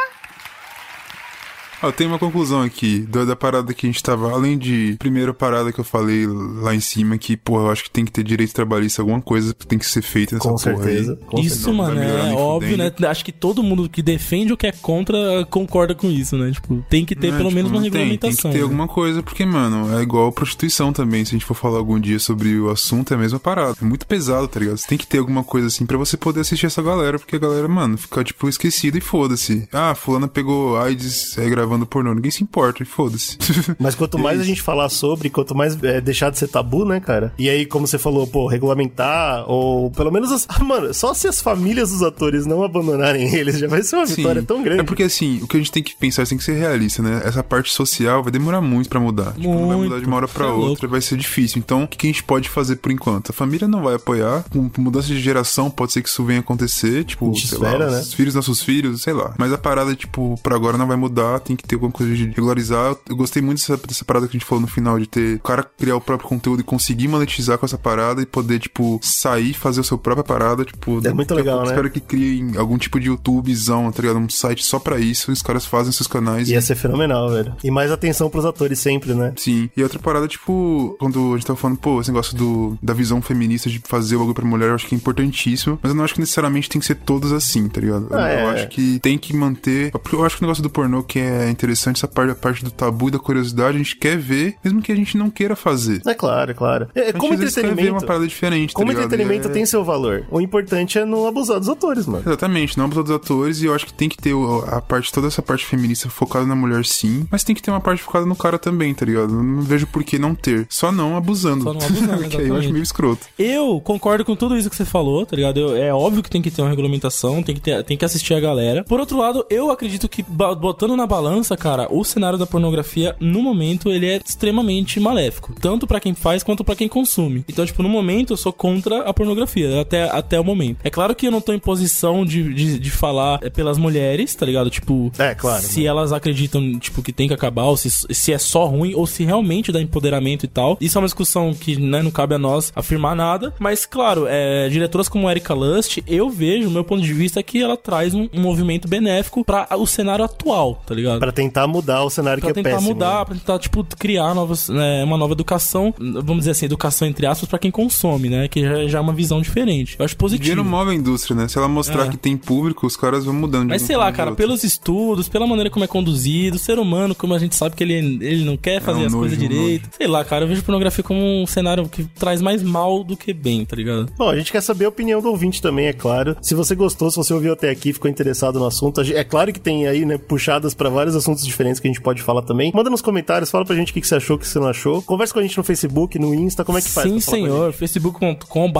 Ó, 1.82 1.88
eu 1.88 1.92
tenho 1.92 2.10
uma 2.10 2.18
conclusão 2.18 2.62
aqui 2.62 3.00
da, 3.00 3.24
da 3.24 3.36
parada 3.36 3.72
que 3.72 3.86
a 3.86 3.88
gente 3.90 4.02
tava. 4.02 4.32
Além 4.32 4.58
de 4.58 4.96
primeira 4.98 5.32
parada 5.32 5.72
que 5.72 5.78
eu 5.78 5.84
falei 5.84 6.26
lá 6.26 6.74
em 6.74 6.80
cima, 6.80 7.16
que, 7.18 7.36
porra, 7.36 7.64
eu 7.64 7.70
acho 7.70 7.84
que 7.84 7.90
tem 7.90 8.04
que 8.04 8.12
ter 8.12 8.22
direito 8.22 8.52
trabalhista, 8.52 9.02
alguma 9.02 9.20
coisa 9.20 9.54
tem 9.54 9.78
que 9.78 9.86
ser 9.86 10.02
feita 10.02 10.34
nessa 10.36 10.48
Com 10.48 10.56
porra 10.56 10.82
certeza, 10.84 11.12
aí. 11.20 11.26
com 11.26 11.40
isso, 11.40 11.72
mano, 11.72 12.00
é 12.00 12.32
óbvio, 12.34 12.70
fudendo. 12.72 12.94
né? 13.00 13.08
Acho 13.08 13.24
que 13.24 13.32
todo 13.32 13.62
mundo 13.62 13.88
que 13.88 14.02
defende 14.02 14.52
o 14.52 14.56
que 14.56 14.66
é 14.66 14.72
contra 14.72 15.44
concorda 15.50 15.94
com 15.94 16.10
isso, 16.10 16.36
né? 16.36 16.50
Tipo, 16.50 16.84
tem 16.88 17.04
que 17.04 17.14
ter 17.14 17.28
Não 17.28 17.34
é, 17.34 17.38
pelo 17.38 17.48
tipo, 17.50 17.56
menos 17.56 17.70
uma 17.70 17.80
tem, 17.80 17.90
regulamentação. 17.90 18.28
Tem 18.30 18.36
que 18.36 18.42
ter 18.52 18.58
né? 18.58 18.62
alguma 18.62 18.88
coisa, 18.88 19.22
porque, 19.22 19.44
mano, 19.44 19.96
é 19.98 20.02
igual 20.02 20.32
prostituição 20.32 20.92
também. 20.92 21.24
Se 21.24 21.30
a 21.30 21.38
gente 21.38 21.44
for 21.44 21.54
falar 21.54 21.78
algum 21.78 21.98
dia 21.98 22.18
sobre 22.18 22.58
o 22.58 22.70
assunto, 22.70 23.12
é 23.12 23.16
a 23.16 23.20
mesma 23.20 23.38
parada. 23.38 23.76
É 23.80 23.84
muito 23.84 24.06
pesado, 24.06 24.48
tá 24.48 24.60
ligado? 24.60 24.76
Você 24.76 24.88
tem 24.88 24.98
que 24.98 25.06
ter 25.06 25.18
alguma 25.18 25.44
coisa 25.44 25.68
assim 25.68 25.86
pra 25.86 25.96
você 25.96 26.16
poder 26.16 26.40
assistir 26.40 26.66
essa 26.66 26.82
galera, 26.82 27.18
porque 27.18 27.36
a 27.36 27.38
galera, 27.38 27.68
mano, 27.68 27.96
fica, 27.96 28.22
tipo, 28.24 28.48
esquecida 28.48 28.98
e 28.98 29.00
foda-se. 29.00 29.68
Ah, 29.72 29.94
fulana 29.94 30.26
pegou 30.28 30.76
AIDS 30.76 31.36
é, 31.38 31.48
gravando 31.68 31.86
pornô. 31.86 32.14
Ninguém 32.14 32.30
se 32.30 32.42
importa 32.42 32.82
e 32.82 32.86
foda-se. 32.86 33.36
Mas 33.78 33.94
quanto 33.94 34.18
mais 34.18 34.40
a 34.40 34.44
gente 34.44 34.62
falar 34.62 34.88
sobre, 34.88 35.28
quanto 35.28 35.54
mais 35.54 35.80
é, 35.82 36.00
deixar 36.00 36.30
de 36.30 36.38
ser 36.38 36.48
tabu, 36.48 36.84
né, 36.84 36.98
cara? 36.98 37.32
E 37.38 37.48
aí, 37.48 37.66
como 37.66 37.86
você 37.86 37.98
falou, 37.98 38.26
pô, 38.26 38.46
regulamentar, 38.46 39.44
ou 39.48 39.90
pelo 39.90 40.10
menos 40.10 40.32
as. 40.32 40.46
Ah, 40.48 40.62
mano, 40.64 40.92
só 40.94 41.12
se 41.12 41.28
as 41.28 41.40
famílias 41.40 41.90
dos 41.90 42.02
atores 42.02 42.46
não 42.46 42.62
abandonarem 42.62 43.32
eles, 43.34 43.58
já 43.58 43.68
vai 43.68 43.82
ser 43.82 43.96
uma 43.96 44.06
Sim. 44.06 44.16
vitória 44.16 44.42
tão 44.42 44.62
grande. 44.62 44.80
É 44.80 44.84
porque 44.84 45.02
assim, 45.02 45.40
o 45.42 45.46
que 45.46 45.56
a 45.56 45.60
gente 45.60 45.70
tem 45.72 45.82
que 45.82 45.94
pensar, 45.94 46.26
tem 46.26 46.38
que 46.38 46.44
ser 46.44 46.54
realista, 46.54 47.02
né? 47.02 47.20
Essa 47.24 47.42
parte 47.42 47.72
social 47.72 48.22
vai 48.22 48.32
demorar 48.32 48.60
muito 48.60 48.88
pra 48.88 48.98
mudar. 48.98 49.32
Tipo, 49.34 49.48
não 49.48 49.68
vai 49.68 49.76
Muito. 49.76 49.90
mudar 49.90 50.00
de 50.00 50.06
uma 50.06 50.16
hora 50.16 50.28
pra 50.28 50.46
é 50.46 50.48
outra, 50.48 50.66
louco. 50.66 50.88
vai 50.88 51.00
ser 51.00 51.16
difícil. 51.16 51.58
Então, 51.58 51.84
o 51.84 51.88
que 51.88 52.06
a 52.06 52.10
gente 52.10 52.22
pode 52.22 52.48
fazer 52.48 52.76
por 52.76 52.90
enquanto? 52.90 53.30
A 53.30 53.32
família 53.32 53.68
não 53.68 53.82
vai 53.82 53.94
apoiar. 53.94 54.44
Com 54.50 54.70
mudança 54.78 55.08
de 55.08 55.20
geração, 55.20 55.70
pode 55.70 55.92
ser 55.92 56.02
que 56.02 56.08
isso 56.08 56.24
venha 56.24 56.40
a 56.40 56.42
acontecer. 56.42 57.04
Tipo, 57.04 57.34
sei 57.34 57.44
espera, 57.58 57.86
lá, 57.86 57.90
né? 57.92 58.00
os 58.00 58.14
filhos, 58.14 58.34
nossos 58.34 58.62
filhos, 58.62 59.02
sei 59.02 59.12
lá. 59.12 59.34
Mas 59.38 59.52
a 59.52 59.58
parada, 59.58 59.94
tipo, 59.94 60.38
pra 60.42 60.56
agora 60.56 60.78
não 60.78 60.86
vai 60.86 60.96
mudar, 60.96 61.40
tem 61.40 61.56
que 61.58 61.68
ter 61.68 61.74
alguma 61.76 61.92
coisa 61.92 62.14
de 62.14 62.26
regularizar. 62.26 62.96
Eu 63.08 63.16
gostei 63.16 63.42
muito 63.42 63.58
dessa, 63.58 63.76
dessa 63.76 64.04
parada 64.04 64.26
que 64.26 64.36
a 64.36 64.38
gente 64.38 64.46
falou 64.46 64.62
no 64.62 64.68
final, 64.68 64.98
de 64.98 65.06
ter 65.06 65.36
o 65.36 65.40
cara 65.40 65.62
criar 65.62 65.96
o 65.96 66.00
próprio 66.00 66.28
conteúdo 66.28 66.60
e 66.60 66.64
conseguir 66.64 67.08
monetizar 67.08 67.58
com 67.58 67.66
essa 67.66 67.78
parada 67.78 68.22
e 68.22 68.26
poder, 68.26 68.58
tipo, 68.58 68.98
sair, 69.02 69.52
fazer 69.54 69.80
a 69.80 69.84
sua 69.84 69.98
própria 69.98 70.24
parada, 70.24 70.64
tipo... 70.64 71.06
É 71.06 71.12
muito 71.12 71.34
legal, 71.34 71.60
né? 71.60 71.68
Espero 71.68 71.90
que 71.90 72.00
criem 72.00 72.56
algum 72.56 72.78
tipo 72.78 72.98
de 72.98 73.08
YouTubezão, 73.08 73.90
tá 73.92 74.02
ligado? 74.02 74.18
Um 74.18 74.28
site 74.28 74.64
só 74.64 74.78
pra 74.78 74.98
isso, 74.98 75.30
os 75.30 75.42
caras 75.42 75.66
fazem 75.66 75.92
seus 75.92 76.06
canais. 76.06 76.48
Ia 76.48 76.60
ser 76.60 76.74
fenomenal, 76.74 77.30
velho. 77.30 77.54
E 77.62 77.70
mais 77.70 77.90
atenção 77.90 78.30
pros 78.30 78.44
atores 78.44 78.78
sempre, 78.78 79.14
né? 79.14 79.32
Sim. 79.36 79.68
E 79.76 79.82
outra 79.82 79.98
parada, 79.98 80.26
tipo, 80.28 80.96
quando 80.98 81.32
a 81.32 81.36
gente 81.36 81.46
tava 81.46 81.58
falando, 81.58 81.78
pô, 81.78 82.00
esse 82.00 82.10
negócio 82.10 82.36
do, 82.36 82.78
da 82.82 82.94
visão 82.94 83.20
feminista 83.20 83.68
de 83.68 83.80
fazer 83.84 84.16
o 84.16 84.20
bagulho 84.20 84.34
pra 84.34 84.44
mulher, 84.44 84.68
eu 84.70 84.74
acho 84.74 84.86
que 84.86 84.94
é 84.94 84.98
importantíssimo. 84.98 85.78
Mas 85.82 85.90
eu 85.90 85.96
não 85.96 86.04
acho 86.04 86.14
que 86.14 86.20
necessariamente 86.20 86.68
tem 86.68 86.80
que 86.80 86.86
ser 86.86 86.96
todos 86.96 87.32
assim, 87.32 87.68
tá 87.68 87.80
ligado? 87.80 88.08
Ah, 88.12 88.32
eu 88.32 88.38
é. 88.38 88.50
acho 88.50 88.68
que 88.68 88.98
tem 89.00 89.18
que 89.18 89.34
manter. 89.34 89.92
Eu 90.12 90.24
acho 90.24 90.36
que 90.36 90.42
o 90.42 90.46
negócio 90.46 90.62
do 90.62 90.70
pornô 90.70 91.02
que 91.02 91.18
é 91.18 91.47
interessante, 91.50 91.96
essa 91.96 92.08
parte, 92.08 92.30
a 92.32 92.34
parte 92.34 92.64
do 92.64 92.70
tabu 92.70 93.08
e 93.08 93.10
da 93.12 93.18
curiosidade, 93.18 93.76
a 93.76 93.78
gente 93.78 93.96
quer 93.96 94.16
ver, 94.18 94.56
mesmo 94.64 94.80
que 94.82 94.92
a 94.92 94.96
gente 94.96 95.16
não 95.16 95.30
queira 95.30 95.54
fazer. 95.56 96.00
É 96.06 96.14
claro, 96.14 96.50
é 96.50 96.54
claro. 96.54 96.88
É, 96.94 97.00
A 97.00 97.04
gente 97.06 97.18
como 97.18 97.36
vezes 97.36 97.54
quer 97.54 97.62
ver 97.62 97.66
entretenimento. 97.68 98.00
uma 98.00 98.06
parada 98.06 98.26
diferente, 98.26 98.72
tá 98.72 98.76
Como 98.76 98.90
ligado? 98.90 99.06
entretenimento 99.06 99.48
é- 99.48 99.50
tem 99.50 99.66
seu 99.66 99.84
valor. 99.84 100.24
O 100.30 100.40
importante 100.40 100.98
é 100.98 101.04
não 101.04 101.26
abusar 101.26 101.58
dos 101.58 101.68
atores, 101.68 102.06
mano. 102.06 102.22
Exatamente, 102.26 102.76
não 102.78 102.84
abusar 102.86 103.04
dos 103.04 103.12
atores, 103.14 103.62
e 103.62 103.66
eu 103.66 103.74
acho 103.74 103.86
que 103.86 103.92
tem 103.92 104.08
que 104.08 104.16
ter 104.16 104.34
a 104.70 104.80
parte, 104.80 105.12
toda 105.12 105.26
essa 105.26 105.42
parte 105.42 105.64
feminista 105.64 106.08
focada 106.08 106.46
na 106.46 106.54
mulher, 106.56 106.84
sim, 106.84 107.26
mas 107.30 107.44
tem 107.44 107.54
que 107.54 107.62
ter 107.62 107.70
uma 107.70 107.80
parte 107.80 108.02
focada 108.02 108.24
no 108.26 108.36
cara 108.36 108.58
também, 108.58 108.94
tá 108.94 109.04
ligado? 109.04 109.32
Não 109.32 109.62
vejo 109.62 109.86
por 109.86 110.02
que 110.04 110.18
não 110.18 110.34
ter. 110.34 110.66
Só 110.68 110.90
não 110.92 111.16
abusando. 111.16 111.64
Só 111.64 111.72
não 111.72 111.80
abusando, 111.84 112.18
Porque 112.22 112.36
aí 112.36 112.48
eu 112.48 112.56
acho 112.56 112.70
meio 112.72 112.82
escroto. 112.82 113.26
Eu 113.38 113.80
concordo 113.80 114.24
com 114.24 114.34
tudo 114.36 114.56
isso 114.56 114.68
que 114.70 114.76
você 114.76 114.84
falou, 114.84 115.24
tá 115.26 115.34
ligado? 115.36 115.58
Eu- 115.60 115.76
é 115.76 115.92
óbvio 115.92 116.22
que 116.22 116.30
tem 116.30 116.42
que 116.42 116.50
ter 116.50 116.62
uma 116.62 116.68
regulamentação, 116.70 117.42
tem 117.42 117.54
que, 117.54 117.60
ter, 117.60 117.82
tem 117.84 117.96
que 117.96 118.04
assistir 118.04 118.34
a 118.34 118.40
galera. 118.40 118.84
Por 118.84 119.00
outro 119.00 119.18
lado, 119.18 119.44
eu 119.50 119.70
acredito 119.70 120.08
que 120.08 120.22
botando 120.22 120.96
na 120.96 121.06
balança, 121.06 121.37
balança, 121.38 121.56
cara, 121.56 121.86
o 121.90 122.04
cenário 122.04 122.38
da 122.38 122.46
pornografia, 122.46 123.14
no 123.20 123.40
momento, 123.42 123.90
ele 123.90 124.06
é 124.06 124.20
extremamente 124.24 124.98
maléfico. 124.98 125.54
Tanto 125.60 125.86
pra 125.86 126.00
quem 126.00 126.14
faz 126.14 126.42
quanto 126.42 126.64
pra 126.64 126.74
quem 126.74 126.88
consome. 126.88 127.44
Então, 127.48 127.64
tipo, 127.64 127.82
no 127.82 127.88
momento 127.88 128.32
eu 128.32 128.36
sou 128.36 128.52
contra 128.52 129.02
a 129.02 129.14
pornografia, 129.14 129.80
até, 129.80 130.04
até 130.04 130.40
o 130.40 130.44
momento. 130.44 130.78
É 130.82 130.90
claro 130.90 131.14
que 131.14 131.26
eu 131.26 131.30
não 131.30 131.40
tô 131.40 131.52
em 131.52 131.58
posição 131.58 132.24
de, 132.24 132.52
de, 132.52 132.78
de 132.78 132.90
falar 132.90 133.38
é, 133.42 133.50
pelas 133.50 133.78
mulheres, 133.78 134.34
tá 134.34 134.44
ligado? 134.44 134.70
Tipo, 134.70 135.12
É, 135.18 135.34
claro, 135.34 135.62
se 135.62 135.86
elas 135.86 136.12
acreditam, 136.12 136.78
tipo, 136.78 137.02
que 137.02 137.12
tem 137.12 137.28
que 137.28 137.34
acabar, 137.34 137.64
ou 137.64 137.76
se, 137.76 137.90
se 137.90 138.32
é 138.32 138.38
só 138.38 138.66
ruim, 138.66 138.94
ou 138.94 139.06
se 139.06 139.24
realmente 139.24 139.70
dá 139.70 139.80
empoderamento 139.80 140.44
e 140.44 140.48
tal. 140.48 140.76
Isso 140.80 140.98
é 140.98 141.00
uma 141.00 141.06
discussão 141.06 141.54
que, 141.54 141.76
né, 141.78 142.02
não 142.02 142.10
cabe 142.10 142.34
a 142.34 142.38
nós 142.38 142.72
afirmar 142.74 143.14
nada. 143.14 143.54
Mas, 143.58 143.86
claro, 143.86 144.26
é, 144.28 144.68
diretoras 144.68 145.08
como 145.08 145.30
Erika 145.30 145.54
Lust, 145.54 145.98
eu 146.06 146.28
vejo, 146.28 146.68
o 146.68 146.70
meu 146.70 146.84
ponto 146.84 147.02
de 147.02 147.12
vista, 147.12 147.40
é 147.40 147.42
que 147.42 147.62
ela 147.62 147.76
traz 147.76 148.14
um, 148.14 148.28
um 148.32 148.40
movimento 148.40 148.88
benéfico 148.88 149.44
pra 149.44 149.68
o 149.76 149.86
cenário 149.86 150.24
atual, 150.24 150.82
tá 150.86 150.94
ligado? 150.94 151.20
Pra 151.28 151.32
tentar 151.34 151.66
mudar 151.66 152.02
o 152.04 152.08
cenário 152.08 152.40
Pra 152.40 152.52
que 152.52 152.58
é 152.58 152.62
tentar 152.62 152.76
péssimo. 152.76 152.94
mudar, 152.94 153.24
pra 153.26 153.34
tentar, 153.34 153.58
tipo, 153.58 153.84
criar 153.98 154.32
novas, 154.34 154.70
né, 154.70 155.04
uma 155.04 155.18
nova 155.18 155.34
educação, 155.34 155.92
vamos 155.98 156.38
dizer 156.38 156.52
assim, 156.52 156.64
educação 156.64 157.06
entre 157.06 157.26
aspas, 157.26 157.46
pra 157.46 157.58
quem 157.58 157.70
consome, 157.70 158.30
né? 158.30 158.48
Que 158.48 158.62
já, 158.62 158.86
já 158.88 158.98
é 158.98 159.00
uma 159.02 159.12
visão 159.12 159.40
diferente. 159.42 159.94
Eu 159.98 160.06
acho 160.06 160.16
positivo. 160.16 160.42
Dinheiro 160.42 160.64
move 160.64 160.90
a 160.90 160.94
indústria, 160.94 161.36
né? 161.36 161.46
Se 161.46 161.58
ela 161.58 161.68
mostrar 161.68 162.06
É. 162.06 162.08
que 162.08 162.16
tem 162.16 162.34
público, 162.34 162.86
os 162.86 162.96
caras 162.96 163.26
vão 163.26 163.34
mudando. 163.34 163.64
de 163.64 163.68
Mas 163.68 163.82
um 163.82 163.86
sei 163.86 163.96
pra 163.96 164.06
lá, 164.06 164.10
um 164.10 164.14
cara, 164.14 164.30
outro. 164.30 164.42
pelos 164.42 164.64
estudos, 164.64 165.28
pela 165.28 165.46
maneira 165.46 165.68
como 165.68 165.84
é 165.84 165.86
conduzido, 165.88 166.56
o 166.56 166.58
ser 166.58 166.78
humano, 166.78 167.14
como 167.14 167.34
a 167.34 167.38
gente 167.38 167.54
sabe 167.54 167.76
que 167.76 167.84
ele, 167.84 167.92
ele 168.24 168.44
não 168.46 168.56
quer 168.56 168.80
fazer 168.80 169.00
um 169.02 169.06
as 169.06 169.12
nojo, 169.12 169.18
coisas 169.28 169.36
um 169.38 169.40
direito. 169.48 169.90
Sei 169.98 170.06
lá, 170.06 170.24
cara, 170.24 170.44
eu 170.44 170.48
vejo 170.48 170.62
pornografia 170.62 171.04
como 171.04 171.20
um 171.20 171.46
cenário 171.46 171.86
que 171.90 172.04
traz 172.04 172.40
mais 172.40 172.62
mal 172.62 173.04
do 173.04 173.18
que 173.18 173.34
bem, 173.34 173.66
tá 173.66 173.76
ligado? 173.76 174.10
Bom, 174.16 174.30
a 174.30 174.36
gente 174.36 174.50
quer 174.50 174.62
saber 174.62 174.86
a 174.86 174.88
opinião 174.88 175.20
do 175.20 175.28
ouvinte 175.28 175.60
também, 175.60 175.88
é 175.88 175.92
claro. 175.92 176.36
Se 176.40 176.54
você 176.54 176.74
gostou, 176.74 177.10
se 177.10 177.18
você 177.18 177.34
ouviu 177.34 177.52
até 177.52 177.68
aqui, 177.68 177.92
ficou 177.92 178.10
interessado 178.10 178.58
no 178.58 178.66
assunto, 178.66 179.02
é 179.02 179.24
claro 179.24 179.52
que 179.52 179.60
tem 179.60 179.86
aí, 179.86 180.06
né, 180.06 180.16
puxadas 180.16 180.72
pra 180.74 180.88
vários 180.88 181.14
assuntos 181.18 181.44
diferentes 181.44 181.80
que 181.80 181.88
a 181.88 181.90
gente 181.90 182.00
pode 182.00 182.22
falar 182.22 182.42
também. 182.42 182.72
Manda 182.74 182.90
nos 182.90 183.02
comentários, 183.02 183.50
fala 183.50 183.64
pra 183.64 183.76
gente 183.76 183.90
o 183.90 183.94
que 183.94 184.00
que 184.00 184.08
você 184.08 184.16
achou, 184.16 184.36
o 184.36 184.38
que 184.38 184.46
você 184.46 184.58
não 184.58 184.68
achou. 184.68 185.02
Conversa 185.02 185.32
com 185.32 185.40
a 185.40 185.42
gente 185.42 185.56
no 185.56 185.64
Facebook, 185.64 186.18
no 186.18 186.34
Insta, 186.34 186.64
como 186.64 186.78
é 186.78 186.82
que 186.82 186.88
faz? 186.88 187.08
Sim, 187.08 187.20
senhor. 187.20 187.72
facebook.com 187.72 188.70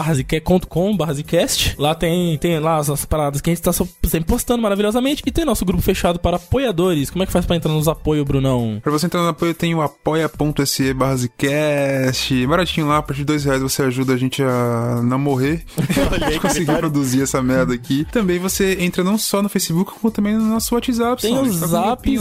barrazicast. 0.97 1.74
Lá 1.78 1.94
tem, 1.94 2.36
tem 2.39 2.59
lá 2.59 2.77
as, 2.77 2.89
as 2.90 3.05
paradas 3.05 3.40
que 3.40 3.51
a 3.51 3.55
gente 3.55 3.62
tá 3.62 3.73
sempre 3.73 4.24
postando 4.27 4.62
maravilhosamente. 4.62 5.23
E 5.27 5.31
tem 5.31 5.44
nosso 5.44 5.65
grupo 5.65 5.82
fechado 5.82 6.19
para 6.19 6.36
apoiadores. 6.36 7.10
Como 7.10 7.23
é 7.23 7.27
que 7.27 7.32
faz 7.32 7.44
pra 7.44 7.56
entrar 7.56 7.73
nos 7.73 7.89
apoios, 7.89 8.24
Brunão? 8.24 8.78
Pra 8.82 8.93
você 8.93 9.06
entrar 9.06 9.23
no 9.23 9.28
apoio, 9.28 9.55
tem 9.55 9.74
o 9.74 9.82
apoia.se 9.82 10.94
barra 10.94 11.16
Zcast. 11.16 12.47
Baratinho 12.47 12.86
lá, 12.86 12.98
a 12.98 13.02
partir 13.02 13.20
de 13.20 13.27
dois 13.27 13.44
reais 13.44 13.62
você 13.62 13.82
ajuda 13.82 14.15
a 14.15 14.16
gente 14.16 14.43
a 14.43 15.01
não 15.02 15.19
morrer. 15.19 15.65
a 16.12 16.31
gente 16.31 16.40
conseguir 16.40 16.77
produzir 16.77 17.23
essa 17.23 17.43
merda 17.43 17.74
aqui. 17.74 18.06
Também 18.10 18.39
você 18.39 18.77
entra 18.81 19.02
não 19.02 19.19
só 19.19 19.43
no 19.43 19.48
Facebook, 19.48 19.93
como 19.93 20.10
também 20.10 20.35
no 20.35 20.44
nosso 20.44 20.74
WhatsApp. 20.74 21.20
Tem 21.23 21.35
só. 21.35 21.43
o 21.43 21.44
gente 21.44 21.60
tá 21.60 21.66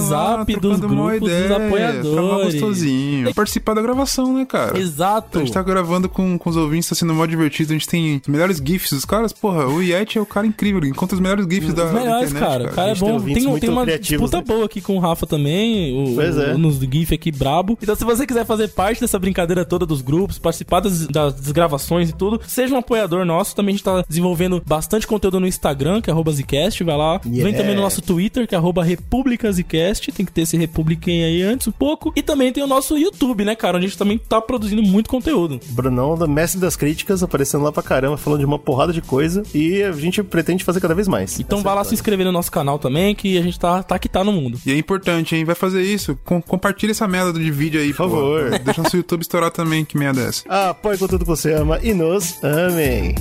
zap, 0.09 0.55
dos 0.59 0.79
grupos 0.79 1.19
dos 1.19 1.29
ideia, 1.29 1.55
apoiadores. 1.67 2.11
Trabalhar 2.13 2.43
gostosinho. 2.45 3.33
Participar 3.33 3.73
da 3.73 3.81
gravação, 3.81 4.33
né, 4.33 4.45
cara? 4.45 4.77
Exato. 4.79 5.37
A 5.37 5.41
gente 5.41 5.53
tá 5.53 5.61
gravando 5.61 6.07
com, 6.09 6.37
com 6.37 6.49
os 6.49 6.55
ouvintes, 6.57 6.89
tá 6.89 6.95
sendo 6.95 7.13
mó 7.13 7.25
divertido. 7.25 7.71
A 7.71 7.75
gente 7.77 7.87
tem 7.87 8.17
os 8.21 8.27
melhores 8.27 8.57
GIFs. 8.63 8.91
Os 8.91 9.05
caras, 9.05 9.33
porra, 9.33 9.67
o 9.67 9.81
Yeti 9.81 10.17
é 10.17 10.21
o 10.21 10.25
cara 10.25 10.45
incrível. 10.47 10.79
Ele 10.81 10.89
encontra 10.89 11.15
os 11.15 11.21
melhores 11.21 11.45
GIFs 11.45 11.73
da, 11.73 11.85
Os 11.85 11.91
da 11.91 11.99
melhores, 11.99 12.29
internet, 12.31 12.49
cara. 12.51 12.63
O 12.71 12.73
cara 12.75 12.91
é 12.91 12.93
tem 12.93 12.99
bom. 13.01 13.19
Tem, 13.21 13.43
muito 13.43 13.61
tem 13.61 13.69
uma 13.69 13.85
disputa 13.85 14.41
boa 14.41 14.65
aqui 14.65 14.81
com 14.81 14.95
o 14.95 14.99
Rafa 14.99 15.25
também. 15.27 15.93
O, 16.11 16.15
Pois 16.15 16.37
é. 16.37 16.53
o- 16.53 16.57
nos 16.57 16.77
GIF 16.79 17.13
aqui 17.13 17.31
brabo. 17.31 17.77
Então, 17.81 17.95
se 17.95 18.03
você 18.03 18.25
quiser 18.25 18.45
fazer 18.45 18.69
parte 18.69 19.01
dessa 19.01 19.17
brincadeira 19.19 19.63
toda 19.65 19.85
dos 19.85 20.01
grupos, 20.01 20.37
participar 20.39 20.79
das, 20.79 21.07
das 21.07 21.51
gravações 21.51 22.09
e 22.09 22.13
tudo, 22.13 22.39
seja 22.47 22.73
um 22.73 22.77
apoiador 22.77 23.25
nosso. 23.25 23.55
Também 23.55 23.73
a 23.73 23.77
gente 23.77 23.83
tá 23.83 24.03
desenvolvendo 24.07 24.61
bastante 24.65 25.05
conteúdo 25.07 25.39
no 25.39 25.47
Instagram, 25.47 26.01
que 26.01 26.09
é 26.09 26.13
arroba 26.13 26.31
Zcast. 26.31 26.83
Vai 26.83 26.97
lá. 26.97 27.17
Vem 27.23 27.33
Yeah. 27.37 27.57
também 27.57 27.75
no 27.75 27.81
nosso 27.81 28.01
Twitter, 28.01 28.47
que 28.47 28.55
é 28.55 28.57
arroba 28.57 28.83
República 28.83 29.51
Zcast. 29.51 29.96
Tem 29.99 30.25
que 30.25 30.31
ter 30.31 30.41
esse 30.41 30.57
Republican 30.57 31.11
aí 31.11 31.41
antes 31.41 31.67
um 31.67 31.71
pouco. 31.71 32.11
E 32.15 32.21
também 32.21 32.51
tem 32.51 32.63
o 32.63 32.67
nosso 32.67 32.97
YouTube, 32.97 33.43
né, 33.43 33.55
cara? 33.55 33.77
Onde 33.77 33.85
a 33.85 33.89
gente 33.89 33.97
também 33.97 34.17
tá 34.17 34.39
produzindo 34.39 34.81
muito 34.83 35.09
conteúdo. 35.09 35.59
Brunão, 35.69 36.17
da 36.17 36.27
mestre 36.27 36.59
das 36.59 36.75
críticas, 36.75 37.23
aparecendo 37.23 37.63
lá 37.63 37.71
pra 37.71 37.83
caramba, 37.83 38.17
falando 38.17 38.39
de 38.39 38.45
uma 38.45 38.59
porrada 38.59 38.93
de 38.93 39.01
coisa. 39.01 39.43
E 39.53 39.83
a 39.83 39.91
gente 39.91 40.21
pretende 40.23 40.63
fazer 40.63 40.79
cada 40.79 40.95
vez 40.95 41.07
mais. 41.07 41.39
Então 41.39 41.59
Essa 41.59 41.67
vai 41.67 41.75
lá 41.75 41.83
se 41.83 41.93
inscrever 41.93 42.25
no 42.25 42.31
nosso 42.31 42.51
canal 42.51 42.79
também, 42.79 43.15
que 43.15 43.37
a 43.37 43.41
gente 43.41 43.59
tá, 43.59 43.83
tá 43.83 43.99
que 43.99 44.09
tá 44.09 44.23
no 44.23 44.31
mundo. 44.31 44.59
E 44.65 44.71
é 44.71 44.77
importante, 44.77 45.35
hein? 45.35 45.45
Vai 45.45 45.55
fazer 45.55 45.81
isso. 45.81 46.17
Com, 46.23 46.41
compartilha 46.41 46.91
essa 46.91 47.07
merda 47.07 47.33
de 47.33 47.51
vídeo 47.51 47.79
aí, 47.79 47.89
por 47.89 47.97
favor. 47.97 48.49
Deixa 48.63 48.81
nosso 48.81 48.97
YouTube 48.97 49.21
estourar 49.21 49.51
também, 49.51 49.83
que 49.83 49.97
merda 49.97 50.21
é 50.21 50.27
essa. 50.27 50.69
Apoie 50.69 50.97
com 50.97 51.07
tudo 51.07 51.19
que 51.19 51.29
você 51.29 51.53
ama 51.53 51.79
e 51.81 51.93
nos 51.93 52.41
amem. 52.43 53.15